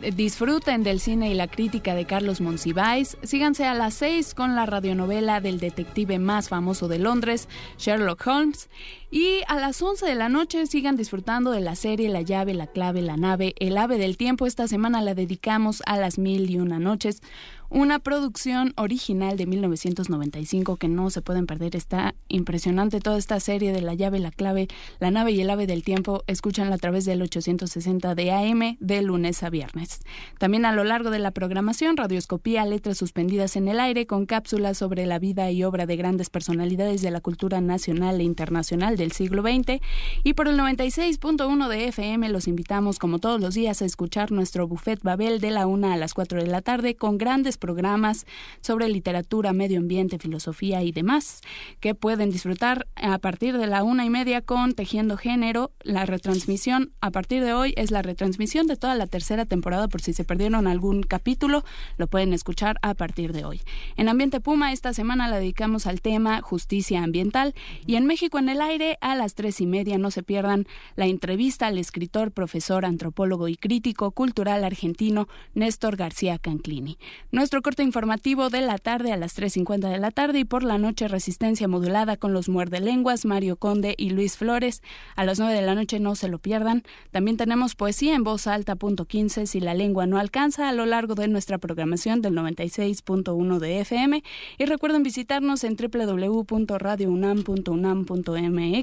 Eh, 0.00 0.12
Disfruten 0.12 0.82
del 0.82 1.00
cine 1.00 1.30
y 1.30 1.34
la 1.34 1.48
crítica 1.48 1.94
de 1.94 2.04
Carlos 2.04 2.40
Monsiváis. 2.40 3.16
Síganse 3.22 3.64
a 3.66 3.74
las 3.74 3.94
6 3.94 4.34
con 4.34 4.54
la 4.54 4.66
radionovela 4.66 5.40
del 5.40 5.58
detective 5.58 6.18
más 6.18 6.48
famoso 6.48 6.88
de 6.88 6.98
Londres, 6.98 7.48
Sherlock 7.78 8.26
Holmes. 8.26 8.68
Y 9.14 9.42
a 9.46 9.60
las 9.60 9.80
11 9.80 10.06
de 10.06 10.16
la 10.16 10.28
noche 10.28 10.66
sigan 10.66 10.96
disfrutando 10.96 11.52
de 11.52 11.60
la 11.60 11.76
serie 11.76 12.08
La 12.08 12.22
llave, 12.22 12.52
la 12.52 12.66
clave, 12.66 13.00
la 13.00 13.16
nave, 13.16 13.54
El 13.60 13.78
ave 13.78 13.96
del 13.96 14.16
tiempo. 14.16 14.44
Esta 14.44 14.66
semana 14.66 15.02
la 15.02 15.14
dedicamos 15.14 15.84
a 15.86 15.96
las 15.96 16.18
mil 16.18 16.50
y 16.50 16.58
una 16.58 16.80
noches. 16.80 17.22
Una 17.70 17.98
producción 17.98 18.72
original 18.76 19.36
de 19.36 19.46
1995 19.46 20.76
que 20.76 20.88
no 20.88 21.10
se 21.10 21.22
pueden 21.22 21.46
perder. 21.46 21.74
Está 21.74 22.14
impresionante 22.28 23.00
toda 23.00 23.18
esta 23.18 23.40
serie 23.40 23.72
de 23.72 23.80
La 23.82 23.94
llave, 23.94 24.18
la 24.18 24.30
clave, 24.30 24.68
la 25.00 25.10
nave 25.10 25.32
y 25.32 25.40
el 25.40 25.50
ave 25.50 25.66
del 25.66 25.82
tiempo. 25.82 26.22
Escúchanla 26.26 26.74
a 26.74 26.78
través 26.78 27.04
del 27.04 27.22
860 27.22 28.14
de 28.14 28.32
AM 28.32 28.76
de 28.80 29.02
lunes 29.02 29.42
a 29.42 29.50
viernes. 29.50 30.00
También 30.38 30.66
a 30.66 30.72
lo 30.72 30.84
largo 30.84 31.10
de 31.10 31.18
la 31.18 31.30
programación, 31.30 31.96
radioscopía, 31.96 32.64
letras 32.64 32.98
suspendidas 32.98 33.56
en 33.56 33.68
el 33.68 33.80
aire 33.80 34.06
con 34.06 34.26
cápsulas 34.26 34.78
sobre 34.78 35.06
la 35.06 35.18
vida 35.18 35.50
y 35.50 35.64
obra 35.64 35.86
de 35.86 35.96
grandes 35.96 36.30
personalidades 36.30 37.00
de 37.00 37.10
la 37.10 37.20
cultura 37.20 37.60
nacional 37.60 38.20
e 38.20 38.24
internacional 38.24 38.96
del 39.04 39.12
siglo 39.12 39.42
XX. 39.42 39.80
Y 40.22 40.32
por 40.32 40.48
el 40.48 40.58
96.1 40.58 41.68
de 41.68 41.88
FM 41.88 42.30
los 42.30 42.48
invitamos 42.48 42.98
como 42.98 43.18
todos 43.18 43.40
los 43.40 43.54
días 43.54 43.82
a 43.82 43.84
escuchar 43.84 44.32
nuestro 44.32 44.66
Buffet 44.66 45.02
Babel 45.02 45.40
de 45.40 45.50
la 45.50 45.66
1 45.66 45.92
a 45.92 45.96
las 45.96 46.14
4 46.14 46.42
de 46.42 46.48
la 46.48 46.62
tarde 46.62 46.96
con 46.96 47.18
grandes 47.18 47.58
programas 47.58 48.26
sobre 48.62 48.88
literatura, 48.88 49.52
medio 49.52 49.78
ambiente, 49.78 50.18
filosofía 50.18 50.82
y 50.82 50.90
demás 50.90 51.42
que 51.80 51.94
pueden 51.94 52.30
disfrutar 52.30 52.86
a 52.96 53.18
partir 53.18 53.58
de 53.58 53.66
la 53.66 53.82
una 53.82 54.04
y 54.04 54.10
media 54.10 54.40
con 54.40 54.72
Tejiendo 54.72 55.16
Género. 55.16 55.70
La 55.82 56.06
retransmisión 56.06 56.92
a 57.00 57.10
partir 57.10 57.44
de 57.44 57.52
hoy 57.52 57.74
es 57.76 57.90
la 57.90 58.00
retransmisión 58.00 58.66
de 58.66 58.76
toda 58.76 58.94
la 58.94 59.06
tercera 59.06 59.44
temporada 59.44 59.88
por 59.88 60.00
si 60.00 60.14
se 60.14 60.24
perdieron 60.24 60.66
algún 60.66 61.02
capítulo, 61.02 61.62
lo 61.98 62.06
pueden 62.06 62.32
escuchar 62.32 62.78
a 62.80 62.94
partir 62.94 63.32
de 63.32 63.44
hoy. 63.44 63.60
En 63.96 64.08
Ambiente 64.08 64.40
Puma 64.40 64.72
esta 64.72 64.94
semana 64.94 65.28
la 65.28 65.38
dedicamos 65.38 65.86
al 65.86 66.00
tema 66.00 66.40
justicia 66.40 67.02
ambiental 67.02 67.54
y 67.86 67.96
en 67.96 68.06
México 68.06 68.38
en 68.38 68.48
el 68.48 68.60
aire 68.62 68.93
a 69.00 69.14
las 69.14 69.34
tres 69.34 69.60
y 69.60 69.66
media 69.66 69.98
no 69.98 70.10
se 70.10 70.22
pierdan 70.22 70.66
la 70.96 71.06
entrevista 71.06 71.66
al 71.66 71.78
escritor, 71.78 72.32
profesor, 72.32 72.84
antropólogo 72.84 73.48
y 73.48 73.56
crítico 73.56 74.10
cultural 74.10 74.64
argentino 74.64 75.28
Néstor 75.54 75.96
García 75.96 76.38
Canclini. 76.38 76.98
Nuestro 77.30 77.62
corte 77.62 77.82
informativo 77.82 78.50
de 78.50 78.60
la 78.60 78.78
tarde 78.78 79.12
a 79.12 79.16
las 79.16 79.38
3.50 79.38 79.90
de 79.90 79.98
la 79.98 80.10
tarde 80.10 80.40
y 80.40 80.44
por 80.44 80.62
la 80.62 80.78
noche 80.78 81.08
resistencia 81.08 81.68
modulada 81.68 82.16
con 82.16 82.32
los 82.32 82.48
muerde 82.48 82.80
lenguas 82.80 83.24
Mario 83.24 83.56
Conde 83.56 83.94
y 83.96 84.10
Luis 84.10 84.36
Flores. 84.36 84.82
A 85.16 85.24
las 85.24 85.38
9 85.38 85.54
de 85.54 85.62
la 85.62 85.74
noche 85.74 86.00
no 86.00 86.14
se 86.14 86.28
lo 86.28 86.38
pierdan. 86.38 86.82
También 87.10 87.36
tenemos 87.36 87.74
poesía 87.74 88.14
en 88.14 88.24
voz 88.24 88.46
alta 88.46 88.76
punto 88.76 89.06
15 89.06 89.46
si 89.46 89.60
la 89.60 89.74
lengua 89.74 90.06
no 90.06 90.18
alcanza 90.18 90.68
a 90.68 90.72
lo 90.72 90.86
largo 90.86 91.14
de 91.14 91.28
nuestra 91.28 91.58
programación 91.58 92.22
del 92.22 92.34
96.1 92.34 93.58
de 93.58 93.80
FM 93.80 94.22
y 94.58 94.64
recuerden 94.64 95.02
visitarnos 95.02 95.64
en 95.64 95.76
www.radiounam.unam.mx 95.76 98.73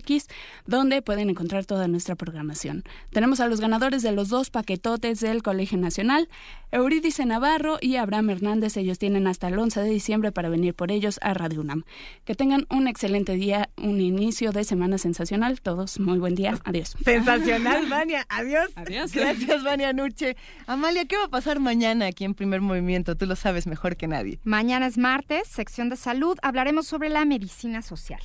donde 0.65 1.01
pueden 1.01 1.29
encontrar 1.29 1.65
toda 1.65 1.87
nuestra 1.87 2.15
programación. 2.15 2.83
Tenemos 3.11 3.39
a 3.39 3.47
los 3.47 3.59
ganadores 3.59 4.01
de 4.03 4.11
los 4.11 4.29
dos 4.29 4.49
paquetotes 4.49 5.19
del 5.19 5.43
Colegio 5.43 5.77
Nacional, 5.77 6.29
Eurídice 6.71 7.25
Navarro 7.25 7.77
y 7.81 7.97
Abraham 7.97 8.29
Hernández. 8.29 8.77
Ellos 8.77 8.97
tienen 8.97 9.27
hasta 9.27 9.49
el 9.49 9.59
11 9.59 9.81
de 9.81 9.89
diciembre 9.89 10.31
para 10.31 10.49
venir 10.49 10.73
por 10.73 10.91
ellos 10.91 11.19
a 11.21 11.33
Radio 11.33 11.61
UNAM. 11.61 11.83
Que 12.23 12.35
tengan 12.35 12.65
un 12.69 12.87
excelente 12.87 13.33
día, 13.33 13.69
un 13.77 13.99
inicio 13.99 14.51
de 14.51 14.63
semana 14.63 14.97
sensacional. 14.97 15.59
Todos, 15.59 15.99
muy 15.99 16.19
buen 16.19 16.35
día. 16.35 16.57
Adiós. 16.63 16.95
Sensacional, 17.03 17.87
Vania. 17.87 18.25
Adiós. 18.29 18.69
Adiós. 18.75 19.11
Gracias, 19.11 19.63
Vania 19.63 19.91
Nuche. 19.91 20.37
Amalia, 20.67 21.05
¿qué 21.05 21.17
va 21.17 21.25
a 21.25 21.29
pasar 21.29 21.59
mañana 21.59 22.05
aquí 22.05 22.23
en 22.23 22.33
Primer 22.33 22.61
Movimiento? 22.61 23.17
Tú 23.17 23.25
lo 23.25 23.35
sabes 23.35 23.67
mejor 23.67 23.97
que 23.97 24.07
nadie. 24.07 24.39
Mañana 24.43 24.87
es 24.87 24.97
martes, 24.97 25.47
sección 25.47 25.89
de 25.89 25.97
salud, 25.97 26.37
hablaremos 26.41 26.87
sobre 26.87 27.09
la 27.09 27.25
medicina 27.25 27.81
social. 27.81 28.21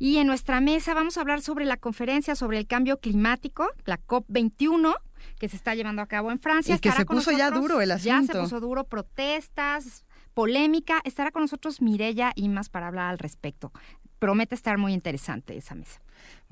Y 0.00 0.16
en 0.16 0.26
nuestra 0.26 0.62
mesa 0.62 0.94
vamos 0.94 1.18
a 1.18 1.20
hablar 1.20 1.42
sobre 1.42 1.66
la 1.66 1.76
conferencia 1.76 2.34
sobre 2.34 2.56
el 2.56 2.66
cambio 2.66 3.00
climático, 3.00 3.68
la 3.84 4.00
COP21, 4.00 4.94
que 5.38 5.46
se 5.50 5.56
está 5.56 5.74
llevando 5.74 6.00
a 6.00 6.06
cabo 6.06 6.32
en 6.32 6.40
Francia. 6.40 6.74
Y 6.74 6.78
que 6.78 6.88
Estará 6.88 7.02
se 7.02 7.06
puso 7.06 7.32
ya 7.32 7.50
duro 7.50 7.82
el 7.82 7.90
Ya 7.90 7.98
se 7.98 8.10
asunto. 8.10 8.40
puso 8.40 8.60
duro, 8.60 8.84
protestas, 8.84 10.06
polémica. 10.32 11.02
Estará 11.04 11.30
con 11.30 11.42
nosotros 11.42 11.82
Mirella 11.82 12.32
Imas 12.34 12.70
para 12.70 12.88
hablar 12.88 13.10
al 13.10 13.18
respecto. 13.18 13.72
Promete 14.18 14.54
estar 14.54 14.78
muy 14.78 14.94
interesante 14.94 15.54
esa 15.54 15.74
mesa. 15.74 16.00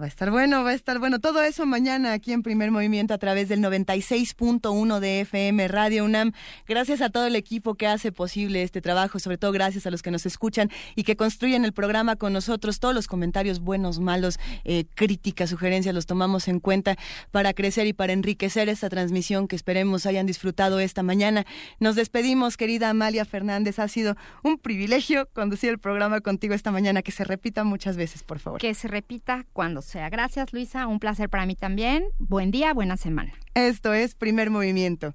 Va 0.01 0.05
a 0.05 0.09
estar 0.09 0.31
bueno, 0.31 0.63
va 0.63 0.71
a 0.71 0.75
estar 0.75 1.01
bueno. 1.01 1.19
Todo 1.19 1.43
eso 1.43 1.67
mañana 1.67 2.13
aquí 2.13 2.33
en 2.33 2.45
Primer 2.45 2.71
Movimiento 2.71 3.15
a 3.15 3.19
través 3.19 3.49
del 3.49 3.61
96.1 3.61 5.01
de 5.01 5.23
FM 5.23 5.67
Radio 5.67 6.05
UNAM. 6.05 6.31
Gracias 6.69 7.01
a 7.01 7.11
todo 7.11 7.27
el 7.27 7.35
equipo 7.35 7.75
que 7.75 7.89
hace 7.89 8.13
posible 8.13 8.63
este 8.63 8.81
trabajo, 8.81 9.19
sobre 9.19 9.39
todo 9.39 9.51
gracias 9.51 9.87
a 9.87 9.91
los 9.91 10.03
que 10.03 10.13
nos 10.13 10.25
escuchan 10.25 10.71
y 10.95 11.03
que 11.03 11.17
construyen 11.17 11.65
el 11.65 11.73
programa 11.73 12.15
con 12.15 12.33
nosotros. 12.33 12.79
Todos 12.79 12.95
los 12.95 13.09
comentarios 13.09 13.59
buenos, 13.59 13.99
malos, 13.99 14.39
eh, 14.63 14.85
críticas, 14.95 15.51
sugerencias 15.51 15.93
los 15.97 16.07
tomamos 16.07 16.47
en 16.47 16.61
cuenta 16.61 16.95
para 17.33 17.53
crecer 17.53 17.89
y 17.89 17.93
para 17.93 18.13
enriquecer 18.13 18.69
esta 18.69 18.89
transmisión 18.89 19.49
que 19.49 19.57
esperemos 19.57 20.07
hayan 20.07 20.27
disfrutado 20.27 20.79
esta 20.79 21.03
mañana. 21.03 21.45
Nos 21.81 21.97
despedimos, 21.97 22.57
querida 22.57 22.91
Amalia 22.91 23.25
Fernández. 23.25 23.81
Ha 23.81 23.89
sido 23.89 24.15
un 24.45 24.59
privilegio 24.59 25.29
conducir 25.33 25.71
el 25.71 25.81
programa 25.81 26.21
contigo 26.21 26.55
esta 26.55 26.71
mañana. 26.71 27.03
Que 27.03 27.11
se 27.11 27.25
repita 27.25 27.65
muchas 27.65 27.97
veces, 27.97 28.23
por 28.23 28.39
favor. 28.39 28.61
Que 28.61 28.75
se 28.75 28.87
repita 28.87 29.45
cuando 29.53 29.83
sea. 29.89 30.09
Gracias, 30.11 30.53
Luisa. 30.53 30.87
Un 30.87 31.01
placer 31.01 31.29
para 31.29 31.47
mí 31.47 31.57
también. 31.57 32.05
Buen 32.19 32.53
día, 32.53 32.73
buena 32.73 32.97
semana. 32.97 33.33
Esto 33.55 33.93
es 33.93 34.15
Primer 34.15 34.51
Movimiento, 34.51 35.15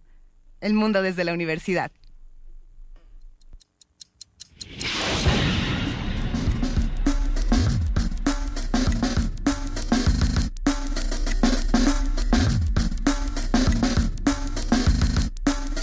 el 0.60 0.74
mundo 0.74 1.02
desde 1.02 1.24
la 1.24 1.34
universidad. 1.34 1.92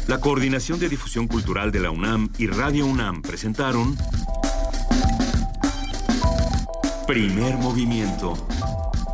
La 0.07 0.19
Coordinación 0.19 0.81
de 0.81 0.89
Difusión 0.89 1.29
Cultural 1.29 1.71
de 1.71 1.79
la 1.79 1.93
UNAM 1.93 2.31
y 2.37 2.49
Radio 2.49 2.85
UNAM 2.85 3.23
presentaron 3.23 3.97
Primer 7.07 7.57
Movimiento. 7.57 8.35